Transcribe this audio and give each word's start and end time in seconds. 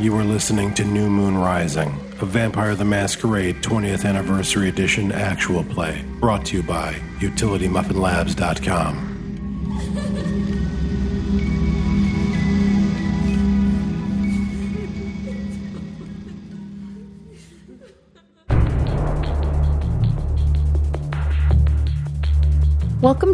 You 0.00 0.16
are 0.16 0.24
listening 0.24 0.72
to 0.74 0.84
New 0.84 1.10
Moon 1.10 1.36
Rising, 1.36 1.90
a 2.22 2.24
Vampire 2.24 2.74
the 2.74 2.86
Masquerade 2.86 3.56
20th 3.56 4.06
Anniversary 4.06 4.70
Edition 4.70 5.12
actual 5.12 5.62
play, 5.62 6.02
brought 6.20 6.46
to 6.46 6.56
you 6.56 6.62
by 6.62 6.94
UtilityMuffinLabs.com. 7.18 9.09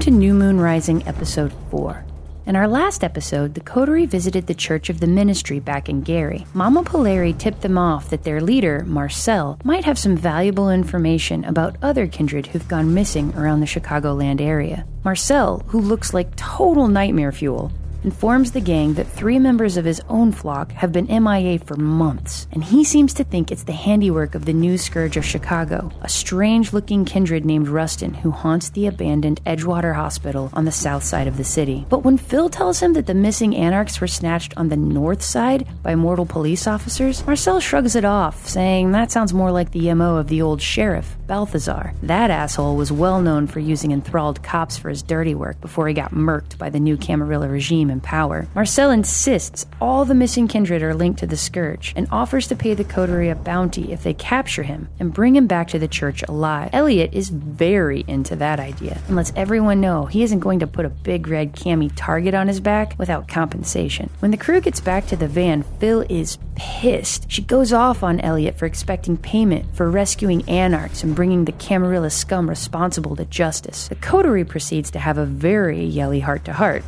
to 0.06 0.12
New 0.12 0.34
Moon 0.34 0.60
Rising, 0.60 1.04
Episode 1.08 1.52
4. 1.72 2.04
In 2.46 2.54
our 2.54 2.68
last 2.68 3.02
episode, 3.02 3.54
the 3.54 3.60
Coterie 3.60 4.06
visited 4.06 4.46
the 4.46 4.54
Church 4.54 4.88
of 4.88 5.00
the 5.00 5.06
Ministry 5.08 5.58
back 5.58 5.88
in 5.88 6.00
Gary. 6.00 6.46
Mama 6.54 6.84
Polari 6.84 7.36
tipped 7.36 7.62
them 7.62 7.76
off 7.76 8.10
that 8.10 8.22
their 8.22 8.40
leader, 8.40 8.84
Marcel, 8.86 9.58
might 9.64 9.84
have 9.84 9.98
some 9.98 10.16
valuable 10.16 10.70
information 10.70 11.44
about 11.44 11.74
other 11.82 12.06
kindred 12.06 12.46
who've 12.46 12.68
gone 12.68 12.94
missing 12.94 13.34
around 13.34 13.58
the 13.58 13.66
Chicagoland 13.66 14.40
area. 14.40 14.86
Marcel, 15.02 15.64
who 15.66 15.80
looks 15.80 16.14
like 16.14 16.36
total 16.36 16.86
nightmare 16.86 17.32
fuel, 17.32 17.72
informs 18.06 18.52
the 18.52 18.60
gang 18.60 18.94
that 18.94 19.08
three 19.08 19.36
members 19.36 19.76
of 19.76 19.84
his 19.84 20.00
own 20.08 20.30
flock 20.30 20.70
have 20.70 20.92
been 20.92 21.06
MIA 21.08 21.58
for 21.58 21.74
months, 21.74 22.46
and 22.52 22.62
he 22.62 22.84
seems 22.84 23.12
to 23.12 23.24
think 23.24 23.50
it's 23.50 23.64
the 23.64 23.72
handiwork 23.72 24.36
of 24.36 24.44
the 24.44 24.52
new 24.52 24.78
scourge 24.78 25.16
of 25.16 25.24
Chicago, 25.24 25.90
a 26.02 26.08
strange 26.08 26.72
looking 26.72 27.04
kindred 27.04 27.44
named 27.44 27.66
Rustin 27.66 28.14
who 28.14 28.30
haunts 28.30 28.70
the 28.70 28.86
abandoned 28.86 29.40
Edgewater 29.44 29.96
Hospital 29.96 30.50
on 30.52 30.64
the 30.64 30.70
south 30.70 31.02
side 31.02 31.26
of 31.26 31.36
the 31.36 31.42
city. 31.42 31.84
But 31.88 32.04
when 32.04 32.16
Phil 32.16 32.48
tells 32.48 32.78
him 32.78 32.92
that 32.92 33.06
the 33.06 33.14
missing 33.14 33.56
anarchs 33.56 34.00
were 34.00 34.06
snatched 34.06 34.54
on 34.56 34.68
the 34.68 34.76
north 34.76 35.22
side 35.22 35.66
by 35.82 35.96
mortal 35.96 36.26
police 36.26 36.68
officers, 36.68 37.26
Marcel 37.26 37.58
shrugs 37.58 37.96
it 37.96 38.04
off, 38.04 38.46
saying 38.46 38.92
that 38.92 39.10
sounds 39.10 39.34
more 39.34 39.50
like 39.50 39.72
the 39.72 39.92
MO 39.94 40.14
of 40.14 40.28
the 40.28 40.42
old 40.42 40.62
sheriff, 40.62 41.16
Balthazar. 41.26 41.92
That 42.04 42.30
asshole 42.30 42.76
was 42.76 42.92
well 42.92 43.20
known 43.20 43.48
for 43.48 43.58
using 43.58 43.90
enthralled 43.90 44.44
cops 44.44 44.78
for 44.78 44.90
his 44.90 45.02
dirty 45.02 45.34
work 45.34 45.60
before 45.60 45.88
he 45.88 45.94
got 45.94 46.12
murked 46.12 46.56
by 46.56 46.70
the 46.70 46.78
new 46.78 46.96
Camarilla 46.96 47.48
regime 47.48 47.95
power. 48.00 48.46
Marcel 48.54 48.90
insists 48.90 49.66
all 49.80 50.04
the 50.04 50.14
missing 50.14 50.48
kindred 50.48 50.82
are 50.82 50.94
linked 50.94 51.20
to 51.20 51.26
the 51.26 51.36
Scourge 51.36 51.92
and 51.96 52.08
offers 52.10 52.46
to 52.48 52.56
pay 52.56 52.74
the 52.74 52.84
Coterie 52.84 53.30
a 53.30 53.34
bounty 53.34 53.92
if 53.92 54.02
they 54.02 54.14
capture 54.14 54.62
him 54.62 54.88
and 54.98 55.12
bring 55.12 55.36
him 55.36 55.46
back 55.46 55.68
to 55.68 55.78
the 55.78 55.88
church 55.88 56.22
alive. 56.28 56.70
Elliot 56.72 57.10
is 57.12 57.28
very 57.28 58.04
into 58.06 58.36
that 58.36 58.60
idea 58.60 59.00
and 59.06 59.16
lets 59.16 59.32
everyone 59.36 59.80
know 59.80 60.06
he 60.06 60.22
isn't 60.22 60.40
going 60.40 60.60
to 60.60 60.66
put 60.66 60.84
a 60.84 60.90
big 60.90 61.28
red 61.28 61.52
cami 61.52 61.90
target 61.94 62.34
on 62.34 62.48
his 62.48 62.60
back 62.60 62.94
without 62.98 63.28
compensation. 63.28 64.10
When 64.20 64.30
the 64.30 64.36
crew 64.36 64.60
gets 64.60 64.80
back 64.80 65.06
to 65.08 65.16
the 65.16 65.28
van, 65.28 65.62
Phil 65.78 66.04
is 66.08 66.38
pissed. 66.56 67.30
She 67.30 67.42
goes 67.42 67.72
off 67.72 68.02
on 68.02 68.20
Elliot 68.20 68.58
for 68.58 68.66
expecting 68.66 69.16
payment 69.16 69.74
for 69.74 69.90
rescuing 69.90 70.48
anarchs 70.48 71.02
and 71.02 71.14
bringing 71.14 71.44
the 71.44 71.52
Camarilla 71.52 72.10
scum 72.10 72.48
responsible 72.48 73.14
to 73.16 73.24
justice. 73.26 73.88
The 73.88 73.94
Coterie 73.96 74.44
proceeds 74.44 74.90
to 74.92 74.98
have 74.98 75.18
a 75.18 75.26
very 75.26 75.84
yelly 75.84 76.20
heart 76.20 76.44
to 76.46 76.52
heart, 76.52 76.82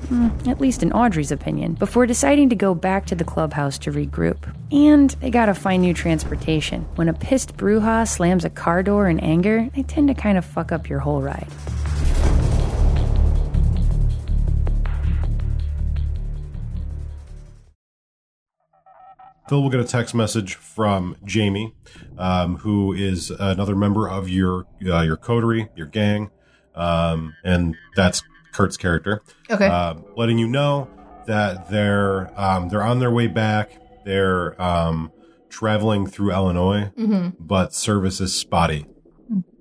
at 0.47 0.61
least 0.61 0.83
in 0.83 0.92
Audrey's 0.99 1.31
opinion, 1.31 1.75
before 1.75 2.07
deciding 2.07 2.49
to 2.49 2.57
go 2.57 2.75
back 2.75 3.07
to 3.07 3.15
the 3.15 3.23
clubhouse 3.23 3.79
to 3.79 3.93
regroup. 3.93 4.53
And 4.73 5.11
they 5.21 5.31
gotta 5.31 5.55
find 5.55 5.81
new 5.81 5.95
transportation. 5.95 6.83
When 6.97 7.09
a 7.09 7.15
pissed 7.15 7.57
Brujah 7.57 8.09
slams 8.09 8.45
a 8.45 8.51
car 8.51 8.83
door 8.83 9.09
in 9.09 9.21
anger, 9.21 9.69
they 9.77 9.85
tend 9.85 10.09
to 10.09 10.15
kind 10.15 10.37
of 10.37 10.45
fuck 10.45 10.73
up 10.73 10.89
your 10.89 10.99
whole 10.99 11.23
ride. 11.23 11.47
Phil 19.48 19.63
will 19.63 19.70
get 19.70 19.81
a 19.81 19.85
text 19.85 20.17
message 20.17 20.57
from 20.57 21.17
Jamie, 21.25 21.75
um, 22.19 22.57
who 22.57 22.92
is 22.92 23.31
another 23.31 23.77
member 23.77 24.08
of 24.08 24.29
your 24.29 24.67
uh, 24.85 25.03
your 25.03 25.17
coterie, 25.17 25.69
your 25.77 25.87
gang, 25.87 26.31
um, 26.75 27.35
and 27.45 27.77
that's 27.95 28.23
Kurt's 28.58 28.77
character. 28.77 29.23
Okay. 29.48 29.67
Um, 29.69 30.05
letting 30.17 30.36
you 30.36 30.48
know 30.48 30.91
that 31.27 31.70
they're 31.70 32.29
um, 32.39 32.69
they're 32.69 32.83
on 32.83 32.98
their 32.98 33.11
way 33.13 33.29
back. 33.29 33.70
They're 34.05 34.61
um, 34.61 35.13
traveling 35.48 36.08
through 36.08 36.33
Illinois, 36.33 36.91
but 37.39 37.73
service 37.73 38.20
is 38.20 38.35
spotty. 38.35 38.86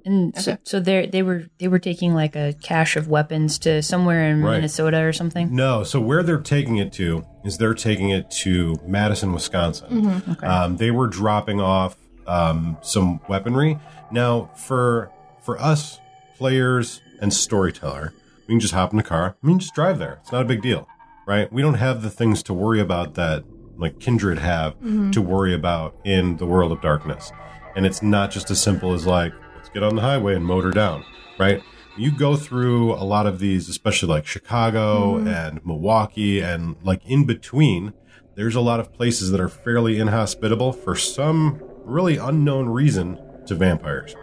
And 0.04 0.36
so, 0.42 0.58
so 0.64 0.80
they 0.80 1.06
they 1.06 1.22
were 1.22 1.46
they 1.60 1.68
were 1.68 1.80
taking 1.80 2.16
like 2.16 2.36
a 2.36 2.54
cache 2.64 2.96
of 2.96 3.08
weapons 3.10 3.60
to 3.60 3.84
somewhere 3.84 4.24
in 4.30 4.42
Right. 4.42 4.54
Minnesota 4.56 5.04
or 5.04 5.12
something. 5.14 5.54
No, 5.54 5.84
so 5.84 6.00
where 6.00 6.24
they're 6.24 6.40
taking 6.40 6.78
it 6.78 6.92
to 6.94 7.24
is 7.44 7.58
they're 7.58 7.74
taking 7.76 8.10
it 8.10 8.32
to 8.44 8.78
Madison, 8.88 9.32
Wisconsin. 9.34 10.38
Um, 10.42 10.78
they 10.78 10.90
were 10.92 11.08
dropping 11.08 11.60
off 11.62 11.98
um, 12.26 12.78
some 12.82 13.20
weaponry. 13.28 13.78
Now, 14.12 14.50
for 14.56 15.12
for 15.44 15.60
us 15.62 16.00
players 16.38 17.02
and 17.20 17.34
storyteller, 17.34 18.14
we 18.48 18.54
can 18.54 18.60
just 18.60 18.74
hop 18.74 18.92
in 18.92 18.98
the 18.98 19.04
car. 19.04 19.36
I 19.42 19.48
mean, 19.48 19.60
just 19.60 19.76
drive 19.76 20.00
there. 20.00 20.20
It's 20.22 20.32
not 20.32 20.42
a 20.42 20.46
big 20.46 20.62
deal, 20.62 20.88
right? 21.26 21.52
We 21.52 21.62
don't 21.62 21.76
have 21.76 22.02
the 22.02 22.10
things 22.10 22.42
to 22.44 22.54
worry 22.54 22.80
about 22.80 23.16
that 23.16 23.44
like 23.78 24.00
Kindred 24.00 24.40
have 24.40 24.76
to 25.12 25.22
worry 25.22 25.54
about 25.54 25.96
in 26.04 26.38
the 26.38 26.46
world 26.46 26.72
of 26.72 26.82
darkness. 26.82 27.32
And 27.76 27.86
it's 27.86 28.02
not 28.02 28.32
just 28.32 28.50
as 28.50 28.62
simple 28.62 28.94
as 28.94 29.06
like 29.06 29.34
let's 29.56 29.70
get 29.70 29.84
on 29.84 29.96
the 29.96 30.02
highway 30.02 30.36
and 30.36 30.46
motor 30.46 30.72
down, 30.72 31.06
right? 31.38 31.62
You 31.96 32.12
go 32.12 32.36
through 32.36 32.94
a 32.94 33.04
lot 33.04 33.28
of 33.28 33.40
these, 33.40 33.70
especially 33.70 34.10
like 34.10 34.26
Chicago 34.26 35.18
and 35.18 35.66
Milwaukee 35.66 36.42
and 36.42 36.76
like 36.84 37.06
in 37.06 37.26
between, 37.26 37.94
there's 38.36 38.56
a 38.56 38.62
lot 38.62 38.80
of 38.80 38.94
places 38.94 39.32
that 39.32 39.40
are 39.40 39.50
fairly 39.50 40.00
inhospitable 40.00 40.74
for 40.74 40.96
some 40.96 41.62
really 41.84 42.18
unknown 42.18 42.70
reason 42.70 43.20
to 43.48 43.56
vampires 43.56 44.16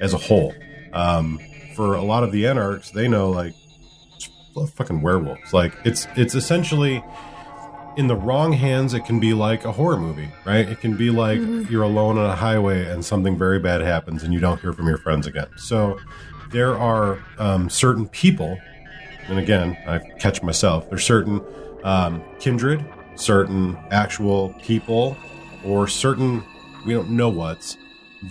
as 0.00 0.12
a 0.12 0.18
whole. 0.18 0.54
Um, 0.92 1.40
for 1.74 1.94
a 1.94 2.02
lot 2.02 2.24
of 2.24 2.32
the 2.32 2.46
anarchs, 2.46 2.90
they 2.90 3.08
know 3.08 3.30
like 3.30 3.54
fucking 4.74 5.02
werewolves. 5.02 5.52
Like 5.52 5.74
it's 5.84 6.06
it's 6.16 6.34
essentially 6.34 7.02
in 7.96 8.08
the 8.08 8.16
wrong 8.16 8.52
hands, 8.52 8.94
it 8.94 9.04
can 9.04 9.20
be 9.20 9.34
like 9.34 9.64
a 9.64 9.72
horror 9.72 9.96
movie, 9.96 10.28
right? 10.44 10.68
It 10.68 10.80
can 10.80 10.96
be 10.96 11.10
like 11.10 11.38
you're 11.70 11.82
alone 11.82 12.18
on 12.18 12.28
a 12.28 12.34
highway 12.34 12.86
and 12.86 13.04
something 13.04 13.38
very 13.38 13.58
bad 13.58 13.80
happens 13.82 14.22
and 14.22 14.32
you 14.34 14.40
don't 14.40 14.60
hear 14.60 14.72
from 14.72 14.88
your 14.88 14.98
friends 14.98 15.26
again. 15.26 15.48
So 15.56 15.98
there 16.50 16.76
are 16.76 17.18
um, 17.38 17.70
certain 17.70 18.08
people, 18.08 18.58
and 19.28 19.38
again, 19.38 19.76
I 19.86 19.98
catch 20.18 20.42
myself, 20.42 20.88
there's 20.90 21.04
certain 21.04 21.40
um, 21.84 22.22
kindred, 22.40 22.84
certain 23.14 23.76
actual 23.90 24.54
people, 24.62 25.16
or 25.64 25.86
certain, 25.86 26.42
we 26.86 26.94
don't 26.94 27.10
know 27.10 27.28
what's, 27.28 27.76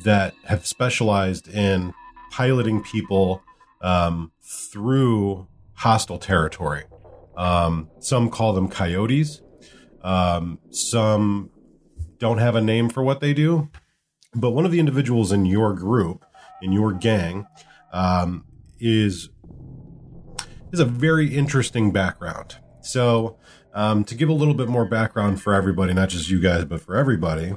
that 0.04 0.34
have 0.46 0.66
specialized 0.66 1.48
in 1.48 1.94
piloting 2.32 2.84
people 2.84 3.44
um, 3.82 4.32
through 4.42 5.48
hostile 5.76 6.18
territory. 6.18 6.84
Um, 7.36 7.90
some 8.00 8.30
call 8.30 8.54
them 8.54 8.68
coyotes. 8.68 9.42
Um, 10.02 10.60
some 10.72 11.50
don't 12.18 12.38
have 12.38 12.56
a 12.56 12.62
name 12.62 12.90
for 12.90 13.04
what 13.04 13.20
they 13.20 13.34
do. 13.34 13.70
But 14.36 14.52
one 14.52 14.66
of 14.66 14.72
the 14.72 14.80
individuals 14.80 15.32
in 15.32 15.46
your 15.46 15.74
group, 15.74 16.26
in 16.62 16.72
your 16.72 16.92
gang, 16.94 17.46
um, 17.92 18.46
is 18.80 19.30
is 20.72 20.80
a 20.80 20.86
very 20.86 21.36
interesting 21.36 21.92
background. 21.92 22.58
So, 22.82 23.38
um, 23.74 24.04
to 24.06 24.16
give 24.16 24.30
a 24.30 24.34
little 24.34 24.56
bit 24.56 24.68
more 24.68 24.86
background 24.86 25.42
for 25.42 25.54
everybody, 25.54 25.94
not 25.94 26.10
just 26.10 26.30
you 26.30 26.42
guys, 26.42 26.66
but 26.66 26.82
for 26.82 26.96
everybody, 26.96 27.56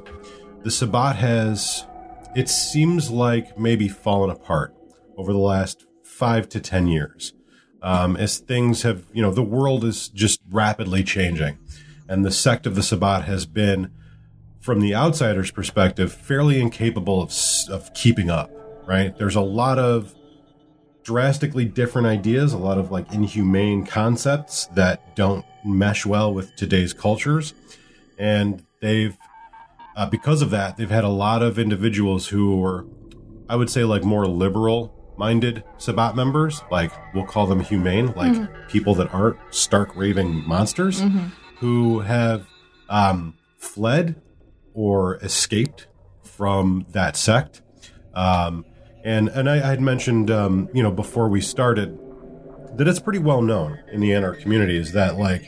the 0.63 0.71
Sabbat 0.71 1.17
has, 1.17 1.87
it 2.35 2.49
seems 2.49 3.11
like 3.11 3.59
maybe 3.59 3.89
fallen 3.89 4.31
apart 4.31 4.75
over 5.17 5.33
the 5.33 5.39
last 5.39 5.87
five 6.05 6.49
to 6.51 6.61
ten 6.61 6.87
years. 6.87 7.33
Um, 7.83 8.17
as 8.17 8.39
things 8.39 8.83
have, 8.83 9.05
you 9.13 9.23
know, 9.23 9.31
the 9.31 9.43
world 9.43 9.85
is 9.85 10.09
just 10.09 10.41
rapidly 10.51 11.05
changing, 11.05 11.59
and 12.09 12.25
the 12.25 12.31
sect 12.31 12.67
of 12.67 12.75
the 12.75 12.83
Sabbat 12.83 13.25
has 13.25 13.47
been, 13.47 13.93
from 14.61 14.81
the 14.81 14.95
outsider's 14.95 15.51
perspective, 15.51 16.13
fairly 16.13 16.61
incapable 16.61 17.23
of 17.23 17.33
of 17.71 17.93
keeping 17.95 18.31
up. 18.31 18.51
Right? 18.87 19.17
There's 19.19 19.37
a 19.37 19.41
lot 19.41 19.79
of 19.79 20.15
drastically 21.07 21.65
different 21.65 22.07
ideas, 22.07 22.53
a 22.53 22.59
lot 22.59 22.79
of 22.79 22.91
like 22.91 23.13
inhumane 23.13 23.87
concepts 23.87 24.67
that 24.75 25.15
don't 25.15 25.45
mesh 25.65 26.05
well 26.05 26.35
with 26.35 26.55
today's 26.57 26.93
cultures. 26.93 27.55
And 28.19 28.65
they've, 28.81 29.17
uh, 29.97 30.11
because 30.11 30.43
of 30.43 30.51
that, 30.51 30.77
they've 30.77 30.91
had 30.91 31.05
a 31.05 31.09
lot 31.09 31.43
of 31.45 31.61
individuals 31.61 32.29
who 32.29 32.57
were, 32.57 32.87
I 33.49 33.55
would 33.55 33.71
say, 33.71 33.85
like 33.85 34.03
more 34.03 34.27
liberal 34.27 34.96
minded 35.19 35.65
Sabbat 35.79 36.15
members, 36.17 36.63
like 36.71 36.93
we'll 37.15 37.25
call 37.25 37.47
them 37.47 37.61
humane, 37.61 38.13
like 38.15 38.69
people 38.69 38.95
that 38.97 39.13
aren't 39.15 39.37
stark 39.51 39.95
raving 39.97 40.47
monsters, 40.47 41.03
who 41.59 42.01
have 42.01 42.47
um, 42.89 43.35
fled 43.59 44.21
or 44.75 45.17
escaped 45.17 45.87
from 46.23 46.87
that 46.91 47.17
sect. 47.17 47.63
Um, 48.15 48.65
And 49.05 49.29
and 49.29 49.49
I, 49.49 49.55
I 49.57 49.69
had 49.71 49.81
mentioned, 49.81 50.31
um, 50.31 50.69
you 50.75 50.83
know, 50.83 50.91
before 50.91 51.29
we 51.29 51.41
started, 51.41 51.97
that 52.77 52.89
it's 52.89 52.99
pretty 53.01 53.21
well 53.21 53.41
known 53.41 53.79
in 53.93 54.01
the 54.01 54.13
Anarch 54.13 54.41
community 54.41 54.77
is 54.77 54.93
that 54.93 55.17
like 55.17 55.43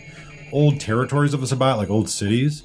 old 0.53 0.79
territories 0.81 1.35
of 1.35 1.41
the 1.41 1.47
Sabbat, 1.47 1.77
like 1.77 1.91
old 1.91 2.09
cities, 2.09 2.63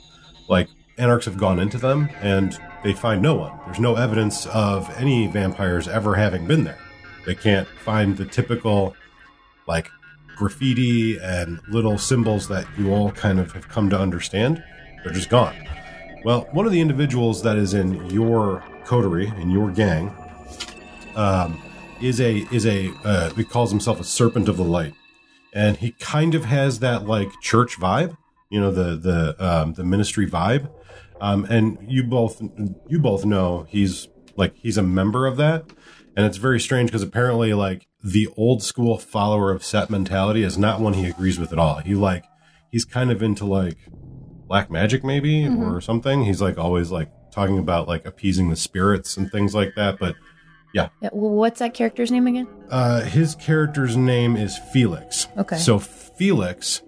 like 0.47 0.67
Anarchs 0.97 1.25
have 1.25 1.37
gone 1.37 1.59
into 1.59 1.77
them 1.79 2.09
and 2.21 2.57
they 2.83 2.93
find 2.93 3.21
no 3.21 3.33
one. 3.35 3.51
There's 3.65 3.79
no 3.79 3.95
evidence 3.95 4.45
of 4.47 4.89
any 4.97 5.25
vampires 5.27 5.87
ever 5.87 6.15
having 6.15 6.45
been 6.45 6.63
there. 6.63 6.77
They 7.25 7.35
can't 7.35 7.67
find 7.67 8.17
the 8.17 8.25
typical 8.25 8.95
like 9.67 9.89
graffiti 10.35 11.17
and 11.19 11.59
little 11.69 11.97
symbols 11.97 12.47
that 12.47 12.65
you 12.77 12.91
all 12.91 13.11
kind 13.11 13.39
of 13.39 13.51
have 13.53 13.67
come 13.67 13.89
to 13.89 13.99
understand. 13.99 14.63
They're 15.03 15.13
just 15.13 15.29
gone. 15.29 15.55
Well, 16.23 16.47
one 16.51 16.65
of 16.65 16.71
the 16.71 16.81
individuals 16.81 17.43
that 17.43 17.57
is 17.57 17.73
in 17.73 18.09
your 18.09 18.63
coterie, 18.85 19.27
in 19.37 19.49
your 19.49 19.71
gang, 19.71 20.13
um, 21.15 21.61
is 22.01 22.19
a 22.19 22.47
is 22.51 22.65
a 22.65 22.91
uh, 23.03 23.29
he 23.31 23.43
calls 23.43 23.71
himself 23.71 23.99
a 23.99 24.03
serpent 24.03 24.47
of 24.47 24.57
the 24.57 24.63
light, 24.63 24.93
and 25.53 25.77
he 25.77 25.91
kind 25.91 26.35
of 26.35 26.45
has 26.45 26.79
that 26.79 27.05
like 27.05 27.29
church 27.41 27.77
vibe, 27.77 28.17
you 28.49 28.59
know, 28.59 28.71
the 28.71 28.95
the 28.95 29.45
um, 29.45 29.73
the 29.73 29.83
ministry 29.83 30.29
vibe, 30.29 30.69
um, 31.21 31.45
and 31.49 31.77
you 31.87 32.03
both 32.03 32.41
you 32.87 32.99
both 32.99 33.25
know 33.25 33.65
he's 33.69 34.07
like 34.35 34.55
he's 34.55 34.77
a 34.77 34.83
member 34.83 35.27
of 35.27 35.37
that, 35.37 35.65
and 36.15 36.25
it's 36.25 36.37
very 36.37 36.59
strange 36.59 36.89
because 36.89 37.01
apparently 37.01 37.53
like 37.53 37.87
the 38.03 38.27
old 38.37 38.61
school 38.63 38.97
follower 38.97 39.51
of 39.51 39.63
set 39.63 39.89
mentality 39.89 40.43
is 40.43 40.57
not 40.57 40.79
one 40.79 40.93
he 40.93 41.07
agrees 41.07 41.39
with 41.39 41.51
at 41.51 41.59
all. 41.59 41.77
He 41.79 41.95
like 41.95 42.25
he's 42.71 42.85
kind 42.85 43.11
of 43.11 43.23
into 43.23 43.45
like 43.45 43.77
black 44.47 44.69
magic 44.69 45.03
maybe 45.03 45.47
or 45.47 45.81
something. 45.81 46.25
He's 46.25 46.41
like 46.41 46.57
always 46.57 46.91
like 46.91 47.09
talking 47.31 47.57
about 47.57 47.87
like 47.87 48.05
appeasing 48.05 48.49
the 48.49 48.55
spirits 48.55 49.17
and 49.17 49.31
things 49.31 49.55
like 49.55 49.75
that, 49.75 49.99
but. 49.99 50.15
Yeah, 50.75 50.89
well, 51.11 51.29
what's 51.29 51.59
that 51.59 51.75
character's 51.75 52.11
name 52.11 52.25
again? 52.25 52.47
Uh, 52.67 53.01
his 53.01 53.35
character's 53.35 53.95
name 53.95 54.35
is 54.35 54.57
Felix. 54.57 55.27
Okay. 55.37 55.57
So 55.57 55.77
Felix, 55.77 56.81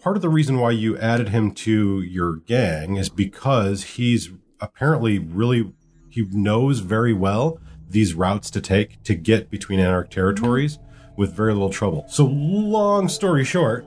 part 0.00 0.14
of 0.14 0.22
the 0.22 0.28
reason 0.28 0.60
why 0.60 0.70
you 0.70 0.96
added 0.96 1.30
him 1.30 1.50
to 1.52 2.00
your 2.00 2.36
gang 2.36 2.96
is 2.96 3.08
because 3.08 3.82
he's 3.82 4.30
apparently 4.60 5.18
really 5.18 5.72
he 6.08 6.28
knows 6.30 6.78
very 6.78 7.12
well 7.12 7.60
these 7.90 8.14
routes 8.14 8.50
to 8.50 8.60
take 8.60 9.02
to 9.04 9.14
get 9.14 9.50
between 9.50 9.80
Anarch 9.80 10.10
territories 10.10 10.78
with 11.16 11.32
very 11.34 11.52
little 11.52 11.70
trouble. 11.70 12.04
So 12.08 12.26
long 12.26 13.08
story 13.08 13.44
short, 13.44 13.86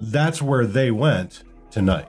that's 0.00 0.40
where 0.40 0.66
they 0.66 0.90
went 0.90 1.42
tonight. 1.70 2.08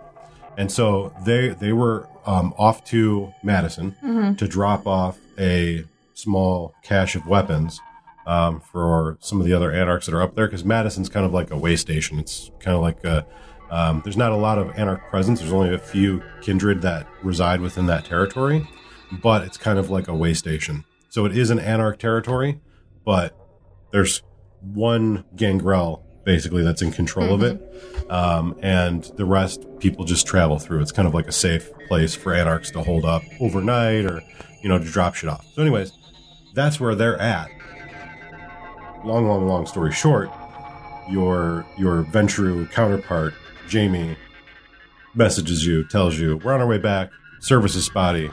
And 0.57 0.71
so 0.71 1.13
they 1.25 1.50
they 1.50 1.73
were 1.73 2.07
um, 2.25 2.53
off 2.57 2.83
to 2.85 3.33
Madison 3.44 4.35
to 4.38 4.47
drop 4.47 4.85
off 4.85 5.17
a 5.38 5.85
small 6.13 6.73
cache 6.83 7.15
of 7.15 7.25
weapons 7.25 7.79
um, 8.27 8.59
for 8.59 9.17
some 9.21 9.39
of 9.39 9.47
the 9.47 9.53
other 9.53 9.71
anarchs 9.71 10.05
that 10.05 10.13
are 10.13 10.21
up 10.21 10.35
there 10.35 10.45
because 10.47 10.63
Madison's 10.63 11.09
kind 11.09 11.25
of 11.25 11.33
like 11.33 11.50
a 11.51 11.57
way 11.57 11.75
station. 11.75 12.19
It's 12.19 12.51
kind 12.59 12.75
of 12.75 12.81
like 12.81 13.03
a, 13.03 13.25
um, 13.71 14.01
there's 14.03 14.17
not 14.17 14.31
a 14.31 14.35
lot 14.35 14.57
of 14.59 14.77
anarch 14.77 15.01
presence. 15.09 15.39
There's 15.39 15.53
only 15.53 15.73
a 15.73 15.79
few 15.79 16.21
kindred 16.41 16.81
that 16.81 17.07
reside 17.23 17.62
within 17.62 17.88
that 17.88 18.05
territory, 18.05 18.67
but 19.23 19.44
it's 19.44 19.57
kind 19.57 19.79
of 19.79 19.89
like 19.89 20.07
a 20.07 20.13
way 20.13 20.33
station. 20.33 20.83
So 21.09 21.25
it 21.25 21.35
is 21.35 21.50
an 21.50 21.59
anarch 21.59 22.00
territory, 22.00 22.59
but 23.03 23.35
there's 23.91 24.21
one 24.61 25.25
gangrel 25.35 26.06
basically 26.23 26.63
that's 26.63 26.83
in 26.83 26.91
control 26.91 27.33
of 27.33 27.41
it, 27.41 27.59
um, 28.11 28.56
and 28.61 29.03
the 29.15 29.25
rest 29.25 29.65
people 29.79 30.06
just 30.06 30.27
travel 30.27 30.59
through. 30.59 30.81
It's 30.81 30.91
kind 30.91 31.07
of 31.07 31.15
like 31.15 31.27
a 31.27 31.31
safe 31.31 31.71
place 31.88 32.13
for 32.13 32.33
anarchs 32.33 32.69
to 32.71 32.83
hold 32.83 33.06
up 33.06 33.23
overnight 33.39 34.06
or 34.06 34.21
you 34.61 34.69
know 34.69 34.77
to 34.77 34.85
drop 34.85 35.15
shit 35.15 35.29
off. 35.29 35.45
So, 35.53 35.63
anyways, 35.63 35.91
that's 36.53 36.79
where 36.79 36.94
they're 36.94 37.19
at. 37.19 37.50
Long, 39.03 39.27
long, 39.27 39.47
long 39.47 39.65
story 39.65 39.91
short, 39.91 40.29
your 41.09 41.65
your 41.77 42.03
Ventrue 42.03 42.69
counterpart 42.71 43.33
Jamie 43.67 44.15
messages 45.15 45.65
you, 45.65 45.83
tells 45.85 46.19
you 46.19 46.38
we're 46.38 46.53
on 46.53 46.62
our 46.62 46.67
way 46.67 46.77
back. 46.77 47.09
Service 47.39 47.75
is 47.75 47.85
spotty. 47.85 48.29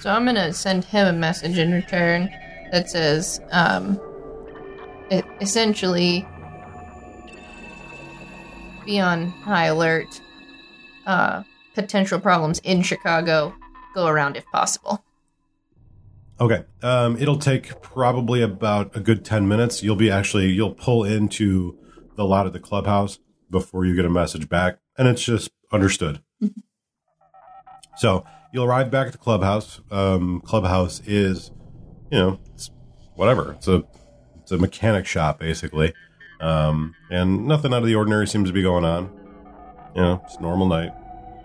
So 0.00 0.10
I'm 0.10 0.24
gonna 0.24 0.52
send 0.52 0.84
him 0.84 1.06
a 1.06 1.12
message 1.12 1.58
in 1.58 1.72
return 1.72 2.30
that 2.72 2.90
says, 2.90 3.40
um, 3.50 4.00
it 5.10 5.24
essentially 5.40 6.26
be 8.84 9.00
on 9.00 9.26
high 9.30 9.66
alert. 9.66 10.20
Uh, 11.06 11.42
potential 11.74 12.18
problems 12.18 12.58
in 12.60 12.82
Chicago. 12.82 13.54
Go 13.94 14.06
around 14.06 14.36
if 14.36 14.44
possible. 14.46 15.04
Okay. 16.40 16.64
Um, 16.82 17.16
it'll 17.18 17.38
take 17.38 17.80
probably 17.80 18.42
about 18.42 18.96
a 18.96 19.00
good 19.00 19.24
10 19.24 19.46
minutes. 19.46 19.82
You'll 19.82 19.96
be 19.96 20.10
actually, 20.10 20.48
you'll 20.48 20.74
pull 20.74 21.04
into 21.04 21.78
the 22.16 22.24
lot 22.24 22.46
of 22.46 22.52
the 22.52 22.60
clubhouse 22.60 23.18
before 23.50 23.84
you 23.84 23.94
get 23.94 24.04
a 24.04 24.10
message 24.10 24.48
back. 24.48 24.78
And 24.98 25.06
it's 25.06 25.22
just 25.22 25.50
understood. 25.72 26.22
so 27.96 28.24
you'll 28.56 28.64
arrive 28.64 28.90
back 28.90 29.06
at 29.06 29.12
the 29.12 29.18
clubhouse. 29.18 29.80
Um, 29.90 30.40
clubhouse 30.40 31.02
is, 31.06 31.50
you 32.10 32.18
know, 32.18 32.40
it's 32.54 32.70
whatever. 33.14 33.52
It's 33.52 33.68
a, 33.68 33.84
it's 34.40 34.50
a 34.50 34.56
mechanic 34.56 35.04
shop 35.06 35.38
basically. 35.38 35.92
Um, 36.40 36.94
and 37.10 37.46
nothing 37.46 37.74
out 37.74 37.82
of 37.82 37.86
the 37.86 37.94
ordinary 37.94 38.26
seems 38.26 38.48
to 38.48 38.54
be 38.54 38.62
going 38.62 38.84
on. 38.84 39.10
You 39.94 40.00
know, 40.02 40.22
it's 40.24 40.36
a 40.36 40.40
normal 40.40 40.66
night. 40.66 40.92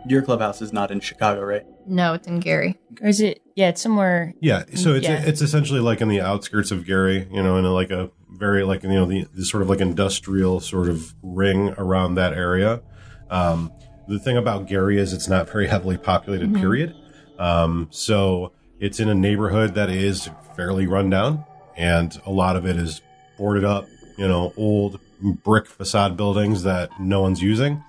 Your 0.08 0.22
clubhouse 0.22 0.62
is 0.62 0.72
not 0.72 0.90
in 0.90 1.02
Chicago, 1.02 1.42
right? 1.44 1.66
No, 1.86 2.14
it's 2.14 2.28
in 2.28 2.40
Gary. 2.40 2.80
Or 3.02 3.10
is 3.10 3.20
it? 3.20 3.42
Yeah, 3.56 3.70
it's 3.70 3.82
somewhere. 3.82 4.34
Yeah, 4.40 4.64
so 4.76 4.94
it's 4.94 5.06
Yeah. 5.06 5.22
it's 5.26 5.42
essentially 5.42 5.80
like 5.82 6.00
in 6.00 6.08
the 6.08 6.22
outskirts 6.22 6.72
of 6.72 6.86
Gary, 6.86 7.28
you 7.32 7.44
know, 7.44 7.58
in 7.58 7.66
a, 7.66 7.72
like 7.74 7.92
a 7.92 8.10
very 8.30 8.64
like 8.64 8.84
you 8.84 8.90
know 8.90 9.06
the, 9.06 9.28
the 9.34 9.46
sort 9.46 9.64
of 9.64 9.70
like 9.70 9.82
industrial 9.82 10.60
sort 10.62 10.88
of 10.90 11.14
ring 11.22 11.70
around 11.78 12.16
that 12.16 12.34
area. 12.34 12.82
Um, 13.30 13.72
the 14.08 14.18
thing 14.20 14.38
about 14.38 14.68
Gary 14.68 14.98
is 14.98 15.14
it's 15.14 15.28
not 15.28 15.50
very 15.50 15.68
heavily 15.68 15.98
populated. 15.98 16.54
Period. 16.56 16.96
Um, 17.42 17.88
so 17.92 18.52
it's 18.80 19.00
in 19.00 19.10
a 19.10 19.16
neighborhood 19.16 19.74
that 19.76 19.90
is 19.90 20.30
fairly 20.56 20.86
rundown, 20.88 21.44
and 21.76 22.20
a 22.26 22.32
lot 22.32 22.56
of 22.56 22.66
it 22.66 22.76
is 22.78 23.02
boarded 23.38 23.64
up. 23.66 23.88
You 24.18 24.28
know, 24.28 24.54
old 24.58 25.00
brick 25.22 25.66
facade 25.66 26.16
buildings 26.18 26.64
that 26.64 27.00
no 27.00 27.22
one's 27.22 27.42
using. 27.42 27.84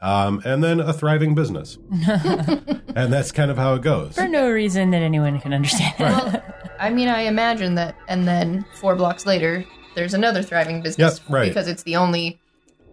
Um, 0.00 0.42
and 0.44 0.62
then 0.64 0.80
a 0.80 0.92
thriving 0.92 1.34
business, 1.36 1.78
and 2.08 3.12
that's 3.12 3.30
kind 3.30 3.50
of 3.52 3.56
how 3.56 3.74
it 3.74 3.82
goes. 3.82 4.16
For 4.16 4.26
no 4.26 4.50
reason 4.50 4.90
that 4.90 5.00
anyone 5.02 5.38
can 5.40 5.52
understand. 5.54 5.94
Well, 6.00 6.42
I 6.80 6.90
mean, 6.90 7.06
I 7.08 7.22
imagine 7.22 7.76
that, 7.76 7.94
and 8.08 8.26
then 8.26 8.64
four 8.80 8.96
blocks 8.96 9.26
later, 9.26 9.64
there's 9.94 10.12
another 10.14 10.42
thriving 10.42 10.82
business 10.82 11.20
Yep, 11.20 11.30
right. 11.30 11.48
because 11.48 11.68
it's 11.68 11.84
the 11.84 11.94
only 11.96 12.40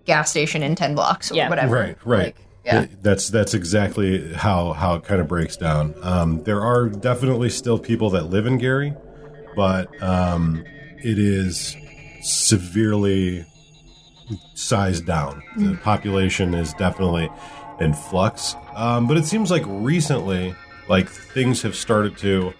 gas 0.05 0.29
station 0.29 0.61
in 0.61 0.75
ten 0.75 0.93
blocks 0.93 1.31
or 1.31 1.35
Yeah. 1.35 1.49
whatever. 1.49 1.75
Right, 1.75 1.97
right. 2.05 2.25
Like, 2.25 2.45
yeah. 2.65 2.85
Th- 2.85 2.97
That's 3.01 3.29
that's 3.29 3.53
exactly 3.53 4.33
how 4.33 4.73
how 4.73 4.95
it 4.95 5.03
kind 5.03 5.21
of 5.21 5.27
breaks 5.27 5.57
down. 5.57 5.95
Um, 6.01 6.43
there 6.43 6.61
are 6.61 6.89
definitely 6.89 7.49
still 7.49 7.79
people 7.79 8.09
that 8.11 8.25
live 8.29 8.45
in 8.45 8.57
Gary, 8.57 8.93
but 9.55 9.89
um, 10.03 10.63
it 10.97 11.17
is 11.19 11.75
severely 12.21 13.45
sized 14.53 15.05
down. 15.05 15.41
The 15.57 15.75
population 15.77 16.53
is 16.53 16.73
definitely 16.73 17.29
in 17.79 17.93
flux. 17.93 18.55
Um, 18.75 19.07
but 19.07 19.17
it 19.17 19.25
seems 19.25 19.49
like 19.49 19.63
recently, 19.65 20.53
like 20.87 21.09
things 21.09 21.61
have 21.63 21.75
started 21.75 22.17
to 22.19 22.53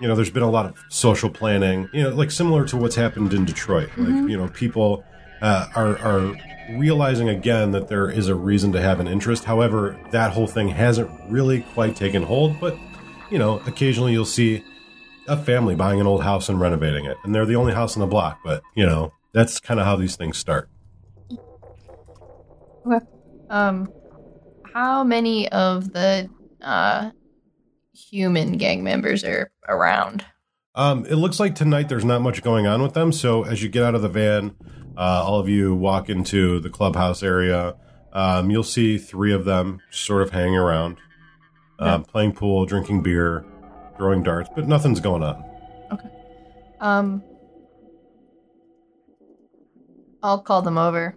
you 0.00 0.08
know, 0.08 0.14
there's 0.14 0.30
been 0.30 0.42
a 0.42 0.50
lot 0.50 0.64
of 0.64 0.82
social 0.88 1.28
planning, 1.28 1.86
you 1.92 2.02
know, 2.02 2.08
like 2.08 2.30
similar 2.30 2.64
to 2.64 2.76
what's 2.78 2.96
happened 2.96 3.34
in 3.34 3.44
Detroit. 3.44 3.90
Like, 3.98 4.30
you 4.30 4.36
know, 4.38 4.48
people 4.48 5.04
uh, 5.42 5.66
are 5.74 5.98
are 5.98 6.34
realizing 6.76 7.28
again 7.28 7.72
that 7.72 7.88
there 7.88 8.10
is 8.10 8.28
a 8.28 8.34
reason 8.34 8.72
to 8.72 8.80
have 8.80 9.00
an 9.00 9.06
interest. 9.06 9.44
However, 9.44 9.98
that 10.10 10.32
whole 10.32 10.46
thing 10.46 10.68
hasn't 10.68 11.10
really 11.28 11.60
quite 11.74 11.96
taken 11.96 12.22
hold. 12.22 12.58
But 12.60 12.76
you 13.30 13.38
know, 13.38 13.60
occasionally 13.66 14.12
you'll 14.12 14.24
see 14.24 14.64
a 15.28 15.36
family 15.36 15.74
buying 15.74 16.00
an 16.00 16.06
old 16.06 16.22
house 16.22 16.48
and 16.48 16.60
renovating 16.60 17.04
it, 17.04 17.16
and 17.24 17.34
they're 17.34 17.46
the 17.46 17.56
only 17.56 17.72
house 17.72 17.96
on 17.96 18.00
the 18.00 18.06
block. 18.06 18.40
But 18.44 18.62
you 18.74 18.86
know, 18.86 19.12
that's 19.32 19.60
kind 19.60 19.78
of 19.80 19.86
how 19.86 19.96
these 19.96 20.16
things 20.16 20.38
start. 20.38 20.68
Okay. 22.86 23.04
Um, 23.48 23.92
how 24.74 25.04
many 25.04 25.48
of 25.50 25.92
the 25.92 26.28
uh 26.62 27.10
human 27.92 28.56
gang 28.56 28.82
members 28.82 29.24
are 29.24 29.50
around? 29.68 30.24
Um, 30.74 31.04
it 31.06 31.16
looks 31.16 31.40
like 31.40 31.54
tonight 31.54 31.88
there's 31.88 32.04
not 32.04 32.22
much 32.22 32.42
going 32.42 32.66
on 32.66 32.82
with 32.82 32.94
them. 32.94 33.12
So 33.12 33.44
as 33.44 33.62
you 33.62 33.68
get 33.68 33.82
out 33.82 33.94
of 33.94 34.02
the 34.02 34.08
van, 34.08 34.54
uh, 35.00 35.24
all 35.24 35.40
of 35.40 35.48
you 35.48 35.74
walk 35.74 36.10
into 36.10 36.60
the 36.60 36.68
clubhouse 36.68 37.22
area. 37.22 37.74
Um, 38.12 38.50
you'll 38.50 38.62
see 38.62 38.98
three 38.98 39.32
of 39.32 39.46
them 39.46 39.80
sort 39.90 40.20
of 40.20 40.30
hanging 40.30 40.56
around, 40.56 40.98
um, 41.78 42.04
playing 42.04 42.34
pool, 42.34 42.66
drinking 42.66 43.02
beer, 43.02 43.46
throwing 43.96 44.22
darts, 44.22 44.50
but 44.54 44.68
nothing's 44.68 45.00
going 45.00 45.22
on. 45.22 45.42
Okay. 45.90 46.08
Um, 46.80 47.22
I'll 50.22 50.42
call 50.42 50.60
them 50.60 50.76
over, 50.76 51.16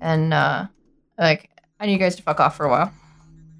and 0.00 0.32
uh, 0.32 0.66
like 1.18 1.50
I 1.80 1.86
need 1.86 1.94
you 1.94 1.98
guys 1.98 2.14
to 2.14 2.22
fuck 2.22 2.38
off 2.38 2.56
for 2.56 2.66
a 2.66 2.70
while. 2.70 2.92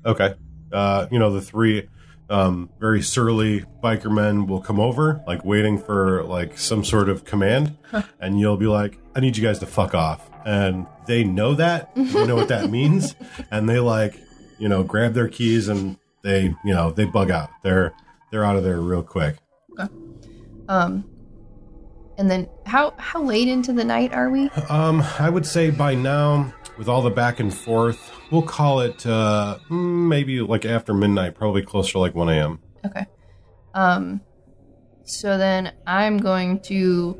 Okay. 0.06 0.34
Uh, 0.72 1.08
you 1.10 1.18
know, 1.18 1.32
the 1.32 1.40
three 1.40 1.88
um, 2.30 2.70
very 2.78 3.02
surly 3.02 3.64
biker 3.82 4.10
men 4.10 4.46
will 4.46 4.60
come 4.60 4.78
over, 4.80 5.22
like 5.26 5.44
waiting 5.44 5.78
for 5.78 6.22
like 6.24 6.56
some 6.56 6.84
sort 6.84 7.08
of 7.08 7.24
command, 7.24 7.76
and 8.20 8.38
you'll 8.38 8.56
be 8.56 8.66
like, 8.66 8.98
"I 9.14 9.20
need 9.20 9.36
you 9.36 9.42
guys 9.42 9.58
to 9.58 9.66
fuck 9.66 9.94
off," 9.94 10.30
and 10.46 10.86
they 11.06 11.24
know 11.24 11.54
that, 11.54 11.94
they 11.94 12.26
know 12.26 12.36
what 12.36 12.48
that 12.48 12.70
means, 12.78 13.16
and 13.50 13.68
they 13.68 13.80
like, 13.80 14.18
you 14.58 14.68
know, 14.68 14.84
grab 14.84 15.12
their 15.14 15.28
keys 15.28 15.68
and 15.68 15.96
they, 16.22 16.54
you 16.64 16.74
know, 16.74 16.90
they 16.92 17.04
bug 17.04 17.30
out. 17.30 17.50
They're 17.62 17.92
they're 18.30 18.44
out 18.44 18.56
of 18.56 18.62
there 18.62 18.80
real 18.80 19.02
quick. 19.02 19.36
Okay. 19.78 19.92
Um, 20.68 21.04
and 22.16 22.30
then 22.30 22.48
how 22.66 22.94
how 22.98 23.22
late 23.22 23.48
into 23.48 23.72
the 23.72 23.84
night 23.84 24.12
are 24.12 24.30
we? 24.30 24.50
Um, 24.68 25.02
I 25.18 25.30
would 25.30 25.46
say 25.46 25.70
by 25.70 25.94
now, 25.94 26.52
with 26.78 26.88
all 26.88 27.02
the 27.02 27.10
back 27.10 27.40
and 27.40 27.52
forth, 27.52 28.12
we'll 28.30 28.42
call 28.42 28.80
it 28.80 29.06
uh, 29.06 29.58
mm, 29.68 30.08
maybe 30.08 30.40
like 30.40 30.64
after 30.64 30.94
midnight, 30.94 31.34
probably 31.34 31.62
closer 31.62 31.92
to 31.92 31.98
like 31.98 32.14
one 32.14 32.28
a.m. 32.28 32.60
Okay. 32.84 33.06
Um, 33.74 34.20
so 35.04 35.38
then 35.38 35.72
I'm 35.86 36.18
going 36.18 36.60
to. 36.60 37.18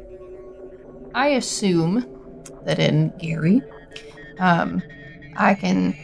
I 1.15 1.29
assume 1.29 2.07
that 2.65 2.79
in 2.79 3.13
Gary, 3.19 3.63
um, 4.39 4.83
I 5.37 5.55
can. 5.55 5.97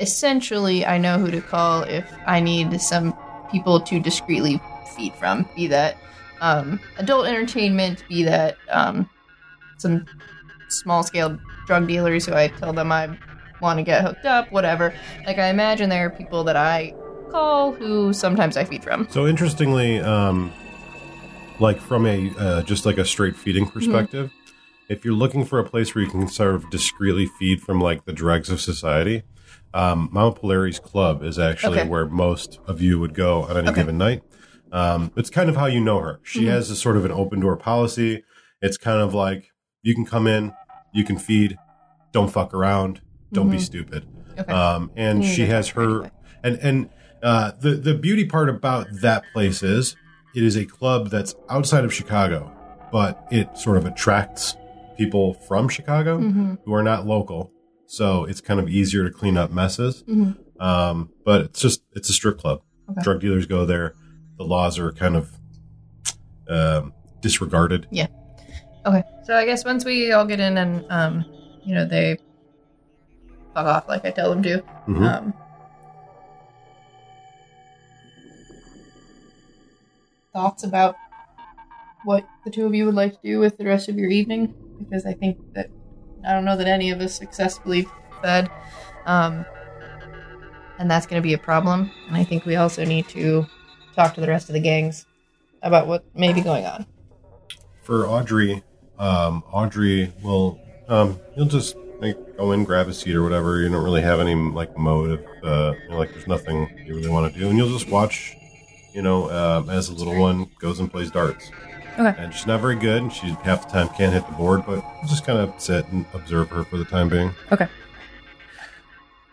Essentially, 0.00 0.84
I 0.84 0.98
know 0.98 1.18
who 1.18 1.30
to 1.30 1.40
call 1.40 1.82
if 1.84 2.10
I 2.26 2.40
need 2.40 2.80
some 2.80 3.16
people 3.50 3.80
to 3.82 4.00
discreetly 4.00 4.60
feed 4.96 5.14
from, 5.14 5.48
be 5.54 5.66
that 5.68 5.96
um, 6.40 6.80
adult 6.98 7.26
entertainment, 7.26 8.02
be 8.08 8.24
that 8.24 8.56
um, 8.70 9.08
some 9.78 10.06
small 10.68 11.02
scale 11.02 11.38
drug 11.66 11.86
dealers 11.88 12.26
who 12.26 12.34
I 12.34 12.48
tell 12.48 12.72
them 12.72 12.92
I 12.92 13.10
want 13.60 13.78
to 13.78 13.82
get 13.82 14.02
hooked 14.02 14.24
up, 14.26 14.50
whatever. 14.52 14.92
Like, 15.26 15.38
I 15.38 15.48
imagine 15.48 15.88
there 15.88 16.06
are 16.06 16.10
people 16.10 16.44
that 16.44 16.56
I 16.56 16.92
call 17.30 17.72
who 17.72 18.12
sometimes 18.12 18.56
I 18.56 18.64
feed 18.64 18.82
from. 18.82 19.08
So 19.10 19.26
interestingly, 19.26 20.00
um, 20.00 20.52
like 21.60 21.78
from 21.80 22.06
a 22.06 22.30
uh, 22.38 22.62
just 22.62 22.84
like 22.86 22.98
a 22.98 23.04
straight 23.04 23.36
feeding 23.36 23.66
perspective, 23.66 24.30
if 24.88 25.04
you're 25.04 25.14
looking 25.14 25.44
for 25.44 25.58
a 25.58 25.64
place 25.64 25.94
where 25.94 26.04
you 26.04 26.10
can 26.10 26.28
sort 26.28 26.54
of 26.54 26.68
discreetly 26.70 27.26
feed 27.38 27.62
from 27.62 27.80
like 27.80 28.04
the 28.04 28.12
dregs 28.12 28.50
of 28.50 28.60
society, 28.60 29.22
um, 29.72 30.08
Mama 30.12 30.34
Polari's 30.34 30.78
club 30.78 31.22
is 31.22 31.38
actually 31.38 31.78
Okay. 31.80 31.88
where 31.88 32.06
most 32.06 32.58
of 32.66 32.80
you 32.80 32.98
would 32.98 33.14
go 33.14 33.42
on 33.44 33.56
any 33.56 33.68
Okay. 33.68 33.80
given 33.80 33.96
night. 33.96 34.22
Um, 34.72 35.12
it's 35.16 35.30
kind 35.30 35.48
of 35.48 35.56
how 35.56 35.66
you 35.66 35.80
know 35.80 36.00
her. 36.00 36.18
She 36.22 36.46
has 36.46 36.70
a 36.70 36.76
sort 36.76 36.96
of 36.96 37.04
an 37.04 37.12
open 37.12 37.40
door 37.40 37.56
policy. 37.56 38.24
It's 38.60 38.76
kind 38.78 39.00
of 39.00 39.14
like 39.14 39.50
you 39.82 39.94
can 39.94 40.04
come 40.06 40.26
in, 40.26 40.52
you 40.92 41.04
can 41.04 41.18
feed, 41.18 41.58
don't 42.12 42.30
fuck 42.30 42.52
around, 42.54 43.00
don't 43.32 43.50
be 43.50 43.58
stupid. 43.58 44.06
Okay. 44.38 44.52
Um, 44.52 44.90
and 44.96 45.22
Yeah, 45.24 45.30
she 45.32 45.46
has 45.46 45.68
her 45.70 46.10
and 46.42 46.56
and 46.58 46.90
uh, 47.22 47.52
the 47.60 47.72
the 47.72 47.94
beauty 47.94 48.24
part 48.24 48.48
about 48.48 48.86
that 49.02 49.24
place 49.32 49.62
is 49.62 49.96
it 50.34 50.42
is 50.42 50.56
a 50.56 50.64
club 50.64 51.10
that's 51.10 51.34
outside 51.50 51.84
of 51.84 51.92
Chicago, 51.92 52.50
but 52.90 53.26
it 53.30 53.56
sort 53.56 53.76
of 53.76 53.84
attracts 53.86 54.56
people 54.98 55.34
from 55.34 55.68
Chicago 55.68 56.18
Mm-hmm. 56.18 56.54
who 56.64 56.74
are 56.74 56.82
not 56.82 57.06
local. 57.06 57.50
So 57.86 58.24
it's 58.24 58.40
kind 58.40 58.58
of 58.60 58.68
easier 58.68 59.04
to 59.04 59.10
clean 59.10 59.36
up 59.36 59.50
messes. 59.50 60.02
Mhm. 60.08 60.36
Um, 60.60 61.10
but 61.24 61.42
it's 61.42 61.60
just 61.60 61.82
it's 61.92 62.08
a 62.08 62.12
strip 62.12 62.38
club. 62.38 62.62
Okay. 62.90 63.02
Drug 63.02 63.20
dealers 63.20 63.46
go 63.46 63.64
there. 63.66 63.94
The 64.38 64.44
laws 64.44 64.78
are 64.78 64.92
kind 64.92 65.16
of 65.16 65.30
um, 66.48 66.92
disregarded. 67.20 67.86
Okay. 68.84 69.02
So 69.24 69.36
I 69.36 69.44
guess 69.44 69.64
once 69.64 69.84
we 69.84 70.12
all 70.12 70.24
get 70.24 70.40
in 70.40 70.58
and 70.58 70.84
um, 70.90 71.24
you 71.64 71.74
know, 71.74 71.86
they 71.86 72.18
fuck 73.54 73.66
off 73.66 73.88
like 73.88 74.04
I 74.04 74.10
tell 74.10 74.30
them 74.30 74.42
to. 74.42 74.62
Mhm. 74.88 75.02
Um 75.02 75.34
thoughts 80.32 80.64
about 80.64 80.96
what 82.04 82.26
the 82.44 82.50
two 82.50 82.64
of 82.64 82.74
you 82.74 82.86
would 82.86 82.94
like 82.94 83.12
to 83.12 83.18
do 83.22 83.38
with 83.38 83.58
the 83.58 83.64
rest 83.66 83.88
of 83.88 83.96
your 83.98 84.08
evening? 84.08 84.54
Because 84.78 85.04
I 85.04 85.12
think 85.12 85.38
that 85.54 85.68
I 86.26 86.32
don't 86.32 86.44
know 86.44 86.56
that 86.56 86.66
any 86.66 86.90
of 86.90 87.00
us 87.00 87.14
successfully 87.14 87.86
fed. 88.22 88.50
Um 89.06 89.44
and 90.78 90.90
that's 90.90 91.06
gonna 91.06 91.22
be 91.22 91.34
a 91.34 91.38
problem. 91.38 91.90
And 92.08 92.16
I 92.16 92.24
think 92.24 92.46
we 92.46 92.56
also 92.56 92.84
need 92.84 93.08
to 93.08 93.46
talk 93.94 94.14
to 94.14 94.20
the 94.20 94.26
rest 94.28 94.48
of 94.48 94.54
the 94.54 94.60
gangs 94.60 95.04
about 95.62 95.86
what 95.86 96.04
may 96.16 96.32
be 96.32 96.40
going 96.40 96.64
on. 96.66 96.86
For 97.82 98.06
Audrey, 98.06 98.62
um, 98.98 99.42
Audrey 99.52 100.12
will 100.22 100.60
um, 100.88 101.18
you'll 101.36 101.46
just 101.46 101.76
like 102.00 102.36
go 102.36 102.52
in, 102.52 102.64
grab 102.64 102.88
a 102.88 102.94
seat 102.94 103.14
or 103.14 103.22
whatever. 103.22 103.60
You 103.60 103.68
don't 103.68 103.82
really 103.82 104.02
have 104.02 104.20
any 104.20 104.34
like 104.34 104.76
motive. 104.76 105.24
Uh, 105.42 105.74
you 105.82 105.90
know, 105.90 105.98
like 105.98 106.12
there's 106.12 106.26
nothing 106.26 106.68
you 106.84 106.94
really 106.94 107.08
want 107.08 107.32
to 107.32 107.38
do, 107.38 107.48
and 107.48 107.56
you'll 107.56 107.70
just 107.72 107.88
watch. 107.88 108.36
You 108.92 109.00
know, 109.00 109.30
um, 109.30 109.70
as 109.70 109.88
the 109.88 109.94
little 109.94 110.20
one 110.20 110.50
goes 110.58 110.78
and 110.78 110.90
plays 110.90 111.10
darts. 111.10 111.50
Okay. 111.98 112.14
And 112.22 112.32
she's 112.34 112.46
not 112.46 112.60
very 112.60 112.76
good, 112.76 113.02
and 113.02 113.12
she 113.12 113.28
half 113.42 113.66
the 113.66 113.72
time 113.72 113.88
can't 113.88 114.12
hit 114.12 114.26
the 114.26 114.32
board, 114.32 114.64
but 114.66 114.84
just 115.08 115.24
kind 115.24 115.38
of 115.38 115.58
sit 115.58 115.86
and 115.88 116.04
observe 116.12 116.50
her 116.50 116.64
for 116.64 116.76
the 116.76 116.84
time 116.84 117.08
being. 117.08 117.32
Okay. 117.50 117.68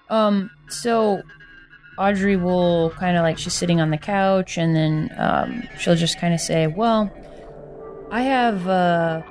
Um, 0.10 0.50
so 0.70 1.22
Audrey 1.98 2.38
will 2.38 2.92
kind 2.92 3.18
of 3.18 3.24
like 3.24 3.38
she's 3.38 3.54
sitting 3.54 3.82
on 3.82 3.92
the 3.92 3.98
couch 3.98 4.58
and 4.58 4.76
then 4.76 5.14
um, 5.18 5.64
she'll 5.78 5.96
just 5.96 6.20
kind 6.20 6.34
of 6.34 6.40
say, 6.40 6.68
Well, 6.68 7.12
I 8.10 8.22
have 8.22 8.68
uh, 8.68 9.22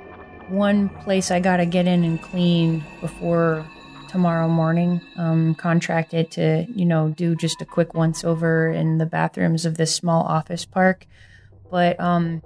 one 0.49 0.89
place 0.89 1.31
I 1.31 1.39
gotta 1.39 1.65
get 1.65 1.87
in 1.87 2.03
and 2.03 2.21
clean 2.21 2.83
before 3.01 3.65
tomorrow 4.09 4.47
morning. 4.47 5.01
Um, 5.17 5.55
contracted 5.55 6.31
to, 6.31 6.65
you 6.73 6.85
know, 6.85 7.09
do 7.09 7.35
just 7.35 7.61
a 7.61 7.65
quick 7.65 7.93
once 7.93 8.23
over 8.23 8.69
in 8.69 8.97
the 8.97 9.05
bathrooms 9.05 9.65
of 9.65 9.77
this 9.77 9.95
small 9.95 10.23
office 10.23 10.65
park. 10.65 11.05
But 11.71 11.99
um, 11.99 12.41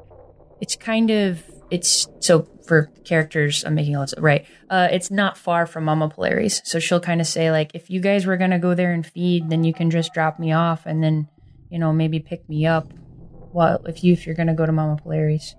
it's 0.60 0.76
kind 0.76 1.10
of 1.10 1.44
it's 1.72 2.08
so 2.20 2.48
for 2.66 2.92
characters 3.04 3.66
i'm 3.66 3.76
making 3.76 3.96
lots 3.96 4.14
of 4.14 4.24
right 4.24 4.46
uh 4.70 4.88
it's 4.92 5.10
not 5.10 5.38
far 5.38 5.66
from 5.66 5.84
mama 5.84 6.08
polari's 6.08 6.62
so 6.64 6.80
she'll 6.80 7.00
kind 7.00 7.20
of 7.20 7.28
say 7.28 7.52
like 7.52 7.72
if 7.74 7.90
you 7.90 8.00
guys 8.00 8.26
were 8.26 8.38
gonna 8.38 8.60
go 8.60 8.74
there 8.76 8.94
and 8.94 9.06
feed 9.06 9.50
then 9.50 9.64
you 9.64 9.74
can 9.74 9.90
just 9.90 10.14
drop 10.14 10.40
me 10.40 10.54
off 10.54 10.86
and 10.86 11.04
then 11.04 11.28
you 11.70 11.80
know 11.80 11.92
maybe 11.92 12.20
pick 12.20 12.48
me 12.48 12.66
up 12.66 12.94
well 13.52 13.84
if 13.88 14.04
you 14.04 14.14
if 14.14 14.26
you're 14.26 14.36
gonna 14.36 14.54
go 14.54 14.66
to 14.66 14.72
mama 14.72 14.96
polari's 15.04 15.56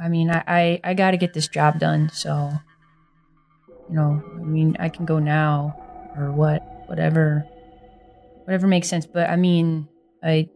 i 0.00 0.08
mean 0.08 0.30
i 0.30 0.42
i, 0.46 0.80
I 0.84 0.94
gotta 0.94 1.16
get 1.16 1.34
this 1.34 1.48
job 1.48 1.78
done 1.78 2.10
so 2.10 2.50
you 3.88 3.94
know 3.94 4.22
i 4.34 4.44
mean 4.44 4.76
i 4.78 4.88
can 4.88 5.04
go 5.04 5.18
now 5.18 5.76
or 6.16 6.32
what 6.32 6.62
whatever 6.86 7.44
whatever 8.44 8.66
makes 8.66 8.88
sense 8.88 9.06
but 9.06 9.28
i 9.28 9.36
mean 9.36 9.88
i 10.22 10.48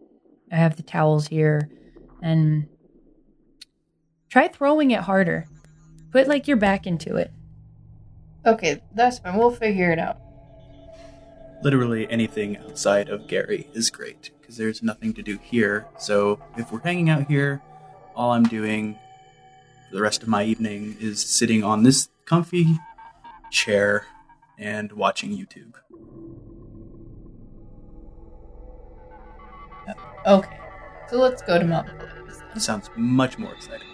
i 0.51 0.55
have 0.55 0.75
the 0.75 0.83
towels 0.83 1.27
here 1.27 1.69
and 2.21 2.67
Try 4.35 4.49
throwing 4.49 4.91
it 4.91 4.99
harder. 4.99 5.45
Put 6.11 6.27
like 6.27 6.45
your 6.45 6.57
back 6.57 6.85
into 6.85 7.15
it. 7.15 7.31
Okay, 8.45 8.81
that's 8.93 9.17
fine. 9.19 9.37
We'll 9.37 9.49
figure 9.49 9.91
it 9.91 9.97
out. 9.97 10.17
Literally 11.63 12.05
anything 12.11 12.57
outside 12.57 13.07
of 13.07 13.27
Gary 13.27 13.69
is 13.73 13.89
great 13.89 14.31
because 14.41 14.57
there's 14.57 14.83
nothing 14.83 15.13
to 15.13 15.23
do 15.23 15.39
here. 15.41 15.87
So 15.97 16.41
if 16.57 16.69
we're 16.69 16.81
hanging 16.81 17.09
out 17.09 17.27
here, 17.29 17.61
all 18.13 18.33
I'm 18.33 18.43
doing 18.43 18.95
for 18.95 19.04
the 19.95 20.01
rest 20.01 20.21
of 20.21 20.27
my 20.27 20.43
evening 20.43 20.97
is 20.99 21.21
sitting 21.25 21.63
on 21.63 21.83
this 21.83 22.09
comfy 22.25 22.77
chair 23.49 24.05
and 24.57 24.91
watching 24.91 25.31
YouTube. 25.31 25.73
Okay. 30.25 30.59
So 31.07 31.17
let's 31.17 31.41
go 31.43 31.57
to 31.57 31.63
Mama 31.63 31.95
Polari's. 31.97 32.39
That 32.53 32.59
sounds 32.59 32.89
much 32.97 33.37
more 33.37 33.53
exciting. 33.53 33.87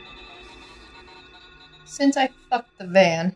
Since 1.86 2.18
I 2.18 2.30
fucked 2.50 2.80
the 2.80 2.88
van, 2.88 3.36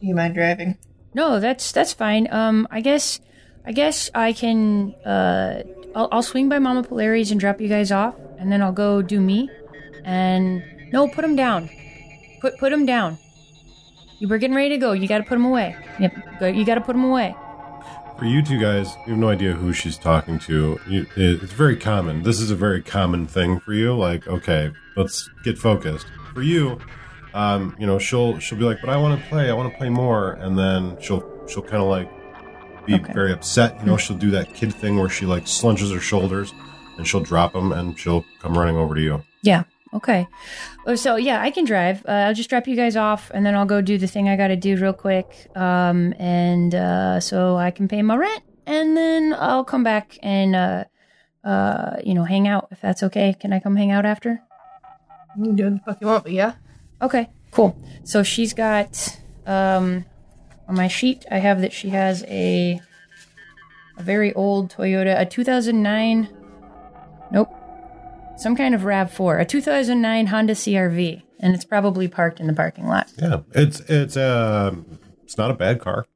do 0.00 0.06
you 0.08 0.14
mind 0.16 0.34
driving? 0.34 0.78
No, 1.14 1.38
that's 1.38 1.70
that's 1.70 1.92
fine. 1.92 2.26
Um, 2.32 2.66
I 2.72 2.80
guess 2.80 3.20
I 3.64 3.70
guess 3.70 4.10
I 4.14 4.32
can. 4.32 4.94
Uh, 5.04 5.62
I'll, 5.94 6.08
I'll 6.10 6.22
swing 6.22 6.48
by 6.48 6.58
Mama 6.58 6.82
Polari's 6.82 7.30
and 7.30 7.38
drop 7.38 7.60
you 7.60 7.68
guys 7.68 7.92
off, 7.92 8.16
and 8.36 8.50
then 8.50 8.62
I'll 8.62 8.72
go 8.72 9.00
do 9.00 9.20
me. 9.20 9.48
And 10.02 10.64
no, 10.92 11.06
put 11.06 11.24
him 11.24 11.36
down. 11.36 11.68
Put 12.40 12.58
put 12.58 12.72
him 12.72 12.86
down. 12.86 13.18
You 14.18 14.28
were 14.28 14.38
getting 14.38 14.56
ready 14.56 14.70
to 14.70 14.78
go. 14.78 14.92
You 14.92 15.08
got 15.08 15.18
to 15.18 15.24
put 15.24 15.36
him 15.36 15.44
away. 15.46 15.74
Yep, 15.98 16.14
you 16.54 16.64
got 16.64 16.74
to 16.74 16.80
put 16.80 16.94
him 16.94 17.04
away. 17.04 17.34
For 18.18 18.26
you 18.26 18.42
two 18.42 18.58
guys, 18.60 18.94
you 19.06 19.12
have 19.12 19.18
no 19.18 19.28
idea 19.30 19.52
who 19.54 19.72
she's 19.72 19.96
talking 19.96 20.38
to. 20.40 20.78
You, 20.86 21.02
it, 21.16 21.42
it's 21.42 21.52
very 21.54 21.76
common. 21.76 22.22
This 22.22 22.38
is 22.38 22.50
a 22.50 22.54
very 22.54 22.82
common 22.82 23.26
thing 23.26 23.60
for 23.60 23.72
you. 23.72 23.96
Like, 23.96 24.26
okay, 24.28 24.72
let's 24.96 25.30
get 25.42 25.56
focused. 25.56 26.06
For 26.34 26.42
you, 26.42 26.78
um, 27.32 27.74
you 27.78 27.86
know, 27.86 27.98
she'll 27.98 28.38
she'll 28.38 28.58
be 28.58 28.64
like, 28.64 28.80
"But 28.82 28.90
I 28.90 28.96
want 28.98 29.18
to 29.20 29.26
play. 29.28 29.48
I 29.48 29.54
want 29.54 29.72
to 29.72 29.78
play 29.78 29.88
more," 29.88 30.32
and 30.32 30.58
then 30.58 30.98
she'll 31.00 31.24
she'll 31.48 31.62
kind 31.62 31.82
of 31.82 31.88
like 31.88 32.10
be 32.86 32.94
Okay. 32.96 33.12
very 33.14 33.32
upset. 33.32 33.78
You 33.80 33.86
know, 33.86 33.96
she'll 33.96 34.18
do 34.18 34.30
that 34.32 34.52
kid 34.54 34.74
thing 34.74 34.98
where 34.98 35.08
she 35.08 35.24
like 35.24 35.44
slunches 35.44 35.92
her 35.94 36.00
shoulders 36.00 36.52
and 36.98 37.06
she'll 37.06 37.20
drop 37.20 37.52
them 37.54 37.72
and 37.72 37.98
she'll 37.98 38.24
come 38.40 38.56
running 38.58 38.76
over 38.76 38.94
to 38.94 39.00
you. 39.00 39.22
Yeah. 39.42 39.64
Okay. 39.92 40.28
Oh, 40.86 40.94
So 40.94 41.16
yeah, 41.16 41.40
I 41.42 41.50
can 41.50 41.64
drive. 41.64 42.04
Uh, 42.06 42.28
I'll 42.28 42.34
just 42.34 42.48
drop 42.48 42.68
you 42.68 42.76
guys 42.76 42.96
off, 42.96 43.30
and 43.34 43.44
then 43.44 43.54
I'll 43.54 43.66
go 43.66 43.80
do 43.80 43.98
the 43.98 44.06
thing 44.06 44.28
I 44.28 44.36
got 44.36 44.48
to 44.48 44.56
do 44.56 44.76
real 44.76 44.92
quick, 44.92 45.48
um, 45.56 46.14
and 46.18 46.74
uh, 46.74 47.20
so 47.20 47.56
I 47.56 47.70
can 47.70 47.88
pay 47.88 48.00
my 48.02 48.16
rent, 48.16 48.42
and 48.66 48.96
then 48.96 49.34
I'll 49.36 49.64
come 49.64 49.82
back 49.82 50.16
and 50.22 50.54
uh, 50.54 50.84
uh, 51.42 51.96
you 52.04 52.14
know, 52.14 52.24
hang 52.24 52.46
out 52.46 52.68
if 52.70 52.80
that's 52.80 53.02
okay. 53.02 53.34
Can 53.38 53.52
I 53.52 53.58
come 53.58 53.74
hang 53.76 53.90
out 53.90 54.06
after? 54.06 54.40
You 55.36 55.44
can 55.44 55.56
do 55.56 55.70
the 55.70 55.80
fuck 55.84 56.00
you 56.00 56.06
want, 56.06 56.24
but 56.24 56.32
yeah. 56.32 56.54
Okay, 57.02 57.28
cool. 57.50 57.76
So 58.04 58.22
she's 58.22 58.52
got 58.54 59.18
um 59.46 60.04
on 60.68 60.76
my 60.76 60.86
sheet 60.86 61.24
I 61.30 61.38
have 61.38 61.62
that 61.62 61.72
she 61.72 61.88
has 61.88 62.22
a 62.28 62.80
a 63.96 64.02
very 64.02 64.32
old 64.34 64.70
Toyota, 64.72 65.18
a 65.18 65.26
2009 65.26 66.28
Nope. 66.30 66.39
Some 68.40 68.56
kind 68.56 68.74
of 68.74 68.82
RAV4, 68.82 69.42
a 69.42 69.44
2009 69.44 70.26
Honda 70.28 70.54
CRV, 70.54 71.22
and 71.40 71.54
it's 71.54 71.64
probably 71.64 72.08
parked 72.08 72.40
in 72.40 72.46
the 72.46 72.54
parking 72.54 72.86
lot. 72.86 73.12
Yeah, 73.18 73.40
it's 73.52 73.80
it's 73.80 74.16
uh, 74.16 74.74
it's 75.22 75.36
not 75.36 75.50
a 75.50 75.54
bad 75.54 75.78
car. 75.78 76.06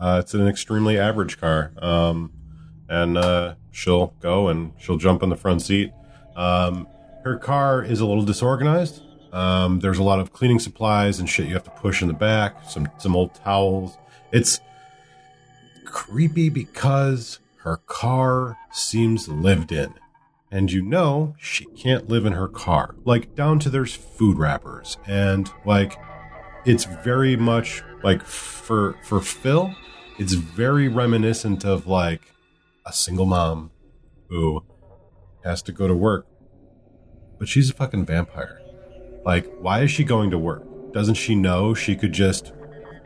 Uh, 0.00 0.22
it's 0.24 0.32
an 0.32 0.48
extremely 0.48 0.98
average 0.98 1.38
car. 1.38 1.72
Um, 1.78 2.32
and 2.88 3.18
uh, 3.18 3.56
she'll 3.70 4.14
go 4.20 4.48
and 4.48 4.72
she'll 4.78 4.96
jump 4.96 5.22
in 5.22 5.28
the 5.28 5.36
front 5.36 5.60
seat. 5.60 5.92
Um, 6.36 6.88
her 7.22 7.36
car 7.36 7.82
is 7.82 8.00
a 8.00 8.06
little 8.06 8.24
disorganized. 8.24 9.02
Um, 9.32 9.80
there's 9.80 9.98
a 9.98 10.02
lot 10.02 10.20
of 10.20 10.32
cleaning 10.32 10.60
supplies 10.60 11.18
and 11.20 11.28
shit 11.28 11.48
you 11.48 11.54
have 11.54 11.64
to 11.64 11.70
push 11.70 12.00
in 12.00 12.08
the 12.08 12.14
back. 12.14 12.56
Some 12.68 12.88
some 12.96 13.14
old 13.14 13.34
towels. 13.34 13.98
It's 14.32 14.60
creepy 15.84 16.48
because 16.48 17.40
her 17.58 17.76
car 17.86 18.56
seems 18.72 19.28
lived 19.28 19.70
in, 19.70 19.94
and 20.54 20.70
you 20.70 20.80
know 20.80 21.34
she 21.36 21.64
can't 21.76 22.08
live 22.08 22.24
in 22.24 22.32
her 22.32 22.46
car. 22.46 22.94
Like 23.04 23.34
down 23.34 23.58
to 23.58 23.68
there's 23.68 23.94
food 23.94 24.38
wrappers 24.38 24.96
and 25.04 25.50
like 25.66 25.98
it's 26.64 26.84
very 26.84 27.36
much 27.36 27.82
like 28.04 28.22
for 28.22 28.96
for 29.02 29.20
Phil, 29.20 29.74
it's 30.16 30.34
very 30.34 30.86
reminiscent 30.86 31.64
of 31.64 31.88
like 31.88 32.32
a 32.86 32.92
single 32.92 33.26
mom 33.26 33.72
who 34.28 34.64
has 35.44 35.60
to 35.62 35.72
go 35.72 35.88
to 35.88 35.94
work, 35.94 36.26
but 37.38 37.48
she's 37.48 37.68
a 37.68 37.74
fucking 37.74 38.06
vampire. 38.06 38.60
Like, 39.24 39.52
why 39.58 39.82
is 39.82 39.90
she 39.90 40.04
going 40.04 40.30
to 40.30 40.38
work? 40.38 40.62
Doesn't 40.92 41.14
she 41.14 41.34
know 41.34 41.74
she 41.74 41.96
could 41.96 42.12
just, 42.12 42.52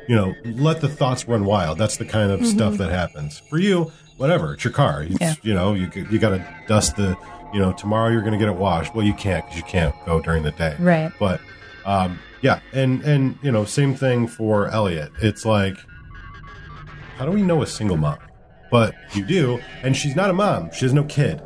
you 0.07 0.15
know, 0.15 0.35
let 0.45 0.81
the 0.81 0.89
thoughts 0.89 1.27
run 1.27 1.45
wild? 1.45 1.79
That's 1.79 1.97
the 1.97 2.05
kind 2.05 2.31
of 2.31 2.45
stuff 2.47 2.75
mm-hmm. 2.75 2.83
that 2.83 2.91
happens. 2.91 3.39
For 3.39 3.59
you, 3.59 3.91
whatever, 4.19 4.55
it's 4.55 4.65
your 4.65 4.73
car. 4.73 5.03
You, 5.03 5.17
Yeah. 5.21 5.35
you 5.43 5.55
know, 5.55 5.75
you 5.75 5.91
you 6.11 6.19
got 6.19 6.31
to 6.31 6.57
dust 6.67 6.97
the, 6.97 7.17
you 7.53 7.61
know, 7.61 7.73
tomorrow 7.73 8.11
you're 8.11 8.21
going 8.21 8.33
to 8.33 8.39
get 8.39 8.49
it 8.49 8.57
washed. 8.57 8.95
Well, 8.95 9.05
you 9.07 9.15
can't 9.15 9.45
because 9.45 9.57
you 9.57 9.65
can't 9.65 9.95
go 10.07 10.21
during 10.21 10.43
the 10.43 10.51
day. 10.53 10.77
Right. 10.79 11.13
But 11.19 11.41
um, 11.85 12.19
yeah, 12.43 12.61
and 12.73 13.03
and 13.03 13.39
you 13.43 13.51
know, 13.51 13.65
same 13.65 13.95
thing 13.95 14.27
for 14.27 14.69
Elliot. 14.69 15.11
It's 15.23 15.45
like, 15.45 15.77
how 17.17 17.25
do 17.27 17.33
we 17.33 17.43
know 17.43 17.63
a 17.63 17.67
single 17.67 17.97
mom? 17.97 18.19
But 18.71 18.95
you 19.15 19.25
do, 19.25 19.61
and 19.83 19.97
she's 19.97 20.15
not 20.15 20.31
a 20.31 20.33
mom. 20.35 20.71
She 20.73 20.85
has 20.85 20.93
no 20.93 21.05
kid. 21.05 21.41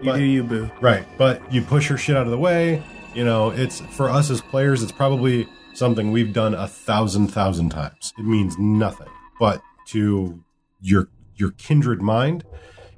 You 0.00 0.10
But- 0.10 0.16
do 0.16 0.24
you, 0.24 0.42
boo. 0.42 0.70
Right. 0.80 1.06
But 1.18 1.52
you 1.52 1.62
push 1.62 1.88
her 1.88 1.96
shit 1.96 2.16
out 2.16 2.24
of 2.26 2.30
the 2.30 2.38
way. 2.38 2.82
You 3.14 3.24
know, 3.24 3.50
it's 3.50 3.80
for 3.80 4.08
us 4.08 4.30
as 4.30 4.40
players, 4.40 4.82
it's 4.82 4.90
probably 4.92 5.46
something 5.74 6.10
we've 6.12 6.32
done 6.32 6.54
a 6.54 6.66
thousand 6.66 7.28
thousand 7.28 7.68
times. 7.68 8.14
It 8.18 8.24
means 8.24 8.56
nothing. 8.58 9.08
But 9.38 9.60
to 9.88 10.42
your 10.80 11.08
your 11.36 11.50
kindred 11.52 12.00
mind, 12.00 12.44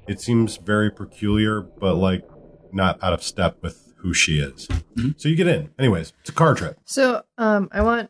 it 0.07 0.21
seems 0.21 0.57
very 0.57 0.91
peculiar, 0.91 1.61
but 1.61 1.95
like 1.95 2.27
not 2.71 3.01
out 3.03 3.13
of 3.13 3.23
step 3.23 3.57
with 3.61 3.93
who 3.97 4.13
she 4.13 4.39
is. 4.39 4.67
So 5.17 5.29
you 5.29 5.35
get 5.35 5.47
in. 5.47 5.69
Anyways, 5.79 6.13
it's 6.21 6.29
a 6.29 6.33
car 6.33 6.53
trip. 6.53 6.77
So, 6.85 7.23
um, 7.37 7.69
I 7.71 7.81
want 7.81 8.09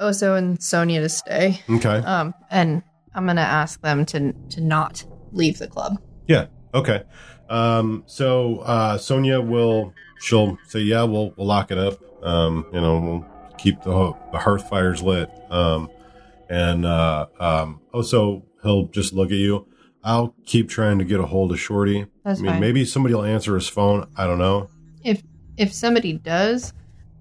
Oso 0.00 0.36
and 0.36 0.62
Sonia 0.62 1.00
to 1.00 1.08
stay. 1.08 1.60
Okay. 1.70 1.96
Um, 1.98 2.34
and 2.50 2.82
I'm 3.14 3.26
gonna 3.26 3.40
ask 3.42 3.80
them 3.80 4.04
to 4.06 4.32
to 4.32 4.60
not 4.60 5.04
leave 5.32 5.58
the 5.58 5.68
club. 5.68 6.00
Yeah. 6.26 6.46
Okay. 6.74 7.04
Um, 7.48 8.02
so 8.06 8.58
uh, 8.58 8.98
Sonia 8.98 9.40
will 9.40 9.94
she'll 10.20 10.58
say, 10.66 10.80
"Yeah, 10.80 11.04
we'll 11.04 11.32
we'll 11.36 11.46
lock 11.46 11.70
it 11.70 11.78
up. 11.78 11.98
Um, 12.24 12.66
you 12.72 12.80
know, 12.80 12.98
we'll 12.98 13.54
keep 13.56 13.82
the 13.82 13.92
ho- 13.92 14.18
the 14.32 14.38
hearth 14.38 14.68
fires 14.68 15.02
lit." 15.02 15.30
Um, 15.50 15.88
and 16.48 16.84
uh, 16.84 17.26
um, 17.38 17.80
also 17.92 18.44
he'll 18.62 18.86
just 18.88 19.12
look 19.12 19.28
at 19.30 19.36
you. 19.38 19.66
I'll 20.06 20.36
keep 20.46 20.68
trying 20.68 21.00
to 21.00 21.04
get 21.04 21.18
a 21.18 21.26
hold 21.26 21.50
of 21.50 21.58
Shorty. 21.58 22.06
That's 22.24 22.38
I 22.38 22.42
mean, 22.42 22.52
fine. 22.52 22.60
maybe 22.60 22.84
somebody 22.84 23.12
will 23.12 23.24
answer 23.24 23.56
his 23.56 23.66
phone. 23.66 24.08
I 24.16 24.24
don't 24.24 24.38
know. 24.38 24.70
If 25.02 25.20
if 25.56 25.72
somebody 25.72 26.12
does, 26.12 26.72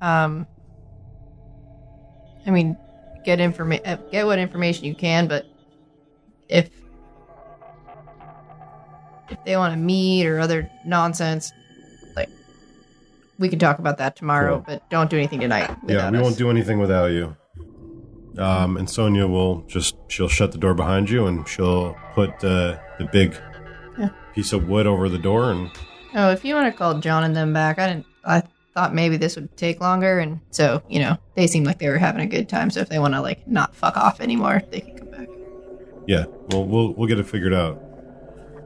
um, 0.02 0.46
I 2.46 2.52
mean, 2.52 2.78
get 3.26 3.40
information, 3.40 4.00
get 4.12 4.28
what 4.28 4.38
information 4.38 4.86
you 4.86 4.94
can. 4.94 5.28
But 5.28 5.48
if 6.48 6.70
if 9.32 9.44
they 9.46 9.58
want 9.58 9.74
to 9.74 9.80
meet 9.80 10.28
or 10.28 10.40
other 10.40 10.70
nonsense, 10.86 11.52
like 12.16 12.30
we 13.40 13.50
can 13.50 13.58
talk 13.58 13.80
about 13.80 13.98
that 13.98 14.16
tomorrow. 14.16 14.58
Cool. 14.58 14.66
But 14.68 14.90
don't 14.92 15.10
do 15.10 15.18
anything 15.18 15.40
tonight. 15.40 15.76
yeah, 15.88 16.12
we 16.12 16.20
us. 16.20 16.24
won't 16.24 16.38
do 16.38 16.52
anything 16.52 16.78
without 16.78 17.08
you. 17.08 17.36
Um, 18.38 18.78
and 18.78 18.90
Sonia 18.90 19.28
will 19.28 19.62
just 19.68 19.96
she'll 20.08 20.28
shut 20.28 20.52
the 20.52 20.58
door 20.58 20.74
behind 20.74 21.10
you 21.10 21.28
and 21.28 21.48
she'll 21.48 21.96
put 22.14 22.32
uh, 22.44 22.78
the 23.00 23.08
big 23.12 23.36
Yeah. 23.98 24.10
piece 24.34 24.52
of 24.54 24.68
wood 24.68 24.88
over 24.88 25.08
the 25.10 25.18
door 25.20 25.52
and 25.52 25.72
Oh, 26.18 26.32
if 26.32 26.44
you 26.46 26.56
want 26.56 26.72
to 26.72 26.78
call 26.78 27.00
John 27.00 27.24
and 27.26 27.36
them 27.36 27.52
back, 27.54 27.78
I 27.80 27.88
didn't. 27.88 28.06
I 28.26 28.42
thought 28.74 28.94
maybe 28.96 29.18
this 29.18 29.36
would 29.36 29.56
take 29.58 29.82
longer, 29.82 30.20
and 30.20 30.40
so 30.50 30.82
you 30.90 31.00
know 31.00 31.18
they 31.36 31.46
seemed 31.46 31.66
like 31.66 31.78
they 31.80 31.90
were 31.90 31.98
having 31.98 32.22
a 32.22 32.26
good 32.26 32.48
time. 32.48 32.70
So 32.70 32.80
if 32.80 32.88
they 32.90 33.00
want 33.00 33.14
to 33.16 33.22
like 33.22 33.46
not 33.48 33.76
fuck 33.76 33.98
off 33.98 34.22
anymore, 34.22 34.62
they 34.72 34.80
can 34.82 34.98
come 34.98 35.08
back. 35.12 35.28
Yeah, 36.08 36.26
we'll 36.52 36.66
we'll 36.66 36.94
we'll 36.94 37.08
get 37.08 37.20
it 37.20 37.28
figured 37.28 37.54
out. 37.54 37.82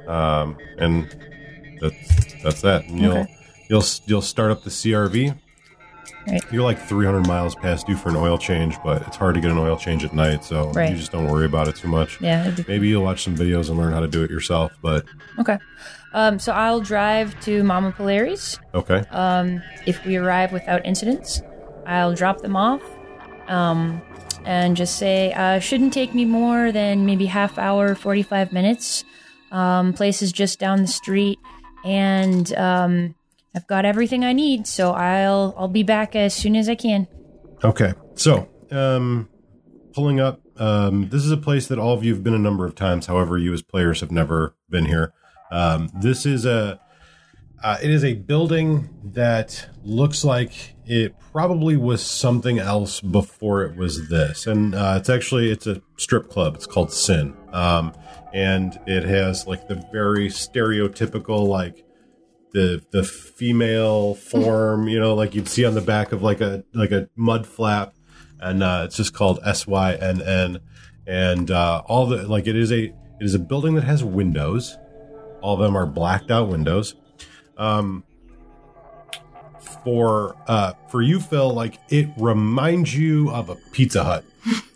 Um, 0.08 0.58
and 0.78 1.16
that's 1.82 2.44
that's 2.44 2.62
that. 2.62 2.86
And 2.88 3.00
you'll 3.00 3.18
Okay. 3.18 3.36
you'll 3.70 3.84
you'll 4.06 4.22
start 4.22 4.52
up 4.52 4.64
the 4.64 4.70
CRV. 4.70 5.36
Right. 6.28 6.42
You're 6.52 6.64
like 6.64 6.80
300 6.80 7.28
miles 7.28 7.56
past 7.56 7.88
due 7.88 7.96
for 7.96 8.10
an 8.10 8.16
oil 8.16 8.38
change, 8.38 8.78
but 8.84 9.02
it's 9.08 9.18
hard 9.18 9.36
to 9.36 9.42
get 9.42 9.52
an 9.52 9.58
oil 9.58 9.76
change 9.78 10.04
at 10.04 10.14
night, 10.14 10.44
so 10.44 10.72
Right. 10.72 10.92
you 10.92 10.98
just 10.98 11.12
don't 11.12 11.28
worry 11.28 11.46
about 11.46 11.68
it 11.68 11.76
too 11.76 11.88
much. 11.88 12.20
Yeah. 12.22 12.52
Maybe 12.68 12.88
you'll 12.88 13.04
watch 13.04 13.24
some 13.24 13.36
videos 13.36 13.70
and 13.70 13.78
learn 13.78 13.94
how 13.94 14.00
to 14.00 14.08
do 14.08 14.24
it 14.24 14.30
yourself, 14.30 14.72
but 14.82 15.06
Okay. 15.40 15.58
Um, 16.14 16.40
so 16.40 16.52
I'll 16.54 16.80
drive 16.82 17.40
to 17.42 17.64
Mama 17.64 17.92
Polari's. 17.92 18.60
okay. 18.74 19.04
Um, 19.12 19.62
if 19.86 20.04
we 20.06 20.16
arrive 20.18 20.52
without 20.52 20.86
incidents, 20.86 21.42
I'll 21.86 22.14
drop 22.16 22.42
them 22.42 22.56
off 22.56 22.82
um, 23.48 24.02
and 24.46 24.76
just 24.76 24.98
say, 24.98 25.34
uh, 25.34 25.60
shouldn't 25.60 25.94
take 25.94 26.14
me 26.16 26.26
more 26.26 26.72
than 26.72 27.06
maybe 27.06 27.26
half 27.28 27.58
hour, 27.58 27.94
45 27.96 28.52
minutes. 28.54 29.04
Um, 29.52 29.94
place 29.94 30.22
is 30.22 30.32
just 30.32 30.60
down 30.60 30.82
the 30.82 30.88
street, 30.88 31.40
and 31.84 32.54
um, 32.54 33.16
I've 33.56 33.68
got 33.68 33.86
everything 33.86 34.24
I 34.24 34.34
need, 34.34 34.68
so 34.68 34.92
I'll 34.92 35.56
I'll 35.58 35.68
be 35.68 35.84
back 35.84 36.16
as 36.16 36.34
soon 36.34 36.56
as 36.56 36.70
I 36.70 36.76
can. 36.76 37.08
Okay. 37.64 37.94
So, 38.16 38.48
um, 38.72 39.30
pulling 39.94 40.20
up, 40.20 40.42
um, 40.58 41.10
this 41.10 41.24
is 41.24 41.32
a 41.32 41.38
place 41.38 41.68
that 41.68 41.80
all 41.80 41.94
of 41.94 42.04
you 42.04 42.14
have 42.14 42.24
been 42.24 42.34
a 42.34 42.40
number 42.40 42.66
of 42.66 42.76
times. 42.76 43.08
However, 43.08 43.38
you 43.38 43.54
as 43.54 43.62
players 43.62 44.02
have 44.02 44.12
never 44.12 44.56
been 44.70 44.86
here. 44.86 45.14
Um, 45.52 45.90
this 45.94 46.26
is 46.26 46.46
a, 46.46 46.80
uh, 47.64 47.78
it 47.82 47.90
is 47.90 48.04
a 48.04 48.14
building 48.14 48.90
that 49.04 49.68
looks 49.84 50.24
like 50.24 50.76
it 50.86 51.16
probably 51.32 51.76
was 51.76 52.06
something 52.06 52.60
else 52.60 53.02
before 53.02 53.64
it 53.64 53.76
was 53.76 54.10
this. 54.10 54.48
And, 54.48 54.76
uh, 54.76 54.96
it's 55.00 55.10
actually, 55.10 55.50
it's 55.52 55.66
a 55.66 55.82
strip 55.98 56.30
club. 56.30 56.56
It's 56.56 56.68
called 56.68 56.94
Sin. 56.94 57.36
Um, 57.52 57.94
and 58.34 58.80
it 58.86 59.04
has 59.04 59.48
like 59.48 59.68
the 59.68 59.84
very 59.92 60.28
stereotypical, 60.28 61.48
like, 61.48 61.84
the 62.54 62.84
the 62.92 63.04
female 63.04 64.16
form, 64.16 64.88
you 64.88 65.00
know, 65.00 65.16
like 65.16 65.36
you'd 65.36 65.48
see 65.48 65.66
on 65.66 65.76
the 65.76 65.82
back 65.82 66.12
of 66.12 66.22
like 66.22 66.42
a 66.42 66.64
like 66.74 66.92
a 66.92 67.10
mud 67.16 67.46
flap, 67.46 67.94
and 68.40 68.64
uh, 68.64 68.84
it's 68.86 68.98
just 68.98 69.14
called 69.14 69.40
S 69.46 69.68
Y 69.68 69.94
N 69.94 70.22
N, 70.22 70.60
and 71.06 71.52
uh, 71.52 71.84
all 71.86 72.06
the 72.06 72.28
like 72.28 72.48
it 72.48 72.56
is 72.56 72.72
a 72.72 72.86
it 72.86 72.94
is 73.20 73.36
a 73.36 73.40
building 73.40 73.76
that 73.76 73.84
has 73.84 74.04
windows, 74.04 74.78
all 75.42 75.56
of 75.56 75.60
them 75.60 75.76
are 75.76 75.86
blacked 75.86 76.32
out 76.32 76.48
windows. 76.48 76.96
Um, 77.58 78.04
for 79.84 80.36
uh, 80.48 80.74
for 80.90 81.02
you, 81.02 81.20
Phil, 81.20 81.54
like 81.54 81.80
it 81.90 82.10
reminds 82.18 82.96
you 82.96 83.30
of 83.32 83.50
a 83.50 83.56
Pizza 83.56 84.04
Hut. 84.04 84.26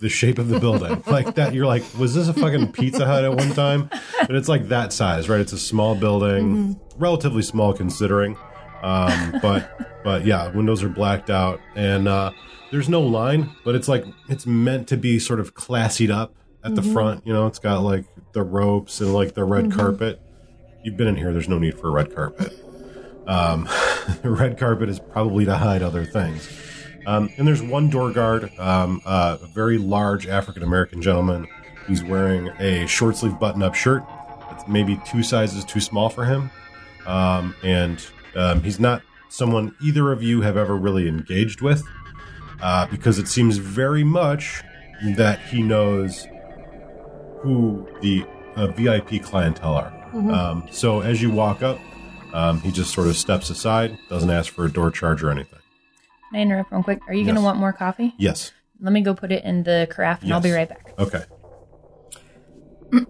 The 0.02 0.10
shape 0.10 0.39
of 0.39 0.50
the 0.50 0.60
building, 0.60 1.02
like 1.08 1.36
that, 1.36 1.54
you're 1.54 1.66
like, 1.66 1.84
was 1.98 2.13
this 2.13 2.28
a 2.28 2.34
fucking 2.34 2.74
Pizza 2.74 3.06
Hut 3.06 3.24
at 3.24 3.34
one 3.34 3.54
time? 3.54 3.89
But 4.20 4.36
it's 4.36 4.50
like 4.50 4.68
that 4.68 4.92
size, 4.92 5.30
right? 5.30 5.39
It's 5.39 5.54
a 5.54 5.58
small 5.58 5.96
building, 5.96 6.80
relatively 6.98 7.42
small 7.42 7.74
considering. 7.74 8.38
Um, 8.82 9.39
but 9.42 10.04
but 10.04 10.26
yeah, 10.26 10.50
windows 10.50 10.84
are 10.84 10.89
blacked 10.89 11.30
out, 11.30 11.62
and 11.76 12.08
uh, 12.08 12.32
there's 12.72 12.89
no 12.89 13.02
line, 13.02 13.56
but 13.63 13.76
it's 13.76 13.88
like 13.88 14.06
it's 14.30 14.46
meant 14.46 14.88
to 14.89 14.98
be 14.98 15.20
sort 15.20 15.39
of 15.39 15.54
classied 15.54 16.12
up 16.12 16.36
at 16.63 16.76
the 16.76 16.82
front. 16.82 17.26
You 17.26 17.34
know, 17.34 17.48
it's 17.48 17.60
got 17.60 17.82
like 17.82 18.06
the 18.34 18.44
ropes 18.44 19.00
and 19.00 19.13
like 19.13 19.34
the 19.34 19.44
red 19.44 19.72
carpet. 19.72 20.20
You've 20.84 20.98
been 20.98 21.08
in 21.08 21.16
here. 21.16 21.32
There's 21.32 21.48
no 21.48 21.60
need 21.60 21.80
for 21.80 21.88
a 21.88 21.92
red 21.92 22.13
carpet. 22.13 22.62
Um, 23.27 23.63
the 24.21 24.29
red 24.29 24.57
carpet 24.57 24.89
is 24.89 24.99
probably 24.99 25.45
to 25.45 25.57
hide 25.57 25.81
other 25.81 26.05
things. 26.05 26.49
Um, 27.05 27.29
and 27.38 27.47
there's 27.47 27.62
one 27.62 27.89
door 27.89 28.12
guard, 28.12 28.51
um, 28.57 29.01
uh, 29.05 29.38
a 29.41 29.47
very 29.47 29.77
large 29.77 30.27
African 30.27 30.63
American 30.63 31.01
gentleman 31.01 31.47
who's 31.86 32.03
wearing 32.03 32.47
a 32.59 32.88
short 32.88 33.17
sleeve 33.17 33.38
button 33.39 33.62
up 33.62 33.75
shirt 33.75 34.03
that's 34.49 34.67
maybe 34.67 35.01
two 35.05 35.21
sizes 35.21 35.65
too 35.65 35.81
small 35.81 36.09
for 36.09 36.23
him, 36.23 36.49
um, 37.05 37.55
and 37.62 38.05
um, 38.36 38.62
he's 38.63 38.79
not 38.79 39.01
someone 39.27 39.75
either 39.81 40.12
of 40.12 40.23
you 40.23 40.41
have 40.41 40.55
ever 40.55 40.77
really 40.77 41.07
engaged 41.09 41.59
with, 41.59 41.83
uh, 42.62 42.86
because 42.88 43.19
it 43.19 43.27
seems 43.27 43.57
very 43.57 44.03
much 44.03 44.62
that 45.17 45.39
he 45.39 45.62
knows 45.62 46.27
who 47.41 47.86
the 48.01 48.23
uh, 48.55 48.67
VIP 48.67 49.21
clientele 49.21 49.75
are. 49.75 49.99
Um, 50.31 50.67
so 50.71 51.01
as 51.01 51.21
you 51.21 51.31
walk 51.31 51.63
up, 51.63 51.79
um, 52.34 52.60
he 52.62 52.72
just 52.72 52.93
sort 52.93 53.08
of 53.08 53.15
steps 53.15 53.50
aside, 53.50 53.98
doesn't 54.10 54.30
ask 54.30 54.52
for 54.52 54.65
a 54.65 54.72
door 54.72 54.91
charge 54.91 55.24
or 55.24 55.30
anything. 55.32 55.60
Can 56.32 56.39
I 56.39 56.41
interrupt 56.41 56.72
real 56.72 56.84
quick? 56.84 57.00
Are 57.08 57.13
you 57.13 57.24
going 57.24 57.36
to 57.36 57.41
Yes. 57.41 57.46
want 57.46 57.60
more 57.60 57.74
coffee? 57.74 58.13
Yes. 58.17 58.52
Let 58.82 58.91
me 58.91 59.02
go 59.02 59.13
put 59.13 59.32
it 59.32 59.43
in 59.46 59.63
the 59.63 59.88
carafe 59.89 60.24
and 60.24 60.34
I'll 60.34 60.41
be 60.41 60.50
Yes. 60.50 60.58
right 60.58 60.69
back. 60.69 60.93
Okay. 61.00 61.24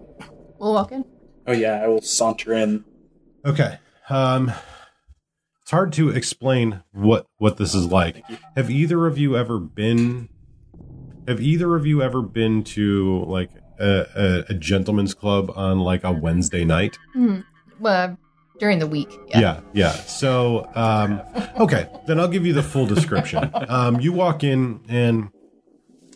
We'll 0.58 0.72
walk 0.72 0.92
in. 0.92 1.04
Oh 1.46 1.52
yeah, 1.52 1.82
I 1.82 1.88
will 1.88 2.00
saunter 2.00 2.54
in. 2.54 2.84
Okay. 3.44 3.78
Um, 4.08 4.50
it's 5.60 5.70
hard 5.70 5.92
to 5.94 6.08
explain 6.08 6.82
what 6.92 7.26
what 7.36 7.58
this 7.58 7.74
is 7.74 7.86
like. 7.86 8.22
Have 8.56 8.70
either 8.70 9.06
of 9.06 9.18
you 9.18 9.36
ever 9.36 9.58
been? 9.58 10.30
Have 11.28 11.40
either 11.42 11.74
of 11.76 11.86
you 11.86 12.00
ever 12.02 12.22
been 12.22 12.64
to 12.64 13.24
like 13.26 13.50
a, 13.78 14.06
a, 14.48 14.52
a 14.52 14.54
gentleman's 14.54 15.12
club 15.12 15.50
on 15.54 15.80
like 15.80 16.02
a 16.04 16.12
Wednesday 16.12 16.64
night? 16.64 16.98
Well, 17.78 18.16
during 18.58 18.78
the 18.78 18.86
week. 18.86 19.08
Yeah. 19.28 19.40
Yeah, 19.40 19.60
yeah. 19.72 19.92
So, 19.92 20.68
um, 20.74 21.20
okay, 21.58 21.88
then 22.06 22.20
I'll 22.20 22.28
give 22.28 22.46
you 22.46 22.52
the 22.52 22.62
full 22.62 22.86
description. 22.86 23.50
Um, 23.68 24.00
you 24.00 24.12
walk 24.12 24.44
in 24.44 24.80
and 24.88 25.30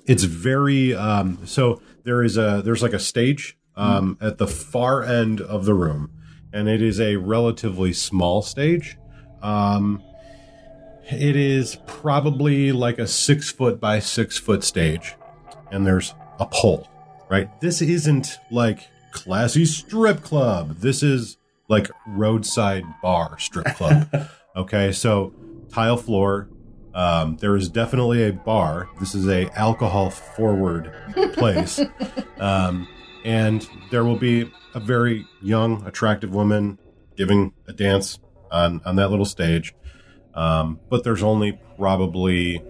it's 0.06 0.24
very 0.24 0.94
um, 0.94 1.46
so 1.46 1.82
there 2.04 2.22
is 2.22 2.36
a 2.36 2.62
there's 2.64 2.82
like 2.82 2.92
a 2.94 2.98
stage 2.98 3.56
um, 3.76 4.18
at 4.20 4.38
the 4.38 4.46
far 4.46 5.04
end 5.04 5.40
of 5.40 5.64
the 5.64 5.74
room, 5.74 6.10
and 6.52 6.68
it 6.68 6.82
is 6.82 7.00
a 7.00 7.16
relatively 7.16 7.92
small 7.92 8.42
stage. 8.42 8.96
Um, 9.42 10.02
it 11.10 11.36
is 11.36 11.76
probably 11.86 12.72
like 12.72 12.98
a 12.98 13.06
six 13.06 13.50
foot 13.50 13.80
by 13.80 13.98
six 13.98 14.38
foot 14.38 14.64
stage, 14.64 15.14
and 15.70 15.86
there's 15.86 16.14
a 16.38 16.46
pole. 16.46 16.88
Right. 17.30 17.48
This 17.60 17.82
isn't 17.82 18.38
like 18.50 18.88
classy 19.12 19.64
strip 19.64 20.22
club. 20.22 20.76
This 20.78 21.02
is 21.02 21.37
like 21.68 21.88
roadside 22.06 22.84
bar 23.02 23.38
strip 23.38 23.66
club. 23.76 24.08
okay, 24.56 24.92
so 24.92 25.34
tile 25.72 25.96
floor. 25.96 26.48
Um, 26.94 27.36
there 27.36 27.54
is 27.54 27.68
definitely 27.68 28.24
a 28.24 28.32
bar. 28.32 28.88
This 28.98 29.14
is 29.14 29.28
a 29.28 29.48
alcohol 29.56 30.10
forward 30.10 30.92
place, 31.34 31.80
um, 32.40 32.88
and 33.24 33.68
there 33.90 34.04
will 34.04 34.16
be 34.18 34.50
a 34.74 34.80
very 34.80 35.26
young, 35.42 35.86
attractive 35.86 36.34
woman 36.34 36.78
giving 37.16 37.52
a 37.68 37.72
dance 37.72 38.18
on 38.50 38.80
on 38.84 38.96
that 38.96 39.10
little 39.10 39.26
stage. 39.26 39.74
Um, 40.34 40.80
but 40.88 41.04
there's 41.04 41.22
only 41.22 41.60
probably 41.76 42.62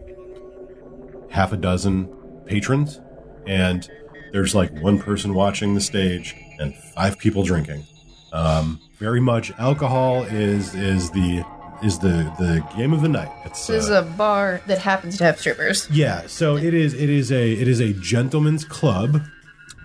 half 1.31 1.53
a 1.53 1.57
dozen 1.57 2.09
patrons, 2.45 3.01
and 3.47 3.89
there's 4.33 4.55
like 4.55 4.73
one 4.81 4.99
person 4.99 5.33
watching 5.33 5.75
the 5.75 5.81
stage 5.81 6.35
and 6.59 6.75
five 6.75 7.19
people 7.19 7.45
drinking. 7.45 7.87
Um, 8.33 8.81
very 8.99 9.21
much 9.21 9.51
alcohol 9.59 10.25
is 10.25 10.75
is 10.75 11.11
the 11.11 11.45
is 11.83 11.99
the 11.99 12.33
the 12.39 12.65
game 12.77 12.93
of 12.93 13.03
the 13.03 13.09
night. 13.09 13.31
It's 13.45 13.67
This 13.67 13.85
is 13.85 13.91
uh, 13.91 14.03
a 14.03 14.17
bar 14.17 14.61
that 14.67 14.79
happens 14.79 15.17
to 15.19 15.25
have 15.25 15.39
strippers. 15.39 15.89
yeah, 15.91 16.27
so 16.27 16.57
it 16.57 16.75
is 16.75 16.95
it 16.95 17.09
is 17.09 17.31
a 17.33 17.53
it 17.53 17.69
is 17.69 17.81
a 17.81 17.93
gentleman's 17.95 18.65
club, 18.65 19.23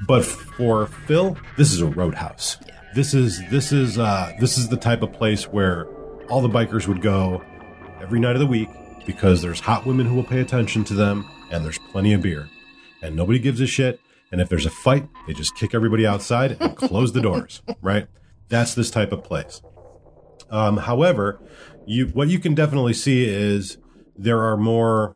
but 0.08 0.26
for 0.26 0.88
Phil, 0.88 1.38
this 1.58 1.72
is 1.72 1.82
a 1.82 1.86
roadhouse. 1.88 2.58
This 2.96 3.14
is 3.14 3.42
this 3.50 3.72
is 3.72 3.98
uh 3.98 4.34
this 4.40 4.58
is 4.58 4.68
the 4.70 4.78
type 4.78 5.02
of 5.02 5.14
place 5.14 5.46
where 5.46 5.86
all 6.30 6.42
the 6.42 6.50
bikers 6.50 6.88
would 6.88 7.02
go 7.02 7.44
every 8.02 8.20
night 8.20 8.36
of 8.36 8.40
the 8.40 8.48
week 8.48 8.70
because 9.06 9.42
there's 9.42 9.60
hot 9.60 9.86
women 9.86 10.06
who 10.06 10.16
will 10.16 10.24
pay 10.24 10.40
attention 10.40 10.84
to 10.86 10.94
them 10.94 11.30
and 11.52 11.64
there's 11.64 11.78
plenty 11.92 12.14
of 12.14 12.22
beer. 12.22 12.50
And 13.02 13.16
nobody 13.16 13.40
gives 13.40 13.60
a 13.62 13.68
shit. 13.68 14.00
And 14.32 14.42
if 14.42 14.50
there's 14.50 14.66
a 14.66 14.70
fight, 14.72 15.08
they 15.28 15.34
just 15.34 15.56
kick 15.56 15.76
everybody 15.76 16.08
outside 16.08 16.58
and 16.60 16.76
close 16.76 17.12
the 17.14 17.22
doors, 17.22 17.62
right? 17.82 18.08
That's 18.54 18.76
this 18.76 18.92
type 18.92 19.12
of 19.12 19.24
place. 19.24 19.64
Um, 20.52 20.78
however, 20.78 21.42
you 21.88 22.06
what 22.10 22.28
you 22.28 22.38
can 22.38 22.54
definitely 22.54 22.94
see 22.94 23.26
is 23.26 23.80
there 24.16 24.44
are 24.44 24.56
more 24.56 25.16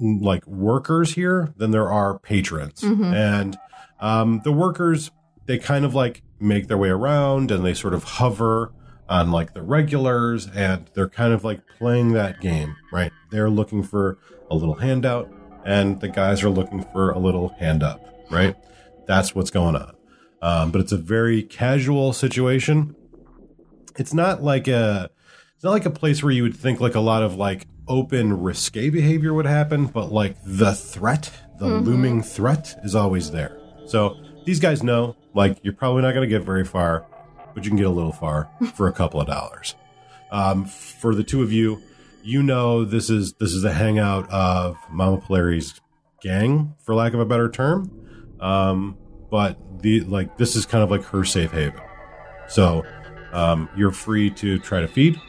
mm, 0.00 0.22
like 0.22 0.46
workers 0.46 1.14
here 1.14 1.52
than 1.56 1.72
there 1.72 1.90
are 1.90 2.20
patrons, 2.20 2.84
and 3.12 3.58
um, 3.98 4.40
the 4.44 4.52
workers 4.52 5.10
they 5.46 5.58
kind 5.58 5.84
of 5.84 5.96
like 5.96 6.22
make 6.38 6.68
their 6.68 6.78
way 6.78 6.88
around 6.88 7.50
and 7.50 7.64
they 7.64 7.74
sort 7.74 7.92
of 7.92 8.04
hover 8.04 8.72
on 9.08 9.32
like 9.32 9.52
the 9.52 9.62
regulars 9.62 10.46
and 10.54 10.88
they're 10.94 11.08
kind 11.08 11.32
of 11.32 11.42
like 11.42 11.66
playing 11.78 12.12
that 12.12 12.40
game, 12.40 12.76
right? 12.92 13.10
They're 13.32 13.50
looking 13.50 13.82
for 13.82 14.16
a 14.48 14.54
little 14.54 14.74
handout 14.74 15.28
and 15.64 16.00
the 16.00 16.08
guys 16.08 16.44
are 16.44 16.50
looking 16.50 16.84
for 16.92 17.10
a 17.10 17.18
little 17.18 17.48
hand 17.58 17.82
up, 17.82 18.00
right? 18.30 18.54
That's 19.06 19.34
what's 19.34 19.50
going 19.50 19.74
on. 19.74 19.95
Um, 20.42 20.70
but 20.70 20.80
it's 20.80 20.92
a 20.92 20.96
very 20.96 21.42
casual 21.42 22.12
situation. 22.12 22.94
It's 23.96 24.12
not 24.12 24.42
like 24.42 24.68
a 24.68 25.10
it's 25.54 25.64
not 25.64 25.70
like 25.70 25.86
a 25.86 25.90
place 25.90 26.22
where 26.22 26.32
you 26.32 26.42
would 26.42 26.56
think 26.56 26.80
like 26.80 26.94
a 26.94 27.00
lot 27.00 27.22
of 27.22 27.36
like 27.36 27.66
open 27.88 28.42
risque 28.42 28.90
behavior 28.90 29.32
would 29.32 29.46
happen 29.46 29.86
but 29.86 30.12
like 30.12 30.36
the 30.44 30.74
threat 30.74 31.30
the 31.58 31.66
looming 31.66 32.22
threat 32.22 32.78
is 32.84 32.94
always 32.94 33.30
there. 33.30 33.58
So 33.86 34.16
these 34.44 34.60
guys 34.60 34.82
know 34.82 35.16
like 35.34 35.58
you're 35.62 35.72
probably 35.72 36.02
not 36.02 36.12
going 36.12 36.28
to 36.28 36.38
get 36.38 36.44
very 36.44 36.64
far 36.64 37.06
but 37.54 37.64
you 37.64 37.70
can 37.70 37.78
get 37.78 37.86
a 37.86 37.90
little 37.90 38.12
far 38.12 38.50
for 38.74 38.88
a 38.88 38.92
couple 38.92 39.20
of 39.20 39.26
dollars. 39.26 39.74
Um, 40.30 40.66
for 40.66 41.14
the 41.14 41.24
two 41.24 41.42
of 41.42 41.52
you 41.52 41.80
you 42.22 42.42
know 42.42 42.84
this 42.84 43.08
is 43.08 43.32
this 43.34 43.52
is 43.52 43.64
a 43.64 43.72
hangout 43.72 44.28
of 44.30 44.76
mama 44.90 45.18
polari's 45.18 45.80
gang 46.20 46.74
for 46.82 46.94
lack 46.94 47.14
of 47.14 47.20
a 47.20 47.24
better 47.24 47.48
term. 47.48 47.90
Um, 48.40 48.98
but 49.30 49.56
the 49.82 50.00
like 50.00 50.36
this 50.38 50.56
is 50.56 50.66
kind 50.66 50.82
of 50.82 50.90
like 50.90 51.02
her 51.04 51.24
safe 51.24 51.52
haven 51.52 51.80
so 52.48 52.84
um, 53.32 53.68
you're 53.76 53.92
free 53.92 54.30
to 54.30 54.58
try 54.58 54.80
to 54.80 54.88
feed. 54.88 55.20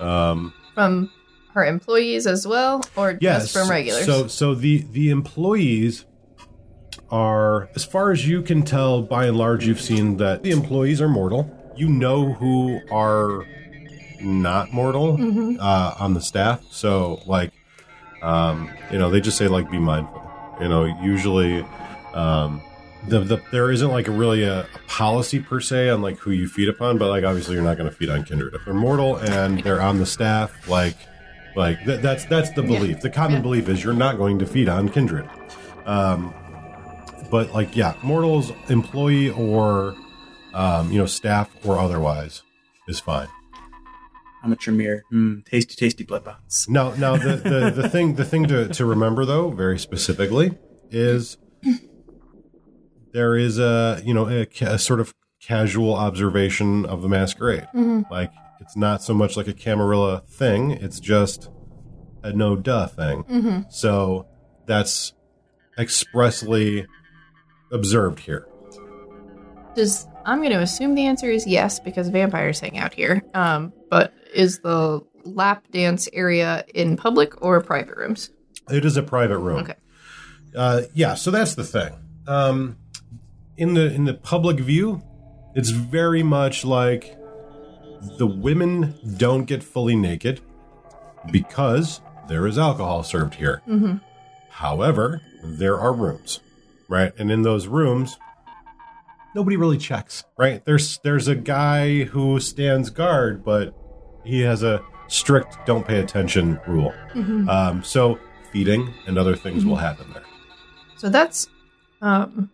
Um, 0.00 0.52
From 0.74 1.10
her 1.52 1.64
employees 1.64 2.26
as 2.26 2.46
well, 2.46 2.82
or 2.96 3.18
yes, 3.20 3.42
just 3.42 3.54
from 3.54 3.70
regulars? 3.70 4.06
So, 4.06 4.28
so 4.28 4.54
the 4.54 4.86
the 4.92 5.10
employees 5.10 6.04
are, 7.10 7.68
as 7.74 7.84
far 7.84 8.10
as 8.10 8.26
you 8.28 8.42
can 8.42 8.62
tell, 8.62 9.02
by 9.02 9.26
and 9.26 9.36
large, 9.36 9.66
you've 9.66 9.80
seen 9.80 10.18
that 10.18 10.42
the 10.42 10.50
employees 10.50 11.00
are 11.00 11.08
mortal. 11.08 11.54
You 11.76 11.88
know 11.88 12.32
who 12.32 12.80
are 12.90 13.46
not 14.20 14.72
mortal 14.72 15.16
uh, 15.60 15.94
on 15.98 16.14
the 16.14 16.20
staff. 16.20 16.64
So, 16.70 17.22
like, 17.26 17.52
um, 18.20 18.70
you 18.90 18.98
know, 18.98 19.10
they 19.10 19.20
just 19.20 19.38
say 19.38 19.48
like, 19.48 19.70
be 19.70 19.78
mindful. 19.78 20.22
You 20.60 20.68
know, 20.68 20.84
usually. 21.02 21.64
Um, 22.14 22.62
the, 23.08 23.20
the 23.20 23.42
there 23.50 23.70
isn't 23.70 23.90
like 23.90 24.08
a 24.08 24.10
really 24.10 24.42
a, 24.44 24.60
a 24.62 24.66
policy 24.86 25.40
per 25.40 25.60
se 25.60 25.88
on 25.90 26.02
like 26.02 26.18
who 26.18 26.30
you 26.30 26.48
feed 26.48 26.68
upon, 26.68 26.98
but 26.98 27.08
like 27.08 27.24
obviously 27.24 27.54
you're 27.54 27.64
not 27.64 27.76
going 27.76 27.88
to 27.88 27.94
feed 27.94 28.08
on 28.10 28.24
kindred 28.24 28.54
if 28.54 28.64
they're 28.64 28.74
mortal 28.74 29.16
and 29.16 29.62
they're 29.62 29.80
on 29.80 29.98
the 29.98 30.06
staff. 30.06 30.68
Like, 30.68 30.96
like 31.56 31.84
th- 31.84 32.00
that's 32.00 32.24
that's 32.26 32.50
the 32.52 32.62
belief. 32.62 33.00
The 33.00 33.10
common 33.10 33.36
Yeah. 33.38 33.42
belief 33.42 33.68
is 33.68 33.82
you're 33.82 33.94
not 33.94 34.16
going 34.18 34.38
to 34.40 34.46
feed 34.46 34.68
on 34.68 34.88
kindred. 34.88 35.28
Um, 35.86 36.34
but 37.30 37.52
like 37.52 37.76
yeah, 37.76 37.94
mortals, 38.02 38.52
employee 38.68 39.30
or 39.30 39.94
um, 40.54 40.90
you 40.92 40.98
know 40.98 41.06
staff 41.06 41.50
or 41.64 41.78
otherwise 41.78 42.42
is 42.86 43.00
fine. 43.00 43.28
I'm 44.42 44.52
a 44.52 44.56
Tremere. 44.56 45.02
Mm, 45.12 45.44
tasty, 45.46 45.74
tasty 45.74 46.04
blood 46.04 46.22
bots. 46.24 46.68
Now, 46.68 46.94
now 46.94 47.16
the, 47.16 47.34
the, 47.36 47.82
the 47.82 47.88
thing 47.94 48.14
the 48.14 48.24
thing 48.24 48.46
to, 48.46 48.68
to 48.68 48.84
remember 48.86 49.24
though, 49.24 49.50
very 49.50 49.78
specifically, 49.78 50.56
is 50.90 51.36
there 53.12 53.36
is 53.36 53.58
a 53.58 54.00
you 54.04 54.14
know 54.14 54.28
a, 54.28 54.46
a 54.62 54.78
sort 54.78 55.00
of 55.00 55.14
casual 55.40 55.94
observation 55.94 56.84
of 56.86 57.02
the 57.02 57.08
masquerade. 57.08 57.66
Like 58.10 58.32
it's 58.60 58.76
not 58.76 59.02
so 59.02 59.14
much 59.14 59.36
like 59.36 59.48
a 59.48 59.52
Camarilla 59.54 60.22
thing; 60.28 60.72
it's 60.72 61.00
just 61.00 61.50
a 62.22 62.32
no 62.32 62.56
duh 62.56 62.86
thing. 62.86 63.66
So 63.70 64.26
that's 64.66 65.12
expressly 65.78 66.86
observed 67.70 68.20
here. 68.20 68.46
Does 69.74 70.06
I'm 70.24 70.38
going 70.38 70.50
to 70.50 70.60
assume 70.60 70.94
the 70.94 71.06
answer 71.06 71.30
is 71.30 71.46
yes 71.46 71.78
because 71.80 72.08
vampires 72.08 72.60
hang 72.60 72.78
out 72.78 72.92
here. 72.92 73.22
Um, 73.34 73.72
but 73.88 74.12
is 74.34 74.58
the 74.60 75.00
lap 75.24 75.64
dance 75.70 76.08
area 76.12 76.64
in 76.74 76.96
public 76.96 77.40
or 77.42 77.60
private 77.62 77.96
rooms? 77.96 78.30
It 78.70 78.84
is 78.84 78.96
a 78.96 79.02
private 79.02 79.38
room. 79.38 79.60
Okay. 79.60 79.74
Uh, 80.54 80.82
yeah, 80.94 81.14
so 81.14 81.30
that's 81.30 81.54
the 81.54 81.64
thing. 81.64 81.94
Um, 82.26 82.76
in 83.58 83.74
the 83.74 83.92
in 83.92 84.04
the 84.04 84.14
public 84.14 84.58
view, 84.60 85.02
it's 85.54 85.70
very 85.70 86.22
much 86.22 86.64
like 86.64 87.16
the 88.16 88.26
women 88.26 88.94
don't 89.16 89.44
get 89.44 89.62
fully 89.62 89.96
naked 89.96 90.40
because 91.30 92.00
there 92.28 92.46
is 92.46 92.56
alcohol 92.58 93.02
served 93.02 93.34
here. 93.34 93.62
However, 94.50 95.20
there 95.42 95.78
are 95.78 95.92
rooms, 95.92 96.40
right? 96.88 97.12
And 97.18 97.30
in 97.30 97.42
those 97.42 97.66
rooms, 97.66 98.16
nobody 99.34 99.56
really 99.56 99.78
checks, 99.78 100.24
right? 100.38 100.64
There's 100.64 100.98
there's 100.98 101.28
a 101.28 101.34
guy 101.34 102.04
who 102.04 102.38
stands 102.40 102.90
guard, 102.90 103.44
but 103.44 103.74
he 104.24 104.40
has 104.42 104.62
a 104.62 104.80
strict 105.08 105.58
don't 105.66 105.86
pay 105.86 106.00
attention 106.00 106.60
rule. 106.66 106.94
Um, 107.48 107.82
so 107.82 108.18
feeding 108.52 108.94
and 109.06 109.18
other 109.18 109.34
things 109.36 109.64
will 109.64 109.76
happen 109.76 110.12
there. 110.12 110.24
So 110.96 111.08
that's 111.08 111.48
um 112.00 112.50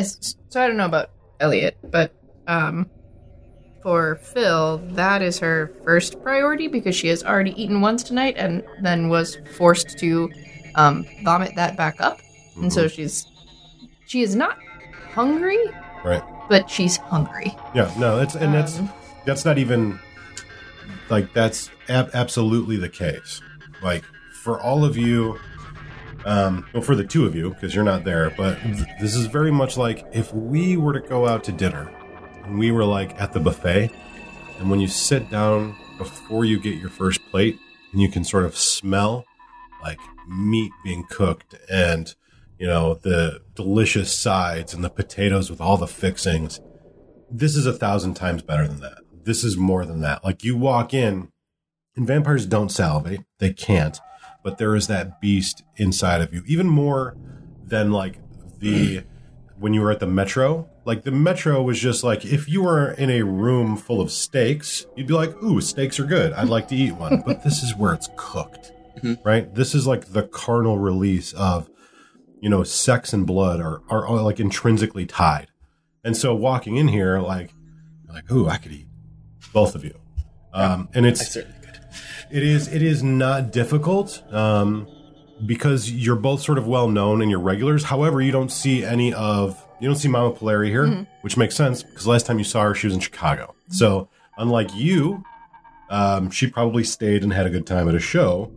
I 0.00 0.04
so 0.48 0.60
I 0.62 0.66
don't 0.66 0.76
know 0.76 0.86
about 0.86 1.10
Elliot, 1.40 1.76
but 1.90 2.14
um 2.46 2.90
for 3.82 4.16
Phil, 4.16 4.78
that 4.92 5.22
is 5.22 5.38
her 5.38 5.72
first 5.84 6.22
priority 6.22 6.68
because 6.68 6.94
she 6.94 7.08
has 7.08 7.24
already 7.24 7.60
eaten 7.60 7.80
once 7.80 8.02
tonight 8.02 8.34
and 8.36 8.62
then 8.82 9.08
was 9.08 9.38
forced 9.56 9.98
to 9.98 10.30
um 10.74 11.06
vomit 11.22 11.54
that 11.56 11.76
back 11.76 12.00
up. 12.00 12.20
And 12.56 12.72
so 12.72 12.88
she's 12.88 13.26
she 14.06 14.22
is 14.22 14.34
not 14.34 14.58
hungry, 15.12 15.58
Right. 16.04 16.22
but 16.48 16.68
she's 16.68 16.96
hungry. 16.98 17.56
Yeah, 17.74 17.90
no, 17.98 18.16
that's 18.16 18.34
and 18.34 18.52
that's 18.52 18.78
Um, 18.78 18.90
that's 19.24 19.44
not 19.44 19.58
even 19.58 19.98
like 21.08 21.32
that's 21.32 21.70
ab- 21.88 22.10
absolutely 22.14 22.76
the 22.76 22.88
case. 22.88 23.40
Like 23.82 24.04
for 24.42 24.60
all 24.60 24.84
of 24.84 24.96
you, 24.96 25.38
um, 26.24 26.66
well, 26.72 26.82
for 26.82 26.94
the 26.94 27.04
two 27.04 27.26
of 27.26 27.34
you 27.34 27.50
because 27.50 27.74
you're 27.74 27.84
not 27.84 28.04
there, 28.04 28.30
but 28.30 28.60
th- 28.62 28.86
this 29.00 29.14
is 29.14 29.26
very 29.26 29.50
much 29.50 29.76
like 29.76 30.04
if 30.12 30.32
we 30.32 30.76
were 30.76 30.92
to 30.92 31.00
go 31.00 31.26
out 31.26 31.44
to 31.44 31.52
dinner 31.52 31.90
and 32.44 32.58
we 32.58 32.70
were 32.70 32.84
like 32.84 33.20
at 33.20 33.32
the 33.32 33.40
buffet, 33.40 33.90
and 34.58 34.70
when 34.70 34.80
you 34.80 34.88
sit 34.88 35.30
down 35.30 35.76
before 35.98 36.44
you 36.44 36.58
get 36.60 36.78
your 36.78 36.90
first 36.90 37.20
plate, 37.30 37.58
and 37.92 38.00
you 38.00 38.08
can 38.08 38.24
sort 38.24 38.44
of 38.44 38.56
smell 38.56 39.24
like 39.82 39.98
meat 40.28 40.72
being 40.84 41.04
cooked 41.08 41.54
and 41.70 42.14
you 42.58 42.66
know 42.66 42.94
the 42.94 43.40
delicious 43.54 44.16
sides 44.16 44.74
and 44.74 44.84
the 44.84 44.90
potatoes 44.90 45.50
with 45.50 45.60
all 45.60 45.76
the 45.76 45.86
fixings 45.86 46.60
this 47.30 47.56
is 47.56 47.66
a 47.66 47.72
thousand 47.72 48.14
times 48.14 48.42
better 48.42 48.66
than 48.66 48.80
that. 48.80 48.98
This 49.24 49.44
is 49.44 49.56
more 49.56 49.86
than 49.86 50.00
that. 50.00 50.24
Like 50.24 50.42
you 50.42 50.56
walk 50.56 50.92
in, 50.92 51.30
and 51.96 52.06
vampires 52.06 52.46
don't 52.46 52.70
salivate; 52.70 53.20
they 53.38 53.52
can't. 53.52 53.98
But 54.42 54.58
there 54.58 54.74
is 54.74 54.86
that 54.86 55.20
beast 55.20 55.62
inside 55.76 56.20
of 56.22 56.32
you, 56.32 56.42
even 56.46 56.66
more 56.66 57.16
than 57.62 57.92
like 57.92 58.18
the 58.58 59.04
when 59.58 59.74
you 59.74 59.82
were 59.82 59.90
at 59.90 60.00
the 60.00 60.06
metro. 60.06 60.68
Like 60.86 61.04
the 61.04 61.10
metro 61.10 61.62
was 61.62 61.78
just 61.78 62.02
like 62.02 62.24
if 62.24 62.48
you 62.48 62.62
were 62.62 62.92
in 62.92 63.10
a 63.10 63.22
room 63.22 63.76
full 63.76 64.00
of 64.00 64.10
steaks, 64.10 64.86
you'd 64.96 65.06
be 65.06 65.14
like, 65.14 65.40
"Ooh, 65.42 65.60
steaks 65.60 66.00
are 66.00 66.06
good. 66.06 66.32
I'd 66.32 66.48
like 66.48 66.68
to 66.68 66.76
eat 66.76 66.92
one." 66.92 67.22
but 67.26 67.44
this 67.44 67.62
is 67.62 67.76
where 67.76 67.92
it's 67.92 68.08
cooked, 68.16 68.72
right? 69.24 69.54
This 69.54 69.74
is 69.74 69.86
like 69.86 70.06
the 70.06 70.22
carnal 70.22 70.78
release 70.78 71.32
of, 71.34 71.68
you 72.40 72.48
know, 72.48 72.64
sex 72.64 73.12
and 73.12 73.26
blood 73.26 73.60
are 73.60 73.82
are, 73.90 74.06
are 74.06 74.22
like 74.22 74.40
intrinsically 74.40 75.06
tied. 75.06 75.48
And 76.02 76.16
so 76.16 76.34
walking 76.34 76.76
in 76.76 76.88
here, 76.88 77.18
like, 77.18 77.52
you're 78.06 78.14
like, 78.14 78.32
ooh, 78.32 78.48
I 78.48 78.56
could 78.56 78.72
eat 78.72 78.86
both 79.52 79.74
of 79.74 79.84
you. 79.84 79.94
Um, 80.54 80.88
and 80.94 81.04
it's. 81.04 81.36
It 82.30 82.42
is 82.42 82.68
it 82.68 82.82
is 82.82 83.02
not 83.02 83.52
difficult 83.52 84.22
um, 84.32 84.86
because 85.44 85.90
you're 85.90 86.16
both 86.16 86.42
sort 86.42 86.58
of 86.58 86.66
well 86.66 86.88
known 86.88 87.22
and 87.22 87.30
you're 87.30 87.40
regulars. 87.40 87.84
However, 87.84 88.20
you 88.20 88.32
don't 88.32 88.50
see 88.52 88.84
any 88.84 89.12
of 89.14 89.66
you 89.80 89.88
don't 89.88 89.96
see 89.96 90.08
Mama 90.08 90.32
Polari 90.32 90.68
here, 90.68 91.06
which 91.22 91.36
makes 91.36 91.56
sense 91.56 91.82
because 91.82 92.06
last 92.06 92.26
time 92.26 92.38
you 92.38 92.44
saw 92.44 92.62
her, 92.62 92.74
she 92.74 92.86
was 92.86 92.94
in 92.94 93.00
Chicago. 93.00 93.54
So 93.68 94.08
unlike 94.36 94.74
you, 94.74 95.24
um, 95.90 96.30
she 96.30 96.46
probably 96.46 96.84
stayed 96.84 97.22
and 97.22 97.32
had 97.32 97.46
a 97.46 97.50
good 97.50 97.66
time 97.66 97.88
at 97.88 97.94
a 97.94 98.00
show, 98.00 98.52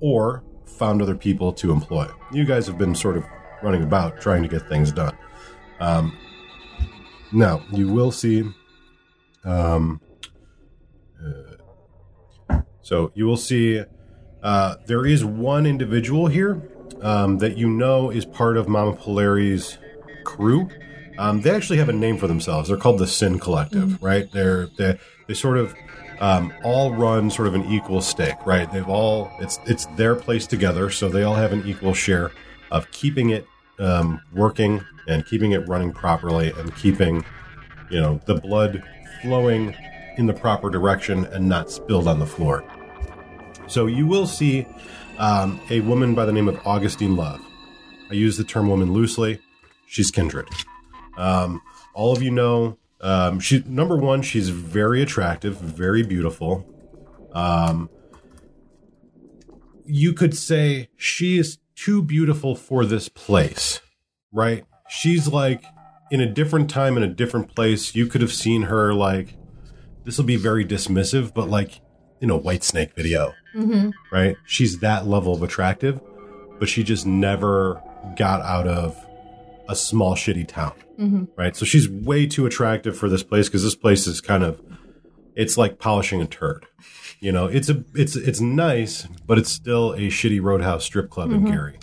or 0.00 0.42
found 0.66 1.02
other 1.02 1.14
people 1.14 1.52
to 1.52 1.70
employ. 1.70 2.08
You 2.32 2.44
guys 2.44 2.66
have 2.66 2.78
been 2.78 2.94
sort 2.94 3.16
of 3.16 3.24
running 3.62 3.82
about 3.82 4.20
trying 4.20 4.42
to 4.42 4.48
get 4.48 4.68
things 4.68 4.90
done. 4.90 5.16
Um, 5.80 6.16
now 7.32 7.64
you 7.72 7.92
will 7.92 8.10
see. 8.10 8.44
Um, 9.44 10.00
so 12.82 13.10
you 13.14 13.26
will 13.26 13.36
see. 13.36 13.82
Uh, 14.42 14.74
there 14.86 15.06
is 15.06 15.24
one 15.24 15.66
individual 15.66 16.26
here 16.26 16.60
um, 17.00 17.38
that 17.38 17.56
you 17.56 17.68
know 17.68 18.10
is 18.10 18.24
part 18.24 18.56
of 18.56 18.68
Mama 18.68 18.92
Polari's 18.94 19.78
crew. 20.24 20.68
Um, 21.18 21.42
they 21.42 21.50
actually 21.50 21.78
have 21.78 21.88
a 21.88 21.92
name 21.92 22.18
for 22.18 22.26
themselves. 22.26 22.68
They're 22.68 22.76
called 22.76 22.98
the 22.98 23.06
Sin 23.06 23.38
Collective, 23.38 24.02
right? 24.02 24.30
They're 24.32 24.66
they 24.78 24.98
they 25.28 25.34
sort 25.34 25.58
of 25.58 25.74
um, 26.20 26.52
all 26.64 26.94
run 26.94 27.30
sort 27.30 27.48
of 27.48 27.54
an 27.54 27.64
equal 27.66 28.00
stake, 28.00 28.44
right? 28.46 28.70
They've 28.72 28.88
all 28.88 29.30
it's 29.40 29.58
it's 29.66 29.86
their 29.96 30.14
place 30.14 30.46
together, 30.46 30.90
so 30.90 31.08
they 31.08 31.22
all 31.22 31.34
have 31.34 31.52
an 31.52 31.66
equal 31.66 31.94
share 31.94 32.32
of 32.70 32.90
keeping 32.90 33.30
it 33.30 33.46
um, 33.78 34.20
working 34.32 34.84
and 35.08 35.26
keeping 35.26 35.52
it 35.52 35.68
running 35.68 35.92
properly 35.92 36.52
and 36.52 36.74
keeping 36.76 37.24
you 37.90 38.00
know 38.00 38.20
the 38.26 38.34
blood 38.34 38.82
flowing 39.20 39.74
in 40.22 40.26
the 40.28 40.32
proper 40.32 40.70
direction 40.70 41.24
and 41.26 41.48
not 41.48 41.68
spilled 41.68 42.06
on 42.06 42.20
the 42.20 42.26
floor. 42.26 42.64
So 43.66 43.86
you 43.86 44.06
will 44.06 44.26
see 44.26 44.66
um, 45.18 45.60
a 45.68 45.80
woman 45.80 46.14
by 46.14 46.24
the 46.24 46.32
name 46.32 46.48
of 46.48 46.64
Augustine 46.64 47.16
Love. 47.16 47.40
I 48.08 48.14
use 48.14 48.36
the 48.36 48.44
term 48.44 48.68
woman 48.68 48.92
loosely. 48.92 49.40
She's 49.86 50.10
kindred. 50.10 50.48
Um, 51.16 51.60
all 51.92 52.12
of 52.12 52.22
you 52.22 52.30
know 52.30 52.78
um, 53.00 53.40
she 53.40 53.64
number 53.66 53.96
one. 53.96 54.22
She's 54.22 54.48
very 54.48 55.02
attractive, 55.02 55.56
very 55.56 56.04
beautiful. 56.04 56.64
Um, 57.32 57.90
you 59.84 60.12
could 60.12 60.36
say 60.36 60.88
she 60.96 61.36
is 61.36 61.58
too 61.74 62.00
beautiful 62.00 62.54
for 62.54 62.84
this 62.86 63.08
place, 63.08 63.80
right? 64.30 64.64
She's 64.88 65.26
like 65.26 65.64
in 66.12 66.20
a 66.20 66.26
different 66.26 66.70
time 66.70 66.96
in 66.96 67.02
a 67.02 67.08
different 67.08 67.54
place. 67.56 67.96
You 67.96 68.06
could 68.06 68.20
have 68.20 68.32
seen 68.32 68.62
her 68.62 68.94
like 68.94 69.34
this 70.04 70.18
will 70.18 70.24
be 70.24 70.36
very 70.36 70.64
dismissive, 70.64 71.34
but 71.34 71.48
like 71.48 71.80
in 72.20 72.30
a 72.30 72.36
White 72.36 72.64
Snake 72.64 72.94
video, 72.94 73.34
mm-hmm. 73.54 73.90
right? 74.12 74.36
She's 74.44 74.78
that 74.78 75.06
level 75.06 75.34
of 75.34 75.42
attractive, 75.42 76.00
but 76.58 76.68
she 76.68 76.82
just 76.82 77.06
never 77.06 77.82
got 78.16 78.40
out 78.42 78.66
of 78.66 78.96
a 79.68 79.76
small 79.76 80.14
shitty 80.14 80.46
town, 80.46 80.72
mm-hmm. 80.98 81.24
right? 81.36 81.56
So 81.56 81.64
she's 81.64 81.88
way 81.88 82.26
too 82.26 82.46
attractive 82.46 82.96
for 82.96 83.08
this 83.08 83.22
place 83.22 83.48
because 83.48 83.62
this 83.62 83.74
place 83.74 84.06
is 84.06 84.20
kind 84.20 84.42
of 84.42 84.60
it's 85.34 85.56
like 85.56 85.78
polishing 85.78 86.20
a 86.20 86.26
turd. 86.26 86.66
You 87.20 87.32
know, 87.32 87.46
it's 87.46 87.68
a 87.68 87.84
it's 87.94 88.16
it's 88.16 88.40
nice, 88.40 89.06
but 89.26 89.38
it's 89.38 89.50
still 89.50 89.92
a 89.92 90.08
shitty 90.08 90.42
roadhouse 90.42 90.84
strip 90.84 91.10
club 91.10 91.30
in 91.30 91.42
mm-hmm. 91.42 91.52
Gary. 91.52 91.78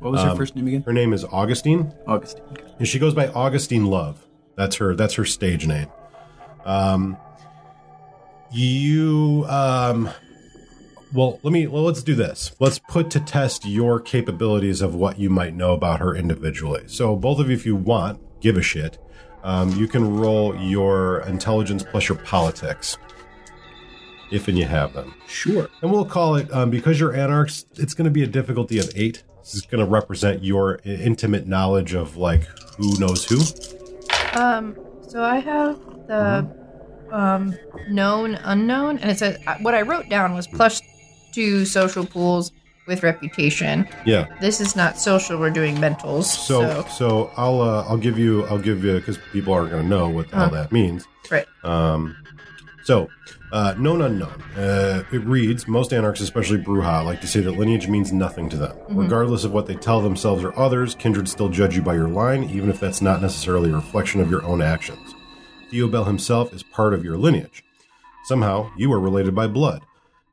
What 0.00 0.12
was 0.12 0.22
her 0.22 0.30
um, 0.30 0.36
first 0.36 0.54
name 0.54 0.68
again? 0.68 0.82
Her 0.82 0.92
name 0.92 1.12
is 1.12 1.24
Augustine, 1.24 1.92
Augustine. 2.06 2.44
And 2.78 2.86
she 2.86 3.00
goes 3.00 3.14
by 3.14 3.28
Augustine 3.28 3.86
Love. 3.86 4.24
That's 4.54 4.76
her. 4.76 4.94
That's 4.94 5.14
her 5.14 5.24
stage 5.24 5.66
name. 5.66 5.88
Um, 6.64 7.16
you 8.52 9.44
um, 9.48 10.10
well, 11.12 11.40
let 11.42 11.52
me. 11.52 11.66
Well, 11.66 11.84
let's 11.84 12.02
do 12.02 12.14
this. 12.14 12.54
Let's 12.58 12.78
put 12.78 13.10
to 13.12 13.20
test 13.20 13.64
your 13.64 13.98
capabilities 13.98 14.82
of 14.82 14.94
what 14.94 15.18
you 15.18 15.30
might 15.30 15.54
know 15.54 15.72
about 15.72 16.00
her 16.00 16.14
individually. 16.14 16.84
So, 16.86 17.16
both 17.16 17.38
of 17.38 17.48
you, 17.48 17.54
if 17.54 17.64
you 17.64 17.76
want, 17.76 18.20
give 18.40 18.56
a 18.56 18.62
shit. 18.62 18.98
Um, 19.42 19.70
you 19.72 19.88
can 19.88 20.16
roll 20.16 20.54
your 20.56 21.20
intelligence 21.20 21.82
plus 21.82 22.08
your 22.08 22.18
politics, 22.18 22.98
if 24.30 24.48
and 24.48 24.58
you 24.58 24.66
have 24.66 24.92
them. 24.92 25.14
Sure. 25.26 25.68
And 25.80 25.90
we'll 25.90 26.04
call 26.04 26.36
it 26.36 26.52
um, 26.52 26.68
because 26.68 27.00
you're 27.00 27.14
anarchs. 27.14 27.64
It's 27.76 27.94
going 27.94 28.04
to 28.04 28.10
be 28.10 28.22
a 28.22 28.26
difficulty 28.26 28.78
of 28.78 28.90
eight. 28.94 29.22
This 29.38 29.54
is 29.54 29.62
going 29.62 29.82
to 29.82 29.90
represent 29.90 30.44
your 30.44 30.80
intimate 30.84 31.46
knowledge 31.46 31.94
of 31.94 32.18
like 32.18 32.42
who 32.76 32.98
knows 32.98 33.24
who. 33.24 33.38
Um, 34.38 34.76
so 35.06 35.22
I 35.22 35.38
have 35.38 35.78
the 36.06 36.57
um 37.12 37.56
known 37.88 38.34
unknown, 38.44 38.98
and 38.98 39.10
it 39.10 39.18
says 39.18 39.38
uh, 39.46 39.56
what 39.62 39.74
I 39.74 39.82
wrote 39.82 40.08
down 40.08 40.34
was 40.34 40.46
plus 40.46 40.80
two 41.32 41.64
social 41.64 42.04
pools 42.06 42.52
with 42.86 43.02
reputation. 43.02 43.86
Yeah. 44.06 44.26
This 44.40 44.60
is 44.60 44.74
not 44.74 44.98
social; 44.98 45.38
we're 45.38 45.50
doing 45.50 45.76
mentals. 45.76 46.24
So 46.24 46.62
So, 46.62 46.86
so 46.88 47.30
I'll 47.36 47.60
uh, 47.60 47.84
I'll 47.88 47.98
give 47.98 48.18
you 48.18 48.44
I'll 48.46 48.58
give 48.58 48.84
you 48.84 48.94
because 48.98 49.18
people 49.32 49.52
aren't 49.52 49.70
going 49.70 49.82
to 49.82 49.88
know 49.88 50.08
what 50.08 50.30
the 50.30 50.36
hell 50.36 50.50
that 50.50 50.72
means. 50.72 51.06
right. 51.30 51.46
Um, 51.64 52.16
so, 52.84 53.10
uh, 53.52 53.74
known 53.76 54.00
unknown. 54.00 54.42
Uh, 54.56 55.02
it 55.12 55.22
reads 55.24 55.68
most 55.68 55.92
anarchs, 55.92 56.22
especially 56.22 56.56
Brujah, 56.56 57.04
like 57.04 57.20
to 57.20 57.26
say 57.26 57.40
that 57.40 57.50
lineage 57.52 57.86
means 57.86 58.14
nothing 58.14 58.48
to 58.48 58.56
them. 58.56 58.74
Regardless 58.88 59.44
of 59.44 59.52
what 59.52 59.66
they 59.66 59.74
tell 59.74 60.00
themselves 60.00 60.42
or 60.42 60.58
others, 60.58 60.94
kindred 60.94 61.28
still 61.28 61.50
judge 61.50 61.76
you 61.76 61.82
by 61.82 61.92
your 61.94 62.08
line, 62.08 62.44
even 62.44 62.70
if 62.70 62.80
that's 62.80 63.02
not 63.02 63.20
necessarily 63.20 63.70
a 63.70 63.74
reflection 63.74 64.22
of 64.22 64.30
your 64.30 64.42
own 64.42 64.62
actions. 64.62 65.14
Theo 65.70 65.88
Bell 65.88 66.04
himself 66.04 66.52
is 66.54 66.62
part 66.62 66.94
of 66.94 67.04
your 67.04 67.16
lineage. 67.16 67.64
Somehow, 68.24 68.70
you 68.76 68.92
are 68.92 69.00
related 69.00 69.34
by 69.34 69.46
blood. 69.46 69.82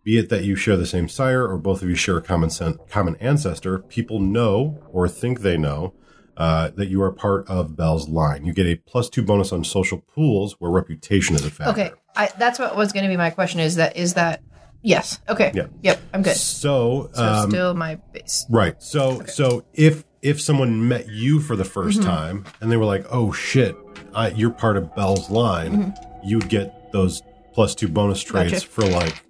Be 0.04 0.18
it 0.18 0.30
that 0.30 0.44
you 0.44 0.56
share 0.56 0.78
the 0.78 0.86
same 0.86 1.08
sire 1.10 1.48
or 1.48 1.58
both 1.58 1.82
of 1.82 1.90
you 1.90 1.96
share 1.96 2.18
a 2.18 2.22
common, 2.22 2.50
sen- 2.50 2.78
common 2.90 3.16
ancestor, 3.18 3.80
people 3.80 4.20
know 4.20 4.84
or 4.92 5.08
think 5.08 5.40
they 5.42 5.58
know 5.58 5.94
uh, 6.38 6.70
that 6.76 6.90
you 6.90 7.02
are 7.02 7.12
part 7.12 7.48
of 7.48 7.76
Bell's 7.76 8.08
line. 8.10 8.46
You 8.46 8.54
get 8.54 8.68
a 8.68 8.76
plus 8.76 9.10
two 9.10 9.24
bonus 9.24 9.52
on 9.52 9.64
social 9.64 10.00
pools 10.14 10.54
where 10.60 10.70
reputation 10.70 11.36
is 11.36 11.46
a 11.46 11.50
factor. 11.50 11.72
Okay, 11.72 11.92
I, 12.16 12.30
that's 12.38 12.60
what 12.60 12.76
was 12.76 12.92
going 12.92 13.04
to 13.04 13.10
be 13.10 13.18
my 13.18 13.30
question. 13.30 13.60
Is 13.62 13.76
that 13.76 13.96
is 13.96 14.14
that 14.16 14.44
yes? 14.84 15.20
Okay. 15.30 15.52
Yeah. 15.56 15.68
Yep. 15.82 16.02
I'm 16.14 16.22
good. 16.22 16.36
So, 16.36 17.10
So 17.14 17.24
um, 17.24 17.50
still 17.50 17.74
my 17.74 17.96
base. 18.12 18.46
right. 18.50 18.80
So, 18.84 19.24
so 19.26 19.66
if 19.74 20.04
if 20.22 20.42
someone 20.42 20.88
met 20.88 21.08
you 21.10 21.40
for 21.40 21.56
the 21.56 21.64
1st 21.64 22.04
time 22.04 22.46
and 22.60 22.72
they 22.72 22.78
were 22.78 22.86
like, 22.86 23.06
"Oh 23.10 23.32
shit, 23.32 23.76
I, 24.16 24.30
you're 24.30 24.50
part 24.52 24.78
of 24.78 24.96
Bell's 24.96 25.30
line," 25.30 25.94
you'd 26.24 26.50
get 26.50 26.92
those 26.92 27.22
plus 27.54 27.76
two 27.76 27.88
bonus 27.88 28.22
traits 28.24 28.52
Gotcha. 28.54 28.68
for 28.68 28.86
like, 28.86 29.24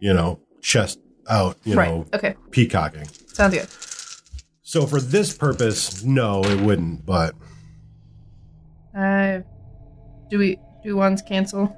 you 0.00 0.12
know, 0.12 0.40
chest 0.60 0.98
out, 1.28 1.56
you 1.64 1.76
Right. 1.76 1.88
know, 1.90 2.06
Okay. 2.14 2.34
peacocking. 2.50 3.06
Sounds 3.32 3.54
good. 3.54 3.68
So 4.62 4.86
for 4.86 5.00
this 5.00 5.36
purpose, 5.36 6.02
no, 6.04 6.42
it 6.44 6.60
wouldn't. 6.60 7.04
But 7.06 7.34
Uh, 8.96 9.40
do 10.30 10.38
we 10.38 10.58
do 10.82 10.96
ones 10.96 11.22
cancel? 11.22 11.74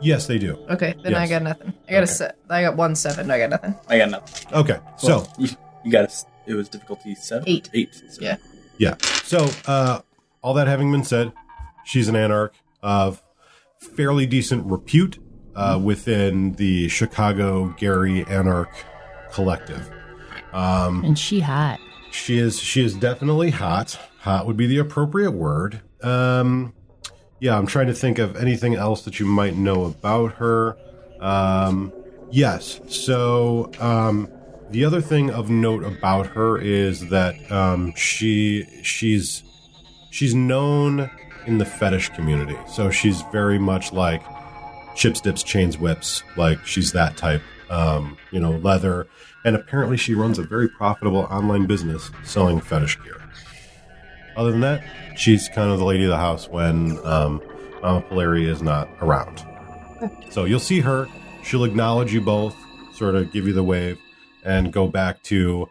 yes, 0.00 0.26
they 0.26 0.38
do. 0.38 0.58
Okay, 0.70 0.94
then 1.02 1.14
I 1.14 1.28
got 1.28 1.42
nothing. 1.42 1.72
I 1.88 1.92
got 1.92 2.02
a 2.02 2.06
set. 2.06 2.36
I 2.48 2.62
got 2.62 2.76
one 2.76 2.94
seven. 2.94 3.30
I 3.30 3.38
got 3.38 3.50
nothing. 3.50 3.74
I 3.88 3.98
got 3.98 4.10
nothing. 4.10 4.52
Okay, 4.54 4.78
so 4.96 5.08
Well, 5.08 5.32
you, 5.38 5.48
you 5.84 5.92
got 5.92 6.04
us. 6.04 6.24
It 6.46 6.54
was 6.54 6.68
difficulty 6.68 7.14
seven, 7.14 7.44
Eight. 7.46 7.68
eight. 7.74 7.94
So 7.94 8.22
Yeah. 8.22 8.36
Yeah. 8.78 8.94
So, 9.24 9.50
uh, 9.66 10.00
all 10.42 10.54
that 10.54 10.66
having 10.66 10.90
been 10.92 11.04
said, 11.04 11.32
she's 11.88 12.06
an 12.08 12.14
anarch 12.16 12.54
of 12.82 13.22
fairly 13.80 14.26
decent 14.26 14.66
repute 14.66 15.18
uh, 15.56 15.80
within 15.82 16.52
the 16.52 16.86
Chicago 16.88 17.74
Gary 17.78 18.24
Anarch 18.26 18.68
Collective. 19.32 19.90
Um, 20.52 21.02
And 21.04 21.18
she 21.18 21.40
hot. 21.40 21.80
she 22.10 22.38
is 22.38 22.60
she 22.60 22.84
is 22.84 22.94
definitely 22.94 23.50
hot. 23.50 23.98
Hot 24.20 24.46
would 24.46 24.56
be 24.56 24.66
the 24.66 24.78
appropriate 24.78 25.30
word. 25.32 25.80
Um, 26.02 26.74
yeah, 27.40 27.56
I'm 27.56 27.66
trying 27.66 27.86
to 27.86 27.94
think 27.94 28.18
of 28.18 28.36
anything 28.36 28.74
else 28.74 29.02
that 29.02 29.18
you 29.18 29.26
might 29.26 29.56
know 29.56 29.84
about 29.84 30.32
her. 30.34 30.76
Um, 31.20 31.92
yes. 32.30 32.80
So 32.88 33.70
um, 33.80 34.28
the 34.70 34.84
other 34.84 35.00
thing 35.00 35.30
of 35.30 35.48
note 35.50 35.84
about 35.84 36.26
her 36.28 36.58
is 36.58 37.08
that 37.08 37.50
um, 37.50 37.94
she 37.96 38.66
she's 38.82 39.42
she's 40.10 40.34
known 40.34 41.10
in 41.48 41.58
the 41.58 41.64
fetish 41.64 42.10
community. 42.10 42.56
So 42.68 42.90
she's 42.90 43.22
very 43.32 43.58
much 43.58 43.92
like 43.92 44.22
chips, 44.94 45.20
dips, 45.20 45.42
chains, 45.42 45.78
whips. 45.78 46.22
Like 46.36 46.64
she's 46.64 46.92
that 46.92 47.16
type. 47.16 47.42
Um, 47.70 48.16
you 48.30 48.40
know, 48.40 48.52
leather. 48.52 49.06
And 49.44 49.54
apparently 49.54 49.96
she 49.96 50.14
runs 50.14 50.38
a 50.38 50.42
very 50.42 50.68
profitable 50.68 51.20
online 51.30 51.66
business 51.66 52.10
selling 52.24 52.60
fetish 52.60 52.98
gear. 53.02 53.20
Other 54.36 54.52
than 54.52 54.60
that, 54.60 54.84
she's 55.16 55.48
kind 55.48 55.70
of 55.70 55.78
the 55.78 55.84
lady 55.84 56.04
of 56.04 56.10
the 56.10 56.16
house 56.16 56.48
when 56.48 56.98
um, 57.04 57.42
Mama 57.82 58.02
Polari 58.02 58.46
is 58.46 58.62
not 58.62 58.88
around. 59.00 59.44
So 60.30 60.44
you'll 60.44 60.60
see 60.60 60.78
her. 60.78 61.08
She'll 61.42 61.64
acknowledge 61.64 62.12
you 62.12 62.20
both, 62.20 62.54
sort 62.94 63.16
of 63.16 63.32
give 63.32 63.48
you 63.48 63.52
the 63.52 63.64
wave, 63.64 63.98
and 64.44 64.72
go 64.72 64.86
back 64.86 65.20
to 65.24 65.68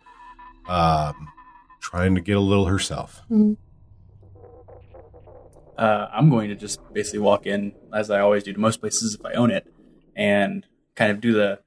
um, 0.68 1.30
trying 1.80 2.16
to 2.16 2.22
get 2.22 2.36
a 2.36 2.42
little 2.42 2.66
herself. 2.66 3.22
Uh, 5.78 6.08
I'm 6.12 6.30
going 6.30 6.50
to 6.50 6.56
just 6.56 6.80
basically 6.94 7.20
walk 7.20 7.46
in 7.46 7.74
as 7.94 8.10
I 8.10 8.20
always 8.20 8.44
do 8.44 8.54
to 8.54 8.60
most 8.60 8.80
places 8.82 9.14
if 9.16 9.26
I 9.26 9.34
own 9.34 9.52
it, 9.52 9.72
and 10.16 10.66
kind 10.96 11.12
of 11.12 11.22
do 11.22 11.34
the 11.34 11.60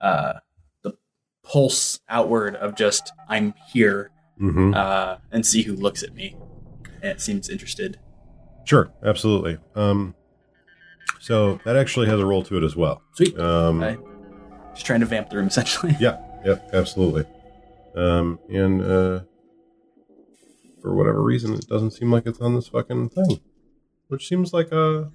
uh, 0.00 0.34
the 0.82 0.94
pulse 1.42 2.00
outward 2.08 2.56
of 2.56 2.74
just 2.76 3.12
I'm 3.28 3.54
here, 3.72 4.10
Mm-hmm. 4.40 4.72
uh, 4.74 5.16
and 5.30 5.44
see 5.44 5.62
who 5.62 5.74
looks 5.74 6.02
at 6.02 6.14
me. 6.14 6.34
And 7.02 7.20
seems 7.20 7.50
interested. 7.50 7.98
Sure, 8.64 8.90
absolutely. 9.04 9.58
Um, 9.74 10.14
so 11.18 11.60
that 11.66 11.76
actually 11.76 12.06
has 12.08 12.18
a 12.20 12.24
role 12.24 12.42
to 12.44 12.56
it 12.56 12.64
as 12.64 12.74
well. 12.74 13.02
Sweet. 13.16 13.38
Um, 13.38 13.80
just 14.72 14.86
trying 14.86 15.00
to 15.00 15.06
vamp 15.06 15.28
the 15.28 15.36
room 15.36 15.48
essentially. 15.48 15.94
Yeah, 16.00 16.16
yep, 16.44 16.70
absolutely. 16.72 17.24
Um, 17.94 18.38
and 18.48 18.80
uh, 18.80 19.20
for 20.80 20.94
whatever 20.94 21.22
reason, 21.22 21.52
it 21.54 21.66
doesn't 21.68 21.90
seem 21.90 22.10
like 22.10 22.24
it's 22.26 22.40
on 22.40 22.54
this 22.54 22.68
fucking 22.68 23.10
thing, 23.10 23.40
which 24.10 24.28
seems 24.28 24.52
like 24.52 24.70
a 24.72 25.10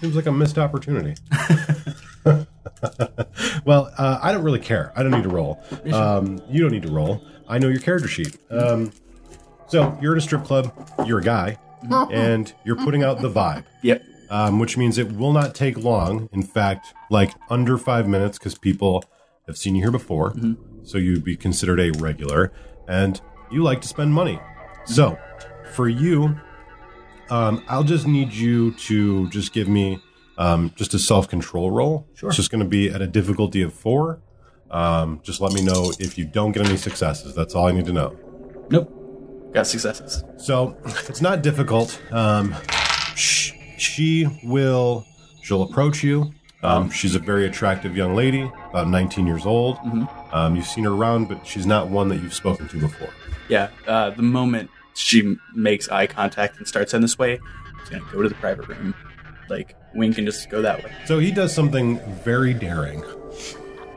seems 0.00 0.16
like 0.16 0.26
a 0.26 0.32
missed 0.32 0.58
opportunity. 0.58 1.14
well, 3.64 3.92
uh, 3.98 4.18
I 4.22 4.32
don't 4.32 4.42
really 4.42 4.58
care. 4.60 4.92
I 4.96 5.02
don't 5.02 5.12
need 5.12 5.22
to 5.24 5.28
roll. 5.28 5.62
Um, 5.92 6.40
you 6.48 6.62
don't 6.62 6.72
need 6.72 6.82
to 6.82 6.92
roll. 6.92 7.22
I 7.48 7.58
know 7.58 7.68
your 7.68 7.80
character 7.80 8.08
sheet. 8.08 8.36
Um, 8.50 8.92
so 9.66 9.96
you're 10.00 10.12
at 10.12 10.18
a 10.18 10.20
strip 10.20 10.44
club. 10.44 10.72
You're 11.06 11.18
a 11.20 11.22
guy, 11.22 11.58
and 12.10 12.52
you're 12.64 12.76
putting 12.76 13.02
out 13.02 13.20
the 13.20 13.30
vibe 13.30 13.64
Yep. 13.82 14.02
um, 14.30 14.58
which 14.58 14.76
means 14.76 14.98
it 14.98 15.12
will 15.12 15.32
not 15.32 15.54
take 15.54 15.76
long. 15.78 16.28
In 16.32 16.42
fact, 16.42 16.94
like 17.10 17.32
under 17.48 17.76
five 17.78 18.08
minutes, 18.08 18.38
because 18.38 18.56
people 18.56 19.04
have 19.46 19.56
seen 19.56 19.74
you 19.74 19.82
here 19.82 19.90
before, 19.90 20.34
so 20.84 20.98
you'd 20.98 21.24
be 21.24 21.36
considered 21.36 21.80
a 21.80 21.90
regular, 21.98 22.52
and 22.88 23.20
you 23.50 23.62
like 23.62 23.80
to 23.82 23.88
spend 23.88 24.12
money. 24.14 24.38
So, 24.86 25.18
for 25.72 25.88
you, 25.88 26.36
um, 27.30 27.64
I'll 27.68 27.84
just 27.84 28.06
need 28.06 28.32
you 28.32 28.72
to 28.72 29.28
just 29.30 29.52
give 29.52 29.68
me 29.68 30.02
um, 30.38 30.72
just 30.76 30.94
a 30.94 30.98
self 30.98 31.28
control 31.28 31.70
roll. 31.70 32.06
Sure. 32.14 32.28
It's 32.28 32.36
just 32.36 32.50
going 32.50 32.62
to 32.62 32.68
be 32.68 32.88
at 32.88 33.00
a 33.02 33.06
difficulty 33.06 33.62
of 33.62 33.72
four. 33.72 34.20
Um, 34.70 35.20
just 35.22 35.40
let 35.40 35.52
me 35.52 35.62
know 35.62 35.92
if 35.98 36.16
you 36.16 36.24
don't 36.24 36.52
get 36.52 36.66
any 36.66 36.76
successes. 36.76 37.34
That's 37.34 37.54
all 37.54 37.66
I 37.66 37.72
need 37.72 37.86
to 37.86 37.92
know. 37.92 38.16
Nope. 38.70 39.52
Got 39.52 39.66
successes. 39.66 40.22
So 40.36 40.76
it's 41.08 41.20
not 41.20 41.42
difficult. 41.42 42.00
Um, 42.12 42.54
sh- 43.14 43.52
she 43.78 44.26
will. 44.44 45.06
She'll 45.42 45.62
approach 45.62 46.04
you. 46.04 46.32
Um, 46.62 46.90
she's 46.90 47.14
a 47.14 47.18
very 47.18 47.46
attractive 47.46 47.96
young 47.96 48.14
lady, 48.14 48.42
about 48.68 48.86
19 48.88 49.26
years 49.26 49.46
old. 49.46 49.78
Um, 50.32 50.54
you've 50.54 50.66
seen 50.66 50.84
her 50.84 50.90
around, 50.90 51.28
but 51.28 51.46
she's 51.46 51.64
not 51.66 51.88
one 51.88 52.08
that 52.08 52.20
you've 52.22 52.34
spoken 52.34 52.68
to 52.68 52.78
before. 52.78 53.08
Yeah. 53.48 53.70
Uh, 53.86 54.10
the 54.10 54.22
moment 54.22 54.70
she 55.00 55.36
makes 55.54 55.88
eye 55.88 56.06
contact 56.06 56.58
and 56.58 56.66
starts 56.68 56.94
in 56.94 57.02
this 57.02 57.18
way, 57.18 57.40
she's 57.80 57.90
gonna 57.90 58.12
go 58.12 58.22
to 58.22 58.28
the 58.28 58.34
private 58.36 58.68
room, 58.68 58.94
like 59.48 59.74
wink 59.94 60.18
and 60.18 60.26
just 60.26 60.48
go 60.50 60.62
that 60.62 60.82
way. 60.84 60.92
So 61.06 61.18
he 61.18 61.30
does 61.32 61.52
something 61.54 61.98
very 62.22 62.54
daring. 62.54 63.02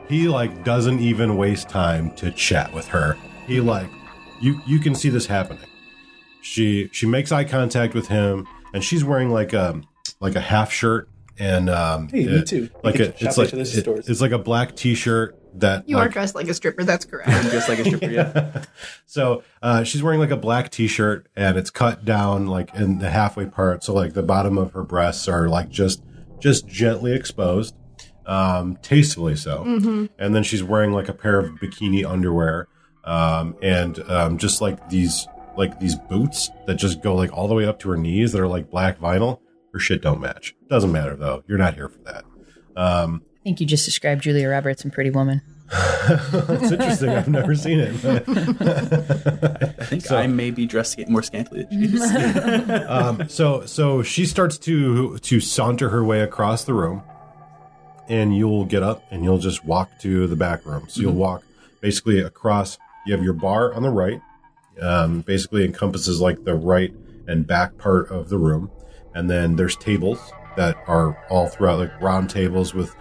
He 0.08 0.28
like 0.28 0.64
doesn't 0.64 1.00
even 1.00 1.36
waste 1.36 1.68
time 1.68 2.10
to 2.16 2.30
chat 2.32 2.72
with 2.74 2.86
her. 2.88 3.16
He 3.46 3.60
like 3.60 3.88
you 4.40 4.60
you 4.66 4.80
can 4.80 4.94
see 4.94 5.08
this 5.08 5.26
happening. 5.26 5.64
She 6.42 6.88
she 6.92 7.06
makes 7.06 7.32
eye 7.32 7.44
contact 7.44 7.94
with 7.94 8.08
him 8.08 8.46
and 8.74 8.84
she's 8.84 9.04
wearing 9.04 9.30
like 9.30 9.52
a 9.52 9.80
like 10.20 10.34
a 10.36 10.40
half 10.40 10.72
shirt 10.72 11.08
and 11.38 11.70
um 11.70 12.08
Hey, 12.08 12.26
me 12.26 12.42
too. 12.44 12.68
Like 12.82 12.96
a, 13.00 13.14
it's 13.24 13.38
like 13.38 13.52
it- 13.52 13.86
it's 14.08 14.20
like 14.20 14.32
a 14.32 14.38
black 14.38 14.76
t-shirt 14.76 15.38
that 15.54 15.88
You 15.88 15.98
are 15.98 16.08
dressed 16.08 16.34
like 16.34 16.48
a 16.48 16.54
stripper. 16.54 16.84
That's 16.84 17.04
correct. 17.04 17.30
Just 17.50 17.68
like 17.68 17.78
a 17.78 17.84
stripper. 17.84 18.10
Yeah. 18.10 18.64
so 19.06 19.42
uh, 19.62 19.84
she's 19.84 20.02
wearing 20.02 20.20
like 20.20 20.30
a 20.30 20.36
black 20.36 20.70
t-shirt 20.70 21.28
and 21.36 21.56
it's 21.56 21.70
cut 21.70 22.04
down 22.04 22.46
like 22.46 22.74
in 22.74 22.98
the 22.98 23.10
halfway 23.10 23.46
part 23.46 23.84
so 23.84 23.94
like 23.94 24.14
the 24.14 24.22
bottom 24.22 24.58
of 24.58 24.72
her 24.72 24.82
breasts 24.82 25.28
are 25.28 25.48
like 25.48 25.68
just 25.68 26.02
just 26.38 26.66
gently 26.66 27.14
exposed 27.14 27.74
um 28.26 28.76
tastefully 28.82 29.36
so 29.36 29.62
and 30.18 30.34
then 30.34 30.42
she's 30.42 30.62
wearing 30.62 30.92
like 30.92 31.08
a 31.08 31.12
pair 31.12 31.38
of 31.38 31.50
bikini 31.56 32.08
underwear 32.08 32.68
um 33.04 33.54
and 33.62 33.98
um 34.10 34.38
just 34.38 34.60
like 34.60 34.88
these 34.88 35.26
like 35.56 35.78
these 35.78 35.94
boots 35.94 36.50
that 36.66 36.74
just 36.74 37.02
go 37.02 37.14
like 37.14 37.32
all 37.32 37.48
the 37.48 37.54
way 37.54 37.66
up 37.66 37.78
to 37.78 37.90
her 37.90 37.96
knees 37.96 38.32
that 38.32 38.40
are 38.40 38.48
like 38.48 38.70
black 38.70 38.98
vinyl 38.98 39.40
her 39.72 39.78
shit 39.78 40.00
don't 40.02 40.20
match 40.20 40.54
doesn't 40.68 40.92
matter 40.92 41.14
though 41.16 41.42
you're 41.46 41.58
not 41.58 41.74
here 41.74 41.88
for 41.88 41.98
that 41.98 42.24
um 42.76 43.22
I 43.24 43.33
think 43.44 43.60
you 43.60 43.66
just 43.66 43.84
described 43.84 44.22
Julia 44.22 44.48
Roberts 44.48 44.84
in 44.84 44.90
Pretty 44.90 45.10
Woman. 45.10 45.42
it's 45.72 46.72
interesting 46.72 47.08
i've 47.08 47.26
never 47.26 47.54
seen 47.54 47.80
it 47.80 47.88
I 49.80 49.86
think 49.86 50.12
I 50.12 50.26
may 50.26 50.50
be 50.50 50.66
dressed 50.66 50.98
more 51.08 51.22
scantily 51.22 51.64
than 51.64 51.88
she 51.88 51.96
is. 51.96 52.02
um, 52.88 53.28
so 53.28 53.64
so 53.64 54.02
she 54.02 54.26
starts 54.26 54.58
to 54.58 55.18
to 55.18 55.40
saunter 55.40 55.88
her 55.88 56.04
way 56.04 56.20
across 56.20 56.64
the 56.64 56.74
room, 56.74 57.02
and 58.08 58.36
you'll 58.36 58.66
get 58.66 58.82
up 58.82 59.04
and 59.10 59.24
you'll 59.24 59.38
just 59.38 59.64
walk 59.64 59.98
to 60.00 60.26
the 60.26 60.36
back 60.36 60.64
room. 60.66 60.86
So 60.88 61.00
you'll 61.00 61.12
walk 61.14 61.44
basically 61.80 62.20
across. 62.20 62.78
You 63.06 63.14
have 63.14 63.24
your 63.24 63.34
bar 63.34 63.74
on 63.74 63.82
the 63.82 63.90
right, 63.90 64.20
um, 64.80 65.22
basically 65.22 65.64
encompasses 65.64 66.20
like 66.20 66.44
the 66.44 66.54
right 66.54 66.92
and 67.26 67.46
back 67.46 67.76
part 67.78 68.10
of 68.10 68.28
the 68.28 68.38
room, 68.38 68.70
and 69.14 69.30
then 69.30 69.56
there's 69.56 69.76
tables 69.76 70.32
that 70.56 70.76
are 70.86 71.16
all 71.30 71.48
throughout, 71.48 71.78
like 71.78 72.00
round 72.00 72.30
tables 72.30 72.74
with 72.74 72.94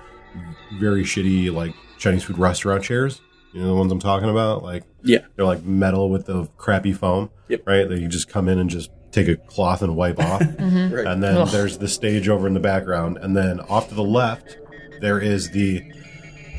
very 0.80 1.04
shitty 1.04 1.52
like 1.54 1.74
Chinese 1.98 2.24
food 2.24 2.38
restaurant 2.38 2.84
chairs. 2.84 3.22
You 3.54 3.62
know 3.62 3.68
the 3.68 3.76
ones 3.76 3.92
I'm 3.92 4.00
talking 4.00 4.30
about, 4.30 4.64
like 4.64 4.84
yeah. 5.04 5.20
they're 5.36 5.46
like 5.46 5.64
metal 5.64 6.10
with 6.10 6.26
the 6.26 6.48
crappy 6.58 6.92
foam, 6.92 7.30
Yep. 7.50 7.68
right? 7.68 7.88
That 7.88 8.00
you 8.00 8.08
just 8.08 8.28
come 8.28 8.50
in 8.50 8.58
and 8.58 8.70
just 8.70 8.90
take 9.12 9.28
a 9.28 9.36
cloth 9.36 9.84
and 9.84 9.96
wipe 9.96 10.20
off. 10.20 10.42
Mm-hmm. 10.64 10.94
Right. 10.96 11.06
And 11.06 11.22
then 11.22 11.38
Ugh. 11.38 11.50
there's 11.50 11.78
the 11.78 11.88
stage 11.88 12.30
over 12.30 12.48
in 12.48 12.54
the 12.54 12.60
background, 12.60 13.20
and 13.22 13.36
then 13.36 13.60
off 13.62 13.90
to 13.90 13.96
the 13.96 14.04
left 14.04 14.58
there 15.02 15.20
is 15.20 15.52
the 15.52 15.84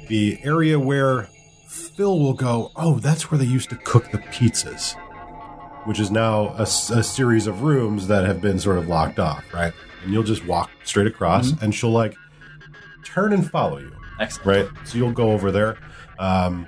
the 0.08 0.38
area 0.44 0.78
where 0.78 1.28
Phil 1.68 2.18
will 2.18 2.34
go. 2.34 2.70
Oh, 2.76 2.98
that's 2.98 3.30
where 3.30 3.38
they 3.38 3.46
used 3.46 3.70
to 3.70 3.76
cook 3.76 4.10
the 4.10 4.18
pizzas, 4.18 4.94
which 5.86 5.98
is 5.98 6.10
now 6.10 6.54
a 6.58 6.66
series 6.66 7.46
of 7.46 7.62
rooms 7.62 8.06
that 8.08 8.24
have 8.24 8.40
been 8.40 8.58
sort 8.58 8.78
of 8.78 8.86
locked 8.86 9.18
off, 9.18 9.44
right? 9.52 9.72
And 10.02 10.12
you'll 10.12 10.22
just 10.22 10.44
walk 10.44 10.70
straight 10.84 11.06
across, 11.06 11.52
mm-hmm. 11.52 11.64
and 11.64 11.74
she'll 11.74 11.90
like 11.90 12.14
turn 13.04 13.32
and 13.32 13.50
follow 13.50 13.78
you 13.78 13.93
Excellent. 14.20 14.46
right? 14.72 14.86
So 14.88 14.98
you'll 14.98 15.12
go 15.12 15.30
over 15.32 15.50
there. 15.50 15.76
Um, 16.18 16.66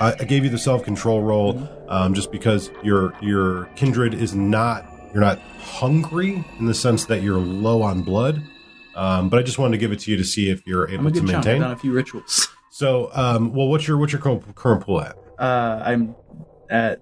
I, 0.00 0.12
I 0.20 0.24
gave 0.24 0.44
you 0.44 0.50
the 0.50 0.58
self 0.58 0.84
control 0.84 1.22
roll 1.22 1.68
um, 1.88 2.14
just 2.14 2.30
because 2.32 2.70
your 2.82 3.14
your 3.20 3.66
kindred 3.76 4.14
is 4.14 4.34
not 4.34 4.86
you're 5.12 5.22
not 5.22 5.38
hungry 5.60 6.44
in 6.58 6.66
the 6.66 6.74
sense 6.74 7.04
that 7.06 7.22
you're 7.22 7.38
low 7.38 7.82
on 7.82 8.02
blood. 8.02 8.42
Um, 8.96 9.28
but 9.28 9.38
I 9.40 9.42
just 9.42 9.58
wanted 9.58 9.72
to 9.72 9.78
give 9.78 9.90
it 9.92 10.00
to 10.00 10.10
you 10.10 10.16
to 10.16 10.24
see 10.24 10.50
if 10.50 10.64
you're 10.66 10.86
I'm 10.88 10.94
able 10.94 11.06
a 11.08 11.10
to 11.12 11.20
good 11.20 11.30
chunk. 11.30 11.36
I've 11.38 11.44
maintain. 11.46 11.60
done 11.62 11.70
a 11.72 11.76
few 11.76 11.92
rituals. 11.92 12.48
So, 12.74 13.08
um, 13.14 13.52
well, 13.54 13.68
what's 13.68 13.86
your 13.86 13.98
what's 13.98 14.12
your 14.12 14.20
current, 14.20 14.52
current 14.56 14.82
pool 14.82 15.00
at? 15.00 15.14
Uh, 15.38 15.80
I'm 15.86 16.16
at 16.68 16.98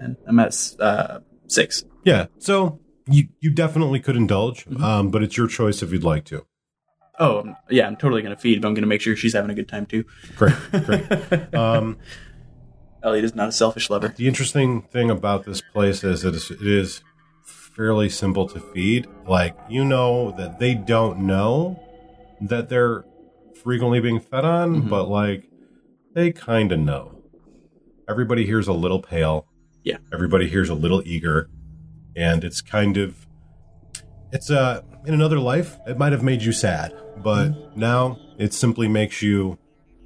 ten. 0.00 0.16
I'm 0.26 0.36
at 0.40 0.52
uh, 0.80 1.20
six. 1.46 1.84
Yeah, 2.04 2.26
so 2.38 2.80
you 3.08 3.28
you 3.38 3.52
definitely 3.52 4.00
could 4.00 4.16
indulge, 4.16 4.64
Mhm. 4.66 4.80
um, 4.82 5.10
but 5.12 5.22
it's 5.22 5.36
your 5.36 5.46
choice 5.46 5.80
if 5.80 5.92
you'd 5.92 6.02
like 6.02 6.24
to. 6.24 6.44
Oh, 7.18 7.54
yeah. 7.68 7.86
I'm 7.86 7.96
totally 7.96 8.22
gonna 8.22 8.36
feed, 8.36 8.60
but 8.62 8.68
I'm 8.68 8.74
gonna 8.74 8.86
make 8.86 9.00
sure 9.00 9.16
she's 9.16 9.32
having 9.34 9.50
a 9.50 9.54
good 9.54 9.68
time 9.68 9.86
too. 9.86 10.04
Great, 10.36 10.54
great. 10.84 11.54
um, 11.54 11.96
Elliot 13.02 13.24
is 13.24 13.34
not 13.34 13.48
a 13.48 13.52
selfish 13.52 13.90
lover. 13.90 14.08
the 14.16 14.26
interesting 14.28 14.82
thing 14.82 15.10
about 15.10 15.44
this 15.44 15.60
place 15.60 16.02
is 16.04 16.24
it 16.24 16.34
is, 16.34 16.50
it 16.50 16.66
is 16.66 17.02
fairly 17.44 18.08
simple 18.08 18.48
to 18.48 18.58
feed. 18.60 19.06
Like 19.26 19.56
you 19.68 19.84
know 19.84 20.32
that 20.32 20.58
they 20.58 20.74
don't 20.74 21.20
know 21.20 21.80
that 22.40 22.68
they're 22.68 23.04
frequently 23.62 24.00
being 24.00 24.20
fed 24.20 24.44
on, 24.44 24.82
Mhm. 24.82 24.88
but 24.88 25.08
like 25.08 25.44
they 26.14 26.32
kind 26.32 26.72
of 26.72 26.80
know. 26.80 27.20
Everybody 28.08 28.46
here's 28.46 28.66
a 28.68 28.72
little 28.72 29.00
pale. 29.02 29.46
Yeah. 29.84 29.98
Everybody 30.12 30.48
here's 30.48 30.68
a 30.68 30.74
little 30.74 31.02
eager, 31.04 31.48
and 32.16 32.42
it's 32.42 32.60
kind 32.60 32.96
of 32.96 33.27
it's 34.32 34.50
uh 34.50 34.82
in 35.06 35.14
another 35.14 35.38
life 35.38 35.76
it 35.86 35.96
might 35.98 36.12
have 36.12 36.22
made 36.22 36.42
you 36.42 36.52
sad, 36.52 36.92
but 37.16 37.48
Mm-hmm. 37.48 37.80
now 37.80 38.18
it 38.38 38.52
simply 38.52 38.88
makes 38.88 39.22
you 39.22 39.58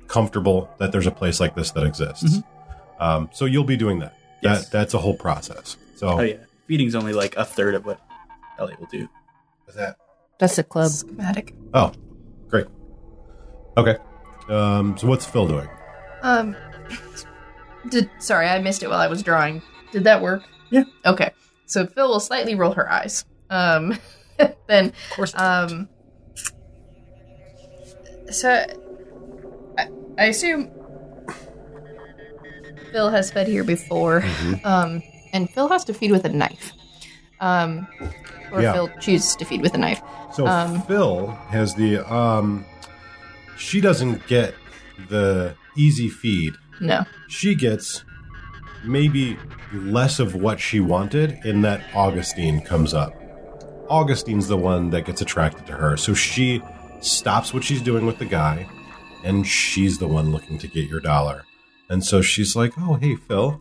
comfortable 0.09 0.71
that 0.79 0.93
there's 0.93 1.07
a 1.07 1.11
place 1.11 1.41
like 1.41 1.55
this 1.55 1.71
that 1.73 1.85
exists. 1.85 2.39
Um, 3.01 3.29
so 3.33 3.45
you'll 3.47 3.65
be 3.65 3.77
doing 3.77 3.99
that. 4.01 4.13
Mm-hmm. 4.15 4.47
Yes. 4.47 4.65
That 4.69 4.73
that's 4.79 4.95
a 4.95 4.99
whole 4.99 5.17
process. 5.17 5.77
So 5.97 6.09
Oh 6.09 6.21
yeah, 6.21 6.37
feeding's 6.67 6.95
only 6.95 7.13
like 7.13 7.37
a 7.37 7.45
third 7.45 7.75
of 7.75 7.85
what 7.87 8.01
Elliot 8.59 8.79
will 8.81 8.87
do. 8.89 9.09
What's 9.65 9.77
that? 9.79 9.97
That's 10.39 10.59
a 10.59 10.65
club. 10.65 10.91
Schematic. 10.91 11.55
Oh, 11.73 11.93
great. 12.49 12.67
Okay. 13.77 13.97
Um, 14.49 14.97
so 14.99 15.07
what's 15.07 15.25
Phil 15.25 15.47
doing? 15.47 15.69
Um, 16.23 16.57
did 17.91 18.11
sorry, 18.19 18.49
I 18.49 18.59
missed 18.61 18.83
it 18.83 18.89
while 18.91 19.01
I 19.01 19.07
was 19.09 19.23
drawing. 19.23 19.63
Did 19.93 20.05
that 20.05 20.21
work? 20.23 20.43
Yeah. 20.71 20.85
Okay. 21.07 21.31
So 21.67 21.87
Phil 21.87 22.09
will 22.09 22.21
slightly 22.21 22.55
roll 22.55 22.73
her 22.73 22.91
eyes. 22.91 23.25
Um, 23.53 23.99
then 24.67 24.87
Of 24.89 24.95
course. 25.17 25.35
um, 25.39 25.89
so 28.31 28.65
I, 29.79 29.89
I 30.19 30.25
assume 30.27 30.71
Phil 32.93 33.11
has 33.11 33.31
fed 33.31 33.47
here 33.49 33.65
before. 33.65 34.21
Mm-hmm. 34.23 34.55
Um, 34.67 35.03
and 35.33 35.49
Phil 35.51 35.69
has 35.69 35.85
to 35.87 35.95
feed 35.95 36.11
with 36.13 36.25
a 36.25 36.29
knife. 36.29 36.73
Um, 37.41 37.89
or 38.53 38.61
Yeah. 38.63 38.73
Phil 38.75 38.91
chooses 39.01 39.35
to 39.37 39.45
feed 39.45 39.63
with 39.63 39.75
a 39.75 39.79
knife. 39.79 40.01
So 40.35 40.47
Um, 40.47 40.83
Phil 40.83 41.27
has 41.49 41.75
the 41.75 42.01
um, 42.13 42.65
she 43.57 43.81
doesn't 43.81 44.27
get 44.27 44.55
the 45.09 45.55
easy 45.77 46.09
feed. 46.09 46.55
No. 46.81 47.05
She 47.29 47.55
gets 47.55 48.05
maybe 48.85 49.39
less 49.73 50.19
of 50.19 50.35
what 50.35 50.61
she 50.61 50.81
wanted 50.81 51.39
in 51.45 51.63
that 51.63 51.81
Augustine 51.95 52.61
comes 52.61 52.93
up. 52.95 53.15
Augustine's 53.89 54.49
the 54.49 54.57
one 54.57 54.91
that 54.91 55.05
gets 55.05 55.21
attracted 55.21 55.67
to 55.67 55.73
her. 55.73 55.97
So 55.97 56.15
she 56.15 56.63
stops 57.01 57.53
what 57.53 57.65
she's 57.65 57.83
doing 57.83 58.07
with 58.07 58.19
the 58.19 58.25
guy 58.25 58.67
and 59.25 59.47
she's 59.47 59.99
the 59.99 60.09
one 60.09 60.31
looking 60.31 60.59
to 60.59 60.69
get 60.69 60.89
your 60.89 61.01
dollar. 61.01 61.45
And 61.89 62.05
so 62.05 62.23
she's 62.23 62.57
like, 62.57 62.73
"Oh, 62.79 62.95
hey 62.95 63.17
Phil, 63.17 63.61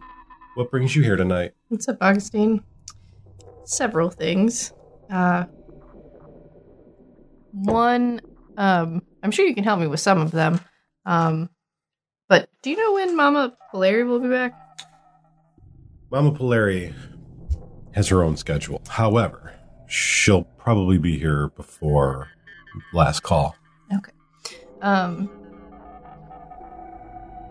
what 0.56 0.72
brings 0.72 0.96
you 0.96 1.04
here 1.04 1.16
tonight?" 1.16 1.54
What's 1.68 1.88
up, 1.88 1.98
Augustine? 2.02 2.64
Several 3.66 4.10
things. 4.10 4.74
Uh, 5.10 5.46
one, 7.52 8.22
um, 8.58 9.02
I'm 9.22 9.32
sure 9.32 9.46
you 9.46 9.54
can 9.54 9.64
help 9.64 9.80
me 9.80 9.88
with 9.88 10.00
some 10.00 10.20
of 10.20 10.32
them. 10.32 10.60
Um, 11.06 11.50
but 12.30 12.50
do 12.62 12.70
you 12.70 12.78
know 12.78 12.94
when 12.94 13.16
Mama 13.16 13.58
Polari 13.74 14.08
will 14.08 14.20
be 14.20 14.30
back? 14.30 14.54
Mama 16.10 16.32
Polari 16.32 16.94
has 17.92 18.08
her 18.08 18.24
own 18.24 18.38
schedule. 18.38 18.82
However, 18.88 19.54
she'll 19.92 20.44
probably 20.58 20.98
be 20.98 21.20
here 21.20 21.50
before 21.50 22.30
last 22.94 23.22
call. 23.24 23.56
Okay. 23.94 24.12
Um, 24.82 25.30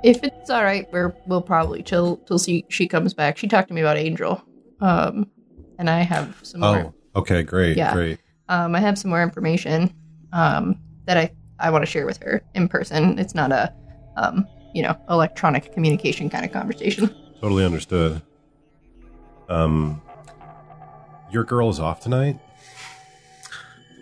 if 0.02 0.24
it's 0.24 0.48
all 0.48 0.64
right, 0.64 0.90
we're 0.90 1.14
we'll 1.26 1.42
probably 1.42 1.82
chill 1.82 2.16
till 2.26 2.38
she 2.38 2.64
she 2.68 2.88
comes 2.88 3.12
back. 3.12 3.36
She 3.36 3.46
talked 3.46 3.68
to 3.68 3.74
me 3.74 3.82
about 3.82 3.98
Angel. 3.98 4.42
Um, 4.80 5.30
and 5.78 5.90
I 5.90 6.00
have 6.00 6.36
some 6.42 6.60
more. 6.60 6.94
Oh, 7.14 7.20
okay, 7.20 7.42
great, 7.42 7.76
Yeah. 7.76 7.92
great. 7.92 8.18
Um, 8.48 8.74
I 8.74 8.80
have 8.80 8.98
some 8.98 9.10
more 9.10 9.22
information 9.22 9.94
um, 10.32 10.80
that 11.04 11.16
I, 11.16 11.30
I 11.58 11.70
want 11.70 11.82
to 11.82 11.90
share 11.90 12.06
with 12.06 12.18
her 12.22 12.42
in 12.54 12.68
person. 12.68 13.18
It's 13.18 13.34
not 13.34 13.52
a, 13.52 13.72
um, 14.16 14.46
you 14.74 14.82
know, 14.82 14.96
electronic 15.08 15.72
communication 15.72 16.30
kind 16.30 16.44
of 16.44 16.52
conversation. 16.52 17.14
Totally 17.40 17.64
understood. 17.64 18.22
Um, 19.48 20.02
your 21.30 21.44
girl 21.44 21.68
is 21.68 21.80
off 21.80 22.00
tonight. 22.00 22.38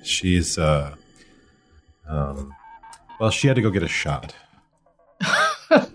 She's 0.02 0.58
uh, 0.58 0.94
um, 2.08 2.54
well, 3.20 3.30
she 3.30 3.48
had 3.48 3.56
to 3.56 3.62
go 3.62 3.70
get 3.70 3.82
a 3.82 3.88
shot. 3.88 4.34
Well, 5.70 5.86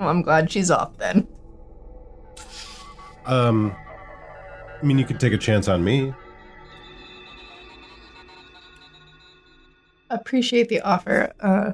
I'm 0.00 0.22
glad 0.22 0.50
she's 0.50 0.70
off 0.70 0.96
then. 0.98 1.26
Um, 3.26 3.74
I 4.80 4.84
mean, 4.84 4.98
you 4.98 5.04
could 5.04 5.20
take 5.20 5.32
a 5.32 5.38
chance 5.38 5.68
on 5.68 5.84
me. 5.84 6.14
Appreciate 10.10 10.68
the 10.68 10.80
offer, 10.80 11.32
uh, 11.40 11.72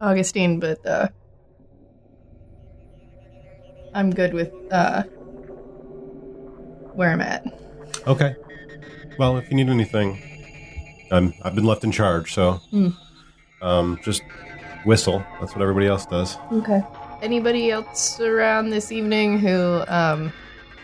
Augustine, 0.00 0.60
but 0.60 0.84
uh, 0.86 1.08
I'm 3.92 4.10
good 4.10 4.32
with 4.32 4.52
uh, 4.70 5.02
where 6.94 7.10
I'm 7.10 7.20
at. 7.20 7.44
Okay. 8.06 8.36
Well, 9.18 9.36
if 9.38 9.48
you 9.50 9.56
need 9.56 9.68
anything, 9.68 10.20
I'm 11.10 11.32
I've 11.42 11.54
been 11.54 11.64
left 11.64 11.84
in 11.84 11.92
charge, 11.92 12.32
so 12.34 12.54
Hmm. 12.70 12.88
um, 13.62 13.98
just 14.02 14.22
whistle. 14.84 15.24
That's 15.40 15.52
what 15.54 15.62
everybody 15.62 15.86
else 15.86 16.04
does. 16.06 16.36
Okay. 16.52 16.82
Anybody 17.22 17.70
else 17.70 18.20
around 18.20 18.70
this 18.70 18.92
evening 18.92 19.38
who 19.38 19.82
um, 19.88 20.32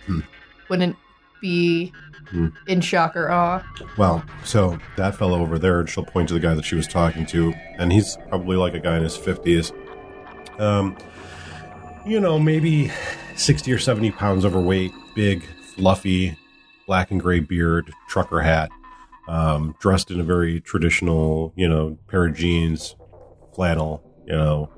Hmm. 0.07 0.21
wouldn't 0.69 0.97
be 1.41 1.93
Hmm. 2.31 2.49
in 2.69 2.81
shock 2.81 3.17
or 3.17 3.31
awe? 3.31 3.63
Well, 3.99 4.23
so 4.45 4.79
that 4.97 5.17
fellow 5.17 5.41
over 5.43 5.59
there, 5.59 5.85
she'll 5.87 6.05
point 6.05 6.29
to 6.29 6.35
the 6.35 6.41
guy 6.41 6.55
that 6.55 6.65
she 6.65 6.77
was 6.77 6.87
talking 6.87 7.27
to, 7.27 7.53
and 7.79 7.93
he's 7.93 8.17
probably 8.29 8.57
like 8.57 8.75
a 8.75 8.81
guy 8.81 8.97
in 8.97 9.03
his 9.03 9.17
fifties. 9.17 9.73
Um, 10.59 10.97
you 12.07 12.21
know, 12.21 12.39
maybe 12.39 12.91
sixty 13.37 13.73
or 13.73 13.79
seventy 13.79 14.11
pounds 14.11 14.45
overweight, 14.45 14.93
big, 15.15 15.43
fluffy, 15.75 16.37
black 16.91 17.13
and 17.13 17.21
gray 17.21 17.39
beard, 17.39 17.93
trucker 18.09 18.41
hat, 18.41 18.69
um, 19.29 19.77
dressed 19.79 20.11
in 20.11 20.19
a 20.19 20.25
very 20.25 20.61
traditional, 20.61 21.53
you 21.55 21.69
know, 21.69 21.97
pair 22.09 22.27
of 22.27 22.35
jeans, 22.35 22.97
flannel, 23.55 24.03
you 24.27 24.33
know, 24.33 24.69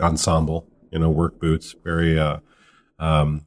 ensemble, 0.00 0.66
you 0.90 0.98
know, 0.98 1.10
work 1.10 1.38
boots. 1.38 1.74
Very, 1.84 2.18
uh, 2.18 2.38
um, 2.98 3.44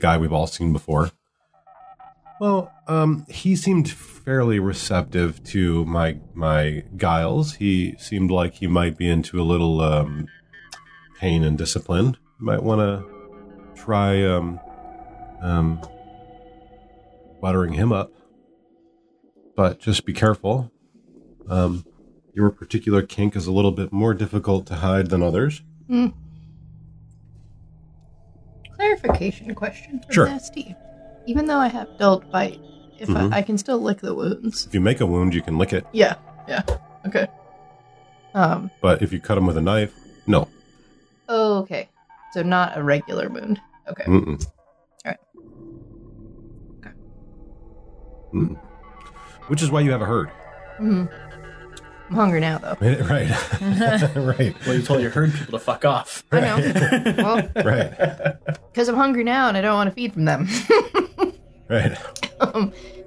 guy 0.00 0.16
we've 0.16 0.32
all 0.32 0.46
seen 0.46 0.72
before. 0.72 1.10
Well, 2.40 2.72
um, 2.86 3.26
he 3.28 3.56
seemed 3.56 3.90
fairly 3.90 4.60
receptive 4.60 5.42
to 5.44 5.84
my 5.84 6.18
my 6.32 6.84
guiles. 6.96 7.54
He 7.54 7.96
seemed 7.98 8.30
like 8.30 8.54
he 8.54 8.68
might 8.68 8.96
be 8.96 9.08
into 9.08 9.40
a 9.40 9.42
little 9.42 9.80
um, 9.80 10.28
pain 11.18 11.42
and 11.42 11.58
discipline. 11.58 12.16
Might 12.38 12.62
want 12.62 12.80
to 12.80 13.04
try 13.80 14.24
um, 14.24 14.60
um, 15.42 15.80
buttering 17.44 17.74
him 17.74 17.92
up, 17.92 18.10
but 19.54 19.78
just 19.78 20.06
be 20.06 20.14
careful. 20.14 20.72
Um, 21.46 21.84
your 22.32 22.48
particular 22.50 23.02
kink 23.02 23.36
is 23.36 23.46
a 23.46 23.52
little 23.52 23.70
bit 23.70 23.92
more 23.92 24.14
difficult 24.14 24.64
to 24.68 24.76
hide 24.76 25.10
than 25.10 25.22
others. 25.22 25.60
Clarification 28.74 29.54
question 29.54 30.00
from 30.00 30.10
Sure. 30.10 30.26
Nasty. 30.26 30.74
Even 31.26 31.44
though 31.46 31.58
I 31.58 31.68
have 31.68 31.86
dull 31.98 32.20
bite, 32.32 32.58
if 32.98 33.10
Mhm. 33.10 33.30
I, 33.34 33.38
I 33.38 33.42
can 33.42 33.58
still 33.58 33.78
lick 33.78 34.00
the 34.00 34.14
wounds. 34.14 34.66
If 34.66 34.72
you 34.72 34.80
make 34.80 35.02
a 35.02 35.06
wound, 35.06 35.34
you 35.34 35.42
can 35.42 35.58
lick 35.58 35.74
it, 35.74 35.84
Yeah, 35.92 36.14
yeah. 36.48 36.62
Okay. 37.06 37.26
Um. 38.32 38.70
but 38.80 39.02
if 39.02 39.12
you 39.12 39.20
cut 39.20 39.36
him 39.36 39.44
with 39.46 39.58
a 39.58 39.60
knife, 39.60 39.92
no. 40.26 40.48
Oh, 41.28 41.58
okay. 41.58 41.90
So 42.32 42.42
not 42.42 42.78
a 42.78 42.82
regular 42.82 43.28
wound. 43.28 43.60
Okay. 43.90 44.04
Mm-mm. 44.04 44.44
Alright. 45.04 45.20
Okay. 46.78 46.90
Mm. 48.34 48.56
Which 49.46 49.62
is 49.62 49.70
why 49.70 49.80
you 49.80 49.92
have 49.92 50.02
a 50.02 50.06
herd. 50.06 50.28
hmm 50.78 51.04
I'm 52.10 52.16
hungry 52.16 52.40
now, 52.40 52.58
though. 52.58 52.76
right, 52.80 53.30
right, 54.14 54.54
Well, 54.66 54.76
you 54.76 54.82
told 54.82 55.00
your 55.00 55.10
herd 55.10 55.32
people 55.32 55.58
to 55.58 55.64
fuck 55.64 55.84
off. 55.86 56.22
I 56.30 56.40
know. 56.40 57.14
well, 57.16 57.50
right, 57.64 58.36
because 58.72 58.88
I'm 58.88 58.96
hungry 58.96 59.24
now 59.24 59.48
and 59.48 59.56
I 59.56 59.62
don't 59.62 59.74
want 59.74 59.88
to 59.88 59.94
feed 59.94 60.12
from 60.12 60.26
them. 60.26 60.46
right. 61.68 61.96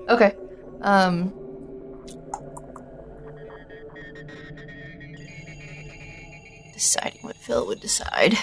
okay. 0.09 0.34
Um. 0.82 1.32
Deciding 6.73 7.21
what 7.21 7.36
Phil 7.38 7.65
would 7.67 7.80
decide. 7.82 8.36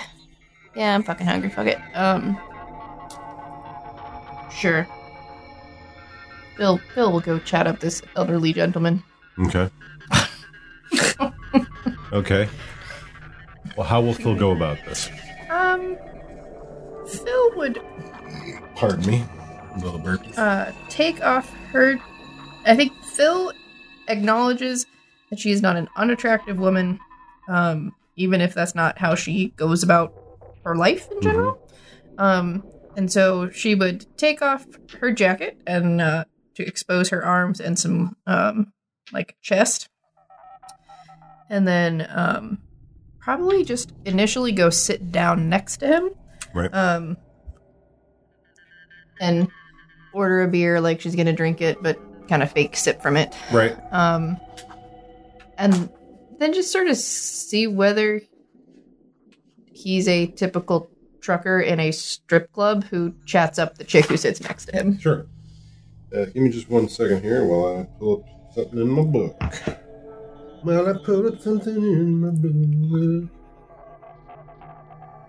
Yeah, 0.74 0.94
I'm 0.94 1.02
fucking 1.02 1.26
hungry. 1.26 1.50
Fuck 1.50 1.66
it. 1.68 1.78
Um. 1.94 2.38
Sure. 4.50 4.86
Phil. 6.56 6.78
Phil 6.94 7.12
will 7.12 7.20
go 7.20 7.38
chat 7.40 7.66
up 7.66 7.80
this 7.80 8.02
elderly 8.16 8.52
gentleman. 8.52 9.02
Okay. 9.46 9.68
okay. 12.12 12.48
Well, 13.76 13.86
how 13.86 14.00
will 14.00 14.14
Phil 14.14 14.36
go 14.36 14.52
about 14.52 14.78
this? 14.84 15.10
Um. 15.50 15.96
Phil 17.06 17.50
would 17.56 17.80
Pardon 18.76 19.06
me. 19.06 19.24
Little 19.82 20.00
burpees. 20.00 20.38
uh, 20.38 20.72
take 20.88 21.22
off 21.24 21.52
her. 21.72 21.98
I 22.64 22.76
think 22.76 22.92
Phil 23.04 23.52
acknowledges 24.08 24.86
that 25.30 25.38
she 25.38 25.50
is 25.50 25.60
not 25.62 25.76
an 25.76 25.88
unattractive 25.96 26.58
woman, 26.58 26.98
um, 27.48 27.92
even 28.16 28.40
if 28.40 28.54
that's 28.54 28.74
not 28.74 28.98
how 28.98 29.14
she 29.14 29.48
goes 29.56 29.82
about 29.82 30.14
her 30.64 30.76
life 30.76 31.10
in 31.10 31.20
general. 31.20 31.58
Um, 32.18 32.64
and 32.96 33.10
so 33.10 33.50
she 33.50 33.74
would 33.74 34.06
take 34.16 34.40
off 34.42 34.64
her 35.00 35.10
jacket 35.10 35.58
and 35.66 36.00
uh, 36.00 36.24
to 36.54 36.66
expose 36.66 37.08
her 37.10 37.24
arms 37.24 37.60
and 37.60 37.78
some 37.78 38.16
um, 38.26 38.72
like 39.12 39.36
chest, 39.42 39.88
and 41.50 41.66
then 41.68 42.06
um, 42.10 42.58
probably 43.20 43.64
just 43.64 43.92
initially 44.04 44.52
go 44.52 44.70
sit 44.70 45.10
down 45.12 45.48
next 45.48 45.78
to 45.78 45.86
him 45.86 46.10
Right. 46.52 46.72
um 46.72 47.16
and 49.20 49.48
order 50.12 50.42
a 50.42 50.48
beer 50.48 50.80
like 50.80 51.00
she's 51.00 51.16
gonna 51.16 51.32
drink 51.32 51.60
it 51.60 51.82
but 51.82 51.98
kind 52.28 52.42
of 52.42 52.52
fake 52.52 52.76
sip 52.76 53.02
from 53.02 53.16
it 53.16 53.34
right. 53.52 53.76
um 53.92 54.38
and 55.58 55.90
then 56.38 56.52
just 56.52 56.70
sort 56.70 56.86
of 56.86 56.96
see 56.96 57.66
whether 57.66 58.20
he's 59.72 60.06
a 60.06 60.26
typical 60.28 60.90
trucker 61.20 61.60
in 61.60 61.80
a 61.80 61.90
strip 61.90 62.52
club 62.52 62.84
who 62.84 63.14
chats 63.26 63.58
up 63.58 63.76
the 63.78 63.84
chick 63.84 64.04
who 64.06 64.16
sits 64.16 64.40
next 64.40 64.66
to 64.66 64.72
him 64.72 64.98
Sure. 64.98 65.26
Uh, 66.14 66.26
give 66.26 66.36
me 66.36 66.48
just 66.50 66.70
one 66.70 66.88
second 66.88 67.22
here 67.22 67.44
while 67.44 67.80
I 67.80 67.84
pull 67.98 68.18
up 68.18 68.54
something 68.54 68.78
in 68.78 68.88
my 68.88 69.02
book. 69.02 69.34
While 70.62 70.88
I 70.88 70.92
pull 71.04 71.26
up 71.26 71.40
something 71.40 71.74
in 71.74 72.20
my 72.20 72.30
book. 72.30 73.30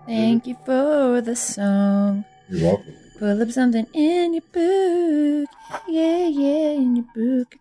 Thank 0.06 0.46
you 0.46 0.56
for 0.64 1.20
the 1.20 1.34
song. 1.34 2.24
You're 2.48 2.62
welcome. 2.62 2.94
Pull 3.18 3.42
up 3.42 3.50
something 3.50 3.86
in 3.94 4.34
your 4.34 4.46
book. 4.52 5.50
Yeah, 5.88 6.28
yeah, 6.28 6.70
in 6.78 6.94
your 6.96 7.06
book. 7.16 7.56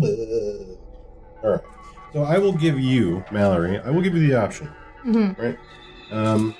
book. 0.00 0.78
All 1.44 1.50
right. 1.50 1.60
So 2.14 2.22
I 2.24 2.38
will 2.38 2.52
give 2.54 2.80
you, 2.80 3.22
Mallory. 3.30 3.78
I 3.80 3.90
will 3.90 4.00
give 4.00 4.14
you 4.16 4.26
the 4.26 4.34
option. 4.42 4.70
Mhm. 5.04 5.36
Right. 5.38 5.58
Um, 6.10 6.54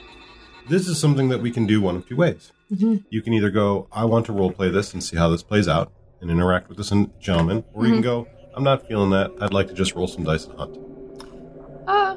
this 0.68 0.88
is 0.88 0.98
something 0.98 1.28
that 1.28 1.40
we 1.40 1.50
can 1.50 1.66
do 1.66 1.80
one 1.80 1.96
of 1.96 2.08
two 2.08 2.16
ways. 2.16 2.52
Mhm. 2.72 3.04
You 3.10 3.22
can 3.22 3.32
either 3.32 3.50
go, 3.50 3.88
I 3.92 4.04
want 4.04 4.26
to 4.26 4.32
role 4.32 4.50
play 4.52 4.70
this 4.70 4.92
and 4.92 5.02
see 5.02 5.16
how 5.16 5.28
this 5.28 5.42
plays 5.42 5.68
out, 5.68 5.92
and 6.20 6.30
interact 6.30 6.68
with 6.68 6.78
this 6.78 6.92
gentleman, 7.20 7.64
or 7.74 7.86
you 7.86 7.92
can 7.92 8.00
go, 8.02 8.26
I'm 8.54 8.64
not 8.64 8.86
feeling 8.86 9.10
that. 9.10 9.30
I'd 9.40 9.52
like 9.52 9.68
to 9.68 9.74
just 9.74 9.94
roll 9.94 10.06
some 10.06 10.24
dice 10.24 10.46
and 10.46 10.58
hunt. 10.58 10.78
uh 11.88 12.16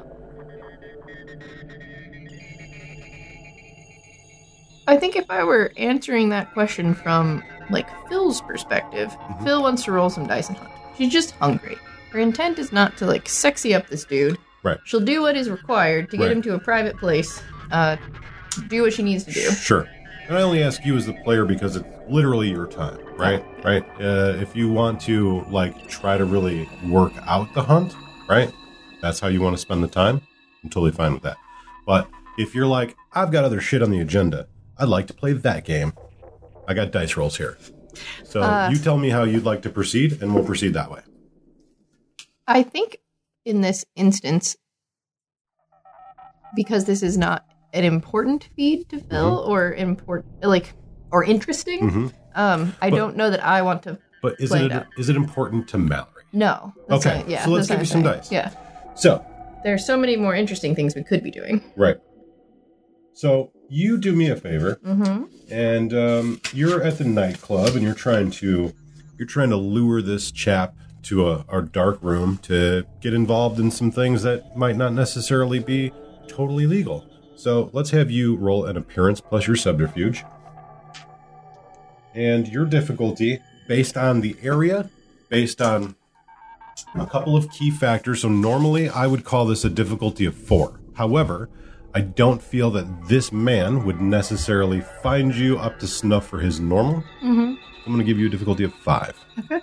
I 4.88 4.96
think 4.96 5.16
if 5.16 5.28
I 5.30 5.42
were 5.42 5.72
answering 5.76 6.28
that 6.28 6.52
question 6.52 6.94
from 6.94 7.42
like 7.70 7.88
Phil's 8.08 8.40
perspective, 8.42 9.08
Mhm. 9.10 9.44
Phil 9.44 9.62
wants 9.62 9.84
to 9.84 9.92
roll 9.92 10.08
some 10.10 10.26
dice 10.28 10.48
and 10.48 10.56
hunt. 10.56 10.70
She's 10.96 11.12
just 11.12 11.32
hungry. 11.32 11.76
Her 12.12 12.20
intent 12.20 12.58
is 12.60 12.72
not 12.72 12.96
to 12.98 13.06
like 13.06 13.28
sexy 13.28 13.74
up 13.74 13.88
this 13.88 14.04
dude. 14.04 14.38
Right. 14.62 14.78
She'll 14.84 15.00
do 15.00 15.22
what 15.22 15.36
is 15.36 15.50
required 15.50 16.10
to 16.10 16.16
get 16.16 16.26
Right. 16.26 16.32
him 16.36 16.42
to 16.42 16.54
a 16.54 16.58
private 16.60 16.96
place, 16.98 17.42
uh, 17.72 17.96
do 18.62 18.82
what 18.82 18.92
she 18.92 19.02
needs 19.02 19.24
to 19.24 19.32
do. 19.32 19.50
Sure. 19.50 19.88
And 20.28 20.36
I 20.36 20.42
only 20.42 20.62
ask 20.62 20.84
you 20.84 20.96
as 20.96 21.06
the 21.06 21.12
player 21.12 21.44
because 21.44 21.76
it's 21.76 21.86
literally 22.08 22.50
your 22.50 22.66
time, 22.66 22.98
right? 23.16 23.44
Right. 23.64 23.84
Uh, 24.00 24.36
if 24.40 24.56
you 24.56 24.70
want 24.70 25.00
to 25.02 25.42
like 25.50 25.88
try 25.88 26.18
to 26.18 26.24
really 26.24 26.68
work 26.88 27.12
out 27.26 27.52
the 27.54 27.62
hunt, 27.62 27.94
right? 28.28 28.52
That's 29.00 29.20
how 29.20 29.28
you 29.28 29.40
want 29.40 29.54
to 29.54 29.60
spend 29.60 29.84
the 29.84 29.88
time. 29.88 30.20
I'm 30.64 30.70
totally 30.70 30.90
fine 30.92 31.12
with 31.12 31.22
that. 31.22 31.36
But 31.86 32.08
if 32.38 32.54
you're 32.54 32.66
like, 32.66 32.96
I've 33.12 33.30
got 33.30 33.44
other 33.44 33.60
shit 33.60 33.82
on 33.82 33.90
the 33.90 34.00
agenda, 34.00 34.48
I'd 34.78 34.88
like 34.88 35.06
to 35.06 35.14
play 35.14 35.32
that 35.32 35.64
game. 35.64 35.92
I 36.66 36.74
got 36.74 36.90
dice 36.90 37.16
rolls 37.16 37.36
here. 37.36 37.56
So 38.24 38.42
Uh, 38.42 38.68
you 38.70 38.78
tell 38.78 38.98
me 38.98 39.10
how 39.10 39.22
you'd 39.22 39.44
like 39.44 39.62
to 39.62 39.70
proceed, 39.70 40.20
and 40.20 40.34
we'll 40.34 40.44
proceed 40.44 40.74
that 40.74 40.90
way. 40.90 41.00
I 42.48 42.62
think 42.62 42.98
in 43.44 43.60
this 43.60 43.84
instance, 43.94 44.56
because 46.54 46.84
this 46.84 47.02
is 47.02 47.16
not 47.16 47.46
an 47.76 47.84
important 47.84 48.48
feed 48.56 48.88
to 48.88 48.98
Phil 49.00 49.44
or 49.46 49.72
important, 49.74 50.26
like, 50.42 50.72
or 51.12 51.22
interesting, 51.24 51.80
Mhm. 51.90 52.12
um, 52.34 52.74
I 52.80 52.90
But- 52.90 52.96
don't 52.96 53.16
know 53.16 53.30
that 53.30 53.44
I 53.44 53.62
want 53.62 53.82
to. 53.84 53.98
But 54.22 54.36
is 54.40 54.52
it 54.52 54.72
it 54.72 54.86
is 54.98 55.08
it 55.08 55.16
important 55.16 55.68
to 55.68 55.78
Mallory? 55.78 56.24
No. 56.32 56.72
that's 56.88 57.06
Okay, 57.06 57.18
not- 57.18 57.28
yeah. 57.30 57.44
so 57.44 57.50
let's 57.50 57.68
give 57.68 57.78
you 57.78 57.84
some 57.86 58.02
dice. 58.02 58.32
Yeah. 58.32 58.50
So 58.94 59.24
There's 59.64 59.84
so 59.84 59.96
many 59.96 60.16
more 60.16 60.34
interesting 60.34 60.74
things 60.74 60.94
we 60.94 61.02
could 61.04 61.22
be 61.22 61.30
doing. 61.30 61.60
right. 61.76 61.96
So 63.12 63.50
you 63.68 63.98
do 63.98 64.12
me 64.14 64.28
a 64.30 64.36
favor. 64.36 64.78
Mm-hmm. 64.84 65.24
and 65.50 65.94
um, 65.94 66.40
you're 66.52 66.82
at 66.82 66.98
the 66.98 67.04
nightclub 67.04 67.74
and 67.76 67.82
you're 67.82 67.94
trying 67.94 68.30
to 68.32 68.72
you're 69.18 69.28
trying 69.28 69.50
to 69.50 69.56
lure 69.56 70.02
this 70.02 70.30
chap 70.32 70.74
to 71.04 71.28
a, 71.28 71.44
a 71.52 71.62
dark 71.62 71.98
room 72.02 72.38
to 72.42 72.84
get 73.00 73.14
involved 73.14 73.60
in 73.60 73.70
some 73.70 73.90
things 73.92 74.22
that 74.24 74.56
might 74.56 74.76
not 74.76 74.92
necessarily 74.92 75.58
be 75.60 75.92
totally 76.26 76.66
legal 76.66 77.04
so 77.36 77.70
let's 77.72 77.90
have 77.90 78.10
you 78.10 78.36
roll 78.36 78.64
an 78.64 78.76
appearance 78.76 79.20
plus 79.20 79.46
your 79.46 79.56
subterfuge 79.56 80.24
and 82.14 82.48
your 82.48 82.64
difficulty 82.64 83.40
based 83.68 83.96
on 83.96 84.20
the 84.20 84.36
area 84.42 84.90
based 85.28 85.60
on 85.60 85.94
a 86.94 87.06
couple 87.06 87.36
of 87.36 87.50
key 87.50 87.70
factors 87.70 88.22
so 88.22 88.28
normally 88.28 88.88
i 88.88 89.06
would 89.06 89.24
call 89.24 89.44
this 89.46 89.64
a 89.64 89.70
difficulty 89.70 90.24
of 90.24 90.34
four 90.34 90.80
however 90.94 91.48
I 91.96 92.02
don't 92.02 92.42
feel 92.42 92.70
that 92.72 93.08
this 93.08 93.32
man 93.32 93.86
would 93.86 94.02
necessarily 94.02 94.82
find 95.02 95.34
you 95.34 95.56
up 95.56 95.78
to 95.78 95.86
snuff 95.86 96.26
for 96.26 96.40
his 96.40 96.60
normal. 96.60 97.02
Mm-hmm. 97.22 97.54
I'm 97.86 97.86
going 97.86 97.96
to 97.96 98.04
give 98.04 98.18
you 98.18 98.26
a 98.26 98.28
difficulty 98.28 98.64
of 98.64 98.74
five. 98.74 99.16
Okay. 99.38 99.62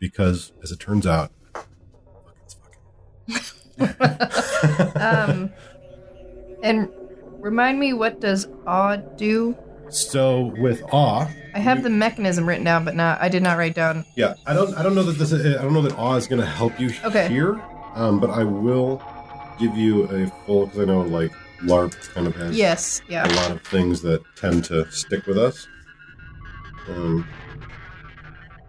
Because, 0.00 0.50
as 0.60 0.72
it 0.72 0.80
turns 0.80 1.06
out, 1.06 1.30
it's 2.44 2.56
fucking. 3.78 4.16
Um, 4.96 5.52
and 6.62 6.88
remind 7.40 7.78
me, 7.78 7.92
what 7.92 8.20
does 8.20 8.46
awe 8.66 8.98
do? 9.16 9.56
So 9.88 10.52
with 10.56 10.82
awe, 10.92 11.28
I 11.54 11.58
have 11.58 11.82
the 11.82 11.90
mechanism 11.90 12.46
written 12.48 12.64
down, 12.64 12.84
but 12.84 12.94
not. 12.94 13.20
I 13.20 13.28
did 13.28 13.42
not 13.42 13.58
write 13.58 13.74
down. 13.74 14.04
yeah, 14.14 14.34
I 14.46 14.54
don't, 14.54 14.74
I 14.76 14.82
don't 14.82 14.94
know 14.94 15.02
that 15.02 15.18
this, 15.18 15.32
is, 15.32 15.56
I 15.56 15.62
don't 15.62 15.72
know 15.72 15.82
that 15.82 15.96
awe 15.98 16.14
is 16.16 16.26
going 16.28 16.40
to 16.40 16.46
help 16.46 16.78
you 16.78 16.90
Okay. 17.04 17.28
here. 17.28 17.60
Um, 17.94 18.20
but 18.20 18.30
I 18.30 18.44
will 18.44 19.02
give 19.58 19.76
you 19.76 20.04
a 20.04 20.28
full 20.46 20.66
because 20.66 20.80
I 20.80 20.84
know 20.84 21.02
like 21.02 21.32
LARP 21.64 21.92
kind 22.14 22.26
of 22.26 22.36
has 22.36 22.56
Yes. 22.56 23.02
a 23.08 23.12
Yeah. 23.12 23.26
lot 23.34 23.50
of 23.50 23.62
things 23.62 24.02
that 24.02 24.22
tend 24.36 24.64
to 24.66 24.88
stick 24.90 25.26
with 25.26 25.36
us. 25.38 25.66
Um, 26.88 27.26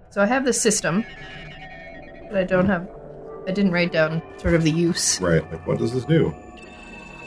So 0.09 0.21
I 0.21 0.25
have 0.25 0.43
the 0.43 0.53
system, 0.53 1.05
but 2.27 2.37
I 2.37 2.43
don't 2.43 2.65
have. 2.67 2.89
I 3.47 3.51
didn't 3.51 3.71
write 3.71 3.91
down 3.91 4.21
sort 4.37 4.55
of 4.55 4.63
the 4.63 4.71
use. 4.71 5.19
right, 5.21 5.49
like 5.51 5.65
what 5.65 5.77
does 5.77 5.93
this 5.93 6.03
do? 6.05 6.35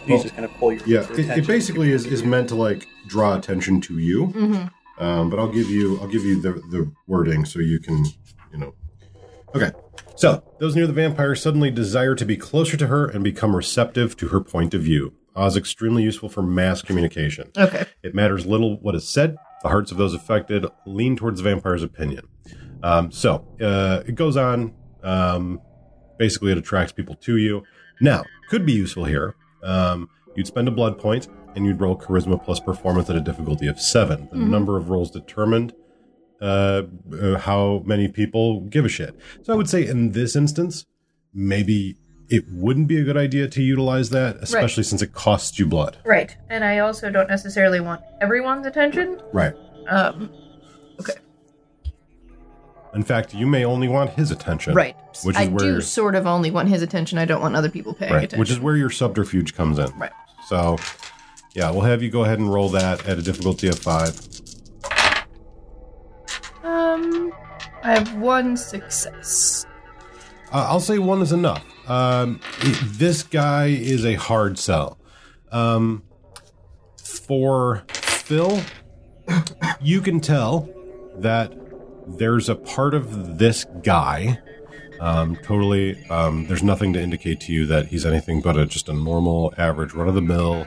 He's 0.07 0.23
just 0.23 0.37
gonna 0.37 0.49
pull 0.49 0.73
your 0.73 0.83
Yeah, 0.87 1.09
your 1.09 1.21
it, 1.21 1.39
it 1.39 1.47
basically 1.47 1.93
is, 1.93 2.07
is 2.07 2.23
meant 2.23 2.49
to 2.51 2.55
like 2.55 2.87
draw 3.07 3.37
attention 3.37 3.81
to 3.83 3.99
you. 3.99 4.29
Mm-hmm. 4.29 5.03
Um, 5.03 5.31
but 5.31 5.39
I'll 5.39 5.53
give 5.53 5.69
you 5.71 5.99
I'll 6.01 6.09
give 6.09 6.25
you 6.25 6.41
the 6.41 6.53
the 6.71 6.91
wording 7.07 7.45
so 7.45 7.59
you 7.59 7.81
can 7.81 8.05
you 8.53 8.59
know. 8.59 8.75
Okay, 9.55 9.71
so 10.17 10.43
those 10.59 10.75
near 10.75 10.87
the 10.87 10.93
vampire 10.93 11.35
suddenly 11.35 11.71
desire 11.71 12.15
to 12.15 12.25
be 12.25 12.37
closer 12.37 12.77
to 12.77 12.89
her 12.89 13.07
and 13.07 13.23
become 13.23 13.55
receptive 13.55 14.17
to 14.19 14.29
her 14.29 14.41
point 14.41 14.75
of 14.75 14.83
view. 14.83 15.15
Awe's 15.37 15.57
extremely 15.57 16.03
useful 16.03 16.29
for 16.29 16.43
mass 16.43 16.83
communication. 16.83 17.51
Okay. 17.57 17.87
It 18.03 18.15
matters 18.15 18.47
little 18.47 18.79
what 18.81 18.95
is 18.95 19.09
said. 19.09 19.37
The 19.63 19.69
hearts 19.69 19.91
of 19.91 19.99
those 19.99 20.15
affected 20.15 20.67
lean 20.87 21.17
towards 21.17 21.43
the 21.43 21.49
vampire's 21.49 21.83
opinion. 21.83 22.29
Um, 22.83 23.11
so 23.11 23.47
uh, 23.61 24.03
it 24.07 24.15
goes 24.15 24.37
on. 24.37 24.75
Um, 25.03 25.61
basically, 26.19 26.53
it 26.53 26.59
attracts 26.59 26.93
people 26.93 27.17
to 27.17 27.37
you. 27.37 27.63
Now, 28.01 28.25
could 28.49 28.65
be 28.65 28.73
useful 28.73 29.05
here. 29.05 29.35
Um, 29.65 30.09
you'd 30.37 30.47
spend 30.47 30.69
a 30.69 30.71
blood 30.71 30.99
point 30.99 31.29
and 31.57 31.65
you'd 31.65 31.81
roll 31.81 31.97
charisma 31.97 32.43
plus 32.43 32.61
performance 32.61 33.09
at 33.11 33.17
a 33.17 33.21
difficulty 33.21 33.67
of 33.67 33.81
seven. 33.81 34.29
The 34.33 34.39
Mhm. 34.39 34.49
number 34.51 34.77
of 34.77 34.91
rolls 34.91 35.11
determined 35.11 35.73
uh, 36.43 36.83
uh, 37.23 37.39
how 37.39 37.83
many 37.87 38.07
people 38.09 38.61
give 38.63 38.85
a 38.85 38.89
shit. 38.89 39.15
So 39.43 39.53
I 39.53 39.57
would 39.57 39.69
say 39.71 39.87
in 39.87 40.13
this 40.13 40.37
instance, 40.37 40.85
maybe 41.33 41.97
it 42.29 42.45
wouldn't 42.51 42.87
be 42.89 42.99
a 43.01 43.05
good 43.05 43.17
idea 43.17 43.49
to 43.49 43.63
utilize 43.63 44.11
that, 44.11 44.37
especially 44.43 44.83
since 44.83 45.01
it 45.01 45.13
costs 45.13 45.59
you 45.59 45.67
blood. 45.67 45.97
Right. 46.05 46.37
And 46.51 46.65
I 46.65 46.81
also 46.81 47.09
don't 47.09 47.29
necessarily 47.29 47.81
want 47.81 48.03
everyone's 48.21 48.67
attention. 48.67 49.21
Right. 49.33 49.55
Um. 49.89 50.31
In 52.95 53.03
fact, 53.03 53.35
you 53.35 53.47
may 53.47 53.65
only 53.65 53.89
want 53.89 54.11
his 54.11 54.31
attention. 54.31 54.75
Right. 54.75 54.97
Which 55.25 55.37
is 55.37 55.43
I 55.43 55.47
where 55.49 55.59
do 55.77 55.81
sort 55.81 56.15
of 56.15 56.27
only 56.27 56.51
want 56.51 56.69
his 56.69 56.81
attention. 56.83 57.19
I 57.19 57.25
don't 57.25 57.41
want 57.41 57.57
other 57.57 57.69
people 57.69 57.93
paying 57.93 58.13
right, 58.13 58.19
attention. 58.25 58.39
which 58.39 58.51
is 58.51 58.61
where 58.61 58.77
your 58.77 58.91
subterfuge 58.91 59.55
comes 59.55 59.79
in. 59.79 59.91
Right. 59.99 60.13
So, 60.47 60.79
yeah, 61.55 61.71
we'll 61.71 61.83
have 61.83 62.03
you 62.03 62.11
go 62.11 62.25
ahead 62.25 62.39
and 62.39 62.53
roll 62.53 62.69
that 62.71 63.07
at 63.09 63.19
a 63.19 63.23
difficulty 63.23 63.69
of 63.69 63.79
five. 63.79 64.21
Um, 66.63 67.33
I 67.83 67.95
have 67.99 68.15
one 68.17 68.57
success. 68.57 69.67
Uh, 70.53 70.67
I'll 70.69 70.81
say 70.81 70.99
one 70.99 71.21
is 71.21 71.33
enough. 71.33 71.65
Um, 71.89 72.41
it- 72.61 72.79
this 72.99 73.23
guy 73.25 73.67
is 73.67 74.05
a 74.07 74.15
hard 74.15 74.59
sell. 74.59 74.99
Um, 75.51 76.03
for 77.03 77.85
Phil, 77.89 78.61
you 79.81 80.01
can 80.01 80.21
tell 80.21 80.69
that 81.17 81.53
there's 82.07 82.49
a 82.49 82.55
part 82.55 82.95
of 82.95 83.39
this 83.39 83.65
guy. 83.83 84.41
Um, 85.01 85.37
totally, 85.37 86.03
um, 86.09 86.47
there's 86.47 86.63
nothing 86.63 86.93
to 86.93 87.01
indicate 87.01 87.41
to 87.41 87.53
you 87.53 87.67
that 87.67 87.87
he's 87.87 88.07
anything 88.07 88.41
but 88.41 88.57
a, 88.57 88.65
just 88.65 88.89
a 88.89 88.93
normal, 88.93 89.53
average, 89.59 89.93
run 89.93 90.09
of 90.09 90.15
the 90.15 90.23
mill 90.23 90.67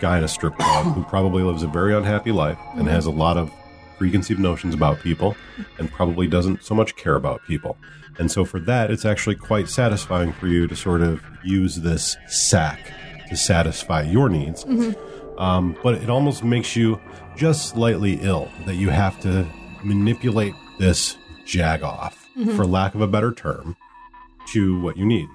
guy 0.00 0.18
in 0.18 0.24
a 0.24 0.28
strip 0.28 0.56
club 0.56 0.94
who 0.94 1.04
probably 1.04 1.42
lives 1.42 1.62
a 1.62 1.68
very 1.68 1.94
unhappy 1.94 2.32
life 2.32 2.58
and 2.74 2.88
has 2.88 3.06
a 3.06 3.10
lot 3.10 3.36
of 3.36 3.50
preconceived 3.98 4.40
notions 4.40 4.74
about 4.74 5.00
people 5.00 5.36
and 5.78 5.90
probably 5.90 6.26
doesn't 6.26 6.62
so 6.62 6.74
much 6.74 6.96
care 6.96 7.16
about 7.16 7.40
people. 7.46 7.76
And 8.18 8.30
so 8.30 8.44
for 8.44 8.60
that, 8.60 8.90
it's 8.90 9.04
actually 9.04 9.36
quite 9.36 9.68
satisfying 9.68 10.32
for 10.32 10.46
you 10.46 10.66
to 10.66 10.76
sort 10.76 11.02
of 11.02 11.22
use 11.44 11.76
this 11.76 12.16
sack 12.26 12.92
to 13.28 13.36
satisfy 13.36 14.02
your 14.02 14.28
needs. 14.28 14.64
Um, 15.38 15.76
but 15.82 15.94
it 15.94 16.08
almost 16.08 16.42
makes 16.42 16.76
you 16.76 17.00
just 17.36 17.70
slightly 17.70 18.14
ill 18.22 18.50
that 18.64 18.76
you 18.76 18.90
have 18.90 19.20
to 19.20 19.46
manipulate 19.84 20.54
this 20.78 21.16
jagoff, 21.44 22.14
for 22.54 22.66
lack 22.66 22.94
of 22.94 23.00
a 23.00 23.06
better 23.06 23.32
term, 23.32 23.76
to 24.48 24.80
what 24.80 24.96
you 24.96 25.06
need. 25.06 25.28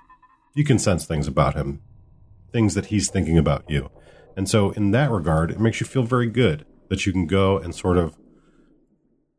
You 0.54 0.64
can 0.64 0.80
sense 0.80 1.06
things 1.06 1.28
about 1.28 1.56
him, 1.56 1.82
things 2.52 2.74
that 2.74 2.88
he's 2.88 3.10
thinking 3.10 3.38
about 3.38 3.70
you. 3.70 3.90
And 4.36 4.50
so, 4.50 4.72
in 4.72 4.92
that 4.92 5.12
regard, 5.12 5.52
it 5.52 5.60
makes 5.60 5.80
you 5.80 5.86
feel 5.86 6.04
very 6.04 6.28
good 6.28 6.66
that 6.90 7.06
you 7.06 7.12
can 7.12 7.26
go 7.26 7.58
and 7.58 7.74
sort 7.74 7.98
of 7.98 8.18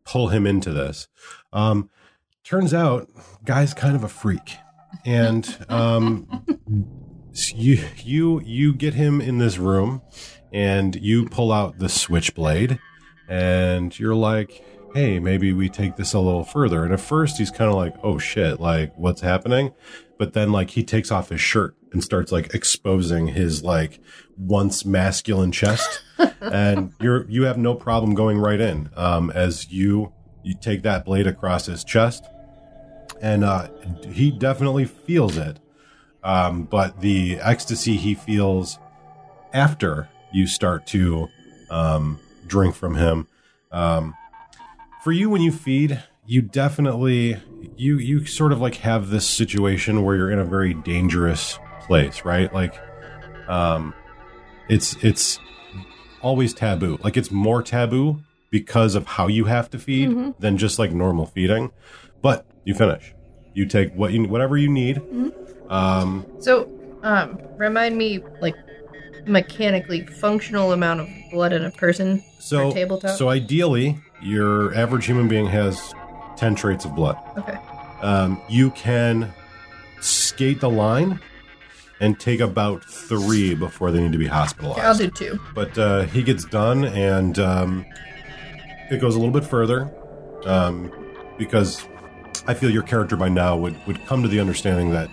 pull 0.05 0.29
him 0.29 0.47
into 0.47 0.73
this. 0.73 1.09
Um, 1.53 1.91
turns 2.45 2.75
out, 2.75 3.09
guy's 3.45 3.75
kind 3.75 3.95
of 3.95 4.05
a 4.05 4.09
freak, 4.09 4.57
and 5.05 5.57
um, 5.69 6.45
you 7.55 7.85
you 8.03 8.41
you 8.41 8.75
get 8.75 8.95
him 8.95 9.21
in 9.21 9.39
this 9.39 9.59
room, 9.59 10.03
and 10.53 10.97
you 10.97 11.29
pull 11.29 11.53
out 11.53 11.79
the 11.79 11.89
switchblade, 11.89 12.79
and 13.29 13.99
you're 13.99 14.15
like, 14.15 14.65
"Hey, 14.95 15.19
maybe 15.19 15.53
we 15.53 15.69
take 15.69 15.97
this 15.97 16.15
a 16.15 16.21
little 16.21 16.45
further." 16.45 16.85
And 16.85 16.93
at 16.93 17.01
first, 17.01 17.39
he's 17.39 17.51
kind 17.51 17.71
of 17.71 17.77
like, 17.77 17.95
"Oh 18.03 18.19
shit, 18.19 18.61
like 18.61 18.97
what's 18.97 19.21
happening?" 19.21 19.73
But 20.19 20.33
then, 20.35 20.53
like, 20.53 20.71
he 20.71 20.85
takes 20.85 21.11
off 21.11 21.31
his 21.31 21.41
shirt 21.41 21.75
and 21.93 22.03
starts 22.03 22.33
like 22.33 22.55
exposing 22.55 23.29
his 23.29 23.63
like 23.63 24.01
once 24.37 24.85
masculine 24.85 25.53
chest, 25.53 26.03
and 26.41 26.93
you're 27.01 27.29
you 27.29 27.45
have 27.45 27.59
no 27.59 27.75
problem 27.75 28.15
going 28.15 28.39
right 28.39 28.61
in 28.61 28.91
um, 28.97 29.31
as 29.31 29.71
you 29.71 30.13
you 30.43 30.55
take 30.55 30.83
that 30.83 31.05
blade 31.05 31.27
across 31.27 31.67
his 31.67 31.85
chest, 31.85 32.27
and 33.21 33.45
uh, 33.45 33.69
he 34.11 34.31
definitely 34.31 34.85
feels 34.85 35.37
it. 35.37 35.59
Um, 36.25 36.65
but 36.65 37.01
the 37.01 37.39
ecstasy 37.41 37.97
he 37.97 38.15
feels 38.15 38.79
after 39.53 40.09
you 40.33 40.47
start 40.47 40.87
to 40.89 41.29
um, 41.71 42.21
drink 42.47 42.75
from 42.75 42.95
him. 42.95 43.29
Um, 43.71 44.15
for 45.03 45.13
you, 45.13 45.29
when 45.29 45.43
you 45.43 45.53
feed, 45.53 46.03
you 46.27 46.43
definitely 46.43 47.37
you 47.77 47.99
you 47.99 48.25
sort 48.25 48.53
of 48.53 48.61
like 48.61 48.77
have 48.77 49.11
this 49.11 49.29
situation 49.29 50.05
where 50.05 50.17
you're 50.17 50.31
in 50.31 50.39
a 50.39 50.45
very 50.45 50.75
dangerous 50.75 51.59
place, 51.81 52.25
right? 52.25 52.53
Like, 52.53 52.75
um, 53.49 53.95
it's 54.69 54.97
it's 55.03 55.39
always 56.21 56.55
taboo. 56.55 56.99
Like 57.03 57.17
it's 57.17 57.31
more 57.31 57.63
taboo 57.63 58.23
because 58.51 58.95
of 58.95 59.07
how 59.07 59.27
you 59.27 59.47
have 59.47 59.71
to 59.71 59.79
feed 59.79 60.35
than 60.39 60.59
just 60.59 60.79
like 60.79 60.93
normal 60.93 61.27
feeding. 61.27 61.73
But 62.21 62.47
you 62.65 62.75
finish. 62.75 63.15
You 63.55 63.67
take 63.67 63.93
what 63.95 64.13
you 64.13 64.25
whatever 64.25 64.57
you 64.57 64.69
need. 64.69 65.03
Um, 65.69 66.27
So, 66.39 66.69
um, 67.03 67.39
remind 67.57 67.97
me, 67.97 68.21
like, 68.41 68.55
mechanically 69.27 70.05
functional 70.07 70.73
amount 70.73 71.01
of 71.01 71.09
blood 71.31 71.53
in 71.53 71.65
a 71.65 71.71
person 71.71 72.23
so 72.39 72.71
for 72.71 72.77
tabletop. 72.77 73.17
so 73.17 73.29
ideally, 73.29 73.99
your 74.21 74.75
average 74.75 75.07
human 75.07 75.29
being 75.29 75.47
has 75.47 75.95
ten 76.37 76.55
traits 76.55 76.85
of 76.85 76.95
blood. 76.95 77.17
okay. 77.39 77.59
Um, 78.03 78.41
you 78.49 78.71
can 78.73 79.33
skate 80.01 80.61
the 80.61 80.69
line 80.71 81.21
and 82.01 82.19
take 82.19 82.41
about 82.41 82.85
three 82.85 83.55
before 83.55 83.93
they 83.93 84.01
need 84.03 84.11
to 84.11 84.19
be 84.19 84.27
hospitalized. 84.27 84.81
I'll 84.81 84.97
do 84.97 85.09
two. 85.09 85.39
but 85.55 85.79
uh, 85.79 86.03
he 86.07 86.25
gets 86.25 86.45
done 86.45 86.85
and 86.87 87.39
um, 87.39 87.87
it 88.91 89.01
goes 89.01 89.15
a 89.15 89.19
little 89.21 89.33
bit 89.33 89.45
further 89.49 89.89
um, 90.47 90.91
because 91.39 91.87
i 92.49 92.55
feel 92.55 92.69
your 92.71 92.83
character 92.83 93.15
by 93.15 93.29
now 93.29 93.57
would, 93.57 93.77
would 93.87 94.05
come 94.07 94.21
to 94.23 94.29
the 94.29 94.41
understanding 94.41 94.91
that 94.91 95.09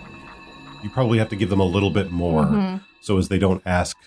you 0.84 0.90
probably 0.90 1.20
have 1.20 1.30
to 1.30 1.36
give 1.36 1.50
them 1.50 1.60
a 1.60 1.66
little 1.66 1.92
bit 1.92 2.10
more 2.10 2.82
so 3.02 3.18
as 3.18 3.28
they 3.30 3.40
don't 3.40 3.62
ask 3.66 3.98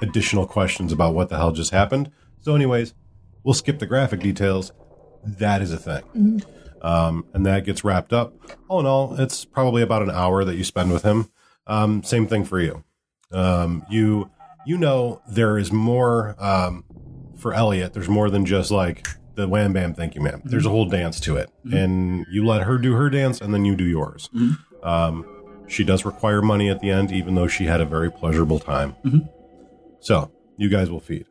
additional 0.00 0.46
questions 0.46 0.92
about 0.92 1.14
what 1.14 1.28
the 1.28 1.36
hell 1.36 1.52
just 1.52 1.70
happened. 1.70 2.10
So 2.40 2.54
anyways 2.54 2.94
we'll 3.44 3.54
skip 3.54 3.78
the 3.78 3.86
graphic 3.86 4.20
details. 4.20 4.72
That 5.24 5.62
is 5.62 5.72
a 5.72 5.78
thing. 5.78 6.42
Um, 6.80 7.24
and 7.32 7.46
that 7.46 7.64
gets 7.64 7.84
wrapped 7.84 8.12
up. 8.12 8.34
All 8.68 8.80
in 8.80 8.86
all 8.86 9.14
it's 9.20 9.44
probably 9.44 9.82
about 9.82 10.02
an 10.02 10.10
hour 10.10 10.44
that 10.44 10.56
you 10.56 10.64
spend 10.64 10.92
with 10.92 11.02
him. 11.04 11.30
Um, 11.66 12.02
same 12.02 12.26
thing 12.26 12.44
for 12.44 12.60
you. 12.60 12.82
Um, 13.30 13.84
you 13.88 14.30
you 14.66 14.76
know 14.78 15.22
there 15.28 15.58
is 15.58 15.72
more 15.72 16.34
um, 16.38 16.84
for 17.38 17.54
Elliot. 17.54 17.92
There's 17.92 18.08
more 18.08 18.30
than 18.30 18.44
just 18.44 18.70
like 18.70 19.06
the 19.34 19.48
wham 19.48 19.72
bam 19.72 19.94
thank 19.94 20.14
you 20.14 20.20
ma'am. 20.20 20.42
There's 20.44 20.66
a 20.66 20.70
whole 20.70 20.84
dance 20.86 21.18
to 21.20 21.36
it, 21.36 21.50
and 21.72 22.26
you 22.30 22.44
let 22.44 22.62
her 22.62 22.78
do 22.78 22.94
her 22.94 23.08
dance, 23.08 23.40
and 23.40 23.54
then 23.54 23.64
you 23.64 23.76
do 23.76 23.84
yours. 23.84 24.28
She 25.68 25.84
does 25.84 26.04
require 26.04 26.42
money 26.42 26.68
at 26.68 26.80
the 26.80 26.90
end, 26.90 27.12
even 27.12 27.34
though 27.34 27.46
she 27.48 27.64
had 27.64 27.80
a 27.80 27.86
very 27.86 28.10
pleasurable 28.10 28.58
time. 28.58 28.94
So 30.00 30.30
you 30.56 30.68
guys 30.68 30.90
will 30.90 31.00
feed 31.00 31.26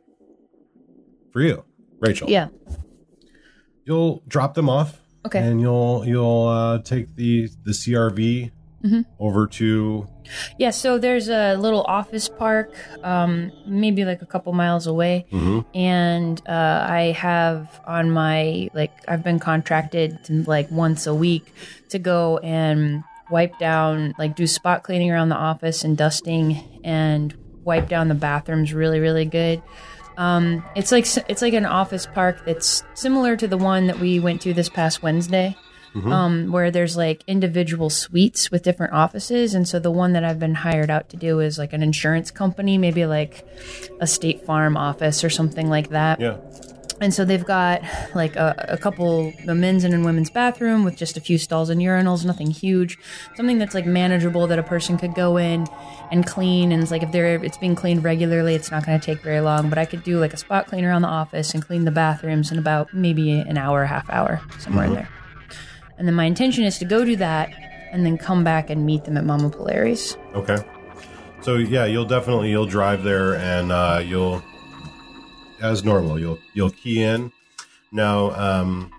for 1.32 1.40
you, 1.40 1.64
Rachel. 2.00 2.28
Yeah. 2.28 2.48
you'll 3.84 4.22
drop 4.28 4.54
them 4.54 4.68
off. 4.68 4.98
Okay. 5.24 5.38
and 5.38 5.60
you'll 5.60 6.04
you'll 6.04 6.48
uh, 6.48 6.78
take 6.80 7.14
the 7.16 7.48
the 7.64 7.70
CRV 7.72 8.50
Mm-hmm. 8.82 9.02
over 9.20 9.46
to 9.46 10.08
Yeah, 10.58 10.70
so 10.70 10.98
there's 10.98 11.28
a 11.28 11.54
little 11.54 11.82
office 11.84 12.28
park, 12.28 12.74
um, 13.04 13.52
maybe 13.64 14.04
like 14.04 14.22
a 14.22 14.26
couple 14.26 14.52
miles 14.52 14.88
away, 14.88 15.26
Mhm. 15.30 15.64
and 15.72 16.42
uh, 16.48 16.84
I 16.90 17.12
have 17.16 17.80
on 17.86 18.10
my 18.10 18.70
like 18.74 18.90
I've 19.06 19.22
been 19.22 19.38
contracted 19.38 20.24
to 20.24 20.42
like 20.50 20.68
once 20.72 21.06
a 21.06 21.14
week 21.14 21.54
to 21.90 22.00
go 22.00 22.38
and 22.38 23.04
wipe 23.30 23.58
down, 23.58 24.14
like 24.18 24.36
do 24.36 24.46
spot 24.46 24.82
cleaning 24.82 25.10
around 25.10 25.28
the 25.28 25.36
office 25.36 25.84
and 25.84 25.96
dusting, 25.96 26.80
and 26.84 27.34
wipe 27.64 27.88
down 27.88 28.08
the 28.08 28.14
bathrooms 28.14 28.72
really 28.72 29.00
really 29.00 29.24
good. 29.24 29.62
Um, 30.16 30.64
it's 30.76 30.92
like 30.92 31.06
it's 31.28 31.42
like 31.42 31.54
an 31.54 31.66
office 31.66 32.06
park 32.06 32.44
that's 32.44 32.82
similar 32.94 33.36
to 33.36 33.48
the 33.48 33.56
one 33.56 33.86
that 33.86 33.98
we 33.98 34.20
went 34.20 34.42
to 34.42 34.52
this 34.52 34.68
past 34.68 35.02
Wednesday 35.02 35.56
um, 35.94 36.50
where 36.50 36.70
there's 36.70 36.96
like 36.96 37.22
individual 37.26 37.90
suites 37.90 38.50
with 38.50 38.62
different 38.62 38.92
offices. 38.92 39.54
And 39.54 39.68
so 39.68 39.78
the 39.78 39.90
one 39.90 40.14
that 40.14 40.24
I've 40.24 40.38
been 40.38 40.54
hired 40.54 40.90
out 40.90 41.10
to 41.10 41.16
do 41.16 41.40
is 41.40 41.58
like 41.58 41.72
an 41.72 41.82
insurance 41.82 42.30
company, 42.30 42.78
maybe 42.78 43.04
like 43.04 43.46
a 44.00 44.06
State 44.06 44.44
Farm 44.46 44.76
office 44.76 45.22
or 45.22 45.30
something 45.30 45.68
like 45.68 45.90
that. 45.90 46.20
yeah. 46.20 46.38
And 47.02 47.12
so 47.12 47.24
they've 47.24 47.44
got 47.44 47.82
like 48.14 48.36
a, 48.36 48.54
a 48.68 48.78
couple, 48.78 49.32
a 49.48 49.54
men's 49.56 49.82
and 49.82 49.92
a 49.92 50.00
women's 50.00 50.30
bathroom 50.30 50.84
with 50.84 50.96
just 50.96 51.16
a 51.16 51.20
few 51.20 51.36
stalls 51.36 51.68
and 51.68 51.80
urinals, 51.80 52.24
nothing 52.24 52.52
huge, 52.52 52.96
something 53.34 53.58
that's 53.58 53.74
like 53.74 53.86
manageable 53.86 54.46
that 54.46 54.58
a 54.60 54.62
person 54.62 54.96
could 54.96 55.12
go 55.14 55.36
in 55.36 55.66
and 56.12 56.24
clean. 56.24 56.70
And 56.70 56.80
it's 56.80 56.92
like 56.92 57.02
if 57.02 57.10
they're 57.10 57.44
it's 57.44 57.58
being 57.58 57.74
cleaned 57.74 58.04
regularly, 58.04 58.54
it's 58.54 58.70
not 58.70 58.86
going 58.86 58.98
to 58.98 59.04
take 59.04 59.20
very 59.20 59.40
long. 59.40 59.68
But 59.68 59.78
I 59.78 59.84
could 59.84 60.04
do 60.04 60.20
like 60.20 60.32
a 60.32 60.36
spot 60.36 60.68
clean 60.68 60.84
around 60.84 61.02
the 61.02 61.08
office 61.08 61.54
and 61.54 61.66
clean 61.66 61.84
the 61.84 61.90
bathrooms 61.90 62.52
in 62.52 62.58
about 62.58 62.94
maybe 62.94 63.32
an 63.32 63.58
hour, 63.58 63.84
half 63.84 64.08
hour, 64.08 64.40
somewhere 64.60 64.86
in 64.86 64.94
there. 64.94 65.08
And 65.98 66.06
then 66.06 66.14
my 66.14 66.24
intention 66.24 66.62
is 66.62 66.78
to 66.78 66.84
go 66.84 67.04
do 67.04 67.16
that 67.16 67.52
and 67.90 68.06
then 68.06 68.16
come 68.16 68.44
back 68.44 68.70
and 68.70 68.86
meet 68.86 69.04
them 69.04 69.16
at 69.16 69.24
Mama 69.24 69.50
Polari's. 69.50 70.16
Okay. 70.34 70.58
So 71.40 71.56
yeah, 71.56 71.84
you'll 71.84 72.04
definitely 72.04 72.50
you'll 72.50 72.66
drive 72.66 73.02
there 73.02 73.34
and 73.34 73.72
uh, 73.72 74.00
you'll, 74.04 74.42
as 75.62 75.84
normal, 75.84 76.18
you'll 76.18 76.38
you'll 76.54 76.70
key 76.70 77.02
in. 77.02 77.32
Now, 77.92 78.30
um, 78.32 78.90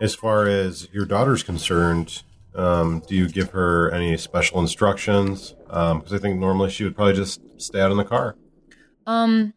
as 0.00 0.14
far 0.14 0.46
as 0.46 0.88
your 0.92 1.06
daughter's 1.06 1.42
concerned, 1.42 2.22
um, 2.54 3.02
do 3.08 3.14
you 3.14 3.28
give 3.28 3.50
her 3.50 3.90
any 3.90 4.16
special 4.16 4.60
instructions? 4.60 5.54
Because 5.66 6.12
I 6.12 6.18
think 6.18 6.38
normally 6.38 6.70
she 6.70 6.84
would 6.84 6.94
probably 6.94 7.14
just 7.14 7.40
stay 7.60 7.80
out 7.80 7.90
in 7.90 7.96
the 7.96 8.04
car. 8.04 8.36
Um, 9.06 9.54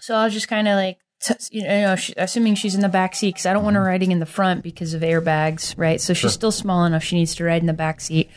so 0.00 0.14
I'll 0.14 0.30
just 0.30 0.48
kind 0.48 0.68
of 0.68 0.76
like, 0.76 0.98
t- 1.20 1.34
you 1.50 1.62
know, 1.64 1.96
she, 1.96 2.12
assuming 2.16 2.54
she's 2.54 2.74
in 2.74 2.80
the 2.80 2.88
back 2.88 3.14
seat 3.14 3.34
because 3.34 3.46
I 3.46 3.52
don't 3.52 3.64
want 3.64 3.76
her 3.76 3.82
riding 3.84 4.12
in 4.12 4.18
the 4.20 4.26
front 4.26 4.62
because 4.62 4.94
of 4.94 5.02
airbags, 5.02 5.74
right? 5.76 6.00
So 6.00 6.12
she's 6.12 6.20
Sure. 6.20 6.30
still 6.30 6.52
small 6.52 6.84
enough; 6.84 7.02
she 7.04 7.16
needs 7.16 7.34
to 7.36 7.44
ride 7.44 7.60
in 7.62 7.66
the 7.66 7.72
back 7.72 8.00
seat. 8.00 8.30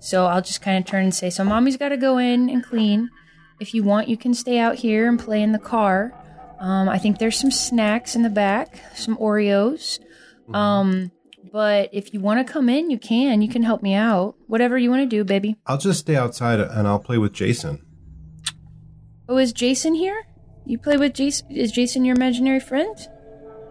So 0.00 0.26
I'll 0.26 0.42
just 0.42 0.60
kind 0.62 0.78
of 0.78 0.84
turn 0.84 1.04
and 1.04 1.14
say, 1.14 1.30
"So 1.30 1.42
mommy's 1.44 1.76
got 1.76 1.88
to 1.90 1.96
go 1.96 2.18
in 2.18 2.48
and 2.50 2.62
clean. 2.64 3.10
If 3.60 3.72
you 3.74 3.82
want, 3.82 4.08
you 4.08 4.16
can 4.18 4.34
stay 4.34 4.58
out 4.58 4.76
here 4.76 5.08
and 5.08 5.18
play 5.18 5.42
in 5.42 5.52
the 5.52 5.58
car. 5.58 6.12
Um, 6.58 6.88
I 6.88 6.98
think 6.98 7.18
there's 7.18 7.38
some 7.38 7.50
snacks 7.50 8.14
in 8.16 8.22
the 8.22 8.30
back, 8.30 8.80
some 8.94 9.16
Oreos. 9.18 9.98
Um, 10.54 11.10
but 11.52 11.90
if 11.92 12.14
you 12.14 12.20
want 12.20 12.46
to 12.46 12.50
come 12.52 12.68
in, 12.68 12.90
you 12.90 12.98
can. 12.98 13.42
You 13.42 13.48
can 13.48 13.62
help 13.62 13.82
me 13.82 13.94
out. 13.94 14.34
Whatever 14.46 14.78
you 14.78 14.90
want 14.90 15.02
to 15.02 15.06
do, 15.06 15.24
baby. 15.24 15.56
I'll 15.66 15.78
just 15.78 16.00
stay 16.00 16.16
outside 16.16 16.60
and 16.60 16.86
I'll 16.88 16.98
play 16.98 17.18
with 17.18 17.32
Jason. 17.32 17.84
Oh, 19.28 19.38
is 19.38 19.52
Jason 19.52 19.94
here? 19.94 20.26
You 20.64 20.78
play 20.78 20.96
with 20.96 21.14
Jason? 21.14 21.50
Is 21.50 21.72
Jason 21.72 22.04
your 22.04 22.16
imaginary 22.16 22.60
friend? 22.60 22.96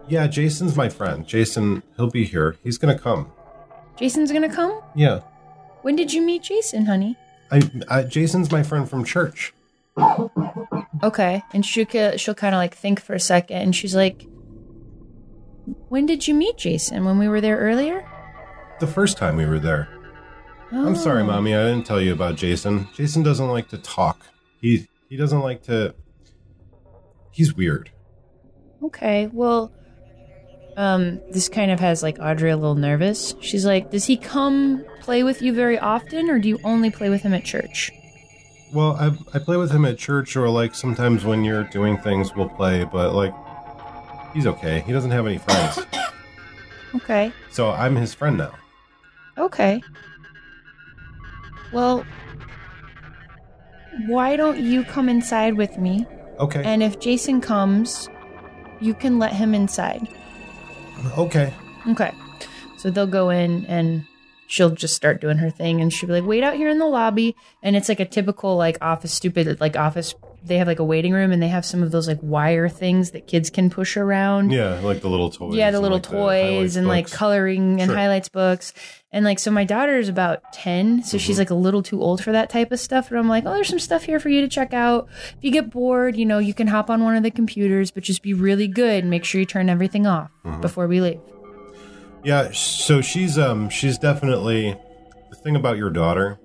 Yeah, 0.08 0.26
Jason's 0.26 0.76
my 0.76 0.88
friend. 0.88 1.26
Jason, 1.26 1.82
he'll 1.96 2.10
be 2.10 2.24
here. 2.24 2.56
He's 2.62 2.78
gonna 2.78 2.98
come. 2.98 3.32
Jason's 3.98 4.30
gonna 4.30 4.52
come? 4.52 4.80
Yeah, 4.94 5.20
When 5.82 5.96
did 5.96 6.12
you 6.12 6.20
meet 6.22 6.42
Jason, 6.42 6.86
honey? 6.86 7.16
I, 7.50 7.62
I 7.88 8.02
Jason's 8.02 8.52
my 8.52 8.62
friend 8.62 8.88
from 8.88 9.04
church. 9.04 9.52
Okay. 11.02 11.42
And 11.52 11.64
she 11.64 11.84
ca- 11.84 12.16
she'll 12.16 12.34
kind 12.34 12.54
of 12.54 12.58
like 12.58 12.74
think 12.74 13.00
for 13.00 13.14
a 13.14 13.20
second, 13.20 13.56
and 13.58 13.74
she's 13.76 13.94
like, 13.94 14.26
"When 15.88 16.06
did 16.06 16.26
you 16.28 16.34
meet 16.34 16.56
Jason? 16.56 17.04
When 17.04 17.18
we 17.18 17.28
were 17.28 17.40
there 17.40 17.58
earlier?" 17.58 18.06
The 18.80 18.86
first 18.86 19.16
time 19.16 19.36
we 19.36 19.46
were 19.46 19.58
there. 19.58 19.88
I'm 20.72 20.96
sorry, 20.96 21.22
Oh. 21.22 21.26
mommy. 21.26 21.54
I 21.54 21.62
didn't 21.62 21.86
tell 21.86 22.00
you 22.00 22.12
about 22.12 22.36
Jason. 22.36 22.88
Jason 22.94 23.22
doesn't 23.22 23.48
like 23.48 23.68
to 23.68 23.78
talk. 23.78 24.26
He 24.60 24.86
he 25.08 25.16
doesn't 25.16 25.40
like 25.40 25.62
to. 25.64 25.94
He's 27.30 27.54
weird. 27.54 27.90
Okay. 28.82 29.28
Well, 29.32 29.72
um, 30.76 31.20
this 31.30 31.48
kind 31.48 31.70
of 31.70 31.80
has 31.80 32.02
like 32.02 32.18
Audrey 32.20 32.50
a 32.50 32.56
little 32.56 32.74
nervous. 32.74 33.34
She's 33.40 33.64
like, 33.64 33.90
"Does 33.90 34.04
he 34.06 34.16
come 34.16 34.84
play 35.00 35.22
with 35.22 35.40
you 35.42 35.52
very 35.52 35.78
often, 35.78 36.28
or 36.30 36.38
do 36.38 36.48
you 36.48 36.58
only 36.64 36.90
play 36.90 37.08
with 37.10 37.22
him 37.22 37.32
at 37.34 37.44
church?" 37.44 37.92
Well, 38.76 38.94
I 39.00 39.06
I 39.32 39.38
play 39.38 39.56
with 39.56 39.70
him 39.70 39.86
at 39.86 39.96
church, 39.96 40.36
or 40.36 40.50
like 40.50 40.74
sometimes 40.74 41.24
when 41.24 41.44
you're 41.44 41.64
doing 41.64 41.96
things, 41.96 42.36
we'll 42.36 42.50
play. 42.50 42.84
But 42.84 43.14
like, 43.14 43.32
he's 44.34 44.46
okay. 44.46 44.80
He 44.86 44.92
doesn't 44.92 45.12
have 45.12 45.26
any 45.26 45.38
friends, 45.38 45.78
Okay. 46.94 47.32
so 47.50 47.70
I'm 47.70 47.96
his 47.96 48.12
friend 48.12 48.36
now. 48.36 48.52
Okay. 49.38 49.80
Well, 51.72 52.04
why 54.08 54.36
don't 54.36 54.58
you 54.60 54.84
come 54.84 55.08
inside 55.08 55.54
with 55.56 55.78
me? 55.78 56.04
Okay. 56.38 56.62
And 56.62 56.82
if 56.82 57.00
Jason 57.00 57.40
comes, 57.40 58.10
you 58.80 58.92
can 58.92 59.18
let 59.18 59.32
him 59.32 59.54
inside. 59.54 60.06
okay. 61.16 61.50
Okay. 61.88 62.12
So 62.76 62.90
they'll 62.90 63.06
go 63.06 63.30
in 63.30 63.64
and 63.66 64.04
she'll 64.46 64.70
just 64.70 64.94
start 64.96 65.20
doing 65.20 65.38
her 65.38 65.50
thing 65.50 65.80
and 65.80 65.92
she'll 65.92 66.06
be 66.08 66.12
like, 66.14 66.24
wait 66.26 66.42
out 66.42 66.54
here 66.56 66.68
in 66.68 66.78
the 66.78 66.86
lobby. 66.86 67.34
And 67.62 67.76
it's 67.76 67.88
like 67.88 68.00
a 68.00 68.04
typical 68.04 68.56
like 68.56 68.78
office 68.80 69.12
stupid 69.12 69.60
like 69.60 69.76
office 69.76 70.14
they 70.44 70.58
have 70.58 70.68
like 70.68 70.78
a 70.78 70.84
waiting 70.84 71.12
room 71.12 71.32
and 71.32 71.42
they 71.42 71.48
have 71.48 71.64
some 71.66 71.82
of 71.82 71.90
those 71.90 72.06
like 72.06 72.20
wire 72.22 72.68
things 72.68 73.10
that 73.10 73.26
kids 73.26 73.50
can 73.50 73.68
push 73.68 73.96
around. 73.96 74.52
Yeah, 74.52 74.78
like 74.78 75.00
the 75.00 75.08
little 75.08 75.28
toys. 75.28 75.56
Yeah, 75.56 75.72
the 75.72 75.80
little 75.80 75.96
like, 75.96 76.04
toys 76.04 76.42
highlights 76.52 76.76
and 76.76 76.86
like 76.86 77.10
coloring 77.10 77.80
and 77.80 77.88
Sure. 77.88 77.96
highlights 77.96 78.28
books. 78.28 78.72
And 79.10 79.24
like, 79.24 79.40
so 79.40 79.50
my 79.50 79.64
daughter 79.64 79.98
is 79.98 80.08
about 80.08 80.52
10, 80.52 81.02
so 81.02 81.16
Mm-hmm. 81.16 81.18
she's 81.24 81.38
like 81.40 81.50
a 81.50 81.54
little 81.54 81.82
too 81.82 82.00
old 82.00 82.22
for 82.22 82.30
that 82.30 82.48
type 82.48 82.70
of 82.70 82.78
stuff. 82.78 83.08
But 83.10 83.18
I'm 83.18 83.28
like, 83.28 83.42
oh, 83.44 83.54
there's 83.54 83.66
some 83.68 83.80
stuff 83.80 84.04
here 84.04 84.20
for 84.20 84.28
you 84.28 84.40
to 84.42 84.46
check 84.48 84.72
out. 84.72 85.08
If 85.36 85.38
you 85.42 85.50
get 85.50 85.70
bored, 85.70 86.14
you 86.14 86.24
know, 86.26 86.38
you 86.38 86.54
can 86.54 86.68
hop 86.68 86.90
on 86.90 87.02
one 87.02 87.16
of 87.16 87.24
the 87.24 87.30
computers, 87.32 87.90
but 87.90 88.04
just 88.04 88.22
be 88.22 88.32
really 88.32 88.68
good 88.68 89.02
and 89.02 89.10
make 89.10 89.24
sure 89.24 89.40
you 89.40 89.46
turn 89.46 89.68
everything 89.68 90.06
off 90.06 90.30
Mm-hmm. 90.44 90.60
before 90.60 90.86
we 90.86 91.00
leave. 91.00 91.18
Yeah, 92.26 92.50
so 92.52 93.00
she's 93.00 93.38
um 93.38 93.70
she's 93.70 93.98
definitely 93.98 94.76
the 95.30 95.36
thing 95.36 95.54
about 95.54 95.76
your 95.76 95.90
daughter. 95.90 96.38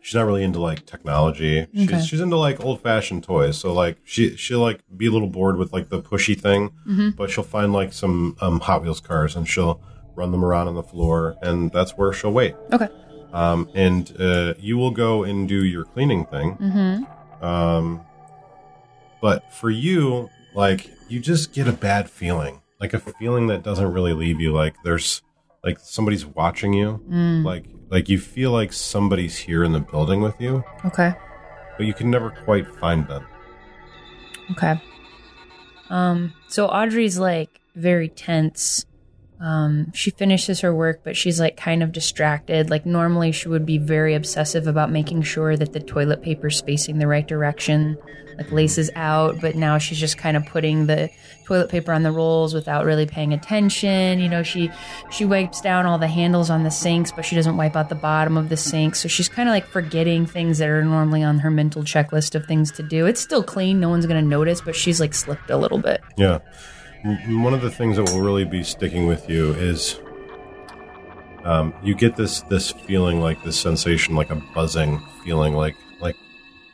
She's 0.00 0.14
not 0.14 0.26
really 0.26 0.44
into 0.44 0.60
like 0.60 0.86
technology. 0.86 1.66
She's 1.74 2.06
she's 2.06 2.20
into 2.20 2.36
like 2.36 2.64
old 2.64 2.80
fashioned 2.80 3.24
toys. 3.24 3.58
So 3.58 3.72
like 3.72 3.98
she 4.04 4.36
she'll 4.36 4.60
like 4.60 4.80
be 4.96 5.06
a 5.06 5.10
little 5.10 5.26
bored 5.28 5.56
with 5.56 5.72
like 5.72 5.88
the 5.88 6.00
pushy 6.00 6.38
thing, 6.40 6.70
Mm-hmm. 6.88 7.10
but 7.16 7.30
she'll 7.30 7.42
find 7.42 7.72
like 7.72 7.92
some 7.92 8.36
um, 8.40 8.60
Hot 8.60 8.82
Wheels 8.82 9.00
cars 9.00 9.34
and 9.34 9.48
she'll 9.48 9.80
run 10.14 10.30
them 10.30 10.44
around 10.44 10.68
on 10.68 10.74
the 10.76 10.82
floor, 10.84 11.36
and 11.42 11.72
that's 11.72 11.92
where 11.98 12.12
she'll 12.12 12.32
wait. 12.32 12.54
Okay. 12.72 12.88
Um, 13.32 13.68
and 13.74 14.14
uh, 14.20 14.54
you 14.60 14.78
will 14.78 14.92
go 14.92 15.24
and 15.24 15.48
do 15.48 15.64
your 15.64 15.84
cleaning 15.84 16.24
thing. 16.26 16.56
Mm-hmm. 16.58 17.44
Um, 17.44 18.00
but 19.20 19.52
for 19.52 19.68
you, 19.68 20.30
like 20.54 20.90
you 21.08 21.18
just 21.20 21.52
get 21.52 21.66
a 21.66 21.72
bad 21.72 22.08
feeling, 22.08 22.62
like 22.80 22.94
a 22.94 22.98
feeling 22.98 23.46
that 23.48 23.62
doesn't 23.62 23.92
really 23.92 24.12
leave 24.12 24.40
you. 24.40 24.52
Like 24.52 24.74
there's 24.84 25.22
like 25.64 25.78
somebody's 25.80 26.26
watching 26.26 26.72
you. 26.72 27.02
Mm. 27.08 27.44
Like 27.44 27.64
like 27.90 28.08
you 28.08 28.18
feel 28.18 28.50
like 28.52 28.72
somebody's 28.72 29.36
here 29.36 29.62
in 29.64 29.72
the 29.72 29.80
building 29.80 30.20
with 30.20 30.40
you, 30.40 30.64
Okay. 30.84 31.14
but 31.76 31.86
you 31.86 31.94
can 31.94 32.10
never 32.10 32.30
quite 32.30 32.66
find 32.76 33.06
them. 33.08 33.26
Okay. 34.52 34.80
Um, 35.88 36.32
so 36.48 36.66
Audrey's 36.66 37.18
like 37.18 37.60
very 37.74 38.08
tense. 38.08 38.84
Um, 39.40 39.92
she 39.92 40.10
finishes 40.10 40.60
her 40.60 40.74
work, 40.74 41.00
but 41.04 41.16
she's 41.16 41.38
like 41.38 41.56
kind 41.56 41.82
of 41.82 41.92
distracted. 41.92 42.70
Like 42.70 42.86
normally 42.86 43.32
she 43.32 43.48
would 43.48 43.66
be 43.66 43.78
very 43.78 44.14
obsessive 44.14 44.66
about 44.66 44.90
making 44.90 45.22
sure 45.22 45.56
that 45.56 45.72
the 45.72 45.80
toilet 45.80 46.22
paper's 46.22 46.60
facing 46.62 46.98
the 46.98 47.06
right 47.06 47.26
direction, 47.26 47.98
like 48.38 48.50
laces 48.50 48.90
out, 48.96 49.40
but 49.40 49.54
now 49.54 49.78
she's 49.78 49.98
just 49.98 50.16
kind 50.16 50.36
of 50.36 50.46
putting 50.46 50.86
the 50.86 51.10
toilet 51.44 51.68
paper 51.68 51.92
on 51.92 52.02
the 52.02 52.10
rolls 52.10 52.54
without 52.54 52.84
really 52.84 53.06
paying 53.06 53.32
attention. 53.32 54.18
You 54.20 54.28
know, 54.28 54.42
she 54.42 54.70
she 55.10 55.24
wipes 55.24 55.60
down 55.60 55.84
all 55.84 55.98
the 55.98 56.08
handles 56.08 56.48
on 56.48 56.62
the 56.64 56.70
sinks, 56.70 57.12
but 57.12 57.24
she 57.24 57.36
doesn't 57.36 57.56
wipe 57.56 57.76
out 57.76 57.90
the 57.90 57.94
bottom 57.94 58.36
of 58.36 58.48
the 58.48 58.56
sink. 58.56 58.96
So 58.96 59.06
she's 59.06 59.28
kind 59.28 59.48
of 59.48 59.52
like 59.52 59.66
forgetting 59.66 60.26
things 60.26 60.58
that 60.58 60.68
are 60.68 60.84
normally 60.84 61.22
on 61.22 61.38
her 61.40 61.50
mental 61.50 61.82
checklist 61.82 62.34
of 62.34 62.46
things 62.46 62.72
to 62.72 62.82
do. 62.82 63.06
It's 63.06 63.20
still 63.20 63.42
clean, 63.42 63.80
no 63.80 63.90
one's 63.90 64.06
to 64.06 64.22
notice, 64.22 64.60
but 64.60 64.74
she's 64.74 65.00
like 65.00 65.14
slipped 65.14 65.50
a 65.50 65.56
little 65.56 65.78
bit. 65.78 66.00
Yeah. 66.16 66.38
One 67.28 67.54
of 67.54 67.60
the 67.62 67.70
things 67.70 67.96
that 67.96 68.10
will 68.10 68.20
really 68.20 68.44
be 68.44 68.62
sticking 68.62 69.06
with 69.06 69.28
you 69.30 69.52
is 69.52 70.00
um, 71.44 71.72
you 71.82 71.94
get 71.94 72.16
this 72.16 72.40
this 72.42 72.70
feeling 72.72 73.20
like 73.20 73.42
this 73.44 73.58
sensation 73.58 74.16
like 74.16 74.30
a 74.30 74.42
buzzing 74.54 75.00
feeling 75.24 75.54
like 75.54 75.76
like 76.00 76.16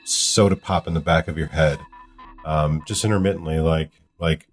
soda 0.05 0.57
pop 0.57 0.87
in 0.87 0.95
the 0.95 1.01
back 1.01 1.29
of 1.29 1.37
your 1.37 1.49
head 1.49 1.79
um, 2.47 2.83
just 2.87 3.05
intermittently 3.05 3.59
like 3.61 3.91
like 4.19 4.49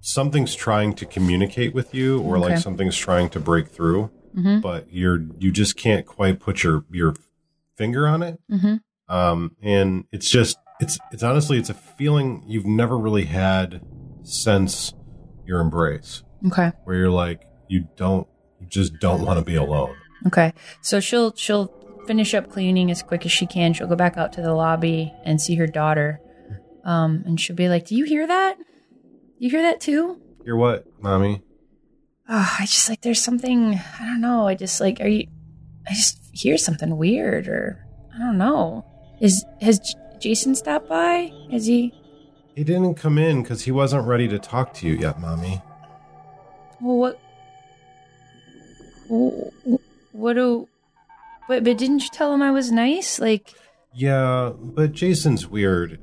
something's 0.00 0.54
trying 0.54 0.94
to 0.94 1.04
communicate 1.04 1.74
with 1.74 1.94
you 1.94 2.20
or 2.22 2.38
like 2.38 2.56
something's 2.58 2.96
trying 2.96 3.28
to 3.30 3.40
break 3.40 3.68
through 3.68 4.10
Mhm. 4.36 4.60
but 4.62 4.86
you're 4.92 5.22
you 5.38 5.50
just 5.50 5.76
can't 5.76 6.06
quite 6.06 6.38
put 6.38 6.62
your 6.62 6.84
your 6.90 7.14
finger 7.76 8.06
on 8.06 8.22
it 8.22 8.38
Mm-hmm. 8.50 9.14
um, 9.14 9.56
and 9.62 10.04
it's 10.12 10.30
just 10.30 10.56
it's 10.80 10.98
it's 11.12 11.22
honestly 11.22 11.58
it's 11.58 11.70
a 11.70 11.74
feeling 11.74 12.42
you've 12.46 12.66
never 12.66 12.96
really 12.96 13.24
had 13.24 13.80
since 14.28 14.92
your 15.46 15.60
embrace 15.60 16.22
Okay. 16.46 16.72
where 16.84 16.96
you're 16.96 17.10
like 17.10 17.42
you 17.68 17.88
don't 17.96 18.26
you 18.60 18.66
just 18.66 18.98
don't 19.00 19.24
want 19.24 19.38
to 19.38 19.44
be 19.44 19.54
alone 19.56 19.94
Okay. 20.26 20.52
So 20.82 20.98
she'll 20.98 21.32
she'll 21.36 21.68
finish 22.06 22.34
up 22.34 22.50
cleaning 22.50 22.90
as 22.90 23.04
quick 23.04 23.24
as 23.24 23.30
she 23.30 23.46
can. 23.46 23.72
She'll 23.72 23.86
go 23.86 23.94
back 23.94 24.16
out 24.16 24.32
to 24.32 24.42
the 24.42 24.52
lobby 24.52 25.14
and 25.24 25.40
see 25.40 25.54
her 25.54 25.68
daughter. 25.68 26.20
Um, 26.84 27.22
and 27.24 27.40
she'll 27.40 27.54
be 27.54 27.68
like, 27.68 27.86
"Do 27.86 27.94
you 27.94 28.04
hear 28.04 28.26
that? 28.26 28.56
You 29.38 29.48
hear 29.48 29.62
that 29.62 29.80
too?" 29.80 30.20
you're 30.44 30.56
what 30.56 30.86
mommy 31.00 31.42
Oh, 32.28 32.56
I 32.58 32.66
just 32.66 32.88
like 32.88 33.02
there's 33.02 33.22
something 33.22 33.74
I 34.00 34.04
don't 34.06 34.20
know. 34.20 34.48
I 34.48 34.56
just 34.56 34.80
like 34.80 35.00
are 35.00 35.06
you? 35.06 35.28
I 35.88 35.92
just 35.94 36.18
hear 36.32 36.58
something 36.58 36.96
weird, 36.96 37.46
or 37.46 37.86
I 38.12 38.18
don't 38.18 38.38
know. 38.38 38.84
Is 39.20 39.44
has 39.60 39.78
J- 39.78 39.94
Jason 40.18 40.56
stopped 40.56 40.88
by? 40.88 41.30
Is 41.52 41.66
he? 41.66 41.94
He 42.58 42.64
didn't 42.64 42.96
come 42.96 43.18
in 43.18 43.42
because 43.42 43.62
he 43.62 43.70
wasn't 43.70 44.04
ready 44.04 44.26
to 44.26 44.36
talk 44.36 44.74
to 44.74 44.88
you 44.88 44.94
yet 44.94 45.20
mommy 45.20 45.62
Well, 46.80 46.96
what? 46.98 47.20
What 50.12 50.32
do? 50.34 50.68
But 51.46 51.62
but 51.62 51.78
didn't 51.78 52.02
you 52.02 52.08
tell 52.12 52.34
him 52.34 52.42
I 52.42 52.50
was 52.50 52.72
nice? 52.72 53.20
Like 53.20 53.54
yeah 53.94 54.52
but 54.54 54.92
jason's 54.92 55.46
weird 55.46 55.98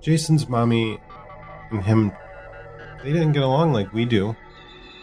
jason's 0.00 0.48
mommy 0.48 0.98
and 1.70 1.82
him 1.82 2.12
they 3.02 3.12
didn't 3.12 3.32
get 3.32 3.42
along 3.42 3.72
like 3.72 3.92
we 3.92 4.04
do 4.04 4.34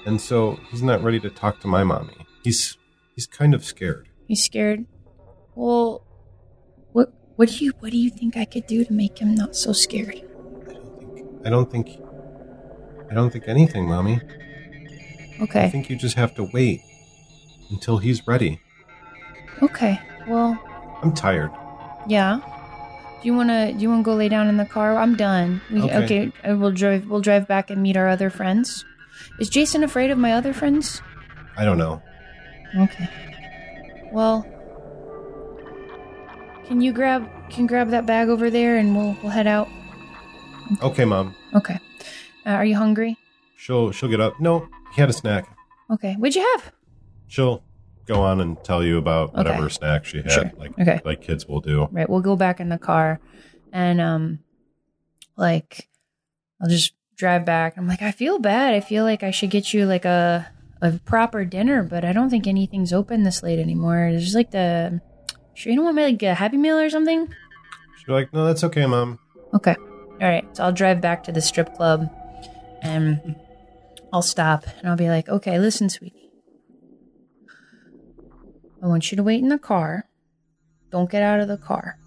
and 0.05 0.19
so 0.19 0.57
he's 0.71 0.81
not 0.81 1.03
ready 1.03 1.19
to 1.19 1.29
talk 1.29 1.59
to 1.59 1.67
my 1.67 1.83
mommy 1.83 2.25
he's 2.43 2.77
he's 3.13 3.27
kind 3.27 3.53
of 3.53 3.63
scared 3.63 4.07
he's 4.27 4.43
scared. 4.43 4.85
Well, 5.55 6.03
what 7.43 7.49
do 7.49 7.65
you 7.65 7.73
what 7.81 7.91
do 7.91 7.97
you 7.97 8.09
think 8.09 8.37
I 8.37 8.45
could 8.45 8.65
do 8.67 8.85
to 8.85 8.93
make 8.93 9.19
him 9.19 9.35
not 9.35 9.53
so 9.53 9.73
scared? 9.73 10.21
I 10.65 10.73
don't 10.73 10.95
think 10.95 11.09
I 11.45 11.49
don't 11.49 11.69
think 11.69 11.99
I 13.11 13.13
don't 13.13 13.31
think 13.31 13.49
anything, 13.49 13.85
mommy. 13.85 14.21
Okay. 15.41 15.65
I 15.65 15.69
think 15.69 15.89
you 15.89 15.97
just 15.97 16.15
have 16.15 16.33
to 16.35 16.43
wait 16.53 16.79
until 17.69 17.97
he's 17.97 18.25
ready. 18.25 18.61
Okay. 19.61 19.99
Well, 20.25 20.57
I'm 21.03 21.13
tired. 21.13 21.51
yeah. 22.07 22.39
Do 23.21 23.27
you 23.27 23.35
wanna 23.35 23.73
do 23.73 23.79
you 23.79 23.89
wanna 23.89 24.03
go 24.03 24.15
lay 24.15 24.29
down 24.29 24.47
in 24.47 24.55
the 24.55 24.65
car? 24.65 24.95
I'm 24.95 25.17
done. 25.17 25.59
We, 25.69 25.81
Okay. 25.81 26.31
okay. 26.39 26.53
We'll 26.53 26.71
drive. 26.71 27.07
We'll 27.09 27.19
drive 27.21 27.45
back 27.45 27.69
and 27.69 27.83
meet 27.83 27.97
our 27.97 28.07
other 28.07 28.29
friends. 28.29 28.85
Is 29.37 29.49
Jason 29.49 29.83
afraid 29.83 30.11
of 30.11 30.17
my 30.17 30.31
other 30.31 30.53
friends? 30.53 31.01
I 31.57 31.65
don't 31.65 31.77
know. 31.77 32.01
Okay. 32.77 33.09
Well, 34.13 34.45
can 36.67 36.81
you 36.81 36.91
grab 36.93 37.29
can 37.49 37.67
grab 37.67 37.89
that 37.89 38.05
bag 38.05 38.29
over 38.29 38.49
there 38.49 38.77
and 38.77 38.95
we'll 38.95 39.15
we'll 39.21 39.31
head 39.31 39.47
out. 39.47 39.67
Okay, 40.81 41.05
mom. 41.05 41.35
Okay. 41.53 41.77
Uh, 42.45 42.49
are 42.51 42.65
you 42.65 42.75
hungry? 42.75 43.17
She'll 43.57 43.91
she'll 43.91 44.09
get 44.09 44.19
up. 44.21 44.39
No, 44.39 44.67
he 44.95 45.01
had 45.01 45.09
a 45.09 45.13
snack. 45.13 45.45
Okay. 45.91 46.13
What'd 46.15 46.35
you 46.35 46.47
have? 46.55 46.71
She'll 47.27 47.63
go 48.05 48.21
on 48.21 48.41
and 48.41 48.61
tell 48.63 48.83
you 48.83 48.97
about 48.97 49.33
whatever 49.33 49.63
Okay. 49.65 49.73
snack 49.73 50.05
she 50.05 50.17
had, 50.17 50.31
Sure. 50.31 50.51
like 50.57 50.77
Okay. 50.79 50.99
like 51.05 51.21
kids 51.21 51.47
will 51.47 51.61
do. 51.61 51.87
Right. 51.91 52.09
We'll 52.09 52.21
go 52.21 52.35
back 52.35 52.59
in 52.59 52.69
the 52.69 52.77
car, 52.77 53.19
and 53.71 54.01
um, 54.01 54.39
like, 55.37 55.87
I'll 56.61 56.69
just 56.69 56.93
drive 57.15 57.45
back. 57.45 57.77
I'm 57.77 57.87
like, 57.87 58.01
I 58.01 58.11
feel 58.11 58.39
bad. 58.39 58.73
I 58.73 58.79
feel 58.81 59.03
like 59.03 59.23
I 59.23 59.31
should 59.31 59.49
get 59.51 59.73
you 59.73 59.85
like 59.85 60.05
a 60.05 60.47
a 60.81 60.99
proper 61.05 61.45
dinner, 61.45 61.81
but 61.83 62.03
I 62.03 62.11
don't 62.11 62.29
think 62.29 62.45
anything's 62.47 62.91
open 62.91 63.23
this 63.23 63.41
late 63.43 63.59
anymore. 63.59 64.05
It's 64.07 64.23
just 64.23 64.35
like 64.35 64.51
the. 64.51 65.01
Sure, 65.55 65.71
you 65.71 65.75
don't 65.77 65.85
want 65.85 65.95
me 65.97 66.03
like 66.03 66.23
a 66.23 66.33
Happy 66.33 66.57
Meal 66.57 66.77
or 66.79 66.89
something? 66.89 67.27
She's 67.99 68.07
like, 68.07 68.33
no, 68.33 68.45
that's 68.45 68.63
okay, 68.65 68.85
mom. 68.85 69.19
Okay. 69.53 69.75
All 69.77 70.27
right. 70.29 70.45
So 70.55 70.63
I'll 70.63 70.71
drive 70.73 70.99
back 71.01 71.23
to 71.25 71.31
the 71.31 71.41
strip 71.41 71.73
club 71.75 72.09
and 72.81 73.35
I'll 74.11 74.21
stop 74.21 74.65
and 74.79 74.87
I'll 74.89 74.95
be 74.97 75.09
like, 75.09 75.29
okay, 75.29 75.59
listen, 75.59 75.89
sweetie. 75.89 76.29
I 78.81 78.87
want 78.87 79.11
you 79.11 79.15
to 79.17 79.23
wait 79.23 79.41
in 79.41 79.49
the 79.49 79.57
car. 79.59 80.09
Don't 80.91 81.09
get 81.09 81.23
out 81.23 81.39
of 81.39 81.47
the 81.47 81.57
car. 81.57 81.97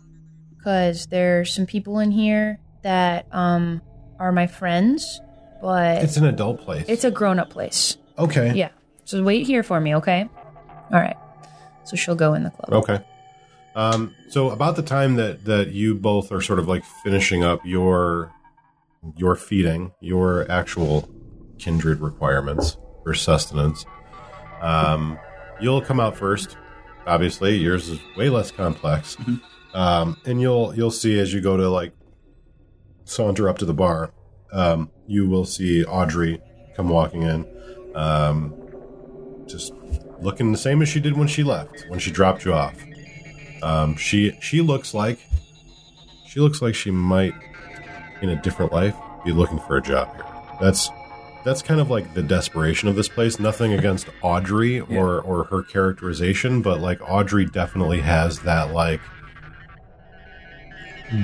Because 0.56 1.06
there's 1.06 1.52
some 1.54 1.66
people 1.66 1.98
in 2.00 2.10
here 2.10 2.60
that 2.82 3.26
um 3.32 3.80
are 4.18 4.32
my 4.32 4.46
friends, 4.46 5.20
but 5.62 6.02
It's 6.02 6.16
an 6.16 6.26
adult 6.26 6.60
place. 6.60 6.84
it's 6.88 7.04
a 7.04 7.10
grown 7.10 7.38
up 7.38 7.50
place. 7.50 7.96
okay. 8.18 8.52
Yeah. 8.54 8.70
So 9.04 9.22
wait 9.22 9.46
here 9.46 9.62
for 9.62 9.78
me, 9.80 9.94
okay? 9.96 10.28
All 10.92 11.00
right. 11.00 11.16
So 11.84 11.96
she'll 11.96 12.16
go 12.16 12.34
in 12.34 12.42
the 12.42 12.50
club. 12.50 12.82
Okay. 12.82 13.04
Um, 13.76 14.14
so 14.30 14.50
about 14.50 14.74
the 14.76 14.82
time 14.82 15.16
that 15.16 15.44
that 15.44 15.68
you 15.68 15.94
both 15.94 16.32
are 16.32 16.40
sort 16.40 16.58
of 16.58 16.66
like 16.66 16.82
finishing 17.04 17.44
up 17.44 17.60
your 17.64 18.32
your 19.16 19.36
feeding, 19.36 19.92
your 20.00 20.50
actual 20.50 21.08
kindred 21.58 22.00
requirements 22.00 22.78
for 23.04 23.12
sustenance, 23.12 23.84
um, 24.62 25.18
you'll 25.60 25.82
come 25.82 26.00
out 26.00 26.16
first. 26.16 26.56
Obviously, 27.06 27.56
yours 27.56 27.88
is 27.90 28.00
way 28.16 28.30
less 28.30 28.50
complex, 28.50 29.16
um, 29.74 30.16
and 30.24 30.40
you'll 30.40 30.74
you'll 30.74 30.90
see 30.90 31.20
as 31.20 31.34
you 31.34 31.42
go 31.42 31.58
to 31.58 31.68
like 31.68 31.92
saunter 33.04 33.46
up 33.46 33.58
to 33.58 33.66
the 33.66 33.74
bar, 33.74 34.10
um, 34.52 34.90
you 35.06 35.28
will 35.28 35.44
see 35.44 35.84
Audrey 35.84 36.40
come 36.74 36.88
walking 36.88 37.22
in, 37.22 37.46
um, 37.94 38.54
just 39.46 39.74
looking 40.20 40.50
the 40.50 40.58
same 40.58 40.80
as 40.80 40.88
she 40.88 40.98
did 40.98 41.16
when 41.16 41.28
she 41.28 41.42
left, 41.42 41.84
when 41.88 41.98
she 41.98 42.10
dropped 42.10 42.44
you 42.46 42.54
off. 42.54 42.85
Um, 43.66 43.96
she 43.96 44.38
she 44.40 44.60
looks 44.60 44.94
like 44.94 45.18
she 46.24 46.38
looks 46.38 46.62
like 46.62 46.76
she 46.76 46.92
might, 46.92 47.34
in 48.22 48.28
a 48.28 48.40
different 48.40 48.72
life, 48.72 48.94
be 49.24 49.32
looking 49.32 49.58
for 49.58 49.76
a 49.76 49.82
job 49.82 50.14
here. 50.14 50.24
That's 50.60 50.88
that's 51.44 51.62
kind 51.62 51.80
of 51.80 51.90
like 51.90 52.14
the 52.14 52.22
desperation 52.22 52.88
of 52.88 52.94
this 52.94 53.08
place. 53.08 53.40
Nothing 53.40 53.72
against 53.72 54.08
Audrey 54.22 54.78
or 54.78 55.20
or 55.20 55.44
her 55.44 55.64
characterization, 55.64 56.62
but 56.62 56.80
like 56.80 57.00
Audrey 57.10 57.44
definitely 57.44 58.00
has 58.02 58.38
that 58.40 58.72
like 58.72 59.00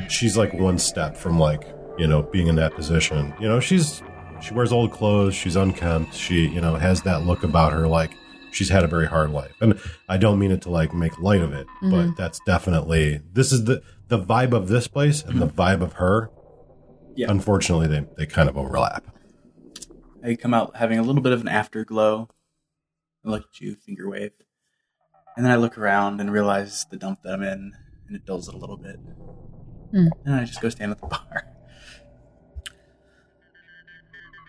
she's 0.08 0.36
like 0.36 0.52
one 0.52 0.78
step 0.78 1.16
from 1.16 1.38
like 1.38 1.62
you 1.96 2.08
know 2.08 2.22
being 2.22 2.48
in 2.48 2.56
that 2.56 2.74
position. 2.74 3.32
You 3.38 3.48
know 3.48 3.60
she's 3.60 4.02
she 4.40 4.52
wears 4.52 4.72
old 4.72 4.90
clothes, 4.90 5.36
she's 5.36 5.54
unkempt, 5.54 6.14
she 6.14 6.48
you 6.48 6.60
know 6.60 6.74
has 6.74 7.02
that 7.02 7.24
look 7.24 7.44
about 7.44 7.72
her 7.72 7.86
like 7.86 8.16
she's 8.52 8.68
had 8.68 8.84
a 8.84 8.86
very 8.86 9.06
hard 9.06 9.30
life. 9.30 9.54
And 9.60 9.80
I 10.08 10.16
don't 10.16 10.38
mean 10.38 10.52
it 10.52 10.62
to 10.62 10.70
like 10.70 10.94
make 10.94 11.18
light 11.18 11.40
of 11.40 11.52
it, 11.52 11.66
but 11.82 12.16
that's 12.16 12.40
definitely 12.46 13.20
this 13.32 13.52
is 13.52 13.64
the 13.64 13.82
the 14.08 14.18
vibe 14.18 14.52
of 14.52 14.68
this 14.68 14.86
place 14.86 15.22
and 15.22 15.40
the 15.40 15.48
vibe 15.48 15.82
of 15.82 15.94
her. 15.94 16.30
Yeah. 17.16 17.30
Unfortunately, 17.30 17.88
they 17.88 18.06
they 18.16 18.26
kind 18.26 18.48
of 18.48 18.56
overlap. 18.56 19.04
I 20.24 20.36
come 20.36 20.54
out 20.54 20.76
having 20.76 20.98
a 20.98 21.02
little 21.02 21.22
bit 21.22 21.32
of 21.32 21.40
an 21.40 21.48
afterglow. 21.48 22.28
I 23.24 23.28
look 23.28 23.44
at 23.52 23.60
you, 23.60 23.74
finger 23.74 24.08
wave. 24.08 24.32
And 25.36 25.44
then 25.44 25.52
I 25.52 25.56
look 25.56 25.78
around 25.78 26.20
and 26.20 26.30
realize 26.30 26.84
the 26.90 26.96
dump 26.96 27.22
that 27.22 27.32
I'm 27.32 27.42
in, 27.42 27.72
and 28.06 28.16
it 28.16 28.26
dulls 28.26 28.48
it 28.48 28.54
a 28.54 28.58
little 28.58 28.76
bit. 28.76 28.96
Hmm. 29.90 30.08
And 30.24 30.34
I 30.34 30.44
just 30.44 30.60
go 30.60 30.68
stand 30.68 30.92
at 30.92 31.00
the 31.00 31.06
bar. 31.08 31.51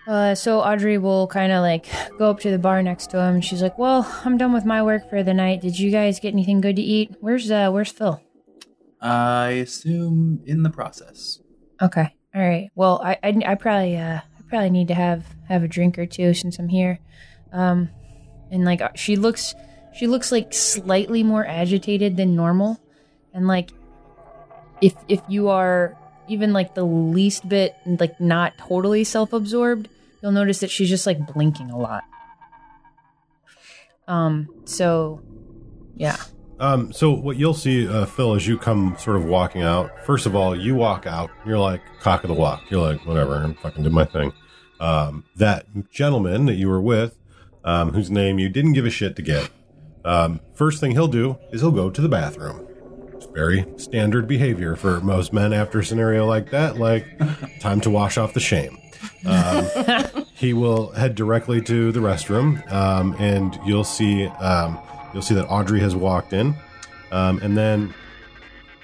Uh, 0.06 0.36
so 0.36 0.60
Audrey 0.60 0.97
will 0.97 1.28
kind 1.28 1.51
of 1.51 1.62
like 1.62 1.88
go 2.18 2.30
up 2.30 2.39
to 2.41 2.51
the 2.51 2.60
bar 2.60 2.84
next 2.84 3.10
to 3.12 3.22
him. 3.22 3.39
She's 3.39 3.62
like, 3.62 3.78
"Well, 3.78 4.06
I'm 4.26 4.38
done 4.38 4.51
with 4.51 4.66
my 4.66 4.84
work 4.84 5.10
for 5.10 5.24
the 5.24 5.34
night. 5.34 5.62
Did 5.62 5.80
you 5.80 5.91
guys 5.91 6.20
get 6.20 6.34
anything 6.34 6.60
good 6.60 6.76
to 6.76 6.82
eat? 6.82 7.16
Where's 7.22 7.49
uh, 7.49 7.70
where's 7.72 7.91
Phil?" 7.91 8.22
I 8.99 9.49
assume 9.51 10.41
in 10.45 10.64
the 10.64 10.70
process. 10.70 11.39
Okay, 11.82 12.08
all 12.36 12.41
right. 12.41 12.70
Well, 12.76 13.01
I 13.04 13.18
I, 13.24 13.41
I 13.45 13.56
probably 13.56 13.97
uh 13.97 14.20
I 14.20 14.41
probably 14.49 14.72
need 14.72 14.89
to 14.89 14.93
have 14.93 15.26
have 15.47 15.64
a 15.64 15.68
drink 15.68 15.97
or 15.97 16.06
two 16.06 16.34
since 16.34 16.60
I'm 16.60 16.70
here. 16.70 16.99
Um, 17.54 17.89
and 18.51 18.66
like 18.66 18.82
she 18.97 19.16
looks 19.16 19.56
she 19.93 20.08
looks 20.08 20.32
like 20.32 20.54
slightly 20.54 21.24
more 21.24 21.45
agitated 21.45 22.18
than 22.18 22.36
normal, 22.36 22.78
and 23.34 23.47
like 23.47 23.72
if 24.82 24.95
if 25.08 25.22
you 25.30 25.47
are 25.47 25.97
even 26.34 26.52
like 26.52 26.74
the 26.76 26.84
least 26.84 27.48
bit 27.48 27.76
like 27.86 28.20
not 28.20 28.58
totally 28.58 29.04
self-absorbed 29.04 29.88
you'll 30.22 30.32
notice 30.32 30.60
that 30.60 30.70
she's 30.72 30.90
just 30.90 31.06
like 31.06 31.20
blinking 31.34 31.70
a 31.70 31.78
lot 31.78 32.04
um 34.08 34.50
so 34.66 35.22
yeah 35.96 36.18
Um, 36.60 36.94
so 36.94 37.12
what 37.12 37.36
you'll 37.38 37.54
see, 37.56 37.88
uh, 37.88 38.06
Phil, 38.06 38.36
as 38.36 38.48
you 38.48 38.58
come 38.58 38.96
sort 38.98 39.18
of 39.18 39.26
walking 39.26 39.64
out. 39.64 39.90
First 40.06 40.26
of 40.26 40.36
all, 40.36 40.56
you 40.56 40.76
walk 40.76 41.06
out. 41.06 41.30
You're 41.46 41.60
like 41.60 41.82
cock 42.00 42.24
of 42.24 42.30
the 42.30 42.36
walk. 42.36 42.62
You're 42.70 42.94
like 42.94 43.06
whatever. 43.06 43.36
I'm 43.36 43.56
fucking 43.56 43.84
did 43.84 43.92
my 43.92 44.06
thing. 44.06 44.32
Um, 44.80 45.26
that 45.36 45.66
gentleman 45.92 46.46
that 46.46 46.54
you 46.56 46.70
were 46.70 46.82
with, 46.82 47.18
um, 47.66 47.92
whose 47.94 48.10
name 48.10 48.40
you 48.40 48.50
didn't 48.50 48.74
give 48.74 48.86
a 48.86 48.90
shit 48.90 49.16
to 49.18 49.22
get. 49.22 49.50
Um, 50.06 50.40
first 50.54 50.80
thing 50.80 50.92
he'll 50.92 51.08
do 51.08 51.38
is 51.52 51.62
he'll 51.62 51.72
go 51.72 51.90
to 51.90 52.02
the 52.02 52.10
bathroom. 52.10 52.66
Very 53.34 53.66
standard 53.78 54.28
behavior 54.28 54.76
for 54.76 55.02
most 55.02 55.34
men 55.34 55.54
after 55.54 55.80
a 55.80 55.86
scenario 55.86 56.26
like 56.26 56.52
that. 56.52 56.78
Like 56.78 57.06
time 57.60 57.82
to 57.82 57.90
wash 57.90 58.18
off 58.18 58.34
the 58.34 58.40
shame. 58.40 58.78
Um, 59.26 60.26
he 60.34 60.54
will 60.54 60.92
head 60.92 61.16
directly 61.16 61.62
to 61.64 61.92
the 61.92 62.00
restroom, 62.00 62.72
um, 62.72 63.16
and 63.20 63.58
you'll 63.66 63.84
see 63.84 64.28
um, 64.28 64.80
you'll 65.14 65.24
see 65.24 65.36
that 65.36 65.46
Audrey 65.48 65.80
has 65.80 65.96
walked 65.96 66.34
in, 66.34 66.56
um, 67.12 67.40
and 67.40 67.58
then 67.58 67.94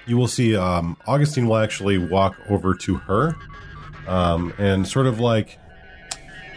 you 0.06 0.16
will 0.16 0.28
see 0.28 0.56
um, 0.56 0.96
Augustine 1.06 1.46
will 1.46 1.58
actually 1.58 1.98
walk 1.98 2.36
over 2.48 2.74
to 2.74 2.96
her, 2.96 3.36
um, 4.06 4.52
and 4.58 4.86
sort 4.86 5.06
of 5.06 5.20
like 5.20 5.58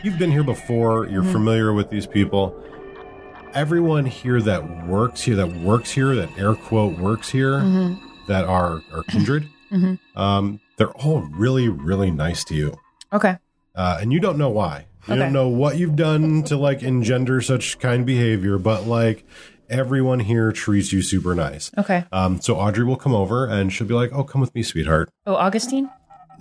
you've 0.03 0.17
been 0.17 0.31
here 0.31 0.43
before, 0.43 1.07
you're 1.07 1.23
familiar 1.23 1.73
with 1.73 1.89
these 1.89 2.07
people. 2.07 2.59
Everyone 3.53 4.05
here 4.05 4.41
that 4.41 4.87
works 4.87 5.21
here, 5.21 5.35
that 5.35 5.47
works 5.57 5.91
here, 5.91 6.15
that 6.15 6.29
air 6.37 6.55
quote 6.55 6.97
works 6.97 7.29
here, 7.29 7.59
that 8.27 8.45
are 8.45 8.81
are 8.91 9.03
kindred, 9.09 9.47
Mhm. 9.71 9.99
um, 10.15 10.59
they're 10.77 10.91
all 10.91 11.21
really, 11.31 11.69
really 11.69 12.09
nice 12.11 12.43
to 12.45 12.55
you 12.55 12.75
okay 13.11 13.37
uh, 13.75 13.97
and 14.01 14.11
you 14.11 14.19
don't 14.19 14.37
know 14.39 14.49
why. 14.49 14.85
You 15.07 15.13
Okay. 15.13 15.19
don't 15.23 15.33
know 15.33 15.47
what 15.49 15.77
you've 15.77 15.95
done 15.95 16.41
to 16.43 16.57
like 16.57 16.81
engender 16.81 17.41
such 17.41 17.77
kind 17.79 18.05
behavior, 18.05 18.57
but 18.57 18.87
like 18.87 19.23
everyone 19.69 20.19
here 20.21 20.51
treats 20.51 20.91
you 20.93 21.01
super 21.03 21.35
nice. 21.35 21.69
okay 21.77 22.05
Um, 22.11 22.41
so 22.41 22.55
Audrey 22.55 22.83
will 22.85 22.95
come 22.95 23.13
over 23.13 23.45
and 23.45 23.71
she'll 23.71 23.87
be 23.87 23.93
like, 23.93 24.11
"Oh, 24.13 24.23
come 24.23 24.41
with 24.41 24.53
me, 24.55 24.63
sweetheart." 24.63 25.09
oh 25.27 25.35
augustine 25.35 25.89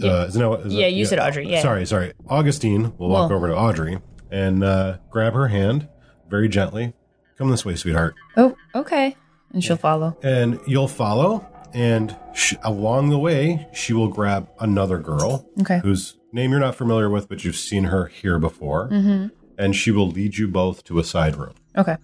Uh, 0.02 0.24
isn't 0.28 0.40
that 0.40 0.48
what, 0.48 0.60
is 0.66 0.72
Yeah, 0.72 0.86
it- 0.86 0.94
you 0.94 1.04
said 1.04 1.18
Audrey, 1.18 1.50
yeah. 1.50 1.60
Sorry, 1.60 1.84
sorry. 1.84 2.12
Augustine 2.28 2.92
will 2.96 3.10
walk 3.10 3.28
Well- 3.28 3.36
over 3.36 3.48
to 3.48 3.56
Audrey 3.56 3.98
and 4.30 4.64
uh, 4.64 4.96
grab 5.10 5.34
her 5.34 5.48
hand 5.48 5.88
very 6.30 6.48
gently. 6.48 6.94
Come 7.42 7.50
this 7.50 7.64
way, 7.64 7.74
sweetheart. 7.74 8.14
oh 8.36 8.56
okay 8.72 9.16
and 9.52 9.64
she'll 9.64 9.76
follow 9.76 10.16
And 10.22 10.60
you'll 10.64 10.86
follow. 10.86 11.44
And 11.74 12.16
sh- 12.34 12.54
along 12.62 13.08
the 13.08 13.18
way, 13.18 13.66
she 13.72 13.92
will 13.92 14.06
grab 14.06 14.48
another 14.60 14.98
girl 14.98 15.44
okay 15.60 15.80
whose 15.80 16.18
name 16.32 16.52
you're 16.52 16.60
not 16.60 16.76
familiar 16.76 17.10
with, 17.10 17.28
but 17.28 17.42
you've 17.44 17.56
seen 17.56 17.84
her 17.84 18.06
here 18.06 18.38
before. 18.38 18.88
mm-hmm 18.90 19.26
and 19.58 19.74
she 19.74 19.90
will 19.90 20.08
lead 20.08 20.38
you 20.38 20.46
both 20.46 20.84
to 20.84 21.00
a 21.00 21.04
side 21.04 21.34
room. 21.34 21.54
okay 21.76 21.96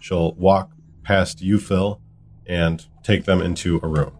She'll 0.00 0.32
walk 0.32 0.70
past 1.02 1.42
you, 1.42 1.58
Phil, 1.58 2.00
and 2.46 2.82
take 3.02 3.26
them 3.26 3.42
into 3.42 3.78
a 3.82 3.86
room. 3.86 4.12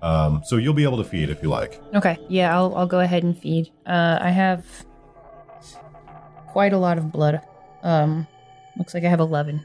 Um, 0.00 0.40
so 0.42 0.56
you'll 0.56 0.72
be 0.72 0.84
able 0.84 0.96
to 0.96 1.04
feed 1.04 1.28
if 1.28 1.42
you 1.42 1.50
like. 1.50 1.78
Okay, 1.94 2.16
yeah, 2.30 2.56
I'll 2.56 2.74
I'll 2.74 2.86
go 2.86 3.00
ahead 3.00 3.24
and 3.24 3.36
feed. 3.38 3.70
Uh, 3.86 4.18
I 4.22 4.30
have 4.30 4.64
quite 6.46 6.72
a 6.72 6.78
lot 6.78 6.96
of 6.96 7.12
blood. 7.12 7.40
Um, 7.82 8.26
looks 8.78 8.94
like 8.94 9.04
I 9.04 9.08
have 9.08 9.20
11. 9.20 9.60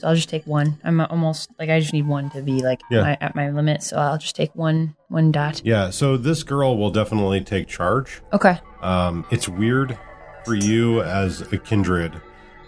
So 0.00 0.08
I'll 0.08 0.14
just 0.14 0.28
take 0.30 0.46
one. 0.46 0.78
I'm 0.82 1.00
almost 1.00 1.50
like 1.58 1.68
I 1.68 1.78
just 1.80 1.92
need 1.92 2.06
one 2.06 2.30
to 2.30 2.42
be 2.42 2.62
like 2.62 2.80
Yeah. 2.90 3.02
my, 3.02 3.18
at 3.20 3.34
my 3.34 3.50
limit. 3.50 3.82
So 3.82 3.96
I'll 3.98 4.18
just 4.18 4.34
take 4.34 4.54
one 4.56 4.94
one 5.08 5.30
dot. 5.30 5.60
Yeah, 5.64 5.90
so 5.90 6.16
this 6.16 6.42
girl 6.42 6.76
will 6.78 6.90
definitely 6.90 7.40
take 7.42 7.68
charge. 7.68 8.20
Okay. 8.32 8.58
Um, 8.80 9.26
it's 9.30 9.48
weird 9.48 9.98
for 10.44 10.54
you 10.54 11.02
as 11.02 11.42
a 11.52 11.58
kindred 11.58 12.20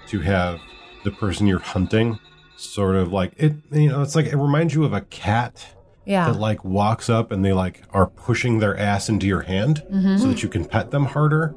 to 0.08 0.20
have 0.20 0.60
the 1.04 1.10
person 1.10 1.46
you're 1.46 1.58
hunting 1.58 2.18
sort 2.56 2.96
of 2.96 3.12
like 3.12 3.32
it. 3.38 3.54
You 3.70 3.88
know, 3.88 4.02
it's 4.02 4.14
like 4.14 4.26
it 4.26 4.36
reminds 4.36 4.74
you 4.74 4.84
of 4.84 4.92
a 4.92 5.00
cat 5.00 5.74
Yeah. 6.04 6.30
that 6.30 6.38
like 6.38 6.62
walks 6.64 7.08
up 7.08 7.32
and 7.32 7.42
they 7.44 7.52
like 7.54 7.82
are 7.92 8.06
pushing 8.08 8.58
their 8.58 8.76
ass 8.76 9.08
into 9.08 9.26
your 9.26 9.40
hand 9.42 9.82
Mm-hmm. 9.90 10.18
so 10.18 10.28
that 10.28 10.42
you 10.42 10.48
can 10.50 10.64
pet 10.66 10.90
them 10.90 11.06
harder. 11.06 11.54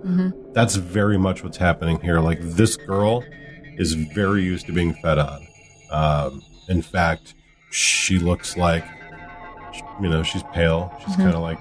That's 0.54 0.76
very 0.76 1.18
much 1.18 1.44
what's 1.44 1.58
happening 1.58 2.00
here. 2.00 2.22
Like 2.22 2.40
this 2.42 2.78
girl 2.78 3.24
is 3.78 3.94
very 3.94 4.42
used 4.44 4.68
to 4.68 4.72
being 4.72 4.94
fed 4.94 5.18
on. 5.20 5.46
Um, 5.96 6.44
in 6.68 6.82
fact, 6.82 7.36
she 7.72 8.20
looks 8.20 8.58
like 8.58 8.86
you 10.02 10.10
know 10.10 10.24
she's 10.24 10.44
pale. 10.54 10.94
She's 11.00 11.14
Mm-hmm. 11.14 11.22
kind 11.24 11.36
of 11.36 11.42
like 11.42 11.60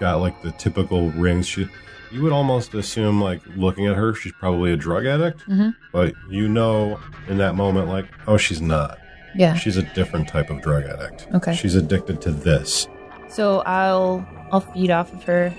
got 0.00 0.16
like 0.20 0.40
the 0.42 0.52
typical 0.52 1.10
rings. 1.12 1.46
She 1.46 1.68
you 2.12 2.22
would 2.22 2.32
almost 2.32 2.72
assume 2.74 3.20
like 3.20 3.40
looking 3.56 3.86
at 3.86 3.96
her 3.96 4.14
she's 4.14 4.32
probably 4.40 4.72
a 4.72 4.76
drug 4.76 5.06
addict, 5.06 5.40
Mhm. 5.48 5.74
but 5.92 6.14
you 6.30 6.48
know 6.48 6.98
in 7.28 7.38
that 7.38 7.54
moment 7.54 7.88
like 7.88 8.06
oh 8.26 8.36
she's 8.36 8.60
not. 8.60 8.98
yeah. 9.34 9.54
She's 9.54 9.76
a 9.76 9.82
different 9.94 10.28
type 10.28 10.48
of 10.50 10.62
drug 10.62 10.84
addict. 10.84 11.26
Okay. 11.34 11.54
She's 11.54 11.74
addicted 11.74 12.20
to 12.22 12.30
this. 12.30 12.88
So 13.28 13.60
I'll 13.66 14.26
I'll 14.52 14.60
feed 14.72 14.90
off 14.90 15.12
of 15.12 15.22
her. 15.24 15.52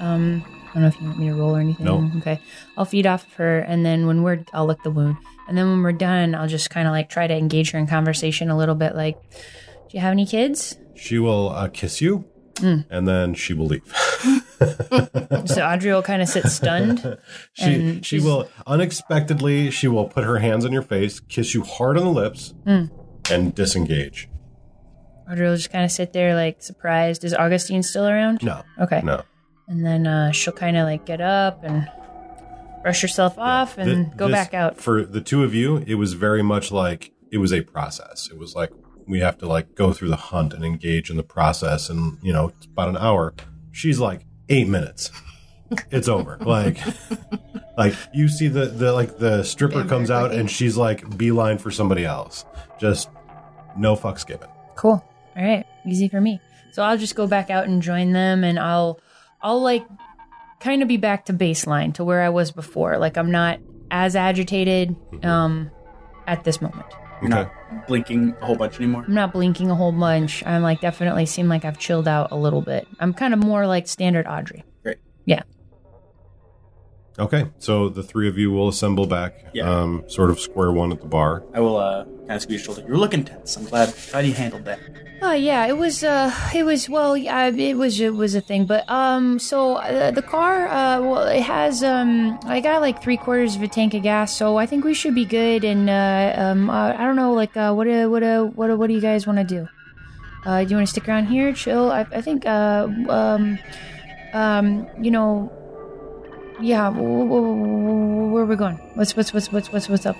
Um, 0.00 0.42
I 0.70 0.72
don't 0.74 0.82
know 0.82 0.88
if 0.88 1.00
you 1.00 1.06
want 1.06 1.18
me 1.18 1.28
to 1.28 1.34
roll 1.34 1.56
or 1.56 1.60
anything. 1.60 1.86
No. 1.86 2.10
Okay. 2.18 2.40
I'll 2.76 2.84
feed 2.84 3.06
off 3.06 3.26
of 3.26 3.32
her, 3.34 3.60
and 3.60 3.84
then 3.86 4.06
when 4.06 4.22
we're, 4.22 4.40
I'll 4.52 4.66
lick 4.66 4.82
the 4.82 4.90
wound, 4.90 5.16
and 5.48 5.56
then 5.56 5.68
when 5.68 5.82
we're 5.82 5.92
done, 5.92 6.34
I'll 6.34 6.48
just 6.48 6.70
kind 6.70 6.86
of 6.88 6.92
like 6.92 7.08
try 7.08 7.26
to 7.26 7.34
engage 7.34 7.70
her 7.72 7.78
in 7.78 7.86
conversation 7.86 8.50
a 8.50 8.56
little 8.56 8.74
bit. 8.74 8.94
Like, 8.94 9.20
do 9.30 9.90
you 9.96 10.00
have 10.00 10.12
any 10.12 10.26
kids? 10.26 10.76
She 10.94 11.18
will 11.18 11.50
uh, 11.50 11.68
kiss 11.68 12.00
you, 12.00 12.24
Mm. 12.54 12.86
and 12.90 13.06
then 13.06 13.34
she 13.34 13.52
will 13.54 13.66
leave. 13.66 13.82
So 15.46 15.62
Audrey 15.62 15.92
will 15.92 16.02
kind 16.02 16.22
of 16.22 16.28
sit 16.28 16.46
stunned. 16.46 17.18
she 17.52 18.00
she 18.02 18.18
will 18.20 18.48
unexpectedly 18.66 19.70
she 19.70 19.86
will 19.86 20.06
put 20.08 20.24
her 20.24 20.38
hands 20.38 20.64
on 20.64 20.72
your 20.72 20.82
face, 20.82 21.20
kiss 21.20 21.54
you 21.54 21.62
hard 21.62 21.98
on 21.98 22.04
the 22.04 22.10
lips, 22.10 22.54
Mm. 22.66 22.90
and 23.30 23.54
disengage. 23.54 24.28
Audrey 25.30 25.46
will 25.48 25.56
just 25.56 25.70
kind 25.70 25.84
of 25.84 25.90
sit 25.92 26.12
there 26.14 26.34
like 26.34 26.62
surprised. 26.62 27.22
Is 27.24 27.34
Augustine 27.34 27.82
still 27.82 28.06
around? 28.06 28.42
No, 28.42 28.62
Okay. 28.80 29.02
no. 29.04 29.22
And 29.68 29.84
then 29.84 30.06
uh, 30.06 30.30
she'll 30.32 30.54
kind 30.54 30.76
of 30.78 30.84
like 30.84 31.04
get 31.04 31.20
up 31.20 31.62
and 31.62 31.86
brush 32.86 33.02
herself 33.02 33.36
off 33.36 33.78
and 33.78 34.06
Th- 34.06 34.16
go 34.16 34.28
this- 34.28 34.34
back 34.34 34.54
out. 34.54 34.76
For 34.76 35.04
the 35.04 35.20
two 35.20 35.42
of 35.42 35.52
you, 35.54 35.78
it 35.88 35.96
was 35.96 36.12
very 36.12 36.42
much 36.42 36.70
like 36.70 37.12
it 37.32 37.38
was 37.38 37.52
a 37.52 37.62
process. 37.62 38.28
It 38.30 38.38
was 38.38 38.54
like 38.54 38.70
we 39.08 39.18
have 39.20 39.36
to 39.38 39.46
like 39.48 39.74
go 39.74 39.92
through 39.92 40.08
the 40.10 40.16
hunt 40.16 40.52
and 40.54 40.64
engage 40.64 41.10
in 41.10 41.16
the 41.16 41.24
process, 41.24 41.90
and 41.90 42.18
you 42.22 42.32
know, 42.32 42.48
it's 42.48 42.66
about 42.66 42.88
an 42.88 42.96
hour. 42.96 43.34
She's 43.72 43.98
like 43.98 44.24
eight 44.48 44.68
minutes. 44.68 45.10
It's 45.90 46.06
over. 46.06 46.38
like, 46.42 46.78
like 47.76 47.92
you 48.14 48.28
see 48.28 48.46
the 48.46 48.66
the 48.66 48.92
like 48.92 49.18
the 49.18 49.42
stripper 49.42 49.78
Vampire 49.78 49.88
comes 49.88 50.10
out 50.12 50.30
and 50.32 50.48
she's 50.48 50.76
like 50.76 51.18
beeline 51.18 51.58
for 51.58 51.72
somebody 51.72 52.04
else. 52.04 52.44
Just 52.78 53.08
no 53.76 53.96
fucks 53.96 54.24
given. 54.24 54.48
Cool. 54.76 55.04
All 55.36 55.42
right. 55.44 55.66
Easy 55.84 56.08
for 56.08 56.20
me. 56.20 56.40
So 56.70 56.84
I'll 56.84 56.96
just 56.96 57.16
go 57.16 57.26
back 57.26 57.50
out 57.50 57.66
and 57.66 57.82
join 57.82 58.12
them 58.12 58.44
and 58.44 58.60
I'll 58.60 59.00
I'll 59.42 59.60
like 59.60 59.84
kind 60.66 60.82
of 60.82 60.88
be 60.88 60.96
back 60.96 61.26
to 61.26 61.32
baseline 61.32 61.94
to 61.94 62.04
where 62.04 62.22
I 62.22 62.28
was 62.28 62.50
before. 62.50 62.98
Like 62.98 63.16
I'm 63.16 63.30
not 63.30 63.60
as 63.90 64.16
agitated 64.16 64.96
um 65.24 65.70
at 66.26 66.42
this 66.42 66.60
moment. 66.60 66.86
You're 67.22 67.30
not 67.30 67.52
blinking 67.86 68.34
a 68.40 68.44
whole 68.44 68.56
bunch 68.56 68.76
anymore. 68.76 69.04
I'm 69.06 69.14
not 69.14 69.32
blinking 69.32 69.70
a 69.70 69.74
whole 69.74 69.92
bunch. 69.92 70.44
I'm 70.44 70.62
like 70.62 70.80
definitely 70.80 71.24
seem 71.24 71.48
like 71.48 71.64
I've 71.64 71.78
chilled 71.78 72.08
out 72.08 72.32
a 72.32 72.36
little 72.36 72.62
bit. 72.62 72.86
I'm 72.98 73.14
kind 73.14 73.32
of 73.32 73.40
more 73.40 73.66
like 73.66 73.86
standard 73.86 74.26
Audrey. 74.26 74.64
Great. 74.82 74.98
Yeah. 75.24 75.42
Okay, 77.18 77.46
so 77.58 77.88
the 77.88 78.02
three 78.02 78.28
of 78.28 78.36
you 78.36 78.50
will 78.50 78.68
assemble 78.68 79.06
back, 79.06 79.32
Yeah. 79.54 79.70
um, 79.70 80.04
sort 80.06 80.30
of 80.30 80.38
square 80.38 80.70
one 80.70 80.92
at 80.92 81.00
the 81.00 81.06
bar. 81.06 81.42
I 81.54 81.60
will 81.60 81.78
uh, 81.78 82.04
kind 82.04 82.32
of 82.32 82.42
squeeze 82.42 82.60
your 82.66 82.74
shoulder. 82.74 82.86
You're 82.86 82.98
looking 82.98 83.24
tense. 83.24 83.56
I'm 83.56 83.64
glad. 83.64 83.94
Glad 84.10 84.26
you 84.26 84.34
handled 84.34 84.66
that. 84.66 84.78
Oh 85.22 85.32
yeah, 85.32 85.64
it 85.66 85.78
was. 85.78 86.04
Uh, 86.04 86.30
it 86.54 86.64
was. 86.64 86.90
Well, 86.90 87.16
yeah, 87.16 87.46
it 87.48 87.74
was. 87.78 87.98
It 88.00 88.14
was 88.14 88.34
a 88.34 88.42
thing. 88.42 88.66
But 88.66 88.84
um, 88.90 89.38
so 89.38 89.76
uh, 89.76 90.10
the 90.10 90.20
car. 90.20 90.68
Uh, 90.68 91.00
well, 91.00 91.22
it 91.26 91.40
has. 91.40 91.82
Um, 91.82 92.38
I 92.44 92.60
got 92.60 92.82
like 92.82 93.02
three 93.02 93.16
quarters 93.16 93.56
of 93.56 93.62
a 93.62 93.68
tank 93.68 93.94
of 93.94 94.02
gas, 94.02 94.36
so 94.36 94.58
I 94.58 94.66
think 94.66 94.84
we 94.84 94.92
should 94.92 95.14
be 95.14 95.24
good. 95.24 95.64
And 95.64 95.88
uh, 95.88 96.34
um, 96.36 96.68
uh, 96.68 96.92
I 96.92 96.98
don't 97.06 97.16
know, 97.16 97.32
like, 97.32 97.56
uh, 97.56 97.72
what, 97.72 97.88
uh, 97.88 98.08
what, 98.08 98.22
uh, 98.22 98.44
what, 98.44 98.68
uh, 98.70 98.76
what 98.76 98.88
do 98.88 98.92
you 98.94 99.00
guys 99.00 99.26
want 99.26 99.38
to 99.38 99.44
do? 99.44 99.66
Uh, 100.44 100.62
do 100.64 100.68
you 100.70 100.76
want 100.76 100.86
to 100.86 100.90
stick 100.92 101.08
around 101.08 101.26
here, 101.28 101.50
chill? 101.54 101.90
I, 101.90 102.00
I 102.12 102.20
think. 102.20 102.44
Uh, 102.44 102.86
um, 103.08 103.58
um, 104.34 104.86
you 105.00 105.10
know. 105.10 105.50
Yeah. 106.60 106.90
wh- 106.90 106.96
wh- 106.96 107.28
wh- 107.28 108.32
Where 108.32 108.42
are 108.42 108.46
we 108.46 108.56
going? 108.56 108.76
What's 108.94 109.16
what's 109.16 109.32
what's 109.32 109.52
what's 109.52 109.72
what's 109.72 109.88
what's 109.88 110.06
up? 110.06 110.16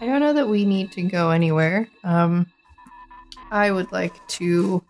I 0.00 0.06
don't 0.06 0.20
know 0.20 0.32
that 0.34 0.48
we 0.48 0.64
need 0.64 0.92
to 0.92 1.02
go 1.02 1.30
anywhere. 1.30 1.88
Um, 2.02 2.46
I 3.50 3.70
would 3.70 3.90
like 3.92 4.14
to 4.28 4.82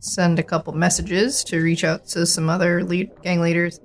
send 0.00 0.38
a 0.38 0.42
couple 0.42 0.72
messages 0.72 1.44
to 1.44 1.60
reach 1.60 1.84
out 1.84 2.06
to 2.08 2.26
some 2.26 2.50
other 2.50 2.82
lead 2.84 3.10
gang 3.22 3.40
leaders, 3.40 3.80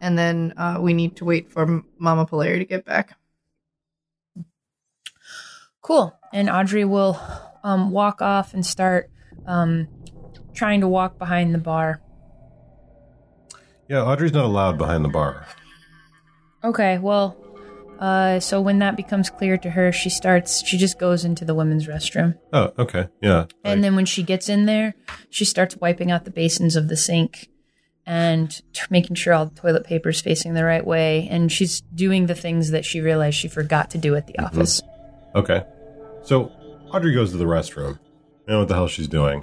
and 0.00 0.18
then 0.18 0.54
uh, 0.56 0.78
we 0.80 0.94
need 0.94 1.16
to 1.16 1.24
wait 1.24 1.52
for 1.52 1.82
Mama 1.98 2.26
Polari 2.26 2.58
to 2.58 2.64
get 2.64 2.84
back. 2.84 3.16
Cool. 5.82 6.18
And 6.32 6.50
Audrey 6.50 6.84
will 6.84 7.20
um, 7.62 7.90
walk 7.90 8.20
off 8.20 8.52
and 8.52 8.64
start 8.64 9.10
um, 9.46 9.88
trying 10.54 10.80
to 10.80 10.88
walk 10.88 11.18
behind 11.18 11.54
the 11.54 11.58
bar. 11.58 12.02
Yeah, 13.88 14.04
Audrey's 14.04 14.32
not 14.32 14.44
allowed 14.44 14.78
behind 14.78 15.04
the 15.04 15.08
bar. 15.08 15.46
Okay, 16.62 16.98
well, 16.98 17.36
uh, 17.98 18.38
so 18.40 18.60
when 18.60 18.78
that 18.80 18.96
becomes 18.96 19.30
clear 19.30 19.56
to 19.58 19.70
her, 19.70 19.92
she 19.92 20.10
starts, 20.10 20.64
she 20.66 20.76
just 20.76 20.98
goes 20.98 21.24
into 21.24 21.44
the 21.44 21.54
women's 21.54 21.86
restroom. 21.86 22.36
Oh, 22.52 22.72
okay, 22.78 23.08
yeah. 23.22 23.46
And 23.64 23.82
then 23.82 23.96
when 23.96 24.06
she 24.06 24.22
gets 24.22 24.48
in 24.48 24.66
there, 24.66 24.94
she 25.30 25.44
starts 25.44 25.76
wiping 25.76 26.10
out 26.10 26.24
the 26.24 26.30
basins 26.30 26.76
of 26.76 26.88
the 26.88 26.96
sink 26.96 27.48
and 28.06 28.50
t- 28.72 28.82
making 28.88 29.16
sure 29.16 29.34
all 29.34 29.46
the 29.46 29.54
toilet 29.54 29.84
paper 29.84 30.08
is 30.08 30.20
facing 30.20 30.54
the 30.54 30.64
right 30.64 30.86
way. 30.86 31.28
And 31.30 31.52
she's 31.52 31.82
doing 31.94 32.26
the 32.26 32.34
things 32.34 32.70
that 32.70 32.84
she 32.84 33.00
realized 33.00 33.36
she 33.36 33.48
forgot 33.48 33.90
to 33.90 33.98
do 33.98 34.14
at 34.16 34.26
the 34.26 34.38
office. 34.38 34.80
Okay. 35.34 35.62
So 36.22 36.50
Audrey 36.90 37.14
goes 37.14 37.32
to 37.32 37.36
the 37.36 37.44
restroom. 37.44 37.98
You 38.46 38.54
know 38.54 38.58
what 38.60 38.68
the 38.68 38.74
hell 38.74 38.88
she's 38.88 39.08
doing. 39.08 39.42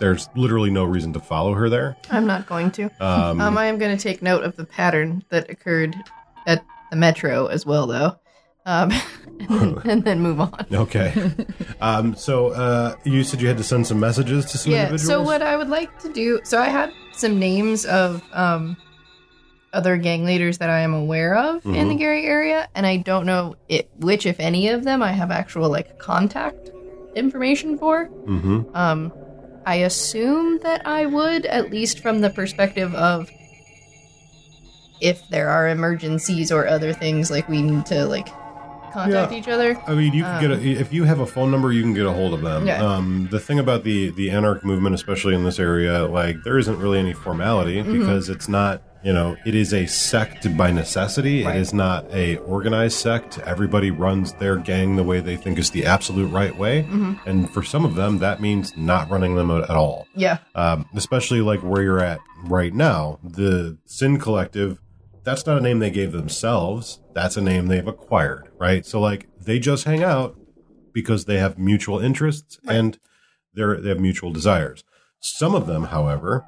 There's 0.00 0.28
literally 0.34 0.70
no 0.70 0.84
reason 0.84 1.12
to 1.12 1.20
follow 1.20 1.52
her 1.54 1.68
there. 1.68 1.96
I'm 2.10 2.26
not 2.26 2.46
going 2.46 2.70
to. 2.72 2.84
Um, 3.00 3.40
Um, 3.40 3.58
I 3.58 3.66
am 3.66 3.78
going 3.78 3.96
to 3.96 4.02
take 4.02 4.22
note 4.22 4.42
of 4.44 4.56
the 4.56 4.64
pattern 4.64 5.22
that 5.28 5.48
occurred 5.50 5.94
at 6.46 6.64
the 6.90 6.96
metro 6.96 7.46
as 7.46 7.64
well, 7.66 7.86
though, 7.86 8.16
um, 8.66 8.90
and, 9.40 9.48
then, 9.50 9.78
and 9.84 10.04
then 10.04 10.20
move 10.20 10.40
on. 10.40 10.66
okay. 10.72 11.12
um, 11.82 12.16
so 12.16 12.48
uh, 12.48 12.96
you 13.04 13.22
said 13.24 13.40
you 13.42 13.48
had 13.48 13.58
to 13.58 13.62
send 13.64 13.86
some 13.86 14.00
messages 14.00 14.46
to 14.46 14.58
some 14.58 14.72
individuals? 14.72 14.72
yeah 14.72 14.84
individuals. 14.86 15.26
so 15.28 15.32
what 15.32 15.42
i 15.42 15.56
would 15.56 15.68
like 15.68 15.98
to 16.00 16.12
do 16.12 16.40
so 16.44 16.60
i 16.60 16.68
had 16.68 16.92
some 17.12 17.38
names 17.38 17.84
of 17.86 18.22
um 18.32 18.76
other 19.72 19.96
gang 19.96 20.24
leaders 20.24 20.58
that 20.58 20.68
i 20.70 20.80
am 20.80 20.92
aware 20.94 21.36
of 21.36 21.64
in 21.64 21.88
the 21.88 21.94
Mhm. 21.94 21.98
gary 21.98 22.24
area 22.26 22.68
and 22.74 22.86
i 22.86 22.96
don't 22.96 23.24
know 23.26 23.54
it, 23.68 23.88
which 23.98 24.26
if 24.26 24.38
any 24.40 24.68
of 24.68 24.84
them 24.84 25.02
i 25.02 25.12
have 25.12 25.30
actual 25.30 25.68
like 25.70 25.96
contact 25.98 26.70
information 27.14 27.78
for 27.78 28.10
Mm-hmm. 28.26 28.60
um 28.74 29.12
i 29.70 29.76
assume 29.90 30.58
that 30.66 30.80
i 30.86 31.02
would 31.16 31.44
at 31.46 31.70
least 31.70 31.96
from 32.04 32.20
the 32.20 32.30
perspective 32.30 32.92
of 32.94 33.28
if 35.00 35.26
there 35.30 35.48
are 35.48 35.68
emergencies 35.68 36.52
or 36.52 36.66
other 36.66 36.92
things 36.92 37.30
like 37.30 37.48
we 37.48 37.62
need 37.62 37.86
to 37.86 38.04
like 38.06 38.28
contact 38.92 39.32
Yeah. 39.32 39.38
each 39.38 39.48
other 39.48 39.70
I 39.86 39.94
mean, 39.94 40.12
you 40.12 40.24
can 40.24 40.40
get 40.40 40.50
a, 40.50 40.54
Um, 40.54 40.66
if 40.84 40.92
you 40.92 41.04
have 41.04 41.20
a 41.20 41.26
phone 41.26 41.50
number, 41.50 41.72
you 41.72 41.82
can 41.82 41.94
get 41.94 42.06
a 42.06 42.12
hold 42.12 42.34
of 42.34 42.42
them. 42.42 42.66
Yeah. 42.66 42.82
Um, 42.84 43.28
the 43.30 43.38
thing 43.38 43.58
about 43.60 43.84
the 43.84 44.10
the 44.10 44.30
anarch 44.30 44.64
movement, 44.64 44.94
especially 44.96 45.34
in 45.34 45.44
this 45.44 45.58
area, 45.60 46.06
like 46.06 46.42
there 46.44 46.58
isn't 46.58 46.76
really 46.78 46.98
any 46.98 47.12
formality 47.12 47.76
Mm-hmm. 47.76 47.98
because 47.98 48.28
it's 48.28 48.48
not. 48.48 48.82
You 49.02 49.12
know, 49.14 49.34
it 49.46 49.54
is 49.54 49.72
a 49.72 49.86
sect 49.86 50.54
by 50.58 50.70
necessity. 50.70 51.44
Right. 51.44 51.56
It 51.56 51.60
is 51.60 51.72
not 51.72 52.04
a 52.12 52.36
organized 52.38 52.98
sect. 52.98 53.38
Everybody 53.38 53.90
runs 53.90 54.34
their 54.34 54.56
gang 54.56 54.96
the 54.96 55.02
way 55.02 55.20
they 55.20 55.36
think 55.36 55.58
is 55.58 55.70
the 55.70 55.86
absolute 55.86 56.28
right 56.28 56.54
way, 56.56 56.82
Mm-hmm. 56.82 57.28
and 57.28 57.50
for 57.50 57.62
some 57.62 57.84
of 57.86 57.94
them, 57.94 58.18
that 58.18 58.40
means 58.42 58.76
not 58.76 59.08
running 59.10 59.36
them 59.36 59.50
at 59.50 59.70
all. 59.70 60.06
yeah 60.14 60.38
um, 60.54 60.86
especially 60.94 61.40
like 61.40 61.60
where 61.60 61.82
you're 61.82 62.00
at 62.04 62.20
right 62.44 62.74
now. 62.74 63.18
The 63.24 63.78
Sin 63.86 64.18
Collective, 64.18 64.78
that's 65.24 65.46
not 65.46 65.56
a 65.56 65.60
name 65.62 65.78
they 65.78 65.90
gave 65.90 66.12
themselves. 66.12 67.00
That's 67.14 67.36
a 67.38 67.40
name 67.40 67.66
they've 67.68 67.86
acquired, 67.86 68.50
right? 68.58 68.84
So 68.84 69.00
like 69.00 69.28
they 69.40 69.58
just 69.58 69.84
hang 69.84 70.02
out 70.02 70.38
because 70.92 71.24
they 71.24 71.38
have 71.38 71.58
mutual 71.58 72.00
interests 72.00 72.58
and 72.68 72.98
they're 73.54 73.80
they 73.80 73.88
have 73.88 74.00
mutual 74.00 74.30
desires. 74.30 74.84
Some 75.20 75.54
of 75.54 75.66
them, 75.66 75.84
however, 75.84 76.44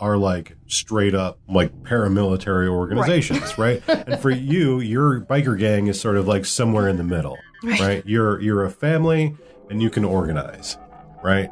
are 0.00 0.16
like 0.16 0.56
straight 0.66 1.14
up 1.14 1.38
like 1.48 1.72
paramilitary 1.82 2.68
organizations, 2.68 3.58
right? 3.58 3.82
and 3.86 4.20
for 4.20 4.30
you, 4.30 4.80
your 4.80 5.20
biker 5.20 5.58
gang 5.58 5.86
is 5.86 6.00
sort 6.00 6.16
of 6.16 6.26
like 6.26 6.44
somewhere 6.44 6.88
in 6.88 6.96
the 6.96 7.04
middle, 7.04 7.38
right? 7.62 8.02
You're 8.06 8.40
you're 8.40 8.64
a 8.64 8.70
family 8.70 9.36
and 9.68 9.82
you 9.82 9.90
can 9.90 10.04
organize, 10.04 10.76
right? 11.22 11.50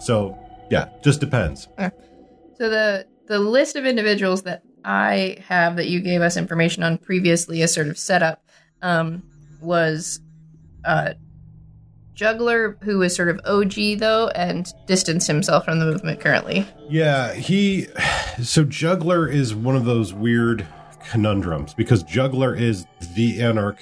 So 0.00 0.38
yeah, 0.70 0.88
just 1.02 1.20
depends. 1.20 1.68
So 1.78 2.68
the 2.68 3.06
the 3.28 3.38
list 3.38 3.76
of 3.76 3.84
individuals 3.84 4.42
that 4.42 4.62
I 4.84 5.38
have 5.46 5.76
that 5.76 5.88
you 5.88 6.00
gave 6.00 6.22
us 6.22 6.36
information 6.36 6.82
on 6.82 6.98
previously 6.98 7.62
as 7.62 7.72
sort 7.72 7.88
of 7.88 7.98
setup 7.98 8.44
um, 8.80 9.22
was 9.60 10.20
uh, 10.84 11.14
Juggler, 12.14 12.76
who 12.82 13.00
is 13.02 13.14
sort 13.16 13.28
of 13.28 13.40
OG 13.44 13.98
though, 13.98 14.28
and 14.34 14.72
distanced 14.86 15.26
himself 15.26 15.64
from 15.64 15.78
the 15.78 15.86
movement 15.86 16.20
currently. 16.20 16.66
Yeah, 16.88 17.32
he. 17.34 17.86
So 18.42 18.64
Juggler 18.64 19.28
is 19.28 19.54
one 19.54 19.76
of 19.76 19.84
those 19.84 20.12
weird 20.12 20.66
conundrums 21.10 21.74
because 21.74 22.02
Juggler 22.02 22.54
is 22.54 22.86
the 23.16 23.40
Anarch 23.42 23.78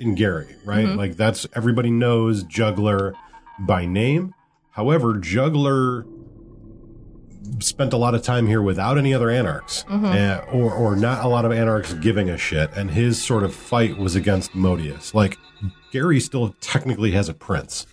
in 0.00 0.14
Gary, 0.14 0.56
right? 0.64 0.86
Mhm. 0.86 0.96
Like 0.96 1.16
that's 1.16 1.46
everybody 1.54 1.90
knows 1.90 2.42
Juggler 2.44 3.14
by 3.60 3.86
name. 3.86 4.34
However, 4.72 5.16
Juggler 5.18 6.04
spent 7.60 7.92
a 7.92 7.96
lot 7.96 8.14
of 8.14 8.22
time 8.22 8.46
here 8.46 8.62
without 8.62 8.98
any 8.98 9.12
other 9.14 9.30
Anarchs, 9.30 9.84
uh, 9.88 10.44
or 10.50 10.72
or 10.72 10.96
not 10.96 11.24
a 11.24 11.28
lot 11.28 11.44
of 11.44 11.52
Anarchs 11.52 11.92
giving 11.94 12.28
a 12.30 12.36
shit, 12.38 12.70
and 12.74 12.90
his 12.90 13.22
sort 13.22 13.42
of 13.44 13.54
fight 13.54 13.96
was 13.98 14.14
against 14.14 14.52
Modius. 14.54 15.14
Like 15.14 15.36
Gary 15.94 16.18
still 16.18 16.56
technically 16.60 17.12
has 17.12 17.28
a 17.28 17.32
prince. 17.32 17.86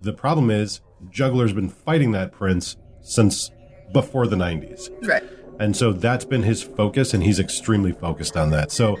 The 0.00 0.12
problem 0.12 0.50
is 0.50 0.80
Juggler's 1.08 1.52
been 1.52 1.68
fighting 1.68 2.10
that 2.10 2.32
prince 2.32 2.76
since 3.00 3.48
before 3.92 4.26
the 4.26 4.34
90s. 4.34 4.90
Right. 5.06 5.22
And 5.60 5.76
so 5.76 5.92
that's 5.92 6.24
been 6.24 6.42
his 6.42 6.64
focus, 6.64 7.14
and 7.14 7.22
he's 7.22 7.38
extremely 7.38 7.92
focused 7.92 8.36
on 8.36 8.50
that. 8.50 8.72
So 8.72 8.98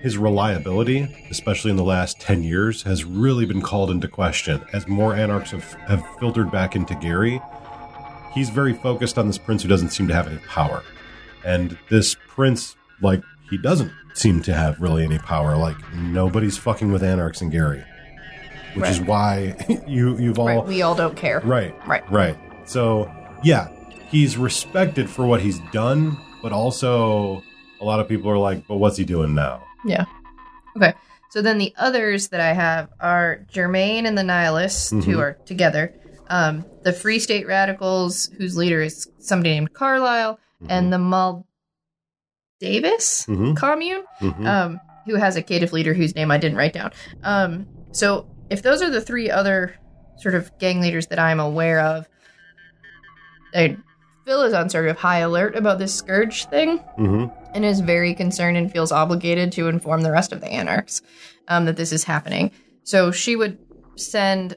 his 0.00 0.16
reliability, 0.16 1.12
especially 1.28 1.72
in 1.72 1.76
the 1.76 1.82
last 1.82 2.20
10 2.20 2.44
years, 2.44 2.84
has 2.84 3.04
really 3.04 3.46
been 3.46 3.62
called 3.62 3.90
into 3.90 4.06
question 4.06 4.64
as 4.72 4.86
more 4.86 5.16
anarchs 5.16 5.50
have, 5.50 5.72
have 5.88 6.06
filtered 6.20 6.52
back 6.52 6.76
into 6.76 6.94
Gary. 6.94 7.42
He's 8.32 8.48
very 8.48 8.74
focused 8.74 9.18
on 9.18 9.26
this 9.26 9.38
prince 9.38 9.64
who 9.64 9.68
doesn't 9.68 9.90
seem 9.90 10.06
to 10.06 10.14
have 10.14 10.28
any 10.28 10.38
power. 10.46 10.84
And 11.44 11.76
this 11.90 12.14
prince, 12.28 12.76
like, 13.00 13.24
he 13.50 13.58
doesn't 13.58 13.92
seem 14.14 14.42
to 14.42 14.54
have 14.54 14.80
really 14.80 15.04
any 15.04 15.18
power. 15.18 15.56
Like, 15.56 15.76
nobody's 15.94 16.56
fucking 16.58 16.92
with 16.92 17.02
anarchs 17.02 17.40
and 17.40 17.50
Gary. 17.52 17.84
Which 18.74 18.90
is 18.90 19.00
why 19.00 19.54
you, 19.86 20.16
you've 20.18 20.38
all. 20.38 20.46
right. 20.46 20.64
We 20.66 20.82
all 20.82 20.94
don't 20.94 21.16
care. 21.16 21.40
Right. 21.40 21.74
Right. 21.86 22.10
Right. 22.10 22.36
So, 22.66 23.10
yeah, 23.42 23.68
he's 24.10 24.36
respected 24.36 25.08
for 25.08 25.26
what 25.26 25.40
he's 25.40 25.58
done, 25.72 26.16
but 26.42 26.52
also 26.52 27.42
a 27.80 27.84
lot 27.84 28.00
of 28.00 28.08
people 28.08 28.30
are 28.30 28.38
like, 28.38 28.66
but 28.68 28.76
what's 28.76 28.96
he 28.96 29.04
doing 29.04 29.34
now? 29.34 29.64
Yeah. 29.84 30.04
Okay. 30.76 30.92
So 31.30 31.42
then 31.42 31.58
the 31.58 31.72
others 31.76 32.28
that 32.28 32.40
I 32.40 32.52
have 32.52 32.88
are 33.00 33.46
Jermaine 33.52 34.04
and 34.06 34.16
the 34.16 34.22
Nihilists, 34.22 34.92
Mhm. 34.92 35.04
who 35.04 35.18
are 35.20 35.34
together. 35.46 35.92
Um, 36.28 36.64
the 36.82 36.92
Free 36.92 37.18
State 37.18 37.46
Radicals, 37.46 38.30
whose 38.38 38.56
leader 38.56 38.80
is 38.82 39.08
somebody 39.18 39.50
named 39.50 39.72
Carlisle, 39.74 40.38
and 40.68 40.92
the 40.92 40.98
Mal 40.98 41.46
Davis 42.60 43.26
Mhm. 43.28 43.56
commune, 43.56 44.04
Mhm. 44.20 44.46
um, 44.46 44.80
who 45.06 45.16
has 45.16 45.36
a 45.36 45.42
caitiff 45.42 45.72
leader 45.72 45.94
whose 45.94 46.14
name 46.14 46.30
I 46.30 46.38
didn't 46.38 46.56
write 46.58 46.72
down. 46.72 46.92
Um, 47.22 47.66
so 47.92 48.26
if 48.50 48.62
those 48.62 48.82
are 48.82 48.90
the 48.90 49.00
three 49.00 49.30
other 49.30 49.74
sort 50.18 50.34
of 50.34 50.50
gang 50.58 50.80
leaders 50.80 51.06
that 51.08 51.18
I'm 51.18 51.40
aware 51.40 51.80
of, 51.80 52.08
I, 53.54 53.76
Phil 54.24 54.42
is 54.42 54.54
on 54.54 54.68
sort 54.70 54.88
of 54.88 54.96
high 54.98 55.18
alert 55.18 55.54
about 55.56 55.78
this 55.78 55.94
scourge 55.94 56.46
thing 56.46 56.80
Mhm. 56.98 57.30
and 57.54 57.64
is 57.64 57.80
very 57.80 58.14
concerned 58.14 58.56
and 58.56 58.72
feels 58.72 58.90
obligated 58.90 59.52
to 59.52 59.68
inform 59.68 60.00
the 60.02 60.10
rest 60.10 60.32
of 60.32 60.40
the 60.40 60.48
anarchs 60.48 61.00
um, 61.48 61.64
that 61.66 61.76
this 61.76 61.92
is 61.92 62.04
happening. 62.04 62.50
So 62.82 63.10
she 63.12 63.36
would 63.36 63.58
send 63.96 64.56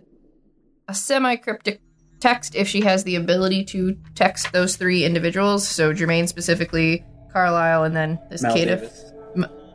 a 0.88 0.96
semi 0.96 1.36
cryptic 1.36 1.82
text 2.20 2.56
if 2.56 2.68
she 2.68 2.82
has 2.82 3.04
the 3.04 3.16
ability 3.16 3.64
to 3.64 3.96
text 4.16 4.52
those 4.52 4.76
three 4.76 5.06
individuals. 5.06 5.68
So 5.68 5.94
Jermaine 5.94 6.28
specifically, 6.28 7.06
Carlisle, 7.34 7.84
and 7.84 7.96
then 7.96 8.20
this 8.30 8.42
Mal 8.42 8.54
caitiff. 8.56 8.82
Davis. 8.82 9.06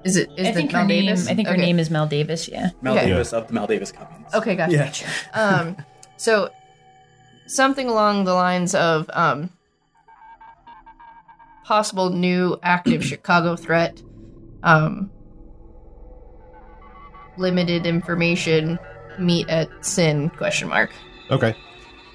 Is 0.04 0.16
it? 0.18 0.28
Is 0.36 0.46
I 0.46 0.50
it 0.50 0.54
think 0.54 0.72
her 0.72 0.78
Mal 0.78 0.86
name. 0.86 1.08
I 1.08 1.16
think 1.34 1.48
her 1.48 1.54
Okay. 1.54 1.62
name 1.62 1.78
is 1.78 1.88
Mel 1.90 2.06
Davis. 2.06 2.46
Yeah. 2.48 2.70
Mal 2.82 2.94
Okay. 2.96 3.06
Davis 3.08 3.32
of 3.32 3.46
the 3.48 3.54
Mel 3.54 3.66
Davis 3.66 3.90
Communes. 3.90 4.34
Okay, 4.34 4.54
gotcha. 4.54 4.72
Yeah. 4.72 5.40
um, 5.40 5.76
so 6.18 6.50
something 7.46 7.88
along 7.88 8.24
the 8.24 8.34
lines 8.34 8.74
of 8.74 9.08
um, 9.14 9.48
possible 11.64 12.10
new 12.10 12.58
active 12.62 13.02
Chicago 13.12 13.56
threat, 13.56 14.02
um, 14.62 15.10
limited 17.38 17.86
information, 17.86 18.78
meet 19.18 19.48
at 19.48 19.68
sin 19.84 20.28
question 20.30 20.68
mark. 20.68 20.90
Okay. 21.30 21.54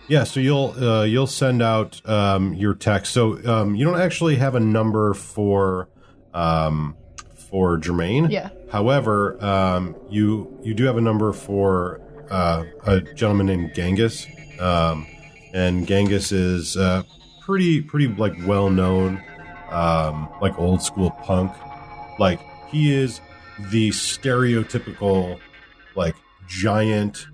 Yeah, 0.10 0.24
so 0.24 0.40
you'll 0.40 0.72
uh, 0.72 1.04
you'll 1.04 1.28
send 1.28 1.62
out 1.62 2.02
um, 2.10 2.56
your 2.56 2.74
text. 2.74 3.14
So 3.14 3.40
um, 3.48 3.76
you 3.76 3.86
don't 3.86 4.02
actually 4.02 4.38
have 4.38 4.56
a 4.56 4.60
number 4.60 5.14
for 5.14 5.88
um, 6.34 6.96
for 7.50 7.78
Jermaine. 7.78 8.32
Yeah. 8.32 8.50
However, 8.72 9.44
um, 9.44 9.96
you 10.10 10.60
you 10.64 10.74
do 10.74 10.86
have 10.86 10.98
a 10.98 11.02
number 11.02 11.32
for 11.32 12.02
uh, 12.30 12.66
a 12.86 13.02
gentleman 13.02 13.46
named 13.48 13.74
Genghis, 13.76 14.26
um, 14.60 15.06
and 15.54 15.88
Genghis 15.88 16.32
is 16.32 16.76
uh, 16.76 17.04
pretty 17.42 17.82
pretty 17.82 18.08
like 18.08 18.34
well 18.46 18.70
known, 18.72 19.24
um, 19.70 20.28
like 20.42 20.58
old 20.58 20.82
school 20.82 21.12
punk. 21.12 21.52
Like 22.18 22.40
he 22.70 22.94
is 22.94 23.22
the 23.72 23.90
stereotypical 23.90 25.40
like 25.96 26.16
giant, 26.48 27.28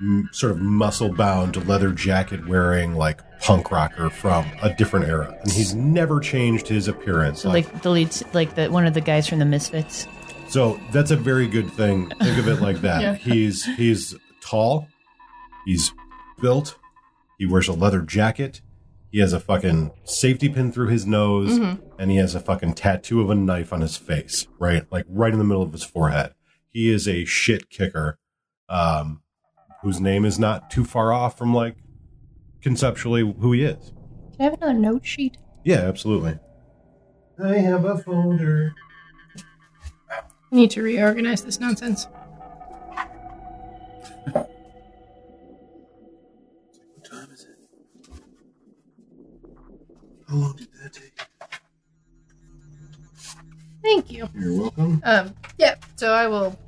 m- 0.00 0.28
sort 0.32 0.52
of 0.52 0.60
muscle 0.60 1.12
bound, 1.12 1.66
leather 1.68 1.92
jacket 1.92 2.46
wearing 2.48 2.94
like 2.94 3.20
punk 3.40 3.70
rocker 3.70 4.10
from 4.10 4.46
a 4.62 4.72
different 4.74 5.06
era, 5.06 5.36
and 5.42 5.50
he's 5.52 5.74
never 5.74 6.20
changed 6.20 6.68
his 6.68 6.88
appearance. 6.88 7.42
So 7.42 7.48
like 7.50 7.82
the 7.82 7.90
lead, 7.90 8.10
like 8.34 8.54
the 8.54 8.68
one 8.68 8.86
of 8.86 8.94
the 8.94 9.00
guys 9.00 9.28
from 9.28 9.38
the 9.38 9.44
Misfits. 9.44 10.06
So 10.48 10.80
that's 10.92 11.10
a 11.10 11.16
very 11.16 11.48
good 11.48 11.70
thing. 11.72 12.08
Think 12.20 12.38
of 12.38 12.48
it 12.48 12.60
like 12.60 12.80
that. 12.82 13.00
Yeah. 13.02 13.14
He's 13.14 13.64
he's 13.76 14.14
tall, 14.40 14.88
he's 15.64 15.92
built, 16.40 16.78
he 17.38 17.46
wears 17.46 17.68
a 17.68 17.72
leather 17.72 18.00
jacket, 18.00 18.60
he 19.10 19.18
has 19.20 19.32
a 19.32 19.40
fucking 19.40 19.90
safety 20.04 20.48
pin 20.48 20.70
through 20.72 20.88
his 20.88 21.04
nose, 21.06 21.58
and 21.98 22.10
he 22.10 22.16
has 22.18 22.34
a 22.34 22.40
fucking 22.40 22.74
tattoo 22.74 23.20
of 23.20 23.30
a 23.30 23.34
knife 23.34 23.72
on 23.72 23.80
his 23.80 23.96
face, 23.96 24.46
right? 24.58 24.84
Like 24.92 25.04
right 25.08 25.32
in 25.32 25.38
the 25.38 25.44
middle 25.44 25.62
of 25.62 25.72
his 25.72 25.84
forehead. 25.84 26.32
He 26.68 26.90
is 26.92 27.08
a 27.08 27.24
shit 27.24 27.70
kicker, 27.70 28.18
um, 28.68 29.22
whose 29.86 30.00
name 30.00 30.24
is 30.24 30.36
not 30.36 30.68
too 30.68 30.84
far 30.84 31.12
off 31.12 31.38
from 31.38 31.54
like 31.54 31.76
conceptually 32.60 33.20
who 33.20 33.52
he 33.52 33.62
is. 33.62 33.92
Can 34.32 34.40
I 34.40 34.42
have 34.42 34.54
another 34.54 34.72
note 34.72 35.06
sheet? 35.06 35.38
Yeah, 35.62 35.82
absolutely. 35.82 36.40
I 37.40 37.58
have 37.58 37.84
a 37.84 37.96
folder. 37.96 38.74
I 40.10 40.22
need 40.50 40.72
to 40.72 40.82
reorganize 40.82 41.44
this 41.44 41.60
nonsense. 41.60 42.08
What 44.24 44.50
time 47.04 47.28
is 47.32 47.46
it? 47.46 47.56
How 50.28 50.34
long 50.34 50.56
did 50.56 50.66
that 50.82 50.94
take? 50.94 51.20
Thank 53.84 54.10
you. 54.10 54.28
You're 54.34 54.62
welcome. 54.62 55.00
Um, 55.04 55.32
yeah, 55.58 55.76
so 55.94 56.12
I 56.12 56.26
will 56.26 56.58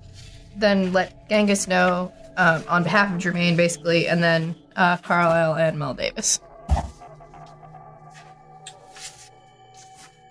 then 0.55 0.93
let 0.93 1.28
Genghis 1.28 1.66
know 1.66 2.12
um, 2.39 2.62
on 2.69 2.82
behalf 2.85 3.12
of 3.15 3.20
Jermaine, 3.20 3.56
basically, 3.56 4.09
and 4.09 4.23
then 4.23 4.55
uh, 4.77 4.97
Carlisle 4.98 5.56
and 5.56 5.78
Mel 5.78 5.93
Davis. 5.94 6.40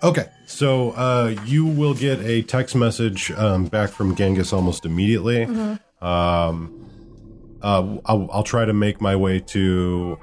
Okay, 0.02 0.26
so 0.46 0.92
uh, 0.92 1.34
you 1.44 1.66
will 1.66 1.94
get 1.94 2.20
a 2.20 2.42
text 2.42 2.76
message 2.76 3.32
um, 3.32 3.64
back 3.66 3.90
from 3.90 4.14
Genghis 4.14 4.52
almost 4.52 4.86
immediately. 4.86 5.42
Um, 6.00 6.72
uh, 7.60 7.96
I'll, 8.06 8.28
I'll 8.32 8.44
try 8.44 8.64
to 8.64 8.72
make 8.72 9.00
my 9.00 9.16
way 9.16 9.40
to 9.40 10.16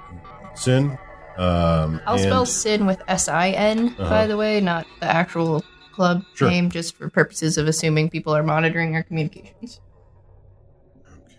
Sin. 0.55 0.97
Um, 1.37 1.99
I'll 2.07 2.13
and- 2.13 2.21
spell 2.21 2.45
Sin 2.45 2.85
with 2.85 3.01
S 3.09 3.27
I 3.27 3.49
N, 3.49 3.89
by 3.97 4.03
Uh-huh. 4.03 4.27
the 4.27 4.37
way, 4.37 4.61
not 4.61 4.87
the 5.01 5.07
actual 5.07 5.61
club 5.93 6.23
Sure. 6.35 6.49
name, 6.49 6.69
just 6.69 6.95
for 6.95 7.09
purposes 7.09 7.57
of 7.57 7.67
assuming 7.67 8.09
people 8.09 8.33
are 8.33 8.43
monitoring 8.43 8.95
our 8.95 9.03
communications. 9.03 9.81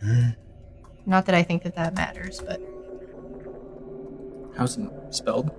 Not 1.06 1.27
that 1.27 1.35
I 1.35 1.43
think 1.43 1.62
that 1.62 1.74
that 1.77 1.94
matters, 1.94 2.40
but 2.47 2.60
How's 4.56 4.77
it 4.78 4.89
spelled? 5.10 5.51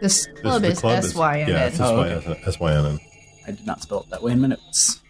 this 0.00 0.26
this- 0.26 0.40
club 0.42 0.62
the 0.62 0.68
is 0.68 0.80
club 0.80 0.98
S 0.98 1.14
Y 1.14 1.40
N 1.40 1.48
Yeah, 1.48 1.66
it's 1.66 1.80
Oh, 1.80 2.00
S-Y-N-N. 2.02 2.98
I 3.46 3.50
did 3.52 3.66
not 3.66 3.82
spell 3.82 4.00
it 4.00 4.10
that 4.10 4.22
way 4.22 4.32
in 4.32 4.40
my 4.40 4.48
notes. 4.48 5.00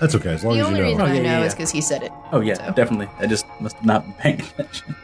That's 0.00 0.14
okay, 0.14 0.30
as 0.34 0.44
long 0.44 0.54
The 0.54 0.60
as 0.60 0.66
you 0.68 0.72
know. 0.72 0.76
The 0.78 0.82
only 0.84 0.92
reason 0.92 1.00
Oh, 1.00 1.04
I 1.04 1.14
yeah, 1.14 1.22
know 1.22 1.40
yeah, 1.40 1.46
is 1.46 1.54
because 1.54 1.70
he 1.70 1.80
said 1.80 2.02
it. 2.02 2.12
Oh 2.32 2.40
yeah, 2.40 2.54
So- 2.54 2.72
definitely. 2.72 3.08
I 3.18 3.26
just 3.26 3.44
must 3.60 3.76
have 3.76 3.84
not 3.84 4.04
been 4.04 4.14
paying 4.14 4.40
attention. 4.40 4.96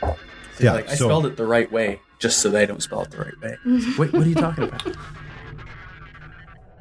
See, 0.56 0.64
Yeah, 0.64 0.72
like 0.72 0.88
I 0.88 0.94
spelled 0.94 1.26
it 1.26 1.36
the 1.36 1.46
right 1.46 1.70
way 1.70 2.00
just 2.18 2.38
so 2.38 2.50
that 2.50 2.62
I 2.62 2.66
don't 2.66 2.82
spell 2.82 3.02
it 3.02 3.10
the 3.10 3.18
right 3.18 3.40
way. 3.42 3.56
Wait, 3.98 4.12
what 4.12 4.22
are 4.24 4.28
you 4.28 4.34
talking 4.34 4.64
about? 4.64 4.96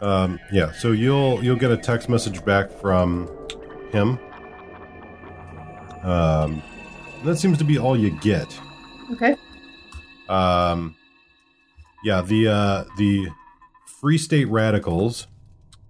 Um, 0.01 0.39
yeah, 0.51 0.71
so 0.71 0.93
you'll 0.93 1.43
you'll 1.43 1.57
get 1.57 1.69
a 1.69 1.77
text 1.77 2.09
message 2.09 2.43
back 2.43 2.71
from 2.71 3.29
him. 3.91 4.17
Um, 6.03 6.61
that 7.23 7.37
seems 7.37 7.57
to 7.59 7.63
be 7.63 7.77
all 7.77 7.97
you 7.97 8.11
get. 8.19 8.59
Okay. 9.11 9.35
Um, 10.29 10.95
yeah, 12.03 12.21
the 12.21 12.47
uh, 12.47 12.83
the 12.97 13.27
Free 13.85 14.17
State 14.17 14.45
Radicals 14.45 15.27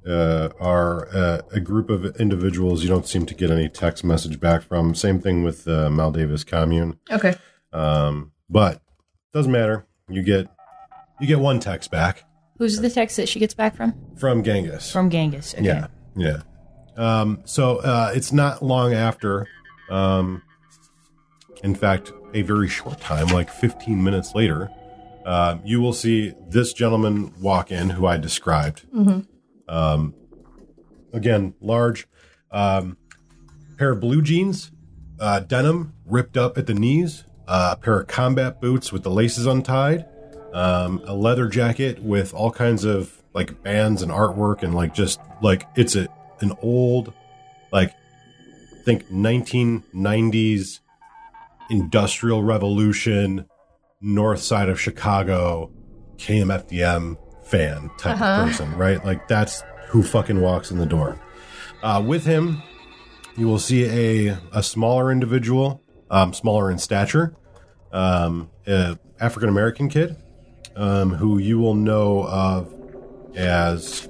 uh, 0.05 0.49
are 0.59 1.07
uh, 1.15 1.41
a 1.51 1.59
group 1.59 1.89
of 1.89 2.05
individuals 2.17 2.83
you 2.83 2.89
don't 2.89 3.07
seem 3.07 3.25
to 3.25 3.33
get 3.33 3.51
any 3.51 3.69
text 3.69 4.03
message 4.03 4.39
back 4.39 4.63
from. 4.63 4.95
Same 4.95 5.19
thing 5.19 5.43
with 5.43 5.63
the 5.63 5.89
Maldavis 5.89 6.45
Commune. 6.45 6.99
Okay. 7.09 7.35
Um, 7.71 8.31
but 8.49 8.81
doesn't 9.33 9.51
matter. 9.51 9.85
You 10.09 10.23
get 10.23 10.47
you 11.21 11.27
get 11.27 11.39
one 11.39 11.59
text 11.59 11.91
back 11.91 12.25
Who's 12.61 12.79
the 12.79 12.91
text 12.91 13.17
that 13.17 13.27
she 13.27 13.39
gets 13.39 13.55
back 13.55 13.75
from? 13.75 13.95
from 14.17 14.43
Genghis. 14.43 14.91
From 14.91 15.09
Genghis. 15.09 15.55
Okay. 15.55 15.63
Yeah, 15.63 15.87
yeah. 16.15 16.41
Um, 16.95 17.41
so 17.43 17.77
uh, 17.77 18.11
it's 18.13 18.31
not 18.31 18.61
long 18.61 18.93
after. 18.93 19.47
Um, 19.91 20.41
in 21.63 21.75
fact, 21.75 22.11
a 22.33 22.41
very 22.41 22.67
short 22.67 22.99
time, 22.99 23.27
like 23.27 23.49
15 23.49 24.03
minutes 24.03 24.33
later, 24.33 24.69
uh, 25.25 25.57
you 25.63 25.81
will 25.81 25.93
see 25.93 26.33
this 26.47 26.73
gentleman 26.73 27.33
walk 27.39 27.71
in, 27.71 27.91
who 27.91 28.07
I 28.07 28.17
described. 28.17 28.85
Um, 29.67 30.15
again, 31.13 31.53
large, 31.61 32.07
um, 32.51 32.97
pair 33.77 33.91
of 33.91 33.99
blue 33.99 34.21
jeans, 34.21 34.71
uh, 35.19 35.41
denim 35.41 35.93
ripped 36.05 36.37
up 36.37 36.57
at 36.57 36.65
the 36.65 36.73
knees, 36.73 37.25
uh, 37.47 37.75
a 37.77 37.81
pair 37.81 37.99
of 37.99 38.07
combat 38.07 38.59
boots 38.59 38.91
with 38.91 39.03
the 39.03 39.11
laces 39.11 39.45
untied, 39.45 40.05
um, 40.53 41.01
a 41.05 41.13
leather 41.13 41.47
jacket 41.47 42.01
with 42.01 42.33
all 42.33 42.51
kinds 42.51 42.83
of 42.83 43.21
like 43.33 43.61
bands 43.63 44.01
and 44.01 44.11
artwork 44.11 44.63
and 44.63 44.73
like 44.75 44.93
just 44.93 45.19
like 45.41 45.65
it's 45.75 45.95
a 45.95 46.07
an 46.41 46.51
old 46.61 47.13
like 47.71 47.93
think 48.83 49.09
1990s 49.09 50.79
industrial 51.69 52.43
revolution 52.43 53.45
north 54.01 54.41
side 54.41 54.67
of 54.69 54.79
chicago 54.79 55.71
kmfdm 56.17 57.17
fan 57.51 57.91
type 57.97 58.19
of 58.21 58.47
person 58.47 58.75
right? 58.77 59.03
Like 59.03 59.27
that's 59.27 59.63
who 59.89 60.03
fucking 60.03 60.39
walks 60.39 60.71
in 60.71 60.77
the 60.77 60.85
door. 60.85 61.19
Uh, 61.83 62.01
with 62.05 62.25
him 62.25 62.63
you 63.35 63.47
will 63.47 63.59
see 63.59 63.83
a 63.85 64.37
a 64.53 64.63
smaller 64.63 65.11
individual 65.11 65.81
um, 66.09 66.33
smaller 66.33 66.71
in 66.71 66.77
stature 66.77 67.35
um, 67.91 68.49
a 68.67 68.97
african 69.19 69.49
american 69.49 69.89
kid 69.89 70.15
um, 70.75 71.11
who 71.11 71.37
you 71.37 71.59
will 71.59 71.75
know 71.75 72.25
of 72.27 72.73
as 73.35 74.07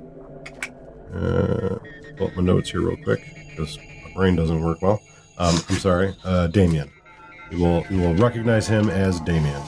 uh, 1.14 1.78
pull 2.18 2.28
up 2.28 2.36
my 2.36 2.44
notes 2.44 2.72
here 2.72 2.82
real 2.82 2.98
quick 3.04 3.24
because 3.50 3.78
brain 4.14 4.36
doesn't 4.36 4.62
work 4.62 4.82
well. 4.82 5.02
Um, 5.38 5.56
I'm 5.70 5.76
sorry, 5.78 6.16
uh, 6.24 6.48
Damien. 6.48 6.92
You 7.50 7.60
will 7.60 7.86
you 7.90 8.00
will 8.00 8.16
recognize 8.16 8.68
him 8.68 8.90
as 8.90 9.20
Damien. 9.22 9.62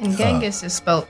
And 0.00 0.16
Genghis 0.16 0.62
is 0.62 0.72
spelled 0.72 1.06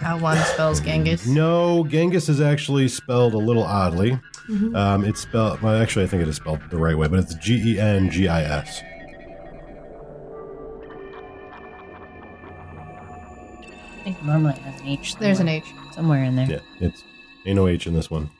how 0.00 0.18
one 0.18 0.38
spells 0.46 0.80
Genghis. 0.80 1.26
No, 1.26 1.84
Genghis 1.84 2.28
is 2.28 2.40
actually 2.40 2.88
spelled 2.88 3.34
a 3.34 3.38
little 3.38 3.62
oddly. 3.64 4.18
Um, 4.74 5.04
it's 5.04 5.20
spelled 5.20 5.60
well. 5.60 5.80
Actually, 5.80 6.06
I 6.06 6.08
think 6.08 6.22
it 6.22 6.28
is 6.28 6.36
spelled 6.36 6.60
the 6.70 6.78
right 6.78 6.96
way, 6.96 7.06
but 7.06 7.18
it's 7.18 7.34
G 7.34 7.74
E 7.74 7.78
N 7.80 8.10
G 8.10 8.28
I 8.28 8.42
S. 8.42 8.82
I 13.98 14.02
think 14.04 14.22
normally 14.24 14.54
it 14.54 14.58
has 14.60 14.80
an 14.80 14.86
H. 14.86 15.16
There's 15.16 15.40
an 15.40 15.48
H. 15.48 15.64
somewhere 15.92 16.24
in 16.24 16.34
there. 16.36 16.46
Yeah, 16.48 16.60
it's 16.80 17.04
ain't 17.44 17.56
no 17.56 17.66
H 17.66 17.86
in 17.86 17.92
this 17.92 18.10
one. 18.10 18.30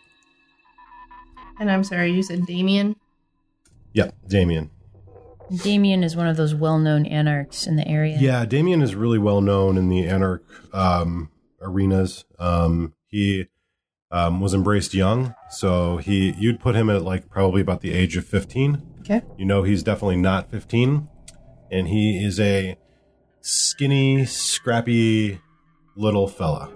And 1.58 1.70
I'm 1.70 1.84
sorry, 1.84 2.12
you 2.12 2.22
said 2.22 2.46
Damien? 2.46 2.96
Yeah, 3.92 4.10
Damien. 4.26 4.70
Damien 5.62 6.04
is 6.04 6.14
one 6.14 6.26
of 6.26 6.36
those 6.36 6.54
well-known 6.54 7.06
anarchs 7.06 7.66
in 7.66 7.76
the 7.76 7.88
area. 7.88 8.18
Yeah, 8.20 8.44
Damien 8.44 8.82
is 8.82 8.94
really 8.94 9.18
well 9.18 9.40
known 9.40 9.76
in 9.78 9.88
the 9.88 10.06
anarch 10.06 10.44
um, 10.74 11.30
arenas. 11.62 12.24
Um, 12.38 12.94
he 13.06 13.46
um, 14.10 14.40
was 14.40 14.52
embraced 14.52 14.92
young, 14.94 15.34
so 15.50 15.96
he 15.96 16.34
you'd 16.38 16.60
put 16.60 16.74
him 16.76 16.90
at 16.90 17.02
like 17.02 17.30
probably 17.30 17.62
about 17.62 17.80
the 17.80 17.92
age 17.94 18.16
of 18.16 18.26
fifteen. 18.26 18.82
Okay. 19.00 19.22
You 19.38 19.46
know, 19.46 19.62
he's 19.62 19.82
definitely 19.82 20.16
not 20.16 20.50
fifteen, 20.50 21.08
and 21.72 21.88
he 21.88 22.22
is 22.22 22.38
a 22.38 22.76
skinny, 23.40 24.26
scrappy 24.26 25.40
little 25.96 26.28
fella. 26.28 26.70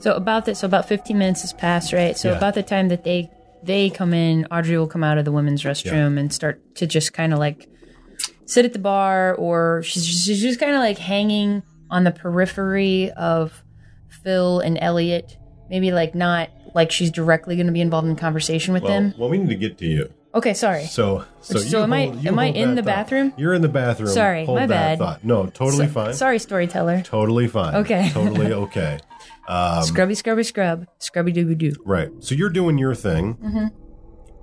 So 0.00 0.14
about 0.14 0.44
that, 0.44 0.56
so 0.56 0.66
about 0.66 0.86
15 0.86 1.16
minutes 1.18 1.40
has 1.42 1.52
passed, 1.52 1.92
right? 1.92 2.16
So 2.16 2.30
Yeah. 2.30 2.36
about 2.36 2.54
the 2.54 2.62
time 2.62 2.88
that 2.88 3.04
they 3.04 3.30
they 3.62 3.90
come 3.90 4.12
in, 4.14 4.46
Audrey 4.50 4.76
will 4.78 4.86
come 4.86 5.04
out 5.04 5.18
of 5.18 5.24
the 5.24 5.32
women's 5.32 5.62
restroom 5.62 6.18
and 6.18 6.32
start 6.32 6.74
to 6.76 6.86
just 6.86 7.12
kind 7.12 7.32
of 7.32 7.38
like 7.38 7.68
sit 8.46 8.64
at 8.64 8.72
the 8.72 8.78
bar, 8.78 9.34
or 9.34 9.82
she's 9.82 10.06
she's 10.06 10.40
just 10.40 10.60
kind 10.60 10.72
of 10.74 10.78
like 10.80 10.98
hanging 10.98 11.62
on 11.90 12.04
the 12.04 12.10
periphery 12.10 13.10
of 13.12 13.62
Phil 14.22 14.60
and 14.60 14.78
Elliot. 14.80 15.36
Maybe 15.70 15.92
like 15.92 16.14
not 16.14 16.50
like 16.74 16.90
she's 16.90 17.10
directly 17.10 17.56
going 17.56 17.66
to 17.66 17.72
be 17.72 17.80
involved 17.80 18.08
in 18.08 18.16
conversation 18.16 18.72
with 18.74 18.82
Well, 18.84 18.92
them. 18.92 19.14
well, 19.18 19.28
we 19.28 19.38
need 19.38 19.48
to 19.48 19.54
get 19.54 19.78
to 19.78 19.86
you. 19.86 20.12
Okay, 20.34 20.52
sorry. 20.54 20.84
So, 20.84 21.24
so, 21.40 21.58
So 21.58 21.82
am 21.82 21.92
I- 21.92 22.06
hold- 22.06 22.22
you 22.22 22.28
am 22.28 22.38
I 22.38 22.46
in 22.46 22.74
the 22.74 22.82
thought. 22.82 22.86
bathroom? 22.86 23.32
You're 23.38 23.54
in 23.54 23.62
the 23.62 23.68
bathroom. 23.68 24.10
Sorry, 24.10 24.44
Hold 24.44 24.58
my 24.58 24.66
bad. 24.66 24.98
Thought. 24.98 25.24
No, 25.24 25.46
totally 25.46 25.86
So- 25.86 25.92
fine. 25.92 26.14
Sorry, 26.14 26.38
storyteller. 26.38 27.00
Totally 27.02 27.48
fine. 27.48 27.74
Okay. 27.76 28.10
Totally 28.12 28.52
okay. 28.64 28.98
Um, 29.48 29.82
scrubby, 29.82 30.14
scrubby, 30.14 30.42
scrub, 30.44 30.86
scrubby 30.98 31.32
doo 31.32 31.54
doo. 31.54 31.72
Right. 31.84 32.10
So 32.20 32.34
you're 32.34 32.50
doing 32.50 32.76
your 32.78 32.94
thing. 32.94 33.36
Mm-hmm. 33.36 33.66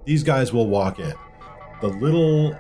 These 0.06 0.24
guys 0.24 0.52
will 0.52 0.68
walk 0.68 1.00
in. 1.00 1.14
The 1.82 1.88
little, 1.88 2.58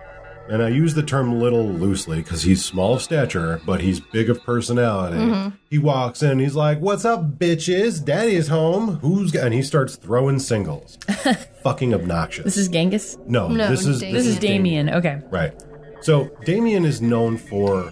and 0.50 0.62
I 0.62 0.70
use 0.70 0.94
the 0.94 1.02
term 1.02 1.40
little 1.40 1.66
loosely 1.68 2.22
because 2.22 2.44
he's 2.44 2.64
small 2.64 2.94
of 2.96 3.02
stature, 3.02 3.60
but 3.66 3.82
he's 3.82 4.00
big 4.00 4.30
of 4.30 4.44
personality. 4.44 5.18
Mm-hmm. 5.18 5.56
He 5.72 5.80
walks 5.80 6.22
in. 6.22 6.38
He's 6.40 6.56
like, 6.56 6.80
"What's 6.80 7.04
up, 7.04 7.40
bitches? 7.40 8.04
Daddy's 8.04 8.48
home. 8.48 8.98
Who's?" 8.98 9.32
g-" 9.32 9.40
And 9.40 9.54
he 9.54 9.64
starts 9.64 9.96
throwing 9.96 10.38
singles. 10.38 10.98
Fucking 11.64 11.94
obnoxious. 11.96 12.46
This 12.46 12.58
is 12.58 12.68
Genghis. 12.68 13.18
no, 13.26 13.48
No, 13.48 13.70
this 13.70 13.88
is 13.88 14.00
Damien. 14.02 14.16
This 14.16 14.28
is 14.28 14.38
Damien. 14.40 14.90
Okay. 14.92 15.22
Right. 15.32 15.54
So 16.02 16.30
Damien 16.46 16.86
is 16.86 17.02
known 17.02 17.38
for 17.38 17.92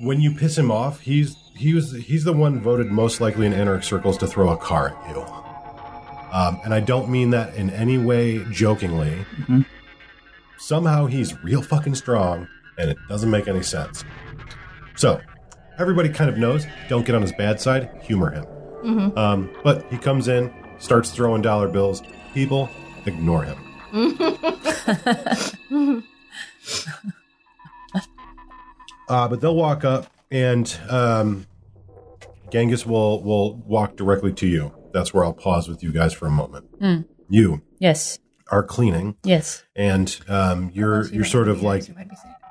when 0.00 0.20
you 0.20 0.34
piss 0.34 0.56
him 0.56 0.70
off, 0.70 1.00
he's 1.00 1.36
he 1.56 1.74
was 1.74 1.92
he's 1.92 2.24
the 2.24 2.32
one 2.32 2.60
voted 2.60 2.88
most 2.88 3.20
likely 3.20 3.46
in 3.46 3.52
anarch 3.52 3.84
circles 3.84 4.18
to 4.18 4.26
throw 4.26 4.50
a 4.50 4.56
car 4.56 4.90
at 4.90 5.10
you. 5.10 5.22
Um, 6.32 6.60
and 6.64 6.74
I 6.74 6.80
don't 6.80 7.08
mean 7.08 7.30
that 7.30 7.54
in 7.54 7.70
any 7.70 7.98
way 7.98 8.44
jokingly. 8.50 9.24
Somehow 10.58 11.06
he's 11.06 11.40
real 11.42 11.62
fucking 11.62 11.94
strong, 11.94 12.48
and 12.78 12.90
it 12.90 12.98
doesn't 13.08 13.30
make 13.30 13.48
any 13.48 13.62
sense. 13.62 14.04
So 14.96 15.20
everybody 15.78 16.08
kind 16.08 16.28
of 16.28 16.36
knows. 16.36 16.66
Don't 16.88 17.06
get 17.06 17.14
on 17.14 17.22
his 17.22 17.32
bad 17.32 17.60
side. 17.60 17.90
Humor 18.02 18.32
him. 18.32 18.44
Um, 19.16 19.50
but 19.64 19.84
he 19.90 19.98
comes 19.98 20.28
in, 20.28 20.52
starts 20.78 21.10
throwing 21.10 21.42
dollar 21.42 21.68
bills. 21.68 22.02
People 22.34 22.68
ignore 23.06 23.44
him. 23.44 23.56
Uh, 29.08 29.28
but 29.28 29.40
they'll 29.40 29.54
walk 29.54 29.84
up, 29.84 30.06
and 30.30 30.78
um, 30.88 31.46
Genghis 32.50 32.86
will 32.86 33.22
will 33.22 33.56
walk 33.56 33.96
directly 33.96 34.32
to 34.34 34.46
you. 34.46 34.72
That's 34.92 35.12
where 35.12 35.24
I'll 35.24 35.32
pause 35.34 35.68
with 35.68 35.82
you 35.82 35.92
guys 35.92 36.12
for 36.12 36.26
a 36.26 36.30
moment. 36.30 36.66
You 37.28 37.62
Yes. 37.78 38.18
are 38.50 38.62
cleaning, 38.62 39.16
Yes. 39.24 39.64
and 39.74 40.16
um, 40.28 40.70
you're 40.72 41.06
you're 41.08 41.24
sort 41.24 41.48
of 41.48 41.62
like 41.62 41.84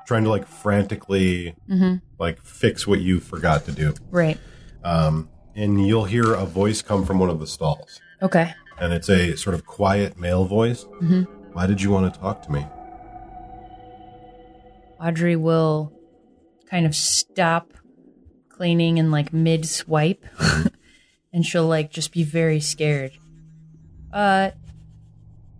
trying 0.06 0.24
to 0.24 0.30
like 0.30 0.46
frantically 0.46 1.56
like 2.18 2.40
fix 2.44 2.86
what 2.86 3.00
you 3.00 3.18
forgot 3.20 3.64
to 3.64 3.72
do. 3.72 3.94
Right. 4.10 4.38
Um, 4.84 5.28
and 5.56 5.84
you'll 5.86 6.04
hear 6.04 6.34
a 6.34 6.44
voice 6.44 6.82
come 6.82 7.04
from 7.06 7.18
one 7.18 7.30
of 7.30 7.40
the 7.40 7.46
stalls, 7.46 8.00
Okay. 8.22 8.52
and 8.78 8.92
it's 8.92 9.08
a 9.08 9.34
sort 9.36 9.54
of 9.54 9.64
quiet 9.66 10.18
male 10.18 10.44
voice. 10.44 10.84
Why 11.52 11.66
did 11.66 11.80
you 11.82 11.90
want 11.90 12.12
to 12.12 12.20
talk 12.20 12.42
to 12.42 12.52
me? 12.52 12.66
Audrey 15.00 15.36
will 15.36 15.92
kind 16.68 16.86
of 16.86 16.94
stop 16.94 17.72
cleaning 18.48 18.98
in 18.98 19.10
like 19.10 19.32
mid 19.32 19.66
swipe 19.66 20.24
and 21.32 21.44
she'll 21.44 21.66
like 21.66 21.90
just 21.90 22.12
be 22.12 22.22
very 22.22 22.60
scared. 22.60 23.12
Uh 24.12 24.50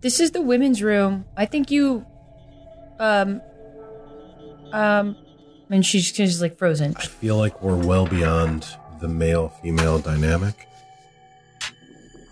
this 0.01 0.19
is 0.19 0.31
the 0.31 0.41
women's 0.41 0.81
room. 0.81 1.25
I 1.35 1.45
think 1.45 1.71
you 1.71 2.05
um 2.99 3.41
um 4.73 5.15
and 5.69 5.85
she's 5.85 6.11
just 6.11 6.41
like 6.41 6.57
frozen. 6.57 6.95
I 6.97 7.01
feel 7.05 7.37
like 7.37 7.61
we're 7.61 7.75
well 7.75 8.07
beyond 8.07 8.67
the 8.99 9.07
male 9.07 9.49
female 9.49 9.99
dynamic. 9.99 10.67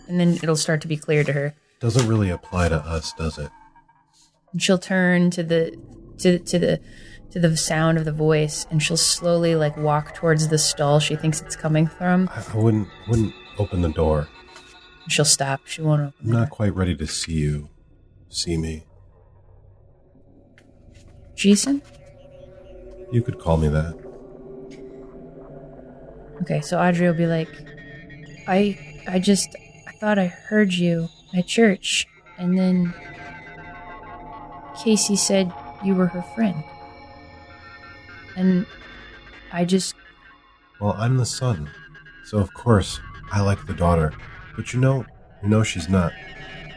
And 0.07 0.19
then 0.19 0.35
it'll 0.35 0.55
start 0.55 0.81
to 0.81 0.87
be 0.87 0.97
clear 0.97 1.23
to 1.23 1.33
her. 1.33 1.55
Doesn't 1.79 2.07
really 2.07 2.29
apply 2.29 2.69
to 2.69 2.77
us, 2.77 3.13
does 3.13 3.37
it? 3.37 3.49
And 4.51 4.61
she'll 4.61 4.77
turn 4.77 5.31
to 5.31 5.43
the 5.43 5.77
to 6.19 6.39
to 6.39 6.59
the 6.59 6.81
to 7.35 7.41
the 7.41 7.57
sound 7.57 7.97
of 7.97 8.05
the 8.05 8.13
voice, 8.13 8.65
and 8.71 8.81
she'll 8.81 8.95
slowly 8.95 9.57
like 9.57 9.75
walk 9.75 10.15
towards 10.15 10.47
the 10.47 10.57
stall 10.57 11.01
she 11.01 11.17
thinks 11.17 11.41
it's 11.41 11.57
coming 11.57 11.85
from. 11.85 12.29
I, 12.33 12.41
I 12.41 12.57
wouldn't 12.57 12.87
wouldn't 13.09 13.33
open 13.59 13.81
the 13.81 13.89
door. 13.89 14.29
She'll 15.09 15.25
stop. 15.25 15.59
She 15.65 15.81
won't 15.81 16.01
open. 16.01 16.13
I'm 16.23 16.31
not 16.31 16.49
quite 16.49 16.73
ready 16.73 16.95
to 16.95 17.05
see 17.05 17.33
you. 17.33 17.69
See 18.29 18.55
me. 18.55 18.85
Jason? 21.35 21.81
You 23.11 23.21
could 23.21 23.37
call 23.37 23.57
me 23.57 23.67
that. 23.67 23.95
Okay, 26.41 26.61
so 26.61 26.79
Audrey 26.79 27.05
will 27.05 27.15
be 27.15 27.27
like, 27.27 27.49
I 28.47 28.79
I 29.09 29.19
just 29.19 29.49
I 29.85 29.91
thought 29.91 30.17
I 30.17 30.27
heard 30.27 30.73
you 30.73 31.09
at 31.35 31.47
church, 31.47 32.07
and 32.37 32.57
then 32.57 32.93
Casey 34.81 35.17
said 35.17 35.51
you 35.83 35.95
were 35.95 36.07
her 36.07 36.21
friend. 36.33 36.63
And 38.35 38.65
I 39.51 39.65
just 39.65 39.95
Well, 40.79 40.93
I'm 40.97 41.17
the 41.17 41.25
son, 41.25 41.69
so 42.23 42.37
of 42.37 42.53
course 42.53 42.99
I 43.31 43.41
like 43.41 43.65
the 43.65 43.73
daughter. 43.73 44.13
But 44.55 44.73
you 44.73 44.79
know, 44.79 45.05
you 45.41 45.49
know 45.49 45.63
she's 45.63 45.89
not 45.89 46.13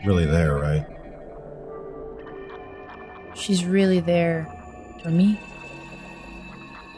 really 0.05 0.27
there, 0.27 0.55
right? 0.57 0.87
she's 3.35 3.65
really 3.65 4.01
there 4.01 4.47
for 5.03 5.11
me. 5.11 5.41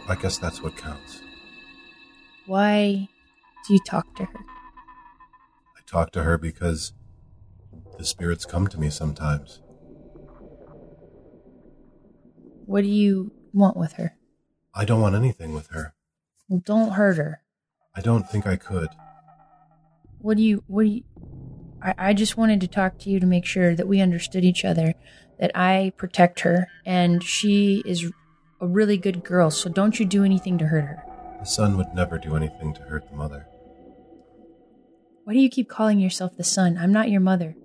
I 0.09 0.17
guess 0.17 0.39
that's 0.39 0.63
what 0.63 0.77
counts. 0.77 1.23
Why 2.47 3.09
do 3.67 3.75
you 3.75 3.81
talk 3.87 4.15
to 4.17 4.25
her? 4.25 4.41
I 5.77 5.81
talk 5.87 6.11
to 6.13 6.23
her 6.25 6.39
because 6.39 6.93
the 7.99 8.05
spirits 8.05 8.45
come 8.45 8.67
to 8.69 8.81
me 8.81 8.91
sometimes. 8.91 9.61
What 12.67 12.83
do 12.83 12.89
you 12.89 13.33
want 13.53 13.77
with 13.77 13.93
her? 13.95 14.17
I 14.75 14.85
don't 14.85 15.01
want 15.01 15.15
anything 15.15 15.53
with 15.55 15.69
her. 15.69 15.95
Well, 16.49 16.63
don't 16.65 16.93
hurt 16.93 17.17
her. 17.17 17.43
I 17.95 18.01
don't 18.01 18.29
think 18.29 18.47
I 18.47 18.57
could. 18.57 18.89
What 20.19 20.37
do 20.37 20.43
you 20.43 20.63
what 20.67 20.85
do 20.85 20.89
you 20.89 21.03
I, 21.83 21.95
I 21.99 22.15
just 22.15 22.37
wanted 22.37 22.61
to 22.61 22.69
talk 22.69 22.99
to 23.01 23.11
you 23.11 23.21
to 23.21 23.27
make 23.27 23.47
sure 23.47 23.75
that 23.75 23.89
we 23.89 24.01
understood 24.01 24.45
each 24.45 24.65
other, 24.65 24.95
that 25.39 25.51
I 25.55 25.93
protect 25.97 26.41
her 26.41 26.69
and 26.85 27.23
she 27.23 27.83
is 27.87 28.11
a 28.61 28.67
really 28.67 28.99
good 28.99 29.25
girl, 29.25 29.51
so 29.51 29.71
don't 29.71 29.99
you 29.99 30.05
do 30.05 30.25
anything 30.25 30.59
to 30.59 30.67
hurt 30.67 30.85
her. 30.85 31.05
The 31.41 31.47
son 31.47 31.77
would 31.79 31.95
never 31.95 32.19
do 32.19 32.37
anything 32.37 32.75
to 32.75 32.83
hurt 32.83 33.09
the 33.09 33.17
mother. 33.17 33.47
Why 35.25 35.33
do 35.33 35.41
you 35.41 35.49
keep 35.49 35.69
calling 35.69 35.99
yourself 35.99 36.37
the 36.37 36.45
son? 36.45 36.77
I'm 36.77 36.93
not 36.93 37.11
your 37.11 37.21
mother. 37.21 37.57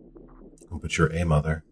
But 0.72 0.98
you're 0.98 1.14
a 1.14 1.26
mother. 1.26 1.64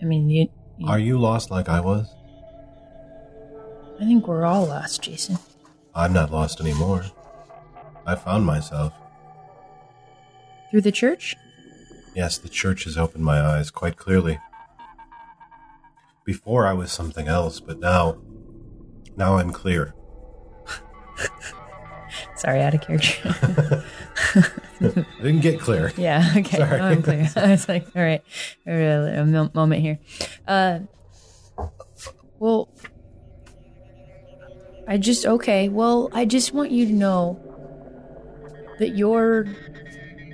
I 0.00 0.04
mean 0.04 0.30
you, 0.30 0.48
you 0.78 0.88
Are 0.88 0.98
you 0.98 1.18
lost 1.18 1.50
like 1.50 1.68
I 1.68 1.80
was? 1.80 2.08
I 4.00 4.04
think 4.04 4.26
we're 4.26 4.46
all 4.46 4.66
lost, 4.66 5.02
Jason. 5.02 5.38
I'm 5.94 6.12
not 6.12 6.30
lost 6.30 6.60
anymore. 6.60 7.04
I 8.06 8.14
found 8.14 8.46
myself. 8.46 8.94
Through 10.70 10.80
the 10.82 10.92
church? 10.92 11.36
Yes, 12.14 12.38
the 12.38 12.48
church 12.48 12.84
has 12.84 12.96
opened 12.96 13.24
my 13.24 13.40
eyes 13.40 13.70
quite 13.70 13.96
clearly. 13.96 14.38
Before 16.24 16.66
I 16.66 16.72
was 16.72 16.90
something 16.90 17.28
else, 17.28 17.60
but 17.60 17.78
now, 17.78 18.18
now 19.16 19.36
I'm 19.36 19.52
clear. 19.52 19.94
Sorry, 22.36 22.60
out 22.62 22.74
of 22.74 22.80
character. 22.80 23.32
I 24.80 25.22
didn't 25.22 25.40
get 25.40 25.60
clear. 25.60 25.92
Yeah. 25.96 26.32
Okay. 26.36 26.58
Sorry. 26.58 26.80
I'm 26.80 27.02
clear. 27.02 27.28
I 27.36 27.50
was 27.50 27.68
like, 27.68 27.86
all 27.94 28.02
right, 28.02 28.22
a 28.66 29.24
mo- 29.24 29.50
moment 29.54 29.82
here. 29.82 29.98
Uh, 30.46 30.80
well, 32.38 32.68
I 34.88 34.96
just 34.96 35.26
okay. 35.26 35.68
Well, 35.68 36.10
I 36.12 36.24
just 36.24 36.52
want 36.52 36.70
you 36.70 36.86
to 36.86 36.92
know 36.92 37.38
that 38.78 38.96
you're 38.96 39.46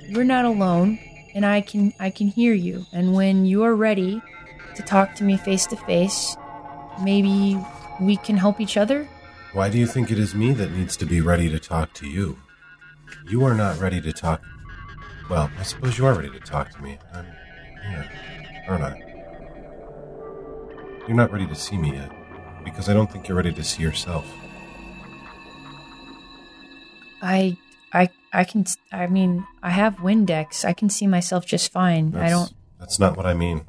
you're 0.08 0.24
not 0.24 0.44
alone, 0.44 0.98
and 1.34 1.44
I 1.44 1.60
can 1.60 1.92
I 2.00 2.10
can 2.10 2.28
hear 2.28 2.54
you. 2.54 2.86
And 2.92 3.12
when 3.12 3.44
you're 3.44 3.74
ready 3.74 4.22
to 4.76 4.82
talk 4.82 5.14
to 5.16 5.24
me 5.24 5.36
face 5.36 5.66
to 5.66 5.76
face, 5.76 6.36
maybe 7.02 7.58
we 8.00 8.16
can 8.18 8.36
help 8.36 8.60
each 8.60 8.76
other. 8.76 9.08
Why 9.56 9.70
do 9.70 9.78
you 9.78 9.86
think 9.86 10.10
it 10.10 10.18
is 10.18 10.34
me 10.34 10.52
that 10.52 10.70
needs 10.72 10.98
to 10.98 11.06
be 11.06 11.22
ready 11.22 11.48
to 11.48 11.58
talk 11.58 11.94
to 11.94 12.06
you? 12.06 12.38
You 13.26 13.42
are 13.46 13.54
not 13.54 13.80
ready 13.80 14.02
to 14.02 14.12
talk. 14.12 14.42
Well, 15.30 15.50
I 15.58 15.62
suppose 15.62 15.96
you 15.96 16.04
are 16.04 16.12
ready 16.12 16.28
to 16.28 16.40
talk 16.40 16.72
to 16.72 16.82
me. 16.82 16.98
I'm 17.14 17.24
here, 17.88 18.10
aren't 18.68 18.84
I? 18.84 18.98
You're 21.08 21.16
not 21.16 21.32
ready 21.32 21.46
to 21.46 21.54
see 21.54 21.78
me 21.78 21.94
yet, 21.94 22.12
because 22.64 22.90
I 22.90 22.92
don't 22.92 23.10
think 23.10 23.28
you're 23.28 23.36
ready 23.38 23.54
to 23.54 23.64
see 23.64 23.82
yourself. 23.82 24.30
I 27.22 27.56
I 27.94 28.10
I 28.34 28.44
can 28.44 28.66
I 28.92 29.06
mean 29.06 29.46
I 29.62 29.70
have 29.70 29.96
Windex. 30.00 30.66
I 30.66 30.74
can 30.74 30.90
see 30.90 31.06
myself 31.06 31.46
just 31.46 31.72
fine. 31.72 32.14
I 32.14 32.28
don't 32.28 32.52
That's 32.78 32.98
not 32.98 33.16
what 33.16 33.24
I 33.24 33.32
mean. 33.32 33.64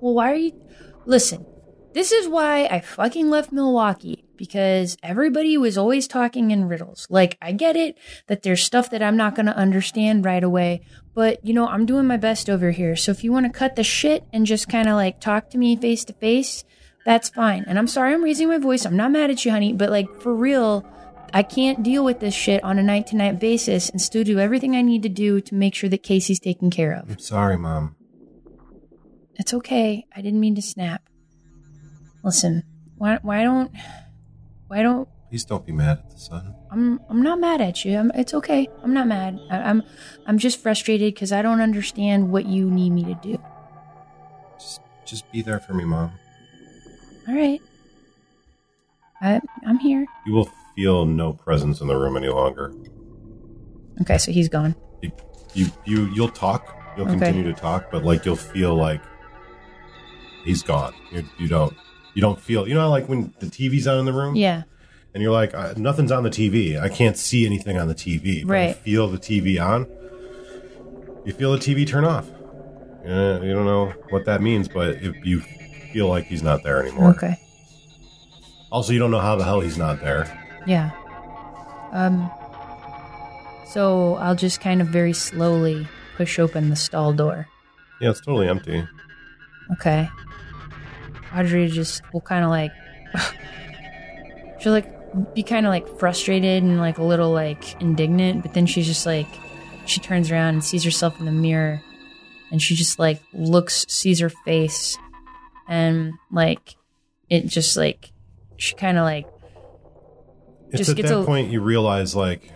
Well, 0.00 0.14
why 0.14 0.32
are 0.32 0.36
you 0.36 0.52
Listen. 1.04 1.44
This 1.94 2.10
is 2.10 2.26
why 2.26 2.64
I 2.64 2.80
fucking 2.80 3.28
left 3.28 3.52
Milwaukee 3.52 4.24
because 4.36 4.96
everybody 5.02 5.58
was 5.58 5.76
always 5.76 6.08
talking 6.08 6.50
in 6.50 6.66
riddles. 6.66 7.06
Like 7.10 7.36
I 7.42 7.52
get 7.52 7.76
it 7.76 7.98
that 8.28 8.42
there's 8.42 8.62
stuff 8.62 8.90
that 8.90 9.02
I'm 9.02 9.16
not 9.16 9.34
going 9.34 9.46
to 9.46 9.56
understand 9.56 10.24
right 10.24 10.42
away, 10.42 10.80
but 11.14 11.44
you 11.44 11.52
know, 11.52 11.68
I'm 11.68 11.86
doing 11.86 12.06
my 12.06 12.16
best 12.16 12.48
over 12.48 12.70
here. 12.70 12.96
So 12.96 13.10
if 13.10 13.22
you 13.22 13.30
want 13.30 13.46
to 13.46 13.52
cut 13.56 13.76
the 13.76 13.84
shit 13.84 14.24
and 14.32 14.46
just 14.46 14.68
kind 14.68 14.88
of 14.88 14.94
like 14.94 15.20
talk 15.20 15.50
to 15.50 15.58
me 15.58 15.76
face 15.76 16.04
to 16.06 16.14
face, 16.14 16.64
that's 17.04 17.28
fine. 17.28 17.64
And 17.66 17.78
I'm 17.78 17.86
sorry 17.86 18.14
I'm 18.14 18.24
raising 18.24 18.48
my 18.48 18.58
voice. 18.58 18.86
I'm 18.86 18.96
not 18.96 19.12
mad 19.12 19.30
at 19.30 19.44
you, 19.44 19.50
honey, 19.50 19.72
but 19.74 19.90
like 19.90 20.08
for 20.20 20.34
real, 20.34 20.84
I 21.34 21.42
can't 21.42 21.82
deal 21.82 22.04
with 22.04 22.20
this 22.20 22.34
shit 22.34 22.64
on 22.64 22.78
a 22.78 22.82
night 22.82 23.06
to 23.08 23.16
night 23.16 23.38
basis 23.38 23.90
and 23.90 24.00
still 24.00 24.24
do 24.24 24.38
everything 24.38 24.74
I 24.76 24.82
need 24.82 25.02
to 25.02 25.08
do 25.08 25.40
to 25.42 25.54
make 25.54 25.74
sure 25.74 25.90
that 25.90 26.02
Casey's 26.02 26.40
taken 26.40 26.70
care 26.70 26.92
of. 26.92 27.10
I'm 27.10 27.18
sorry, 27.18 27.58
Mom. 27.58 27.96
It's 29.36 29.54
okay. 29.54 30.06
I 30.14 30.20
didn't 30.20 30.40
mean 30.40 30.54
to 30.54 30.62
snap. 30.62 31.08
Listen, 32.22 32.62
why 32.96 33.18
why 33.22 33.42
don't 33.42 33.70
why 34.68 34.82
don't 34.82 35.08
Please 35.28 35.44
don't 35.44 35.64
be 35.64 35.72
mad 35.72 35.98
at 35.98 36.10
the 36.10 36.18
son. 36.18 36.54
I'm 36.70 37.00
I'm 37.08 37.22
not 37.22 37.40
mad 37.40 37.60
at 37.60 37.84
you. 37.84 37.98
I'm, 37.98 38.10
it's 38.14 38.34
okay. 38.34 38.68
I'm 38.82 38.92
not 38.92 39.06
mad. 39.06 39.40
I, 39.50 39.58
I'm 39.58 39.82
I'm 40.26 40.38
just 40.38 40.60
frustrated 40.62 41.14
because 41.14 41.32
I 41.32 41.42
don't 41.42 41.60
understand 41.60 42.30
what 42.30 42.46
you 42.46 42.70
need 42.70 42.90
me 42.90 43.04
to 43.04 43.14
do. 43.14 43.42
Just, 44.58 44.80
just 45.04 45.30
be 45.32 45.42
there 45.42 45.58
for 45.58 45.74
me, 45.74 45.84
Mom. 45.84 46.12
All 47.28 47.34
right. 47.34 47.60
I 49.20 49.40
I'm 49.66 49.78
here. 49.78 50.06
You 50.26 50.34
will 50.34 50.50
feel 50.76 51.06
no 51.06 51.32
presence 51.32 51.80
in 51.80 51.86
the 51.86 51.96
room 51.96 52.16
any 52.16 52.28
longer. 52.28 52.74
Okay, 54.02 54.18
so 54.18 54.32
he's 54.32 54.48
gone. 54.48 54.74
You, 55.02 55.12
you, 55.54 55.66
you 55.84 56.10
you'll 56.14 56.28
talk. 56.28 56.76
You'll 56.96 57.06
Okay. 57.06 57.18
continue 57.18 57.44
to 57.44 57.54
talk, 57.54 57.90
but 57.90 58.04
like 58.04 58.24
you'll 58.24 58.36
feel 58.36 58.74
like 58.74 59.02
he's 60.44 60.62
gone. 60.62 60.94
You, 61.10 61.24
you 61.38 61.48
don't. 61.48 61.74
You 62.14 62.22
don't 62.22 62.38
feel. 62.40 62.68
You 62.68 62.74
know, 62.74 62.90
like 62.90 63.08
when 63.08 63.32
the 63.40 63.46
TV's 63.46 63.86
on 63.86 63.98
in 63.98 64.04
the 64.04 64.12
room, 64.12 64.36
Yeah. 64.36 64.62
and 65.14 65.22
you're 65.22 65.32
like, 65.32 65.54
uh, 65.54 65.74
nothing's 65.76 66.12
on 66.12 66.22
the 66.22 66.30
TV. 66.30 66.78
I 66.80 66.88
can't 66.88 67.16
see 67.16 67.46
anything 67.46 67.78
on 67.78 67.88
the 67.88 67.94
TV. 67.94 68.42
I 68.44 68.46
Right. 68.46 68.76
feel 68.76 69.08
the 69.08 69.18
TV 69.18 69.58
on. 69.58 69.86
You 71.24 71.32
feel 71.32 71.52
the 71.52 71.58
TV 71.58 71.86
turn 71.86 72.04
off. 72.04 72.26
Yeah, 73.04 73.40
you 73.40 73.52
don't 73.52 73.64
know 73.66 73.92
what 74.10 74.24
that 74.26 74.42
means, 74.42 74.68
but 74.68 74.90
if 75.02 75.14
you 75.24 75.40
feel 75.92 76.08
like 76.08 76.24
he's 76.26 76.42
not 76.42 76.62
there 76.62 76.80
anymore. 76.82 77.10
Okay. 77.10 77.36
Also, 78.70 78.92
you 78.92 78.98
don't 78.98 79.10
know 79.10 79.20
how 79.20 79.36
the 79.36 79.44
hell 79.44 79.60
he's 79.60 79.76
not 79.78 80.00
there. 80.00 80.26
Yeah. 80.66 80.90
Um. 81.92 82.30
So 83.68 84.16
I'll 84.16 84.34
just 84.36 84.60
kind 84.60 84.80
of 84.82 84.88
very 84.88 85.12
slowly 85.12 85.86
push 86.16 86.38
open 86.38 86.68
the 86.70 86.76
stall 86.76 87.12
door. 87.12 87.48
Yeah, 88.00 88.10
it's 88.10 88.20
totally 88.20 88.48
empty. 88.48 88.86
Okay. 89.72 90.08
Audrey 91.34 91.68
just 91.68 92.02
will 92.12 92.20
kind 92.20 92.44
of 92.44 92.50
like 92.50 92.72
she'll 94.60 94.72
like 94.72 95.34
be 95.34 95.42
kind 95.42 95.66
of 95.66 95.70
like 95.70 95.98
frustrated 95.98 96.62
and 96.62 96.78
like 96.78 96.98
a 96.98 97.02
little 97.04 97.30
like 97.32 97.80
indignant, 97.80 98.42
but 98.42 98.54
then 98.54 98.66
she's 98.66 98.86
just 98.86 99.06
like 99.06 99.26
she 99.84 100.00
turns 100.00 100.30
around 100.30 100.54
and 100.54 100.64
sees 100.64 100.84
herself 100.84 101.18
in 101.18 101.26
the 101.26 101.32
mirror 101.32 101.82
and 102.50 102.62
she 102.62 102.74
just 102.74 102.98
like 102.98 103.20
looks 103.32 103.84
sees 103.88 104.20
her 104.20 104.28
face 104.30 104.96
and 105.68 106.12
like 106.30 106.76
it 107.28 107.46
just 107.46 107.76
like 107.76 108.12
she 108.56 108.74
kind 108.74 108.96
of 108.98 109.04
like 109.04 109.26
It's 110.70 110.78
Just 110.86 110.90
at 110.90 110.96
that 111.04 111.20
a- 111.20 111.24
point 111.24 111.50
you 111.50 111.60
realize, 111.60 112.14
like, 112.14 112.50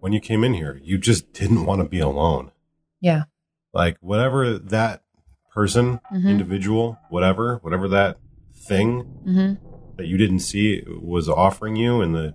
when 0.00 0.12
you 0.12 0.20
came 0.20 0.44
in 0.44 0.54
here, 0.54 0.78
you 0.84 0.98
just 0.98 1.32
didn't 1.32 1.64
want 1.64 1.80
to 1.80 1.88
be 1.88 1.98
alone. 2.00 2.52
yeah 3.00 3.24
Like, 3.72 3.96
whatever 4.00 4.58
that 4.58 5.02
person, 5.58 5.98
Mhm. 6.12 6.28
individual, 6.28 6.96
whatever, 7.08 7.58
whatever 7.62 7.88
that 7.88 8.16
thing 8.68 9.04
mhm 9.26 9.58
that 9.96 10.06
you 10.06 10.16
didn't 10.16 10.38
see 10.38 10.84
was 11.02 11.28
offering 11.28 11.74
you 11.74 12.00
and 12.00 12.14
the, 12.14 12.32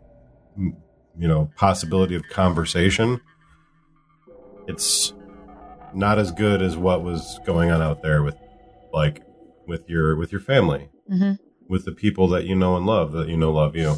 you 0.58 1.28
know, 1.32 1.50
possibility 1.56 2.14
of 2.16 2.22
conversation, 2.30 3.22
it's 4.68 5.14
not 5.94 6.20
as 6.20 6.34
good 6.34 6.62
as 6.62 6.76
what 6.76 7.02
was 7.02 7.40
going 7.46 7.72
on 7.72 7.82
out 7.82 8.02
there 8.02 8.22
with 8.22 8.36
like 8.92 9.22
with 9.68 9.90
your 9.90 10.18
with 10.18 10.34
your 10.34 10.42
family, 10.42 10.90
Mhm. 11.10 11.40
with 11.70 11.86
the 11.86 11.94
people 11.94 12.28
that 12.28 12.44
you 12.46 12.56
know 12.56 12.76
and 12.76 12.86
love 12.86 13.14
that 13.14 13.30
you 13.30 13.38
know 13.38 13.54
love 13.54 13.74
you. 13.78 13.96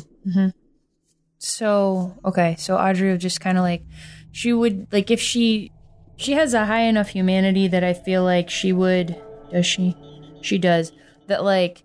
So 1.39 2.13
okay, 2.23 2.55
so 2.59 2.77
Audrey 2.77 3.09
would 3.11 3.21
just 3.21 3.41
kind 3.41 3.57
of 3.57 3.63
like 3.63 3.83
she 4.31 4.53
would 4.53 4.87
like 4.91 5.09
if 5.09 5.19
she 5.19 5.71
she 6.17 6.33
has 6.33 6.53
a 6.53 6.65
high 6.65 6.81
enough 6.83 7.09
humanity 7.09 7.67
that 7.67 7.83
I 7.83 7.93
feel 7.93 8.23
like 8.23 8.49
she 8.49 8.71
would 8.71 9.15
does 9.51 9.65
she 9.65 9.95
she 10.41 10.57
does 10.57 10.91
that 11.27 11.43
like 11.43 11.83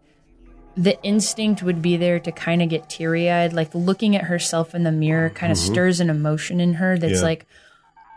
the 0.77 1.01
instinct 1.02 1.62
would 1.62 1.82
be 1.82 1.97
there 1.97 2.19
to 2.20 2.31
kind 2.32 2.62
of 2.62 2.69
get 2.69 2.89
teary 2.89 3.31
eyed 3.31 3.52
like 3.52 3.74
looking 3.74 4.15
at 4.16 4.24
herself 4.24 4.74
in 4.74 4.85
the 4.85 4.93
mirror 4.93 5.28
kind 5.31 5.51
of 5.52 5.59
stirs 5.59 6.01
an 6.01 6.09
emotion 6.11 6.61
in 6.61 6.74
her 6.74 6.97
that's 6.97 7.20
Yeah. 7.20 7.27
like 7.27 7.47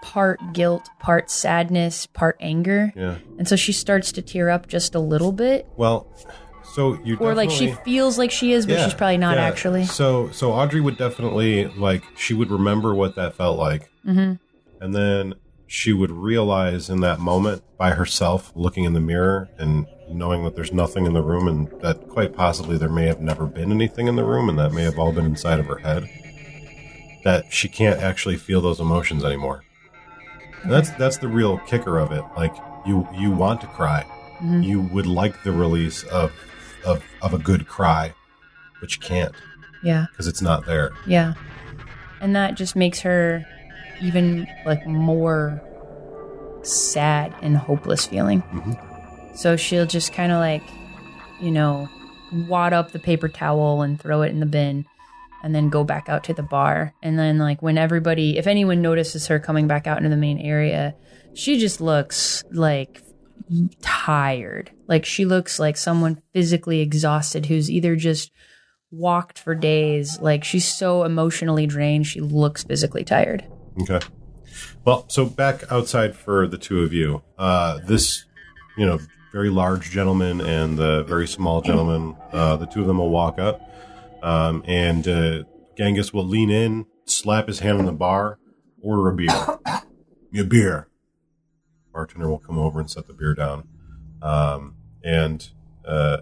part 0.02 0.40
guilt, 0.54 0.90
part 1.00 1.32
sadness, 1.32 2.06
part 2.08 2.36
anger, 2.42 2.92
Yeah. 2.96 3.16
and 3.38 3.48
so 3.48 3.56
she 3.56 3.72
starts 3.72 4.12
to 4.14 4.22
tear 4.22 4.50
up 4.50 4.68
just 4.68 4.96
a 4.96 5.00
little 5.00 5.32
bit, 5.32 5.66
Well, 5.78 6.08
so 6.74 7.00
you 7.06 7.16
or 7.18 7.34
like 7.34 7.50
she 7.50 7.72
feels 7.86 8.18
like 8.18 8.30
she 8.30 8.52
is, 8.52 8.66
but 8.66 8.74
Yeah, 8.80 8.84
she's 8.86 8.94
probably 8.94 9.18
not 9.18 9.38
yeah. 9.38 9.46
actually. 9.46 9.86
So 9.86 10.30
so 10.32 10.52
Audrey 10.52 10.82
would 10.82 10.98
definitely 10.98 11.68
like 11.68 12.04
she 12.18 12.34
would 12.34 12.52
remember 12.52 12.94
what 12.94 13.16
that 13.16 13.36
felt 13.36 13.58
like. 13.58 13.90
hmm 14.04 14.34
And 14.82 14.94
then 14.94 15.36
she 15.74 15.92
would 15.92 16.12
realize 16.12 16.88
in 16.88 17.00
that 17.00 17.20
moment 17.20 17.64
by 17.80 17.90
herself 17.90 18.52
looking 18.56 18.84
in 18.84 18.94
the 18.94 19.00
mirror 19.00 19.50
and 19.58 19.88
knowing 20.08 20.44
that 20.44 20.56
there's 20.56 20.72
nothing 20.72 21.08
in 21.08 21.14
the 21.14 21.22
room 21.24 21.48
and 21.48 21.68
that 21.82 22.08
quite 22.10 22.32
possibly 22.36 22.78
there 22.78 22.90
may 22.90 23.08
have 23.08 23.20
never 23.20 23.48
been 23.48 23.72
anything 23.72 24.06
in 24.08 24.16
the 24.16 24.24
room 24.24 24.50
and 24.50 24.60
that 24.60 24.72
may 24.72 24.84
have 24.84 25.00
all 25.00 25.12
been 25.12 25.26
inside 25.26 25.60
of 25.60 25.66
her 25.66 25.78
head 25.80 26.08
that 27.24 27.52
she 27.52 27.68
can't 27.68 28.00
actually 28.02 28.38
feel 28.38 28.62
those 28.62 28.80
emotions 28.80 29.24
anymore. 29.26 29.64
And 30.62 30.72
that's 30.72 30.92
that's 30.92 31.18
the 31.18 31.28
real 31.28 31.58
kicker 31.66 31.98
of 31.98 32.12
it. 32.12 32.24
Like 32.38 32.54
you 32.86 33.08
you 33.18 33.32
want 33.32 33.60
to 33.62 33.68
cry. 33.68 34.06
Mhm. 34.44 34.64
You 34.64 34.82
would 34.82 35.08
like 35.08 35.42
the 35.42 35.52
release 35.52 36.04
of 36.04 36.32
of 36.86 37.04
of 37.24 37.34
a 37.34 37.40
good 37.40 37.68
cry, 37.68 38.14
but 38.80 38.94
you 38.94 39.02
can't 39.02 39.34
Yeah. 39.82 40.06
because 40.12 40.28
it's 40.28 40.42
not 40.42 40.68
there. 40.68 40.92
Yeah. 41.08 41.34
And 42.22 42.36
that 42.36 42.54
just 42.54 42.76
makes 42.76 43.00
her 43.00 43.44
even 44.02 44.48
like 44.66 44.86
more 44.86 45.62
sad 46.64 47.34
and 47.42 47.58
hopeless 47.58 48.06
feeling. 48.06 48.42
Mhm. 48.54 49.38
So 49.38 49.56
she'll 49.56 49.86
just 49.86 50.14
kind 50.14 50.32
of 50.32 50.40
like, 50.40 50.64
you 51.42 51.52
know, 51.52 51.88
wad 52.48 52.74
up 52.74 52.92
the 52.92 53.00
paper 53.00 53.28
towel 53.28 53.82
and 53.82 54.00
throw 54.00 54.22
it 54.22 54.30
in 54.30 54.40
the 54.40 54.46
bin 54.46 54.86
and 55.44 55.54
then 55.54 55.70
go 55.70 55.84
back 55.84 56.08
out 56.08 56.24
to 56.26 56.34
the 56.34 56.44
bar. 56.44 56.94
And 57.04 57.20
then, 57.20 57.38
like, 57.38 57.62
when 57.62 57.78
everybody, 57.78 58.38
if 58.38 58.48
anyone 58.48 58.82
notices 58.82 59.28
her 59.28 59.40
coming 59.40 59.68
back 59.68 59.88
out 59.88 59.98
into 59.98 60.10
the 60.10 60.16
main 60.16 60.40
area, 60.40 60.96
she 61.34 61.60
just 61.60 61.82
looks 61.82 62.44
like 62.52 63.02
tired. 63.82 64.72
Like, 64.88 65.04
she 65.06 65.26
looks 65.26 65.60
like 65.60 65.76
someone 65.76 66.22
physically 66.34 66.80
exhausted 66.80 67.48
who's 67.48 67.70
either 67.70 67.96
just 67.98 68.32
walked 68.90 69.38
for 69.38 69.54
days. 69.54 70.18
Like, 70.22 70.46
she's 70.46 70.66
so 70.66 71.04
emotionally 71.04 71.68
drained, 71.68 72.08
she 72.08 72.22
looks 72.22 72.64
physically 72.64 73.04
tired. 73.04 73.44
Okay. 73.82 74.00
Well, 74.86 75.06
so 75.08 75.26
back 75.26 75.72
outside 75.72 76.16
for 76.16 76.48
the 76.48 76.58
two 76.58 76.84
of 76.84 76.94
you. 76.94 77.24
Uh, 77.38 77.80
this, 77.86 78.26
you 78.78 78.86
know, 78.86 79.00
very 79.32 79.50
large 79.50 79.90
gentleman 79.90 80.42
and 80.42 80.78
the 80.78 81.04
very 81.04 81.28
small 81.28 81.62
gentleman, 81.62 82.16
uh, 82.32 82.56
the 82.58 82.68
two 82.68 82.82
of 82.82 82.88
them 82.88 83.00
will 83.00 83.10
walk 83.10 83.40
up. 83.40 83.62
Um, 84.22 84.64
and 84.68 85.08
uh, 85.08 85.44
Genghis 85.76 86.14
will 86.14 86.26
lean 86.26 86.50
in, 86.50 86.86
slap 87.06 87.48
his 87.48 87.60
hand 87.60 87.80
on 87.80 87.86
the 87.86 87.92
bar, 87.92 88.38
order 88.82 89.10
a 89.10 89.16
beer. 89.16 89.60
a 90.42 90.44
beer. 90.44 90.88
Bartender 91.92 92.30
will 92.30 92.40
come 92.40 92.58
over 92.58 92.80
and 92.80 92.90
set 92.90 93.08
the 93.08 93.14
beer 93.14 93.34
down. 93.34 93.68
Um, 94.22 94.76
and 95.04 95.50
uh, 95.86 96.18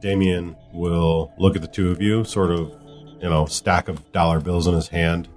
Damien 0.00 0.56
will 0.72 1.32
look 1.38 1.56
at 1.56 1.62
the 1.62 1.68
two 1.68 1.90
of 1.90 2.00
you, 2.00 2.24
sort 2.24 2.50
of, 2.50 2.72
you 3.20 3.28
know, 3.28 3.46
stack 3.46 3.88
of 3.88 4.12
dollar 4.12 4.40
bills 4.40 4.66
in 4.66 4.74
his 4.74 4.88
hand, 4.88 5.28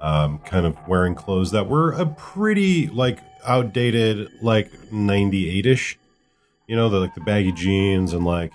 um, 0.00 0.38
kind 0.40 0.66
of 0.66 0.76
wearing 0.86 1.14
clothes 1.14 1.50
that 1.52 1.68
were 1.68 1.92
a 1.92 2.06
pretty 2.06 2.88
like 2.88 3.20
outdated, 3.46 4.28
like 4.42 4.70
'98 4.92 5.66
ish. 5.66 5.98
You 6.66 6.76
know, 6.76 6.88
the 6.88 6.98
like 6.98 7.14
the 7.14 7.20
baggy 7.20 7.52
jeans 7.52 8.12
and 8.12 8.24
like 8.24 8.52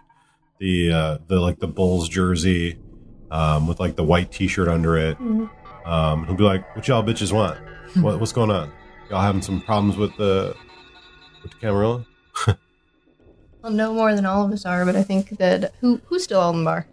the 0.60 0.92
uh, 0.92 1.18
the 1.28 1.40
like 1.40 1.60
the 1.60 1.68
Bulls 1.68 2.10
jersey 2.10 2.78
um, 3.32 3.68
with 3.68 3.80
like 3.80 3.96
the 3.96 4.04
white 4.04 4.32
T-shirt 4.32 4.68
under 4.68 4.96
it. 4.98 5.18
Um, 5.86 6.26
he'll 6.26 6.36
be 6.36 6.44
like, 6.44 6.76
"What 6.76 6.88
y'all 6.88 7.04
bitches 7.04 7.32
want? 7.32 7.60
what, 7.96 8.20
what's 8.20 8.32
going 8.32 8.52
on? 8.52 8.72
Y'all 9.10 9.22
having 9.22 9.42
some 9.42 9.62
problems 9.62 9.98
with 9.98 10.16
the 10.18 10.56
with 11.42 11.52
the 11.52 11.58
Camarilla?" 11.58 12.06
Well, 13.64 13.72
no 13.72 13.94
more 13.94 14.14
than 14.14 14.26
all 14.26 14.46
of 14.46 14.52
us 14.52 14.66
are, 14.66 14.84
but 14.84 14.98
I 14.98 15.04
think 15.04 15.38
that 15.38 15.74
who 15.80 16.02
who's 16.08 16.26
still 16.26 16.42
on 16.42 16.60
the 16.60 16.66
bar? 16.66 16.88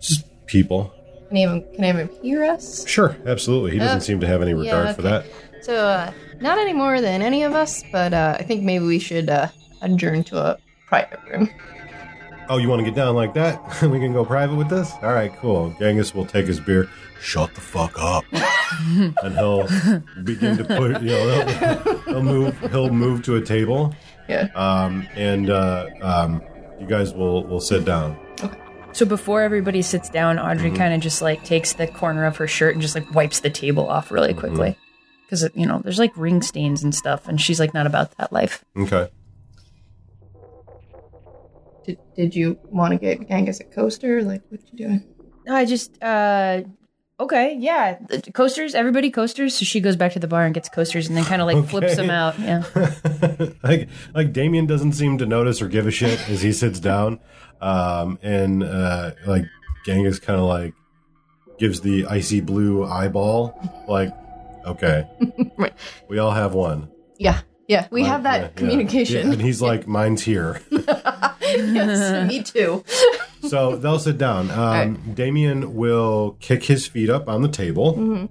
Just 0.00 0.24
people. 0.46 0.94
Can 1.28 1.36
them, 1.36 1.64
can 1.74 1.96
them 1.96 2.10
hear 2.22 2.44
us? 2.44 2.86
Sure, 2.86 3.16
absolutely. 3.26 3.72
He 3.72 3.78
doesn't 3.78 3.98
Uh, 3.98 4.00
seem 4.00 4.20
to 4.20 4.26
have 4.26 4.42
any 4.42 4.54
regard 4.54 4.86
yeah, 4.86 4.92
for 4.92 5.00
okay. 5.02 5.10
that. 5.10 5.64
So, 5.64 5.74
uh, 5.74 6.12
not 6.40 6.58
any 6.58 6.72
more 6.72 7.00
than 7.00 7.22
any 7.22 7.42
of 7.42 7.52
us, 7.54 7.82
but 7.90 8.14
uh, 8.14 8.36
I 8.38 8.42
think 8.44 8.62
maybe 8.62 8.84
we 8.84 8.98
should 8.98 9.28
uh, 9.28 9.48
adjourn 9.82 10.22
to 10.24 10.38
a 10.38 10.58
private 10.86 11.18
room. 11.28 11.50
Oh, 12.48 12.58
you 12.58 12.68
want 12.68 12.78
to 12.80 12.84
get 12.84 12.94
down 12.94 13.16
like 13.16 13.34
that? 13.34 13.82
we 13.82 13.98
can 13.98 14.12
go 14.12 14.24
private 14.24 14.54
with 14.54 14.68
this? 14.68 14.92
All 15.02 15.12
right, 15.12 15.34
cool. 15.40 15.74
Genghis 15.80 16.14
will 16.14 16.26
take 16.26 16.46
his 16.46 16.60
beer. 16.60 16.88
Shut 17.20 17.52
the 17.54 17.60
fuck 17.60 17.98
up. 17.98 18.24
and 18.32 19.34
he'll 19.36 19.66
begin 20.22 20.56
to 20.58 20.64
put, 20.64 21.02
you 21.02 21.08
know, 21.10 21.44
he'll, 21.84 21.98
he'll 22.02 22.22
move, 22.22 22.60
he'll 22.70 22.90
move 22.90 23.22
to 23.24 23.34
a 23.36 23.40
table. 23.40 23.92
Yeah. 24.28 24.48
Um, 24.54 25.08
and, 25.16 25.50
uh, 25.50 25.86
um, 26.02 26.42
you 26.78 26.86
guys 26.86 27.12
will, 27.14 27.42
will 27.44 27.60
sit 27.60 27.84
down. 27.84 28.16
So 28.96 29.04
before 29.04 29.42
everybody 29.42 29.82
sits 29.82 30.08
down, 30.08 30.38
Audrey 30.38 30.68
Mm-hmm. 30.70 30.78
kind 30.78 30.94
of 30.94 31.00
just 31.00 31.20
like 31.20 31.44
takes 31.44 31.74
the 31.74 31.86
corner 31.86 32.24
of 32.24 32.38
her 32.38 32.46
shirt 32.48 32.72
and 32.74 32.80
just 32.80 32.94
like 32.94 33.14
wipes 33.14 33.40
the 33.40 33.50
table 33.50 33.86
off 33.86 34.10
really 34.10 34.30
Mm-hmm. 34.30 34.40
quickly. 34.40 34.78
Because, 35.26 35.46
you 35.54 35.66
know, 35.66 35.80
there's 35.84 35.98
like 35.98 36.16
ring 36.16 36.40
stains 36.40 36.82
and 36.82 36.94
stuff, 36.94 37.28
and 37.28 37.38
she's 37.38 37.60
like 37.60 37.74
not 37.74 37.86
about 37.86 38.16
that 38.16 38.32
life. 38.32 38.64
Okay. 38.74 39.10
Did, 41.84 41.98
did 42.16 42.34
you 42.34 42.58
want 42.64 42.92
to 42.92 42.98
get 42.98 43.28
Genghis 43.28 43.60
a 43.60 43.64
coaster? 43.64 44.22
Like, 44.22 44.42
what 44.48 44.60
you 44.72 44.78
doing? 44.78 45.04
I 45.48 45.64
just, 45.66 46.02
uh, 46.02 46.62
okay, 47.20 47.54
yeah. 47.58 47.98
The 48.08 48.22
coasters, 48.32 48.74
everybody 48.74 49.10
coasters. 49.10 49.54
So 49.56 49.64
she 49.64 49.80
goes 49.80 49.94
back 49.96 50.12
to 50.12 50.18
the 50.18 50.26
bar 50.28 50.44
and 50.46 50.54
gets 50.54 50.68
coasters 50.68 51.06
and 51.08 51.16
then 51.16 51.24
kind 51.24 51.42
of 51.42 51.46
like 51.46 51.68
flips 51.68 51.96
them 51.96 52.08
out. 52.10 52.38
Yeah. 52.38 52.64
like 53.62 53.88
like 54.14 54.32
Damien 54.32 54.66
doesn't 54.66 54.92
seem 54.92 55.18
to 55.18 55.26
notice 55.26 55.60
or 55.60 55.68
give 55.68 55.86
a 55.86 55.90
shit 55.90 56.28
as 56.30 56.42
he 56.42 56.52
sits 56.52 56.80
down, 56.80 57.20
um, 57.60 58.18
and 58.22 58.62
uh, 58.62 59.12
like 59.26 59.44
Genghis 59.84 60.18
kind 60.18 60.38
of 60.40 60.46
like 60.46 60.74
gives 61.58 61.80
the 61.80 62.06
icy 62.06 62.40
blue 62.40 62.84
eyeball, 62.84 63.58
like 63.88 64.12
okay, 64.66 65.08
Right. 65.56 65.72
we 66.08 66.18
all 66.18 66.32
have 66.32 66.54
one. 66.54 66.90
Yeah. 67.18 67.40
Yeah, 67.68 67.88
we 67.90 68.02
Like, 68.02 68.10
have 68.12 68.22
that 68.22 68.40
yeah, 68.40 68.48
communication. 68.50 69.26
Yeah, 69.26 69.32
and 69.32 69.42
he's 69.42 69.60
like, 69.60 69.88
mine's 69.88 70.22
here. 70.22 70.60
yes, 71.40 72.28
me 72.28 72.40
too. 72.42 72.84
so 73.48 73.74
they'll 73.74 73.98
sit 73.98 74.18
down. 74.18 74.52
Um, 74.52 75.14
Damien 75.14 75.74
will 75.74 76.36
kick 76.40 76.62
his 76.62 76.86
feet 76.86 77.10
up 77.10 77.28
on 77.28 77.42
the 77.42 77.48
table, 77.48 77.94
Mm-hmm. 77.94 78.26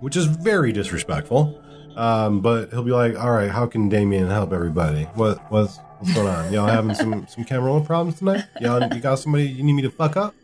which 0.00 0.16
is 0.16 0.24
very 0.26 0.72
disrespectful. 0.72 1.62
Um, 1.96 2.40
but 2.40 2.70
he'll 2.70 2.82
be 2.84 2.90
like, 2.90 3.18
"All 3.18 3.30
right, 3.30 3.50
how 3.50 3.66
can 3.66 3.88
Damien 3.90 4.28
help 4.28 4.52
everybody? 4.52 5.04
What 5.14 5.38
what's 5.50 5.78
what's 5.98 6.14
going 6.14 6.26
on? 6.26 6.52
Y'all 6.52 6.66
having 6.66 6.94
some 6.94 7.26
some 7.26 7.44
Camarilla 7.44 7.80
problems 7.80 8.18
tonight? 8.18 8.44
Y'all 8.60 8.82
you 8.94 9.00
got 9.00 9.18
somebody 9.18 9.46
you 9.46 9.62
need 9.62 9.72
me 9.74 9.82
to 9.82 9.90
fuck 9.90 10.16
up? 10.16 10.34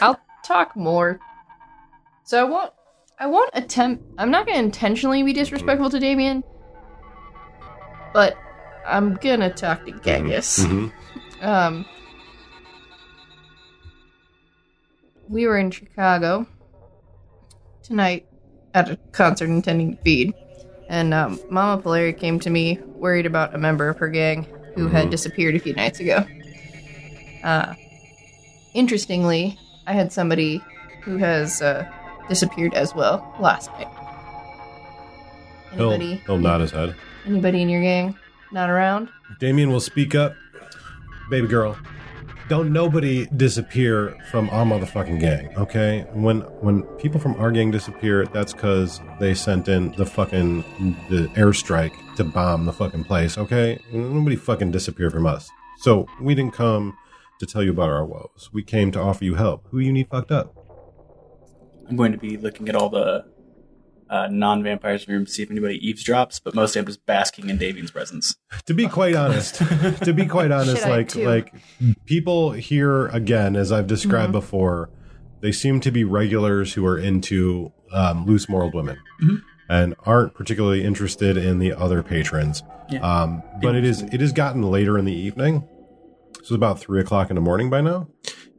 I'll 0.00 0.20
talk 0.44 0.76
more. 0.76 1.18
So 2.24 2.40
I 2.40 2.44
won't. 2.48 2.72
I 3.18 3.26
won't 3.26 3.50
attempt. 3.54 4.04
I'm 4.18 4.30
not 4.30 4.44
going 4.44 4.58
to 4.58 4.64
intentionally 4.64 5.22
be 5.22 5.32
disrespectful 5.32 5.88
to 5.88 5.98
Damien, 5.98 6.44
but 8.12 8.36
I'm 8.86 9.14
gonna 9.14 9.50
talk 9.52 9.84
to 9.86 9.92
Genghis. 9.92 10.58
Mhm. 10.64 10.92
Um, 11.40 11.86
we 15.28 15.46
were 15.46 15.58
in 15.58 15.70
Chicago 15.70 16.46
tonight 17.82 18.26
at 18.74 18.90
a 18.90 18.96
concert 19.12 19.46
intending 19.48 19.96
to 19.96 20.02
feed, 20.02 20.34
and 20.88 21.14
um, 21.14 21.40
Mama 21.50 21.82
Polari 21.82 22.16
came 22.16 22.38
to 22.40 22.50
me 22.50 22.78
worried 22.84 23.26
about 23.26 23.54
a 23.54 23.58
member 23.58 23.88
of 23.88 23.98
her 23.98 24.08
gang 24.08 24.46
who 24.76 24.88
had 24.88 25.10
disappeared 25.10 25.56
a 25.56 25.58
few 25.58 25.74
nights 25.74 25.98
ago. 26.00 26.24
Uh, 27.42 27.74
interestingly, 28.74 29.58
I 29.86 29.92
had 29.94 30.12
somebody 30.12 30.62
who 31.02 31.16
has 31.16 31.62
uh, 31.62 31.90
disappeared 32.28 32.74
as 32.74 32.94
well 32.94 33.34
last 33.40 33.70
night. 33.72 33.88
He'll 35.72 35.90
Anybody? 35.92 36.22
he'll 36.26 36.38
nod 36.38 36.60
his 36.60 36.70
head. 36.70 36.94
Anybody 37.26 37.62
in 37.62 37.68
your 37.68 37.82
gang 37.82 38.16
not 38.52 38.70
around? 38.70 39.08
Damien 39.40 39.70
will 39.70 39.80
speak 39.80 40.14
up. 40.14 40.34
Baby 41.30 41.48
girl, 41.48 41.76
don't 42.48 42.72
nobody 42.72 43.26
disappear 43.36 44.16
from 44.30 44.48
our 44.50 44.64
motherfucking 44.64 45.20
gang, 45.20 45.48
okay? 45.56 46.06
When 46.12 46.40
when 46.60 46.82
people 46.98 47.18
from 47.18 47.34
our 47.40 47.50
gang 47.50 47.70
disappear, 47.72 48.26
that's 48.26 48.52
because 48.52 49.00
they 49.18 49.34
sent 49.34 49.68
in 49.68 49.92
the 49.92 50.06
fucking 50.06 50.62
the 51.10 51.26
airstrike 51.34 51.92
to 52.16 52.24
bomb 52.24 52.66
the 52.66 52.72
fucking 52.72 53.04
place, 53.04 53.38
okay? 53.38 53.80
Nobody 53.92 54.36
fucking 54.36 54.70
disappeared 54.70 55.12
from 55.12 55.26
us. 55.26 55.50
So 55.78 56.06
we 56.20 56.34
didn't 56.34 56.54
come 56.54 56.96
to 57.40 57.46
tell 57.46 57.62
you 57.62 57.70
about 57.70 57.90
our 57.90 58.04
woes. 58.04 58.50
We 58.52 58.62
came 58.62 58.90
to 58.92 59.00
offer 59.00 59.24
you 59.24 59.34
help. 59.34 59.66
Who 59.70 59.78
you 59.78 59.92
need 59.92 60.08
fucked 60.08 60.30
up? 60.32 60.54
I'm 61.88 61.96
going 61.96 62.12
to 62.12 62.18
be 62.18 62.36
looking 62.36 62.68
at 62.68 62.74
all 62.74 62.88
the 62.88 63.26
uh, 64.08 64.28
non-vampires 64.30 65.04
in 65.04 65.12
the 65.12 65.16
room 65.16 65.26
to 65.26 65.30
see 65.30 65.42
if 65.42 65.50
anybody 65.50 65.80
eavesdrops, 65.80 66.40
but 66.42 66.54
mostly 66.54 66.80
I'm 66.80 66.86
just 66.86 67.04
basking 67.06 67.50
in 67.50 67.58
Davian's 67.58 67.90
presence. 67.90 68.36
To 68.66 68.74
be 68.74 68.88
quite 68.88 69.14
honest, 69.14 69.56
to 70.02 70.12
be 70.12 70.26
quite 70.26 70.50
honest, 70.50 70.78
Shit, 70.78 70.86
I 70.86 70.90
like 70.90 71.14
like 71.16 71.54
people 72.06 72.52
here 72.52 73.06
again, 73.08 73.56
as 73.56 73.72
I've 73.72 73.86
described 73.86 74.32
before, 74.32 74.90
they 75.40 75.52
seem 75.52 75.80
to 75.80 75.90
be 75.90 76.04
regulars 76.04 76.74
who 76.74 76.86
are 76.86 76.98
into 76.98 77.72
um, 77.92 78.26
loose 78.26 78.48
moraled 78.48 78.74
women 78.74 78.98
and 79.68 79.94
aren't 80.04 80.34
particularly 80.34 80.84
interested 80.84 81.36
in 81.36 81.58
the 81.58 81.72
other 81.72 82.02
patrons. 82.02 82.62
Yeah. 82.90 83.00
Um, 83.00 83.42
but 83.60 83.74
it 83.74 83.84
is 83.84 84.02
it 84.02 84.20
has 84.20 84.32
gotten 84.32 84.62
later 84.62 84.98
in 84.98 85.04
the 85.04 85.14
evening, 85.14 85.68
so 86.34 86.40
it's 86.40 86.50
about 86.50 86.78
three 86.78 87.00
o'clock 87.00 87.30
in 87.30 87.34
the 87.34 87.40
morning 87.42 87.68
by 87.70 87.80
now, 87.80 88.08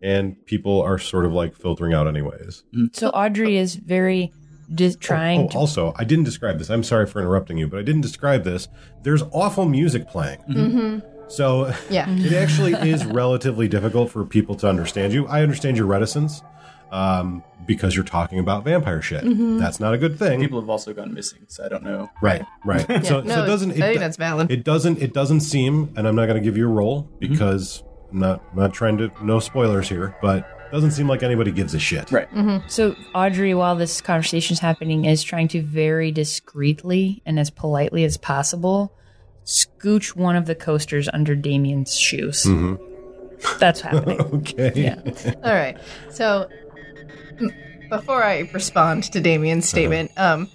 and 0.04 0.44
people 0.46 0.82
are 0.82 0.98
sort 1.00 1.26
of 1.26 1.32
like 1.34 1.56
filtering 1.56 1.94
out 1.94 2.08
anyways. 2.08 2.64
Mm-hmm. 2.74 2.86
So 2.94 3.10
Audrey 3.10 3.58
is 3.58 3.76
very 3.76 4.34
just 4.74 4.98
oh, 4.98 5.02
trying 5.02 5.42
Oh, 5.46 5.48
to. 5.50 5.58
also, 5.58 5.94
I 5.98 6.04
didn't 6.04 6.26
describe 6.26 6.58
this. 6.60 6.70
I'm 6.70 6.84
sorry 6.84 7.06
for 7.08 7.22
interrupting 7.22 7.58
you, 7.58 7.68
but 7.68 7.80
I 7.80 7.84
didn't 7.84 8.02
describe 8.02 8.44
this. 8.44 8.68
There's 9.04 9.24
awful 9.32 9.66
music 9.66 10.08
playing. 10.10 10.40
Mm-hmm. 10.40 10.78
Mm-hmm. 10.78 11.30
So 11.30 11.74
Yeah. 11.90 12.06
it 12.18 12.34
actually 12.34 12.74
is 12.74 13.06
relatively 13.06 13.68
difficult 13.68 14.12
for 14.12 14.26
people 14.26 14.56
to 14.56 14.68
understand 14.68 15.14
you. 15.14 15.26
I 15.28 15.42
understand 15.42 15.78
your 15.78 15.86
reticence 15.86 16.42
um, 16.92 17.44
because 17.66 17.96
you're 17.96 18.06
talking 18.06 18.40
about 18.40 18.64
vampire 18.64 19.02
shit. 19.02 19.24
Mm-hmm. 19.24 19.58
That's 19.58 19.80
not 19.80 19.94
a 19.94 19.98
good 19.98 20.18
thing. 20.18 20.40
People 20.40 20.60
have 20.60 20.70
also 20.70 20.94
gone 20.94 21.14
missing, 21.14 21.46
so 21.48 21.66
I 21.66 21.70
don't 21.70 21.84
know. 21.84 22.10
right, 22.22 22.46
right. 22.66 22.86
so, 23.06 23.22
no, 23.22 23.36
so 23.36 23.44
it 23.44 23.48
doesn't. 23.48 23.72
I 23.72 23.76
It, 23.76 23.80
think 23.80 24.00
that's 24.00 24.18
valid. 24.18 24.52
it 24.52 24.64
doesn't. 24.64 25.02
It 25.02 25.14
doesn't 25.14 25.42
seem, 25.42 25.94
and 25.96 26.08
I'm 26.08 26.16
not 26.16 26.26
going 26.26 26.38
to 26.38 26.44
give 26.44 26.58
you 26.58 26.68
a 26.68 26.72
roll 26.72 27.04
mm-hmm. 27.04 27.32
because 27.32 27.84
I'm 28.12 28.20
not. 28.20 28.44
I'm 28.52 28.60
not 28.60 28.74
trying 28.74 28.98
to. 29.00 29.12
No 29.22 29.40
spoilers 29.40 29.90
here, 29.90 30.16
but 30.22 30.40
it 30.40 30.72
doesn't 30.72 30.92
seem 30.92 31.08
like 31.08 31.24
anybody 31.24 31.52
gives 31.52 31.74
a 31.74 31.80
shit. 31.80 32.12
Right. 32.12 32.30
Mm-hmm. 32.32 32.68
So 32.68 32.96
Audrey, 33.14 33.54
while 33.54 33.76
this 33.76 34.02
conversation 34.02 34.54
is 34.54 34.60
happening, 34.60 35.06
is 35.06 35.24
trying 35.24 35.48
to 35.50 35.62
very 35.62 36.12
discreetly 36.12 37.22
and 37.26 37.40
as 37.40 37.50
politely 37.50 38.04
as 38.04 38.18
possible 38.18 38.94
scooch 39.48 40.16
one 40.16 40.36
of 40.36 40.46
the 40.46 40.54
coasters 40.54 41.10
under 41.12 41.34
Damien's 41.36 41.98
shoes. 41.98 42.46
That's 43.60 43.82
happening. 43.82 44.20
Okay. 44.38 44.72
Yeah. 44.76 45.34
All 45.44 45.54
right. 45.54 45.78
So 46.10 46.50
m- 46.52 46.67
before 47.90 48.24
I 48.24 48.50
respond 48.54 49.04
to 49.14 49.20
Damien's 49.22 49.68
statement, 49.68 50.12
um, 50.18 50.50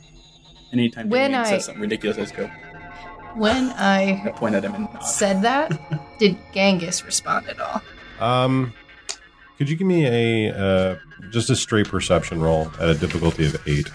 Anytime 0.73 1.09
When 1.11 1.33
Damien 1.33 1.41
I- 1.47 1.49
says 1.51 1.65
something 1.67 1.83
ridiculous, 1.83 2.17
I 2.17 2.21
just 2.23 2.35
go, 2.35 2.47
when 3.35 3.69
I 3.77 4.23
I 4.25 4.31
point 4.31 4.55
at 4.55 4.65
him 4.65 4.75
and 4.75 4.85
nod. 4.93 5.01
said 5.01 5.43
that, 5.43 5.71
did 6.19 6.37
Genghis 6.55 7.05
respond 7.05 7.49
at 7.49 7.61
all? 7.61 7.83
Um, 8.21 8.73
could 9.59 9.69
you 9.69 9.77
give 9.77 9.87
me 9.87 10.07
a 10.07 10.53
uh, 10.55 10.97
just 11.31 11.51
a 11.51 11.57
straight 11.57 11.89
perception 11.89 12.41
roll 12.41 12.71
at 12.81 12.89
a 12.89 12.95
difficulty 12.95 13.45
of 13.47 13.57
eight? 13.69 13.91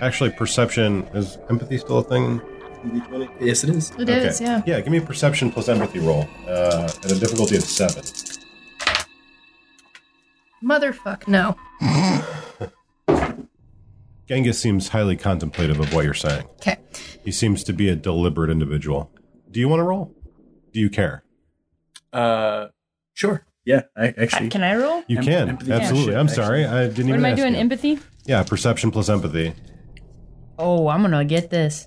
Actually, 0.00 0.30
perception 0.30 1.02
is 1.14 1.38
empathy 1.50 1.76
still 1.78 1.98
a 1.98 2.02
thing? 2.04 2.40
Yes, 3.40 3.62
it 3.64 3.70
is. 3.70 3.90
It 3.98 4.08
is, 4.08 4.40
yeah. 4.40 4.62
Yeah, 4.66 4.80
give 4.80 4.90
me 4.90 4.98
a 4.98 5.02
perception 5.02 5.52
plus 5.52 5.68
empathy 5.68 5.98
roll 5.98 6.26
uh, 6.48 6.90
at 7.04 7.12
a 7.12 7.18
difficulty 7.20 7.56
of 7.56 7.62
seven. 7.62 8.02
Motherfuck, 10.62 11.26
no. 11.28 11.56
Genghis 14.28 14.60
seems 14.60 14.88
highly 14.88 15.16
contemplative 15.16 15.80
of 15.80 15.92
what 15.92 16.04
you're 16.04 16.14
saying. 16.14 16.44
Okay. 16.60 16.78
He 17.24 17.32
seems 17.32 17.64
to 17.64 17.72
be 17.72 17.88
a 17.88 17.96
deliberate 17.96 18.50
individual. 18.50 19.10
Do 19.50 19.58
you 19.58 19.68
want 19.68 19.80
to 19.80 19.84
roll? 19.84 20.14
Do 20.72 20.78
you 20.80 20.88
care? 20.88 21.24
Uh, 22.12 22.68
sure. 23.12 23.44
Yeah, 23.64 23.82
I 23.96 24.14
actually. 24.16 24.48
Can 24.48 24.62
I 24.62 24.74
roll? 24.76 25.02
You 25.08 25.18
Em- 25.18 25.24
can 25.24 25.48
empathy 25.50 25.72
absolutely. 25.72 26.12
shit, 26.12 26.16
I'm 26.18 26.28
sorry, 26.28 26.64
I 26.64 26.86
didn't 26.88 26.96
What 26.96 26.98
even. 27.08 27.14
am 27.20 27.24
I 27.24 27.30
ask 27.30 27.36
doing? 27.38 27.54
you. 27.54 27.60
Empathy? 27.60 27.98
Yeah, 28.24 28.42
perception 28.42 28.90
plus 28.90 29.08
empathy. 29.08 29.52
Oh, 30.58 30.88
I'm 30.88 31.02
gonna 31.02 31.24
get 31.24 31.50
this. 31.50 31.86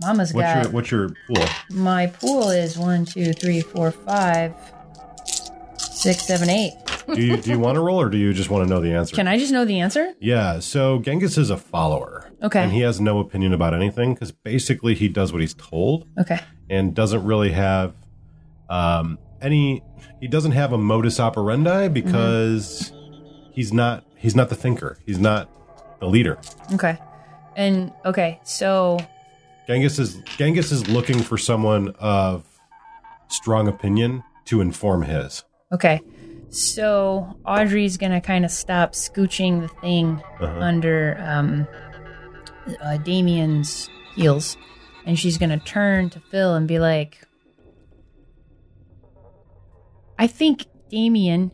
Mama's 0.00 0.32
What's 0.32 0.46
got 0.46 0.72
What's 0.72 0.90
your 0.90 1.08
what's 1.08 1.36
your 1.36 1.46
pool? 1.68 1.76
my 1.82 2.06
pool 2.06 2.50
is 2.50 2.78
one, 2.78 3.04
two, 3.04 3.32
three, 3.32 3.60
four, 3.60 3.90
five, 3.90 4.54
six, 6.02 6.26
seven, 6.26 6.48
eight. 6.50 6.72
Do 7.14 7.20
you 7.22 7.36
do 7.36 7.50
you 7.50 7.58
want 7.58 7.76
to 7.76 7.80
roll 7.80 8.00
or 8.00 8.08
do 8.08 8.16
you 8.18 8.32
just 8.32 8.50
want 8.50 8.66
to 8.66 8.70
know 8.72 8.80
the 8.80 8.92
answer? 8.92 9.14
Can 9.16 9.26
I 9.28 9.38
just 9.38 9.52
know 9.52 9.64
the 9.64 9.80
answer? 9.80 10.14
Yeah, 10.20 10.60
so 10.60 10.98
Genghis 10.98 11.36
is 11.38 11.50
a 11.50 11.56
follower. 11.56 12.30
Okay. 12.42 12.60
And 12.62 12.72
he 12.72 12.80
has 12.80 13.00
no 13.00 13.18
opinion 13.20 13.52
about 13.52 13.74
anything 13.74 14.14
because 14.14 14.32
basically 14.32 14.94
he 14.94 15.08
does 15.08 15.32
what 15.32 15.40
he's 15.40 15.54
told 15.54 16.06
Okay. 16.18 16.40
and 16.68 16.94
doesn't 16.94 17.24
really 17.24 17.52
have 17.52 17.94
um, 18.68 19.18
any. 19.40 19.82
He 20.20 20.28
doesn't 20.28 20.52
have 20.52 20.72
a 20.72 20.78
modus 20.78 21.18
operandi 21.20 21.88
because 21.88 22.92
he's 23.52 23.72
not 23.72 24.04
he's 24.16 24.34
not 24.36 24.48
the 24.48 24.54
thinker. 24.56 24.98
He's 25.06 25.18
not 25.18 25.48
the 26.00 26.06
leader. 26.08 26.38
Okay. 26.74 26.98
And 27.56 27.92
okay, 28.04 28.40
so 28.44 28.98
Genghis 29.66 29.98
is 29.98 30.16
Genghis 30.36 30.72
is 30.72 30.88
looking 30.88 31.20
for 31.22 31.36
someone 31.36 31.94
of 31.98 32.44
strong 33.28 33.68
opinion 33.68 34.22
to 34.46 34.60
inform 34.60 35.02
his. 35.02 35.44
Okay. 35.72 36.00
So 36.50 37.36
Audrey's 37.46 37.96
gonna 37.96 38.20
kind 38.20 38.44
of 38.44 38.50
stop 38.50 38.92
scooching 38.92 39.62
the 39.62 39.68
thing 39.80 40.22
Uh-huh. 40.40 40.58
under 40.60 41.16
um, 41.20 41.66
uh, 42.82 42.98
Damien's 42.98 43.88
heels, 44.14 44.56
and 45.06 45.18
she's 45.18 45.38
gonna 45.38 45.58
turn 45.60 46.10
to 46.10 46.20
Phil 46.30 46.54
and 46.54 46.68
be 46.68 46.78
like, 46.78 47.26
"I 50.18 50.26
think 50.26 50.66
Damien, 50.90 51.50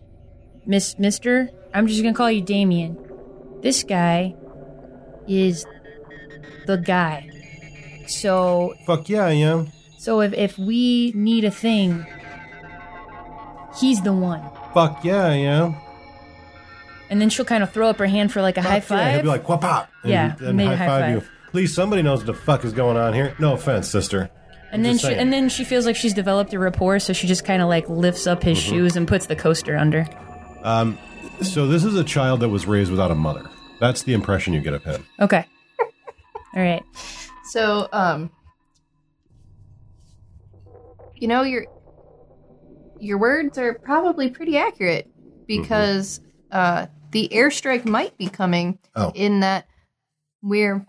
Miss 0.67 0.99
Mister, 0.99 1.51
I'm 1.73 1.87
just 1.87 2.03
gonna 2.03 2.15
call 2.15 2.31
you 2.31 2.43
Damien. 2.43 2.99
This 3.63 3.85
guy 3.85 4.35
is 5.29 5.65
the 6.67 6.77
guy. 6.77 7.31
So 8.09 8.75
Fuck 8.87 9.09
yeah, 9.09 9.27
I 9.27 9.33
am. 9.33 9.69
So 9.99 10.21
if, 10.23 10.33
if 10.33 10.59
we 10.59 11.13
need 11.15 11.45
a 11.45 11.51
thing, 11.51 12.05
he's 13.81 14.01
the 14.03 14.13
one. 14.13 14.43
Fuck 14.75 15.05
yeah, 15.05 15.25
I 15.27 15.35
am. 15.35 15.77
And 17.11 17.21
then 17.21 17.31
she'll 17.31 17.45
kind 17.47 17.63
of 17.63 17.73
throw 17.73 17.89
up 17.89 17.97
her 17.99 18.07
hand 18.07 18.33
for 18.33 18.43
like 18.43 18.57
a 18.59 18.63
high 18.63 18.81
Fuck 18.81 18.99
yeah. 18.99 19.13
He'll 19.15 19.23
be 19.23 19.29
like, 19.29 19.49
"Whop 19.49 19.61
pop!" 19.63 19.91
And, 20.03 20.11
Yeah, 20.13 20.37
and 20.41 20.57
maybe 20.57 20.69
high 20.69 20.77
high 20.77 20.87
five 20.87 21.01
five. 21.03 21.11
you. 21.13 21.29
At 21.49 21.55
least 21.55 21.75
somebody 21.75 22.03
knows 22.03 22.19
what 22.19 22.27
the 22.27 22.35
fuck 22.35 22.65
is 22.65 22.73
going 22.75 22.97
on 22.99 23.15
here. 23.15 23.35
No 23.39 23.55
offense, 23.55 23.89
sister. 23.89 24.29
and 24.71 24.85
then 24.85 24.93
just 24.95 25.05
she 25.05 25.07
saying. 25.09 25.19
and 25.19 25.33
then 25.33 25.49
she 25.49 25.65
feels 25.65 25.87
like 25.87 25.97
she's 25.97 26.13
developed 26.13 26.53
a 26.53 26.59
rapport, 26.59 26.99
so 26.99 27.15
she 27.15 27.27
just 27.27 27.45
kind 27.47 27.63
of 27.63 27.69
like 27.69 27.89
lifts 27.89 28.27
up 28.27 28.43
his 28.43 28.59
Mm-hmm. 28.59 28.71
shoes 28.71 28.97
and 28.97 29.09
puts 29.09 29.27
the 29.27 29.37
coaster 29.37 29.75
under. 29.77 30.07
Um, 30.63 30.99
so 31.41 31.67
this 31.67 31.85
is 31.85 31.95
a 31.97 32.05
child 32.05 32.41
that 32.41 32.51
was 32.51 32.67
raised 32.67 32.91
without 32.91 33.11
a 33.11 33.15
mother. 33.15 33.49
That's 33.81 34.03
the 34.03 34.13
impression 34.13 34.53
you 34.53 34.61
get 34.61 34.75
of 34.75 34.85
him. 34.85 35.07
Okay. 35.21 35.47
All 36.55 36.63
right. 36.63 36.83
So, 37.51 37.89
um, 37.93 38.31
you 41.15 41.29
know 41.29 41.43
your 41.43 41.65
your 43.01 43.19
words 43.19 43.59
are 43.59 43.75
probably 43.75 44.31
pretty 44.31 44.57
accurate 44.57 45.11
because 45.47 46.21
uh, 46.51 46.87
the 47.13 47.29
airstrike 47.33 47.85
might 47.85 48.17
be 48.19 48.29
coming. 48.29 48.79
Oh. 48.97 49.13
In 49.15 49.41
that 49.41 49.67
we're, 50.43 50.85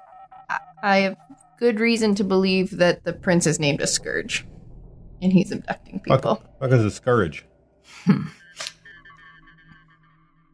I, 0.50 0.60
I 0.84 0.98
have 1.00 1.18
good 1.60 1.80
reason 1.80 2.16
to 2.16 2.24
believe 2.24 2.78
that 2.78 3.04
the 3.04 3.14
prince 3.14 3.46
is 3.48 3.60
named 3.60 3.82
a 3.82 3.88
scourge, 3.88 4.46
and 5.22 5.32
he's 5.34 5.52
abducting 5.52 6.00
people. 6.00 6.44
fuck 6.60 6.72
is 6.72 6.84
a 6.86 6.92
scourge. 6.92 7.46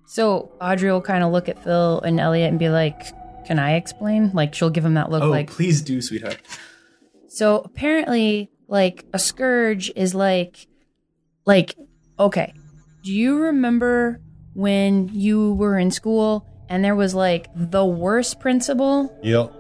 So 0.08 0.52
Audrey 0.62 0.92
will 0.92 1.02
kind 1.02 1.24
of 1.24 1.32
look 1.32 1.50
at 1.50 1.62
Phil 1.64 2.00
and 2.02 2.20
Elliot 2.20 2.50
and 2.50 2.58
be 2.60 2.70
like, 2.70 3.02
"Can 3.46 3.60
I 3.60 3.76
explain?" 3.76 4.32
Like 4.34 4.54
she'll 4.54 4.70
give 4.70 4.86
him 4.86 4.94
that 4.94 5.12
look, 5.12 5.24
Oh, 5.24 5.30
like, 5.30 5.50
please 5.50 5.82
do, 5.82 6.02
sweetheart. 6.02 6.38
So 7.28 7.60
apparently, 7.66 8.50
like 8.68 9.06
a 9.14 9.20
scourge 9.20 9.92
is 9.96 10.16
like, 10.16 10.68
like, 11.46 11.76
okay. 12.20 12.54
Do 13.04 13.12
you 13.14 13.38
remember 13.40 14.20
when 14.54 15.10
you 15.14 15.54
were 15.54 15.78
in 15.78 15.92
school 15.92 16.46
and 16.70 16.84
there 16.84 16.96
was 16.96 17.14
like 17.14 17.48
the 17.56 17.86
worst 17.86 18.40
principal? 18.40 19.18
Yep. 19.24 19.54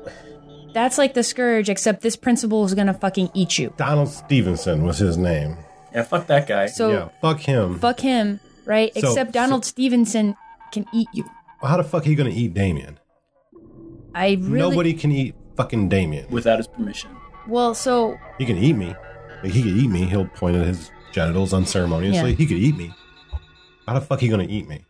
That's 0.73 0.97
like 0.97 1.13
the 1.13 1.23
scourge, 1.23 1.69
except 1.69 2.01
this 2.01 2.15
principal 2.15 2.65
is 2.65 2.73
gonna 2.73 2.93
fucking 2.93 3.29
eat 3.33 3.57
you. 3.57 3.73
Donald 3.77 4.09
Stevenson 4.09 4.83
was 4.83 4.97
his 4.97 5.17
name. 5.17 5.57
Yeah, 5.93 6.03
fuck 6.03 6.27
that 6.27 6.47
guy. 6.47 6.65
So 6.65 6.91
yeah, 6.91 7.09
fuck 7.21 7.39
him. 7.39 7.79
fuck 7.79 7.99
him, 7.99 8.39
right? 8.65 8.91
So- 8.93 9.07
except 9.07 9.31
Donald 9.31 9.63
Stevenson 9.63 10.35
can 10.73 10.85
eat 10.93 11.07
you. 11.13 11.23
Well, 11.61 11.71
How 11.71 11.77
the 11.77 11.83
fuck 11.85 12.05
are 12.05 12.09
you 12.09 12.15
going 12.17 12.29
to 12.31 12.35
eat 12.37 12.53
Damien? 12.53 12.99
I 14.13 14.37
really 14.41 14.59
Nobody 14.59 14.93
can 14.93 15.11
eat 15.11 15.35
fucking 15.55 15.87
Damien. 15.89 16.25
without 16.29 16.57
his 16.57 16.67
permission. 16.67 17.09
well. 17.47 17.73
So 17.73 18.17
He 18.37 18.45
can 18.45 18.57
eat 18.57 18.73
me. 18.73 18.93
Like, 19.43 19.53
he 19.53 19.61
can 19.61 19.77
eat 19.77 19.89
me. 19.89 20.03
He'll 20.05 20.25
point 20.27 20.57
at 20.57 20.65
his 20.67 20.91
genitals 21.15 21.53
unceremoniously, 21.53 22.31
Yeah. 22.31 22.35
he 22.35 22.45
could 22.45 22.57
eat 22.57 22.75
me. 22.75 22.93
How 23.87 23.93
the 23.93 24.01
fuck 24.01 24.19
he 24.19 24.27
gonna 24.27 24.43
eat 24.49 24.67
me? 24.67 24.83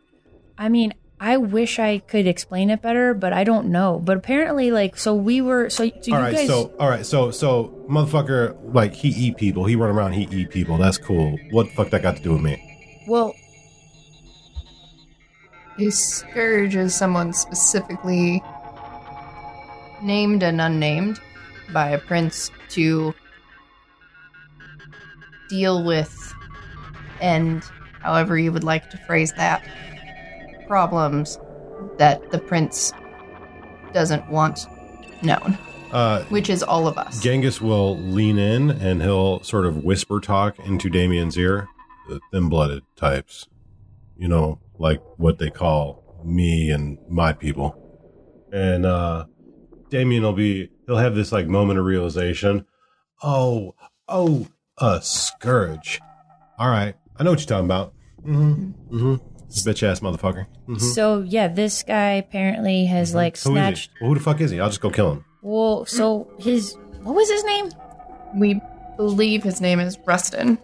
I 0.58 0.68
mean, 0.68 0.92
I 1.20 1.36
wish 1.36 1.78
I 1.78 1.98
could 1.98 2.26
explain 2.26 2.68
it 2.68 2.82
better, 2.82 3.14
but 3.14 3.32
I 3.32 3.44
don't 3.44 3.68
know. 3.68 4.00
But 4.04 4.16
apparently, 4.18 4.70
like, 4.70 4.96
so 4.98 5.14
we 5.14 5.40
were, 5.40 5.70
so, 5.70 5.84
so 5.86 5.92
you 6.04 6.14
all 6.14 6.20
right, 6.20 6.34
guys, 6.34 6.48
so 6.48 6.72
all 6.80 6.90
right, 6.90 7.06
so 7.06 7.30
so 7.30 7.72
motherfucker, 7.88 8.56
like 8.74 8.92
he 8.94 9.08
eat 9.08 9.36
people, 9.36 9.64
he 9.66 9.76
run 9.76 9.90
around, 9.90 10.12
he 10.14 10.24
eat 10.36 10.50
people. 10.50 10.76
That's 10.76 10.98
cool. 10.98 11.38
What 11.52 11.68
the 11.68 11.72
fuck 11.74 11.90
that 11.90 12.02
got 12.02 12.16
to 12.16 12.22
do 12.22 12.32
with 12.32 12.42
me? 12.42 13.04
well, 13.08 13.32
A 15.78 15.90
scourge 15.90 16.74
is 16.74 16.94
someone 16.96 17.32
specifically 17.34 18.42
named 20.02 20.42
and 20.42 20.60
unnamed 20.60 21.20
by 21.72 21.90
a 21.90 21.98
prince 21.98 22.50
to 22.70 23.14
deal 25.48 25.84
with 25.84 26.34
and 27.20 27.62
however 28.00 28.38
you 28.38 28.52
would 28.52 28.64
like 28.64 28.90
to 28.90 28.96
phrase 28.98 29.32
that 29.34 29.64
problems 30.66 31.38
that 31.98 32.30
the 32.30 32.38
prince 32.38 32.92
doesn't 33.92 34.28
want 34.30 34.66
known 35.22 35.56
Uh, 35.92 36.22
which 36.24 36.50
is 36.50 36.62
all 36.62 36.86
of 36.88 36.98
us 36.98 37.20
Genghis 37.22 37.60
will 37.60 37.96
lean 37.98 38.38
in 38.38 38.70
and 38.70 39.02
he'll 39.02 39.42
sort 39.42 39.64
of 39.64 39.84
whisper 39.84 40.20
talk 40.20 40.58
into 40.60 40.90
Damien's 40.90 41.38
ear. 41.38 41.68
The 42.08 42.20
thin 42.32 42.48
blooded 42.48 42.82
types. 42.96 43.46
You 44.16 44.28
know, 44.28 44.60
like 44.78 45.00
what 45.16 45.38
they 45.38 45.50
call 45.50 46.22
me 46.24 46.70
and 46.70 46.98
my 47.08 47.32
people. 47.32 47.74
And 48.52 48.84
uh 48.84 49.26
Damien 49.90 50.22
will 50.24 50.32
be 50.32 50.70
he'll 50.86 50.96
have 50.98 51.14
this 51.14 51.30
like 51.32 51.46
moment 51.46 51.78
of 51.78 51.84
realization. 51.84 52.66
Oh, 53.22 53.74
oh, 54.08 54.46
a 54.78 55.00
scourge. 55.02 56.00
All 56.58 56.68
right. 56.68 56.94
I 57.16 57.22
know 57.22 57.30
what 57.30 57.40
you're 57.40 57.46
talking 57.46 57.64
about. 57.66 57.92
Mm-hmm. 58.22 58.96
Mm-hmm. 58.96 59.14
Bitch 59.68 59.82
ass 59.82 60.00
motherfucker. 60.00 60.46
Mhm. 60.68 60.80
so 60.80 61.20
yeah, 61.20 61.48
this 61.48 61.82
guy 61.82 62.12
apparently 62.14 62.84
has 62.86 63.14
like 63.14 63.38
Who 63.38 63.50
is 63.50 63.54
he? 63.56 63.60
snatched. 63.60 63.90
Well, 64.00 64.08
who 64.10 64.14
the 64.16 64.20
fuck 64.20 64.40
is 64.40 64.50
he? 64.50 64.60
I'll 64.60 64.68
just 64.68 64.80
go 64.80 64.90
kill 64.90 65.12
him. 65.12 65.24
Well, 65.42 65.86
so 65.86 66.28
his, 66.38 66.76
what 67.02 67.14
was 67.14 67.30
his 67.30 67.44
name? 67.44 67.70
we 68.34 68.60
believe 68.96 69.44
his 69.44 69.60
name 69.60 69.78
is 69.78 69.96
rustin 70.04 70.58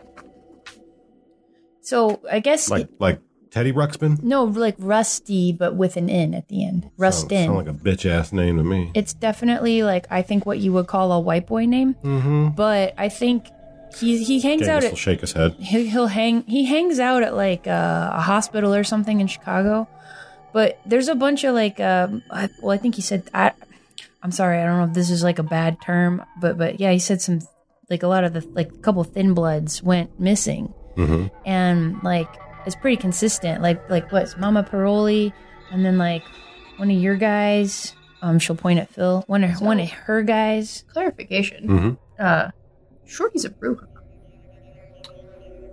So 1.81 2.21
I 2.31 2.41
guess, 2.41 2.69
Like 2.69 2.89
like 2.99 3.21
Teddy 3.51 3.73
Ruxpin? 3.73 4.23
no, 4.23 4.45
like 4.45 4.75
Rusty, 4.79 5.53
but 5.53 5.77
with 5.77 5.97
an 5.97 6.11
N 6.11 6.35
at 6.35 6.49
the 6.49 6.65
end. 6.65 6.83
Sound, 6.85 6.93
Rustin. 6.99 7.47
sound 7.47 7.59
like 7.59 7.69
a 7.69 7.73
bitch 7.79 8.05
ass 8.11 8.33
name 8.33 8.57
to 8.59 8.65
me. 8.65 8.91
it's 8.95 9.15
definitely 9.15 9.83
like, 9.85 10.07
I 10.11 10.23
think 10.23 10.45
what 10.45 10.59
you 10.59 10.73
would 10.73 10.87
call 10.87 11.13
a 11.13 11.21
white 11.21 11.47
boy 11.47 11.67
name, 11.67 11.95
Mm-hmm. 12.03 12.49
but 12.57 12.95
I 12.99 13.09
think 13.09 13.47
he, 13.99 14.23
he 14.25 14.41
hangs 14.41 14.69
out 14.69 14.85
at, 14.85 14.91
will 14.93 14.97
shake 14.97 15.21
his 15.21 15.33
head. 15.33 15.55
he- 15.59 15.89
he'll 15.89 16.07
hang 16.09 16.43
he 16.45 16.65
hangs 16.65 16.99
out 16.99 17.23
at 17.23 17.35
like 17.35 17.67
uh, 17.67 18.11
a 18.13 18.21
hospital 18.21 18.75
or 18.75 18.85
something 18.85 19.21
in 19.21 19.27
Chicago. 19.27 19.89
But 20.53 20.79
there's 20.85 21.09
a 21.09 21.15
bunch 21.15 21.45
of 21.45 21.55
like 21.55 21.81
um 21.81 22.23
I, 22.31 22.49
well 22.61 22.73
I 22.73 22.79
think 22.79 22.95
he 22.97 23.03
said 23.03 23.29
I 23.33 23.53
I'm 24.23 24.33
sorry 24.33 24.61
I 24.61 24.67
don't 24.67 24.79
know 24.79 24.85
if 24.85 24.93
this 24.95 25.11
is 25.11 25.23
like 25.23 25.39
a 25.39 25.43
bad 25.43 25.81
term 25.83 26.23
but 26.41 26.59
but 26.59 26.79
yeah 26.81 26.93
he 26.93 26.99
said 26.99 27.23
some 27.23 27.41
like 27.91 28.03
a 28.03 28.07
lot 28.09 28.25
of 28.25 28.33
the 28.35 28.41
like 28.53 28.71
a 28.71 28.79
couple 28.79 29.03
thin 29.05 29.35
bloods 29.35 29.83
went 29.83 30.19
missing 30.21 30.75
Mm-hmm. 30.97 31.29
and 31.47 32.03
like 32.03 32.29
it's 32.67 32.77
pretty 32.77 32.99
consistent 32.99 33.63
like 33.63 33.89
like 33.89 34.13
what's 34.13 34.37
Mama 34.37 34.63
Polari 34.63 35.33
and 35.71 35.83
then 35.87 35.97
like 35.97 36.23
one 36.77 36.91
of 36.91 36.97
your 37.01 37.17
guys 37.17 37.95
um 38.21 38.39
she'll 38.39 38.57
point 38.57 38.79
at 38.79 38.91
Phil 38.91 39.25
one 39.27 39.43
of 39.43 39.59
one 39.63 39.81
of 39.81 39.89
her 39.91 40.23
guys 40.23 40.85
clarification 40.93 41.67
Mm-hmm. 41.67 41.91
uh 42.19 42.51
shorty's 43.13 43.45
a 43.45 43.51
Brujah 43.51 43.87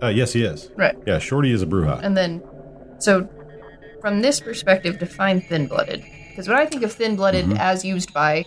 Uh, 0.02 0.08
yes, 0.08 0.34
he 0.34 0.44
is. 0.44 0.70
right 0.76 0.96
Yeah, 1.06 1.20
Shorty 1.20 1.52
is 1.52 1.62
a 1.62 1.66
Brujah. 1.66 2.00
And 2.04 2.16
then, 2.16 2.42
so 3.00 3.28
from 4.02 4.22
this 4.22 4.40
perspective, 4.40 4.98
define 5.00 5.42
thin 5.42 5.68
blooded. 5.68 6.04
Because 6.30 6.48
when 6.48 6.58
I 6.58 6.66
think 6.66 6.84
of 6.84 6.92
thin 6.94 7.16
blooded 7.16 7.52
as 7.58 7.84
used 7.84 8.14
by 8.14 8.46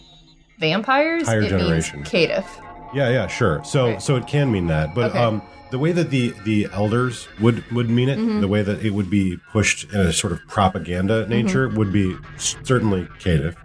vampires, 0.60 1.22
Mm-hmm. 1.24 1.30
Higher 1.30 1.42
it 1.42 1.48
generation. 1.48 1.96
means 2.00 2.08
caitiff. 2.08 2.46
Yeah, 2.94 3.08
yeah, 3.10 3.26
sure. 3.26 3.62
So, 3.64 3.80
Right. 3.90 4.02
so 4.02 4.16
it 4.16 4.26
can 4.26 4.50
mean 4.52 4.66
that, 4.68 4.94
but 4.94 5.10
Okay. 5.10 5.18
um, 5.18 5.42
the 5.70 5.78
way 5.78 5.92
that 5.92 6.10
the 6.10 6.34
the 6.44 6.68
elders 6.72 7.26
would 7.40 7.64
would 7.72 7.88
mean 7.90 8.08
it, 8.08 8.18
Mm-hmm. 8.18 8.40
the 8.40 8.48
way 8.48 8.62
that 8.62 8.84
it 8.84 8.92
would 8.92 9.08
be 9.10 9.38
pushed 9.52 9.92
in 9.92 10.00
a 10.00 10.12
sort 10.12 10.32
of 10.32 10.40
propaganda 10.48 11.26
nature, 11.26 11.68
would 11.68 11.92
be 11.92 12.16
certainly 12.36 13.08
caitiff, 13.18 13.56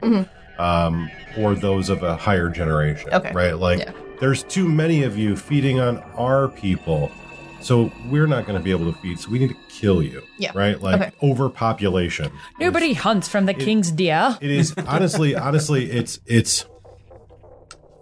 um, 0.59 1.09
or 1.37 1.55
those 1.55 1.89
of 1.89 2.03
a 2.03 2.15
higher 2.17 2.49
generation. 2.49 3.09
Mm-hmm. 3.11 3.27
Okay. 3.27 3.33
right? 3.33 3.57
Like, 3.57 3.79
Yeah. 3.79 3.91
There's 4.19 4.43
too 4.43 4.67
many 4.67 5.03
of 5.03 5.17
you 5.17 5.35
feeding 5.35 5.79
on 5.79 5.97
our 6.15 6.47
people. 6.49 7.11
So 7.59 7.91
we're 8.09 8.27
not 8.27 8.45
going 8.45 8.57
to 8.57 8.63
be 8.63 8.71
able 8.71 8.91
to 8.91 8.97
feed. 8.99 9.19
So 9.19 9.29
we 9.29 9.39
need 9.39 9.49
to 9.49 9.57
kill 9.69 10.01
you. 10.03 10.21
Yeah. 10.37 10.51
Right. 10.53 10.79
Like 10.81 11.01
Okay. 11.01 11.11
overpopulation. 11.23 12.31
nobody 12.59 12.93
hunts 12.93 13.27
from 13.27 13.45
the 13.45 13.53
king's 13.53 13.91
deer 13.91 14.37
It 14.41 14.51
is 14.51 14.73
honestly, 14.85 15.35
honestly, 15.47 15.89
it's 15.91 16.19
it's 16.25 16.65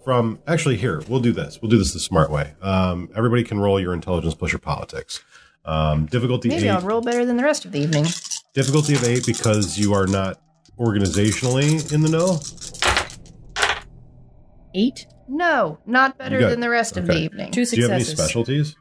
from 0.04 0.40
actually 0.46 0.78
here. 0.78 1.02
We'll 1.08 1.20
do 1.22 1.32
this. 1.32 1.60
We'll 1.62 1.72
do 1.72 1.78
this 1.78 1.94
the 1.94 2.00
smart 2.00 2.30
way. 2.30 2.54
Um, 2.62 3.10
everybody 3.16 3.44
can 3.44 3.60
roll 3.60 3.80
your 3.80 3.94
intelligence 3.94 4.36
plus 4.36 4.52
your 4.52 4.60
politics. 4.60 5.24
Um, 5.64 6.06
difficulty 6.06 6.50
Maybe 6.50 6.68
eight. 6.68 6.70
I'll 6.70 6.82
roll 6.82 7.02
better 7.02 7.26
than 7.26 7.38
the 7.38 7.44
rest 7.44 7.66
of 7.66 7.72
the 7.72 7.80
evening. 7.80 8.06
Difficulty 8.54 8.94
of 8.94 9.04
eight 9.04 9.26
because 9.26 9.80
you 9.80 9.94
are 9.94 10.06
not 10.06 10.40
organizationally 10.78 11.92
in 11.92 12.02
the 12.02 12.10
know. 12.10 12.40
eight 14.76 15.08
No, 15.28 15.80
not 15.86 16.18
better 16.18 16.36
You 16.36 16.42
got- 16.42 16.50
than 16.52 16.60
the 16.60 16.70
rest 16.70 16.98
of 16.98 17.06
the 17.08 17.14
okay. 17.14 17.22
evening. 17.24 17.52
two 17.52 17.66
Do 17.66 17.76
you 17.76 17.84
have 17.84 17.92
any 17.92 18.04
successes 18.04 18.26
specialties? 18.26 18.76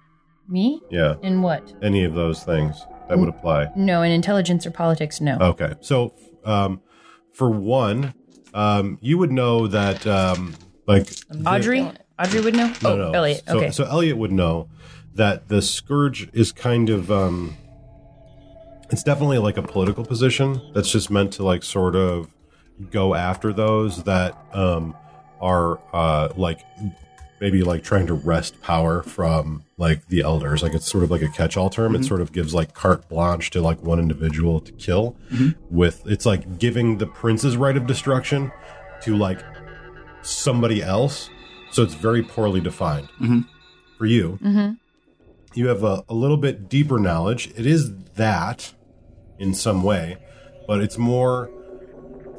me 0.49 0.83
Yeah, 0.91 1.15
in 1.23 1.41
what 1.41 1.73
any 1.83 2.05
of 2.05 2.15
those 2.15 2.43
things 2.45 2.85
that 3.09 3.19
would 3.19 3.29
apply. 3.31 3.69
No, 3.77 4.03
in 4.03 4.12
intelligence 4.12 4.66
or 4.66 4.71
politics, 4.71 5.21
no. 5.21 5.39
Okay, 5.41 5.75
so 5.81 6.15
um, 6.45 6.81
for 7.33 7.51
one, 7.51 8.12
um, 8.53 8.99
you 9.01 9.16
would 9.19 9.33
know 9.33 9.66
that 9.69 10.07
um, 10.07 10.55
like 10.87 11.09
Audrey? 11.47 11.91
Audrey 12.19 12.41
would 12.43 12.55
know? 12.55 12.73
No, 12.83 12.91
oh, 12.93 12.97
no. 12.97 13.12
Elliot. 13.12 13.43
So, 13.47 13.57
okay. 13.57 13.71
so 13.71 13.85
Elliot 13.85 14.16
would 14.19 14.33
know 14.33 14.69
that 15.15 15.49
the 15.49 15.62
scourge 15.62 16.29
is 16.35 16.53
kind 16.53 16.91
of 16.91 17.11
um 17.11 17.57
it's 18.91 19.03
definitely 19.03 19.39
like 19.39 19.57
a 19.57 19.62
political 19.62 20.05
position 20.05 20.61
that's 20.75 20.91
just 20.91 21.11
meant 21.11 21.33
to 21.33 21.43
like 21.43 21.62
sort 21.62 21.97
of 21.97 22.29
go 22.91 23.15
after 23.15 23.53
those 23.53 24.05
that 24.05 24.37
um 24.53 24.95
are 25.45 25.79
uh 25.93 26.33
like 26.37 26.65
maybe 27.41 27.62
like 27.62 27.83
trying 27.85 28.07
to 28.07 28.15
wrest 28.15 28.61
power 28.62 29.03
from 29.03 29.65
like 29.77 30.07
the 30.09 30.23
elders. 30.23 30.62
Like 30.62 30.73
it's 30.73 30.91
sort 30.91 31.05
of 31.05 31.11
like 31.11 31.21
a 31.21 31.29
catch-all 31.29 31.69
term. 31.69 31.95
It 31.95 32.01
mhm. 32.01 32.09
sort 32.09 32.21
of 32.21 32.33
gives 32.33 32.55
like 32.55 32.73
carte 32.73 33.09
blanche 33.09 33.51
to 33.51 33.61
like 33.61 33.83
one 33.83 33.99
individual 33.99 34.61
to 34.61 34.73
kill 34.73 35.16
mhm. 35.31 35.55
with 35.71 36.07
it's 36.07 36.25
like 36.25 36.59
giving 36.59 36.99
the 36.99 37.07
prince's 37.07 37.57
right 37.57 37.77
of 37.77 37.87
destruction 37.87 38.51
to 39.03 39.16
like 39.16 39.41
somebody 40.23 40.83
else. 40.83 41.29
So 41.71 41.83
it's 41.83 41.95
very 41.95 42.23
poorly 42.23 42.61
defined 42.61 43.09
mm-hmm. 43.21 43.41
for 43.99 44.07
you. 44.07 44.39
Mm-hmm. 44.43 44.75
You 45.55 45.69
have 45.69 45.85
a, 45.85 46.05
a 46.09 46.15
little 46.15 46.37
bit 46.37 46.69
deeper 46.69 46.99
knowledge. 46.99 47.49
It 47.57 47.66
is 47.66 47.95
that 48.15 48.73
in 49.39 49.53
some 49.55 49.83
way 49.83 50.19
but 50.66 50.81
it's 50.81 50.99
more 50.99 51.51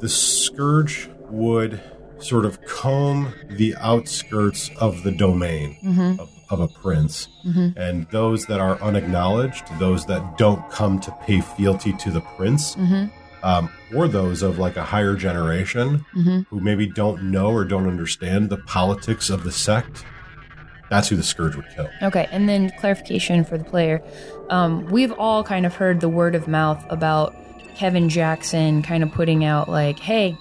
the 0.00 0.08
scourge 0.08 1.08
would 1.30 1.80
sort 2.18 2.44
of 2.46 2.62
comb 2.64 3.32
the 3.48 3.74
outskirts 3.76 4.70
of 4.80 5.02
the 5.02 5.10
domain 5.12 5.76
of, 6.18 6.30
of 6.50 6.60
a 6.60 6.68
prince. 6.68 7.28
And 7.76 8.06
those 8.10 8.46
that 8.46 8.60
are 8.60 8.80
unacknowledged 8.82 9.64
those 9.78 10.06
that 10.06 10.38
don't 10.38 10.68
come 10.70 10.98
to 11.00 11.10
pay 11.22 11.40
fealty 11.40 11.92
to 11.94 12.10
the 12.10 12.20
prince 12.36 12.76
um, 13.42 13.70
or 13.94 14.08
those 14.08 14.42
of 14.42 14.58
like 14.58 14.76
a 14.76 14.82
higher 14.82 15.14
generation 15.14 16.04
who 16.48 16.60
maybe 16.60 16.86
don't 16.86 17.24
know 17.24 17.50
or 17.50 17.64
don't 17.64 17.86
understand 17.88 18.50
the 18.50 18.58
politics 18.58 19.30
of 19.30 19.44
the 19.44 19.52
sect 19.52 20.04
that's 20.88 21.08
who 21.08 21.16
the 21.16 21.22
scourge 21.22 21.56
would 21.56 21.68
kill. 21.74 21.88
Okay, 22.02 22.28
and 22.30 22.48
then 22.48 22.70
clarification 22.78 23.44
for 23.44 23.58
the 23.58 23.64
player. 23.64 24.02
Um, 24.50 24.86
we've 24.86 25.12
all 25.12 25.42
kind 25.42 25.66
of 25.66 25.74
heard 25.74 26.00
the 26.00 26.08
word 26.08 26.34
of 26.34 26.46
mouth 26.46 26.84
about 26.88 27.34
Kevin 27.74 28.08
Jackson 28.08 28.82
kind 28.82 29.02
of 29.02 29.10
putting 29.10 29.44
out, 29.44 29.68
like, 29.68 29.98
hey, 29.98 30.36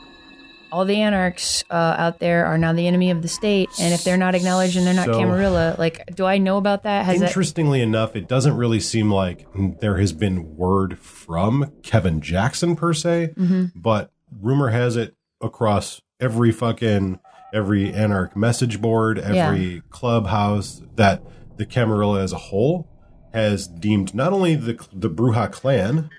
all 0.72 0.86
the 0.86 1.02
anarchs 1.02 1.64
uh, 1.70 1.96
out 1.98 2.20
there 2.20 2.46
are 2.46 2.58
now 2.58 2.74
the 2.74 2.88
enemy 2.88 3.12
of 3.12 3.22
the 3.22 3.28
state, 3.28 3.70
and 3.80 3.94
if 3.94 4.04
they're 4.04 4.18
not 4.18 4.36
acknowledged 4.36 4.76
and 4.78 4.86
they're 4.86 4.94
not 4.94 5.06
So- 5.06 5.20
Camarilla, 5.20 5.76
like, 5.78 6.06
do 6.16 6.26
I 6.26 6.38
know 6.38 6.58
about 6.58 6.84
that? 6.84 7.06
Has 7.06 7.20
that. 7.20 7.28
Interestingly 7.28 7.82
enough, 7.82 8.16
it 8.16 8.28
doesn't 8.28 8.56
really 8.58 8.80
seem 8.80 9.12
like 9.12 9.48
there 9.80 9.98
has 9.98 10.12
been 10.14 10.56
word 10.58 11.00
from 11.00 11.72
Kevin 11.84 12.22
Jackson 12.22 12.76
per 12.76 12.94
se, 12.94 13.34
Mm-hmm. 13.38 13.66
but 13.80 14.12
rumor 14.42 14.70
has 14.70 14.96
it 14.98 15.16
across 15.42 16.02
every 16.20 16.52
fucking 16.52 17.20
every 17.54 17.94
anarch 17.94 18.36
message 18.36 18.82
board, 18.82 19.18
every 19.20 19.82
clubhouse 19.90 20.82
that 20.96 21.22
the 21.58 21.66
Camarilla 21.66 22.22
as 22.22 22.34
a 22.34 22.38
whole 22.38 22.88
has 23.34 23.68
deemed 23.68 24.14
not 24.14 24.34
only 24.34 24.56
the 24.56 24.74
the 24.94 25.10
Brujah 25.10 25.52
clan 25.52 26.10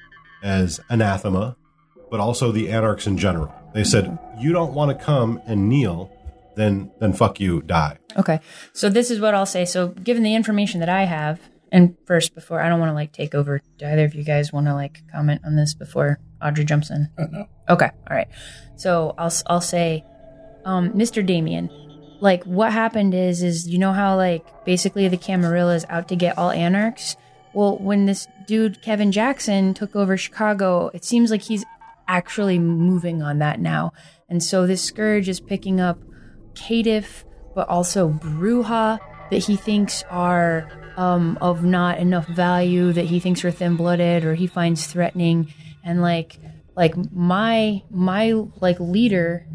as 0.43 0.81
anathema, 0.89 1.57
but 2.11 2.21
also 2.21 2.53
the 2.53 2.71
anarchs 2.71 3.07
in 3.07 3.19
general. 3.19 3.53
They 3.77 3.85
said, 3.85 4.19
"You 4.39 4.53
don't 4.53 4.73
want 4.73 4.89
to 4.97 5.05
come 5.05 5.41
and 5.47 5.69
kneel, 5.69 6.11
then 6.57 6.91
then 6.99 7.13
fuck 7.13 7.39
you, 7.39 7.61
die." 7.61 7.99
Okay, 8.17 8.41
so 8.73 8.89
this 8.89 9.11
is 9.11 9.21
what 9.21 9.35
I'll 9.35 9.45
say. 9.47 9.65
So, 9.67 9.89
given 9.89 10.23
the 10.23 10.35
information 10.35 10.81
that 10.81 10.89
I 10.89 11.05
have, 11.05 11.39
And 11.73 11.97
first, 12.07 12.35
before 12.35 12.61
I 12.63 12.69
don't 12.71 12.79
want 12.81 12.91
to 12.91 12.95
like 12.95 13.13
take 13.13 13.35
over. 13.35 13.61
Do 13.79 13.87
either 13.87 14.05
of 14.05 14.15
you 14.15 14.25
guys 14.25 14.53
want 14.53 14.67
to 14.67 14.75
like 14.75 15.03
comment 15.13 15.43
on 15.45 15.57
this 15.57 15.75
before 15.75 16.21
Audrey 16.41 16.65
jumps 16.65 16.91
in? 16.91 17.09
Uh, 17.19 17.27
no. 17.31 17.49
Okay, 17.69 17.91
all 18.09 18.17
right. 18.17 18.29
So 18.77 19.15
I'll 19.19 19.33
I'll 19.47 19.61
say, 19.61 20.05
um, 20.65 20.91
Mr. 20.93 21.27
Damien, 21.27 21.69
like 22.21 22.45
what 22.45 22.73
happened 22.73 23.15
is 23.15 23.43
is 23.43 23.69
you 23.69 23.79
know 23.79 23.93
how 23.93 24.17
like 24.17 24.47
basically 24.65 25.09
the 25.09 25.17
Camarilla 25.19 25.75
is 25.75 25.85
out 25.91 26.09
to 26.09 26.17
get 26.17 26.39
all 26.39 26.51
anarchs. 26.51 27.17
Well, 27.53 27.77
when 27.79 28.07
this 28.07 28.29
dude 28.47 28.81
Kevin 28.81 29.11
Jackson 29.13 29.75
took 29.75 29.97
over 29.97 30.17
Chicago, 30.17 30.91
it 30.95 31.05
seems 31.05 31.31
like 31.31 31.43
he's 31.43 31.65
actually 32.09 32.59
moving 32.59 33.23
on 33.23 33.39
that 33.39 33.61
now, 33.61 33.93
and 34.29 34.43
so 34.43 34.67
this 34.67 34.83
scourge 34.83 35.29
is 35.29 35.41
picking 35.41 35.81
up 35.81 35.99
Caitiff, 36.55 37.25
but 37.55 37.69
also 37.69 38.09
Brujah 38.09 38.99
that 39.31 39.39
he 39.39 39.57
thinks 39.57 40.03
are 40.11 40.69
um, 40.97 41.37
of 41.41 41.65
not 41.65 41.99
enough 41.99 42.27
value, 42.27 42.93
that 42.93 43.07
he 43.07 43.21
thinks 43.21 43.45
are 43.45 43.51
thin 43.51 43.77
blooded 43.77 44.25
or 44.25 44.35
he 44.35 44.47
finds 44.47 44.87
threatening, 44.87 45.53
and 45.85 46.01
like 46.03 46.39
like 46.77 46.95
my 47.13 47.83
my 47.91 48.33
like 48.61 48.79
leader 48.79 49.47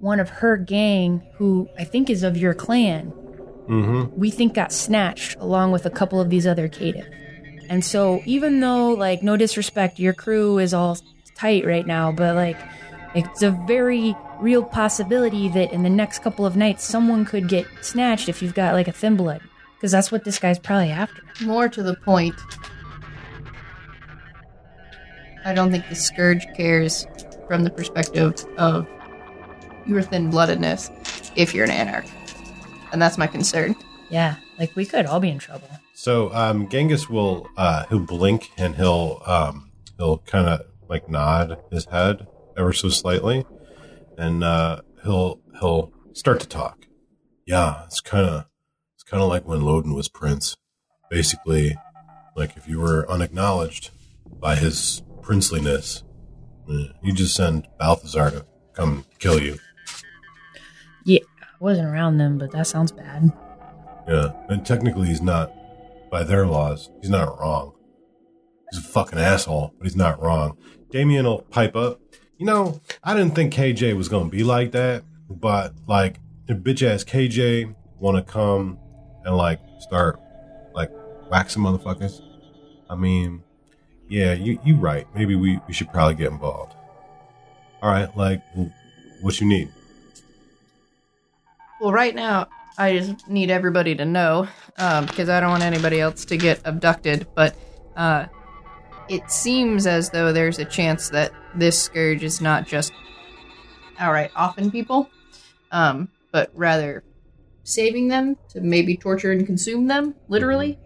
one 0.00 0.20
of 0.20 0.28
her 0.28 0.56
gang 0.56 1.22
who 1.36 1.68
i 1.78 1.84
think 1.84 2.10
is 2.10 2.22
of 2.22 2.36
your 2.36 2.52
clan 2.52 3.12
Mm-hmm. 3.68 4.20
we 4.20 4.30
think 4.30 4.52
got 4.52 4.72
snatched 4.72 5.36
along 5.40 5.72
with 5.72 5.86
a 5.86 5.90
couple 5.90 6.20
of 6.20 6.28
these 6.28 6.46
other 6.46 6.68
caitiff. 6.68 7.08
And 7.70 7.82
so 7.82 8.20
even 8.26 8.60
though 8.60 8.90
like 8.90 9.22
no 9.22 9.38
disrespect 9.38 9.98
your 9.98 10.12
crew 10.12 10.58
is 10.58 10.74
all 10.74 10.98
tight 11.34 11.64
right 11.66 11.86
now 11.86 12.10
but 12.12 12.34
like 12.36 12.58
it's 13.14 13.42
a 13.42 13.50
very 13.66 14.16
real 14.40 14.62
possibility 14.62 15.48
that 15.48 15.72
in 15.72 15.82
the 15.82 15.90
next 15.90 16.20
couple 16.22 16.44
of 16.44 16.56
nights 16.56 16.84
someone 16.84 17.24
could 17.24 17.48
get 17.48 17.66
snatched 17.80 18.28
if 18.28 18.42
you've 18.42 18.54
got 18.54 18.74
like 18.74 18.88
a 18.88 18.92
thin 18.92 19.16
blood 19.16 19.40
because 19.76 19.92
that's 19.92 20.10
what 20.10 20.24
this 20.24 20.38
guy's 20.38 20.58
probably 20.58 20.90
after 20.90 21.22
More 21.42 21.68
to 21.68 21.82
the 21.82 21.94
point, 21.96 22.34
I 25.44 25.52
don't 25.52 25.70
think 25.70 25.86
the 25.90 25.94
Scourge 25.94 26.46
cares 26.56 27.06
from 27.46 27.64
the 27.64 27.70
perspective 27.70 28.34
of 28.56 28.88
your 29.86 30.00
thin 30.00 30.30
bloodedness 30.30 30.90
if 31.36 31.54
you're 31.54 31.64
an 31.64 31.70
anarch. 31.70 32.06
And 32.92 33.02
that's 33.02 33.18
my 33.18 33.26
concern. 33.26 33.76
yeah 34.08 34.36
like 34.58 34.74
we 34.76 34.86
could 34.86 35.04
all 35.06 35.20
be 35.20 35.28
in 35.28 35.38
trouble 35.38 35.68
So 35.94 36.32
um, 36.32 36.68
Genghis 36.68 37.08
will 37.10 37.46
uh, 37.56 37.84
he'll 37.88 37.98
blink 38.00 38.50
and 38.56 38.74
he'll 38.76 39.20
um, 39.26 39.70
he'll 39.98 40.18
kind 40.18 40.48
of 40.48 40.62
like 40.88 41.08
nod 41.08 41.58
his 41.70 41.86
head 41.86 42.26
ever 42.56 42.72
so 42.72 42.88
slightly, 42.88 43.44
and 44.18 44.42
uh, 44.44 44.80
he'll 45.02 45.40
he'll 45.60 45.92
start 46.12 46.40
to 46.40 46.48
talk. 46.48 46.86
Yeah, 47.46 47.84
it's 47.86 48.00
kind 48.00 48.26
of 48.28 48.46
it's 48.94 49.04
kind 49.04 49.22
of 49.22 49.28
like 49.28 49.46
when 49.46 49.62
Lodin 49.62 49.94
was 49.94 50.08
prince. 50.08 50.56
Basically, 51.10 51.76
like 52.36 52.56
if 52.56 52.66
you 52.68 52.80
were 52.80 53.08
unacknowledged 53.10 53.90
by 54.40 54.56
his 54.56 55.02
princeliness, 55.20 56.02
eh, 56.70 56.92
you 57.02 57.12
just 57.12 57.34
send 57.36 57.68
Balthazar 57.78 58.30
to 58.30 58.46
come 58.72 59.04
kill 59.18 59.40
you. 59.40 59.58
yeah 61.04 61.20
i 61.42 61.46
wasn't 61.60 61.86
around 61.86 62.18
them 62.18 62.38
but 62.38 62.50
that 62.50 62.66
sounds 62.66 62.90
bad 62.90 63.30
Yeah, 64.08 64.32
and 64.48 64.66
technically 64.66 65.06
he's 65.08 65.22
not, 65.22 65.52
by 66.10 66.24
their 66.24 66.46
laws, 66.46 66.90
he's 67.00 67.10
not 67.10 67.38
wrong. 67.38 67.73
He's 68.70 68.80
a 68.80 68.88
fucking 68.88 69.18
asshole, 69.18 69.74
but 69.78 69.84
he's 69.84 69.96
not 69.96 70.20
wrong. 70.22 70.56
Damien 70.90 71.24
will 71.24 71.42
pipe 71.42 71.76
up. 71.76 72.00
You 72.38 72.46
know, 72.46 72.80
I 73.02 73.14
didn't 73.14 73.34
think 73.34 73.52
KJ 73.52 73.96
was 73.96 74.08
gonna 74.08 74.28
be 74.28 74.44
like 74.44 74.72
that, 74.72 75.04
but 75.30 75.74
like, 75.86 76.20
if 76.48 76.58
bitch 76.58 76.86
ass 76.86 77.04
KJ 77.04 77.74
want 77.98 78.16
to 78.16 78.32
come 78.32 78.78
and 79.24 79.36
like 79.36 79.60
start 79.78 80.20
like 80.74 80.90
waxing 81.30 81.62
motherfuckers, 81.62 82.20
I 82.90 82.96
mean, 82.96 83.42
yeah, 84.08 84.34
you 84.34 84.58
you 84.64 84.76
right. 84.76 85.06
Maybe 85.14 85.34
we 85.34 85.60
we 85.66 85.72
should 85.72 85.90
probably 85.92 86.14
get 86.14 86.30
involved. 86.32 86.74
All 87.82 87.90
right, 87.90 88.14
like, 88.16 88.42
what 89.20 89.40
you 89.40 89.46
need? 89.46 89.68
Well, 91.80 91.92
right 91.92 92.14
now, 92.14 92.48
I 92.78 92.98
just 92.98 93.28
need 93.28 93.50
everybody 93.50 93.94
to 93.96 94.04
know, 94.04 94.48
um, 94.78 95.06
because 95.06 95.28
I 95.28 95.38
don't 95.40 95.50
want 95.50 95.62
anybody 95.62 96.00
else 96.00 96.24
to 96.26 96.36
get 96.36 96.60
abducted, 96.64 97.26
but 97.34 97.54
uh, 97.96 98.26
it 99.08 99.30
seems 99.30 99.86
as 99.86 100.10
though 100.10 100.32
there's 100.32 100.58
a 100.58 100.64
chance 100.64 101.08
that 101.10 101.32
this 101.54 101.80
scourge 101.82 102.22
is 102.22 102.40
not 102.40 102.66
just 102.66 102.92
outright 103.98 104.30
offing 104.36 104.70
people, 104.70 105.08
um, 105.72 106.08
but 106.32 106.50
rather 106.54 107.04
saving 107.64 108.08
them 108.08 108.36
to 108.50 108.60
maybe 108.60 108.96
torture 108.96 109.32
and 109.32 109.46
consume 109.46 109.86
them, 109.86 110.14
literally. 110.28 110.78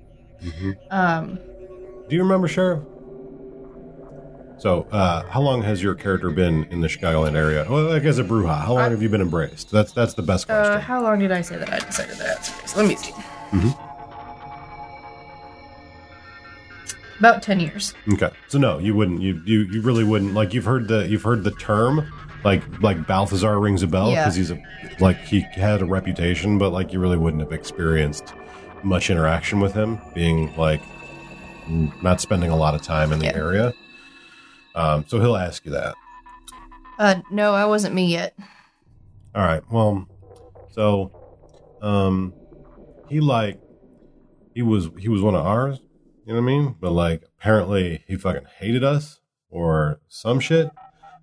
Mhm. 0.42 0.76
Um, 0.90 1.38
Do 2.08 2.16
you 2.16 2.22
remember, 2.22 2.48
Sheriff? 2.48 2.80
So, 4.58 4.88
uh, 4.90 5.22
how 5.28 5.40
long 5.40 5.62
has 5.62 5.82
your 5.82 5.94
character 5.94 6.30
been 6.30 6.64
in 6.70 6.80
the 6.80 6.88
Chicagoland 6.88 7.36
area? 7.36 7.64
Well, 7.68 7.84
like 7.84 8.02
as 8.04 8.18
a 8.18 8.24
Brujah, 8.24 8.58
how 8.64 8.74
long 8.74 8.90
have 8.90 9.00
you 9.02 9.08
been 9.08 9.20
embraced? 9.20 9.70
That's 9.70 9.92
that's 9.92 10.14
the 10.14 10.22
best 10.22 10.46
question. 10.46 10.72
uh, 10.72 10.80
how 10.80 11.00
long 11.02 11.20
did 11.20 11.30
I 11.30 11.42
say 11.42 11.56
that 11.58 11.72
I 11.72 11.78
decided 11.78 12.16
that 12.16 12.50
is? 12.64 12.76
Let 12.76 12.86
me 12.86 12.96
see. 12.96 13.12
About 17.18 17.42
10 17.42 17.60
years. 17.60 17.94
okay, 18.12 18.30
so 18.46 18.58
no, 18.58 18.78
you 18.78 18.94
wouldn't. 18.94 19.20
You 19.20 19.40
you 19.44 19.60
you 19.62 19.80
really 19.82 20.04
wouldn't. 20.04 20.34
Like 20.34 20.54
you've 20.54 20.64
heard 20.64 20.86
the 20.88 21.06
you've 21.08 21.22
heard 21.24 21.42
the 21.44 21.50
term, 21.52 22.06
like 22.44 22.62
like 22.82 23.06
Balthazar 23.06 23.58
rings 23.58 23.82
a 23.82 23.86
bell 23.88 24.10
Yeah. 24.10 24.24
because 24.24 24.36
he's 24.36 24.50
a 24.52 24.58
like 25.00 25.18
he 25.24 25.40
had 25.40 25.82
a 25.82 25.84
reputation, 25.84 26.58
but 26.58 26.70
like 26.70 26.92
you 26.92 27.00
really 27.00 27.16
wouldn't 27.16 27.42
have 27.42 27.52
experienced 27.52 28.34
much 28.84 29.10
interaction 29.10 29.58
with 29.60 29.72
him, 29.74 29.98
being 30.14 30.54
like 30.56 30.80
not 32.02 32.20
spending 32.20 32.50
a 32.50 32.56
lot 32.56 32.74
of 32.74 32.82
time 32.82 33.12
in 33.12 33.18
the 33.18 33.26
Yeah. 33.26 33.36
area. 33.36 33.74
Um, 34.76 35.04
so 35.08 35.20
he'll 35.20 35.36
ask 35.36 35.64
you 35.64 35.72
that. 35.72 35.96
Uh, 37.00 37.16
no, 37.30 37.52
I 37.52 37.64
wasn't 37.64 37.94
me 37.94 38.06
yet. 38.12 38.36
All 39.34 39.42
right. 39.42 39.62
Well, 39.70 40.06
so 40.70 41.10
um 41.82 42.32
he 43.08 43.20
like 43.20 43.60
he 44.54 44.62
was 44.62 44.88
he 44.98 45.08
was 45.08 45.20
one 45.22 45.34
of 45.34 45.44
ours, 45.44 45.80
you 46.28 46.34
know 46.34 46.42
what 46.42 46.50
I 46.50 46.56
mean? 46.58 46.76
But 46.78 46.90
like 46.90 47.22
apparently 47.38 48.04
he 48.06 48.16
fucking 48.16 48.44
hated 48.58 48.84
us 48.84 49.20
or 49.48 49.98
some 50.08 50.40
shit 50.40 50.68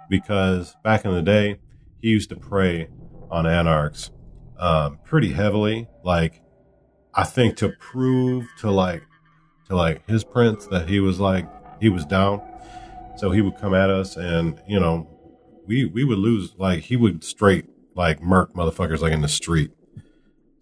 because 0.10 0.76
back 0.84 1.06
in 1.06 1.14
the 1.14 1.22
day 1.22 1.60
he 2.02 2.10
used 2.10 2.30
to 2.30 2.36
prey 2.36 2.88
on 3.30 3.46
anarchs 3.46 4.10
um 4.58 4.98
pretty 5.04 5.32
heavily 5.32 5.88
like 6.04 6.42
I 7.14 7.24
think 7.24 7.56
to 7.58 7.70
prove 7.80 8.48
to 8.60 8.72
like 8.72 9.04
to 9.68 9.76
like 9.76 10.08
his 10.10 10.24
prince 10.24 10.66
that 10.68 10.90
he 10.90 11.00
was 11.00 11.20
like 11.20 11.48
he 11.80 11.90
was 11.90 12.04
down. 12.04 12.42
So 13.16 13.30
he 13.30 13.42
would 13.42 13.58
come 13.58 13.76
at 13.76 13.92
us 13.92 14.18
and 14.18 14.60
you 14.68 14.80
know 14.80 15.08
we 15.68 15.86
we 15.86 16.04
would 16.04 16.18
lose 16.18 16.56
like 16.58 16.80
he 16.80 16.96
would 16.96 17.24
straight 17.24 17.66
like 17.96 18.24
murk 18.24 18.56
motherfuckers 18.56 19.02
like 19.02 19.14
in 19.14 19.22
the 19.22 19.28
street. 19.28 19.70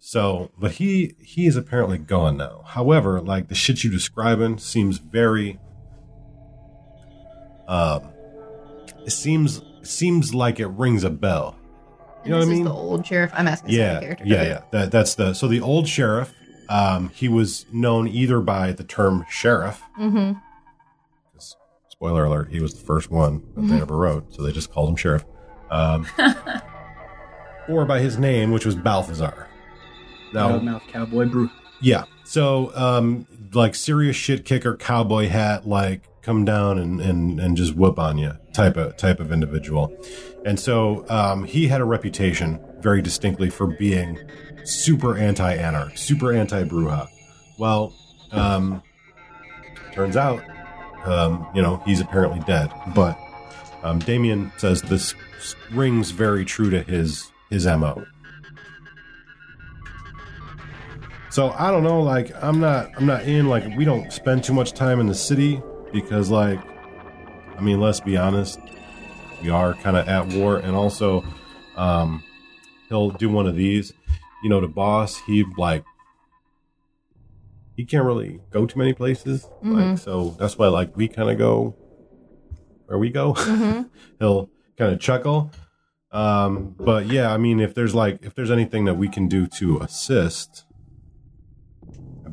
So, 0.06 0.50
but 0.58 0.72
he 0.72 1.14
he 1.18 1.46
is 1.46 1.56
apparently 1.56 1.96
gone 1.96 2.36
now. 2.36 2.60
However, 2.66 3.22
like 3.22 3.48
the 3.48 3.54
shit 3.54 3.84
you 3.84 3.90
describing 3.90 4.58
seems 4.58 4.98
very 4.98 5.58
um 7.66 8.12
it 9.06 9.12
seems 9.12 9.62
seems 9.82 10.34
like 10.34 10.60
it 10.60 10.66
rings 10.66 11.04
a 11.04 11.10
bell. 11.10 11.56
You 12.22 12.32
know 12.32 12.36
what 12.36 12.42
I 12.42 12.50
is 12.50 12.50
mean? 12.50 12.64
the 12.64 12.72
old 12.72 13.06
sheriff. 13.06 13.32
I'm 13.34 13.48
asking 13.48 13.70
yeah, 13.70 13.98
character. 14.00 14.24
yeah, 14.26 14.42
yeah. 14.42 14.62
That 14.72 14.90
that's 14.90 15.14
the 15.14 15.32
so 15.32 15.48
the 15.48 15.62
old 15.62 15.88
sheriff. 15.88 16.34
Um, 16.68 17.08
he 17.08 17.28
was 17.28 17.64
known 17.72 18.06
either 18.06 18.40
by 18.40 18.72
the 18.72 18.84
term 18.84 19.24
sheriff. 19.30 19.80
Mm-hmm. 19.98 20.38
Spoiler 21.88 22.24
alert: 22.24 22.50
he 22.50 22.60
was 22.60 22.74
the 22.74 22.84
first 22.84 23.10
one 23.10 23.42
that 23.56 23.62
they 23.68 23.80
ever 23.80 23.96
wrote, 23.96 24.34
so 24.34 24.42
they 24.42 24.52
just 24.52 24.70
called 24.70 24.90
him 24.90 24.96
sheriff. 24.96 25.24
Um, 25.70 26.06
or 27.70 27.86
by 27.86 28.00
his 28.00 28.18
name, 28.18 28.50
which 28.50 28.66
was 28.66 28.74
Balthazar. 28.74 29.48
Now, 30.34 30.58
Mouth 30.58 30.82
cowboy 30.88 31.26
brew. 31.26 31.50
yeah. 31.80 32.04
So, 32.24 32.72
um, 32.74 33.26
like 33.52 33.74
serious 33.74 34.16
shit 34.16 34.44
kicker, 34.44 34.76
cowboy 34.76 35.28
hat, 35.28 35.66
like 35.68 36.08
come 36.22 36.44
down 36.44 36.78
and, 36.78 37.00
and, 37.00 37.38
and 37.38 37.56
just 37.56 37.74
whoop 37.76 37.98
on 37.98 38.16
you 38.18 38.32
type 38.54 38.76
of 38.76 38.96
type 38.96 39.20
of 39.20 39.30
individual. 39.30 39.94
And 40.44 40.58
so, 40.58 41.04
um, 41.08 41.44
he 41.44 41.68
had 41.68 41.80
a 41.80 41.84
reputation 41.84 42.60
very 42.80 43.02
distinctly 43.02 43.50
for 43.50 43.66
being 43.66 44.18
super 44.64 45.16
anti-anarch, 45.16 45.98
super 45.98 46.32
anti-Brujah. 46.32 47.08
Well, 47.58 47.94
um, 48.32 48.82
turns 49.92 50.16
out, 50.16 50.42
um, 51.04 51.46
you 51.54 51.62
know, 51.62 51.82
he's 51.86 52.00
apparently 52.00 52.40
dead. 52.40 52.72
But 52.94 53.18
um, 53.82 53.98
Damien 53.98 54.50
says 54.56 54.80
this 54.82 55.14
rings 55.72 56.10
very 56.10 56.44
true 56.44 56.70
to 56.70 56.82
his 56.82 57.30
his 57.50 57.66
mo. 57.66 58.04
So 61.34 61.52
I 61.58 61.72
don't 61.72 61.82
know, 61.82 62.00
like 62.00 62.30
I'm 62.40 62.60
not 62.60 62.92
I'm 62.96 63.06
not 63.06 63.24
in 63.24 63.48
like 63.48 63.64
we 63.76 63.84
don't 63.84 64.12
spend 64.12 64.44
too 64.44 64.52
much 64.52 64.72
time 64.72 65.00
in 65.00 65.08
the 65.08 65.16
city 65.16 65.60
because 65.92 66.30
like 66.30 66.60
I 67.58 67.60
mean 67.60 67.80
let's 67.80 67.98
be 67.98 68.16
honest, 68.16 68.60
we 69.42 69.50
are 69.50 69.74
kind 69.74 69.96
of 69.96 70.06
at 70.06 70.28
war 70.28 70.58
and 70.58 70.76
also 70.76 71.24
um 71.74 72.22
he'll 72.88 73.10
do 73.10 73.28
one 73.28 73.48
of 73.48 73.56
these, 73.56 73.92
you 74.44 74.48
know, 74.48 74.60
the 74.60 74.68
boss, 74.68 75.18
he 75.26 75.44
like 75.56 75.84
he 77.76 77.84
can't 77.84 78.04
really 78.04 78.40
go 78.52 78.64
to 78.64 78.78
many 78.78 78.92
places. 78.92 79.42
Mm-hmm. 79.56 79.72
Like 79.74 79.98
so 79.98 80.36
that's 80.38 80.56
why 80.56 80.68
like 80.68 80.96
we 80.96 81.08
kind 81.08 81.30
of 81.30 81.36
go 81.36 81.74
where 82.86 82.96
we 82.96 83.10
go. 83.10 83.34
Mm-hmm. 83.34 83.82
He'll 84.20 84.50
kind 84.78 84.92
of 84.92 85.00
chuckle. 85.00 85.50
Um, 86.12 86.76
but 86.78 87.06
yeah, 87.06 87.34
I 87.34 87.38
mean, 87.38 87.58
if 87.58 87.74
there's 87.74 87.92
like 87.92 88.22
if 88.22 88.36
there's 88.36 88.52
anything 88.52 88.84
that 88.84 88.94
we 88.94 89.08
can 89.08 89.26
do 89.26 89.48
to 89.58 89.78
assist, 89.78 90.63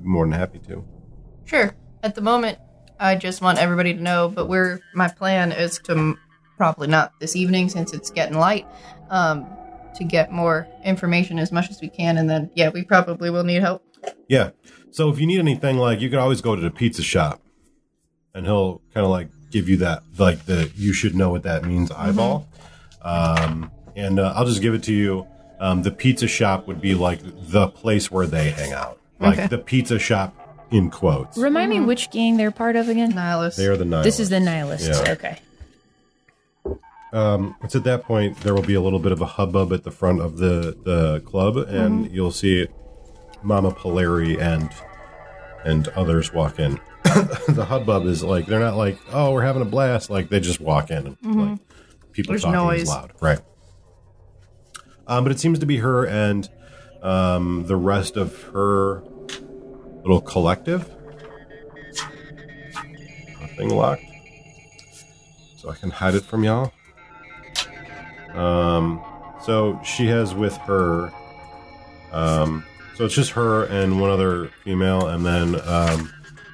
I'd 0.02 0.04
be 0.04 0.10
more 0.10 0.26
than 0.26 0.34
happy 0.34 0.60
to. 0.68 0.84
Sure. 1.46 1.76
At 2.04 2.16
the 2.16 2.22
moment, 2.22 2.58
I 3.00 3.16
just 3.16 3.42
want 3.42 3.60
everybody 3.60 3.94
to 3.94 4.02
know, 4.02 4.30
but 4.30 4.48
we're 4.48 4.80
my 4.94 5.08
plan 5.08 5.52
is 5.52 5.80
to 5.84 5.92
m- 5.92 6.20
probably 6.58 6.88
not 6.88 7.14
this 7.20 7.36
evening 7.36 7.70
since 7.70 7.94
it's 7.94 8.10
getting 8.10 8.38
light. 8.38 8.66
Um, 9.10 9.48
to 9.96 10.06
get 10.06 10.32
more 10.32 10.68
information 10.86 11.38
as 11.38 11.52
much 11.52 11.70
as 11.70 11.82
we 11.82 11.90
can, 11.90 12.18
and 12.18 12.30
then 12.30 12.50
yeah, 12.56 12.70
we 12.70 12.84
probably 12.84 13.30
will 13.30 13.44
need 13.44 13.62
help. 13.62 13.84
Yeah. 14.28 14.52
So 14.92 15.10
if 15.10 15.20
you 15.20 15.28
need 15.28 15.40
anything, 15.40 15.78
like 15.78 16.00
you 16.00 16.10
can 16.10 16.18
always 16.18 16.42
go 16.42 16.56
to 16.56 16.62
the 16.62 16.72
pizza 16.72 17.04
shop, 17.04 17.42
and 18.34 18.46
he'll 18.46 18.82
kind 18.94 19.04
of 19.06 19.12
like 19.12 19.30
give 19.52 19.68
you 19.68 19.78
that, 19.78 20.04
like 20.18 20.46
the 20.46 20.72
you 20.76 20.94
should 20.94 21.14
know 21.14 21.30
what 21.30 21.44
that 21.44 21.66
means 21.66 21.92
eyeball. 21.92 22.48
Um, 23.02 23.70
and 23.96 24.20
uh, 24.20 24.34
I'll 24.36 24.46
just 24.46 24.62
give 24.62 24.74
it 24.74 24.84
to 24.84 24.94
you. 24.94 25.28
Um, 25.60 25.84
the 25.84 25.92
pizza 25.92 26.28
shop 26.28 26.68
would 26.68 26.82
be 26.82 26.96
like 26.96 27.20
the 27.24 27.68
place 27.68 28.10
where 28.10 28.26
they 28.26 28.50
hang 28.52 28.72
out, 28.72 29.00
like 29.22 29.38
Okay. 29.38 29.48
the 29.48 29.58
pizza 29.58 30.00
shop 30.00 30.36
in 30.72 30.90
quotes. 30.90 31.38
Remind 31.38 31.70
me 31.70 31.80
which 31.80 32.12
gang 32.12 32.38
they're 32.38 32.52
part 32.52 32.76
of 32.76 32.90
again? 32.90 33.14
Nihilus. 33.14 33.56
They 33.56 33.68
are 33.68 33.78
the 33.78 33.86
nihilists. 33.86 34.18
This 34.18 34.20
is 34.20 34.30
the 34.30 34.40
nihilists. 34.40 34.88
Yeah. 34.88 35.12
Okay. 35.14 35.38
Um, 37.14 37.56
it's 37.62 37.76
at 37.76 37.84
that 37.84 38.04
point 38.04 38.38
there 38.40 38.54
will 38.54 38.62
be 38.62 38.74
a 38.74 38.82
little 38.82 39.00
bit 39.00 39.12
of 39.12 39.22
a 39.22 39.26
hubbub 39.26 39.74
at 39.74 39.84
the 39.84 39.92
front 39.92 40.22
of 40.22 40.38
the 40.38 40.78
the 40.86 41.20
club, 41.26 41.58
and 41.58 42.10
you'll 42.10 42.32
see 42.32 42.68
Mama 43.44 43.72
Polari 43.72 44.40
and 44.40 44.70
and 45.66 45.88
others 45.90 46.32
walk 46.34 46.58
in. 46.58 46.80
the 47.50 47.66
hubbub 47.68 48.06
is 48.06 48.24
like 48.24 48.46
they're 48.46 48.60
not 48.62 48.78
like 48.78 48.98
oh 49.12 49.34
we're 49.34 49.42
having 49.42 49.62
a 49.62 49.66
blast 49.66 50.10
like 50.10 50.30
they 50.30 50.40
just 50.40 50.62
walk 50.62 50.90
in 50.92 51.18
and 51.24 51.36
like 51.50 51.60
people 52.14 52.32
There's 52.32 52.44
talking 52.44 52.54
noise. 52.54 52.84
is 52.84 52.90
loud 52.90 53.12
right. 53.20 53.40
Um, 55.08 55.24
but 55.26 55.32
it 55.34 55.40
seems 55.40 55.60
to 55.60 55.66
be 55.66 55.78
her 55.78 56.06
and 56.06 56.48
um, 57.02 57.66
the 57.68 57.76
rest 57.76 58.16
of 58.16 58.42
her 58.54 59.04
little 60.02 60.22
collective. 60.22 60.90
Nothing 63.40 63.70
locked, 63.70 64.04
so 65.58 65.70
I 65.70 65.76
can 65.76 65.92
hide 65.92 66.16
it 66.16 66.24
from 66.24 66.44
y'all. 66.44 66.72
Um, 68.34 69.04
so 69.44 69.80
she 69.84 70.08
has 70.08 70.34
with 70.34 70.56
her, 70.58 71.12
um, 72.12 72.66
so 72.96 73.06
it's 73.06 73.16
just 73.16 73.32
her 73.32 73.66
and 73.66 74.00
one 74.00 74.10
other 74.10 74.48
female, 74.64 75.08
and 75.08 75.26
then 75.26 75.56
um, 75.68 76.14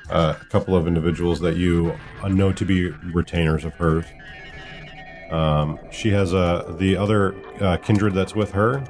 uh, 0.10 0.36
a 0.40 0.46
couple 0.46 0.76
of 0.76 0.88
individuals 0.88 1.40
that 1.42 1.56
you 1.56 1.96
uh, 2.24 2.28
know 2.30 2.52
to 2.54 2.66
be 2.66 2.90
retainers 3.14 3.64
of 3.64 3.74
hers. 3.74 4.06
Um, 5.30 5.80
she 5.92 6.10
has 6.12 6.34
a 6.34 6.76
the 6.80 6.96
other 6.96 7.36
uh, 7.62 7.78
kindred 7.78 8.14
that's 8.14 8.34
with 8.34 8.52
her. 8.52 8.84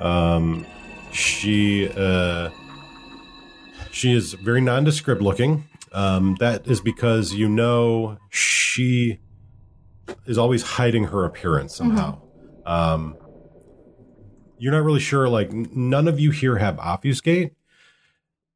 Um, 0.00 0.66
she 1.12 1.88
uh, 1.96 2.50
she 3.98 4.12
is 4.12 4.34
very 4.34 4.60
nondescript 4.60 5.20
looking. 5.20 5.68
Um, 5.92 6.36
that 6.38 6.66
is 6.66 6.80
because 6.80 7.34
you 7.34 7.48
know 7.48 8.18
she 8.30 9.18
is 10.26 10.38
always 10.38 10.62
hiding 10.62 11.04
her 11.04 11.24
appearance 11.24 11.74
somehow. 11.74 12.20
Um, 12.64 13.16
you're 14.58 14.72
not 14.72 14.84
really 14.84 15.00
sure. 15.00 15.28
Like 15.28 15.52
none 15.52 16.06
of 16.06 16.20
you 16.20 16.30
here 16.30 16.56
have 16.56 16.78
obfuscate. 16.78 17.52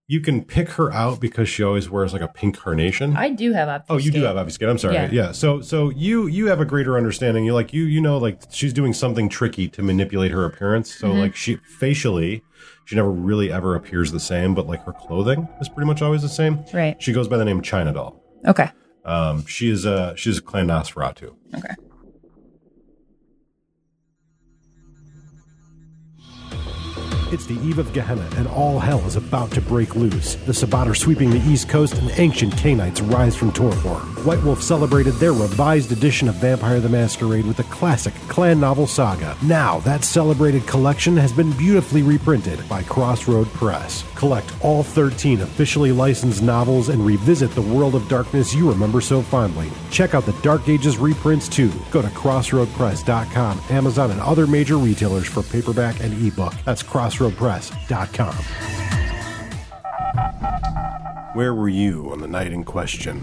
You 0.09 0.21
can 0.21 0.45
pick 0.45 0.71
her 0.71 0.93
out 0.93 1.21
because 1.21 1.49
she 1.49 1.63
always 1.63 1.89
wears 1.89 2.13
like 2.13 2.23
a 2.23 2.29
pink 2.29 2.59
carnation. 2.59 3.17
I 3.17 3.31
do 3.31 3.53
have 3.53 3.69
obfuscate. 3.69 3.95
Oh, 3.95 3.99
you 3.99 4.11
do 4.11 4.23
have 4.25 4.37
obfuscate. 4.37 4.69
I'm 4.69 4.79
sorry. 4.79 4.95
Yeah. 4.95 5.09
Yeah. 5.11 5.33
So, 5.33 5.61
so 5.61 5.91
you 5.91 6.27
you 6.27 6.47
have 6.47 6.61
a 6.61 6.65
greater 6.65 6.97
understanding. 6.97 7.45
You 7.45 7.55
like 7.55 7.73
you 7.73 7.85
you 7.85 8.01
know 8.01 8.19
like 8.19 8.43
she's 8.51 8.73
doing 8.73 8.93
something 8.93 9.29
tricky 9.29 9.69
to 9.69 9.83
manipulate 9.83 10.33
her 10.33 10.45
appearance. 10.45 10.91
Mm-hmm. 10.91 11.07
So 11.07 11.13
like 11.13 11.37
she 11.37 11.57
facially, 11.57 12.43
she 12.85 12.97
never 12.97 13.11
really 13.11 13.53
ever 13.53 13.75
appears 13.75 14.13
the 14.13 14.21
same. 14.21 14.55
But 14.55 14.67
like 14.67 14.85
her 14.85 14.93
clothing 14.93 15.49
is 15.61 15.69
pretty 15.69 15.87
much 15.87 16.03
always 16.03 16.23
the 16.23 16.29
same. 16.29 16.65
Right. 16.75 17.01
She 17.01 17.13
goes 17.13 17.29
by 17.29 17.37
the 17.37 17.45
name 17.45 17.63
China 17.63 17.93
Doll. 17.93 18.21
Okay. 18.47 18.71
Um, 19.05 19.47
she 19.47 19.71
is 19.71 19.85
a 19.85 20.15
she's 20.17 20.39
a 20.39 20.43
clan 20.43 20.67
Nosferatu. 20.67 21.35
Okay. 21.55 21.75
It's 27.33 27.47
the 27.47 27.59
eve 27.61 27.79
of 27.79 27.95
Gehenna, 27.95 28.29
and 28.37 28.47
all 28.47 28.79
hell 28.79 28.99
is 29.07 29.17
about 29.17 29.51
to 29.53 29.63
break 29.63 29.97
loose. 29.97 30.35
The 30.35 30.53
Sabbat 30.53 30.87
are 30.87 30.95
sweeping 30.95 31.31
the 31.31 31.41
east 31.51 31.67
coast, 31.67 31.95
and 31.95 32.11
ancient 32.17 32.53
Cainites 32.57 33.01
rise 33.11 33.35
from 33.35 33.53
Torpor. 33.53 34.01
White 34.25 34.43
Wolf 34.43 34.63
celebrated 34.63 35.15
their 35.15 35.33
revised 35.33 35.93
edition 35.93 36.29
of 36.29 36.35
Vampire 36.35 36.79
the 36.79 36.91
Masquerade 36.91 37.47
with 37.47 37.59
a 37.61 37.65
classic 37.65 38.13
clan 38.29 38.61
novel 38.61 38.87
saga. 38.87 39.35
Now, 39.43 39.81
that 39.81 40.05
celebrated 40.05 40.67
collection 40.67 41.17
has 41.17 41.33
been 41.33 41.53
beautifully 41.53 42.03
reprinted 42.03 42.69
by 42.69 42.83
Crossroad 42.83 43.47
Press. 43.55 44.05
Collect 44.15 44.53
all 44.63 44.83
13 44.83 45.41
officially 45.41 45.91
licensed 45.91 46.43
novels 46.43 46.91
and 46.91 47.05
revisit 47.05 47.51
the 47.53 47.63
world 47.63 47.95
of 47.95 48.07
darkness 48.09 48.55
you 48.55 48.71
remember 48.71 49.01
so 49.01 49.23
fondly. 49.23 49.71
Check 49.91 50.15
out 50.15 50.27
the 50.27 50.39
Dark 50.43 50.69
Ages 50.69 50.99
reprints 50.99 51.49
too. 51.49 51.73
Go 51.91 52.03
to 52.03 52.09
crossroadpress.com, 52.09 53.63
Amazon, 53.71 54.11
and 54.11 54.21
other 54.21 54.47
major 54.47 54.77
retailers 54.77 55.27
for 55.27 55.43
paperback 55.43 55.99
and 56.01 56.13
ebook. 56.25 56.53
That's 56.67 56.83
crossroadpress.com. 57.31 58.35
Where 61.35 61.55
were 61.55 61.69
you 61.69 62.11
on 62.11 62.21
the 62.21 62.29
night 62.29 62.53
in 62.53 62.65
question? 62.65 63.23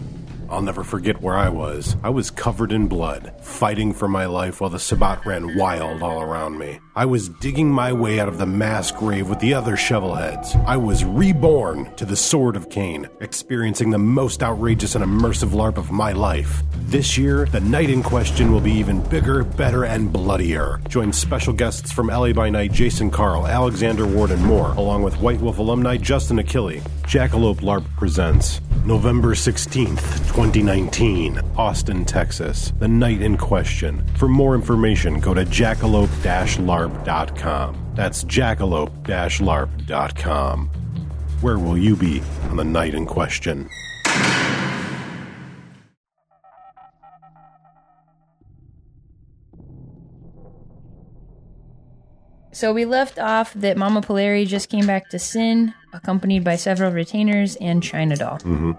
I'll 0.50 0.62
never 0.62 0.84
forget 0.84 1.22
where 1.22 1.36
I 1.36 1.50
was. 1.50 1.96
I 2.02 2.10
was 2.10 2.32
covered 2.32 2.72
in 2.72 2.88
blood, 2.88 3.34
fighting 3.42 3.94
for 3.94 4.08
my 4.08 4.26
life 4.26 4.62
while 4.62 4.70
the 4.72 4.80
Sabbat 4.80 5.26
ran 5.26 5.56
wild 5.56 6.02
all 6.02 6.22
around 6.22 6.58
me. 6.58 6.80
I 7.00 7.06
was 7.06 7.30
digging 7.30 7.72
my 7.72 7.94
way 7.94 8.20
out 8.20 8.28
of 8.28 8.38
the 8.38 8.46
mass 8.46 8.92
grave 8.92 9.30
with 9.30 9.40
the 9.40 9.54
other 9.54 9.78
shovelheads. 9.78 10.54
I 10.66 10.76
was 10.76 11.06
reborn 11.06 11.96
to 11.96 12.04
the 12.04 12.18
Sword 12.18 12.58
of 12.58 12.70
Cain, 12.70 13.08
experiencing 13.22 13.90
the 13.90 13.98
most 13.98 14.44
outrageous 14.44 14.96
and 14.96 15.06
immersive 15.06 15.52
LARP 15.52 15.78
of 15.78 15.92
my 15.92 16.12
life. 16.12 16.62
This 16.76 17.18
year, 17.18 17.46
the 17.46 17.62
night 17.62 17.90
in 17.90 18.04
question 18.04 18.52
will 18.52 18.60
be 18.60 18.74
even 18.74 19.02
bigger, 19.08 19.46
better, 19.46 19.86
and 19.86 20.12
bloodier. 20.12 20.82
Join 20.90 21.14
special 21.14 21.54
guests 21.54 21.90
from 21.90 22.08
LA 22.08 22.34
by 22.34 22.50
Night 22.50 22.74
Jason 22.74 23.10
Carl, 23.10 23.48
Alexander 23.48 24.06
Ward, 24.06 24.32
and 24.32 24.44
more, 24.44 24.74
along 24.74 25.04
with 25.04 25.22
White 25.22 25.40
Wolf 25.40 25.60
alumni 25.60 25.96
Justin 25.96 26.40
Achilli. 26.40 26.82
Jackalope 27.04 27.62
LARP 27.62 27.86
presents 27.96 28.60
November 28.86 29.36
16th, 29.36 30.18
2019, 30.34 31.40
Austin, 31.58 32.06
Texas. 32.06 32.74
The 32.80 32.88
night 32.88 33.22
in 33.22 33.38
question. 33.38 34.04
For 34.16 34.28
more 34.28 34.56
information, 34.56 35.20
go 35.20 35.34
to 35.34 35.46
jackalope-larp.com. 36.90 37.94
That's 37.96 38.24
jackalope-larp.com. 38.24 40.70
Where 41.42 41.60
will 41.60 41.78
you 41.78 41.96
be 41.96 42.22
on 42.50 42.58
the 42.58 42.66
night 42.66 42.94
in 42.94 43.06
question? 43.06 43.70
So 52.52 52.74
we 52.74 52.84
left 52.84 53.20
off 53.20 53.54
that 53.54 53.78
Mama 53.78 54.02
Polari 54.02 54.46
just 54.46 54.68
came 54.68 54.86
back 54.86 55.08
to 55.12 55.20
Sin, 55.20 55.74
accompanied 55.94 56.44
by 56.44 56.58
several 56.58 56.92
retainers 56.92 57.56
and 57.58 57.82
China 57.82 58.18
Doll, 58.18 58.40
mm-hmm. 58.40 58.74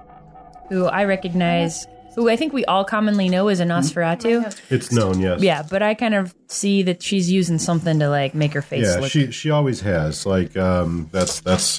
who 0.69 0.85
I 0.85 1.05
recognize, 1.05 1.87
who 2.15 2.29
I 2.29 2.37
think 2.37 2.53
we 2.53 2.65
all 2.65 2.85
commonly 2.85 3.29
know 3.29 3.49
as 3.49 3.61
a 3.61 3.65
Nosferatu. 3.65 4.59
It's 4.71 4.93
known, 4.93 5.21
yes. 5.21 5.43
Yeah, 5.43 5.63
but 5.69 5.83
I 5.83 5.95
kind 5.95 6.15
of 6.15 6.35
see 6.49 6.83
that 6.83 7.03
she's 7.03 7.31
using 7.31 7.59
something 7.59 7.99
to 8.01 8.09
like 8.09 8.35
make 8.35 8.53
her 8.55 8.63
face 8.63 8.87
Yeah, 8.87 9.01
look. 9.01 9.11
she 9.11 9.31
she 9.31 9.51
always 9.51 9.81
has. 9.83 10.27
Like 10.27 10.57
um 10.57 11.09
that's 11.13 11.41
that's 11.41 11.79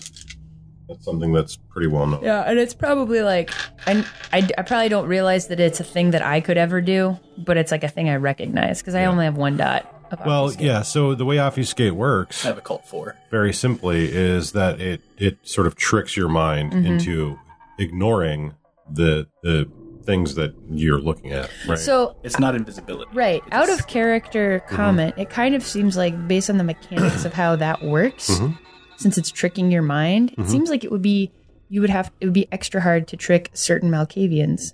that's 0.87 1.05
something 1.05 1.31
that's 1.31 1.55
pretty 1.69 1.87
well 1.87 2.05
known. 2.07 2.23
yeah, 2.23 2.41
and 2.41 2.59
it's 2.59 2.73
probably 2.73 3.21
like 3.21 3.51
I, 3.87 4.05
I, 4.33 4.49
I 4.57 4.61
probably 4.63 4.89
don't 4.89 5.07
realize 5.07 5.47
that 5.47 5.59
it's 5.59 5.79
a 5.79 5.83
thing 5.85 6.11
that 6.11 6.21
I 6.21 6.41
could 6.41 6.57
ever 6.57 6.81
do, 6.81 7.17
but 7.37 7.55
it's 7.57 7.71
like 7.71 7.83
a 7.83 7.87
thing 7.87 8.09
I 8.09 8.15
recognize 8.15 8.81
because 8.81 8.95
I 8.95 9.05
only 9.05 9.25
have 9.25 9.37
one 9.37 9.55
dot. 9.57 9.87
Well, 10.25 10.43
obfuscate. 10.45 10.65
yeah, 10.65 10.81
so 10.81 11.15
the 11.15 11.23
way 11.23 11.37
obfuscate 11.39 11.93
works 11.95 12.43
I 12.43 12.49
have 12.49 12.57
a 12.57 12.61
cult 12.61 12.85
for. 12.85 13.15
very 13.29 13.53
simply 13.53 14.11
is 14.13 14.51
that 14.51 14.81
it 14.81 15.01
it 15.17 15.37
sort 15.43 15.67
of 15.67 15.75
tricks 15.75 16.17
your 16.17 16.27
mind 16.27 16.73
Mm-hmm. 16.73 16.85
into 16.85 17.39
ignoring 17.79 18.53
the 18.91 19.27
the 19.43 19.71
things 20.05 20.35
that 20.35 20.53
you're 20.69 20.99
looking 20.99 21.31
at, 21.31 21.49
right? 21.67 21.77
So 21.77 22.15
It's 22.23 22.39
not 22.39 22.55
invisibility. 22.55 23.09
Right. 23.13 23.41
It's 23.47 23.55
Out 23.55 23.69
of 23.69 23.87
character 23.87 24.61
Mm-hmm. 24.65 24.75
comment, 24.75 25.15
it 25.17 25.29
kind 25.29 25.55
of 25.55 25.63
seems 25.63 25.95
like 25.97 26.27
based 26.27 26.49
on 26.49 26.57
the 26.57 26.63
mechanics 26.63 27.25
of 27.25 27.33
how 27.33 27.55
that 27.57 27.83
works, 27.83 28.29
Mm-hmm. 28.29 28.53
since 28.97 29.17
it's 29.17 29.31
tricking 29.31 29.71
your 29.71 29.81
mind, 29.83 30.33
it 30.37 30.47
seems 30.49 30.69
like 30.69 30.83
it 30.83 30.91
would 30.91 31.01
be 31.01 31.31
you 31.69 31.79
would 31.81 31.89
have 31.89 32.11
it 32.19 32.25
would 32.25 32.33
be 32.33 32.47
extra 32.51 32.81
hard 32.81 33.07
to 33.07 33.15
trick 33.17 33.49
certain 33.53 33.89
Malkavians. 33.89 34.73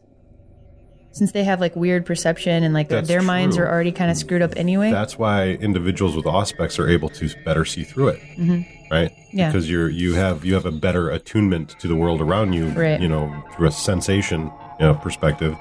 since 1.11 1.31
they 1.31 1.43
have 1.43 1.59
like 1.59 1.75
weird 1.75 2.05
perception 2.05 2.63
and 2.63 2.73
like 2.73 2.89
their, 2.89 2.99
That's 2.99 3.07
their 3.07 3.21
minds 3.23 3.57
are 3.57 3.67
already 3.67 3.91
kind 3.91 4.11
of 4.11 4.17
screwed 4.17 4.41
up 4.43 4.53
anyway. 4.55 4.91
That's 4.91 5.17
why 5.17 5.49
individuals 5.49 6.15
with 6.15 6.25
auspex 6.25 6.77
are 6.79 6.87
able 6.87 7.09
to 7.09 7.29
better 7.43 7.65
see 7.65 7.83
through 7.83 8.09
it, 8.09 8.19
right? 8.91 9.11
Mm-hmm. 9.11 9.37
Yeah. 9.37 9.47
because 9.51 9.69
you're 9.69 9.89
you 9.89 10.13
have 10.15 10.45
you 10.45 10.53
have 10.53 10.65
a 10.65 10.71
better 10.71 11.09
attunement 11.09 11.69
to 11.79 11.87
the 11.87 11.95
world 11.95 12.21
around 12.21 12.53
you, 12.53 12.69
Right. 12.69 12.99
you 13.01 13.07
know, 13.07 13.43
through 13.55 13.67
a 13.67 13.71
sensation 13.71 14.51
you 14.79 14.85
know, 14.85 14.95
perspective. 14.95 15.57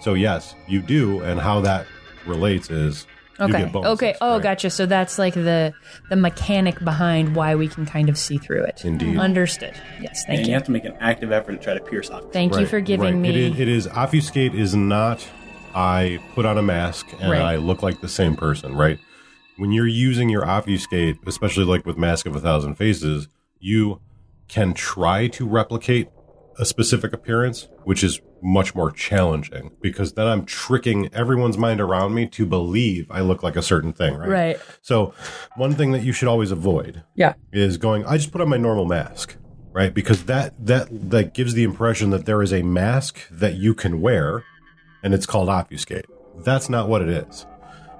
So 0.00 0.14
yes, 0.14 0.54
you 0.66 0.80
do, 0.80 1.20
and 1.20 1.40
how 1.40 1.60
that 1.60 1.86
relates 2.26 2.70
is 2.70 3.06
you 3.38 3.46
okay. 3.46 3.64
get 3.64 3.72
bonuses, 3.72 3.92
okay. 3.94 4.14
Oh, 4.20 4.34
right? 4.34 4.42
gotcha. 4.42 4.70
So 4.70 4.86
that's 4.86 5.18
like 5.18 5.34
the 5.34 5.72
the 6.08 6.16
mechanic 6.16 6.82
behind 6.84 7.34
why 7.34 7.54
we 7.54 7.68
can 7.68 7.86
kind 7.86 8.08
of 8.08 8.18
see 8.18 8.38
through 8.38 8.64
it. 8.64 8.84
Indeed. 8.84 9.16
Understood. 9.18 9.74
Yes. 10.00 10.24
Thank 10.26 10.38
and 10.38 10.46
you 10.46 10.50
you. 10.50 10.54
have 10.54 10.64
to 10.64 10.70
make 10.70 10.84
an 10.84 10.96
active 11.00 11.32
effort 11.32 11.52
to 11.52 11.58
try 11.58 11.74
to 11.74 11.80
pierce 11.80 12.10
off. 12.10 12.24
Thank 12.32 12.56
you 12.58 12.66
for 12.66 12.80
giving 12.80 13.14
right. 13.14 13.14
me. 13.14 13.28
It 13.30 13.36
is, 13.36 13.60
it 13.60 13.68
is 13.68 13.88
obfuscate 13.88 14.54
is 14.54 14.74
not. 14.74 15.26
I 15.74 16.18
put 16.34 16.46
on 16.46 16.58
a 16.58 16.62
mask 16.62 17.06
and 17.20 17.30
Right. 17.30 17.40
I 17.40 17.56
look 17.56 17.82
like 17.82 18.00
the 18.00 18.08
same 18.08 18.34
person, 18.36 18.74
right? 18.74 18.98
When 19.56 19.70
you're 19.70 19.86
using 19.86 20.28
your 20.28 20.44
obfuscate, 20.44 21.18
especially 21.26 21.64
like 21.64 21.86
with 21.86 21.96
Mask 21.96 22.26
of 22.26 22.34
a 22.34 22.40
Thousand 22.40 22.74
Faces, 22.74 23.28
you 23.60 24.00
can 24.48 24.74
try 24.74 25.28
to 25.28 25.46
replicate 25.46 26.08
a 26.58 26.64
specific 26.64 27.12
appearance, 27.12 27.68
which 27.84 28.02
is 28.02 28.20
much 28.42 28.74
more 28.74 28.90
challenging 28.90 29.70
because 29.80 30.14
then 30.14 30.26
I'm 30.26 30.44
tricking 30.44 31.12
everyone's 31.14 31.58
mind 31.58 31.80
around 31.80 32.14
me 32.14 32.26
to 32.28 32.46
believe 32.46 33.06
I 33.10 33.20
look 33.20 33.42
like 33.42 33.56
a 33.56 33.62
certain 33.62 33.92
thing, 33.92 34.14
right? 34.14 34.28
Right. 34.28 34.60
So, 34.82 35.14
one 35.56 35.74
thing 35.74 35.92
that 35.92 36.02
you 36.02 36.12
should 36.12 36.28
always 36.28 36.50
avoid 36.50 37.02
Yeah. 37.14 37.34
is 37.52 37.76
going 37.76 38.04
i 38.06 38.16
just 38.16 38.32
put 38.32 38.40
on 38.40 38.48
my 38.48 38.56
normal 38.56 38.84
mask 38.86 39.36
right 39.72 39.92
because 39.92 40.24
that 40.24 40.54
that 40.64 40.88
that 41.10 41.34
gives 41.34 41.54
the 41.54 41.64
impression 41.64 42.10
that 42.10 42.24
there 42.26 42.42
is 42.42 42.52
a 42.52 42.62
mask 42.62 43.28
that 43.30 43.54
you 43.54 43.74
can 43.74 44.00
wear 44.00 44.44
and 45.02 45.14
it's 45.14 45.26
called 45.26 45.48
obfuscate 45.48 46.06
that's 46.44 46.68
not 46.68 46.88
what 46.88 47.02
it 47.02 47.08
is 47.08 47.46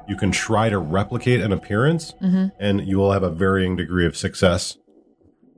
you 0.09 0.17
can 0.17 0.33
try 0.33 0.69
to 0.69 0.79
replicate 0.79 1.41
an 1.41 1.53
appearance 1.53 2.13
mm-hmm. 2.23 2.47
and 2.59 2.87
you 2.87 2.99
will 2.99 3.13
have 3.13 3.23
a 3.23 3.31
varying 3.31 3.77
degree 3.77 4.07
of 4.07 4.17
success 4.17 4.77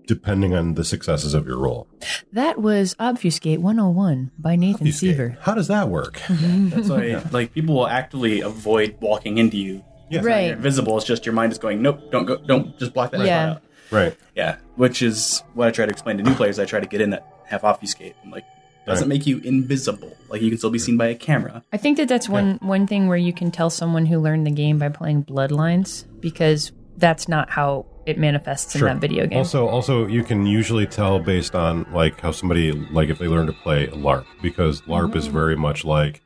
depending 0.07 0.55
on 0.55 0.75
the 0.75 0.85
successes 0.85 1.35
of 1.35 1.47
your 1.47 1.59
role 1.59 1.87
That 2.33 2.61
was 2.61 2.95
Obfuscate 2.99 3.61
101 3.61 4.31
by 4.39 4.57
Nathan 4.57 4.87
Obfuscate. 4.87 4.95
Seaver. 5.17 5.39
how 5.43 5.55
does 5.55 5.69
that 5.69 5.89
work 5.89 6.21
That's 6.29 6.89
why, 6.89 7.23
like, 7.31 7.53
people 7.55 7.75
will 7.75 7.89
actively 7.89 8.41
avoid 8.41 8.97
walking 9.01 9.39
into 9.39 9.57
you. 9.57 9.85
Yeah. 10.11 10.19
It's 10.19 10.27
Right. 10.27 10.47
you're 10.49 10.57
invisible. 10.57 10.97
It's 10.99 11.07
just 11.07 11.25
your 11.25 11.35
mind 11.35 11.53
is 11.53 11.59
going, 11.59 11.81
nope, 11.83 12.11
don't 12.11 12.27
go, 12.27 12.37
don't 12.37 12.79
just 12.79 12.93
block 12.93 13.11
that. 13.13 13.19
spot 13.19 13.27
Yeah. 13.27 13.51
out. 13.53 13.63
right 13.91 14.17
Yeah, 14.35 14.57
which 14.77 15.03
is 15.03 15.43
what 15.55 15.69
I 15.69 15.71
try 15.71 15.87
to 15.87 15.91
explain 15.93 16.17
to 16.19 16.23
new 16.23 16.35
players. 16.35 16.59
I 16.59 16.65
try 16.65 16.81
to 16.81 16.87
get 16.87 17.01
in 17.01 17.11
that 17.11 17.27
half 17.47 17.63
obfuscate 17.65 18.15
and 18.23 18.33
like 18.33 18.45
doesn't 18.87 19.09
Right. 19.09 19.19
make 19.19 19.27
you 19.27 19.39
invisible. 19.45 20.13
Like 20.29 20.43
you 20.43 20.49
can 20.51 20.59
still 20.59 20.71
be 20.71 20.79
seen 20.79 20.97
by 20.97 21.07
a 21.07 21.15
camera. 21.15 21.63
I 21.73 21.77
think 21.77 21.97
that 21.99 22.09
that's 22.09 22.29
one 22.29 22.59
one 22.63 22.87
thing 22.87 23.07
where 23.07 23.17
you 23.17 23.33
can 23.33 23.51
tell 23.53 23.71
someone 23.71 24.07
who 24.07 24.19
learned 24.19 24.47
the 24.47 24.51
game 24.51 24.79
by 24.79 24.89
playing 24.89 25.25
Bloodlines 25.25 26.05
because 26.21 26.73
that's 26.99 27.29
not 27.29 27.49
how 27.51 27.87
it 28.07 28.19
manifests 28.19 28.75
in 28.75 28.83
that 28.83 28.99
video 28.99 29.27
game. 29.27 29.39
Also, 29.39 29.69
also, 29.69 30.07
you 30.07 30.25
can 30.25 30.47
usually 30.47 30.87
tell 30.87 31.19
based 31.19 31.55
on 31.55 31.87
like 31.93 32.21
how 32.21 32.33
somebody 32.33 32.73
like 32.73 33.09
if 33.09 33.19
they 33.19 33.29
learn 33.29 33.47
to 33.47 33.53
play 33.53 33.87
LARP 33.89 34.27
because 34.41 34.83
LARP 34.83 35.15
is 35.17 35.29
mm. 35.29 35.33
very 35.33 35.57
much 35.57 35.85
like, 35.85 36.23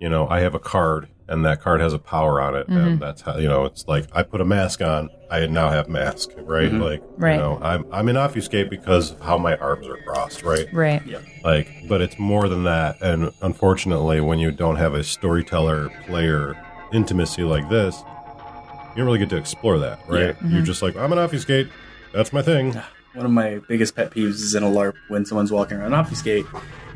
you 0.00 0.08
know, 0.08 0.28
I 0.28 0.40
have 0.40 0.54
a 0.54 0.58
card 0.58 1.08
and 1.30 1.44
that 1.44 1.60
card 1.60 1.80
has 1.80 1.92
a 1.92 1.98
power 1.98 2.40
on 2.40 2.56
it, 2.56 2.66
and 2.66 2.76
mm-hmm. 2.76 2.98
that's 2.98 3.22
how 3.22 3.38
you 3.38 3.46
know 3.46 3.64
it's 3.64 3.86
like 3.86 4.08
I 4.12 4.24
put 4.24 4.40
a 4.40 4.44
mask 4.44 4.82
on, 4.82 5.08
I 5.30 5.46
now 5.46 5.70
have 5.70 5.88
mask, 5.88 6.30
right? 6.38 6.70
Mm-hmm. 6.70 6.82
Like, 6.82 7.02
Right. 7.16 7.34
you 7.34 7.40
know, 7.40 7.58
I'm 7.62 7.86
I'm 7.92 8.08
in 8.08 8.16
obfuscate 8.16 8.68
because 8.68 9.12
of 9.12 9.20
how 9.20 9.38
my 9.38 9.56
arms 9.56 9.86
are 9.86 9.96
crossed, 9.98 10.42
right? 10.42 10.66
right. 10.72 11.06
Yeah. 11.06 11.20
Like, 11.44 11.86
but 11.88 12.00
it's 12.00 12.18
more 12.18 12.48
than 12.48 12.64
that, 12.64 13.00
and 13.00 13.32
unfortunately, 13.42 14.20
when 14.20 14.40
you 14.40 14.50
don't 14.50 14.76
have 14.76 14.92
a 14.94 15.04
storyteller 15.04 15.88
player 16.04 16.60
intimacy 16.92 17.44
like 17.44 17.68
this, 17.70 18.02
you 18.90 18.96
don't 18.96 19.06
really 19.06 19.18
get 19.18 19.30
to 19.30 19.36
explore 19.36 19.78
that, 19.78 20.00
right? 20.06 20.36
Mm-hmm. 20.36 20.54
You're 20.54 20.64
just 20.64 20.82
like, 20.82 20.96
I'm 20.96 21.12
an 21.12 21.18
obfuscate. 21.18 21.68
That's 22.12 22.32
my 22.32 22.42
thing. 22.42 22.74
One 23.14 23.26
of 23.26 23.32
my 23.32 23.60
biggest 23.68 23.96
pet 23.96 24.12
peeves 24.12 24.34
is 24.34 24.54
in 24.54 24.62
a 24.62 24.68
LARP 24.68 24.94
when 25.08 25.24
someone's 25.24 25.50
walking 25.50 25.78
around 25.78 25.88
an 25.88 25.94
obfuscate 25.94 26.46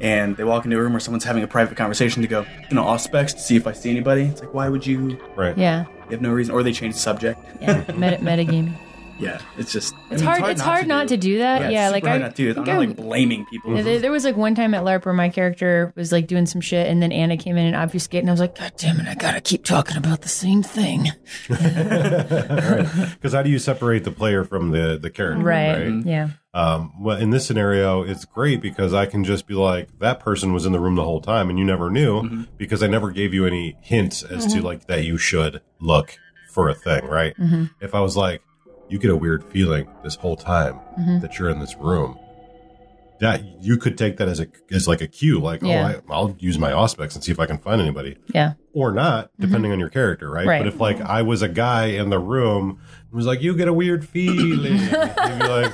and 0.01 0.37
they 0.37 0.45
walk 0.45 0.65
into 0.65 0.77
a 0.79 0.81
room 0.81 0.93
where 0.93 1.01
someone's 1.01 1.25
having 1.25 1.43
a 1.43 1.49
private 1.49 1.77
conversation 1.77 2.23
to 2.23 2.29
go, 2.29 2.47
you 2.69 2.77
know, 2.77 2.85
auspex 2.85 3.33
to 3.33 3.41
see 3.41 3.57
if 3.57 3.66
I 3.66 3.73
see 3.73 3.91
anybody. 3.91 4.23
It's 4.25 4.41
like, 4.41 4.55
why 4.55 4.69
would 4.69 4.87
you? 4.87 5.19
Right. 5.35 5.57
Yeah. 5.57 5.87
You 6.05 6.11
have 6.11 6.21
no 6.21 6.33
reason, 6.33 6.55
or 6.55 6.62
they 6.62 6.73
change 6.73 6.95
the 6.95 7.01
subject. 7.01 7.41
Yeah. 7.61 7.79
Meta 7.97 8.19
metagaming. 8.19 8.77
Yeah, 9.19 9.41
it's 9.57 9.73
just 9.73 9.95
It's 10.11 10.23
hard 10.23 10.45
it's 10.45 10.61
hard 10.61 10.86
not 10.86 11.09
to 11.09 11.16
do 11.16 11.39
that. 11.39 11.73
Yeah, 11.73 11.86
it's 11.86 11.93
like 11.93 12.03
super 12.03 12.11
hard 12.11 12.23
I 12.23 12.24
not 12.27 12.36
to. 12.36 12.43
do 12.43 12.49
it. 12.49 12.59
I'm 12.59 12.65
think 12.65 12.66
not 12.66 12.82
I- 12.82 12.86
like 12.86 12.97
blaming 12.97 13.47
people. 13.47 13.77
Yeah, 13.77 13.82
there, 13.82 14.01
there 14.01 14.11
was 14.11 14.24
like 14.24 14.36
one 14.36 14.55
time 14.55 14.74
at 14.74 14.82
LARP 14.82 15.05
where 15.05 15.15
my 15.15 15.28
character 15.28 15.93
was 15.97 16.12
like 16.12 16.27
doing 16.27 16.47
some 16.47 16.61
shit, 16.61 16.89
and 16.89 17.03
then 17.03 17.12
Anna 17.12 17.36
came 17.36 17.57
in 17.57 17.66
and 17.66 17.77
obfuscate, 17.77 18.20
and 18.20 18.31
I 18.31 18.32
was 18.32 18.41
like, 18.41 18.59
God 18.59 18.73
damn 18.77 19.01
it, 19.01 19.07
I 19.07 19.15
gotta 19.15 19.41
keep 19.41 19.65
talking 19.65 19.97
about 19.97 20.23
the 20.23 20.28
same 20.28 20.62
thing. 20.62 21.12
Because 23.15 23.32
how 23.32 23.43
do 23.43 23.51
you 23.51 23.59
separate 23.59 24.05
the 24.05 24.11
player 24.11 24.45
from 24.45 24.70
the 24.70 24.99
the 25.01 25.11
character? 25.11 25.43
Right. 25.43 25.77
Mm-hmm. 25.77 26.09
Yeah. 26.09 26.28
Um, 26.53 26.93
well, 27.01 27.16
in 27.16 27.31
this 27.31 27.47
scenario, 27.47 28.03
it's 28.03 28.24
great 28.24 28.61
because 28.61 28.95
I 28.95 29.07
can 29.07 29.24
just 29.24 29.47
be 29.47 29.55
like, 29.55 29.99
that 29.99 30.20
person 30.20 30.53
was 30.53 30.66
in 30.66 30.73
the 30.73 30.78
room 30.78 30.95
the 30.95 31.03
whole 31.03 31.20
time, 31.20 31.51
and 31.51 31.59
you 31.59 31.65
never 31.65 31.91
knew 31.91 32.23
mm-hmm. 32.23 32.43
because 32.57 32.82
I 32.82 32.86
never 32.86 33.11
gave 33.11 33.35
you 33.35 33.47
any 33.47 33.77
hints 33.81 34.23
as 34.23 34.47
to 34.47 34.59
mm-hmm. 34.59 34.66
like 34.66 34.86
that 34.86 35.05
you 35.05 35.19
should 35.19 35.62
look 35.81 36.16
for 36.51 36.69
a 36.69 36.74
thing, 36.74 37.07
right? 37.07 37.35
If 37.81 37.95
I 37.95 38.01
was 38.01 38.16
like, 38.16 38.43
you 38.89 38.98
get 38.98 39.11
a 39.11 39.16
weird 39.16 39.44
feeling 39.44 39.89
this 40.02 40.15
whole 40.16 40.36
time 40.36 40.74
mm-hmm. 40.98 41.20
that 41.20 41.39
you're 41.39 41.48
in 41.51 41.59
this 41.59 41.77
room. 41.77 42.19
That 43.20 43.62
you 43.62 43.77
could 43.78 43.97
take 43.97 44.16
that 44.19 44.28
as 44.28 44.40
a 44.40 44.48
as 44.73 44.89
like 44.89 45.01
a 45.01 45.06
cue, 45.06 45.40
like 45.40 45.62
oh, 45.62 45.69
Yeah. 45.69 45.94
oh, 46.09 46.12
I, 46.12 46.15
I'll 46.15 46.36
use 46.39 46.59
my 46.59 46.73
auspex 46.73 47.15
and 47.15 47.23
see 47.23 47.31
if 47.31 47.39
I 47.39 47.47
can 47.47 47.59
find 47.59 47.81
anybody. 47.81 48.16
Yeah. 48.27 48.55
or 48.73 48.90
not, 48.93 49.27
mm-hmm. 49.27 49.44
depending 49.44 49.73
on 49.73 49.78
your 49.78 49.89
character, 49.89 50.28
right? 50.28 50.47
Right. 50.47 50.59
But 50.59 50.66
if 50.66 50.81
like 50.81 51.01
I 51.01 51.23
was 51.23 51.40
a 51.40 51.48
guy 51.48 51.86
in 51.86 52.11
the 52.11 52.19
room 52.19 52.81
and 52.90 53.12
was 53.12 53.24
like, 53.24 53.40
"You 53.40 53.56
get 53.56 53.69
a 53.69 53.73
weird 53.73 54.06
feeling," 54.06 54.77
you'd 54.81 54.90
be 54.90 55.47
like, 55.47 55.73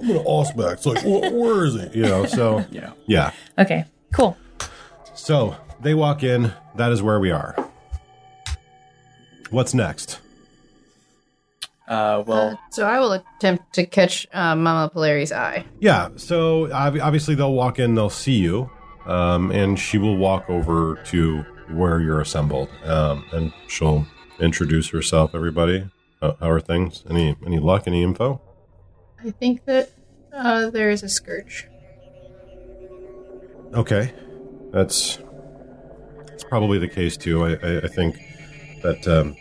"I'm 0.00 0.08
gonna 0.08 0.24
auspex." 0.24 0.72
It's 0.72 0.86
like, 0.86 1.02
"Wh- 1.02 1.32
where 1.32 1.64
is 1.64 1.76
it? 1.76 1.94
You 1.94 2.02
know? 2.02 2.26
So 2.26 2.64
yeah. 2.70 2.92
yeah. 3.06 3.32
Okay. 3.56 3.84
Cool. 4.12 4.36
So 5.14 5.56
they 5.80 5.94
walk 5.94 6.22
in. 6.24 6.52
That 6.74 6.90
is 6.90 7.02
where 7.02 7.20
we 7.20 7.30
are. 7.30 7.54
What's 9.50 9.74
next? 9.74 10.20
Uh, 11.90 12.22
well, 12.24 12.50
Uh, 12.50 12.56
so 12.70 12.86
I 12.86 13.00
will 13.00 13.12
attempt 13.14 13.72
to 13.74 13.84
catch 13.84 14.26
uh, 14.32 14.54
Mama 14.54 14.88
Polari's 14.94 15.32
eye. 15.32 15.64
Yeah. 15.80 16.10
So 16.16 16.70
ob- 16.72 17.00
obviously 17.02 17.34
they'll 17.34 17.52
walk 17.52 17.80
in. 17.80 17.96
They'll 17.96 18.08
see 18.08 18.36
you, 18.38 18.70
um, 19.06 19.50
and 19.50 19.76
she 19.76 19.98
will 19.98 20.16
walk 20.16 20.48
over 20.48 21.00
to 21.06 21.42
where 21.68 22.00
you're 22.00 22.20
assembled, 22.20 22.68
um, 22.84 23.24
and 23.32 23.52
she'll 23.66 24.06
introduce 24.38 24.88
herself. 24.90 25.34
Everybody, 25.34 25.90
uh, 26.22 26.34
how 26.38 26.50
are 26.50 26.60
things? 26.60 27.02
Any 27.10 27.36
any 27.44 27.58
luck? 27.58 27.84
Any 27.88 28.04
info? 28.04 28.40
I 29.24 29.30
think 29.32 29.64
that 29.64 29.90
uh, 30.32 30.70
there 30.70 30.90
is 30.90 31.02
a 31.02 31.08
scourge. 31.08 31.66
Okay, 33.74 34.12
that's 34.72 35.18
that's 36.26 36.44
probably 36.44 36.78
the 36.78 36.88
case 36.88 37.16
too. 37.16 37.44
I, 37.44 37.50
I, 37.54 37.76
I 37.82 37.88
think 37.88 38.16
that 38.82 39.06
um, 39.08 39.36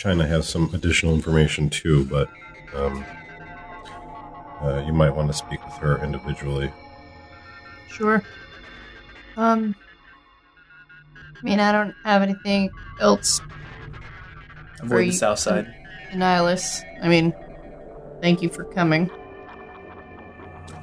China 0.00 0.26
has 0.26 0.48
some 0.48 0.72
additional 0.72 1.12
information 1.12 1.68
too, 1.68 2.06
but 2.06 2.30
um, 2.74 3.04
uh, 4.62 4.82
you 4.86 4.94
might 4.94 5.10
want 5.10 5.28
to 5.28 5.34
speak 5.34 5.62
with 5.62 5.74
her 5.74 6.02
individually. 6.02 6.72
Sure. 7.90 8.22
Um. 9.36 9.76
I 11.38 11.42
mean, 11.42 11.60
I 11.60 11.70
don't 11.70 11.94
have 12.02 12.22
anything 12.22 12.70
else 12.98 13.42
avoid 14.80 15.08
the 15.08 15.12
south 15.12 15.38
side. 15.38 15.66
Nihilus. 16.12 16.82
I 17.02 17.08
mean, 17.08 17.34
thank 18.22 18.40
you 18.40 18.48
for 18.48 18.64
coming. 18.64 19.10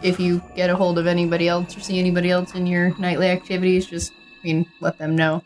If 0.03 0.19
you 0.19 0.43
get 0.55 0.69
a 0.69 0.75
hold 0.75 0.99
of 0.99 1.07
anybody 1.07 1.47
else 1.47 1.75
or 1.75 1.79
see 1.79 1.97
anybody 1.97 2.29
else 2.29 2.53
in 2.53 2.67
your 2.67 2.95
nightly 2.99 3.29
activities, 3.29 3.87
just, 3.87 4.11
I 4.11 4.45
mean, 4.45 4.67
let 4.79 4.99
them 4.99 5.15
know. 5.15 5.43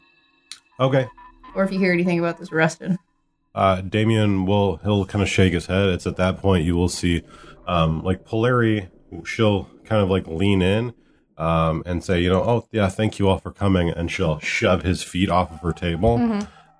Okay. 0.78 1.08
Or 1.56 1.64
if 1.64 1.72
you 1.72 1.80
hear 1.80 1.94
anything 1.94 2.20
about 2.20 2.38
this 2.38 2.52
arrested. 2.52 2.98
Uh, 3.54 3.82
Damien 3.82 4.46
will 4.46 4.78
he'll 4.78 5.06
kind 5.06 5.22
of 5.22 5.30
shake 5.30 5.54
his 5.54 5.66
head. 5.66 5.90
It's 5.90 6.08
at 6.08 6.16
that 6.18 6.38
point 6.38 6.64
you 6.64 6.76
will 6.76 6.90
see, 6.90 7.24
um, 7.68 8.02
like 8.04 8.26
Polari, 8.26 8.90
she'll 9.26 9.70
kind 9.84 10.02
of 10.02 10.10
like 10.10 10.28
lean 10.28 10.62
in, 10.62 10.94
um, 11.38 11.84
and 11.86 12.04
say, 12.04 12.22
you 12.22 12.30
know, 12.30 12.42
oh 12.42 12.68
yeah, 12.72 12.88
thank 12.88 13.20
you 13.20 13.28
all 13.28 13.40
for 13.40 13.52
coming, 13.52 13.90
and 13.90 14.10
she'll 14.10 14.40
shove 14.40 14.84
his 14.84 15.04
feet 15.04 15.30
off 15.30 15.52
of 15.52 15.60
her 15.60 15.74
table. 15.74 16.18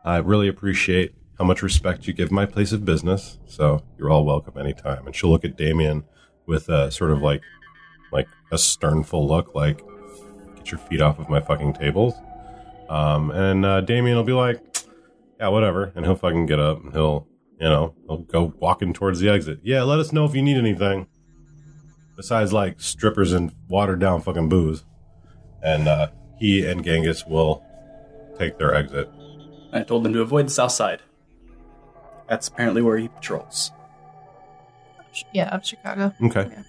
I 0.04 0.18
really 0.18 0.48
appreciate 0.48 1.14
how 1.38 1.46
much 1.46 1.62
respect 1.64 2.08
you 2.08 2.14
give 2.14 2.32
my 2.32 2.46
place 2.46 2.72
of 2.72 2.86
business. 2.86 3.40
So 3.48 3.84
you're 3.98 4.10
all 4.12 4.26
welcome 4.26 4.58
anytime. 4.58 5.08
And 5.08 5.16
she'll 5.16 5.32
look 5.32 5.44
at 5.44 5.58
Damien 5.58 6.04
with 6.46 6.70
a 6.70 6.92
sort 6.92 7.12
of 7.12 7.22
like, 7.22 7.42
like 8.12 8.28
a 8.52 8.56
sternful 8.56 9.28
look, 9.28 9.56
like, 9.56 9.82
get 10.56 10.72
your 10.72 10.80
feet 10.80 11.02
off 11.02 11.18
of 11.20 11.30
my 11.30 11.42
fucking 11.42 11.74
tables. 11.74 12.14
Um, 12.90 13.32
and 13.32 13.66
uh, 13.66 13.82
Damien 13.82 14.18
will 14.18 14.24
be 14.24 14.34
like, 14.34 14.71
yeah, 15.42 15.48
whatever. 15.48 15.92
And 15.96 16.06
he'll 16.06 16.16
fucking 16.16 16.46
get 16.46 16.60
up 16.60 16.84
and 16.84 16.94
he'll, 16.94 17.28
you 17.60 17.68
know, 17.68 17.96
he'll 18.08 18.20
go 18.20 18.54
walking 18.60 18.94
towards 18.94 19.20
the 19.20 19.30
exit. 19.30 19.60
Yeah, 19.64 19.82
let 19.82 20.00
us 20.00 20.14
know 20.14 20.24
if 20.26 20.36
you 20.36 20.44
need 20.44 20.58
anything. 20.58 21.08
Besides, 22.16 22.54
like, 22.54 22.80
strippers 22.80 23.34
and 23.34 23.52
watered 23.68 24.00
down 24.00 24.22
fucking 24.22 24.50
booze. 24.50 24.84
And 25.64 25.88
uh, 25.88 26.10
he 26.38 26.64
and 26.66 26.84
Genghis 26.84 27.26
will 27.26 27.64
take 28.38 28.60
their 28.60 28.76
exit. 28.76 29.10
I 29.74 29.82
told 29.82 30.04
them 30.04 30.14
to 30.14 30.22
avoid 30.22 30.46
the 30.46 30.52
south 30.52 30.74
side. 30.74 31.02
That's 32.30 32.48
apparently 32.48 32.84
where 32.84 32.98
he 32.98 33.08
patrols. 33.08 33.72
Yeah, 35.34 35.50
up 35.54 35.66
Chicago. 35.66 36.14
Okay. 36.22 36.50
Yeah. 36.52 36.64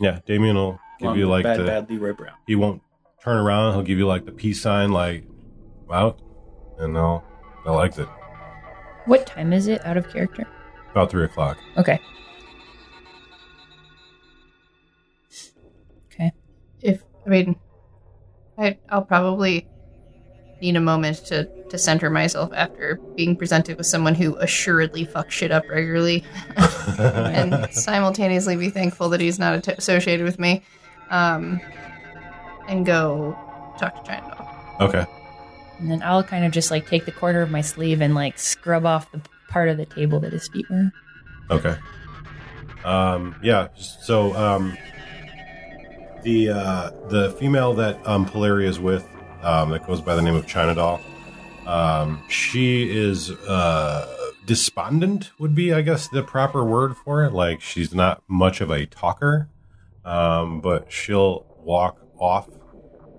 Yeah, 0.00 0.18
Damien 0.26 0.56
will 0.56 0.80
give 0.98 1.08
Along 1.08 1.18
you 1.18 1.28
like 1.28 1.44
bad, 1.44 1.60
the. 1.60 1.64
bad 1.64 1.90
Leroy 1.90 2.12
Brown. 2.12 2.34
He 2.46 2.56
won't 2.56 2.82
turn 3.22 3.36
around. 3.36 3.74
He'll 3.74 3.82
give 3.82 3.98
you 3.98 4.06
like 4.06 4.24
the 4.24 4.32
peace 4.32 4.62
sign, 4.62 4.90
like 4.90 5.24
out, 5.92 6.18
and 6.78 6.94
they'll 6.96 7.22
they'll 7.64 7.80
exit 7.80 8.08
What 9.06 9.26
time 9.26 9.52
is 9.52 9.66
it 9.68 9.84
out 9.84 9.96
of 9.96 10.08
character? 10.10 10.46
about 10.92 11.10
three 11.10 11.24
o'clock. 11.24 11.56
Okay. 11.78 11.98
Okay. 16.12 16.32
If 16.80 17.02
I 17.26 17.30
mean, 17.30 17.56
I, 18.58 18.78
I'll 18.90 19.04
probably 19.04 19.66
need 20.60 20.76
a 20.76 20.80
moment 20.80 21.16
to 21.26 21.48
to 21.70 21.78
center 21.78 22.10
myself 22.10 22.52
after 22.54 23.00
being 23.16 23.36
presented 23.36 23.78
with 23.78 23.86
someone 23.86 24.14
who 24.14 24.36
assuredly 24.36 25.06
fucks 25.06 25.30
shit 25.30 25.50
up 25.50 25.66
regularly, 25.70 26.24
and 26.98 27.72
simultaneously 27.72 28.56
be 28.56 28.68
thankful 28.68 29.08
that 29.08 29.20
he's 29.20 29.38
not 29.38 29.54
at- 29.54 29.78
associated 29.78 30.24
with 30.24 30.38
me, 30.38 30.62
um, 31.10 31.58
and 32.68 32.84
go 32.84 33.34
talk 33.78 34.04
to 34.04 34.10
China 34.10 34.76
Okay. 34.80 35.06
And 35.82 35.90
then 35.90 36.02
I'll 36.04 36.22
kind 36.22 36.44
of 36.44 36.52
just 36.52 36.70
like 36.70 36.86
take 36.86 37.06
the 37.06 37.12
corner 37.12 37.42
of 37.42 37.50
my 37.50 37.60
sleeve 37.60 38.00
and 38.00 38.14
like 38.14 38.38
scrub 38.38 38.86
off 38.86 39.10
the 39.10 39.20
part 39.48 39.68
of 39.68 39.76
the 39.76 39.84
table 39.84 40.20
that 40.20 40.32
his 40.32 40.48
feet 40.48 40.64
were. 40.70 40.92
Okay. 41.50 41.76
Um, 42.84 43.34
yeah. 43.42 43.68
So 43.76 44.32
um, 44.34 44.78
the 46.22 46.50
uh, 46.50 46.90
the 47.08 47.32
female 47.32 47.74
that 47.74 48.06
um, 48.06 48.26
Polaria 48.26 48.68
is 48.68 48.78
with, 48.78 49.04
um, 49.42 49.70
that 49.70 49.84
goes 49.86 50.00
by 50.00 50.14
the 50.14 50.22
name 50.22 50.36
of 50.36 50.46
China 50.46 50.74
Doll, 50.74 51.00
um, 51.66 52.22
she 52.28 52.96
is 52.96 53.30
uh, 53.30 54.30
despondent. 54.46 55.32
Would 55.40 55.56
be, 55.56 55.72
I 55.72 55.82
guess, 55.82 56.06
the 56.08 56.22
proper 56.22 56.64
word 56.64 56.96
for 56.96 57.24
it. 57.24 57.32
Like 57.32 57.60
she's 57.60 57.92
not 57.92 58.22
much 58.28 58.60
of 58.60 58.70
a 58.70 58.86
talker, 58.86 59.48
um, 60.04 60.60
but 60.60 60.92
she'll 60.92 61.44
walk 61.58 61.98
off 62.18 62.48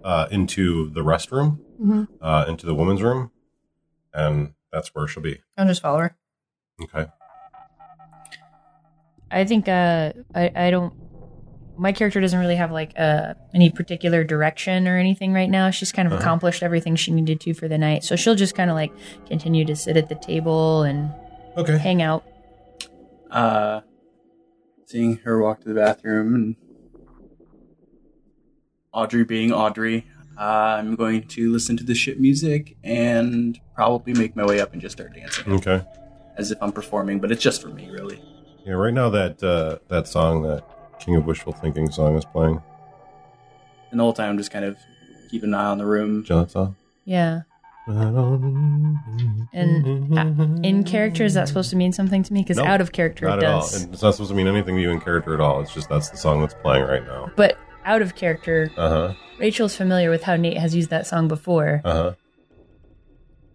uh, 0.03 0.27
into 0.31 0.89
the 0.91 1.01
restroom, 1.01 1.59
Mhm. 1.83 2.07
uh, 2.21 2.45
into 2.47 2.65
the 2.65 2.73
women's 2.75 3.01
room, 3.03 3.31
and 4.13 4.53
that's 4.71 4.95
where 4.95 5.07
she'll 5.07 5.21
be. 5.23 5.41
I'll 5.57 5.67
just 5.67 5.81
follow 5.81 5.99
her. 5.99 6.15
Okay. 6.81 7.07
I 9.31 9.45
think 9.45 9.67
uh 9.67 10.13
I, 10.35 10.51
I 10.55 10.71
don't 10.71 10.93
my 11.75 11.91
character 11.91 12.21
doesn't 12.21 12.39
really 12.39 12.55
have 12.55 12.71
like 12.71 12.93
uh 12.97 13.33
any 13.53 13.69
particular 13.71 14.23
direction 14.23 14.87
or 14.87 14.97
anything 14.97 15.33
right 15.33 15.49
now. 15.49 15.71
She's 15.71 15.91
kind 15.91 16.05
of 16.07 16.13
Uh-huh. 16.13 16.21
accomplished 16.21 16.61
everything 16.63 16.95
she 16.95 17.11
needed 17.11 17.39
to 17.41 17.53
for 17.55 17.67
the 17.67 17.77
night. 17.79 18.03
So 18.03 18.15
she'll 18.15 18.35
just 18.35 18.53
kind 18.55 18.69
of 18.69 18.75
like 18.75 18.91
continue 19.27 19.65
to 19.65 19.75
sit 19.75 19.97
at 19.97 20.07
the 20.09 20.15
table 20.15 20.83
and 20.83 21.11
Okay. 21.57 21.77
hang 21.77 22.01
out. 22.01 22.23
Uh, 23.31 23.81
seeing 24.85 25.17
her 25.17 25.41
walk 25.41 25.61
to 25.61 25.69
the 25.69 25.75
bathroom 25.75 26.35
and 26.35 26.55
Audrey 28.91 29.23
being 29.23 29.51
Audrey, 29.51 30.05
I'm 30.37 30.95
going 30.95 31.27
to 31.29 31.51
listen 31.51 31.77
to 31.77 31.83
the 31.83 31.95
shit 31.95 32.19
music 32.19 32.75
and 32.83 33.59
probably 33.75 34.13
make 34.13 34.35
my 34.35 34.45
way 34.45 34.59
up 34.59 34.73
and 34.73 34.81
just 34.81 34.97
start 34.97 35.13
dancing 35.13 35.53
Okay. 35.53 35.81
as 36.37 36.51
if 36.51 36.57
I'm 36.61 36.71
performing, 36.71 37.19
but 37.19 37.31
it's 37.31 37.41
just 37.43 37.61
for 37.61 37.69
me, 37.69 37.89
really. 37.89 38.21
Yeah, 38.65 38.73
right 38.73 38.93
now 38.93 39.09
that 39.09 39.43
uh, 39.43 39.77
that 39.89 40.07
song, 40.07 40.43
that 40.43 40.63
King 40.99 41.15
of 41.17 41.25
Wishful 41.25 41.53
Thinking 41.53 41.91
song, 41.91 42.15
is 42.15 42.25
playing. 42.25 42.61
And 43.91 43.99
the 43.99 44.03
whole 44.03 44.13
time, 44.13 44.29
I'm 44.31 44.37
just 44.37 44.51
kind 44.51 44.65
of 44.65 44.77
keeping 45.29 45.49
an 45.49 45.55
eye 45.55 45.65
on 45.65 45.77
the 45.77 45.85
room. 45.85 46.23
Do 46.23 46.33
you 46.33 46.39
know 46.39 46.45
that 46.45 46.51
song? 46.51 46.75
Yeah. 47.05 47.41
And 47.87 48.97
uh, 50.17 50.67
in 50.67 50.83
character, 50.85 51.23
is 51.23 51.33
that 51.33 51.47
supposed 51.47 51.69
to 51.71 51.75
mean 51.75 51.91
something 51.91 52.23
to 52.23 52.33
me? 52.33 52.41
Because 52.41 52.57
Nope, 52.57 52.67
out 52.67 52.81
of 52.81 52.91
character, 52.91 53.25
Not 53.27 53.39
it 53.39 53.45
at 53.45 53.51
all. 53.53 53.61
does. 53.61 53.83
And 53.83 53.93
It's 53.93 54.01
not 54.01 54.13
supposed 54.13 54.29
to 54.31 54.35
mean 54.35 54.47
anything 54.47 54.75
to 54.75 54.81
you 54.81 54.91
in 54.91 55.01
character 55.01 55.33
at 55.33 55.39
all. 55.41 55.61
It's 55.61 55.73
just 55.73 55.89
that's 55.89 56.09
the 56.09 56.17
song 56.17 56.41
that's 56.41 56.53
playing 56.55 56.85
right 56.85 57.05
now. 57.05 57.29
But 57.35 57.57
out 57.85 58.01
of 58.01 58.15
character, 58.15 58.71
Uh 58.77 58.89
huh. 58.89 59.13
Rachel's 59.43 59.75
familiar 59.75 60.09
with 60.09 60.23
how 60.23 60.37
Nate 60.37 60.57
has 60.57 60.73
used 60.73 60.89
that 60.89 61.05
song 61.05 61.27
before. 61.27 61.81
Uh 61.83 61.93
huh. 61.93 62.11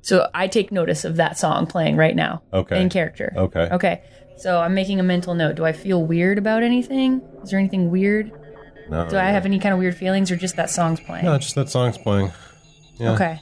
So 0.02 0.28
I 0.34 0.46
take 0.46 0.70
notice 0.70 1.06
of 1.06 1.16
that 1.16 1.38
song 1.38 1.66
playing 1.66 1.96
right 1.96 2.14
now 2.14 2.42
Okay. 2.52 2.80
in 2.80 2.90
character. 2.90 3.32
Okay. 3.34 3.68
Okay. 3.72 4.02
So 4.36 4.60
I'm 4.60 4.74
making 4.74 5.00
a 5.00 5.02
mental 5.02 5.34
note. 5.34 5.56
Do 5.56 5.64
I 5.64 5.72
feel 5.72 6.04
weird 6.04 6.36
about 6.36 6.62
anything? 6.62 7.22
Is 7.42 7.50
there 7.50 7.58
anything 7.58 7.90
weird? 7.90 8.30
No, 8.90 9.08
Do 9.08 9.16
I 9.16 9.30
have 9.30 9.46
any 9.46 9.58
kind 9.58 9.72
of 9.72 9.78
weird 9.78 9.96
feelings 9.96 10.30
or 10.30 10.36
just 10.36 10.56
that 10.56 10.68
song's 10.70 11.00
playing? 11.00 11.24
No, 11.24 11.38
just 11.38 11.54
that 11.54 11.70
song's 11.70 11.96
playing. 11.98 12.32
Yeah. 12.98 13.12
Okay. 13.12 13.40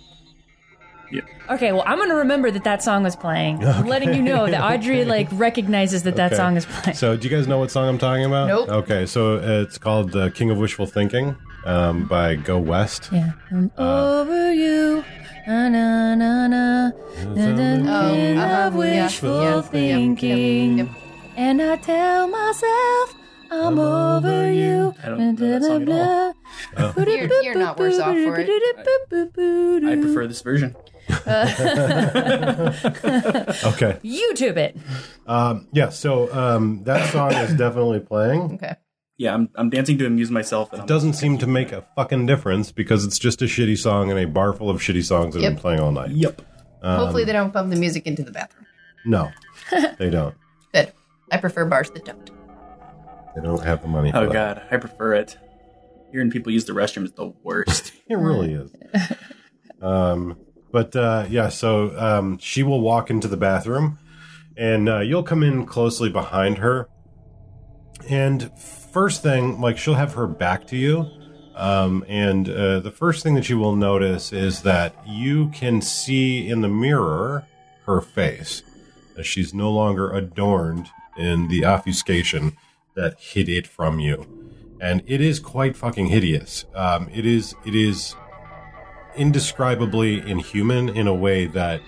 Yeah. 1.13 1.21
Okay, 1.51 1.73
well, 1.73 1.83
I'm 1.87 1.99
going 1.99 2.09
to 2.11 2.17
remember 2.17 2.51
that 2.53 2.65
that 2.65 2.83
song 2.83 3.03
was 3.05 3.15
playing. 3.17 3.65
I'm 3.65 3.87
letting 3.87 4.15
you 4.15 4.23
know 4.23 4.47
that 4.49 4.61
Audrey, 4.73 5.05
like, 5.05 5.29
recognizes 5.33 6.03
that 6.05 6.17
that 6.17 6.33
Okay. 6.33 6.37
song 6.37 6.57
is 6.57 6.67
playing. 6.67 6.97
So, 6.97 7.17
do 7.17 7.29
you 7.29 7.37
guys 7.37 7.47
know 7.47 7.59
what 7.59 7.71
song 7.71 7.89
I'm 7.89 7.99
talking 7.99 8.25
about? 8.25 8.49
Nope. 8.49 8.69
Okay, 8.69 9.07
so 9.07 9.37
uh, 9.37 9.63
it's 9.63 9.79
called 9.79 10.17
uh, 10.17 10.31
"King 10.31 10.51
of 10.51 10.59
Wishful 10.59 10.87
Thinking" 10.87 11.37
um, 11.67 12.07
by 12.07 12.37
Go 12.37 12.59
West. 12.59 13.11
Yeah. 13.13 13.33
I'm 13.51 13.71
Uh, 13.77 14.21
over 14.23 14.53
you. 14.55 15.05
Na, 15.47 15.69
na, 15.69 16.15
na, 16.15 16.47
na. 16.49 16.91
Na, 17.35 17.53
na, 17.53 17.77
na, 17.77 18.09
Oh, 18.09 18.15
king 18.15 18.39
uh-huh. 18.39 18.67
of 18.67 18.75
Yeah, 18.75 19.05
wishful 19.05 19.43
yeah, 19.43 19.55
yeah, 19.55 19.61
thinking. 19.63 20.79
yep, 20.79 20.89
And 21.37 21.63
I 21.63 21.77
tell 21.77 22.27
myself 22.29 23.15
I'm 23.51 23.79
over 23.79 24.51
you. 24.51 24.95
I 25.05 25.09
don't 25.09 25.19
know 25.19 25.33
that 25.53 25.63
song 25.63 25.83
at 25.83 25.89
all. 25.89 26.35
Oh. 26.79 26.95
You're- 27.07 27.31
you're 27.45 27.55
not 27.55 27.79
worse 27.79 27.99
off 27.99 28.15
for 28.17 28.41
it. 28.41 28.49
I 29.85 29.97
prefer 30.03 30.27
this 30.27 30.43
version. 30.43 30.75
Okay. 33.71 33.99
YouTube 34.03 34.57
it. 34.57 34.77
Um, 35.27 35.69
yeah. 35.73 35.91
So 35.91 36.33
um, 36.35 36.83
that 36.85 37.13
song 37.13 37.33
is 37.33 37.55
definitely 37.55 38.01
playing. 38.01 38.55
Okay. 38.55 38.75
Yeah, 39.19 39.33
I'm, 39.35 39.49
I'm 39.55 39.71
dancing 39.71 39.97
to 39.99 40.07
amuse 40.07 40.31
myself. 40.31 40.73
And 40.73 40.83
I'm 40.83 40.87
Doesn't 40.87 41.15
seem 41.15 41.39
to 41.39 41.47
make 41.47 41.73
a 41.73 41.85
fucking 41.97 42.27
difference 42.27 42.71
because 42.71 43.05
it's 43.05 43.19
just 43.19 43.41
a 43.41 43.47
shitty 43.47 43.79
song 43.79 44.11
and 44.11 44.19
a 44.21 44.27
bar 44.27 44.53
full 44.53 44.69
of 44.69 44.81
shitty 44.81 45.05
songs 45.05 45.35
that 45.35 45.43
have 45.43 45.51
been 45.51 45.55
Yep. 45.55 45.61
playing 45.63 45.81
all 45.81 45.93
night. 45.93 46.11
Yep. 46.11 46.43
Hopefully 46.83 47.25
they 47.25 47.33
don't 47.33 47.53
bump 47.53 47.71
the 47.71 47.77
music 47.77 48.07
into 48.07 48.23
the 48.23 48.31
bathroom. 48.31 48.67
No, 49.07 49.31
they 49.99 50.11
don't. 50.11 50.35
Good. 50.75 50.93
I 51.33 51.39
prefer 51.39 51.65
bars 51.65 51.91
that 51.91 52.05
don't. 52.05 52.31
They 53.35 53.43
don't 53.43 53.63
have 53.65 53.83
the 53.83 53.89
money. 53.89 54.11
For 54.13 54.19
Oh 54.19 54.27
that. 54.27 54.33
god, 54.33 54.63
I 54.71 54.77
prefer 54.77 55.15
it. 55.15 55.37
Hearing 56.13 56.31
people 56.31 56.53
use 56.53 56.65
the 56.67 56.73
restroom 56.75 57.05
is 57.05 57.13
the 57.13 57.33
worst. 57.43 57.93
It 58.09 58.15
really 58.19 58.53
is. 58.53 58.71
um, 59.83 60.39
but 60.71 60.95
uh, 60.95 61.27
yeah, 61.29 61.49
so 61.49 61.99
um, 61.99 62.39
she 62.39 62.63
will 62.63 62.81
walk 62.81 63.11
into 63.11 63.27
the 63.27 63.37
bathroom, 63.37 63.99
and 64.57 64.89
uh, 64.89 65.01
you'll 65.01 65.25
come 65.25 65.43
in 65.43 65.67
closely 65.67 66.09
behind 66.09 66.59
her. 66.59 66.89
And 68.09 68.51
first 68.97 69.23
thing, 69.23 69.61
like 69.61 69.77
she'll 69.77 69.95
have 69.95 70.15
her 70.15 70.27
back 70.27 70.67
to 70.69 70.77
you, 70.77 71.07
um, 71.55 72.03
and 72.09 72.49
uh, 72.49 72.81
the 72.81 72.91
first 72.91 73.23
thing 73.23 73.35
that 73.35 73.51
you 73.51 73.59
will 73.59 73.77
notice 73.77 74.33
is 74.33 74.63
that 74.63 74.95
you 75.07 75.49
can 75.51 75.83
see 75.83 76.49
in 76.49 76.63
the 76.63 76.69
mirror 76.69 77.47
her 77.85 78.01
face. 78.01 78.63
As 79.19 79.27
she's 79.27 79.53
no 79.53 79.71
longer 79.71 80.11
adorned 80.11 80.89
in 81.17 81.49
the 81.49 81.65
obfuscation 81.65 82.57
that 82.95 83.19
hid 83.21 83.49
it 83.49 83.67
from 83.67 83.99
you 84.01 84.47
and 84.81 85.03
it 85.07 85.21
is 85.21 85.41
quite 85.41 85.77
fucking 85.77 86.07
hideous. 86.07 86.65
Um, 86.75 87.09
it 87.13 87.25
is 87.27 87.55
it 87.65 87.75
is 87.75 88.15
indescribably 89.17 90.19
inhuman 90.29 90.89
in 90.89 91.07
a 91.07 91.15
way 91.15 91.47
that 91.47 91.81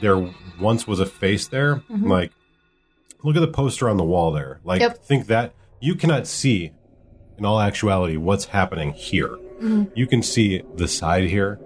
there 0.00 0.32
once 0.60 0.86
was 0.86 1.00
a 1.00 1.06
face 1.06 1.46
there. 1.48 1.82
Like, 1.88 2.32
look 3.22 3.36
at 3.36 3.40
the 3.40 3.48
poster 3.48 3.88
on 3.88 3.96
the 3.96 4.04
wall 4.04 4.32
there. 4.32 4.60
Like, 4.64 4.80
Yep. 4.80 5.04
think 5.04 5.26
that 5.26 5.54
you 5.82 5.96
cannot 5.96 6.28
see, 6.28 6.72
in 7.36 7.44
all 7.44 7.60
actuality, 7.60 8.16
what's 8.16 8.44
happening 8.46 8.92
here. 8.92 9.36
You 9.94 10.06
can 10.06 10.22
see 10.22 10.62
the 10.76 10.86
side 10.86 11.24
here, 11.24 11.58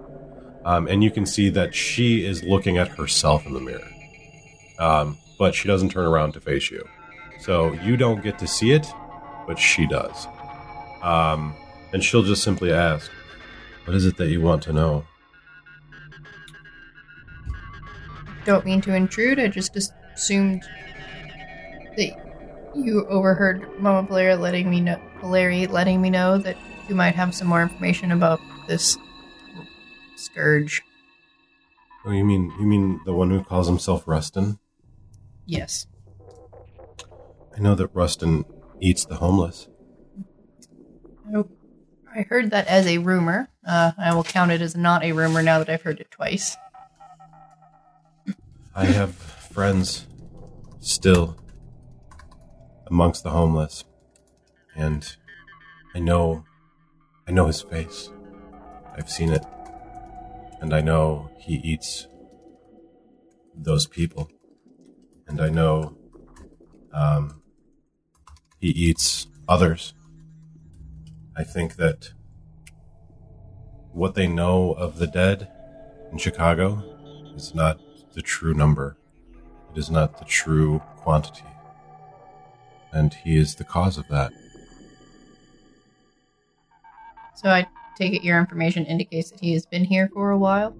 um, 0.65 0.87
and 0.87 1.03
you 1.03 1.11
can 1.11 1.27
see 1.27 1.49
that 1.49 1.75
she 1.75 2.25
is 2.25 2.43
looking 2.43 2.79
at 2.79 2.87
herself 2.87 3.45
in 3.45 3.53
the 3.53 3.59
mirror, 3.59 3.87
um, 4.79 5.19
but 5.37 5.53
she 5.53 5.67
doesn't 5.67 5.89
turn 5.89 6.05
around 6.05 6.33
to 6.33 6.39
face 6.39 6.71
you. 6.71 6.83
So 7.39 7.73
you 7.73 7.95
don't 7.95 8.23
get 8.23 8.39
to 8.39 8.47
see 8.47 8.71
it, 8.71 8.87
but 9.45 9.59
she 9.59 9.85
does. 9.85 10.27
Um, 11.03 11.55
and 11.93 12.03
she'll 12.03 12.23
just 12.23 12.43
simply 12.43 12.71
ask, 12.73 13.11
What 13.85 13.95
is 13.95 14.05
it 14.05 14.17
that 14.17 14.29
you 14.29 14.41
want 14.41 14.63
to 14.63 14.73
know? 14.73 15.05
Don't 18.45 18.65
mean 18.65 18.81
to 18.81 18.95
intrude. 18.95 19.39
I 19.39 19.47
just 19.47 19.77
assumed 20.15 20.63
that 21.97 22.26
you 22.77 23.05
overheard 23.07 23.79
Mama 23.79 24.07
Blair 24.07 24.35
letting 24.35 24.69
me 24.69 24.81
know, 24.81 24.99
Larry 25.23 25.67
letting 25.67 26.01
me 26.01 26.09
know 26.09 26.37
that 26.37 26.57
you 26.87 26.95
might 26.95 27.15
have 27.15 27.33
some 27.35 27.47
more 27.47 27.61
information 27.61 28.11
about 28.11 28.39
this 28.67 28.97
scourge. 30.15 30.81
Oh, 32.05 32.11
you 32.11 32.23
mean 32.23 32.53
you 32.59 32.65
mean 32.65 33.01
the 33.05 33.13
one 33.13 33.29
who 33.29 33.43
calls 33.43 33.67
himself 33.67 34.07
Rustin? 34.07 34.59
Yes. 35.45 35.87
I 37.55 37.59
know 37.59 37.75
that 37.75 37.87
Rustin 37.93 38.45
eats 38.79 39.05
the 39.05 39.15
homeless. 39.15 39.67
I, 41.33 41.43
I 42.15 42.21
heard 42.21 42.51
that 42.51 42.67
as 42.67 42.85
a 42.85 42.99
rumor. 42.99 43.49
Uh, 43.67 43.91
I 43.97 44.13
will 44.13 44.23
count 44.23 44.51
it 44.51 44.61
as 44.61 44.75
not 44.75 45.03
a 45.03 45.11
rumor 45.11 45.41
now 45.41 45.59
that 45.59 45.69
I've 45.69 45.81
heard 45.81 45.99
it 45.99 46.11
twice. 46.11 46.55
I 48.75 48.85
have 48.85 49.15
friends 49.15 50.05
still 50.79 51.35
amongst 52.89 53.23
the 53.23 53.31
homeless, 53.31 53.83
and 54.75 55.15
I 55.93 55.99
know, 55.99 56.45
I 57.27 57.31
know 57.31 57.47
his 57.47 57.61
face. 57.61 58.09
I've 58.95 59.09
seen 59.09 59.31
it, 59.31 59.45
and 60.61 60.73
I 60.73 60.81
know 60.81 61.29
he 61.39 61.55
eats 61.55 62.07
those 63.55 63.87
people, 63.87 64.29
and 65.27 65.41
I 65.41 65.49
know 65.49 65.97
um, 66.93 67.41
he 68.59 68.69
eats 68.69 69.27
others. 69.47 69.93
I 71.35 71.43
think 71.43 71.75
that 71.75 72.11
what 73.91 74.15
they 74.15 74.27
know 74.27 74.73
of 74.73 74.99
the 74.99 75.07
dead 75.07 75.49
in 76.11 76.17
Chicago 76.17 76.83
is 77.35 77.53
not 77.55 77.79
the 78.13 78.21
true 78.21 78.53
number. 78.53 78.97
It 79.71 79.77
is 79.77 79.89
not 79.89 80.17
the 80.19 80.25
true 80.25 80.81
quantity. 80.97 81.46
And 82.97 83.13
he 83.13 83.37
is 83.37 83.53
the 83.53 83.63
cause 83.63 83.99
of 83.99 84.07
that. 84.07 84.31
So 87.35 87.47
I 87.47 87.67
take 87.95 88.13
it 88.13 88.23
your 88.23 88.39
information 88.39 88.85
indicates 88.85 89.29
that 89.29 89.39
he 89.39 89.53
has 89.53 89.67
been 89.67 89.85
here 89.85 90.09
for 90.11 90.31
a 90.31 90.37
while. 90.37 90.75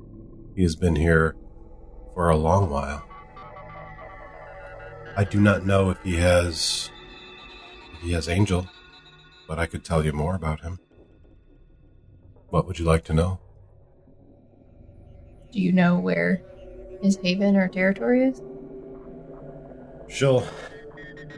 He 0.56 0.64
has 0.64 0.76
been 0.76 0.96
here 0.96 1.36
for 2.16 2.32
a 2.32 2.36
long 2.36 2.72
while. 2.72 3.08
I 5.16 5.26
do 5.26 5.40
not 5.40 5.68
know 5.68 5.92
if 5.92 6.02
he 6.02 6.16
has 6.16 6.90
if 7.94 8.00
he 8.02 8.14
has 8.14 8.28
angel, 8.28 8.68
but 9.48 9.60
I 9.60 9.68
could 9.68 9.84
tell 9.86 10.04
you 10.04 10.12
more 10.12 10.34
about 10.34 10.62
him. 10.62 10.80
What 12.50 12.66
would 12.66 12.80
you 12.80 12.86
like 12.86 13.04
to 13.06 13.14
know? 13.14 13.40
Do 15.52 15.62
you 15.62 15.72
know 15.72 16.00
where 16.00 16.42
his 17.00 17.18
haven 17.18 17.56
or 17.56 17.68
territory 17.68 18.24
is? 18.24 18.42
She'll 20.08 20.44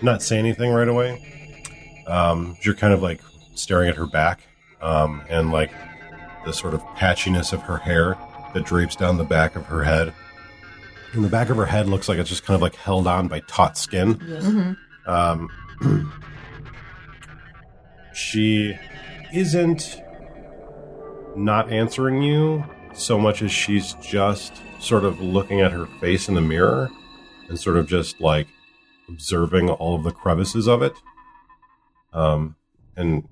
not 0.02 0.22
say 0.22 0.38
anything 0.38 0.72
right 0.72 0.88
away. 0.88 2.04
Um, 2.08 2.58
you're 2.62 2.76
kind 2.76 2.94
of 2.94 3.02
like 3.02 3.22
staring 3.56 3.90
at 3.90 3.96
her 3.96 4.08
back, 4.08 4.42
um, 4.82 5.22
and 5.30 5.52
like 5.52 5.72
the 6.46 6.54
sort 6.54 6.74
of 6.74 6.82
patchiness 6.96 7.54
of 7.54 7.62
her 7.64 7.78
hair 7.78 8.18
that 8.54 8.66
drapes 8.66 8.96
down 8.96 9.18
the 9.18 9.24
back 9.24 9.56
of 9.56 9.66
her 9.66 9.84
head. 9.84 10.14
And 11.14 11.24
the 11.24 11.30
back 11.30 11.50
of 11.50 11.58
her 11.58 11.66
head 11.66 11.88
looks 11.88 12.08
like 12.08 12.18
it's 12.20 12.30
just 12.30 12.44
kind 12.44 12.56
of 12.56 12.62
like 12.62 12.76
held 12.76 13.08
on 13.08 13.28
by 13.28 13.42
taut 13.42 13.78
skin. 13.78 14.78
Um, 15.06 15.50
she 18.14 18.76
isn't 19.34 20.02
not 21.36 21.72
answering 21.72 22.22
you 22.22 22.64
so 22.94 23.18
much 23.18 23.42
as 23.42 23.52
she's 23.52 23.94
just 23.96 24.62
sort 24.80 25.04
of 25.04 25.20
looking 25.20 25.62
at 25.62 25.72
her 25.72 25.86
face 26.00 26.28
in 26.28 26.36
the 26.36 26.42
mirror 26.42 26.90
and 27.48 27.60
sort 27.60 27.78
of 27.78 27.88
just 27.88 28.20
like 28.22 28.48
observing 29.10 29.70
all 29.70 29.96
of 29.96 30.04
the 30.04 30.12
crevices 30.12 30.68
of 30.68 30.82
it. 30.82 30.94
Um, 32.14 32.56
and 32.96 33.28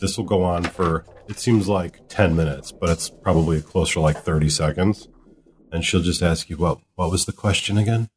this 0.00 0.16
will 0.16 0.24
go 0.24 0.42
on 0.42 0.64
for 0.64 1.04
it 1.28 1.38
seems 1.38 1.68
like 1.68 2.08
10 2.08 2.34
minutes, 2.34 2.72
but 2.72 2.90
it's 2.90 3.08
probably 3.08 3.62
closer 3.62 3.94
to 3.94 4.00
like 4.00 4.18
30 4.18 4.48
seconds. 4.48 5.08
And 5.70 5.84
she'll 5.84 6.02
just 6.02 6.22
ask 6.22 6.50
you, 6.50 6.56
well, 6.56 6.82
what 6.96 7.10
was 7.10 7.26
the 7.26 7.32
question 7.32 7.78
again? 7.78 8.08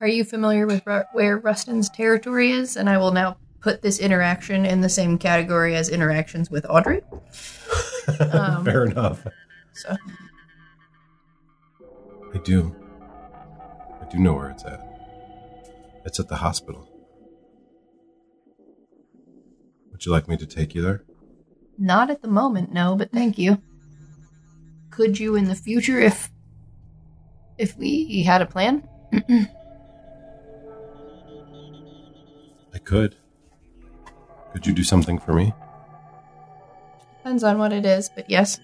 Are 0.00 0.06
you 0.06 0.22
familiar 0.22 0.66
with 0.66 0.86
Ru- 0.86 1.02
where 1.12 1.38
Rustin's 1.38 1.90
territory 1.90 2.52
is? 2.52 2.76
And 2.76 2.88
I 2.88 2.98
will 2.98 3.10
now 3.10 3.36
put 3.60 3.82
this 3.82 3.98
interaction 3.98 4.64
in 4.64 4.80
the 4.80 4.88
same 4.88 5.18
category 5.18 5.74
as 5.74 5.88
interactions 5.88 6.50
with 6.50 6.66
Audrey. 6.68 7.02
Um, 8.32 8.64
Fair 8.64 8.86
enough. 8.86 9.24
So 9.74 9.96
I 12.34 12.38
do. 12.38 12.74
I 14.00 14.10
do 14.10 14.18
know 14.18 14.32
where 14.32 14.50
it's 14.50 14.64
at. 14.64 14.91
It's 16.04 16.20
at 16.20 16.28
the 16.28 16.36
hospital. 16.36 16.88
Would 19.90 20.04
you 20.04 20.12
like 20.12 20.28
me 20.28 20.36
to 20.36 20.46
take 20.46 20.74
you 20.74 20.82
there? 20.82 21.02
not 21.82 22.10
at 22.10 22.22
the 22.22 22.28
moment, 22.28 22.72
no, 22.72 22.94
but 22.96 23.10
thank 23.12 23.38
you. 23.38 23.60
Could 24.90 25.18
you 25.18 25.34
in 25.36 25.44
the 25.46 25.54
future 25.54 25.98
if 26.00 26.30
if 27.58 27.76
we 27.76 28.22
had 28.22 28.40
a 28.42 28.46
plan? 28.46 28.88
I 32.74 32.78
could. 32.78 33.16
Could 34.52 34.66
you 34.66 34.72
do 34.72 34.84
something 34.84 35.18
for 35.18 35.32
me? 35.32 35.52
Depends 37.18 37.44
on 37.44 37.58
what 37.58 37.72
it 37.72 37.86
is, 37.86 38.10
but 38.14 38.28
yes. 38.30 38.60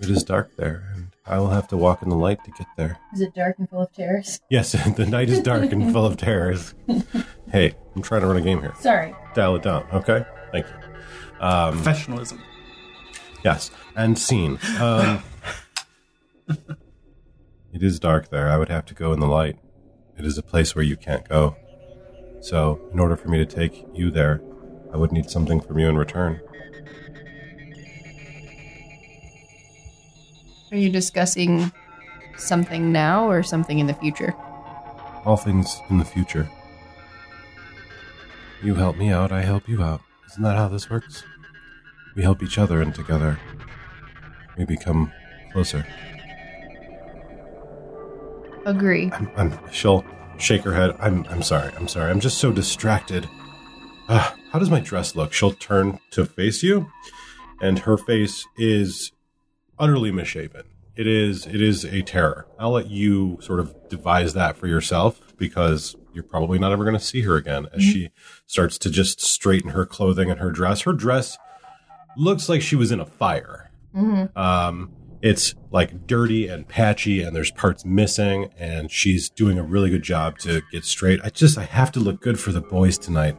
It 0.00 0.08
is 0.08 0.24
dark 0.24 0.56
there, 0.56 0.89
I 1.30 1.38
will 1.38 1.50
have 1.50 1.68
to 1.68 1.76
walk 1.76 2.02
in 2.02 2.08
the 2.08 2.16
light 2.16 2.42
to 2.42 2.50
get 2.50 2.66
there. 2.76 2.98
Is 3.14 3.20
it 3.20 3.32
dark 3.34 3.56
and 3.60 3.70
full 3.70 3.82
of 3.82 3.92
terrors? 3.92 4.40
Yes, 4.50 4.72
the 4.96 5.06
night 5.06 5.30
is 5.30 5.40
dark 5.40 5.70
and 5.70 5.92
full 5.92 6.04
of 6.04 6.16
terrors. 6.16 6.74
Hey, 7.52 7.76
I'm 7.94 8.02
trying 8.02 8.22
to 8.22 8.26
run 8.26 8.36
a 8.36 8.40
game 8.40 8.60
here. 8.60 8.74
Sorry. 8.80 9.14
Dial 9.32 9.54
it 9.54 9.62
down, 9.62 9.86
okay? 9.92 10.24
Thank 10.50 10.66
you. 10.66 10.74
Um, 11.40 11.74
Professionalism. 11.74 12.42
yes, 13.44 13.70
and 13.94 14.18
scene. 14.18 14.58
Um, 14.80 15.22
it 16.48 17.80
is 17.80 18.00
dark 18.00 18.30
there. 18.30 18.48
I 18.50 18.58
would 18.58 18.68
have 18.68 18.84
to 18.86 18.94
go 18.94 19.12
in 19.12 19.20
the 19.20 19.28
light. 19.28 19.56
It 20.18 20.26
is 20.26 20.36
a 20.36 20.42
place 20.42 20.74
where 20.74 20.84
you 20.84 20.96
can't 20.96 21.26
go. 21.28 21.56
So, 22.40 22.80
in 22.92 22.98
order 22.98 23.16
for 23.16 23.28
me 23.28 23.38
to 23.38 23.46
take 23.46 23.86
you 23.94 24.10
there, 24.10 24.42
I 24.92 24.96
would 24.96 25.12
need 25.12 25.30
something 25.30 25.60
from 25.60 25.78
you 25.78 25.86
in 25.88 25.96
return. 25.96 26.40
Are 30.72 30.76
you 30.76 30.90
discussing 30.90 31.72
something 32.36 32.92
now 32.92 33.28
or 33.28 33.42
something 33.42 33.78
in 33.78 33.86
the 33.86 33.94
future? 33.94 34.34
All 35.24 35.36
things 35.36 35.80
in 35.90 35.98
the 35.98 36.04
future. 36.04 36.48
You 38.62 38.74
help 38.74 38.96
me 38.96 39.10
out, 39.10 39.32
I 39.32 39.42
help 39.42 39.68
you 39.68 39.82
out. 39.82 40.00
Isn't 40.30 40.42
that 40.42 40.56
how 40.56 40.68
this 40.68 40.88
works? 40.88 41.24
We 42.14 42.22
help 42.22 42.42
each 42.42 42.58
other, 42.58 42.80
and 42.82 42.94
together 42.94 43.38
we 44.56 44.64
become 44.64 45.12
closer. 45.52 45.86
Agree. 48.66 49.10
I'm, 49.12 49.30
I'm, 49.36 49.72
she'll 49.72 50.04
shake 50.38 50.62
her 50.62 50.74
head. 50.74 50.94
I'm, 51.00 51.26
I'm 51.30 51.42
sorry. 51.42 51.72
I'm 51.76 51.88
sorry. 51.88 52.10
I'm 52.10 52.20
just 52.20 52.38
so 52.38 52.52
distracted. 52.52 53.28
Uh, 54.08 54.30
how 54.52 54.58
does 54.58 54.70
my 54.70 54.80
dress 54.80 55.16
look? 55.16 55.32
She'll 55.32 55.52
turn 55.52 55.98
to 56.12 56.24
face 56.24 56.62
you, 56.62 56.90
and 57.60 57.78
her 57.80 57.96
face 57.96 58.46
is 58.58 59.12
utterly 59.80 60.12
misshapen. 60.12 60.62
It 60.96 61.06
is, 61.06 61.46
it 61.46 61.60
is 61.62 61.84
a 61.84 62.02
terror. 62.02 62.46
I'll 62.58 62.72
let 62.72 62.90
you 62.90 63.38
sort 63.40 63.58
of 63.60 63.74
devise 63.88 64.34
that 64.34 64.56
for 64.56 64.66
yourself 64.66 65.34
because 65.38 65.96
you're 66.12 66.24
probably 66.24 66.58
not 66.58 66.72
ever 66.72 66.84
going 66.84 66.98
to 66.98 67.04
see 67.04 67.22
her 67.22 67.36
again. 67.36 67.66
As 67.72 67.82
she 67.82 68.10
starts 68.46 68.76
to 68.78 68.90
just 68.90 69.20
straighten 69.20 69.70
her 69.70 69.86
clothing 69.86 70.30
and 70.30 70.40
her 70.40 70.50
dress, 70.50 70.82
her 70.82 70.92
dress 70.92 71.38
looks 72.16 72.48
like 72.48 72.60
she 72.60 72.76
was 72.76 72.92
in 72.92 73.00
a 73.00 73.06
fire. 73.06 73.70
Um, 74.36 74.92
it's 75.22 75.54
like 75.70 76.06
dirty 76.06 76.48
and 76.48 76.66
patchy, 76.66 77.22
and 77.22 77.34
there's 77.36 77.50
parts 77.50 77.84
missing, 77.84 78.50
and 78.58 78.90
she's 78.90 79.28
doing 79.30 79.58
a 79.58 79.62
really 79.62 79.90
good 79.90 80.02
job 80.02 80.38
to 80.40 80.62
get 80.72 80.84
straight. 80.84 81.20
I 81.22 81.30
just, 81.30 81.56
I 81.58 81.64
have 81.64 81.92
to 81.92 82.00
look 82.00 82.20
good 82.20 82.40
for 82.40 82.52
the 82.52 82.60
boys 82.60 82.98
tonight. 82.98 83.36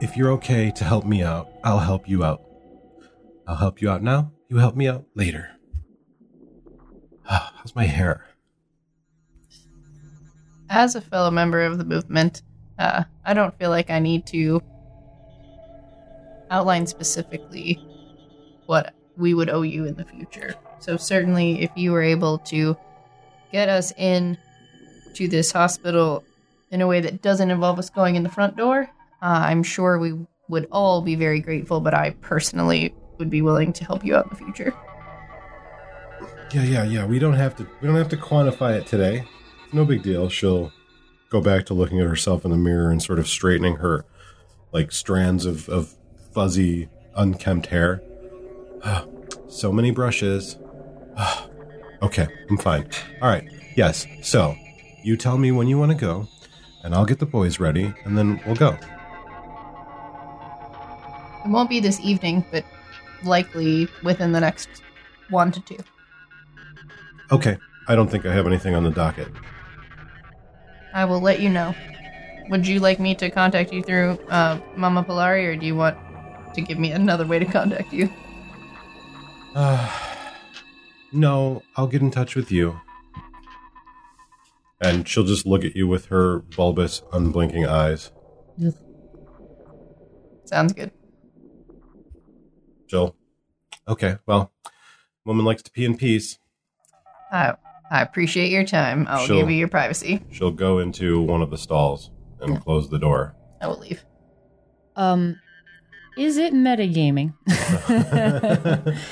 If 0.00 0.16
you're 0.16 0.32
okay 0.32 0.70
to 0.72 0.84
help 0.84 1.04
me 1.04 1.22
out, 1.22 1.48
I'll 1.64 1.78
help 1.78 2.08
you 2.08 2.24
out. 2.24 2.42
I'll 3.46 3.56
help 3.56 3.80
you 3.80 3.90
out 3.90 4.02
now. 4.02 4.32
You 4.52 4.58
help 4.58 4.76
me 4.76 4.86
out 4.86 5.06
later. 5.14 5.48
How's 7.24 7.74
my 7.74 7.86
hair? 7.86 8.26
As 10.68 10.94
a 10.94 11.00
fellow 11.00 11.30
member 11.30 11.62
of 11.62 11.78
the 11.78 11.86
movement, 11.86 12.42
uh, 12.78 13.04
I 13.24 13.32
don't 13.32 13.58
feel 13.58 13.70
like 13.70 13.88
I 13.88 13.98
need 13.98 14.26
to 14.26 14.60
outline 16.50 16.86
specifically 16.86 17.82
what 18.66 18.94
we 19.16 19.32
would 19.32 19.48
owe 19.48 19.62
you 19.62 19.86
in 19.86 19.94
the 19.94 20.04
future. 20.04 20.54
So 20.80 20.98
certainly, 20.98 21.62
if 21.62 21.70
you 21.74 21.90
were 21.90 22.02
able 22.02 22.36
to 22.40 22.76
get 23.52 23.70
us 23.70 23.90
in 23.96 24.36
to 25.14 25.28
this 25.28 25.50
hospital 25.50 26.24
in 26.70 26.82
a 26.82 26.86
way 26.86 27.00
that 27.00 27.22
doesn't 27.22 27.50
involve 27.50 27.78
us 27.78 27.88
going 27.88 28.16
in 28.16 28.22
the 28.22 28.28
front 28.28 28.58
door, 28.58 28.90
uh, 29.22 29.44
I'm 29.46 29.62
sure 29.62 29.98
we 29.98 30.26
would 30.50 30.68
all 30.70 31.00
be 31.00 31.14
very 31.14 31.40
grateful. 31.40 31.80
But 31.80 31.94
I 31.94 32.10
personally 32.20 32.94
would 33.18 33.30
be 33.30 33.42
willing 33.42 33.72
to 33.74 33.84
help 33.84 34.04
you 34.04 34.16
out 34.16 34.24
in 34.24 34.30
the 34.30 34.36
future. 34.36 34.74
Yeah, 36.52 36.64
yeah, 36.64 36.84
yeah. 36.84 37.06
We 37.06 37.18
don't 37.18 37.34
have 37.34 37.56
to. 37.56 37.66
We 37.80 37.88
don't 37.88 37.96
have 37.96 38.10
to 38.10 38.16
quantify 38.16 38.78
it 38.78 38.86
today. 38.86 39.24
No 39.72 39.84
big 39.84 40.02
deal. 40.02 40.28
She'll 40.28 40.72
go 41.30 41.40
back 41.40 41.64
to 41.66 41.74
looking 41.74 41.98
at 42.00 42.06
herself 42.06 42.44
in 42.44 42.50
the 42.50 42.58
mirror 42.58 42.90
and 42.90 43.02
sort 43.02 43.18
of 43.18 43.26
straightening 43.26 43.76
her 43.76 44.04
like 44.72 44.92
strands 44.92 45.46
of, 45.46 45.68
of 45.68 45.94
fuzzy, 46.32 46.88
unkempt 47.14 47.66
hair. 47.66 48.02
so 49.48 49.72
many 49.72 49.90
brushes. 49.90 50.58
okay, 52.02 52.28
I'm 52.50 52.58
fine. 52.58 52.88
All 53.20 53.28
right. 53.28 53.48
Yes. 53.76 54.06
So 54.22 54.54
you 55.02 55.16
tell 55.16 55.38
me 55.38 55.52
when 55.52 55.68
you 55.68 55.78
want 55.78 55.92
to 55.92 55.98
go, 55.98 56.28
and 56.82 56.94
I'll 56.94 57.06
get 57.06 57.18
the 57.18 57.26
boys 57.26 57.60
ready, 57.60 57.94
and 58.04 58.18
then 58.18 58.40
we'll 58.46 58.56
go. 58.56 58.78
It 61.44 61.48
won't 61.48 61.68
be 61.68 61.80
this 61.80 62.00
evening, 62.00 62.44
but 62.50 62.64
likely 63.24 63.88
within 64.02 64.32
the 64.32 64.40
next 64.40 64.68
one 65.30 65.52
to 65.52 65.60
two. 65.60 65.78
Okay. 67.30 67.56
I 67.88 67.96
don't 67.96 68.08
think 68.08 68.26
I 68.26 68.32
have 68.32 68.46
anything 68.46 68.74
on 68.74 68.84
the 68.84 68.90
docket. 68.90 69.28
I 70.94 71.04
will 71.04 71.20
let 71.20 71.40
you 71.40 71.48
know. 71.48 71.74
Would 72.48 72.66
you 72.66 72.80
like 72.80 73.00
me 73.00 73.14
to 73.16 73.30
contact 73.30 73.72
you 73.72 73.82
through 73.82 74.18
uh, 74.28 74.60
Mama 74.76 75.04
Polari, 75.04 75.46
or 75.46 75.56
do 75.56 75.66
you 75.66 75.74
want 75.74 75.96
to 76.54 76.60
give 76.60 76.78
me 76.78 76.92
another 76.92 77.26
way 77.26 77.38
to 77.38 77.44
contact 77.44 77.92
you? 77.92 78.08
Uh, 79.54 79.90
no, 81.12 81.62
I'll 81.76 81.86
get 81.86 82.02
in 82.02 82.10
touch 82.10 82.36
with 82.36 82.50
you. 82.52 82.80
And 84.80 85.08
she'll 85.08 85.24
just 85.24 85.46
look 85.46 85.64
at 85.64 85.76
you 85.76 85.86
with 85.86 86.06
her 86.06 86.40
bulbous, 86.40 87.02
unblinking 87.12 87.66
eyes. 87.66 88.10
Sounds 90.44 90.72
good. 90.72 90.90
Jill. 92.92 93.16
Okay, 93.88 94.18
well, 94.26 94.52
woman 95.24 95.46
likes 95.46 95.62
to 95.62 95.70
pee 95.70 95.86
in 95.86 95.96
peace. 95.96 96.38
I 97.32 97.54
I 97.90 98.02
appreciate 98.02 98.50
your 98.50 98.64
time. 98.64 99.06
I'll 99.08 99.24
Sure. 99.26 99.36
give 99.40 99.48
you 99.50 99.56
your 99.56 99.68
privacy. 99.68 100.20
She'll 100.30 100.50
go 100.50 100.78
into 100.78 101.22
one 101.22 101.40
of 101.40 101.50
the 101.50 101.56
stalls 101.56 102.10
and 102.42 102.60
close 102.62 102.90
the 102.90 102.98
door. 102.98 103.34
I 103.62 103.66
will 103.68 103.78
leave. 103.78 104.04
Um, 104.94 105.36
is 106.18 106.36
it 106.36 106.52
metagaming 106.52 107.32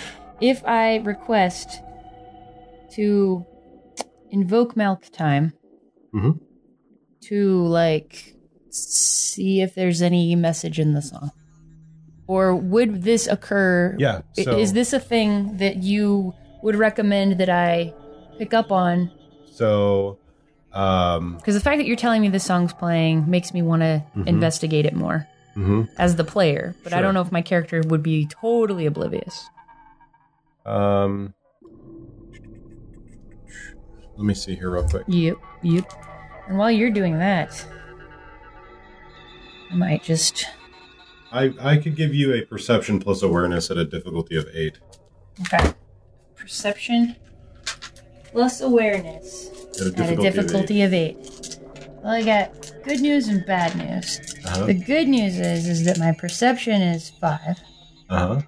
if 0.43 0.63
I 0.67 0.97
request 0.97 1.81
to 2.97 3.47
invoke 4.31 4.77
milk 4.77 5.07
time 5.11 5.55
Mhm. 6.15 6.39
to 7.23 7.67
like 7.67 8.35
see 8.69 9.63
if 9.63 9.75
there's 9.75 10.03
any 10.03 10.35
message 10.37 10.79
in 10.79 10.93
the 10.93 11.01
song? 11.01 11.31
Or 12.31 12.55
would 12.55 13.03
this 13.03 13.27
occur? 13.27 13.97
Yeah, 13.99 14.21
so- 14.35 14.57
is 14.57 14.73
this 14.73 14.93
a 14.93 15.01
thing 15.01 15.57
that 15.57 15.79
you 15.79 16.33
would 16.63 16.77
recommend 16.77 17.39
that 17.39 17.49
I 17.51 17.93
pick 18.39 18.55
up 18.55 18.71
on? 18.71 19.11
So, 19.51 20.17
um, 20.73 21.35
Because 21.39 21.57
the 21.57 21.61
fact 21.61 21.79
that 21.79 21.87
you're 21.87 21.97
telling 21.97 22.23
me 22.23 22.29
this 22.29 22.45
song's 22.45 22.73
playing 22.73 23.29
makes 23.29 23.53
me 23.53 23.63
want 23.63 23.83
to 23.83 24.05
investigate 24.27 24.87
it 24.87 24.95
more 24.95 25.27
mhm. 25.57 25.89
as 25.99 26.15
the 26.15 26.23
player, 26.23 26.77
but 26.85 26.93
I 26.93 27.03
don't 27.03 27.15
know 27.15 27.21
if 27.21 27.33
my 27.33 27.43
character 27.43 27.83
would 27.89 28.05
be 28.05 28.29
totally 28.29 28.87
oblivious. 28.87 29.51
um, 30.65 31.35
let 34.17 34.25
me 34.25 34.35
see 34.35 34.55
here 34.55 34.71
real 34.71 34.87
quick. 34.87 35.03
Yep, 35.09 35.37
yep. 35.63 35.93
And 36.47 36.59
while 36.59 36.71
you're 36.71 36.91
doing 36.91 37.19
that, 37.19 37.67
I 39.73 39.75
might 39.75 40.05
just. 40.05 40.47
I, 41.33 41.55
I 41.61 41.77
could 41.77 41.97
give 41.97 42.15
you 42.15 42.35
a 42.35 42.43
perception 42.43 42.99
plus 43.01 43.23
awareness 43.23 43.71
at 43.71 43.77
a 43.77 43.85
difficulty 43.85 44.37
of 44.37 44.47
eight. 44.55 44.79
Okay. 45.43 45.73
Perception 46.37 47.17
plus 48.33 48.61
awareness 48.61 49.49
At 49.49 49.81
a 49.81 49.85
at 49.87 49.87
a 49.87 49.91
difficulty, 49.91 50.31
difficulty 50.31 50.83
of 50.83 50.93
eight. 50.95 51.59
Well, 52.03 52.13
I 52.13 52.23
got 52.23 52.73
good 52.85 53.01
news 53.01 53.29
and 53.29 53.45
bad 53.47 53.77
news. 53.77 54.21
Uh 54.47 54.67
The 54.67 54.75
good 54.75 55.09
news 55.09 55.39
is 55.39 55.67
is 55.69 55.85
that 55.85 55.99
my 55.99 56.13
perception 56.13 56.81
is 56.83 57.11
five, 57.21 57.59
Uh 58.09 58.27
huh. 58.37 58.41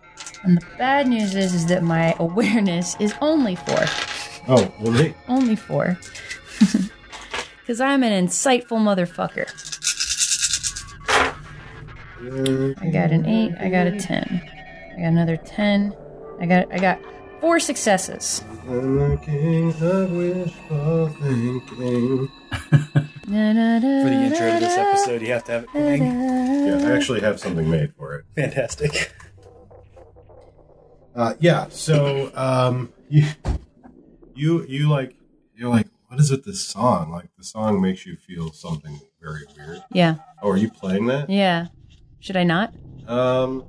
and 0.42 0.56
the 0.56 0.66
bad 0.78 1.06
news 1.08 1.34
is 1.34 1.54
is 1.54 1.66
that 1.66 1.82
my 1.82 2.14
awareness 2.18 2.96
is 2.98 3.14
only 3.20 3.54
four. 3.56 3.84
Oh, 4.48 4.72
well, 4.80 5.14
Only 5.28 5.56
four. 5.56 5.98
Because 7.60 7.80
I'm 7.80 8.02
an 8.02 8.26
insightful 8.26 8.78
motherfucker. 8.82 9.46
I 12.22 12.90
got 12.92 13.10
an 13.10 13.26
eight. 13.26 13.52
I 13.58 13.68
got 13.68 13.86
a 13.88 13.98
ten. 13.98 14.40
I 14.96 15.00
got 15.00 15.08
another 15.08 15.36
ten. 15.36 15.92
I 16.40 16.46
got 16.46 16.72
I 16.72 16.78
got 16.78 17.00
four 17.40 17.58
successes. 17.58 18.44
I'm 18.68 18.98
looking 19.10 19.70
at 19.70 20.10
wishful 20.10 21.08
thinking. 21.20 22.28
Na, 23.26 23.52
na, 23.52 23.78
na, 23.78 24.02
For 24.04 24.10
the 24.10 24.22
intro 24.26 24.52
to 24.52 24.60
this 24.60 24.76
episode, 24.76 25.22
you 25.22 25.32
have 25.32 25.42
to 25.44 25.52
have 25.52 25.64
it 25.64 25.72
going. 25.72 26.02
Yeah, 26.04 26.88
I 26.88 26.92
actually 26.96 27.20
have 27.20 27.40
something 27.40 27.68
made 27.68 27.92
for 27.96 28.14
it. 28.16 28.24
Fantastic. 28.36 29.12
Uh, 31.14 31.34
yeah. 31.40 31.66
So, 31.70 32.30
um, 32.34 32.92
you, 33.08 33.26
you, 34.34 34.64
you 34.66 34.88
like, 34.88 35.14
you're 35.56 35.70
like, 35.70 35.86
what 36.08 36.20
is 36.20 36.30
it? 36.30 36.44
This 36.44 36.62
song, 36.62 37.10
like, 37.10 37.28
the 37.38 37.44
song 37.44 37.80
makes 37.80 38.06
you 38.06 38.16
feel 38.16 38.52
something 38.52 39.00
very 39.20 39.44
weird. 39.56 39.82
Yeah, 39.92 40.16
Oh, 40.42 40.50
are 40.50 40.56
you 40.56 40.70
playing 40.70 41.06
that? 41.06 41.28
yeah. 41.30 41.66
Should 42.22 42.36
I 42.38 42.44
not? 42.44 42.72
Um, 43.06 43.64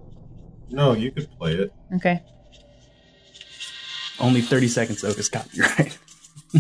no, 0.70 0.94
you 0.94 1.12
could 1.12 1.28
play 1.38 1.56
it. 1.56 1.74
Okay. 1.96 2.22
Only 4.20 4.42
30 4.42 4.68
seconds 4.70 5.02
though 5.02 5.10
is 5.10 5.28
copyright. 5.30 5.98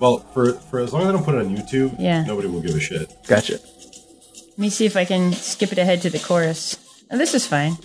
Well, 0.00 0.18
for 0.32 0.52
for 0.52 0.78
as 0.78 0.92
long 0.92 1.02
as 1.02 1.08
I 1.08 1.12
don't 1.12 1.24
put 1.24 1.34
it 1.34 1.40
on 1.44 1.56
YouTube, 1.56 1.96
Yeah. 1.98 2.22
nobody 2.22 2.46
will 2.46 2.60
give 2.60 2.76
a 2.76 2.78
shit. 2.78 3.10
Gotcha. 3.26 3.54
Let 3.58 4.56
me 4.58 4.70
see 4.70 4.86
if 4.86 4.96
I 4.96 5.04
can 5.04 5.32
skip 5.32 5.72
it 5.72 5.78
ahead 5.78 6.02
to 6.02 6.10
the 6.10 6.20
chorus. 6.20 6.76
Oh, 7.10 7.18
this 7.18 7.34
is 7.34 7.44
fine. 7.48 7.76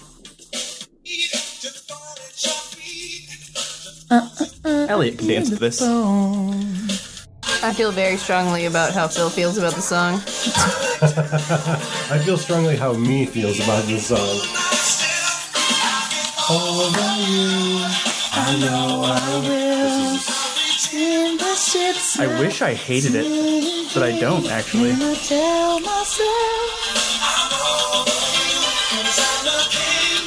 Elliot 4.64 5.18
can 5.18 5.28
dance 5.28 5.50
to 5.50 5.56
this. 5.56 5.82
I 7.64 7.72
feel 7.72 7.94
very 7.94 8.18
strongly 8.18 8.66
about 8.66 8.94
how 8.94 9.08
Phil 9.08 9.30
feels 9.30 9.58
about 9.58 9.74
the 9.74 9.82
song. 9.82 10.16
I 12.12 12.20
feel 12.22 12.38
strongly 12.38 12.76
how 12.76 12.92
me 12.92 13.26
feels 13.26 13.58
about 13.62 13.86
this 13.86 14.08
song. 14.08 14.20
I 22.20 22.38
wish 22.42 22.62
I 22.62 22.74
hated 22.74 23.14
it, 23.16 23.94
but 23.94 24.04
I 24.04 24.20
don't 24.20 24.46
actually. 24.52 24.92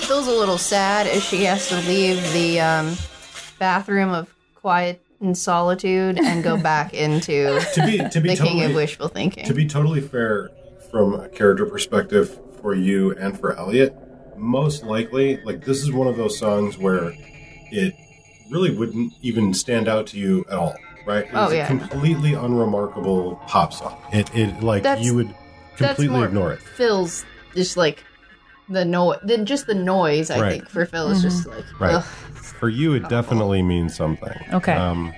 Phil's 0.06 0.26
a 0.26 0.32
little 0.32 0.56
sad 0.56 1.06
as 1.06 1.22
she 1.22 1.44
has 1.44 1.68
to 1.68 1.76
leave 1.82 2.16
the 2.32 2.60
um, 2.60 2.96
bathroom 3.58 4.08
of 4.08 4.34
quiet 4.54 5.05
and 5.20 5.36
solitude 5.36 6.18
and 6.18 6.42
go 6.44 6.56
back 6.56 6.92
into 7.06 7.60
To 7.74 7.86
be 7.86 7.98
to 8.10 8.20
be 8.20 8.34
the 8.34 8.36
king 8.36 8.62
of 8.64 8.74
wishful 8.74 9.08
thinking. 9.08 9.44
to 9.46 9.54
be 9.54 9.66
totally 9.66 10.00
fair 10.00 10.50
from 10.90 11.14
a 11.14 11.28
character 11.28 11.66
perspective 11.66 12.38
for 12.60 12.74
you 12.74 13.12
and 13.12 13.38
for 13.38 13.56
Elliot, 13.56 13.94
most 14.36 14.84
likely, 14.84 15.38
like 15.38 15.64
this 15.64 15.82
is 15.82 15.92
one 15.92 16.06
of 16.06 16.16
those 16.16 16.38
songs 16.38 16.78
where 16.78 17.12
it 17.70 17.94
really 18.50 18.70
wouldn't 18.70 19.12
even 19.22 19.52
stand 19.54 19.88
out 19.88 20.06
to 20.08 20.18
you 20.18 20.44
at 20.48 20.56
all, 20.58 20.76
right? 21.06 21.24
It's 21.24 21.34
Oh, 21.34 21.48
a 21.50 21.56
yeah. 21.56 21.66
completely 21.66 22.34
unremarkable 22.34 23.40
pop 23.46 23.72
song. 23.72 23.96
It 24.12 24.30
it 24.34 24.62
like 24.62 24.82
That's- 24.82 25.04
you 25.04 25.14
would 25.14 25.28
That's 25.78 25.96
completely 25.96 26.16
more 26.16 26.26
ignore 26.26 26.52
it. 26.52 26.60
Phil's 26.60 27.24
just 27.54 27.76
like 27.76 28.04
the 28.68 28.84
noise, 28.84 29.18
then 29.22 29.46
just 29.46 29.66
the 29.66 29.74
noise. 29.74 30.30
I 30.30 30.40
Right. 30.40 30.52
think 30.52 30.68
for 30.68 30.86
Phil 30.86 31.10
is 31.10 31.22
just 31.22 31.46
like 31.46 31.64
Right. 31.80 31.94
ugh. 31.96 32.04
For 32.04 32.68
you, 32.68 32.94
it 32.94 33.08
definitely 33.08 33.62
means 33.62 33.94
something. 33.94 34.32
Okay. 34.52 34.72
Um, 34.72 35.12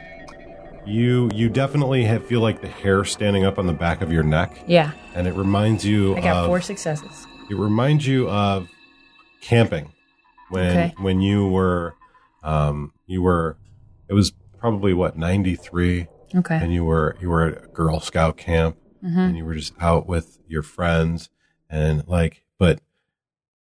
you 0.85 1.29
you 1.35 1.49
definitely 1.49 2.05
have, 2.05 2.25
feel 2.27 2.41
like 2.41 2.61
the 2.63 2.69
hair 2.69 3.05
standing 3.05 3.45
up 3.45 3.59
on 3.59 3.67
the 3.67 3.73
back 3.73 4.01
of 4.01 4.11
your 4.11 4.23
neck, 4.23 4.59
Yeah, 4.67 4.93
and 5.15 5.27
it 5.27 5.35
reminds 5.35 5.85
you. 5.85 6.17
I 6.17 6.21
got 6.21 6.37
of, 6.39 6.47
four 6.47 6.61
successes. 6.61 7.27
It 7.51 7.57
reminds 7.57 8.07
you 8.07 8.29
of 8.31 8.69
camping 9.41 9.93
when 10.51 10.71
Okay. 10.71 10.95
when 10.99 11.21
you 11.21 11.47
were 11.49 11.95
um, 12.43 12.93
you 13.07 13.23
were 13.23 13.57
it 14.09 14.15
was 14.15 14.33
probably 14.59 14.95
what 14.95 15.17
ninety 15.17 15.55
three, 15.57 16.07
Okay. 16.35 16.57
and 16.57 16.73
you 16.73 16.85
were 16.85 17.17
you 17.21 17.29
were 17.29 17.45
at 17.47 17.65
a 17.65 17.69
Girl 17.69 18.01
Scout 18.01 18.37
camp, 18.37 18.77
Mm-hmm. 19.05 19.19
and 19.19 19.37
you 19.37 19.45
were 19.45 19.55
just 19.55 19.75
out 19.81 20.07
with 20.09 20.39
your 20.49 20.63
friends, 20.63 21.29
and 21.71 22.03
like 22.09 22.43
but 22.59 22.81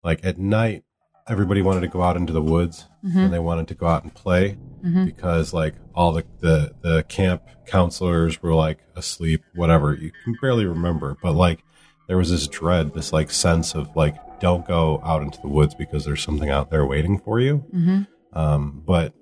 like 0.07 0.19
at 0.25 0.37
night 0.37 0.83
everybody 1.27 1.61
wanted 1.61 1.81
to 1.81 1.87
go 1.97 2.01
out 2.01 2.15
into 2.17 2.33
the 2.33 2.41
woods 2.41 2.85
Mm-hmm. 3.05 3.19
and 3.19 3.33
they 3.33 3.39
wanted 3.39 3.67
to 3.69 3.73
go 3.75 3.87
out 3.87 4.03
and 4.03 4.13
play 4.13 4.57
because 5.05 5.53
like 5.53 5.75
all 5.93 6.11
the, 6.13 6.23
the 6.39 6.73
the 6.81 7.03
camp 7.17 7.41
counselors 7.65 8.41
were 8.41 8.53
like 8.53 8.79
asleep 8.95 9.41
whatever 9.55 9.93
you 9.93 10.11
can 10.23 10.35
barely 10.41 10.65
remember 10.65 11.15
but 11.21 11.33
like 11.33 11.59
there 12.07 12.17
was 12.17 12.29
this 12.31 12.47
dread 12.47 12.93
this 12.93 13.11
like 13.13 13.29
sense 13.31 13.75
of 13.75 13.83
like 13.95 14.15
don't 14.39 14.65
go 14.67 15.01
out 15.03 15.21
into 15.21 15.39
the 15.41 15.47
woods 15.47 15.73
because 15.75 16.03
there's 16.05 16.21
something 16.23 16.49
out 16.49 16.69
there 16.71 16.85
waiting 16.85 17.17
for 17.19 17.39
you 17.39 17.53
Mm-hmm. 17.73 18.01
um, 18.37 18.81
but 18.85 19.13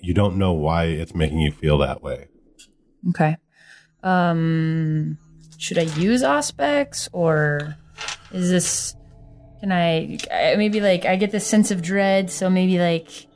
you 0.00 0.14
don't 0.14 0.36
know 0.36 0.52
why 0.52 0.84
it's 0.84 1.14
making 1.14 1.38
you 1.40 1.52
feel 1.52 1.78
that 1.78 2.02
way 2.02 2.28
Okay. 3.10 3.36
Um, 4.04 5.18
should 5.58 5.78
I 5.78 5.82
use 5.82 6.22
Auspex 6.22 7.08
or 7.12 7.76
is 8.32 8.50
this? 8.50 8.94
Can 9.62 9.70
I, 9.70 10.18
I 10.28 10.56
maybe 10.56 10.80
like 10.80 11.04
I 11.04 11.14
get 11.14 11.30
this 11.30 11.46
sense 11.46 11.70
of 11.70 11.82
dread, 11.82 12.32
so 12.32 12.50
maybe 12.50 12.80
like 12.80 13.28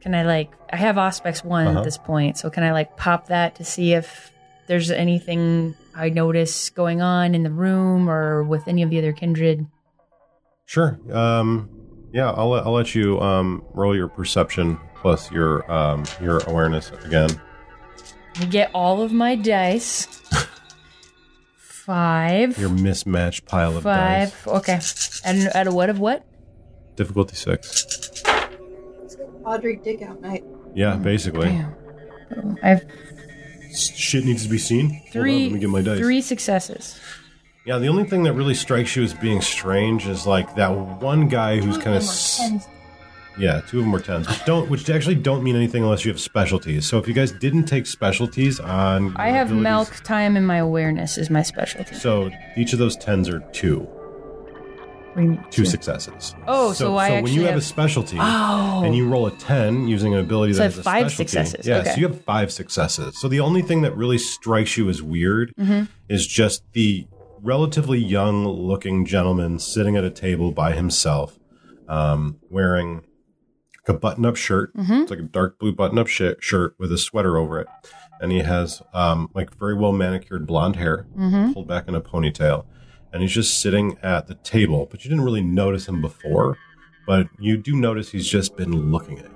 can 0.00 0.14
I 0.14 0.22
like 0.22 0.50
I 0.72 0.76
have 0.76 0.96
Auspex 0.96 1.44
one 1.44 1.66
Uh-huh. 1.66 1.78
at 1.80 1.84
this 1.84 1.98
point, 1.98 2.38
so 2.38 2.48
can 2.48 2.62
I 2.62 2.72
like 2.72 2.96
pop 2.96 3.26
that 3.26 3.56
to 3.56 3.64
see 3.64 3.92
if 3.92 4.32
there's 4.66 4.90
anything 4.90 5.74
I 5.94 6.08
notice 6.08 6.70
going 6.70 7.02
on 7.02 7.34
in 7.34 7.42
the 7.42 7.50
room 7.50 8.08
or 8.08 8.42
with 8.44 8.66
any 8.66 8.82
of 8.82 8.88
the 8.88 8.96
other 8.98 9.12
kindred? 9.12 9.66
Sure. 10.64 10.98
Um, 11.12 11.68
yeah, 12.14 12.30
I'll 12.30 12.48
let, 12.48 12.64
I'll 12.64 12.72
let 12.72 12.94
you 12.94 13.20
um, 13.20 13.62
roll 13.74 13.94
your 13.94 14.08
perception 14.08 14.78
plus 14.94 15.30
your 15.30 15.70
um, 15.70 16.04
your 16.22 16.38
awareness 16.46 16.92
again. 17.04 17.28
I 18.40 18.46
get 18.46 18.70
all 18.72 19.02
of 19.02 19.12
my 19.12 19.34
dice. 19.36 20.06
Five. 21.90 22.56
Your 22.56 22.68
mismatched 22.68 23.46
pile 23.46 23.76
of 23.76 23.82
Five. 23.82 24.30
dice. 24.44 24.46
Okay. 24.46 24.80
And 25.28 25.50
out 25.56 25.66
of 25.66 25.74
what 25.74 25.90
of 25.90 25.98
what? 25.98 26.24
Difficulty 26.94 27.34
six. 27.34 28.22
Audrey 29.44 29.74
dig 29.74 30.04
out 30.04 30.20
night. 30.20 30.44
Yeah, 30.72 30.94
basically. 30.94 31.48
Damn. 31.48 31.74
I 32.62 32.68
have 32.68 32.84
Shit 33.74 34.24
needs 34.24 34.44
to 34.44 34.48
be 34.48 34.58
seen. 34.58 34.90
Hold 34.90 35.00
on, 35.02 35.10
three. 35.10 35.42
let 35.44 35.52
me 35.52 35.58
get 35.58 35.70
my 35.70 35.82
dice. 35.82 35.98
Three 35.98 36.20
successes. 36.20 36.96
Yeah, 37.66 37.78
the 37.78 37.88
only 37.88 38.04
thing 38.04 38.22
that 38.22 38.34
really 38.34 38.54
strikes 38.54 38.94
you 38.94 39.02
as 39.02 39.12
being 39.12 39.40
strange 39.40 40.06
is 40.06 40.28
like 40.28 40.54
that 40.54 40.68
one 40.68 41.26
guy 41.26 41.58
who's 41.58 41.76
kind 41.76 41.96
of. 41.96 42.04
Yeah, 43.40 43.60
two 43.62 43.78
of 43.78 43.84
them 43.84 43.92
were 43.92 44.00
tens, 44.00 44.28
which 44.28 44.44
don't, 44.44 44.68
which 44.70 44.88
actually 44.90 45.14
don't 45.16 45.42
mean 45.42 45.56
anything 45.56 45.82
unless 45.82 46.04
you 46.04 46.10
have 46.10 46.20
specialties. 46.20 46.86
So 46.86 46.98
if 46.98 47.08
you 47.08 47.14
guys 47.14 47.32
didn't 47.32 47.64
take 47.64 47.86
specialties 47.86 48.60
on, 48.60 49.16
I 49.16 49.28
have 49.30 49.48
abilities- 49.48 49.62
milk 49.62 49.94
time 50.04 50.36
and 50.36 50.46
my 50.46 50.58
awareness 50.58 51.16
is 51.18 51.30
my 51.30 51.42
specialty. 51.42 51.94
So 51.94 52.30
each 52.56 52.72
of 52.72 52.78
those 52.78 52.96
tens 52.96 53.28
are 53.28 53.40
two, 53.52 53.80
What 53.80 55.16
do 55.16 55.22
you 55.22 55.28
mean? 55.30 55.44
two 55.50 55.64
successes. 55.64 56.34
Oh, 56.46 56.72
so 56.72 56.96
I 56.96 57.08
when 57.10 57.18
actually 57.20 57.34
you 57.34 57.40
have, 57.42 57.50
a 57.50 57.52
have- 57.54 57.64
specialty 57.64 58.18
Oh. 58.20 58.82
and 58.84 58.94
you 58.94 59.08
roll 59.08 59.26
a 59.26 59.30
ten 59.32 59.88
using 59.88 60.12
an 60.14 60.20
ability 60.20 60.52
So 60.52 60.64
I 60.64 60.68
that 60.68 60.74
have 60.74 60.76
has 60.76 60.78
a 60.80 60.82
five 60.82 61.10
specialty, 61.12 61.28
successes, 61.46 61.66
Yeah, 61.66 61.78
okay. 61.78 61.90
so 61.94 61.96
you 62.00 62.08
have 62.08 62.20
five 62.22 62.52
successes. 62.52 63.18
So 63.20 63.26
the 63.28 63.40
only 63.40 63.62
thing 63.62 63.82
that 63.82 63.96
really 63.96 64.18
strikes 64.18 64.76
you 64.76 64.88
as 64.90 65.02
weird 65.02 65.52
Mm-hmm. 65.58 65.84
is 66.08 66.26
just 66.26 66.62
the 66.74 67.06
relatively 67.42 67.98
young 67.98 68.46
looking 68.46 69.06
gentleman 69.06 69.58
sitting 69.58 69.96
at 69.96 70.04
a 70.04 70.10
table 70.10 70.52
by 70.52 70.72
himself, 70.72 71.38
um, 71.88 72.36
wearing 72.50 73.00
a 73.90 73.94
button 73.94 74.24
up 74.24 74.36
shirt. 74.36 74.74
Mm-hmm. 74.74 74.92
It's 75.02 75.10
like 75.10 75.20
a 75.20 75.24
dark 75.24 75.58
blue 75.58 75.72
button 75.72 75.98
up 75.98 76.06
sh- 76.08 76.22
shirt 76.40 76.74
with 76.78 76.90
a 76.92 76.98
sweater 76.98 77.36
over 77.36 77.60
it. 77.60 77.66
And 78.20 78.32
he 78.32 78.38
has 78.38 78.82
um, 78.94 79.30
like 79.34 79.54
very 79.58 79.74
well 79.74 79.92
manicured 79.92 80.46
blonde 80.46 80.76
hair 80.76 81.06
Mm-hmm. 81.18 81.52
pulled 81.52 81.68
back 81.68 81.88
in 81.88 81.94
a 81.94 82.00
ponytail. 82.00 82.64
And 83.12 83.22
he's 83.22 83.32
just 83.32 83.60
sitting 83.60 83.98
at 84.02 84.26
the 84.28 84.34
table, 84.36 84.86
but 84.90 85.04
you 85.04 85.10
didn't 85.10 85.24
really 85.24 85.42
notice 85.42 85.86
him 85.88 86.00
before. 86.00 86.56
But 87.06 87.26
you 87.38 87.56
do 87.56 87.74
notice 87.74 88.10
he's 88.10 88.28
just 88.28 88.56
been 88.56 88.90
looking 88.92 89.18
at 89.18 89.24
you. 89.24 89.30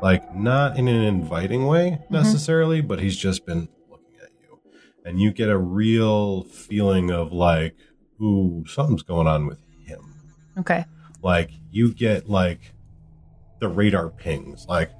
Like, 0.00 0.34
not 0.34 0.76
in 0.78 0.88
an 0.88 1.02
inviting 1.02 1.66
way 1.66 1.98
necessarily, 2.10 2.80
but 2.80 2.98
he's 3.00 3.16
just 3.16 3.44
been 3.46 3.68
looking 3.90 4.14
at 4.22 4.30
you. 4.40 4.58
And 5.04 5.20
you 5.20 5.32
get 5.32 5.48
a 5.48 5.58
real 5.58 6.44
feeling 6.44 7.10
of 7.10 7.32
like, 7.32 7.76
ooh, 8.20 8.64
something's 8.66 9.02
going 9.02 9.26
on 9.26 9.46
with 9.46 9.58
him 9.84 10.14
Okay. 10.58 10.84
like 11.22 11.50
you 11.70 11.92
get 11.92 12.28
like 12.28 12.71
the 13.62 13.68
radar 13.68 14.10
pings 14.10 14.66
like 14.68 14.90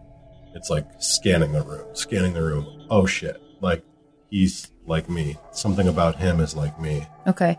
it's 0.55 0.71
like 0.71 0.87
scanning 1.01 1.51
the 1.51 1.63
room 1.63 1.85
scanning 1.95 2.33
the 2.33 2.43
room. 2.43 2.87
Oh 2.89 3.07
shit. 3.07 3.43
Like 3.61 3.85
he's 4.31 4.71
like 4.87 5.11
me. 5.11 5.37
Something 5.51 5.89
about 5.89 6.17
him 6.17 6.39
is 6.39 6.55
like 6.55 6.79
me. 6.81 7.07
Okay. 7.27 7.59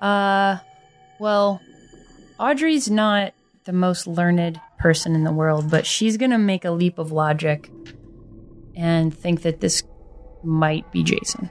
Uh, 0.00 0.58
well, 1.18 1.60
Audrey's 2.38 2.88
not 2.88 3.34
the 3.64 3.72
most 3.72 4.06
learned 4.06 4.60
person 4.78 5.14
in 5.16 5.24
the 5.24 5.32
world, 5.32 5.68
but 5.70 5.84
she's 5.84 6.16
gonna 6.16 6.38
make 6.38 6.64
a 6.64 6.70
leap 6.70 6.98
of 6.98 7.10
logic 7.10 7.68
and 8.76 9.16
think 9.16 9.42
that 9.42 9.60
this 9.60 9.82
might 10.44 10.90
be 10.92 11.02
Jason. 11.02 11.50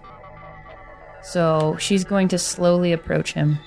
So 1.22 1.76
she's 1.80 2.06
going 2.06 2.30
to 2.30 2.38
slowly 2.38 2.94
approach 2.94 3.34
him, 3.34 3.58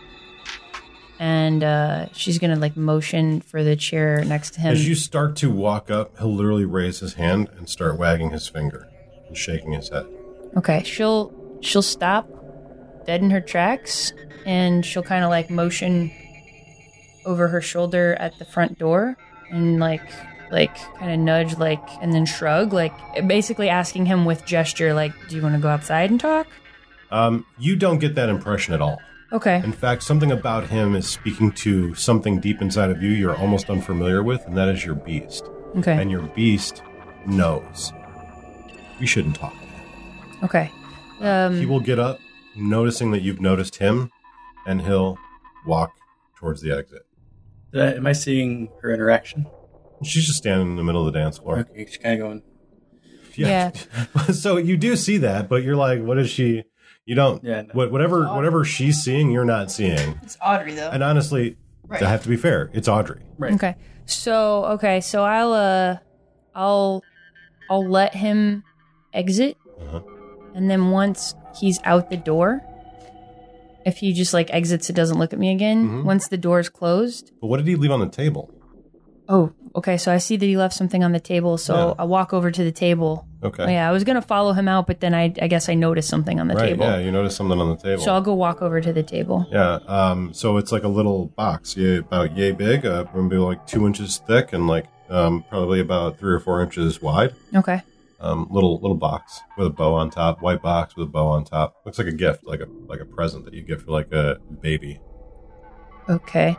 and 1.18 1.64
uh, 1.64 2.06
she's 2.12 2.38
gonna 2.38 2.56
like 2.56 2.76
motion 2.76 3.40
for 3.40 3.64
the 3.64 3.74
chair 3.76 4.24
next 4.24 4.54
to 4.54 4.60
him. 4.60 4.72
as 4.72 4.86
you 4.88 4.94
start 4.94 5.36
to 5.36 5.50
walk 5.50 5.90
up 5.90 6.16
he'll 6.18 6.34
literally 6.34 6.64
raise 6.64 7.00
his 7.00 7.14
hand 7.14 7.48
and 7.56 7.68
start 7.68 7.98
wagging 7.98 8.30
his 8.30 8.46
finger 8.48 8.88
and 9.26 9.36
shaking 9.36 9.72
his 9.72 9.88
head 9.90 10.06
Okay, 10.56 10.82
she'll 10.82 11.32
she'll 11.60 11.82
stop 11.82 12.26
dead 13.06 13.20
in 13.22 13.30
her 13.30 13.40
tracks 13.40 14.12
and 14.46 14.84
she'll 14.84 15.02
kind 15.02 15.22
of 15.24 15.30
like 15.30 15.50
motion 15.50 16.10
over 17.26 17.48
her 17.48 17.60
shoulder 17.60 18.16
at 18.18 18.38
the 18.38 18.44
front 18.46 18.78
door 18.78 19.16
and 19.50 19.78
like 19.78 20.02
like 20.50 20.74
kind 20.98 21.12
of 21.12 21.18
nudge 21.18 21.58
like 21.58 21.82
and 22.00 22.12
then 22.14 22.24
shrug 22.24 22.72
like 22.72 22.92
basically 23.26 23.68
asking 23.68 24.06
him 24.06 24.24
with 24.24 24.44
gesture 24.46 24.94
like 24.94 25.12
do 25.28 25.36
you 25.36 25.42
want 25.42 25.54
to 25.54 25.60
go 25.60 25.68
outside 25.68 26.10
and 26.10 26.18
talk? 26.20 26.46
um, 27.10 27.44
you 27.58 27.76
don't 27.76 27.98
get 27.98 28.14
that 28.14 28.28
impression 28.30 28.72
at 28.74 28.80
all 28.80 28.98
Okay. 29.32 29.56
in 29.62 29.72
fact 29.72 30.02
something 30.02 30.32
about 30.32 30.68
him 30.68 30.94
is 30.94 31.06
speaking 31.06 31.52
to 31.52 31.94
something 31.94 32.40
deep 32.40 32.62
inside 32.62 32.90
of 32.90 33.02
you 33.02 33.10
you're 33.10 33.36
almost 33.36 33.68
unfamiliar 33.68 34.22
with 34.22 34.44
and 34.46 34.56
that 34.56 34.68
is 34.68 34.84
your 34.84 34.94
beast 34.94 35.44
Okay. 35.76 36.00
and 36.00 36.10
your 36.10 36.22
beast 36.28 36.82
knows 37.26 37.92
we 38.98 39.06
shouldn't 39.06 39.36
talk 39.36 39.52
to 39.52 39.58
him 39.66 40.38
Okay. 40.44 40.70
Um 41.20 41.58
he 41.58 41.66
will 41.66 41.80
get 41.80 41.98
up, 41.98 42.20
noticing 42.56 43.10
that 43.10 43.22
you've 43.22 43.40
noticed 43.40 43.76
him, 43.76 44.10
and 44.66 44.80
he'll 44.82 45.18
walk 45.66 45.90
towards 46.38 46.60
the 46.62 46.70
exit. 46.70 47.02
I, 47.74 47.94
am 47.94 48.06
I 48.06 48.12
seeing 48.12 48.70
her 48.82 48.92
interaction? 48.92 49.46
She's 50.04 50.26
just 50.26 50.38
standing 50.38 50.68
in 50.68 50.76
the 50.76 50.84
middle 50.84 51.06
of 51.06 51.12
the 51.12 51.18
dance 51.18 51.38
floor. 51.38 51.58
Okay, 51.58 51.84
she's 51.86 51.96
kind 51.98 52.14
of 52.14 52.20
going. 52.20 52.42
Yeah. 53.34 53.72
so 54.32 54.56
you 54.58 54.76
do 54.76 54.94
see 54.96 55.18
that, 55.18 55.48
but 55.48 55.62
you're 55.64 55.76
like, 55.76 56.00
what 56.02 56.18
is 56.18 56.30
she? 56.30 56.62
You 57.08 57.14
don't. 57.14 57.42
Yeah, 57.42 57.62
no. 57.62 57.68
What, 57.72 57.90
whatever, 57.90 58.26
whatever 58.26 58.66
she's 58.66 58.98
seeing, 59.02 59.30
you're 59.30 59.46
not 59.46 59.70
seeing. 59.70 60.18
It's 60.22 60.36
Audrey 60.44 60.74
though. 60.74 60.90
And 60.90 61.02
honestly, 61.02 61.56
Right. 61.86 62.00
to 62.00 62.06
have 62.06 62.22
to 62.24 62.28
be 62.28 62.36
fair, 62.36 62.68
it's 62.74 62.86
Audrey. 62.86 63.22
Right. 63.38 63.54
Okay. 63.54 63.76
So 64.04 64.64
okay, 64.76 65.00
so 65.00 65.24
I'll 65.24 65.52
uh 65.54 65.96
I'll 66.54 67.02
I'll 67.70 67.88
let 67.88 68.14
him 68.14 68.62
exit. 69.14 69.56
Uh-huh. 69.80 70.00
And 70.54 70.70
then 70.70 70.90
once 70.90 71.34
he's 71.58 71.80
out 71.84 72.10
the 72.10 72.18
door, 72.18 72.60
if 73.86 73.96
he 73.98 74.12
just 74.12 74.34
like 74.34 74.50
exits 74.52 74.90
it 74.90 74.92
doesn't 74.96 75.18
look 75.18 75.32
at 75.32 75.38
me 75.38 75.50
again, 75.50 75.88
Mhm. 75.88 76.04
once 76.04 76.28
the 76.28 76.36
door's 76.36 76.68
closed. 76.68 77.32
But 77.40 77.46
what 77.46 77.56
did 77.56 77.66
he 77.66 77.76
leave 77.76 77.90
on 77.90 78.00
the 78.00 78.08
table? 78.08 78.50
Oh, 79.30 79.52
okay. 79.76 79.96
So 79.96 80.12
I 80.12 80.18
see 80.18 80.36
that 80.36 80.44
he 80.46 80.56
left 80.58 80.74
something 80.74 81.02
on 81.04 81.12
the 81.12 81.20
table, 81.20 81.56
so 81.56 81.74
Yeah. 81.74 81.94
I 82.02 82.04
walk 82.04 82.34
over 82.34 82.50
to 82.50 82.64
the 82.64 82.72
table. 82.72 83.26
Okay. 83.42 83.72
Yeah, 83.72 83.88
I 83.88 83.92
was 83.92 84.02
gonna 84.04 84.22
follow 84.22 84.52
him 84.52 84.66
out, 84.68 84.86
but 84.86 85.00
then 85.00 85.14
I 85.14 85.32
I 85.40 85.46
guess 85.46 85.68
I 85.68 85.74
noticed 85.74 86.08
something 86.08 86.40
on 86.40 86.48
the 86.48 86.54
right. 86.54 86.70
table. 86.70 86.84
Yeah. 86.86 86.98
You 86.98 87.12
noticed 87.12 87.36
something 87.36 87.60
on 87.60 87.68
the 87.68 87.76
table. 87.76 88.02
So 88.02 88.12
I'll 88.12 88.20
go 88.20 88.34
walk 88.34 88.62
over 88.62 88.80
to 88.80 88.92
the 88.92 89.02
table. 89.02 89.46
yeah. 89.50 89.78
Um. 89.86 90.32
So 90.34 90.56
it's 90.56 90.72
like 90.72 90.82
a 90.84 90.88
little 90.88 91.26
box, 91.26 91.76
yeah, 91.76 91.98
about 91.98 92.36
yay 92.36 92.50
big, 92.52 92.84
uh, 92.84 93.04
maybe 93.14 93.36
like 93.36 93.66
two 93.66 93.86
inches 93.86 94.18
thick, 94.26 94.52
and 94.52 94.66
like 94.66 94.86
um 95.08 95.44
probably 95.48 95.80
about 95.80 96.18
three 96.18 96.34
or 96.34 96.40
four 96.40 96.62
inches 96.62 97.00
wide. 97.00 97.34
Okay. 97.54 97.80
um, 98.20 98.48
little 98.50 98.80
little 98.80 98.96
box 98.96 99.40
with 99.56 99.68
a 99.68 99.70
bow 99.70 99.94
on 99.94 100.10
top, 100.10 100.42
white 100.42 100.60
box 100.60 100.96
with 100.96 101.06
a 101.06 101.10
bow 101.10 101.28
on 101.28 101.44
top. 101.44 101.76
Looks 101.86 101.98
like 101.98 102.08
a 102.08 102.12
gift, 102.12 102.44
like 102.44 102.60
a 102.60 102.66
like 102.86 103.00
a 103.00 103.04
present 103.04 103.44
that 103.44 103.54
you 103.54 103.62
get 103.62 103.80
for 103.80 103.92
like 103.92 104.10
a 104.12 104.38
baby. 104.60 105.00
Okay. 106.08 106.56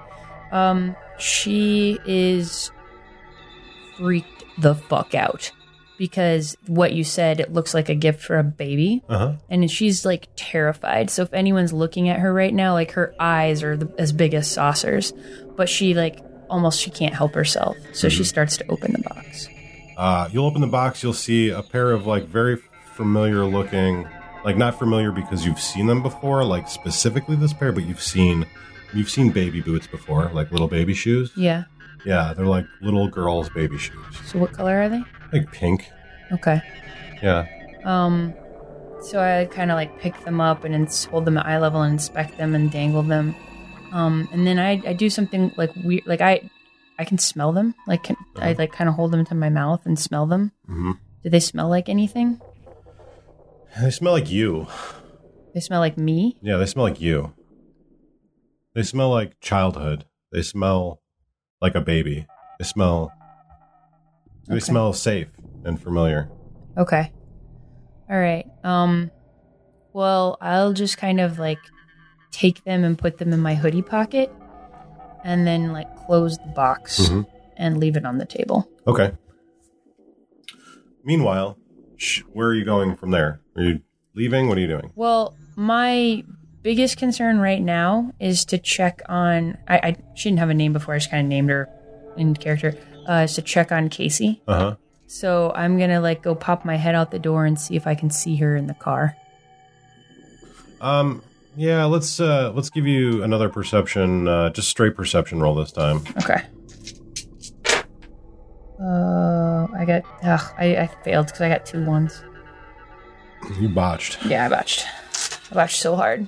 Um, 0.53 0.95
she 1.17 1.99
is 2.05 2.71
freaked 3.97 4.45
the 4.57 4.75
fuck 4.75 5.13
out 5.13 5.51
because 5.99 6.57
what 6.65 6.93
you 6.93 7.03
said, 7.03 7.41
it 7.41 7.53
looks 7.53 7.73
like 7.73 7.89
a 7.89 7.93
gift 7.93 8.23
for 8.23 8.39
a 8.39 8.43
baby. 8.43 9.03
Uh 9.07 9.17
huh. 9.17 9.33
And 9.49 9.69
she's 9.69 10.05
like 10.05 10.29
terrified. 10.35 11.11
So 11.11 11.23
if 11.23 11.33
anyone's 11.33 11.73
looking 11.73 12.09
at 12.09 12.19
her 12.19 12.33
right 12.33 12.53
now, 12.53 12.73
like 12.73 12.93
her 12.93 13.13
eyes 13.19 13.61
are 13.61 13.77
the, 13.77 13.93
as 13.99 14.13
big 14.13 14.33
as 14.33 14.49
saucers, 14.49 15.13
but 15.57 15.69
she 15.69 15.93
like 15.93 16.19
almost 16.49 16.79
she 16.79 16.89
can't 16.89 17.13
help 17.13 17.35
herself. 17.35 17.75
So 17.93 18.09
she 18.09 18.23
starts 18.23 18.57
to 18.57 18.71
open 18.71 18.93
the 18.93 19.03
box. 19.03 19.49
Uh, 19.97 20.29
you'll 20.31 20.45
open 20.45 20.61
the 20.61 20.67
box. 20.67 21.03
You'll 21.03 21.13
see 21.13 21.49
a 21.49 21.61
pair 21.61 21.91
of 21.91 22.07
like 22.07 22.23
very 22.23 22.57
familiar 22.93 23.43
looking, 23.43 24.07
like 24.45 24.55
not 24.55 24.79
familiar 24.79 25.11
because 25.11 25.45
you've 25.45 25.59
seen 25.59 25.85
them 25.85 26.01
before, 26.01 26.45
like 26.45 26.69
specifically 26.69 27.35
this 27.35 27.53
pair, 27.53 27.73
but 27.73 27.83
you've 27.83 28.01
seen 28.01 28.45
you've 28.93 29.09
seen 29.09 29.31
baby 29.31 29.59
boots 29.59 29.85
before, 29.85 30.31
like 30.33 30.49
little 30.51 30.69
baby 30.69 30.93
shoes. 30.93 31.33
Yeah. 31.35 31.65
Yeah, 32.05 32.33
they're 32.33 32.45
like 32.45 32.65
little 32.81 33.07
girls' 33.07 33.49
baby 33.49 33.77
shoes, 33.77 34.15
So 34.25 34.39
what 34.39 34.53
color 34.53 34.81
are 34.81 34.89
they? 34.89 35.03
like 35.33 35.51
pink. 35.51 35.87
Okay. 36.31 36.61
Yeah. 37.21 37.45
Um, 37.83 38.33
so 39.01 39.19
I 39.19 39.45
kind 39.45 39.69
of 39.71 39.75
like 39.75 39.99
pick 39.99 40.19
them 40.25 40.39
up 40.41 40.63
and 40.63 40.73
ins- 40.75 41.05
hold 41.05 41.25
them 41.25 41.37
at 41.37 41.45
eye 41.45 41.59
level 41.59 41.81
and 41.81 41.93
inspect 41.93 42.37
them 42.37 42.55
and 42.55 42.71
dangle 42.71 43.03
them. 43.03 43.35
Um, 43.91 44.27
and 44.31 44.45
then 44.45 44.59
I, 44.59 44.81
I 44.87 44.93
do 44.93 45.09
something 45.09 45.51
like 45.57 45.71
weird, 45.83 46.03
like 46.05 46.21
I, 46.21 46.49
I 46.97 47.05
can 47.05 47.17
smell 47.17 47.51
them. 47.53 47.73
Like 47.87 48.03
can, 48.03 48.15
I 48.37 48.53
like 48.53 48.71
kind 48.71 48.89
of 48.89 48.95
hold 48.95 49.11
them 49.11 49.25
to 49.25 49.35
my 49.35 49.49
mouth 49.49 49.85
and 49.85 49.97
smell 49.99 50.25
them. 50.25 50.51
hmm 50.67 50.91
Do 51.23 51.29
they 51.29 51.39
smell 51.39 51.69
like 51.69 51.89
anything? 51.89 52.39
They 53.81 53.91
smell 53.91 54.13
like 54.13 54.29
you. 54.31 54.67
They 55.53 55.59
smell 55.59 55.79
like 55.79 55.97
me. 55.97 56.37
Yeah, 56.41 56.57
they 56.57 56.65
smell 56.65 56.85
like 56.85 57.01
you. 57.01 57.33
They 58.73 58.83
smell 58.83 59.09
like 59.09 59.39
childhood. 59.39 60.05
They 60.31 60.41
smell 60.43 61.01
like 61.61 61.75
a 61.75 61.81
baby. 61.81 62.25
They 62.59 62.65
smell. 62.65 63.11
They 64.47 64.55
Okay. 64.55 64.59
smell 64.65 64.93
safe 64.93 65.29
and 65.63 65.81
familiar. 65.81 66.29
Okay. 66.77 67.11
All 68.09 68.17
right. 68.19 68.47
Um, 68.63 69.11
well, 69.93 70.37
I'll 70.41 70.73
just 70.73 70.97
kind 70.97 71.19
of 71.19 71.37
like 71.39 71.59
take 72.31 72.63
them 72.63 72.83
and 72.83 72.97
put 72.97 73.17
them 73.17 73.33
in 73.33 73.39
my 73.39 73.55
hoodie 73.55 73.81
pocket, 73.81 74.31
and 75.23 75.45
then 75.45 75.71
like 75.73 75.93
close 76.05 76.37
the 76.37 76.47
box 76.55 76.99
Mhm. 77.09 77.27
and 77.57 77.77
leave 77.77 77.97
it 77.97 78.05
on 78.05 78.17
the 78.17 78.25
table. 78.25 78.69
Okay. 78.87 79.11
Meanwhile, 81.03 81.57
sh- 81.97 82.21
where 82.33 82.47
are 82.47 82.53
you 82.53 82.65
going 82.65 82.95
from 82.95 83.11
there? 83.11 83.41
Are 83.55 83.63
you 83.63 83.81
leaving? 84.15 84.47
What 84.47 84.57
are 84.57 84.61
you 84.61 84.67
doing? 84.67 84.91
Well, 84.95 85.35
my 85.55 86.23
biggest 86.61 86.97
concern 86.97 87.39
right 87.39 87.61
now 87.61 88.13
is 88.19 88.45
to 88.45 88.57
check 88.57 89.01
on. 89.09 89.57
I, 89.67 89.77
I 89.77 89.97
she 90.15 90.29
didn't 90.29 90.39
have 90.39 90.49
a 90.49 90.53
name 90.53 90.73
before. 90.73 90.93
I 90.95 90.97
just 90.97 91.11
kind 91.11 91.25
of 91.25 91.29
named 91.29 91.49
her 91.49 91.69
in 92.17 92.35
character. 92.35 92.77
Uh, 93.07 93.23
is 93.23 93.33
to 93.35 93.41
check 93.41 93.71
on 93.71 93.89
Casey. 93.89 94.41
Uh 94.47 94.59
huh. 94.59 94.75
So 95.07 95.51
I'm 95.55 95.79
gonna 95.79 96.01
like 96.01 96.21
go 96.21 96.35
pop 96.35 96.65
my 96.65 96.75
head 96.75 96.95
out 96.95 97.11
the 97.11 97.19
door 97.19 97.45
and 97.45 97.59
see 97.59 97.75
if 97.75 97.87
I 97.87 97.95
can 97.95 98.09
see 98.09 98.35
her 98.37 98.55
in 98.55 98.67
the 98.67 98.73
car. 98.73 99.15
Um. 100.81 101.23
Yeah. 101.55 101.85
Let's 101.85 102.19
uh. 102.19 102.51
Let's 102.53 102.69
give 102.69 102.85
you 102.85 103.23
another 103.23 103.49
perception. 103.49 104.27
Uh. 104.27 104.49
Just 104.51 104.69
straight 104.69 104.95
perception 104.95 105.39
roll 105.39 105.55
this 105.55 105.71
time. 105.71 106.03
Okay. 106.17 106.43
Uh, 108.81 109.67
I 109.77 109.83
got. 109.85 110.03
Ugh, 110.23 110.53
I, 110.57 110.77
I 110.77 110.87
failed 111.03 111.27
because 111.27 111.41
I 111.41 111.49
got 111.49 111.65
two 111.65 111.83
ones. 111.85 112.23
You 113.59 113.69
botched. 113.69 114.23
Yeah, 114.25 114.45
I 114.45 114.49
botched. 114.49 114.85
I 115.51 115.55
botched 115.55 115.81
so 115.81 115.95
hard. 115.95 116.27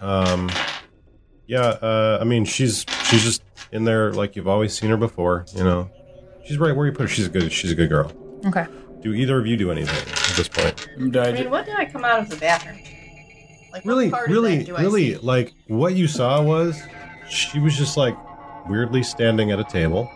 Um. 0.00 0.50
Yeah. 1.46 1.60
Uh. 1.60 2.18
I 2.20 2.24
mean, 2.24 2.44
she's 2.44 2.84
she's 3.04 3.22
just 3.22 3.42
in 3.72 3.84
there 3.84 4.12
like 4.12 4.36
you've 4.36 4.48
always 4.48 4.76
seen 4.76 4.90
her 4.90 4.96
before. 4.96 5.46
You 5.54 5.64
know. 5.64 5.90
She's 6.46 6.58
right 6.58 6.74
where 6.76 6.86
you 6.86 6.92
put 6.92 7.02
her. 7.02 7.08
She's 7.08 7.26
a 7.26 7.30
good. 7.30 7.52
She's 7.52 7.70
a 7.72 7.74
good 7.74 7.88
girl. 7.88 8.12
Okay. 8.46 8.66
Do 9.02 9.12
either 9.14 9.38
of 9.38 9.46
you 9.46 9.56
do 9.56 9.70
anything 9.70 9.94
at 9.96 10.36
this 10.36 10.48
point? 10.48 10.88
I 11.16 11.20
I 11.28 11.32
ju- 11.32 11.42
mean, 11.44 11.50
what 11.50 11.66
did 11.66 11.74
I 11.76 11.84
come 11.84 12.04
out 12.04 12.20
of 12.20 12.28
the 12.30 12.36
bathroom? 12.36 12.78
Like, 13.72 13.84
what 13.84 13.86
really 13.86 14.06
of 14.12 14.18
really 14.28 14.56
that 14.58 14.66
do 14.66 14.76
I 14.76 14.80
really 14.82 15.14
see? 15.14 15.18
like 15.18 15.52
what 15.68 15.94
you 15.94 16.06
saw 16.06 16.40
was 16.42 16.80
she 17.28 17.58
was 17.58 17.76
just 17.76 17.96
like 17.96 18.16
weirdly 18.68 19.02
standing 19.02 19.50
at 19.50 19.58
a 19.58 19.64
table 19.64 20.10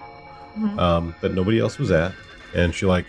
Mhm. 0.56 0.78
um, 0.78 1.14
that 1.22 1.34
nobody 1.34 1.58
else 1.58 1.76
was 1.78 1.90
at 1.90 2.12
and 2.54 2.74
she 2.74 2.86
like 2.86 3.04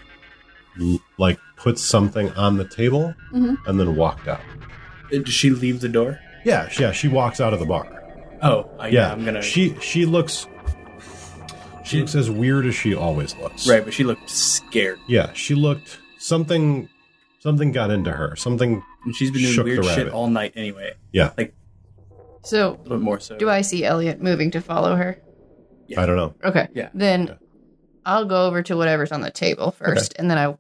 l- 0.82 0.99
like 1.18 1.40
put 1.56 1.78
something 1.80 2.30
on 2.32 2.57
the 2.57 2.66
table 2.66 3.14
Mhm. 3.32 3.57
and 3.68 3.80
then 3.80 3.95
walked 3.95 4.28
out 4.28 4.41
Did 5.11 5.30
she 5.30 5.49
leave 5.49 5.80
the 5.82 5.88
door? 5.90 6.20
Yeah 6.45 6.70
yeah 6.80 6.91
she 6.91 7.07
walks 7.07 7.40
out 7.41 7.53
of 7.53 7.60
the 7.60 7.66
bar 7.66 7.95
Oh, 8.41 8.70
I, 8.80 8.88
yeah, 8.88 9.07
yeah. 9.07 9.11
I'm 9.11 9.26
gonna. 9.26 9.41
she 9.41 9.76
she 9.82 10.06
looks 10.06 10.48
she 11.84 11.99
looks 12.02 12.16
as 12.16 12.30
weird 12.30 12.66
as 12.66 12.76
she 12.76 12.94
always 12.95 13.36
looks 13.38 13.68
right, 13.68 13.84
but 13.84 13.94
she 13.94 14.03
looked 14.03 14.30
scared, 14.30 14.99
yeah 15.07 15.34
she 15.34 15.56
looked 15.56 15.99
something 16.20 16.88
something 17.40 17.72
got 17.72 17.90
into 17.91 18.11
her 18.11 18.36
something 18.36 18.84
and 19.06 19.16
she's 19.16 19.32
been 19.32 19.41
doing 19.41 19.64
weird 19.66 19.86
shit 19.86 20.10
all 20.10 20.28
night 20.28 20.53
anyway. 20.56 20.94
yeah 21.11 21.32
So, 22.44 22.70
A 22.70 22.72
little 22.84 22.98
bit 22.98 23.02
more 23.02 23.20
so. 23.20 23.38
do 23.38 23.49
I 23.49 23.61
see 23.61 23.84
Elliot 23.84 24.22
moving 24.22 24.52
to 24.52 24.61
follow 24.61 24.95
her? 24.95 25.22
Yeah. 25.88 26.02
i 26.02 26.06
don't 26.06 26.16
know 26.18 26.36
Okay. 26.44 26.68
Yeah. 26.74 26.90
Then 26.94 27.28
Yeah. 27.28 27.34
I'll 28.06 28.26
go 28.26 28.45
over 28.48 28.61
to 28.64 28.76
whatever's 28.78 29.11
on 29.11 29.22
the 29.22 29.32
table 29.32 29.72
first, 29.72 30.16
and 30.18 30.30
then 30.32 30.38
I 30.38 30.57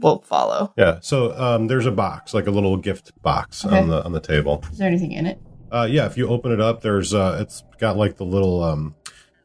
will 0.00 0.20
follow. 0.22 0.72
yeah 0.76 0.98
so 1.00 1.36
um, 1.38 1.66
there's 1.68 1.86
a 1.86 1.90
box 1.92 2.34
like 2.34 2.46
a 2.46 2.50
little 2.50 2.76
gift 2.76 3.12
box 3.22 3.64
Okay. 3.64 3.78
on 3.78 3.88
the 3.88 4.04
on 4.04 4.12
the 4.12 4.20
table 4.20 4.62
Is 4.72 4.78
there 4.78 4.88
anything 4.88 5.12
in 5.12 5.26
it? 5.26 5.40
Uh, 5.70 5.86
yeah, 5.90 6.06
if 6.06 6.16
you 6.16 6.28
open 6.28 6.52
it 6.52 6.60
up, 6.60 6.80
there's 6.82 7.12
uh, 7.12 7.38
it's 7.40 7.64
got 7.78 7.96
like 7.96 8.16
the 8.16 8.24
little 8.24 8.62
um, 8.62 8.94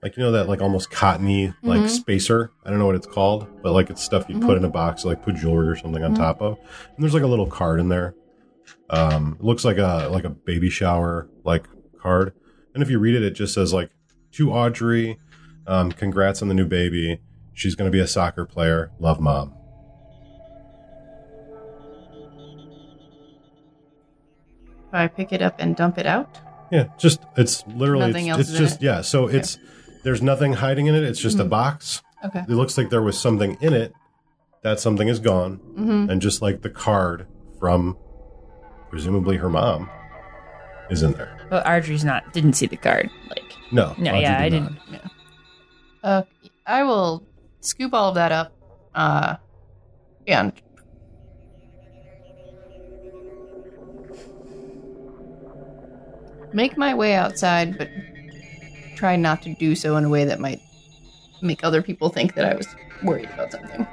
like 0.03 0.15
you 0.15 0.21
know 0.23 0.31
that 0.31 0.47
like 0.47 0.61
almost 0.61 0.91
cottony 0.91 1.51
like 1.63 1.81
Mhm. 1.81 1.89
spacer. 1.89 2.51
I 2.63 2.69
don't 2.69 2.77
know 2.77 2.85
what 2.85 2.93
it's 2.95 3.07
called, 3.07 3.47
but 3.63 3.71
like 3.73 3.89
it's 3.89 4.03
stuff 4.03 4.25
you 4.29 4.39
put 4.39 4.55
in 4.55 4.63
a 4.63 4.69
box, 4.69 5.03
like 5.03 5.23
put 5.23 5.35
jewelry 5.35 5.67
or 5.67 5.75
something 5.75 6.03
on 6.03 6.13
Mhm. 6.13 6.17
top 6.17 6.41
of. 6.41 6.57
And 6.59 6.97
there's 7.03 7.15
like 7.15 7.23
a 7.23 7.27
little 7.27 7.47
card 7.47 7.79
in 7.79 7.89
there. 7.89 8.13
Um, 8.91 9.37
it 9.39 9.43
looks 9.43 9.65
like 9.65 9.77
a 9.79 10.09
like 10.11 10.23
a 10.23 10.29
baby 10.29 10.69
shower 10.69 11.27
like 11.43 11.67
card. 11.99 12.33
And 12.75 12.83
if 12.83 12.89
you 12.89 12.99
read 12.99 13.15
it, 13.15 13.23
it 13.23 13.31
just 13.31 13.53
says 13.55 13.73
like 13.73 13.89
to 14.33 14.51
Audrey, 14.51 15.17
um, 15.65 15.91
congrats 15.91 16.41
on 16.43 16.47
the 16.49 16.53
new 16.53 16.67
baby. 16.67 17.19
She's 17.53 17.73
going 17.75 17.89
to 17.91 17.95
be 17.95 17.99
a 17.99 18.07
soccer 18.07 18.45
player. 18.45 18.91
Love, 18.99 19.19
mom. 19.19 19.53
I 24.93 25.07
pick 25.07 25.31
it 25.33 25.41
up 25.41 25.55
and 25.59 25.75
dump 25.75 25.97
it 25.97 26.05
out? 26.05 26.37
Yeah, 26.71 26.85
just 26.97 27.21
it's 27.37 27.65
literally 27.67 28.07
Nothing 28.07 28.27
it's, 28.27 28.31
else 28.37 28.39
it's 28.41 28.49
is 28.51 28.55
in 28.59 28.65
just 28.65 28.75
it? 28.81 28.85
yeah. 28.85 29.01
So 29.01 29.27
it's 29.27 29.57
there's 30.03 30.21
nothing 30.21 30.53
hiding 30.53 30.87
in 30.87 30.95
it. 30.95 31.03
It's 31.03 31.19
just 31.19 31.39
a 31.39 31.43
Mhm. 31.45 31.49
box. 31.49 32.01
Okay. 32.25 32.39
It 32.41 32.49
looks 32.49 32.77
like 32.77 32.89
there 32.89 33.01
was 33.01 33.19
something 33.19 33.57
in 33.61 33.73
it. 33.73 33.93
That 34.63 34.79
something 34.79 35.07
is 35.07 35.19
gone, 35.19 35.57
Mm-hmm. 35.57 36.09
and 36.11 36.21
just 36.21 36.41
like 36.41 36.61
the 36.61 36.69
card 36.69 37.25
from 37.59 37.97
presumably 38.89 39.37
her 39.37 39.49
mom 39.49 39.89
is 40.89 41.01
in 41.03 41.13
there. 41.13 41.35
But 41.49 41.65
Audrey's 41.67 42.05
not. 42.05 42.31
Didn't 42.31 42.53
see 42.53 42.67
the 42.67 42.77
card. 42.77 43.09
Like. 43.29 43.43
No, 43.71 43.95
No, 43.97 44.11
Audrey 44.11 44.21
yeah, 44.21 44.39
I 44.39 44.49
did 44.49 44.63
didn't. 44.63 44.77
not. 44.91 45.11
Uh, 46.03 46.23
I 46.67 46.83
will 46.83 47.23
scoop 47.61 47.93
all 47.93 48.09
of 48.09 48.15
that 48.15 48.31
up, 48.31 48.53
uh, 48.93 49.35
and 50.27 50.53
make 56.53 56.77
my 56.77 56.93
way 56.93 57.15
outside, 57.15 57.77
but 57.77 57.89
try 58.95 59.15
not 59.15 59.41
to 59.43 59.53
do 59.55 59.75
so 59.75 59.97
in 59.97 60.05
a 60.05 60.09
way 60.09 60.25
that 60.25 60.39
might 60.39 60.61
make 61.41 61.63
other 61.63 61.81
people 61.81 62.09
think 62.09 62.35
that 62.35 62.45
I 62.45 62.55
was 62.55 62.67
worried 63.03 63.29
about 63.33 63.51
something. 63.51 63.87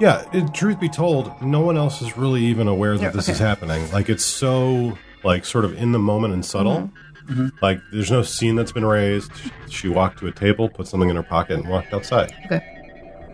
Yeah, 0.00 0.24
it, 0.32 0.52
truth 0.54 0.78
be 0.80 0.88
told, 0.88 1.40
no 1.42 1.60
one 1.60 1.76
else 1.76 2.02
is 2.02 2.16
really 2.16 2.42
even 2.44 2.68
aware 2.68 2.96
that 2.96 3.02
Yeah, 3.02 3.10
this 3.10 3.26
okay. 3.26 3.32
is 3.32 3.38
happening. 3.38 3.90
Like 3.92 4.08
it's 4.08 4.24
so 4.24 4.96
like 5.24 5.44
sort 5.44 5.64
of 5.64 5.76
in 5.76 5.92
the 5.92 5.98
moment 5.98 6.34
and 6.34 6.44
subtle. 6.44 6.76
Mm-hmm. 6.76 6.94
Mhm. 7.28 7.52
Like 7.60 7.80
there's 7.92 8.10
no 8.10 8.22
scene 8.22 8.56
that's 8.56 8.72
been 8.72 8.86
raised. 8.86 9.30
She 9.68 9.88
walked 9.88 10.18
to 10.20 10.28
a 10.28 10.32
table, 10.32 10.68
put 10.70 10.86
something 10.88 11.10
in 11.10 11.16
her 11.16 11.22
pocket, 11.22 11.58
and 11.58 11.68
walked 11.68 11.92
outside. 11.92 12.32
Okay. 12.46 12.64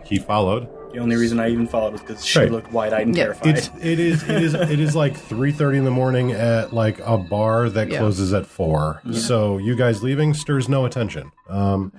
He 0.03 0.19
followed. 0.19 0.67
The 0.95 1.01
only 1.01 1.17
reason 1.17 1.41
I 1.41 1.49
even 1.49 1.67
followed 1.67 1.91
was 1.91 1.99
because 2.01 2.23
she 2.25 2.39
Right. 2.39 2.49
looked 2.51 2.71
wide-eyed 2.71 3.05
and 3.07 3.15
Yeah. 3.17 3.23
terrified. 3.25 3.57
It's 3.57 3.69
it 3.81 3.99
is 3.99 4.23
it 4.23 4.41
is 4.41 4.53
it 4.53 4.79
is 4.79 4.95
like 4.95 5.13
three 5.17 5.51
thirty 5.51 5.77
in 5.77 5.83
the 5.83 5.91
morning 5.91 6.31
at 6.31 6.71
like 6.73 6.99
a 6.99 7.17
bar 7.17 7.69
that 7.69 7.89
Yeah. 7.91 7.97
closes 7.99 8.33
at 8.33 8.45
four. 8.45 9.01
So 9.11 9.57
you 9.57 9.75
guys 9.75 10.01
leaving 10.03 10.33
stirs 10.33 10.69
no 10.69 10.85
attention. 10.85 11.31
Um, 11.49 11.91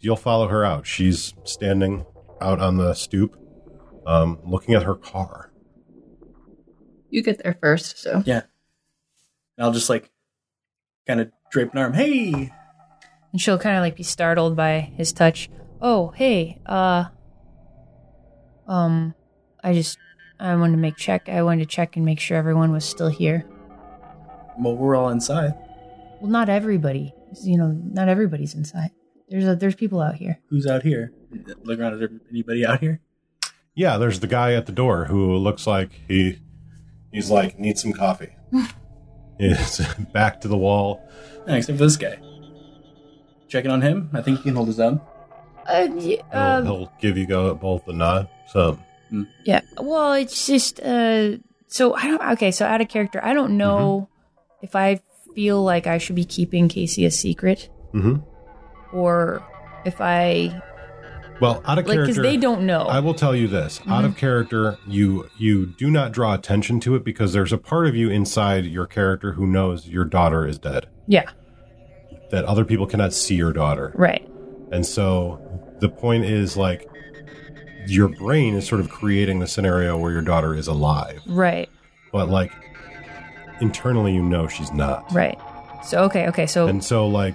you'll 0.00 0.16
follow 0.16 0.48
her 0.48 0.64
out. 0.64 0.86
She's 0.88 1.34
standing 1.44 2.04
out 2.40 2.58
on 2.58 2.78
the 2.78 2.94
stoop, 2.94 3.36
um, 4.08 4.40
looking 4.44 4.74
at 4.74 4.82
her 4.82 4.96
car. 4.96 5.52
You 7.10 7.22
get 7.22 7.42
there 7.44 7.56
first, 7.60 7.98
so 7.98 8.24
yeah. 8.26 8.42
And 9.56 9.64
I'll 9.66 9.72
just 9.72 9.88
like 9.88 10.10
kind 11.06 11.20
of 11.20 11.30
drape 11.52 11.70
an 11.72 11.78
arm. 11.78 11.92
Hey, 11.92 12.50
And 13.30 13.40
she'll 13.40 13.56
kind 13.58 13.76
of 13.76 13.82
like 13.82 13.94
be 13.94 14.02
startled 14.02 14.56
by 14.56 14.92
his 14.96 15.12
touch. 15.12 15.48
Oh, 15.80 16.08
hey, 16.16 16.60
uh, 16.66 17.04
um, 18.68 19.14
I 19.62 19.72
just, 19.74 19.98
I 20.40 20.54
wanted 20.56 20.72
to 20.72 20.78
make 20.78 20.96
check. 20.96 21.28
I 21.28 21.42
wanted 21.42 21.60
to 21.68 21.74
check 21.74 21.96
and 21.96 22.04
make 22.04 22.20
sure 22.20 22.36
everyone 22.36 22.72
was 22.72 22.84
still 22.84 23.08
here. 23.08 23.44
well, 24.58 24.76
we're 24.76 24.96
all 24.96 25.08
inside. 25.08 25.54
Well, 26.20 26.30
not 26.30 26.48
everybody. 26.48 27.14
You 27.42 27.56
know, 27.58 27.68
not 27.92 28.08
everybody's 28.08 28.54
inside. 28.54 28.90
There's 29.28 29.46
a, 29.46 29.56
there's 29.56 29.74
people 29.74 30.00
out 30.00 30.16
here. 30.16 30.38
Who's 30.50 30.66
out 30.66 30.82
here? 30.82 31.12
Look 31.64 31.78
around. 31.78 31.94
Is 31.94 32.00
there 32.00 32.10
anybody 32.30 32.66
out 32.66 32.80
here? 32.80 33.00
Yeah, 33.74 33.96
there's 33.96 34.20
the 34.20 34.26
guy 34.26 34.52
at 34.52 34.66
the 34.66 34.72
door 34.72 35.06
who 35.06 35.34
looks 35.36 35.66
like 35.66 35.90
he 36.06 36.38
he's 37.10 37.30
like 37.30 37.58
needs 37.58 37.80
some 37.82 37.92
coffee. 37.94 38.34
He's 39.38 39.80
back 40.12 40.42
to 40.42 40.48
the 40.48 40.58
wall. 40.58 41.08
Yeah, 41.48 41.54
except 41.56 41.78
for 41.78 41.84
this 41.84 41.96
guy. 41.96 42.18
Checking 43.48 43.70
on 43.70 43.80
him. 43.82 44.10
I 44.12 44.20
think 44.22 44.38
he 44.38 44.42
can 44.44 44.54
hold 44.54 44.68
his 44.68 44.78
own. 44.78 45.00
Uh, 45.66 45.88
y- 45.90 46.00
He'll, 46.00 46.22
um, 46.32 46.64
he'll 46.66 46.92
give 47.00 47.16
you 47.16 47.26
go 47.26 47.54
both 47.54 47.88
a 47.88 47.92
nod. 47.92 48.28
So 48.52 48.78
yeah. 49.44 49.60
Well, 49.78 50.14
it's 50.14 50.46
just, 50.46 50.80
uh, 50.80 51.36
so 51.68 51.94
I 51.94 52.06
don't, 52.06 52.22
okay, 52.32 52.50
so 52.50 52.66
out 52.66 52.80
of 52.80 52.88
character, 52.88 53.22
I 53.22 53.34
don't 53.34 53.56
know 53.56 54.08
if 54.62 54.74
I 54.74 55.00
feel 55.34 55.62
like 55.62 55.86
I 55.86 55.98
should 55.98 56.16
be 56.16 56.24
keeping 56.24 56.68
Casey 56.68 57.04
a 57.04 57.10
secret 57.10 57.68
mhm. 57.94 58.22
or 58.92 59.42
if 59.84 60.00
I, 60.00 60.62
well, 61.40 61.62
out 61.64 61.78
of 61.78 61.86
like, 61.86 61.98
because 61.98 62.16
they 62.16 62.36
don't 62.36 62.66
know. 62.66 62.82
I 62.82 63.00
will 63.00 63.14
tell 63.14 63.34
you 63.34 63.48
this: 63.48 63.80
out 63.88 64.04
of 64.04 64.16
character, 64.16 64.78
you 64.86 65.28
you 65.38 65.66
do 65.66 65.90
not 65.90 66.12
draw 66.12 66.34
attention 66.34 66.78
to 66.80 66.94
it 66.94 67.04
because 67.04 67.32
there's 67.32 67.52
a 67.52 67.58
part 67.58 67.86
of 67.88 67.96
you 67.96 68.10
inside 68.10 68.64
your 68.66 68.86
character 68.86 69.32
who 69.32 69.46
knows 69.46 69.88
your 69.88 70.04
daughter 70.04 70.46
is 70.46 70.58
dead. 70.58 70.86
yeah, 71.08 71.30
That 72.30 72.44
other 72.44 72.64
people 72.64 72.86
cannot 72.86 73.12
see 73.12 73.34
your 73.34 73.52
daughter, 73.52 73.92
right. 73.96 74.28
and 74.70 74.86
so 74.86 75.40
the 75.80 75.88
point 75.88 76.26
is 76.26 76.56
like 76.56 76.86
your 77.86 78.08
brain 78.08 78.54
is 78.54 78.66
sort 78.66 78.80
of 78.80 78.88
creating 78.90 79.38
the 79.40 79.46
scenario 79.46 79.98
where 79.98 80.12
your 80.12 80.22
daughter 80.22 80.54
is 80.54 80.66
alive, 80.68 81.20
Right. 81.26 81.68
but 82.12 82.28
like 82.28 82.52
internally 83.60 84.14
you 84.14 84.22
know 84.22 84.46
she's 84.48 84.72
not, 84.72 85.10
Right. 85.12 85.38
So 85.84 86.04
okay, 86.04 86.28
okay. 86.28 86.46
So 86.46 86.68
and 86.68 86.82
so 86.82 87.06
like 87.08 87.34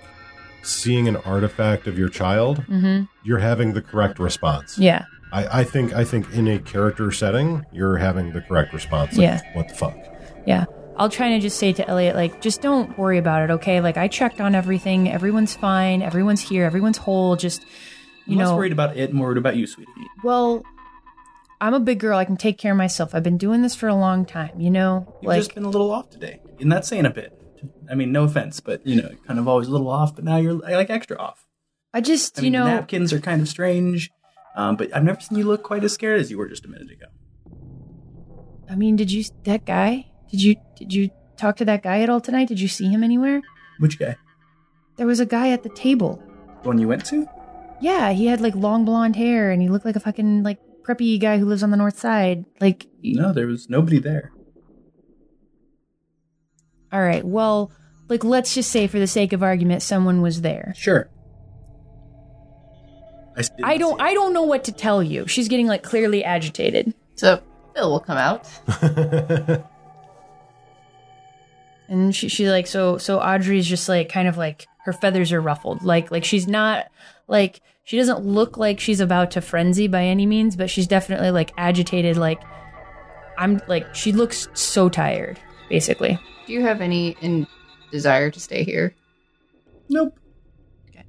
seeing 0.63 1.07
an 1.07 1.17
artifact 1.17 1.87
of 1.87 1.97
your 1.97 2.09
child, 2.09 2.59
hmm 2.63 3.03
you're 3.23 3.39
having 3.39 3.73
the 3.73 3.81
correct 3.81 4.19
response. 4.19 4.77
yeah, 4.77 5.03
I, 5.33 5.59
I 5.59 5.63
think 5.65 5.93
I 5.93 6.05
think 6.05 6.31
in 6.33 6.47
a 6.47 6.59
character 6.59 7.11
setting, 7.11 7.65
you're 7.73 7.97
having 7.97 8.31
the 8.31 8.39
correct 8.41 8.73
response. 8.73 9.13
Like, 9.17 9.21
Yeah. 9.23 9.41
What 9.53 9.67
the 9.69 9.75
fuck? 9.75 9.97
yeah. 10.45 10.65
I'll 10.99 11.09
try 11.09 11.29
to 11.29 11.39
just 11.39 11.59
say 11.59 11.73
to 11.73 11.87
Elliot, 11.87 12.15
like, 12.15 12.41
just 12.41 12.59
don't 12.63 12.97
worry 12.97 13.19
about 13.19 13.43
it, 13.43 13.53
okay? 13.53 13.81
Like, 13.81 13.97
I 13.97 14.07
checked 14.07 14.41
on 14.41 14.55
everything. 14.55 15.11
Everyone's 15.11 15.55
fine. 15.55 16.01
Everyone's 16.01 16.41
here. 16.41 16.65
Everyone's 16.65 16.97
whole. 16.97 17.35
Just, 17.35 17.63
you 18.27 18.39
I'm 18.39 18.45
less 18.45 18.55
worried 18.55 18.71
about 18.71 18.97
it, 18.97 19.13
more 19.13 19.27
worried 19.27 19.37
about 19.37 19.55
you, 19.55 19.67
sweetie. 19.67 19.91
well, 20.23 20.63
I'm 21.59 21.73
a 21.73 21.79
big 21.79 21.99
girl. 21.99 22.17
I 22.17 22.25
can 22.25 22.37
take 22.37 22.57
care 22.57 22.73
of 22.73 22.77
myself. 22.77 23.15
I've 23.15 23.23
been 23.23 23.37
doing 23.37 23.61
this 23.61 23.75
for 23.75 23.87
a 23.87 23.95
long 23.95 24.25
time, 24.25 24.59
you 24.59 24.69
know? 24.69 25.11
You've 25.21 25.29
like, 25.29 25.39
just 25.39 25.55
been 25.55 25.65
a 25.65 25.69
little 25.69 25.91
off 25.91 26.09
today, 26.09 26.39
and 26.59 26.71
that's 26.71 26.87
saying 26.87 27.05
a 27.05 27.09
bit. 27.09 27.33
I 27.89 27.95
mean, 27.95 28.11
no 28.11 28.23
offense, 28.23 28.59
but 28.59 28.85
you 28.85 29.01
know, 29.01 29.09
kind 29.25 29.39
of 29.39 29.47
always 29.47 29.67
a 29.67 29.71
little 29.71 29.89
off. 29.89 30.15
But 30.15 30.23
now 30.23 30.37
you're 30.37 30.53
like 30.53 30.89
extra 30.89 31.17
off. 31.17 31.45
I 31.93 32.01
just, 32.01 32.37
I 32.37 32.41
you 32.41 32.45
mean, 32.45 32.53
know. 32.53 32.65
napkins 32.65 33.13
are 33.13 33.19
kind 33.19 33.41
of 33.41 33.47
strange, 33.47 34.11
um, 34.55 34.75
but 34.75 34.95
I've 34.95 35.03
never 35.03 35.19
seen 35.19 35.37
you 35.37 35.45
look 35.45 35.63
quite 35.63 35.83
as 35.83 35.93
scared 35.93 36.19
as 36.19 36.29
you 36.29 36.37
were 36.37 36.47
just 36.47 36.65
a 36.65 36.67
minute 36.67 36.91
ago. 36.91 37.05
I 38.69 38.75
mean, 38.75 38.97
did 38.97 39.11
you, 39.11 39.23
that 39.45 39.65
guy? 39.65 40.11
Did 40.29 40.43
you, 40.43 40.55
did 40.77 40.93
you 40.93 41.09
talk 41.37 41.55
to 41.57 41.65
that 41.65 41.83
guy 41.83 42.01
at 42.01 42.09
all 42.09 42.19
tonight? 42.19 42.49
Did 42.49 42.59
you 42.59 42.67
see 42.67 42.89
him 42.89 43.03
anywhere? 43.03 43.41
Which 43.79 43.97
guy? 43.97 44.17
There 44.97 45.07
was 45.07 45.19
a 45.19 45.25
guy 45.25 45.49
at 45.49 45.63
the 45.63 45.69
table. 45.69 46.21
The 46.61 46.67
one 46.67 46.77
you 46.77 46.87
went 46.87 47.05
to? 47.05 47.27
Yeah, 47.81 48.11
he 48.11 48.25
had 48.27 48.41
like 48.41 48.55
long 48.55 48.85
blonde 48.85 49.15
hair 49.15 49.51
and 49.51 49.61
he 49.61 49.67
looked 49.69 49.85
like 49.85 49.95
a 49.95 49.99
fucking 49.99 50.43
like 50.43 50.59
preppy 50.83 51.19
guy 51.19 51.37
who 51.37 51.45
lives 51.45 51.61
on 51.63 51.69
the 51.71 51.77
north 51.77 51.99
side. 51.99 52.45
Like, 52.59 52.87
No, 53.03 53.31
there 53.33 53.47
was 53.47 53.69
nobody 53.69 53.99
there. 53.99 54.31
all 56.91 57.01
right, 57.01 57.23
well, 57.25 57.71
like 58.09 58.23
let's 58.23 58.53
just 58.55 58.71
say 58.71 58.87
for 58.87 58.97
the 58.99 59.07
sake 59.07 59.33
of 59.33 59.43
argument, 59.43 59.81
someone 59.83 60.21
was 60.21 60.41
there. 60.41 60.73
Sure. 60.77 61.09
I, 63.35 63.39
s- 63.41 63.49
didn't 63.49 63.65
I 63.65 63.77
don't. 63.77 64.01
I 64.01 64.13
don't 64.15 64.33
know 64.33 64.43
what 64.43 64.63
to 64.63 64.71
tell 64.71 65.03
you. 65.03 65.27
She's 65.27 65.47
getting 65.47 65.67
like 65.67 65.83
clearly 65.83 66.23
agitated, 66.23 66.93
So 67.15 67.41
Phil 67.75 67.91
will 67.91 67.99
come 67.99 68.17
out. 68.17 68.47
and 71.89 72.15
she, 72.15 72.29
she 72.29 72.49
like 72.49 72.65
so, 72.67 72.97
so 72.97 73.19
Audrey's 73.19 73.67
just 73.67 73.87
like 73.87 74.09
kind 74.09 74.27
of 74.27 74.37
like 74.37 74.65
her 74.85 74.93
feathers 74.93 75.31
are 75.31 75.41
ruffled, 75.41 75.83
like 75.83 76.09
like 76.11 76.23
she's 76.23 76.47
not 76.47 76.85
like 77.27 77.61
she 77.83 77.97
doesn't 77.97 78.19
look 78.25 78.57
like 78.57 78.79
she's 78.79 78.99
about 78.99 79.31
to 79.31 79.41
frenzy 79.41 79.87
by 79.87 80.03
any 80.03 80.25
means, 80.25 80.55
but 80.55 80.69
she's 80.69 80.87
definitely 80.87 81.31
like 81.31 81.53
agitated. 81.57 82.17
Like 82.17 82.41
I'm 83.37 83.61
like 83.67 83.93
she 83.95 84.11
looks 84.11 84.47
so 84.53 84.89
tired, 84.89 85.39
basically. 85.69 86.19
Do 86.45 86.53
you 86.53 86.61
have 86.61 86.81
any 86.81 87.17
in- 87.21 87.47
desire 87.91 88.31
to 88.31 88.39
stay 88.39 88.63
here? 88.63 88.93
Nope. 89.89 90.19
Okay. 90.89 91.03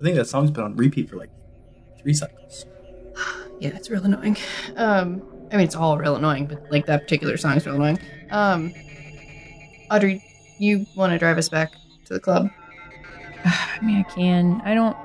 I 0.00 0.04
think 0.04 0.16
that 0.16 0.26
song's 0.26 0.50
been 0.50 0.64
on 0.64 0.76
repeat 0.76 1.08
for 1.10 1.16
like 1.16 1.30
three 2.00 2.14
cycles. 2.14 2.66
Yeah, 3.60 3.70
it's 3.70 3.90
real 3.90 4.04
annoying. 4.04 4.36
Um, 4.76 5.20
I 5.50 5.56
mean, 5.56 5.64
it's 5.64 5.74
all 5.74 5.98
real 5.98 6.14
annoying, 6.14 6.46
but 6.46 6.70
like 6.70 6.86
that 6.86 7.02
particular 7.02 7.36
song's 7.36 7.66
real 7.66 7.74
annoying. 7.74 7.98
Um, 8.30 8.72
Audrey, 9.90 10.22
you 10.60 10.86
want 10.94 11.12
to 11.12 11.18
drive 11.18 11.38
us 11.38 11.48
back 11.48 11.72
to 12.04 12.14
the 12.14 12.20
club? 12.20 12.50
I 13.80 13.80
mean, 13.82 13.98
I 13.98 14.02
can. 14.14 14.60
I 14.64 14.74
don't. 14.74 14.96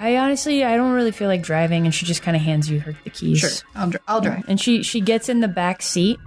I 0.00 0.16
honestly, 0.16 0.64
I 0.64 0.76
don't 0.76 0.92
really 0.92 1.12
feel 1.12 1.28
like 1.28 1.42
driving, 1.42 1.84
and 1.86 1.94
she 1.94 2.04
just 2.04 2.22
kind 2.22 2.36
of 2.36 2.42
hands 2.42 2.68
you 2.70 2.80
her 2.80 2.94
the 3.04 3.10
keys. 3.10 3.38
Sure, 3.38 3.50
I'll, 3.74 3.90
dri- 3.90 4.00
I'll 4.06 4.20
drive. 4.20 4.44
And 4.48 4.60
she 4.60 4.82
she 4.82 5.00
gets 5.00 5.28
in 5.28 5.40
the 5.40 5.48
back 5.48 5.82
seat, 5.82 6.18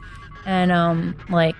and 0.46 0.72
um, 0.72 1.16
like, 1.30 1.56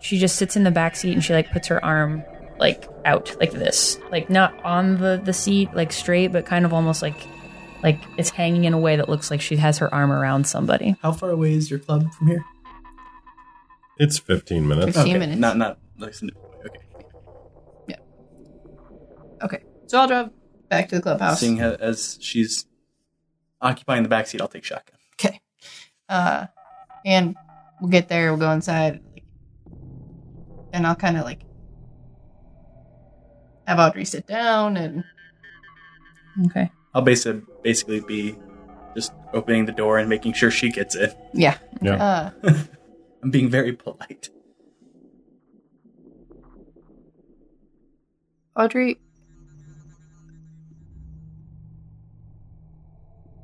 she 0.00 0.18
just 0.18 0.36
sits 0.36 0.56
in 0.56 0.64
the 0.64 0.70
back 0.70 0.96
seat, 0.96 1.12
and 1.12 1.24
she 1.24 1.32
like 1.32 1.50
puts 1.50 1.68
her 1.68 1.84
arm 1.84 2.22
like 2.58 2.88
out 3.04 3.36
like 3.40 3.50
this, 3.50 3.98
like 4.10 4.30
not 4.30 4.54
on 4.64 4.98
the 4.98 5.20
the 5.22 5.32
seat 5.32 5.74
like 5.74 5.92
straight, 5.92 6.28
but 6.28 6.46
kind 6.46 6.64
of 6.64 6.72
almost 6.72 7.02
like 7.02 7.26
like 7.82 8.00
it's 8.16 8.30
hanging 8.30 8.64
in 8.64 8.72
a 8.72 8.78
way 8.78 8.96
that 8.96 9.08
looks 9.08 9.30
like 9.30 9.40
she 9.40 9.56
has 9.56 9.78
her 9.78 9.92
arm 9.92 10.12
around 10.12 10.46
somebody. 10.46 10.96
How 11.02 11.12
far 11.12 11.30
away 11.30 11.52
is 11.52 11.70
your 11.70 11.80
club 11.80 12.12
from 12.14 12.28
here? 12.28 12.44
it's 13.98 14.18
15 14.18 14.66
minutes. 14.66 14.96
15 14.96 15.02
okay, 15.02 15.18
minutes. 15.18 15.40
Not 15.40 15.56
not 15.56 15.78
like 15.98 16.14
okay. 19.42 19.56
Okay, 19.56 19.64
so 19.86 19.98
I'll 20.00 20.06
drive 20.08 20.30
back 20.68 20.88
to 20.88 20.96
the 20.96 21.02
clubhouse. 21.02 21.40
Seeing 21.40 21.56
how, 21.58 21.72
as 21.72 22.18
she's 22.20 22.66
occupying 23.60 24.02
the 24.02 24.08
back 24.08 24.26
seat, 24.26 24.40
I'll 24.40 24.48
take 24.48 24.64
shotgun. 24.64 24.98
Okay. 25.20 25.40
Uh, 26.08 26.46
and 27.04 27.34
we'll 27.80 27.90
get 27.90 28.08
there. 28.08 28.30
We'll 28.32 28.40
go 28.40 28.50
inside, 28.52 29.00
and 30.72 30.86
I'll 30.86 30.94
kind 30.96 31.16
of 31.16 31.24
like 31.24 31.40
have 33.66 33.78
Audrey 33.78 34.04
sit 34.04 34.26
down, 34.26 34.76
and 34.76 35.04
Okay. 36.46 36.70
I'll 36.94 37.02
basically 37.02 37.42
basically 37.62 38.00
be 38.00 38.36
just 38.94 39.12
opening 39.32 39.66
the 39.66 39.72
door 39.72 39.98
and 39.98 40.08
making 40.08 40.32
sure 40.34 40.50
she 40.50 40.70
gets 40.70 40.94
in. 40.96 41.12
yeah. 41.32 41.58
Yeah. 41.82 42.30
Uh, 42.44 42.50
I'm 43.22 43.30
being 43.30 43.48
very 43.50 43.72
polite. 43.72 44.28
Audrey, 48.56 49.00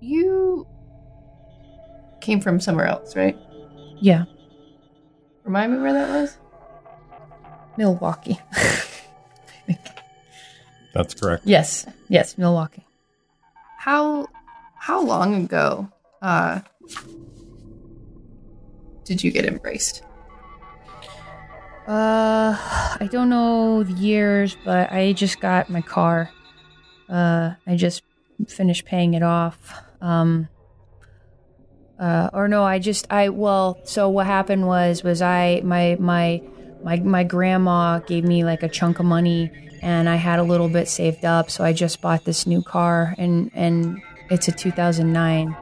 you 0.00 0.66
came 2.20 2.40
from 2.40 2.60
somewhere 2.60 2.86
else, 2.86 3.16
right? 3.16 3.36
Yeah. 4.00 4.24
Remind 5.44 5.72
me 5.72 5.78
where 5.78 5.92
that 5.92 6.08
was. 6.08 6.38
Milwaukee. 7.76 8.38
That's 10.94 11.14
correct. 11.14 11.44
yes. 11.46 11.86
Yes. 12.08 12.36
Milwaukee. 12.36 12.84
How 13.78 14.26
how 14.76 15.02
long 15.02 15.44
ago 15.44 15.88
uh 16.20 16.60
did 19.04 19.22
you 19.24 19.30
get 19.30 19.44
embraced? 19.44 20.02
Uh, 21.88 22.54
I 23.00 23.08
don't 23.10 23.28
know 23.30 23.82
the 23.82 23.94
years, 23.94 24.56
but 24.64 24.92
I 24.92 25.12
just 25.12 25.40
got 25.40 25.68
my 25.68 25.80
car. 25.80 26.30
Uh, 27.08 27.54
I 27.66 27.74
just 27.74 28.04
finished 28.46 28.84
paying 28.84 29.14
it 29.14 29.24
off. 29.24 29.72
Um, 30.00 30.48
uh, 31.98 32.30
or 32.32 32.48
no, 32.48 32.64
I 32.64 32.78
just 32.78 33.06
I 33.10 33.28
well, 33.28 33.78
so 33.84 34.08
what 34.08 34.26
happened 34.26 34.66
was 34.66 35.02
was 35.02 35.20
I 35.20 35.60
my 35.62 35.96
my 36.00 36.42
my 36.82 36.96
my 36.96 37.24
grandma 37.24 37.98
gave 37.98 38.24
me 38.24 38.42
like 38.42 38.62
a 38.62 38.68
chunk 38.68 38.98
of 39.00 39.06
money, 39.06 39.50
and 39.82 40.08
I 40.08 40.16
had 40.16 40.38
a 40.38 40.42
little 40.42 40.68
bit 40.68 40.88
saved 40.88 41.24
up, 41.26 41.50
so 41.50 41.62
I 41.62 41.74
just 41.74 42.00
bought 42.00 42.24
this 42.24 42.46
new 42.46 42.62
car, 42.62 43.14
and 43.18 43.50
and 43.54 44.00
it's 44.30 44.48
a 44.48 44.52
2009. 44.52 45.54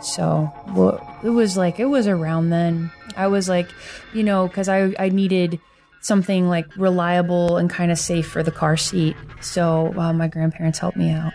So 0.00 0.52
well, 0.74 1.18
it 1.24 1.30
was 1.30 1.56
like 1.56 1.80
it 1.80 1.86
was 1.86 2.06
around 2.06 2.50
then. 2.50 2.92
I 3.16 3.26
was 3.26 3.48
like, 3.48 3.68
you 4.12 4.22
know, 4.22 4.46
because 4.46 4.68
I 4.68 4.94
I 4.98 5.08
needed 5.08 5.58
something 6.02 6.48
like 6.48 6.66
reliable 6.76 7.56
and 7.56 7.68
kind 7.70 7.90
of 7.90 7.98
safe 7.98 8.28
for 8.28 8.42
the 8.42 8.52
car 8.52 8.76
seat. 8.76 9.16
So 9.40 9.92
uh, 9.96 10.12
my 10.12 10.28
grandparents 10.28 10.78
helped 10.78 10.98
me 10.98 11.10
out. 11.10 11.32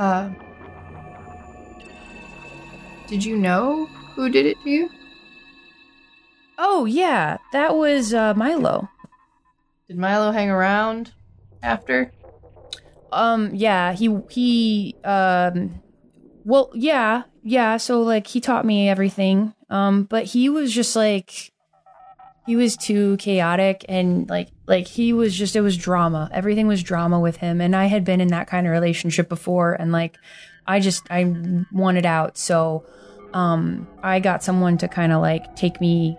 Uh 0.00 0.30
Did 3.06 3.22
you 3.22 3.36
know 3.36 3.84
who 4.14 4.30
did 4.30 4.46
it 4.46 4.56
to 4.62 4.70
you? 4.70 4.90
Oh 6.56 6.86
yeah, 6.86 7.36
that 7.52 7.76
was 7.76 8.14
uh, 8.14 8.32
Milo. 8.32 8.88
Did 9.88 9.98
Milo 9.98 10.30
hang 10.30 10.48
around 10.48 11.12
after? 11.62 12.12
Um, 13.12 13.50
yeah, 13.52 13.92
he 13.92 14.16
he 14.30 14.96
um, 15.04 15.82
well, 16.44 16.70
yeah, 16.72 17.24
yeah. 17.42 17.76
So 17.76 18.00
like 18.00 18.26
he 18.26 18.40
taught 18.40 18.64
me 18.64 18.88
everything. 18.88 19.52
Um, 19.68 20.04
but 20.04 20.24
he 20.24 20.48
was 20.48 20.72
just 20.72 20.96
like 20.96 21.52
he 22.46 22.56
was 22.56 22.76
too 22.76 23.16
chaotic 23.18 23.84
and 23.88 24.28
like 24.28 24.48
like 24.66 24.86
he 24.86 25.12
was 25.12 25.36
just 25.36 25.56
it 25.56 25.60
was 25.60 25.76
drama. 25.76 26.28
Everything 26.32 26.66
was 26.66 26.82
drama 26.82 27.20
with 27.20 27.36
him, 27.36 27.60
and 27.60 27.74
I 27.76 27.86
had 27.86 28.04
been 28.04 28.20
in 28.20 28.28
that 28.28 28.46
kind 28.46 28.66
of 28.66 28.72
relationship 28.72 29.28
before, 29.28 29.74
and 29.74 29.92
like 29.92 30.16
I 30.66 30.80
just 30.80 31.02
I 31.10 31.64
wanted 31.72 32.06
out. 32.06 32.38
So 32.38 32.84
um, 33.32 33.86
I 34.02 34.20
got 34.20 34.42
someone 34.42 34.78
to 34.78 34.88
kind 34.88 35.12
of 35.12 35.20
like 35.20 35.54
take 35.56 35.80
me 35.80 36.16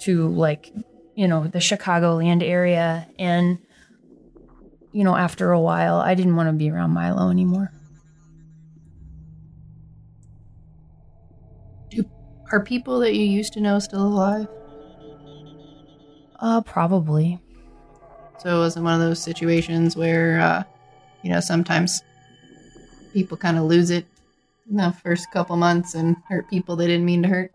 to 0.00 0.28
like 0.28 0.72
you 1.14 1.26
know 1.26 1.46
the 1.46 1.58
Chicagoland 1.58 2.42
area 2.42 3.08
and 3.18 3.58
you 4.96 5.04
know, 5.04 5.14
after 5.14 5.52
a 5.52 5.60
while, 5.60 5.96
I 5.96 6.14
didn't 6.14 6.36
want 6.36 6.48
to 6.48 6.54
be 6.54 6.70
around 6.70 6.92
Milo 6.92 7.28
anymore. 7.30 7.70
Are 12.50 12.64
people 12.64 13.00
that 13.00 13.14
you 13.14 13.24
used 13.24 13.52
to 13.52 13.60
know 13.60 13.78
still 13.78 14.06
alive? 14.06 14.48
Uh, 16.38 16.60
probably. 16.60 17.40
So 18.38 18.56
it 18.56 18.58
wasn't 18.58 18.84
one 18.84 18.94
of 18.94 19.00
those 19.00 19.22
situations 19.22 19.96
where, 19.96 20.40
uh, 20.40 20.62
you 21.22 21.30
know, 21.30 21.40
sometimes 21.40 22.02
people 23.12 23.36
kind 23.36 23.56
of 23.56 23.64
lose 23.64 23.90
it 23.90 24.06
in 24.68 24.76
the 24.76 24.92
first 25.02 25.30
couple 25.32 25.56
months 25.56 25.94
and 25.94 26.16
hurt 26.28 26.48
people 26.50 26.76
they 26.76 26.86
didn't 26.86 27.06
mean 27.06 27.22
to 27.22 27.28
hurt. 27.28 27.52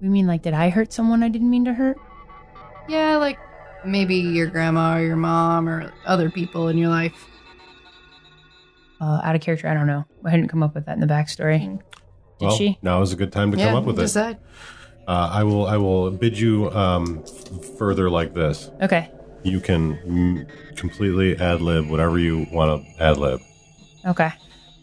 You 0.00 0.10
mean 0.10 0.26
like, 0.26 0.42
did 0.42 0.54
I 0.54 0.68
hurt 0.68 0.92
someone 0.92 1.22
I 1.22 1.28
didn't 1.28 1.50
mean 1.50 1.64
to 1.64 1.72
hurt? 1.72 1.98
Yeah, 2.88 3.16
like 3.16 3.38
maybe 3.84 4.16
your 4.16 4.46
grandma 4.46 4.98
or 4.98 5.02
your 5.02 5.16
mom 5.16 5.68
or 5.68 5.92
other 6.04 6.30
people 6.30 6.68
in 6.68 6.78
your 6.78 6.90
life. 6.90 7.26
Uh, 9.00 9.20
out 9.24 9.34
of 9.34 9.40
character, 9.40 9.68
I 9.68 9.74
don't 9.74 9.86
know. 9.86 10.04
I 10.24 10.30
hadn't 10.30 10.48
come 10.48 10.62
up 10.62 10.74
with 10.74 10.86
that 10.86 10.92
in 10.92 11.00
the 11.00 11.06
backstory. 11.06 11.78
Did 12.38 12.46
well, 12.46 12.56
she? 12.56 12.78
now 12.82 13.00
is 13.02 13.12
a 13.12 13.16
good 13.16 13.32
time 13.32 13.50
to 13.50 13.56
come 13.56 13.74
up 13.74 13.84
with 13.84 13.98
it. 13.98 14.38
Uh, 15.06 15.30
I 15.32 15.44
will. 15.44 15.66
I 15.66 15.76
will 15.76 16.10
bid 16.10 16.38
you 16.38 16.70
um, 16.70 17.22
further 17.78 18.08
like 18.08 18.34
this. 18.34 18.70
Okay. 18.80 19.10
You 19.42 19.60
can 19.60 19.96
mm, 19.98 20.76
completely 20.76 21.36
ad 21.36 21.60
lib 21.60 21.88
whatever 21.88 22.18
you 22.18 22.46
want 22.50 22.84
to 22.96 23.02
ad 23.02 23.18
lib. 23.18 23.40
Okay. 24.06 24.32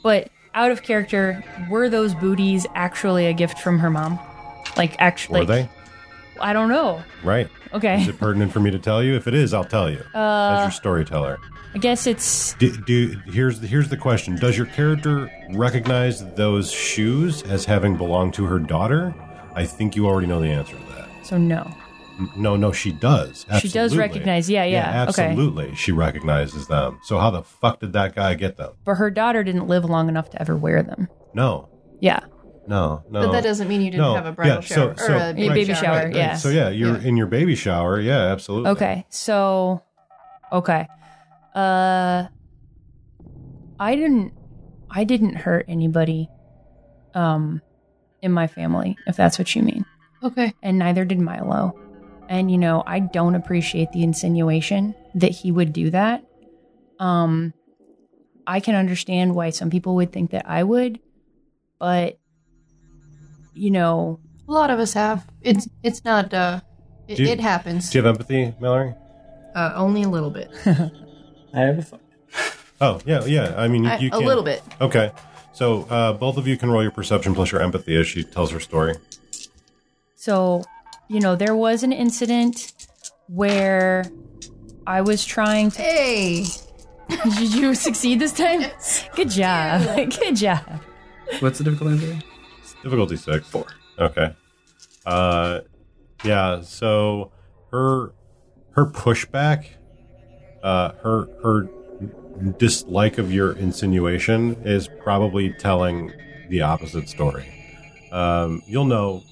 But 0.04 0.30
out 0.54 0.72
of 0.72 0.84
character, 0.84 1.44
were 1.70 1.90
those 1.90 2.14
booties 2.14 2.68
actually 2.76 3.26
a 3.28 3.34
gift 3.34 3.58
from 3.60 3.80
her 3.80 3.90
mom? 3.90 4.20
Like 4.78 4.96
actually, 5.00 5.42
Were 5.42 5.46
they 5.46 5.70
I 6.40 6.54
don't 6.54 6.70
know. 6.70 7.04
right? 7.24 7.50
Okay. 7.74 8.02
Is 8.02 8.08
it 8.08 8.18
pertinent 8.20 8.52
for 8.52 8.60
me 8.60 8.72
to 8.72 8.80
tell 8.80 9.02
you? 9.04 9.16
If 9.16 9.28
it 9.28 9.34
is, 9.34 9.54
I'll 9.54 9.64
tell 9.64 9.90
you. 9.90 10.04
Uh, 10.14 10.56
as 10.58 10.66
your 10.66 10.72
storyteller. 10.72 11.40
I 11.74 11.78
guess 11.78 12.06
it's 12.06 12.54
Do, 12.56 12.76
do 12.76 13.16
here's 13.28 13.62
the, 13.62 13.68
here's 13.68 13.90
the 13.90 13.98
question: 13.98 14.36
Does 14.36 14.58
your 14.58 14.66
character 14.68 15.32
recognize 15.52 16.24
those 16.36 16.70
shoes 16.72 17.44
as 17.44 17.66
having 17.66 17.96
belonged 17.96 18.34
to 18.36 18.46
her 18.46 18.60
daughter? 18.60 19.16
I 19.56 19.66
think 19.66 19.96
you 19.96 20.08
already 20.08 20.28
know 20.28 20.40
the 20.42 20.48
answer 20.50 20.76
to 20.76 20.84
that. 20.94 21.10
so 21.24 21.38
no. 21.38 21.70
No, 22.38 22.56
no, 22.56 22.72
she 22.72 22.92
does. 22.92 23.46
She 23.60 23.68
does 23.70 23.98
recognize- 23.98 24.48
yeah, 24.50 24.64
yeah, 24.64 25.06
okay. 25.10 25.24
absolutely. 25.24 25.74
She 25.76 25.92
recognizes 25.92 26.68
them. 26.68 27.00
So 27.04 27.18
how 27.18 27.32
the 27.32 27.42
fuck 27.42 27.80
did 27.80 27.94
that 27.94 28.14
guy 28.16 28.36
get 28.36 28.58
them? 28.58 28.74
But 28.86 28.96
her 28.96 29.10
daughter 29.10 29.44
didn't 29.44 29.68
live 29.68 29.86
long 29.86 30.08
enough 30.08 30.30
to 30.32 30.42
ever 30.42 30.56
wear 30.56 30.84
them. 30.84 31.08
No, 31.34 31.70
Yeah. 32.00 32.20
no, 32.68 33.04
no. 33.10 33.22
But 33.26 33.32
that 33.32 33.44
doesn't 33.44 33.68
mean 33.68 33.82
you 33.82 33.90
didn't 33.92 34.04
No, 34.06 34.14
have 34.14 34.28
a 34.28 34.34
bridal 34.34 34.56
yeah, 34.56 34.62
so- 34.62 34.76
shower 34.94 34.98
so- 34.98 35.14
or 35.14 35.16
a 35.16 35.20
Right, 35.20 35.36
baby, 35.36 35.50
baby 35.50 35.74
shower. 35.74 35.84
shower, 35.84 36.06
Right, 36.06 36.16
yeah. 36.16 36.36
So 36.36 36.50
yeah, 36.50 36.70
you're 36.70 36.98
Yeah. 36.98 37.08
in 37.08 37.18
your 37.18 37.28
baby 37.28 37.56
shower. 37.56 38.00
Yeah, 38.00 38.20
absolutely. 38.20 38.70
Okay. 38.72 39.06
So 39.10 39.82
okay. 40.52 40.88
Uh 41.56 42.26
I 43.80 43.96
didn't 43.96 44.34
I 44.92 45.06
didn't 45.06 45.36
hurt 45.38 45.66
anybody 45.68 46.30
um 47.16 47.62
in 48.22 48.32
my 48.32 48.48
family, 48.48 48.98
if 49.08 49.16
that's 49.16 49.38
what 49.40 49.56
you 49.56 49.64
mean. 49.64 49.86
Okay. 50.24 50.54
And 50.62 50.78
neither 50.78 51.06
did 51.06 51.20
Milo. 51.20 51.76
And 52.30 52.52
you 52.52 52.58
know, 52.58 52.84
I 52.86 53.00
don't 53.00 53.36
appreciate 53.36 53.92
the 53.92 54.04
insinuation 54.04 54.94
that 55.16 55.32
he 55.32 55.52
would 55.52 55.74
do 55.74 55.90
that. 55.92 56.24
Um 57.00 57.54
I 58.48 58.60
can 58.60 58.76
understand 58.76 59.36
why 59.36 59.50
some 59.52 59.70
people 59.70 59.96
would 59.96 60.12
think 60.12 60.32
that 60.32 60.48
I 60.50 60.64
would, 60.64 61.00
but 61.80 62.18
you 63.54 63.72
know, 63.72 64.20
A 64.48 64.52
lot 64.52 64.70
of 64.70 64.80
us 64.80 64.94
have. 64.94 65.26
It's 65.42 65.68
it's 65.84 66.04
not. 66.06 66.34
uh 66.34 66.62
It, 67.08 67.20
you- 67.20 67.28
it 67.28 67.40
happens. 67.40 67.90
Do 67.90 67.98
you 67.98 68.04
have 68.06 68.16
empathy, 68.16 68.54
Mallory? 68.60 68.94
uh, 69.56 69.74
only 69.76 70.04
a 70.04 70.08
little 70.10 70.30
bit. 70.32 70.50
I 71.54 71.60
have 71.60 71.80
a 71.80 71.82
thought. 71.82 72.02
Oh 72.80 73.00
yeah, 73.06 73.26
yeah. 73.26 73.54
I 73.58 73.68
mean, 73.68 73.84
you, 73.84 73.90
I- 73.90 73.98
you 73.98 74.10
a 74.14 74.20
little 74.20 74.44
bit. 74.44 74.62
Okay, 74.80 75.12
so 75.54 75.84
uh, 75.84 76.14
both 76.14 76.38
of 76.38 76.48
you 76.48 76.58
can 76.58 76.72
roll 76.72 76.82
your 76.82 76.92
perception 76.92 77.34
plus 77.36 77.52
your 77.52 77.62
empathy 77.62 77.96
as 77.96 78.08
she 78.08 78.24
tells 78.24 78.52
her 78.52 78.60
story. 78.60 78.96
So, 80.16 80.64
you 81.08 81.20
know, 81.20 81.36
there 81.36 81.56
was 81.56 81.84
an 81.84 81.92
incident 81.92 82.74
where 83.28 84.06
I 84.86 85.02
was 85.02 85.26
trying 85.26 85.72
to. 85.72 85.82
Hey. 85.82 86.46
Did 87.38 87.54
you 87.54 87.76
succeed 87.76 88.20
this 88.20 88.32
time? 88.32 88.64
Good 89.16 89.30
job. 89.30 89.82
Good 89.96 90.36
job. 90.36 90.82
What's 91.40 91.58
the 91.58 91.66
difficulty? 91.66 92.22
Difficulty 92.84 93.18
six. 93.18 93.48
Four. 93.48 93.66
Okay. 94.00 94.34
Uh, 95.06 95.62
yeah. 96.24 96.62
So 96.62 97.32
her 97.72 98.14
her 98.72 98.86
pushback, 98.86 99.66
uh, 100.64 100.94
her 101.04 101.28
her 101.44 101.70
dislike 102.58 103.18
of 103.18 103.34
your 103.34 103.54
insinuation 103.54 104.56
is 104.64 104.88
probably 104.88 105.52
telling 105.54 106.12
the 106.50 106.62
opposite 106.62 107.10
story. 107.10 107.46
Um, 108.12 108.62
you'll 108.66 108.86
know 108.86 109.24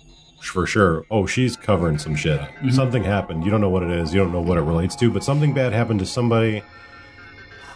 for 0.42 0.66
sure. 0.66 1.06
Oh, 1.12 1.26
she's 1.26 1.58
covering 1.58 1.98
some 1.98 2.16
shit. 2.16 2.40
up. 2.40 2.50
Something 2.72 3.04
happened. 3.04 3.44
You 3.44 3.52
don't 3.52 3.62
know 3.62 3.70
what 3.70 3.84
it 3.84 3.92
is. 3.92 4.14
You 4.14 4.22
don't 4.22 4.32
know 4.32 4.42
what 4.42 4.58
it 4.58 4.62
relates 4.62 4.96
to, 4.98 5.12
but 5.12 5.24
something 5.24 5.54
bad 5.54 5.74
happened 5.74 6.00
to 6.00 6.06
somebody. 6.06 6.64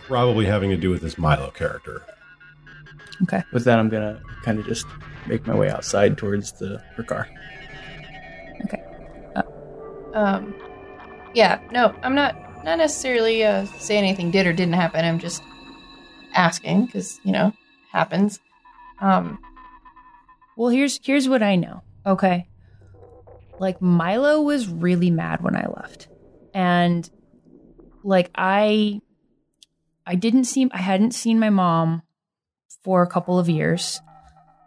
Probably 0.08 0.46
having 0.46 0.70
to 0.70 0.78
do 0.78 0.90
with 0.90 1.02
this 1.02 1.18
Milo 1.18 1.52
character. 1.52 2.04
Okay. 3.24 3.44
With 3.52 3.66
that, 3.66 3.80
I'm 3.80 3.90
gonna 3.90 4.22
kind 4.44 4.60
of 4.60 4.66
just 4.66 4.86
make 5.28 5.46
my 5.48 5.56
way 5.56 5.70
outside 5.70 6.18
towards 6.18 6.54
the 6.54 6.82
her 6.96 7.04
car. 7.04 7.28
Okay. 8.66 8.84
Um. 10.14 10.54
Yeah. 11.34 11.60
No, 11.72 11.96
I'm 12.04 12.16
not. 12.16 12.36
Not 12.64 12.78
necessarily 12.78 13.44
uh, 13.44 13.66
saying 13.80 14.04
anything 14.04 14.32
did 14.32 14.48
or 14.48 14.54
didn't 14.54 14.74
happen. 14.74 15.04
I'm 15.04 15.20
just 15.20 15.44
asking 16.34 16.86
because 16.86 17.20
you 17.24 17.32
know 17.32 17.54
happens. 17.92 18.40
Um. 19.02 19.40
Well, 20.56 20.70
here's 20.70 21.00
here's 21.04 21.28
what 21.28 21.44
I 21.44 21.56
know. 21.56 21.82
Okay. 22.06 22.48
Like 23.60 23.82
Milo 23.82 24.42
was 24.42 24.68
really 24.68 25.10
mad 25.10 25.42
when 25.42 25.56
I 25.56 25.68
left. 25.68 26.08
And 26.54 27.10
like 28.04 28.30
I 28.36 29.02
I 30.06 30.16
didn't 30.16 30.46
see 30.46 30.70
I 30.72 30.82
hadn't 30.82 31.12
seen 31.12 31.40
my 31.40 31.50
mom 31.50 32.04
for 32.84 33.02
a 33.02 33.08
couple 33.08 33.40
of 33.40 33.50
years. 33.50 34.02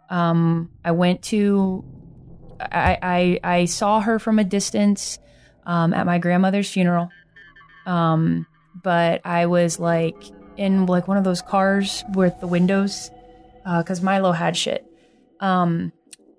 Um 0.09 0.71
I 0.83 0.91
went 0.91 1.23
to 1.23 1.85
I 2.59 2.97
I 3.01 3.39
I 3.43 3.65
saw 3.65 4.01
her 4.01 4.19
from 4.19 4.39
a 4.39 4.43
distance 4.43 5.19
um 5.65 5.93
at 5.93 6.05
my 6.05 6.17
grandmother's 6.17 6.69
funeral. 6.69 7.09
Um 7.87 8.45
but 8.83 9.21
I 9.25 9.47
was 9.47 9.79
like 9.79 10.15
in 10.57 10.85
like 10.85 11.07
one 11.07 11.17
of 11.17 11.23
those 11.23 11.41
cars 11.41 12.03
with 12.13 12.39
the 12.39 12.47
windows 12.47 13.09
uh 13.65 13.81
cuz 13.81 14.01
Milo 14.01 14.31
had 14.31 14.55
shit. 14.55 14.83
Um, 15.39 15.91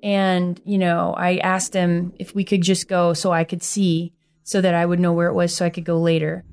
and 0.03 0.61
you 0.65 0.79
know, 0.79 1.15
I 1.17 1.39
asked 1.39 1.75
him 1.75 2.13
if 2.19 2.35
we 2.35 2.45
could 2.45 2.63
just 2.63 2.89
go 2.89 3.13
so 3.13 3.33
I 3.33 3.45
could 3.45 3.63
see, 3.63 4.13
so 4.45 4.61
that 4.61 4.75
I 4.75 4.87
would 4.87 5.01
know 5.01 5.13
where 5.13 5.29
it 5.29 5.35
was, 5.35 5.55
so 5.55 5.67
I 5.67 5.71
could 5.71 5.85
go 5.85 5.99
later. 5.99 6.45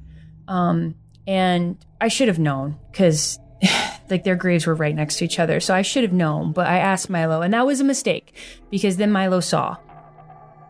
Um, 0.48 0.96
and 1.28 1.78
I 2.02 2.08
should 2.08 2.28
have 2.28 2.40
known 2.40 2.78
because 2.92 3.40
like 4.10 4.24
their 4.24 4.36
graves 4.36 4.66
were 4.66 4.76
right 4.76 4.96
next 4.96 5.18
to 5.18 5.26
each 5.26 5.40
other, 5.40 5.60
so 5.60 5.74
I 5.74 5.82
should 5.82 6.04
have 6.04 6.14
known. 6.14 6.52
But 6.52 6.68
I 6.68 6.80
asked 6.80 7.10
Milo, 7.10 7.42
and 7.42 7.54
that 7.54 7.66
was 7.66 7.80
a 7.80 7.84
mistake 7.84 8.34
because 8.70 8.98
then 8.98 9.12
Milo 9.12 9.40
saw, 9.40 9.78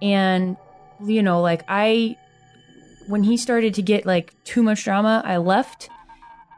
and 0.01 0.57
you 1.05 1.23
know, 1.23 1.41
like 1.41 1.63
I, 1.67 2.17
when 3.07 3.23
he 3.23 3.37
started 3.37 3.73
to 3.75 3.81
get 3.81 4.05
like 4.05 4.33
too 4.43 4.63
much 4.63 4.83
drama, 4.83 5.21
I 5.25 5.37
left, 5.37 5.89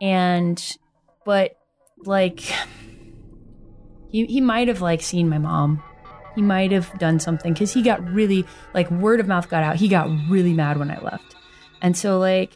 and 0.02 0.78
but 1.26 1.58
like 2.06 2.40
he 4.10 4.26
he 4.26 4.42
might 4.42 4.68
have 4.68 4.82
like 4.82 5.02
seen 5.02 5.30
my 5.30 5.38
mom. 5.38 5.84
He 6.36 6.42
might 6.42 6.72
have 6.72 6.98
done 7.00 7.20
something 7.20 7.54
because 7.54 7.74
he 7.74 7.82
got 7.82 8.04
really 8.08 8.46
like 8.74 8.90
word 8.92 9.20
of 9.20 9.28
mouth 9.28 9.50
got 9.50 9.64
out. 9.64 9.78
He 9.78 9.88
got 9.88 10.10
really 10.30 10.54
mad 10.54 10.78
when 10.78 10.92
I 10.92 11.00
left, 11.02 11.36
and 11.82 11.98
so 11.98 12.20
like 12.20 12.56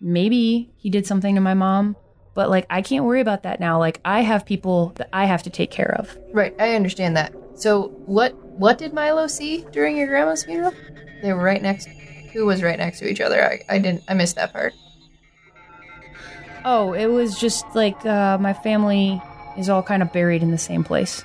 maybe 0.00 0.70
he 0.76 0.90
did 0.90 1.06
something 1.06 1.34
to 1.34 1.40
my 1.40 1.54
mom. 1.54 1.96
But 2.34 2.50
like 2.50 2.66
I 2.68 2.82
can't 2.82 3.04
worry 3.04 3.20
about 3.20 3.44
that 3.44 3.60
now. 3.60 3.78
Like 3.78 4.00
I 4.04 4.20
have 4.20 4.44
people 4.44 4.92
that 4.96 5.08
I 5.12 5.24
have 5.24 5.42
to 5.44 5.50
take 5.50 5.70
care 5.70 5.94
of. 5.98 6.16
Right. 6.32 6.54
I 6.58 6.74
understand 6.74 7.16
that. 7.16 7.32
So 7.54 7.88
what? 8.04 8.34
What 8.56 8.78
did 8.78 8.94
Milo 8.94 9.26
see 9.26 9.66
during 9.70 9.96
your 9.98 10.06
grandma's 10.06 10.44
funeral? 10.44 10.72
They 11.22 11.32
were 11.32 11.42
right 11.42 11.60
next. 11.62 11.88
Who 12.36 12.44
was 12.44 12.62
right 12.62 12.78
next 12.78 12.98
to 12.98 13.08
each 13.10 13.22
other? 13.22 13.42
I, 13.42 13.62
I 13.68 13.78
didn't. 13.78 14.04
I 14.08 14.14
missed 14.14 14.36
that 14.36 14.52
part. 14.52 14.74
Oh, 16.66 16.92
it 16.92 17.06
was 17.06 17.38
just 17.38 17.64
like 17.74 18.04
uh, 18.04 18.36
my 18.38 18.52
family 18.52 19.22
is 19.56 19.70
all 19.70 19.82
kind 19.82 20.02
of 20.02 20.12
buried 20.12 20.42
in 20.42 20.50
the 20.50 20.58
same 20.58 20.84
place. 20.84 21.24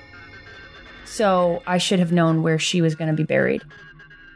So 1.03 1.61
I 1.67 1.79
should 1.79 1.99
have 1.99 2.13
known 2.13 2.43
where 2.43 2.57
she 2.57 2.81
was 2.81 2.95
going 2.95 3.09
to 3.09 3.15
be 3.15 3.23
buried 3.23 3.61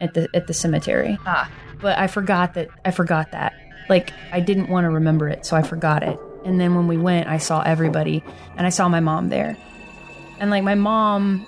at 0.02 0.14
the 0.16 0.28
at 0.34 0.48
the 0.48 0.54
cemetery. 0.54 1.18
Ah. 1.26 1.50
But 1.80 1.98
I 1.98 2.08
forgot 2.08 2.56
that 2.56 2.68
I 2.84 2.92
forgot 2.92 3.32
that. 3.32 3.54
Like 3.88 4.12
I 4.34 4.42
didn't 4.42 4.68
want 4.68 4.84
to 4.84 4.90
remember 4.90 5.30
it, 5.30 5.46
so 5.46 5.56
I 5.56 5.62
forgot 5.62 6.04
it. 6.04 6.20
And 6.44 6.60
then 6.60 6.76
when 6.76 6.88
we 6.88 6.98
went, 6.98 7.30
I 7.30 7.38
saw 7.38 7.62
everybody 7.62 8.22
and 8.58 8.68
I 8.68 8.70
saw 8.70 8.90
my 8.90 9.00
mom 9.00 9.30
there. 9.30 9.56
And 10.40 10.50
like 10.50 10.64
my 10.64 10.76
mom 10.76 11.46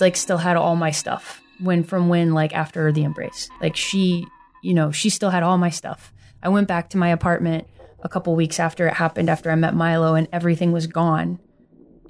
like 0.00 0.16
still 0.16 0.38
had 0.38 0.56
all 0.56 0.74
my 0.74 0.90
stuff 0.90 1.40
when 1.60 1.84
from 1.84 2.08
when 2.08 2.34
like 2.34 2.52
after 2.52 2.90
the 2.92 3.04
embrace. 3.04 3.48
Like 3.60 3.76
she, 3.76 4.26
you 4.66 4.74
know, 4.74 4.90
she 4.90 5.10
still 5.10 5.30
had 5.30 5.44
all 5.44 5.58
my 5.58 5.70
stuff. 5.70 6.12
I 6.42 6.48
went 6.48 6.66
back 6.66 6.90
to 6.90 6.98
my 6.98 7.08
apartment 7.10 7.68
a 8.02 8.08
couple 8.08 8.34
weeks 8.34 8.58
after 8.58 8.88
it 8.88 8.94
happened 8.94 9.30
after 9.30 9.48
I 9.48 9.54
met 9.54 9.74
Milo 9.74 10.16
and 10.16 10.26
everything 10.32 10.72
was 10.72 10.88
gone. 10.88 11.38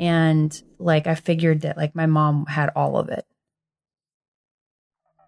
And 0.01 0.51
like 0.79 1.07
I 1.07 1.17
figured 1.17 1.61
that 1.61 1.77
like 1.77 1.95
my 1.95 2.07
mom 2.07 2.47
had 2.47 2.71
all 2.75 2.97
of 2.97 3.11
it. 3.11 3.27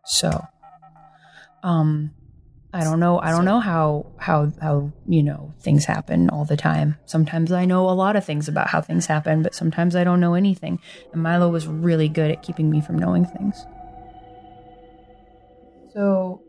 So 0.06 0.42
um 1.62 2.12
I 2.72 2.82
don't 2.82 2.98
know 2.98 3.20
I 3.20 3.30
don't 3.30 3.44
know 3.44 3.60
how 3.60 4.06
how 4.18 4.50
how 4.60 4.90
you 5.06 5.22
know 5.22 5.52
things 5.60 5.84
happen 5.84 6.30
all 6.30 6.46
the 6.46 6.56
time. 6.56 6.96
Sometimes 7.04 7.52
I 7.52 7.66
know 7.66 7.90
a 7.90 7.92
lot 7.92 8.16
of 8.16 8.24
things 8.24 8.48
about 8.48 8.68
how 8.68 8.80
things 8.80 9.04
happen, 9.04 9.42
but 9.42 9.54
sometimes 9.54 9.94
I 9.94 10.02
don't 10.02 10.20
know 10.20 10.32
anything. 10.32 10.80
And 11.12 11.22
Milo 11.22 11.50
was 11.50 11.66
really 11.66 12.08
good 12.08 12.30
at 12.30 12.42
keeping 12.42 12.70
me 12.70 12.80
from 12.80 12.98
knowing 12.98 13.26
things. 13.26 13.66
So 15.92 16.42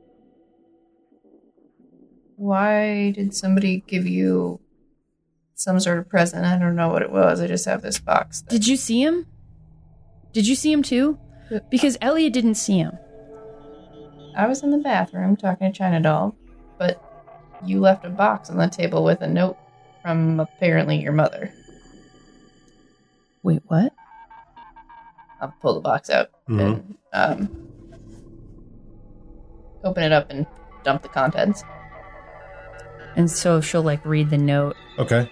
why 2.40 3.12
did 3.12 3.36
somebody 3.36 3.84
give 3.86 4.08
you 4.08 4.62
some 5.56 5.78
sort 5.78 5.98
of 6.00 6.08
present. 6.08 6.46
I 6.46 6.58
don't 6.58 6.76
know 6.78 6.88
what 6.88 7.02
it 7.02 7.12
was. 7.12 7.42
I 7.42 7.48
just 7.48 7.66
have 7.66 7.82
this 7.82 8.00
box. 8.00 8.42
that- 8.42 8.50
Did 8.50 8.66
you 8.66 8.78
see 8.78 9.04
him? 9.04 9.26
Did 10.32 10.48
you 10.48 10.56
see 10.56 10.72
him 10.72 10.82
too? 10.82 11.20
Because 11.70 11.98
Elliot 12.00 12.32
didn't 12.32 12.56
see 12.56 12.78
him. 12.78 12.98
I 14.38 14.48
was 14.48 14.64
in 14.64 14.72
the 14.72 14.78
bathroom 14.78 15.36
talking 15.36 15.70
to 15.70 15.78
China 15.78 16.00
Doll, 16.00 16.34
but 16.78 17.04
you 17.66 17.82
left 17.82 18.06
a 18.06 18.10
box 18.10 18.50
on 18.50 18.58
the 18.58 18.68
table 18.70 19.04
with 19.04 19.20
a 19.22 19.28
note 19.28 19.58
from 20.02 20.40
apparently 20.40 20.96
your 21.02 21.12
mother. 21.12 21.52
Wait, 23.44 23.62
what? 23.68 23.92
I'll 25.42 25.54
pull 25.62 25.74
the 25.74 25.82
box 25.82 26.10
out 26.10 26.30
and 26.48 26.96
um, 27.12 27.68
open 29.84 30.04
it 30.04 30.14
up 30.14 30.30
and 30.30 30.46
dump 30.84 31.02
the 31.02 31.10
contents. 31.10 31.64
And 33.20 33.30
so 33.30 33.60
she'll 33.62 33.84
like 33.84 34.04
read 34.06 34.30
the 34.30 34.38
note 34.38 34.76
Okay. 34.98 35.30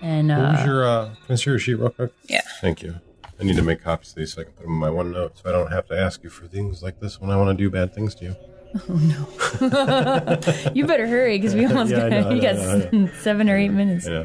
and 0.00 0.28
What 0.28 0.38
was 0.38 0.60
uh, 0.60 0.64
your, 0.66 0.84
uh, 0.86 1.04
can 1.26 1.32
I 1.32 1.34
see 1.34 1.50
your 1.50 1.58
sheet 1.58 1.74
real 1.74 1.90
quick? 1.90 2.12
Yeah. 2.28 2.40
Thank 2.60 2.82
you. 2.82 2.94
I 3.40 3.44
need 3.44 3.56
to 3.56 3.62
make 3.62 3.82
copies 3.82 4.10
of 4.10 4.14
these 4.16 4.32
so 4.34 4.42
I 4.42 4.44
can 4.44 4.52
put 4.52 4.62
them 4.62 4.72
in 4.74 4.78
my 4.78 4.88
OneNote 4.88 5.32
so 5.42 5.48
I 5.48 5.52
don't 5.52 5.72
have 5.72 5.86
to 5.88 5.98
ask 5.98 6.22
you 6.22 6.30
for 6.30 6.46
things 6.46 6.82
like 6.82 7.00
this 7.00 7.20
when 7.20 7.30
I 7.30 7.36
want 7.36 7.56
to 7.56 7.62
do 7.64 7.68
bad 7.70 7.92
things 7.94 8.14
to 8.16 8.24
you. 8.26 8.36
Oh 8.88 8.94
no! 8.96 10.70
you 10.74 10.84
better 10.86 11.06
hurry 11.06 11.38
because 11.38 11.54
we 11.54 11.64
almost 11.64 11.90
Yeah, 11.92 12.08
got 12.08 12.10
know, 12.10 12.30
you 12.30 12.42
got 12.42 12.56
know, 12.56 12.90
I 12.92 13.04
s- 13.06 13.22
seven 13.22 13.48
or 13.48 13.56
eight 13.56 13.68
minutes. 13.70 14.04
Yeah. 14.06 14.24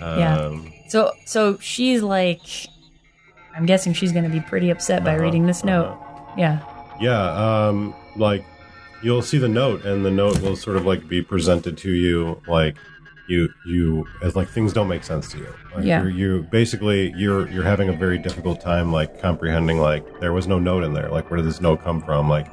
Yeah. 0.00 0.38
Um, 0.40 0.72
So 0.88 1.12
so 1.26 1.58
she's 1.58 2.02
like, 2.02 2.40
I'm 3.54 3.66
guessing 3.66 3.92
she's 3.92 4.10
gonna 4.12 4.30
be 4.30 4.40
pretty 4.40 4.70
upset 4.70 5.04
by 5.04 5.14
Uh-huh, 5.14 5.22
reading 5.24 5.46
this 5.46 5.64
note. 5.64 5.86
uh-huh. 5.88 6.34
Yeah. 6.38 6.58
Yeah, 7.00 7.66
um, 7.68 7.94
like 8.16 8.44
you'll 9.04 9.22
see 9.22 9.38
the 9.38 9.48
note, 9.48 9.84
and 9.84 10.04
the 10.04 10.10
note 10.10 10.40
will 10.40 10.56
sort 10.56 10.76
of 10.76 10.84
like 10.86 11.06
be 11.08 11.22
presented 11.22 11.76
to 11.78 11.90
you, 11.92 12.40
like 12.48 12.76
you 13.28 13.48
you 13.66 14.06
as 14.22 14.34
like 14.36 14.48
things 14.48 14.72
don't 14.72 14.88
make 14.88 15.04
sense 15.04 15.30
to 15.32 15.38
you. 15.38 15.54
Like 15.74 15.84
Yeah. 15.84 16.02
You're, 16.02 16.10
you 16.10 16.42
basically 16.50 17.12
you're 17.16 17.48
you're 17.50 17.64
having 17.64 17.88
a 17.88 17.92
very 17.92 18.18
difficult 18.18 18.60
time 18.60 18.92
like 18.92 19.20
comprehending 19.20 19.78
like 19.78 20.20
there 20.20 20.32
was 20.32 20.46
no 20.46 20.58
note 20.58 20.84
in 20.84 20.92
there. 20.94 21.08
Like 21.08 21.30
where 21.30 21.36
did 21.38 21.46
this 21.46 21.60
note 21.60 21.82
come 21.82 22.02
from? 22.02 22.28
Like 22.28 22.46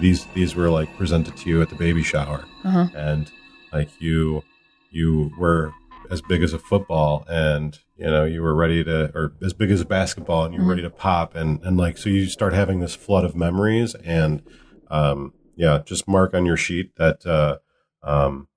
these 0.00 0.26
these 0.34 0.54
were 0.54 0.70
like 0.70 0.94
presented 0.96 1.36
to 1.38 1.48
you 1.48 1.62
at 1.62 1.68
the 1.70 1.76
baby 1.76 2.02
shower, 2.02 2.44
Uh-huh. 2.64 2.86
and 2.94 3.30
like 3.72 3.88
you 4.00 4.42
you 4.90 5.32
were 5.38 5.72
as 6.10 6.20
big 6.22 6.42
as 6.42 6.52
a 6.52 6.58
football 6.58 7.24
and 7.28 7.78
you 7.96 8.06
know 8.06 8.24
you 8.24 8.42
were 8.42 8.54
ready 8.54 8.84
to 8.84 9.10
or 9.16 9.32
as 9.42 9.52
big 9.52 9.70
as 9.70 9.80
a 9.80 9.84
basketball 9.86 10.44
and 10.44 10.54
you 10.54 10.60
were 10.60 10.68
ready 10.68 10.82
to 10.82 10.90
pop 10.90 11.34
and 11.34 11.60
and 11.64 11.76
like 11.76 11.96
so 11.98 12.08
you 12.10 12.26
start 12.26 12.52
having 12.52 12.78
this 12.80 12.94
flood 12.94 13.24
of 13.24 13.34
memories 13.34 13.94
and 14.04 14.42
um 14.90 15.32
yeah 15.56 15.80
just 15.84 16.06
mark 16.08 16.34
on 16.34 16.44
your 16.46 16.56
sheet 16.56 16.94
that 16.96 17.24
uh 17.26 17.58
um 18.02 18.48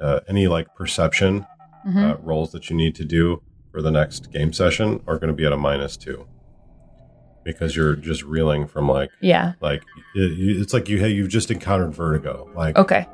uh, 0.00 0.20
any 0.28 0.46
like 0.48 0.74
perception 0.74 1.46
Mhm. 1.86 2.10
uh, 2.12 2.16
rolls 2.22 2.52
that 2.52 2.70
you 2.70 2.76
need 2.76 2.94
to 2.96 3.04
do 3.04 3.42
for 3.72 3.82
the 3.82 3.90
next 3.90 4.30
game 4.32 4.52
session 4.52 5.00
are 5.06 5.18
going 5.18 5.28
to 5.28 5.34
be 5.34 5.44
at 5.46 5.52
a 5.52 5.56
minus 5.56 5.96
two 5.96 6.26
because 7.44 7.74
you're 7.74 7.96
just 7.96 8.22
reeling 8.22 8.66
from 8.68 8.88
like 8.88 9.10
Yeah. 9.20 9.54
like 9.60 9.82
it, 10.14 10.32
it's 10.60 10.72
like 10.72 10.88
you 10.88 10.98
hey 10.98 11.08
you've 11.10 11.28
just 11.28 11.50
encountered 11.50 11.92
vertigo 11.94 12.48
like 12.54 12.76
Okay. 12.78 13.06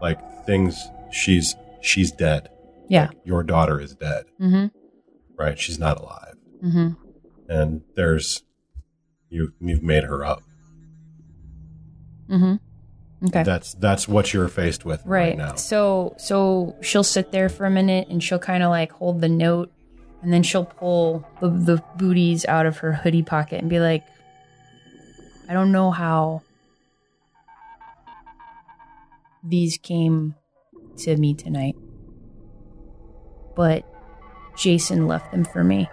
like 0.00 0.18
things 0.46 0.80
she's 1.10 1.56
she's 1.80 2.12
dead 2.12 2.48
Yeah. 2.88 3.10
your 3.24 3.42
daughter 3.42 3.80
is 3.80 3.94
dead 3.96 4.26
Mm-hmm. 4.40 4.66
right 5.36 5.58
she's 5.58 5.78
not 5.78 5.98
alive 6.00 6.34
Mm-hmm. 6.64 6.88
and 7.48 7.82
there's 7.96 8.42
you 9.30 9.52
you've 9.60 9.82
made 9.82 10.04
her 10.04 10.24
up 10.24 10.42
Mm-hmm. 12.28 12.54
Okay. 13.24 13.42
that's 13.44 13.72
that's 13.74 14.06
what 14.06 14.34
you're 14.34 14.48
faced 14.48 14.84
with 14.84 15.00
right, 15.06 15.28
right. 15.28 15.38
now 15.38 15.54
So 15.54 16.14
so 16.18 16.76
she'll 16.82 17.02
sit 17.02 17.32
there 17.32 17.48
for 17.48 17.64
a 17.64 17.70
minute 17.70 18.08
and 18.08 18.22
she'll 18.22 18.38
kind 18.38 18.62
of 18.62 18.68
like 18.68 18.92
hold 18.92 19.22
the 19.22 19.28
note 19.28 19.72
and 20.22 20.32
then 20.32 20.42
she'll 20.42 20.64
pull 20.64 21.26
the, 21.40 21.48
the 21.48 21.82
booties 21.96 22.44
out 22.46 22.66
of 22.66 22.78
her 22.78 22.92
hoodie 22.92 23.22
pocket 23.22 23.60
and 23.60 23.70
be 23.70 23.78
like, 23.78 24.04
I 25.48 25.52
don't 25.52 25.72
know 25.72 25.90
how 25.90 26.42
these 29.44 29.78
came 29.78 30.34
to 30.98 31.16
me 31.16 31.34
tonight, 31.34 31.76
but 33.54 33.84
Jason 34.56 35.06
left 35.06 35.30
them 35.30 35.44
for 35.44 35.62
me. 35.62 35.88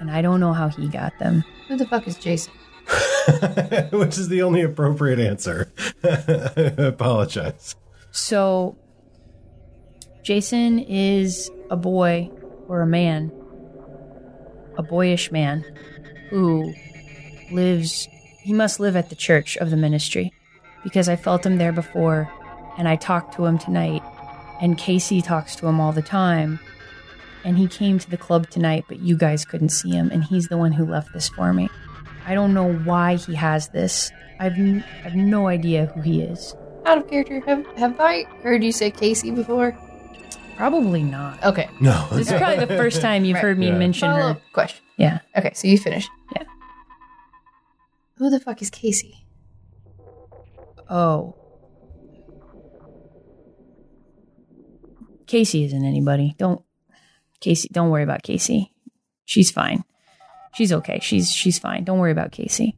And 0.00 0.10
I 0.10 0.22
don't 0.22 0.40
know 0.40 0.52
how 0.52 0.68
he 0.68 0.88
got 0.88 1.18
them. 1.18 1.44
Who 1.66 1.76
the 1.76 1.86
fuck 1.86 2.06
is 2.06 2.16
Jason? 2.16 2.52
which 3.90 4.16
is 4.16 4.28
the 4.28 4.42
only 4.42 4.62
appropriate 4.62 5.18
answer 5.18 5.70
I 6.02 6.74
apologize 6.78 7.76
So, 8.10 8.76
Jason 10.22 10.78
is 10.78 11.50
a 11.70 11.76
boy 11.76 12.30
or 12.66 12.80
a 12.80 12.86
man, 12.86 13.32
a 14.76 14.82
boyish 14.82 15.30
man 15.30 15.64
who 16.30 16.72
lives, 17.50 18.08
he 18.42 18.52
must 18.52 18.80
live 18.80 18.96
at 18.96 19.10
the 19.10 19.16
church 19.16 19.56
of 19.56 19.70
the 19.70 19.76
ministry 19.76 20.32
because 20.82 21.08
I 21.08 21.16
felt 21.16 21.44
him 21.44 21.58
there 21.58 21.72
before 21.72 22.30
and 22.78 22.88
I 22.88 22.96
talked 22.96 23.34
to 23.34 23.44
him 23.44 23.58
tonight. 23.58 24.02
And 24.60 24.78
Casey 24.78 25.20
talks 25.20 25.54
to 25.56 25.66
him 25.66 25.80
all 25.80 25.92
the 25.92 26.02
time. 26.02 26.60
And 27.44 27.58
he 27.58 27.66
came 27.66 27.98
to 27.98 28.10
the 28.10 28.16
club 28.16 28.48
tonight, 28.50 28.84
but 28.88 29.00
you 29.00 29.16
guys 29.16 29.44
couldn't 29.44 29.68
see 29.70 29.90
him. 29.90 30.10
And 30.10 30.24
he's 30.24 30.48
the 30.48 30.56
one 30.56 30.72
who 30.72 30.84
left 30.84 31.12
this 31.12 31.28
for 31.28 31.52
me. 31.52 31.68
I 32.28 32.34
don't 32.34 32.52
know 32.54 32.72
why 32.74 33.16
he 33.16 33.34
has 33.34 33.68
this. 33.68 34.12
I've, 34.38 34.52
n- 34.52 34.84
I've 35.04 35.14
no 35.16 35.48
idea 35.48 35.86
who 35.86 36.02
he 36.02 36.20
is. 36.22 36.54
Out 36.84 36.98
of 36.98 37.08
character. 37.08 37.40
Have 37.46 37.66
have 37.76 37.98
I 37.98 38.24
heard 38.42 38.62
you 38.62 38.70
say 38.70 38.90
Casey 38.90 39.30
before? 39.30 39.76
Probably 40.56 41.02
not. 41.02 41.42
Okay. 41.44 41.68
no 41.80 42.06
This 42.12 42.30
is 42.30 42.38
probably 42.38 42.64
the 42.64 42.76
first 42.76 43.00
time 43.00 43.24
you've 43.24 43.34
Right. 43.36 43.42
heard 43.42 43.58
me 43.58 43.68
Yeah. 43.68 43.78
mention 43.78 44.08
Follow 44.10 44.20
her. 44.22 44.30
up 44.30 44.40
question. 44.52 44.84
Yeah. 44.96 45.20
Okay, 45.36 45.52
so 45.54 45.68
you 45.68 45.78
finish. 45.78 46.06
Yeah. 46.36 46.42
Who 48.16 48.30
the 48.30 48.40
fuck 48.40 48.60
is 48.62 48.68
Casey? 48.70 49.26
Oh. 50.90 51.34
Casey 55.26 55.64
isn't 55.64 55.84
anybody. 55.84 56.34
Don't 56.38 56.62
Casey, 57.40 57.68
don't 57.72 57.90
worry 57.90 58.02
about 58.02 58.22
Casey. 58.22 58.72
She's 59.24 59.50
fine. 59.50 59.84
She's 60.54 60.72
okay. 60.72 60.98
She's 61.02 61.32
she's 61.32 61.58
fine. 61.58 61.84
Don't 61.84 61.98
worry 61.98 62.12
about 62.12 62.32
Casey. 62.32 62.76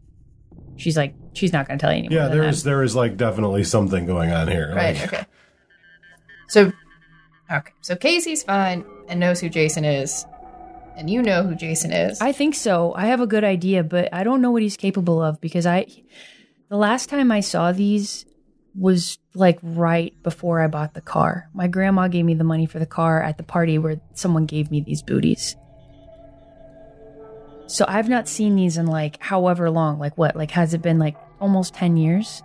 She's 0.77 0.97
like 0.97 1.15
she's 1.33 1.53
not 1.53 1.69
going 1.69 1.79
to 1.79 1.83
tell 1.83 1.93
you 1.93 1.99
anymore. 2.01 2.19
yeah 2.19 2.29
there 2.29 2.43
is 2.43 2.65
there 2.65 2.83
is 2.83 2.97
like 2.97 3.17
definitely 3.17 3.63
something 3.65 4.07
going 4.07 4.33
on 4.33 4.49
here 4.49 4.73
Right. 4.75 4.97
Like, 4.99 5.13
Okay. 5.13 5.27
So, 6.49 6.73
okay. 7.51 7.73
So 7.83 7.95
Casey's 7.95 8.43
fine 8.43 8.85
and 9.09 9.21
knows 9.21 9.39
who 9.41 9.49
Jason 9.49 9.85
is, 9.85 10.27
and 10.97 11.09
you 11.09 11.23
know 11.23 11.45
who 11.45 11.55
Jason 11.55 11.93
is. 11.93 12.21
I 12.21 12.33
think 12.33 12.57
so. 12.57 12.93
I 12.97 13.07
have 13.07 13.21
a 13.21 13.27
good 13.27 13.45
idea, 13.45 13.85
but 13.85 14.13
I 14.13 14.25
don't 14.25 14.41
know 14.43 14.51
what 14.51 14.63
he's 14.63 14.77
capable 14.77 15.23
of 15.23 15.41
because 15.41 15.65
I 15.67 15.87
the 16.69 16.77
last 16.77 17.09
time 17.09 17.31
I 17.31 17.41
saw 17.41 17.71
these 17.71 18.27
was 18.75 19.19
like 19.35 19.59
right 19.63 20.13
before 20.23 20.61
I 20.61 20.67
bought 20.67 20.95
the 20.95 21.01
car. 21.01 21.49
My 21.55 21.69
grandma 21.69 22.09
gave 22.09 22.25
me 22.25 22.35
the 22.35 22.45
money 22.45 22.67
for 22.67 22.79
the 22.81 22.87
car 22.87 23.23
at 23.23 23.37
the 23.37 23.45
party 23.45 23.79
where 23.79 24.01
someone 24.15 24.47
gave 24.47 24.71
me 24.71 24.81
these 24.81 25.03
booties. 25.03 25.57
So 27.71 27.85
I've 27.87 28.09
not 28.09 28.27
seen 28.27 28.57
these 28.57 28.77
in 28.77 28.87
like 28.87 29.23
however 29.23 29.71
long. 29.71 30.01
Like 30.01 30.19
what? 30.19 30.35
Like 30.35 30.51
has 30.51 30.75
it 30.75 30.83
been 30.83 30.99
like 30.99 31.17
almost 31.41 31.73
10 31.75 31.97
years? 31.97 32.43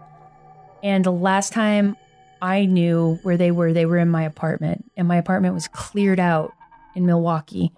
And 0.83 1.03
the 1.03 1.11
last 1.11 1.51
time 1.51 1.97
I 2.43 2.65
knew 2.65 3.17
where 3.23 3.35
they 3.35 3.49
were, 3.49 3.73
they 3.73 3.87
were 3.87 3.97
in 3.97 4.09
my 4.09 4.21
apartment, 4.21 4.85
and 4.95 5.07
my 5.07 5.17
apartment 5.17 5.55
was 5.55 5.67
cleared 5.67 6.19
out 6.19 6.53
in 6.93 7.07
Milwaukee. 7.07 7.71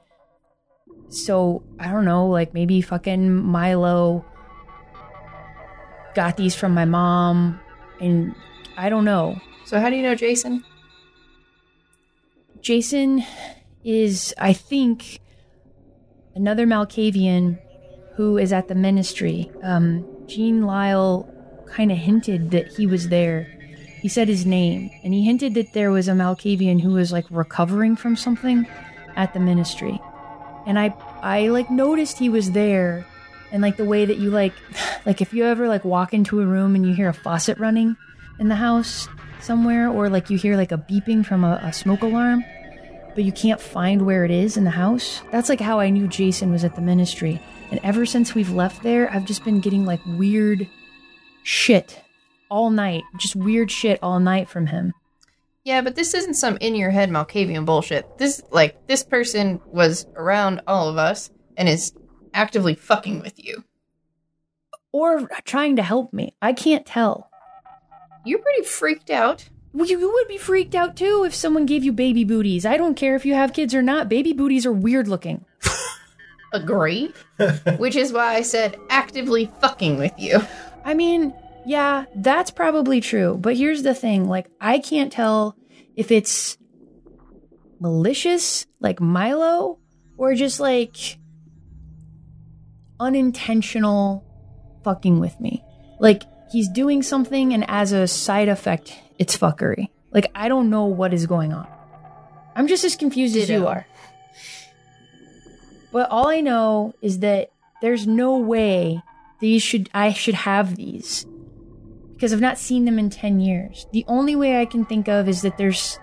So 1.08 1.64
I 1.80 1.90
don't 1.90 2.04
know, 2.04 2.28
like 2.28 2.54
maybe 2.54 2.82
fucking 2.82 3.34
Milo 3.34 4.26
got 6.16 6.36
these 6.36 6.54
from 6.54 6.74
my 6.74 6.84
mom, 6.84 7.62
and 8.02 8.36
I 8.76 8.90
don't 8.90 9.06
know. 9.06 9.40
so 9.66 9.80
how 9.80 9.90
do 9.90 9.96
you 9.96 10.04
know 10.04 10.16
Jason? 10.16 10.66
Jason 12.60 13.24
is, 13.86 14.34
I 14.38 14.52
think, 14.52 15.22
another 16.38 16.66
Malkavian 16.66 17.60
who 18.16 18.38
is 18.38 18.54
at 18.54 18.68
the 18.68 18.76
ministry. 18.76 19.52
Um, 19.64 20.06
Gene 20.28 20.66
Lyle 20.66 21.28
kind 21.68 21.92
of 21.92 21.98
hinted 21.98 22.52
that 22.52 22.68
he 22.68 22.88
was 22.88 23.10
there. 23.10 23.54
He 24.02 24.08
said 24.08 24.28
his 24.28 24.46
name, 24.46 24.90
and 25.04 25.14
he 25.14 25.26
hinted 25.26 25.56
that 25.56 25.74
there 25.74 25.92
was 25.92 26.08
a 26.08 26.12
Malkavian 26.12 26.80
who 26.82 26.92
was 26.92 27.12
like 27.12 27.26
recovering 27.30 27.96
from 27.96 28.16
something 28.16 28.66
at 29.16 29.34
the 29.34 29.40
ministry. 29.40 30.00
And 30.66 30.78
I, 30.78 30.94
I 31.22 31.48
like 31.48 31.70
noticed 31.70 32.20
he 32.20 32.30
was 32.30 32.52
there, 32.52 33.06
and 33.52 33.62
like 33.62 33.78
the 33.78 33.86
way 33.86 34.06
that 34.06 34.18
you 34.18 34.30
like, 34.30 34.54
like 35.06 35.22
if 35.22 35.34
you 35.34 35.46
ever 35.46 35.68
like 35.68 35.84
walk 35.84 36.14
into 36.14 36.40
a 36.40 36.46
room 36.46 36.76
and 36.76 36.86
you 36.86 36.94
hear 36.94 37.10
a 37.10 37.14
faucet 37.14 37.58
running 37.58 37.98
in 38.40 38.48
the 38.48 38.56
house 38.56 39.08
somewhere, 39.42 39.90
or 39.90 40.10
like 40.10 40.30
you 40.30 40.38
hear 40.38 40.56
like 40.56 40.72
a 40.72 40.78
beeping 40.78 41.26
from 41.26 41.44
a, 41.44 41.60
a 41.64 41.74
smoke 41.74 42.04
alarm, 42.04 42.44
but 43.18 43.26
you 43.26 43.32
can't 43.32 43.60
find 43.60 44.06
where 44.06 44.26
it 44.26 44.30
is 44.30 44.58
in 44.58 44.64
the 44.64 44.70
house. 44.70 45.24
That's 45.32 45.50
like 45.50 45.60
how 45.60 45.80
I 45.80 45.90
knew 45.90 46.08
Jason 46.08 46.52
was 46.52 46.64
at 46.64 46.76
the 46.76 46.84
ministry. 46.84 47.42
And 47.72 47.80
ever 47.82 48.06
since 48.06 48.36
we've 48.36 48.52
left 48.52 48.84
there, 48.84 49.12
I've 49.12 49.26
just 49.26 49.44
been 49.44 49.60
getting 49.60 49.88
like 49.88 50.02
weird 50.06 50.70
shit 51.42 52.00
all 52.52 52.70
night. 52.70 53.02
Just 53.18 53.36
weird 53.36 53.72
shit 53.72 53.98
all 54.04 54.20
night 54.20 54.48
from 54.48 54.68
him. 54.68 54.94
Yeah, 55.64 55.82
but 55.82 55.96
this 55.96 56.14
isn't 56.14 56.36
some 56.36 56.58
in 56.58 56.76
your 56.76 56.92
head 56.92 57.10
Malkavian 57.10 57.66
bullshit. 57.66 58.20
This 58.20 58.40
like 58.52 58.86
this 58.86 59.02
person 59.02 59.62
was 59.66 60.06
around 60.16 60.62
all 60.68 60.88
of 60.88 60.98
us 60.98 61.32
and 61.58 61.68
is 61.68 61.94
actively 62.36 62.76
fucking 62.76 63.20
with 63.22 63.44
you. 63.44 63.64
Or 64.92 65.28
trying 65.44 65.76
to 65.78 65.82
help 65.82 66.14
me. 66.14 66.36
I 66.40 66.54
can't 66.54 66.86
tell. 66.86 67.32
You're 68.26 68.44
pretty 68.44 68.62
freaked 68.62 69.10
out. 69.10 69.50
You 69.86 70.12
would 70.12 70.28
be 70.28 70.38
freaked 70.38 70.76
out 70.76 70.96
too 70.96 71.24
if 71.26 71.36
someone 71.36 71.66
gave 71.66 71.84
you 71.84 71.92
baby 71.92 72.24
booties. 72.24 72.66
I 72.66 72.78
don't 72.78 72.96
care 72.96 73.16
if 73.16 73.26
you 73.26 73.36
have 73.36 73.54
kids 73.54 73.76
or 73.76 73.82
not. 73.82 74.10
Baby 74.10 74.34
booties 74.34 74.66
are 74.66 74.74
weird 74.74 75.08
looking. 75.08 75.46
Agree? 76.54 77.14
Which 77.78 77.96
is 77.96 78.12
why 78.12 78.36
I 78.36 78.42
said 78.42 78.80
actively 78.90 79.52
fucking 79.62 79.98
with 79.98 80.14
you. 80.18 80.42
I 80.84 80.94
mean, 80.94 81.34
yeah, 81.66 82.06
that's 82.16 82.50
probably 82.50 83.02
true. 83.02 83.38
But 83.40 83.58
here's 83.58 83.84
the 83.84 83.94
thing 83.94 84.28
like, 84.28 84.50
I 84.60 84.80
can't 84.80 85.12
tell 85.12 85.56
if 85.96 86.12
it's 86.12 86.58
malicious, 87.80 88.66
like 88.80 89.00
Milo, 89.00 89.80
or 90.18 90.34
just 90.34 90.60
like 90.60 91.18
unintentional 93.00 94.26
fucking 94.84 95.20
with 95.20 95.40
me. 95.40 95.64
Like, 96.00 96.24
he's 96.52 96.70
doing 96.70 97.04
something, 97.04 97.54
and 97.54 97.66
as 97.70 97.92
a 97.92 98.08
side 98.08 98.48
effect, 98.48 98.98
it's 99.20 99.38
fuckery. 99.38 99.90
Like, 100.12 100.32
I 100.36 100.48
don't 100.48 100.70
know 100.70 100.86
what 100.86 101.14
is 101.14 101.26
going 101.26 101.54
on. 101.54 101.68
I'm 102.56 102.68
just 102.68 102.84
as 102.84 102.96
confused 102.96 103.36
as 103.36 103.50
you 103.50 103.68
are. 103.68 103.86
But 105.92 106.10
all 106.10 106.28
I 106.28 106.42
know 106.42 106.94
is 107.02 107.20
that 107.20 107.52
there's 107.82 108.08
no 108.08 108.38
way 108.38 109.02
these 109.40 109.62
should 109.62 109.90
I 109.94 110.12
should 110.14 110.34
have 110.34 110.76
these 110.76 111.26
because 112.14 112.34
I've 112.34 112.42
not 112.42 112.58
seen 112.58 112.86
them 112.86 112.98
in 112.98 113.10
10 113.12 113.40
years. 113.40 113.86
The 113.94 114.04
only 114.08 114.36
way 114.36 114.60
I 114.60 114.66
can 114.66 114.86
think 114.86 115.08
of 115.08 115.28
is 115.30 115.44
that 115.44 115.58
there's 115.58 116.00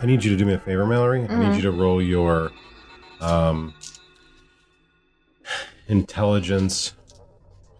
I 0.00 0.06
need 0.06 0.22
you 0.22 0.30
to 0.30 0.36
do 0.36 0.44
me 0.44 0.52
a 0.54 0.58
favor, 0.58 0.86
Mallory. 0.86 1.22
I 1.22 1.26
Mm-hmm. 1.26 1.40
need 1.50 1.56
you 1.56 1.62
to 1.62 1.70
roll 1.72 2.00
your 2.02 2.52
um, 3.20 3.74
intelligence 5.88 6.94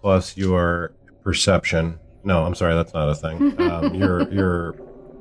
plus 0.00 0.36
your 0.36 0.92
perception. 1.22 1.98
No, 2.24 2.44
I'm 2.44 2.54
sorry, 2.54 2.74
that's 2.74 2.92
not 2.94 3.08
a 3.08 3.14
thing. 3.14 3.58
Um, 3.70 3.94
your 3.94 4.28
your 4.32 4.74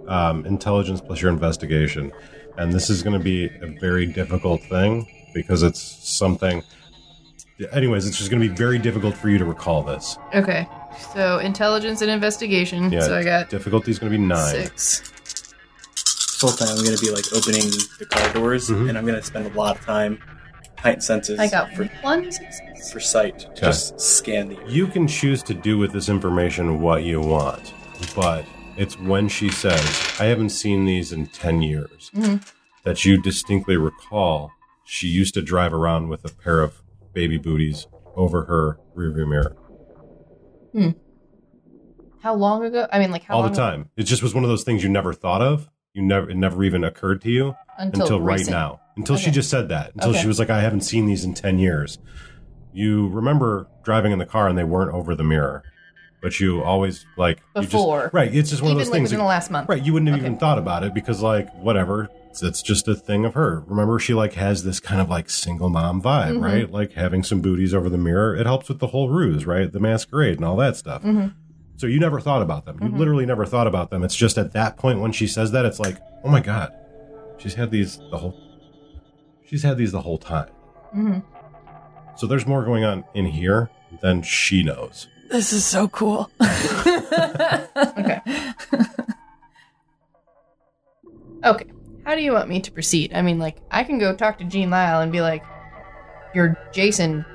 um, 0.08 0.46
intelligence 0.46 1.02
plus 1.02 1.22
your 1.22 1.32
investigation, 1.32 2.12
and 2.58 2.72
this 2.74 2.90
is 2.90 3.04
going 3.04 3.18
to 3.18 3.24
be 3.24 3.46
a 3.46 3.68
very 3.80 4.06
difficult 4.06 4.62
thing 4.64 5.08
because 5.34 5.64
it's 5.64 5.80
something. 5.82 6.64
Anyways, 7.72 8.08
it's 8.08 8.18
just 8.18 8.30
going 8.30 8.42
to 8.42 8.48
be 8.48 8.54
very 8.56 8.78
difficult 8.78 9.16
for 9.18 9.30
you 9.30 9.38
to 9.40 9.46
recall 9.46 9.82
this. 9.84 10.18
Okay. 10.34 10.68
So 11.14 11.40
intelligence 11.40 12.02
and 12.02 12.10
investigation. 12.12 12.92
Yeah, 12.92 13.02
so 13.02 13.16
I 13.18 13.24
got 13.24 13.50
difficulty 13.50 13.92
is 13.92 14.00
going 14.00 14.12
to 14.12 14.18
be 14.18 14.24
nine. 14.24 14.52
six. 14.54 15.00
This 15.02 16.42
whole 16.42 16.52
time 16.52 16.78
I'm 16.78 16.84
going 16.84 16.96
to 16.96 17.04
be 17.04 17.10
like 17.12 17.26
opening 17.34 17.64
the 18.00 18.06
car 18.10 18.32
doors, 18.34 18.70
Mhm. 18.70 18.90
and 18.90 18.98
I'm 18.98 19.06
going 19.06 19.20
to 19.20 19.24
spend 19.26 19.48
a 19.48 19.58
lot 19.58 19.78
of 19.78 19.84
time 19.86 20.20
heightened 20.78 21.04
senses 21.04 21.40
I 21.40 21.48
got 21.50 21.74
for, 21.74 21.86
one 22.02 22.32
success. 22.32 22.92
for 22.92 23.00
sight 23.00 23.40
to 23.40 23.48
Okay. 23.50 23.62
just 23.62 24.00
scan 24.00 24.50
the 24.50 24.58
You 24.68 24.88
can 24.88 25.08
choose 25.08 25.42
to 25.44 25.54
do 25.54 25.78
with 25.78 25.92
this 25.92 26.08
information 26.10 26.80
what 26.82 27.04
you 27.04 27.20
want, 27.22 27.74
but 28.16 28.46
it's 28.78 29.00
when 29.00 29.28
she 29.28 29.50
says, 29.50 29.82
I 30.20 30.26
haven't 30.26 30.50
seen 30.50 30.86
these 30.86 31.12
in 31.12 31.28
10 31.28 31.62
years, 31.62 32.12
Mhm. 32.16 32.48
that 32.84 33.04
you 33.06 33.22
distinctly 33.22 33.76
recall 33.78 34.52
she 34.86 35.08
used 35.08 35.34
to 35.34 35.42
drive 35.42 35.74
around 35.74 36.08
with 36.10 36.24
a 36.24 36.30
pair 36.34 36.62
of 36.62 36.82
baby 37.14 37.38
booties 37.38 37.88
over 38.16 38.46
her 38.46 38.80
rearview 38.96 39.28
mirror 39.28 39.56
Hmm. 40.74 40.90
How 42.22 42.34
long 42.36 42.64
ago? 42.66 42.88
I 42.92 43.00
mean, 43.00 43.10
like 43.12 43.24
how 43.24 43.36
all 43.36 43.42
the 43.42 43.48
long 43.50 43.56
time. 43.56 43.90
It 43.96 44.04
just 44.04 44.22
was 44.22 44.34
one 44.36 44.44
of 44.44 44.50
those 44.50 44.64
things 44.64 44.84
you 44.84 44.90
never 44.90 45.14
thought 45.14 45.42
of. 45.42 45.70
You 45.94 46.02
never, 46.04 46.30
it 46.30 46.36
never 46.36 46.64
even 46.64 46.84
occurred 46.84 47.22
to 47.22 47.30
you 47.32 47.56
Until, 47.78 48.02
until, 48.04 48.22
right 48.22 48.40
recent. 48.40 48.52
now. 48.56 48.80
Until 48.96 49.18
she 49.18 49.30
just 49.32 49.50
said 49.50 49.70
that. 49.70 49.94
Until 49.94 50.10
Okay. 50.12 50.22
she 50.22 50.28
was 50.28 50.40
like, 50.40 50.50
I 50.50 50.62
haven't 50.62 50.82
seen 50.82 51.06
these 51.06 51.24
in 51.24 51.34
10 51.34 51.60
years. 51.60 52.00
You 52.74 53.08
remember 53.10 53.68
driving 53.84 54.12
in 54.12 54.20
the 54.20 54.26
car 54.26 54.48
and 54.48 54.58
they 54.58 54.64
weren't 54.64 54.94
over 54.94 55.16
the 55.16 55.24
mirror, 55.24 55.64
but 56.22 56.40
you 56.40 56.62
always 56.64 57.06
like 57.18 57.38
you 57.56 57.62
just- 57.62 57.72
Before. 57.72 58.10
right. 58.14 58.34
It's 58.34 58.50
just 58.50 58.62
one 58.62 58.72
Even 58.72 58.82
of 58.82 58.86
those 58.88 58.92
like 58.92 58.98
things. 59.00 59.10
within 59.10 59.20
the 59.20 59.26
last 59.30 59.50
month. 59.52 59.70
right. 59.70 59.82
You 59.84 59.94
wouldn't 59.94 60.10
have 60.10 60.20
Okay. 60.20 60.26
even 60.28 60.38
thought 60.38 60.58
about 60.58 60.84
it 60.84 60.94
because 60.94 61.22
like, 61.22 61.54
whatever. 61.56 62.10
It's, 62.40 62.62
just 62.62 62.88
a 62.88 62.94
thing 62.94 63.26
of 63.26 63.34
her. 63.34 63.64
Remember, 63.66 63.98
she 63.98 64.14
like 64.14 64.34
has 64.34 64.64
this 64.64 64.80
kind 64.80 65.02
of 65.02 65.10
like 65.10 65.28
single 65.28 65.70
mom 65.70 66.00
vibe, 66.04 66.38
Mhm. 66.38 66.44
right? 66.44 66.72
Like 66.72 66.94
having 66.94 67.24
some 67.24 67.42
booties 67.42 67.74
over 67.74 67.90
the 67.90 67.98
mirror. 67.98 68.36
It 68.36 68.46
helps 68.46 68.70
with 68.70 68.78
the 68.78 68.88
whole 68.88 69.10
ruse, 69.10 69.48
right? 69.48 69.72
The 69.72 69.80
masquerade 69.80 70.36
and 70.36 70.46
all 70.46 70.56
that 70.58 70.76
stuff. 70.76 71.02
Mhm. 71.02 71.34
So 71.78 71.88
you 71.88 72.00
never 72.00 72.20
thought 72.20 72.44
about 72.44 72.66
them. 72.66 72.78
You 72.80 72.90
Mhm. 72.90 72.98
literally 73.00 73.26
never 73.26 73.44
thought 73.48 73.66
about 73.66 73.90
them. 73.90 74.04
It's 74.04 74.16
just 74.16 74.38
at 74.38 74.52
that 74.54 74.78
point 74.78 75.00
when 75.00 75.12
she 75.12 75.26
says 75.26 75.52
that, 75.52 75.66
it's 75.66 75.80
like, 75.80 75.98
oh 76.24 76.30
my 76.30 76.40
god, 76.40 76.72
she's 77.38 77.54
had 77.56 77.72
these 77.72 77.98
the 78.12 78.18
whole. 78.18 78.40
She's 79.46 79.64
had 79.64 79.78
these 79.78 79.92
the 79.92 80.02
whole 80.02 80.18
time. 80.18 80.50
Mhm. 80.96 81.24
So 82.18 82.28
there's 82.28 82.46
more 82.48 82.64
going 82.66 82.84
on 82.84 83.04
in 83.14 83.26
here 83.26 83.70
than 84.02 84.22
she 84.24 84.64
knows. 84.64 85.08
This 85.30 85.54
is 85.54 85.66
so 85.66 85.88
cool. 85.88 86.30
Okay. 87.98 88.22
Okay. 91.44 91.66
How 92.06 92.16
do 92.16 92.22
you 92.22 92.32
want 92.34 92.48
me 92.50 92.62
to 92.62 92.72
proceed? 92.72 93.14
I 93.14 93.22
mean, 93.22 93.38
like, 93.40 93.58
I 93.70 93.84
can 93.84 94.00
go 94.00 94.16
talk 94.16 94.38
to 94.40 94.46
Jean 94.46 94.70
Lyle 94.70 95.02
and 95.02 95.12
be 95.12 95.22
like, 95.22 95.44
"Your 96.34 96.58
Jason 96.72 97.26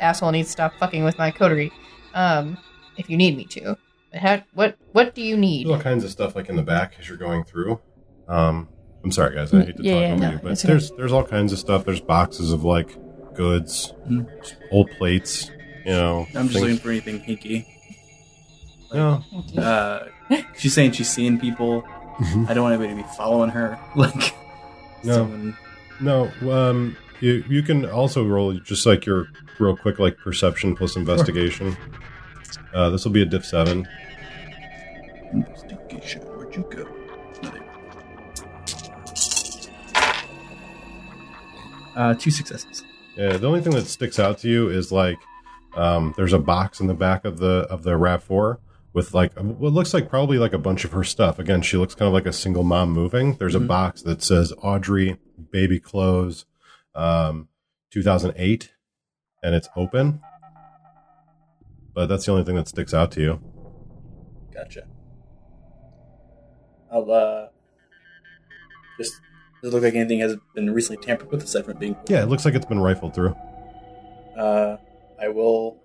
asshole 0.00 0.30
needs 0.30 0.48
to 0.48 0.52
stop 0.52 0.74
fucking 0.78 1.02
with 1.04 1.18
my 1.18 1.30
coterie," 1.30 1.72
um, 2.14 2.56
if 2.96 3.10
you 3.10 3.16
need 3.16 3.36
me 3.36 3.44
to. 3.46 3.76
But 4.12 4.20
how? 4.20 4.42
What? 4.54 4.76
What 4.92 5.14
do 5.14 5.22
you 5.22 5.36
need? 5.36 5.66
There's 5.66 5.76
all 5.76 5.82
kinds 5.82 6.04
of 6.04 6.10
stuff 6.10 6.36
like 6.36 6.48
in 6.48 6.56
the 6.56 6.62
back 6.62 6.94
as 7.00 7.08
you're 7.08 7.18
going 7.18 7.44
through. 7.44 7.80
Um, 8.28 8.68
I'm 9.04 9.10
sorry, 9.12 9.34
guys. 9.34 9.52
I 9.52 9.64
hate 9.64 9.76
to 9.76 9.82
Yeah, 9.82 9.92
talk 9.92 10.00
yeah, 10.00 10.12
over 10.12 10.20
no, 10.22 10.30
you, 10.32 10.38
but 10.42 10.52
it's 10.52 10.64
okay. 10.64 10.72
there's 10.72 10.90
there's 10.92 11.12
all 11.12 11.24
kinds 11.24 11.52
of 11.52 11.58
stuff. 11.58 11.84
There's 11.84 12.00
boxes 12.00 12.52
of 12.52 12.62
like 12.64 12.96
goods, 13.34 13.92
Mhm. 14.08 14.26
old 14.70 14.90
plates. 14.92 15.50
You 15.84 15.92
know, 15.92 16.26
I'm 16.36 16.48
just 16.48 16.52
things- 16.52 16.60
looking 16.62 16.76
for 16.78 16.90
anything 16.90 17.20
hinky. 17.20 17.66
No, 18.94 19.22
Uh, 19.56 20.00
she's 20.56 20.72
saying 20.74 20.92
she's 20.92 21.10
seeing 21.10 21.40
people. 21.40 21.82
Mhm. 22.18 22.48
I 22.48 22.54
don't 22.54 22.62
want 22.62 22.74
anybody 22.74 23.00
to 23.00 23.08
be 23.08 23.14
following 23.16 23.50
her. 23.50 23.78
Like, 23.96 24.34
No. 25.02 25.14
someone. 25.14 25.56
No, 26.00 26.30
um, 26.52 26.96
you 27.20 27.42
you 27.48 27.62
can 27.62 27.84
also 27.86 28.24
roll 28.24 28.52
just 28.54 28.86
like 28.86 29.04
your 29.06 29.26
real 29.58 29.76
quick 29.76 29.98
like 29.98 30.16
perception 30.18 30.76
plus 30.76 30.94
investigation. 30.94 31.76
Uh, 32.74 32.90
this 32.90 33.04
will 33.04 33.12
be 33.12 33.22
a 33.22 33.26
diff 33.26 33.44
seven. 33.44 33.88
Investigation. 35.32 36.22
Where'd 36.22 36.54
you 36.54 36.64
go? 36.70 36.86
Uh, 41.96 42.14
two 42.14 42.30
successes. 42.30 42.84
Yeah, 43.16 43.36
the 43.36 43.46
only 43.46 43.60
thing 43.60 43.74
that 43.74 43.86
sticks 43.86 44.18
out 44.18 44.38
to 44.38 44.48
you 44.48 44.68
is 44.70 44.90
like 44.90 45.18
um, 45.74 46.14
there's 46.16 46.32
a 46.32 46.38
box 46.38 46.80
in 46.80 46.86
the 46.86 46.94
back 46.94 47.24
of 47.24 47.38
the 47.38 47.66
of 47.70 47.82
the 47.82 47.96
Rav 47.96 48.22
Four 48.22 48.60
with 48.94 49.12
like 49.14 49.32
what 49.38 49.72
looks 49.72 49.92
like 49.94 50.08
probably 50.08 50.38
like 50.38 50.52
a 50.52 50.58
bunch 50.58 50.84
of 50.84 50.92
her 50.92 51.04
stuff. 51.04 51.38
Again, 51.38 51.60
she 51.62 51.76
looks 51.76 51.94
kind 51.94 52.06
of 52.06 52.12
like 52.12 52.26
a 52.26 52.32
single 52.32 52.62
mom 52.62 52.90
moving. 52.90 53.34
There's 53.34 53.54
a 53.54 53.58
Mhm. 53.60 53.66
box 53.68 54.02
that 54.02 54.22
says 54.22 54.52
Audrey 54.62 55.18
baby 55.50 55.78
clothes, 55.80 56.44
um, 56.94 57.48
2008, 57.90 58.72
and 59.42 59.54
it's 59.54 59.68
open. 59.76 60.20
But 61.94 62.06
that's 62.06 62.24
the 62.24 62.32
only 62.32 62.44
thing 62.44 62.56
that 62.56 62.68
sticks 62.68 62.94
out 62.94 63.10
to 63.12 63.20
you. 63.20 63.40
Gotcha. 64.54 64.86
I'll 66.90 67.10
uh 67.10 67.46
just 69.62 69.72
does 69.72 69.72
it 69.72 69.74
look 69.76 69.84
like 69.84 69.94
anything 69.94 70.20
has 70.20 70.36
been 70.54 70.72
recently 70.72 71.02
tampered 71.04 71.30
with 71.30 71.42
aside 71.42 71.64
from 71.64 71.72
it 71.74 71.78
being 71.80 71.96
Yeah, 72.08 72.22
it 72.22 72.28
looks 72.28 72.44
like 72.44 72.54
it's 72.54 72.66
been 72.66 72.80
rifled 72.80 73.14
through. 73.14 73.34
uh 74.36 74.76
I 75.20 75.28
will 75.28 75.78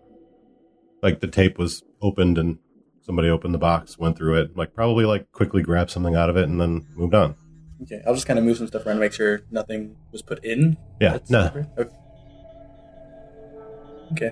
Like 1.04 1.20
the 1.20 1.28
tape 1.28 1.58
was 1.58 1.84
opened 2.02 2.38
and 2.38 2.58
somebody 3.02 3.30
opened 3.30 3.54
the 3.54 3.60
box, 3.60 3.98
went 3.98 4.18
through 4.18 4.36
it, 4.42 4.58
like 4.58 4.74
probably 4.74 5.06
like 5.06 5.32
quickly 5.32 5.62
grabbed 5.62 5.92
something 5.92 6.16
out 6.16 6.30
of 6.30 6.38
it 6.38 6.50
and 6.50 6.60
then 6.60 6.86
moved 6.96 7.14
on. 7.14 7.36
okay, 7.84 8.02
I'll 8.06 8.14
just 8.16 8.26
kind 8.26 8.40
of 8.40 8.46
move 8.46 8.58
some 8.58 8.68
stuff 8.68 8.86
around 8.86 8.96
to 8.96 9.00
make 9.02 9.14
sure 9.14 9.42
nothing 9.52 9.96
was 10.12 10.22
put 10.22 10.44
in. 10.44 10.76
Yeah, 11.00 11.20
no. 11.30 11.44
separate. 11.44 11.68
Okay. 11.78 11.92
okay. 14.14 14.32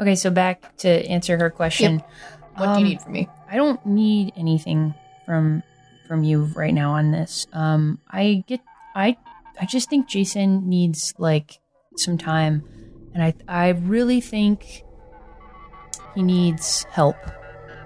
okay, 0.00 0.14
so 0.14 0.30
back 0.30 0.76
to 0.78 0.88
answer 1.08 1.36
her 1.38 1.50
question. 1.50 2.02
What 2.56 2.66
do 2.66 2.70
Um, 2.72 2.78
you 2.78 2.84
need 2.84 3.02
from 3.02 3.12
me? 3.12 3.28
I 3.50 3.56
don't 3.56 3.84
need 3.86 4.32
anything 4.36 4.94
from 5.26 5.62
from 6.12 6.24
you 6.24 6.42
right 6.54 6.74
now 6.74 6.92
on 6.92 7.10
this. 7.10 7.46
Um, 7.54 7.98
I 8.06 8.44
get, 8.46 8.60
I, 8.94 9.16
I 9.58 9.64
just 9.64 9.88
think 9.88 10.08
Jason 10.08 10.68
needs 10.68 11.14
like 11.16 11.58
some 11.96 12.18
time, 12.18 12.62
and 13.14 13.22
I, 13.22 13.32
I 13.48 13.68
really 13.70 14.20
think 14.20 14.84
he 16.14 16.22
needs 16.22 16.84
help, 16.90 17.16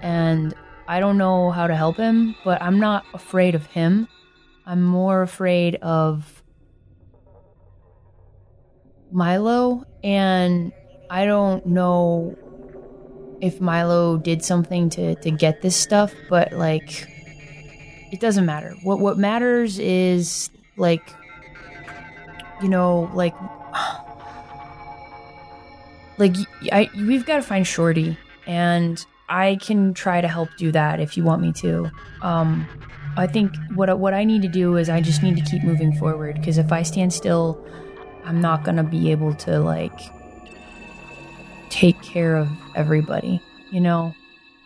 and 0.01 0.53
I 0.89 0.99
don't 0.99 1.17
know 1.17 1.51
how 1.51 1.67
to 1.67 1.75
help 1.77 1.95
him, 1.95 2.35
but 2.43 2.61
I'm 2.61 2.81
not 2.81 3.05
afraid 3.13 3.55
of 3.55 3.65
him. 3.67 4.09
I'm 4.65 4.83
more 4.83 5.21
afraid 5.21 5.75
of 5.75 6.43
Milo, 9.09 9.85
and 10.03 10.73
I 11.09 11.23
don't 11.25 11.65
know 11.65 12.37
if 13.39 13.61
Milo 13.61 14.17
did 14.17 14.43
something 14.43 14.89
to 14.89 15.15
to 15.15 15.31
get 15.31 15.61
this 15.61 15.77
stuff, 15.77 16.13
but 16.29 16.51
like 16.51 17.16
it 18.11 18.19
doesn't 18.19 18.45
matter. 18.45 18.75
What 18.83 18.99
what 18.99 19.17
matters 19.17 19.79
is 19.79 20.49
like 20.75 21.13
you 22.61 22.69
know, 22.69 23.09
like 23.13 23.35
like 26.17 26.35
I 26.71 26.89
we've 26.95 27.25
got 27.25 27.37
to 27.37 27.43
find 27.43 27.65
Shorty 27.65 28.17
and 28.45 29.03
I 29.29 29.57
can 29.61 29.93
try 29.93 30.21
to 30.21 30.27
help 30.27 30.49
do 30.57 30.71
that 30.71 30.99
if 30.99 31.17
you 31.17 31.23
want 31.23 31.41
me 31.41 31.51
to. 31.53 31.91
Um 32.21 32.67
I 33.17 33.25
think 33.25 33.55
what 33.73 33.97
what 33.99 34.13
I 34.13 34.23
need 34.23 34.43
to 34.43 34.47
do 34.47 34.77
is 34.77 34.89
I 34.89 35.01
just 35.01 35.23
need 35.23 35.35
to 35.37 35.43
keep 35.43 35.63
moving 35.63 35.95
forward 35.97 36.35
because 36.35 36.59
if 36.59 36.71
I 36.71 36.83
stand 36.83 37.11
still, 37.11 37.59
I'm 38.23 38.39
not 38.39 38.63
going 38.63 38.77
to 38.77 38.83
be 38.83 39.11
able 39.11 39.33
to 39.35 39.59
like 39.59 39.99
take 41.69 41.99
care 42.03 42.35
of 42.35 42.47
everybody, 42.75 43.41
you 43.71 43.81
know, 43.81 44.13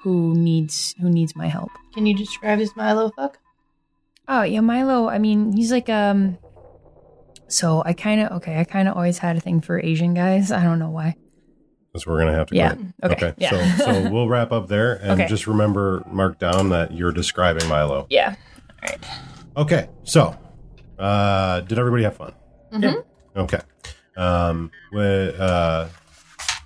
who 0.03 0.33
needs 0.35 0.95
who 0.99 1.09
needs 1.09 1.35
my 1.35 1.47
help. 1.47 1.69
Can 1.93 2.05
you 2.05 2.15
describe 2.15 2.59
his 2.59 2.75
Milo 2.75 3.11
fuck? 3.15 3.37
Oh 4.27 4.43
yeah, 4.43 4.61
Milo. 4.61 5.09
I 5.09 5.17
mean, 5.19 5.51
he's 5.53 5.71
like 5.71 5.89
um. 5.89 6.37
So 7.47 7.83
I 7.85 7.93
kind 7.93 8.21
of 8.21 8.31
okay. 8.37 8.59
I 8.59 8.63
kind 8.63 8.87
of 8.87 8.95
always 8.95 9.17
had 9.17 9.35
a 9.35 9.39
thing 9.39 9.59
for 9.61 9.79
Asian 9.79 10.13
guys. 10.13 10.51
I 10.51 10.63
don't 10.63 10.79
know 10.79 10.89
why. 10.89 11.15
That's 11.93 12.07
where 12.07 12.15
we're 12.15 12.21
gonna 12.21 12.37
have 12.37 12.47
to 12.47 12.55
Yeah. 12.55 12.75
quit. 13.01 13.11
Okay. 13.11 13.33
Yeah. 13.37 13.49
So 13.77 13.83
so 13.85 14.09
we'll 14.11 14.29
wrap 14.29 14.51
up 14.53 14.67
there 14.69 14.93
and 14.93 15.11
Okay. 15.19 15.27
just 15.27 15.47
remember 15.47 16.03
mark 16.09 16.39
down 16.39 16.69
that 16.69 16.93
you're 16.93 17.11
describing 17.11 17.67
Milo. 17.67 18.07
Yeah. 18.09 18.35
All 18.81 18.89
right. 18.89 18.99
Okay. 19.57 19.89
So 20.03 20.35
uh 20.97 21.59
did 21.61 21.77
everybody 21.77 22.03
have 22.03 22.15
fun? 22.15 22.33
Mhm. 22.71 23.03
Okay. 23.35 23.59
Um 24.15 24.71
with 24.93 25.37
uh 25.39 25.87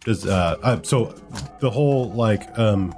does 0.04 0.28
uh, 0.28 0.58
uh 0.62 0.80
so 0.84 1.16
the 1.62 1.72
whole 1.72 2.12
like 2.12 2.48
um 2.60 2.94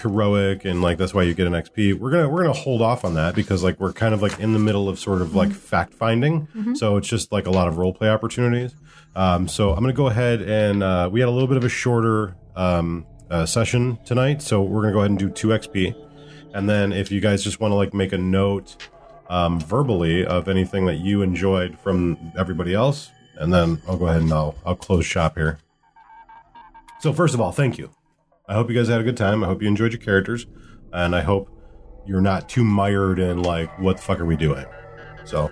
heroic 0.00 0.64
and 0.64 0.82
like 0.82 0.98
that's 0.98 1.12
why 1.14 1.22
you 1.22 1.34
get 1.34 1.46
an 1.46 1.52
XP. 1.52 1.94
We're 1.98 2.10
gonna 2.10 2.28
we're 2.28 2.42
gonna 2.42 2.52
hold 2.52 2.82
off 2.82 3.04
on 3.04 3.14
that 3.14 3.34
because 3.34 3.62
like 3.62 3.78
we're 3.80 3.92
kind 3.92 4.14
of 4.14 4.22
like 4.22 4.38
in 4.40 4.52
the 4.52 4.58
middle 4.58 4.88
of 4.88 4.98
sort 4.98 5.22
of 5.22 5.34
like 5.34 5.52
fact 5.52 5.94
finding. 5.94 6.48
So 6.76 6.96
it's 6.96 7.08
just 7.08 7.32
like 7.32 7.46
a 7.46 7.50
lot 7.50 7.68
of 7.68 7.76
role 7.78 7.92
play 7.92 8.08
opportunities. 8.08 8.74
Um, 9.16 9.48
so 9.48 9.70
I'm 9.72 9.80
gonna 9.80 9.92
go 9.92 10.06
ahead 10.06 10.42
and 10.42 10.82
uh, 10.82 11.08
we 11.10 11.20
had 11.20 11.28
a 11.28 11.32
little 11.32 11.48
bit 11.48 11.56
of 11.56 11.64
a 11.64 11.68
shorter 11.68 12.36
um, 12.56 13.06
uh, 13.30 13.46
session 13.46 13.98
tonight, 14.04 14.42
so 14.42 14.62
we're 14.62 14.82
gonna 14.82 14.92
go 14.92 15.00
ahead 15.00 15.10
and 15.10 15.18
do 15.18 15.28
two 15.30 15.48
XP, 15.48 15.94
and 16.54 16.68
then 16.68 16.92
if 16.92 17.10
you 17.10 17.20
guys 17.20 17.42
just 17.42 17.60
want 17.60 17.72
to 17.72 17.76
like 17.76 17.92
make 17.94 18.12
a 18.12 18.18
note 18.18 18.88
um, 19.28 19.60
verbally 19.60 20.24
of 20.24 20.48
anything 20.48 20.86
that 20.86 20.96
you 20.96 21.22
enjoyed 21.22 21.78
from 21.78 22.16
everybody 22.38 22.74
else, 22.74 23.10
and 23.36 23.52
then 23.52 23.80
I'll 23.88 23.96
go 23.96 24.06
ahead 24.06 24.22
and 24.22 24.32
I'll 24.32 24.54
I'll 24.64 24.76
close 24.76 25.04
shop 25.04 25.36
here. 25.36 25.58
So 27.00 27.12
first 27.12 27.34
of 27.34 27.40
all, 27.40 27.52
thank 27.52 27.78
you. 27.78 27.90
I 28.48 28.54
hope 28.54 28.70
you 28.70 28.74
guys 28.74 28.88
had 28.88 29.00
a 29.00 29.04
good 29.04 29.16
time. 29.16 29.44
I 29.44 29.46
hope 29.46 29.60
you 29.60 29.68
enjoyed 29.68 29.92
your 29.92 30.00
characters, 30.00 30.46
and 30.92 31.14
I 31.14 31.20
hope 31.20 31.50
you're 32.06 32.22
not 32.22 32.48
too 32.48 32.64
mired 32.64 33.18
in 33.18 33.42
like 33.42 33.78
what 33.78 33.98
the 33.98 34.02
fuck 34.02 34.20
are 34.20 34.24
we 34.24 34.36
doing. 34.36 34.64
So, 35.24 35.50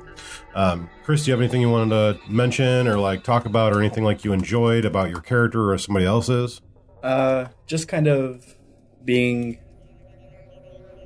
um, 0.55 0.89
Chris, 1.05 1.25
do 1.25 1.31
you 1.31 1.33
have 1.35 1.41
anything 1.43 1.61
you 1.61 1.69
wanted 1.69 1.91
to 1.91 2.31
mention 2.33 2.89
or 2.89 2.99
like 2.99 3.23
talk 3.23 3.45
about 3.45 3.75
or 3.75 3.81
anything 3.81 4.05
like 4.05 4.25
you 4.25 4.33
enjoyed 4.33 4.87
about 4.87 5.11
your 5.11 5.21
character 5.21 5.71
or 5.71 5.77
somebody 5.77 6.07
else's? 6.07 6.63
Uh, 7.03 7.49
just 7.67 7.87
kind 7.87 8.09
of 8.09 8.57
being, 9.05 9.59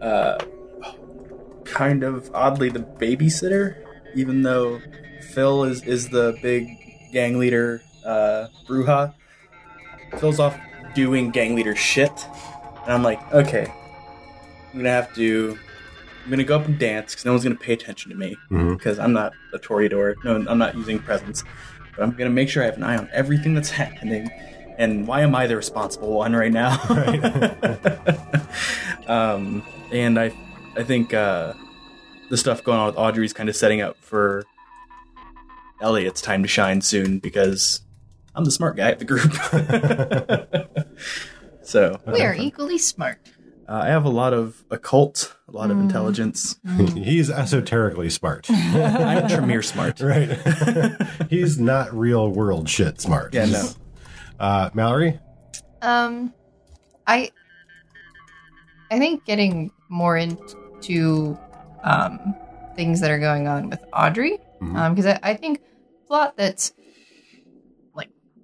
uh, 0.00 0.38
kind 1.64 2.04
of 2.04 2.30
oddly 2.32 2.68
the 2.68 2.78
babysitter, 2.78 3.84
even 4.14 4.42
though 4.42 4.80
Phil 5.32 5.64
is 5.64 5.82
is 5.82 6.08
the 6.10 6.38
big 6.40 6.68
gang 7.12 7.40
leader, 7.40 7.82
uh, 8.06 8.46
Brujah. 8.68 9.14
Phil's 10.18 10.38
off 10.38 10.56
doing 10.94 11.30
gang 11.30 11.54
leader 11.54 11.74
shit, 11.76 12.12
and 12.84 12.92
I'm 12.92 13.02
like, 13.02 13.20
okay, 13.32 13.72
I'm 14.72 14.78
gonna 14.78 14.90
have 14.90 15.14
to. 15.14 15.58
I'm 16.24 16.30
gonna 16.30 16.44
go 16.44 16.56
up 16.56 16.66
and 16.66 16.78
dance 16.78 17.12
because 17.12 17.24
no 17.24 17.32
one's 17.32 17.42
gonna 17.44 17.54
pay 17.56 17.72
attention 17.72 18.10
to 18.10 18.16
me 18.16 18.36
Mhm. 18.50 18.76
because 18.76 18.98
I'm 18.98 19.12
not 19.12 19.32
a 19.54 19.58
Toreador. 19.58 20.14
No, 20.24 20.44
I'm 20.48 20.58
not 20.58 20.76
using 20.76 20.98
Presence. 20.98 21.42
But 21.96 22.02
I'm 22.04 22.12
gonna 22.12 22.30
make 22.30 22.48
sure 22.48 22.62
I 22.62 22.66
have 22.66 22.76
an 22.76 22.82
eye 22.84 22.96
on 22.96 23.08
everything 23.12 23.54
that's 23.54 23.70
happening. 23.70 24.30
And 24.78 25.06
why 25.06 25.22
am 25.22 25.34
I 25.34 25.46
the 25.46 25.56
responsible 25.56 26.12
one 26.12 26.34
right 26.36 26.52
now? 26.52 26.78
um, 29.08 29.62
and 29.92 30.18
I, 30.18 30.32
I 30.76 30.84
think 30.84 31.12
uh, 31.14 31.52
the 32.30 32.36
stuff 32.36 32.62
going 32.64 32.78
on 32.78 32.86
with 32.86 32.96
Audrey 32.96 33.24
is 33.26 33.32
kind 33.32 33.48
of 33.48 33.56
setting 33.56 33.80
up 33.80 33.96
for 34.00 34.44
Elliot's 35.80 36.20
time 36.22 36.42
to 36.42 36.48
shine 36.48 36.80
soon 36.80 37.18
because 37.18 37.80
I'm 38.40 38.44
the 38.46 38.50
smart 38.50 38.74
guy 38.74 38.90
at 38.90 38.98
the 38.98 39.04
group. 39.04 39.30
so 41.62 42.00
We 42.06 42.22
are 42.22 42.34
equally 42.34 42.78
smart. 42.78 43.18
uh, 43.68 43.80
I 43.84 43.88
have 43.88 44.06
a 44.06 44.08
lot 44.10 44.32
of 44.32 44.64
occult, 44.70 45.36
a 45.46 45.52
lot 45.52 45.70
of 45.70 45.78
intelligence. 45.78 46.58
He's 46.94 47.28
esoterically 47.30 48.08
smart, 48.08 48.46
I'm 48.50 49.28
Tremere 49.28 49.60
smart. 49.62 50.00
right? 50.00 50.30
He's 51.28 51.58
not 51.58 51.92
real 51.94 52.30
world 52.30 52.66
shit 52.70 52.98
smart. 53.02 53.34
Yeah, 53.34 53.44
no. 53.44 53.68
Uh, 54.38 54.70
Mallory, 54.72 55.20
Um, 55.82 56.32
I, 57.06 57.30
I 58.90 58.98
think 58.98 59.26
getting 59.26 59.70
more 59.90 60.16
into 60.16 61.38
um 61.84 62.34
things 62.74 63.00
that 63.02 63.10
are 63.10 63.18
going 63.18 63.46
on 63.48 63.68
with 63.68 63.80
Audrey, 63.92 64.38
Mhm. 64.62 64.76
um, 64.76 64.94
because 64.94 65.04
I, 65.14 65.18
I 65.22 65.34
think 65.34 65.60
plot 66.06 66.38
that's 66.38 66.72
like 66.78 66.79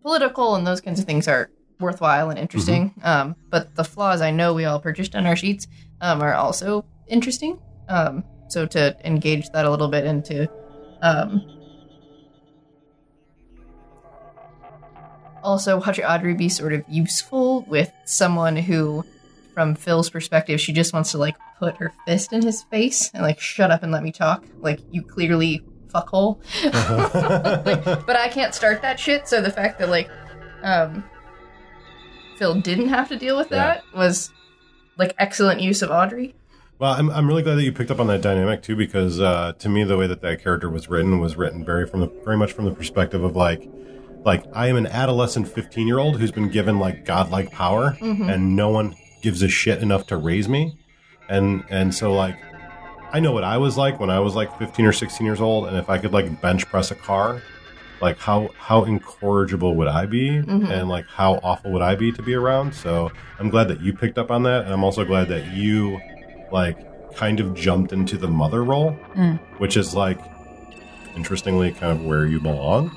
political 0.07 0.55
and 0.55 0.65
those 0.65 0.81
kinds 0.81 1.01
of 1.01 1.05
things 1.05 1.27
are 1.27 1.51
worthwhile 1.81 2.31
and 2.31 2.39
interesting. 2.39 2.95
Um, 3.03 3.35
but 3.51 3.75
the 3.75 3.83
flaws 3.83 4.21
I 4.21 4.31
know 4.31 4.55
we 4.55 4.65
all 4.65 4.79
purchased 4.79 5.17
on 5.17 5.27
our 5.27 5.35
sheets 5.35 5.67
um 6.01 6.23
are 6.23 6.33
also 6.33 6.85
interesting. 7.09 7.59
Um, 7.89 8.23
so 8.49 8.67
to 8.67 8.97
engage 9.05 9.51
that 9.51 9.65
a 9.65 9.71
little 9.71 9.89
bit 9.89 10.05
into 10.05 10.49
um 11.03 11.45
also 15.43 15.79
watch 15.81 15.99
Audrey 15.99 16.35
be 16.35 16.49
sort 16.49 16.73
of 16.73 16.85
useful 16.89 17.63
with 17.63 17.91
someone 18.05 18.57
who, 18.57 19.05
from 19.55 19.75
Phil's 19.75 20.09
perspective, 20.09 20.61
she 20.61 20.73
just 20.73 20.93
wants 20.93 21.11
to 21.13 21.19
like 21.19 21.35
put 21.59 21.77
her 21.79 21.93
fist 22.07 22.33
in 22.33 22.43
his 22.43 22.63
face 22.65 23.11
and 23.13 23.25
like 23.25 23.41
shut 23.41 23.73
up 23.73 23.83
and 23.83 23.91
let 23.91 24.05
me 24.05 24.13
talk. 24.13 24.45
Like 24.61 24.79
you 24.93 25.03
clearly 25.03 25.65
fuckhole. 26.03 26.39
like, 27.67 27.85
but 28.07 28.17
I 28.17 28.29
can't 28.29 28.55
start 28.55 28.83
that 28.83 28.99
shit. 29.01 29.29
So 29.29 29.41
the 29.41 29.51
fact 29.51 29.79
that 29.79 29.89
like, 29.89 30.11
um, 30.63 31.05
Phil 32.39 32.55
didn't 32.61 32.89
have 32.89 33.09
to 33.09 33.17
deal 33.17 33.37
with 33.37 33.51
Yeah. 33.51 33.57
that 33.57 33.85
was 33.95 34.31
like 34.99 35.15
excellent 35.19 35.61
use 35.61 35.83
of 35.83 35.91
Audrey. 35.91 36.35
Well, 36.79 36.93
I'm, 36.93 37.09
I'm 37.11 37.27
really 37.27 37.43
glad 37.43 37.55
that 37.55 37.63
you 37.63 37.73
picked 37.73 37.91
up 37.91 38.01
on 38.01 38.07
that 38.09 38.21
dynamic 38.21 38.63
too, 38.63 38.77
because 38.77 39.19
uh, 39.21 39.55
to 39.61 39.69
me, 39.69 39.85
the 39.85 39.97
way 39.97 40.07
that 40.07 40.21
that 40.21 40.43
character 40.43 40.69
was 40.69 40.89
written 40.91 41.19
was 41.21 41.35
written 41.37 41.65
very 41.65 41.87
from 41.87 42.01
the 42.01 42.09
very 42.25 42.37
much 42.37 42.53
from 42.53 42.67
the 42.67 42.71
perspective 42.75 43.25
of 43.25 43.35
like, 43.35 43.67
like 44.27 44.45
I 44.53 44.67
am 44.69 44.77
an 44.77 44.87
adolescent 44.87 45.49
15 45.49 45.87
year 45.87 45.99
old 45.99 46.19
who's 46.21 46.33
been 46.33 46.51
given 46.51 46.79
like 46.79 47.07
godlike 47.07 47.51
power, 47.51 47.97
and 48.03 48.55
no 48.57 48.69
one 48.69 48.95
gives 49.23 49.43
a 49.43 49.49
shit 49.49 49.83
enough 49.83 50.07
to 50.09 50.19
raise 50.19 50.51
me, 50.51 50.77
and 51.31 51.65
and 51.71 51.95
so 51.95 52.13
like, 52.13 52.37
I 53.17 53.21
know 53.21 53.33
what 53.33 53.45
I 53.45 53.57
was 53.57 53.79
like 53.79 53.99
when 53.99 54.11
I 54.11 54.21
was 54.21 54.35
like 54.35 54.59
15 54.59 54.85
or 54.85 54.93
16 54.93 55.25
years 55.27 55.41
old, 55.41 55.69
and 55.69 55.77
if 55.79 55.89
I 55.89 55.97
could 55.97 56.13
like 56.13 56.39
bench 56.43 56.67
press 56.67 56.91
a 56.91 56.95
car, 56.95 57.41
like 58.03 58.19
how 58.19 58.51
how 58.59 58.85
incorrigible 58.85 59.75
would 59.77 59.89
I 59.89 60.05
be, 60.05 60.37
and 60.37 60.87
like 60.91 61.07
how 61.09 61.41
awful 61.43 61.73
would 61.73 61.81
I 61.81 61.95
be 61.95 62.13
to 62.13 62.23
be 62.23 62.35
around? 62.35 62.75
So 62.75 63.11
I'm 63.39 63.49
glad 63.49 63.69
that 63.69 63.81
you 63.81 63.95
picked 63.95 64.19
up 64.19 64.31
on 64.31 64.43
that, 64.43 64.65
and 64.67 64.73
I'm 64.75 64.85
also 64.85 65.03
glad 65.07 65.29
that 65.29 65.55
you 65.57 65.99
like 66.53 66.77
kind 67.17 67.41
of 67.41 67.55
jumped 67.55 67.95
into 67.95 68.19
the 68.19 68.29
mother 68.29 68.63
role, 68.63 68.91
Mm. 69.15 69.39
which 69.57 69.79
is 69.79 69.95
like 69.95 70.21
interestingly 71.17 71.73
kind 71.73 71.99
of 71.99 72.05
where 72.05 72.27
you 72.27 72.39
belong. 72.39 72.91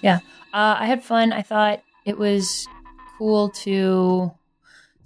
Yeah. 0.00 0.20
Uh, 0.54 0.76
I 0.78 0.86
had 0.86 1.02
fun. 1.04 1.34
I 1.34 1.42
thought 1.42 1.82
it 2.06 2.16
was 2.16 2.66
cool 3.18 3.50
to. 3.64 4.32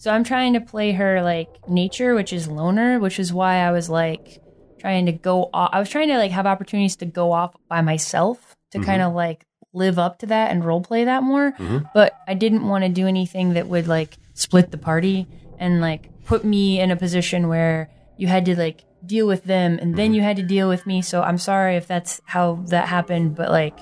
So 0.00 0.10
I'm 0.10 0.24
trying 0.24 0.54
to 0.54 0.60
play 0.62 0.92
her 0.92 1.20
like 1.22 1.48
nature, 1.68 2.14
which 2.14 2.32
is 2.32 2.48
loner, 2.48 2.98
which 2.98 3.18
is 3.18 3.34
why 3.34 3.56
I 3.56 3.70
was 3.70 3.90
like 3.90 4.40
trying 4.78 5.04
to 5.04 5.12
go 5.12 5.50
off. 5.52 5.68
I 5.74 5.78
was 5.78 5.90
trying 5.90 6.08
to 6.08 6.16
like 6.16 6.30
have 6.30 6.46
opportunities 6.46 6.96
to 6.96 7.04
go 7.06 7.32
off 7.32 7.54
by 7.68 7.82
myself 7.82 8.56
to 8.70 8.78
Mhm. 8.78 8.84
kind 8.84 9.02
of 9.02 9.12
like 9.12 9.44
live 9.74 9.98
up 9.98 10.18
to 10.20 10.26
that 10.26 10.50
and 10.52 10.64
role 10.64 10.80
play 10.80 11.04
that 11.04 11.22
more. 11.22 11.52
Mhm. 11.52 11.90
But 11.92 12.14
I 12.26 12.32
didn't 12.32 12.66
want 12.66 12.84
to 12.84 12.88
do 12.88 13.06
anything 13.06 13.52
that 13.52 13.66
would 13.68 13.86
like 13.88 14.16
split 14.32 14.70
the 14.70 14.78
party 14.78 15.26
and 15.58 15.82
like 15.82 16.08
put 16.24 16.44
me 16.46 16.80
in 16.80 16.90
a 16.90 16.96
position 16.96 17.46
where 17.48 17.90
you 18.16 18.26
had 18.26 18.46
to 18.46 18.56
like 18.58 18.84
deal 19.04 19.26
with 19.26 19.44
them 19.44 19.78
and 19.82 19.96
then 19.96 20.14
you 20.14 20.22
had 20.22 20.36
to 20.36 20.42
deal 20.42 20.66
with 20.66 20.86
me. 20.86 21.02
So 21.02 21.20
I'm 21.22 21.36
sorry 21.38 21.76
if 21.76 21.86
that's 21.86 22.22
how 22.24 22.60
that 22.68 22.88
happened, 22.88 23.34
but 23.34 23.50
like 23.50 23.76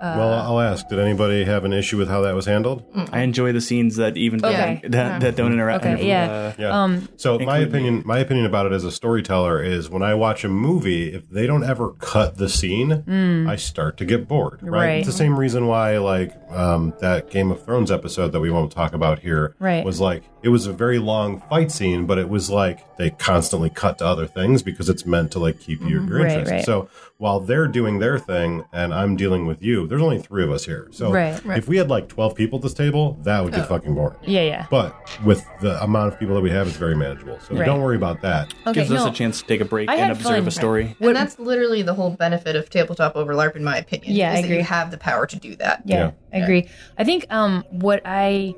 well, 0.00 0.32
I'll 0.34 0.60
ask. 0.60 0.88
Did 0.88 0.98
anybody 0.98 1.44
have 1.44 1.64
an 1.64 1.72
issue 1.72 1.96
with 1.98 2.08
how 2.08 2.20
that 2.22 2.34
was 2.34 2.46
handled? 2.46 2.84
I 3.12 3.20
enjoy 3.20 3.52
the 3.52 3.60
scenes 3.60 3.96
that 3.96 4.16
even 4.16 4.44
Okay. 4.44 4.80
that, 4.88 5.20
that 5.20 5.36
don't 5.36 5.52
interact. 5.52 5.84
Okay, 5.84 6.06
yeah. 6.08 6.30
uh, 6.30 6.52
Yeah. 6.58 6.82
Um, 6.82 7.08
so 7.16 7.38
my 7.38 7.58
include 7.58 7.68
opinion, 7.68 8.02
my 8.06 8.18
opinion 8.18 8.46
about 8.46 8.66
it 8.66 8.72
as 8.72 8.84
a 8.84 8.92
storyteller 8.92 9.62
is 9.62 9.88
when 9.90 10.02
I 10.02 10.14
watch 10.14 10.44
a 10.44 10.48
movie, 10.48 11.12
if 11.12 11.28
they 11.30 11.46
don't 11.46 11.64
ever 11.64 11.90
cut 11.98 12.36
the 12.38 12.48
scene, 12.48 13.04
I 13.48 13.56
start 13.56 13.96
to 13.98 14.04
get 14.04 14.28
bored. 14.28 14.60
Right. 14.62 14.68
Mm. 14.68 14.72
Right. 14.88 14.98
It's 14.98 15.06
the 15.06 15.12
same 15.12 15.38
reason 15.38 15.66
why, 15.66 15.98
like 15.98 16.34
um, 16.50 16.94
that 17.00 17.30
Game 17.30 17.50
of 17.50 17.62
Thrones 17.64 17.90
episode 17.90 18.32
that 18.32 18.40
we 18.40 18.50
won't 18.50 18.72
talk 18.72 18.92
about 18.94 19.18
here, 19.20 19.54
Right. 19.58 19.84
was 19.84 20.00
like 20.00 20.22
it 20.42 20.50
was 20.50 20.66
a 20.66 20.72
very 20.72 20.98
long 21.00 21.40
fight 21.50 21.72
scene, 21.72 22.06
but 22.06 22.16
it 22.16 22.28
was 22.28 22.48
like 22.48 22.96
they 22.96 23.10
constantly 23.10 23.68
cut 23.70 23.98
to 23.98 24.06
other 24.06 24.26
things 24.26 24.62
because 24.62 24.88
it's 24.88 25.04
meant 25.04 25.32
to 25.32 25.38
like 25.40 25.58
keep 25.58 25.80
your, 25.80 25.90
your 25.90 26.00
Mm-hmm. 26.02 26.12
Right, 26.14 26.30
interest. 26.30 26.52
right. 26.52 26.64
So 26.64 26.88
while 27.18 27.40
they're 27.40 27.66
doing 27.66 27.98
their 27.98 28.16
thing 28.16 28.64
and 28.72 28.94
I'm 28.94 29.16
dealing 29.16 29.44
with 29.44 29.60
you, 29.60 29.88
there's 29.88 30.00
only 30.00 30.20
three 30.20 30.44
of 30.44 30.52
us 30.52 30.64
here. 30.64 30.86
So 30.92 31.10
Right. 31.12 31.40
if 31.56 31.66
we 31.66 31.76
had 31.76 31.90
like 31.90 32.06
12 32.08 32.36
people 32.36 32.60
at 32.60 32.62
this 32.62 32.74
table, 32.74 33.18
that 33.24 33.42
would 33.42 33.52
get 33.52 33.66
fucking 33.66 33.92
boring. 33.92 34.16
yeah, 34.22 34.42
yeah. 34.42 34.66
But 34.70 34.94
with 35.24 35.44
the 35.60 35.82
amount 35.82 36.12
of 36.12 36.20
people 36.20 36.36
that 36.36 36.40
we 36.42 36.50
have, 36.50 36.68
it's 36.68 36.76
very 36.76 36.94
manageable. 36.94 37.40
So 37.40 37.56
Right. 37.56 37.66
don't 37.66 37.80
worry 37.82 37.96
about 37.96 38.22
that. 38.22 38.54
Okay, 38.68 38.80
gives 38.80 38.92
us 38.92 39.04
a 39.04 39.10
chance 39.10 39.40
to 39.42 39.46
take 39.48 39.60
a 39.60 39.64
break 39.64 39.90
I 39.90 39.96
and 39.96 40.12
observe 40.12 40.36
fun. 40.38 40.46
a 40.48 40.50
story. 40.52 40.96
And 41.00 41.16
that's 41.16 41.40
literally 41.40 41.82
the 41.82 41.94
whole 41.94 42.10
benefit 42.10 42.54
of 42.54 42.70
tabletop 42.70 43.16
over 43.16 43.34
LARP, 43.34 43.56
in 43.56 43.64
my 43.64 43.76
opinion. 43.78 44.12
Yeah, 44.14 44.30
is 44.34 44.38
I 44.38 44.42
that 44.42 44.44
agree. 44.46 44.56
You 44.58 44.62
have 44.64 44.92
the 44.92 44.98
power 44.98 45.26
to 45.26 45.36
do 45.36 45.56
that. 45.56 45.82
Yeah, 45.86 45.96
Yeah. 45.96 46.10
I 46.40 46.42
agree. 46.44 46.68
I 46.98 47.02
think 47.02 47.26
um, 47.30 47.64
what 47.70 48.00
I 48.04 48.54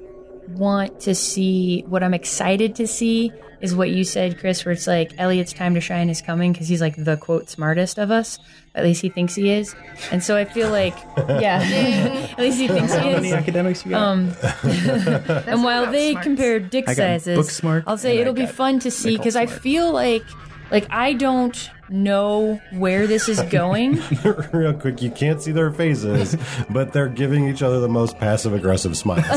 want 0.49 1.01
to 1.01 1.15
see, 1.15 1.83
what 1.89 2.03
I'm 2.03 2.13
excited 2.15 2.75
to 2.75 2.87
see, 2.87 3.33
is 3.61 3.75
what 3.75 3.91
you 3.91 4.05
said, 4.05 4.39
Chris, 4.39 4.65
where 4.65 4.73
it's 4.73 4.87
like 4.87 5.13
Elliot's 5.19 5.53
time 5.53 5.75
to 5.75 5.81
shine 5.81 6.09
is 6.09 6.23
coming 6.23 6.53
because 6.53 6.69
he's 6.69 6.81
like 6.81 6.97
the 6.97 7.17
quote 7.17 7.49
smartest 7.49 7.99
of 7.99 8.11
us. 8.11 8.39
At 8.75 8.85
least 8.85 9.03
he 9.03 9.09
thinks 9.09 9.35
he 9.35 9.51
is, 9.51 9.75
and 10.13 10.23
so 10.23 10.37
I 10.37 10.45
feel 10.45 10.71
like, 10.71 10.97
yeah, 11.17 11.61
at 12.33 12.39
least 12.39 12.59
he 12.59 12.69
thinks 12.69 12.93
he 12.93 12.99
How 12.99 13.11
many 13.11 13.29
is. 13.29 13.35
academics 13.35 13.85
you 13.85 13.91
got? 13.91 14.03
Um, 14.03 14.33
and 14.63 15.65
while 15.65 15.91
they 15.91 16.13
smarts. 16.13 16.27
compare 16.27 16.61
dick 16.61 16.89
sizes, 16.89 17.37
book 17.37 17.51
smart 17.51 17.85
I'll 17.87 17.99
say 17.99 18.19
it'll 18.19 18.33
be 18.33 18.47
fun 18.47 18.79
to 18.81 18.91
see 18.91 19.17
because 19.17 19.37
I 19.37 19.47
feel 19.47 19.93
like, 19.93 20.25
like 20.71 20.87
I 20.91 21.15
don't 21.15 21.71
know 21.91 22.61
where 22.73 23.07
this 23.07 23.29
is 23.29 23.41
going. 23.43 24.03
Real 24.53 24.75
quick, 24.75 25.03
you 25.03 25.11
can't 25.11 25.43
see 25.43 25.53
their 25.53 25.71
faces, 25.73 26.37
but 26.71 26.93
they're 26.93 27.09
giving 27.09 27.49
each 27.49 27.63
other 27.63 27.81
the 27.81 27.89
most 27.89 28.19
passive 28.19 28.53
aggressive 28.55 28.97
smiles. 28.97 29.25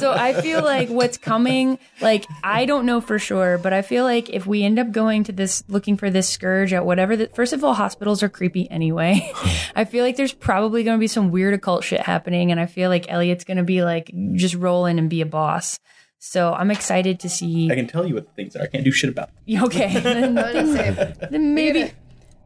so 0.00 0.12
I 0.12 0.38
feel 0.40 0.62
like 0.62 0.88
what's 0.88 1.18
coming, 1.18 1.78
like 2.00 2.26
I 2.42 2.64
don't 2.64 2.86
know 2.86 3.00
for 3.00 3.18
sure, 3.18 3.58
but 3.58 3.72
I 3.72 3.82
feel 3.82 4.04
like 4.04 4.30
if 4.30 4.46
we 4.46 4.62
end 4.62 4.78
up 4.78 4.92
going 4.92 5.24
to 5.24 5.32
this, 5.32 5.64
looking 5.68 5.96
for 5.96 6.10
this 6.10 6.28
scourge 6.28 6.72
at 6.72 6.84
whatever, 6.84 7.16
the, 7.16 7.28
first 7.28 7.52
of 7.52 7.64
all, 7.64 7.74
hospitals 7.74 8.22
are 8.22 8.28
creepy 8.28 8.70
anyway. 8.70 9.32
I 9.74 9.84
feel 9.84 10.04
like 10.04 10.16
there's 10.16 10.32
probably 10.32 10.84
going 10.84 10.96
to 10.96 11.00
be 11.00 11.08
some 11.08 11.30
weird 11.30 11.54
occult 11.54 11.84
shit 11.84 12.00
happening, 12.00 12.50
and 12.50 12.60
I 12.60 12.66
feel 12.66 12.90
like 12.90 13.06
Elliot's 13.08 13.44
going 13.44 13.56
to 13.56 13.64
be 13.64 13.82
like 13.82 14.10
just 14.34 14.54
roll 14.54 14.86
in 14.86 14.98
and 14.98 15.08
be 15.10 15.20
a 15.20 15.26
boss. 15.26 15.80
So 16.18 16.52
I'm 16.52 16.70
excited 16.70 17.20
to 17.20 17.28
see. 17.28 17.70
I 17.70 17.74
can 17.74 17.86
tell 17.86 18.06
you 18.06 18.14
what 18.14 18.26
the 18.26 18.32
things 18.32 18.56
are. 18.56 18.62
I 18.62 18.66
can't 18.66 18.84
do 18.84 18.90
shit 18.92 19.10
about. 19.10 19.28
them. 19.46 19.62
Okay, 19.64 20.00
then, 20.00 20.36
I 20.38 20.42
was 20.52 20.52
gonna 20.54 20.76
say, 20.76 21.14
then 21.30 21.54
maybe, 21.54 21.92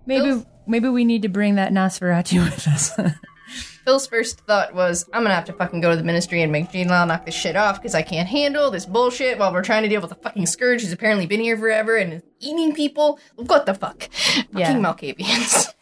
maybe, 0.07 0.25
Phil's- 0.31 0.47
maybe 0.67 0.89
we 0.89 1.05
need 1.05 1.23
to 1.23 1.29
bring 1.29 1.55
that 1.57 1.73
Nosferatu 1.73 2.45
with 2.45 2.67
us. 2.69 2.93
Phil's 3.85 4.07
first 4.07 4.41
thought 4.43 4.75
was, 4.75 5.09
I'm 5.13 5.23
gonna 5.25 5.35
have 5.35 5.47
to 5.47 5.53
fucking 5.53 5.81
go 5.81 5.91
to 5.91 5.97
the 5.97 6.05
ministry 6.05 6.41
and 6.43 6.53
make 6.53 6.71
Gene 6.71 6.89
Lau 6.89 7.05
knock 7.05 7.27
this 7.27 7.35
shit 7.35 7.57
off 7.57 7.81
because 7.81 7.95
I 7.97 8.03
can't 8.03 8.29
handle 8.29 8.71
this 8.71 8.87
bullshit 8.87 9.39
while 9.39 9.53
we're 9.53 9.65
trying 9.65 9.83
to 9.83 9.89
deal 9.89 10.01
with 10.01 10.13
a 10.13 10.17
fucking 10.17 10.47
scourge 10.47 10.83
who's 10.83 10.93
apparently 10.93 11.27
been 11.27 11.41
here 11.41 11.57
forever 11.57 11.97
and 11.97 12.13
is 12.15 12.23
eating 12.39 12.75
people. 12.75 13.19
What 13.35 13.67
the 13.67 13.75
fuck? 13.75 14.09
Yeah. 14.55 14.69
Fucking 14.69 14.83
Malkavians. 14.83 15.73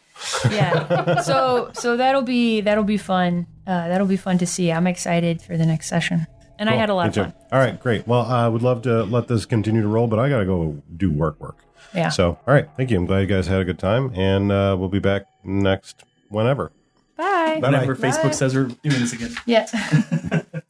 yeah. 0.51 1.21
So 1.21 1.69
so 1.73 1.97
that'll 1.97 2.21
be 2.23 2.61
that'll 2.61 2.83
be 2.83 2.97
fun. 2.97 3.45
Uh, 3.67 3.87
that'll 3.89 4.07
be 4.07 4.17
fun 4.17 4.37
to 4.39 4.47
see. 4.47 4.71
I'm 4.71 4.87
excited 4.87 5.41
for 5.41 5.55
the 5.57 5.65
next 5.67 5.87
session, 5.87 6.25
and 6.61 6.69
I 6.69 6.75
had 6.75 6.89
a 6.89 6.93
lot 6.93 7.03
Me 7.05 7.07
of 7.09 7.13
too. 7.15 7.23
fun. 7.23 7.33
All 7.51 7.59
right, 7.59 7.77
great. 7.79 8.07
Well, 8.07 8.21
I 8.21 8.47
would 8.47 8.61
love 8.61 8.83
to 8.83 9.03
let 9.03 9.27
this 9.27 9.45
continue 9.45 9.81
to 9.81 9.87
roll, 9.87 10.07
but 10.07 10.19
I 10.19 10.29
got 10.29 10.39
to 10.39 10.45
go 10.45 10.81
do 10.95 11.11
work 11.11 11.39
work. 11.41 11.57
Yeah. 11.93 12.09
So, 12.09 12.37
all 12.47 12.53
right, 12.53 12.69
thank 12.77 12.91
you. 12.91 12.97
I'm 12.97 13.07
glad 13.07 13.19
you 13.21 13.25
guys 13.25 13.47
had 13.47 13.59
a 13.61 13.65
good 13.65 13.79
time, 13.79 14.11
and 14.13 14.51
uh, 14.51 14.75
we'll 14.79 14.87
be 14.87 14.99
back 14.99 15.23
next 15.43 16.03
whenever. 16.29 16.71
Bye. 17.17 17.59
Bye-bye. 17.59 17.71
Whenever 17.71 17.95
Facebook 17.95 18.35
says 18.35 18.53
we're 18.55 18.65
doing 18.65 18.99
this 18.99 19.11
again. 19.11 19.35
Yeah. 19.47 19.65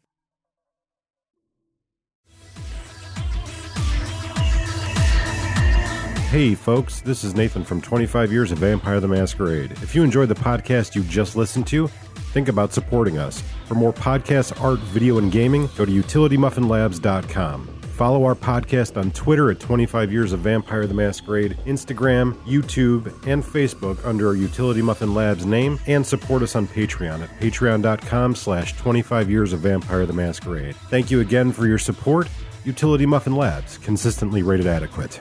Hey, 6.29 6.55
folks, 6.55 7.01
this 7.01 7.25
is 7.25 7.35
Nathan 7.35 7.65
from 7.65 7.81
25 7.81 8.31
Years 8.31 8.53
of 8.53 8.59
Vampire 8.59 9.01
the 9.01 9.07
Masquerade. 9.09 9.71
If 9.83 9.93
you 9.93 10.01
enjoyed 10.01 10.29
the 10.29 10.35
podcast 10.35 10.95
you 10.95 11.03
just 11.03 11.35
listened 11.35 11.67
to, 11.67 11.89
think 12.31 12.47
about 12.47 12.73
supporting 12.73 13.17
us. 13.17 13.43
For 13.65 13.75
more 13.75 13.93
podcasts, 13.93 14.59
art, 14.61 14.79
video, 14.79 15.17
and 15.17 15.31
gaming, 15.31 15.69
go 15.77 15.85
to 15.85 15.91
utilitymuffinlabs.com. 15.91 17.81
Follow 18.01 18.23
our 18.23 18.33
podcast 18.33 18.97
on 18.97 19.11
Twitter 19.11 19.51
at 19.51 19.59
25 19.59 20.11
Years 20.11 20.33
of 20.33 20.39
Vampire 20.39 20.87
the 20.87 20.93
Masquerade, 20.93 21.55
Instagram, 21.67 22.33
YouTube, 22.45 23.05
and 23.27 23.43
Facebook 23.43 24.03
under 24.03 24.29
our 24.29 24.33
Utility 24.33 24.81
Muffin 24.81 25.13
Labs 25.13 25.45
name, 25.45 25.79
and 25.85 26.03
support 26.03 26.41
us 26.41 26.55
on 26.55 26.67
Patreon 26.67 27.21
at 27.21 27.29
patreon.com 27.39 28.33
slash 28.33 28.75
25 28.77 29.29
Years 29.29 29.53
of 29.53 29.59
Vampire 29.59 30.07
the 30.07 30.13
Masquerade. 30.13 30.75
Thank 30.89 31.11
you 31.11 31.19
again 31.19 31.51
for 31.51 31.67
your 31.67 31.77
support. 31.77 32.27
Utility 32.65 33.05
Muffin 33.05 33.35
Labs, 33.35 33.77
consistently 33.77 34.41
rated 34.41 34.65
adequate. 34.65 35.19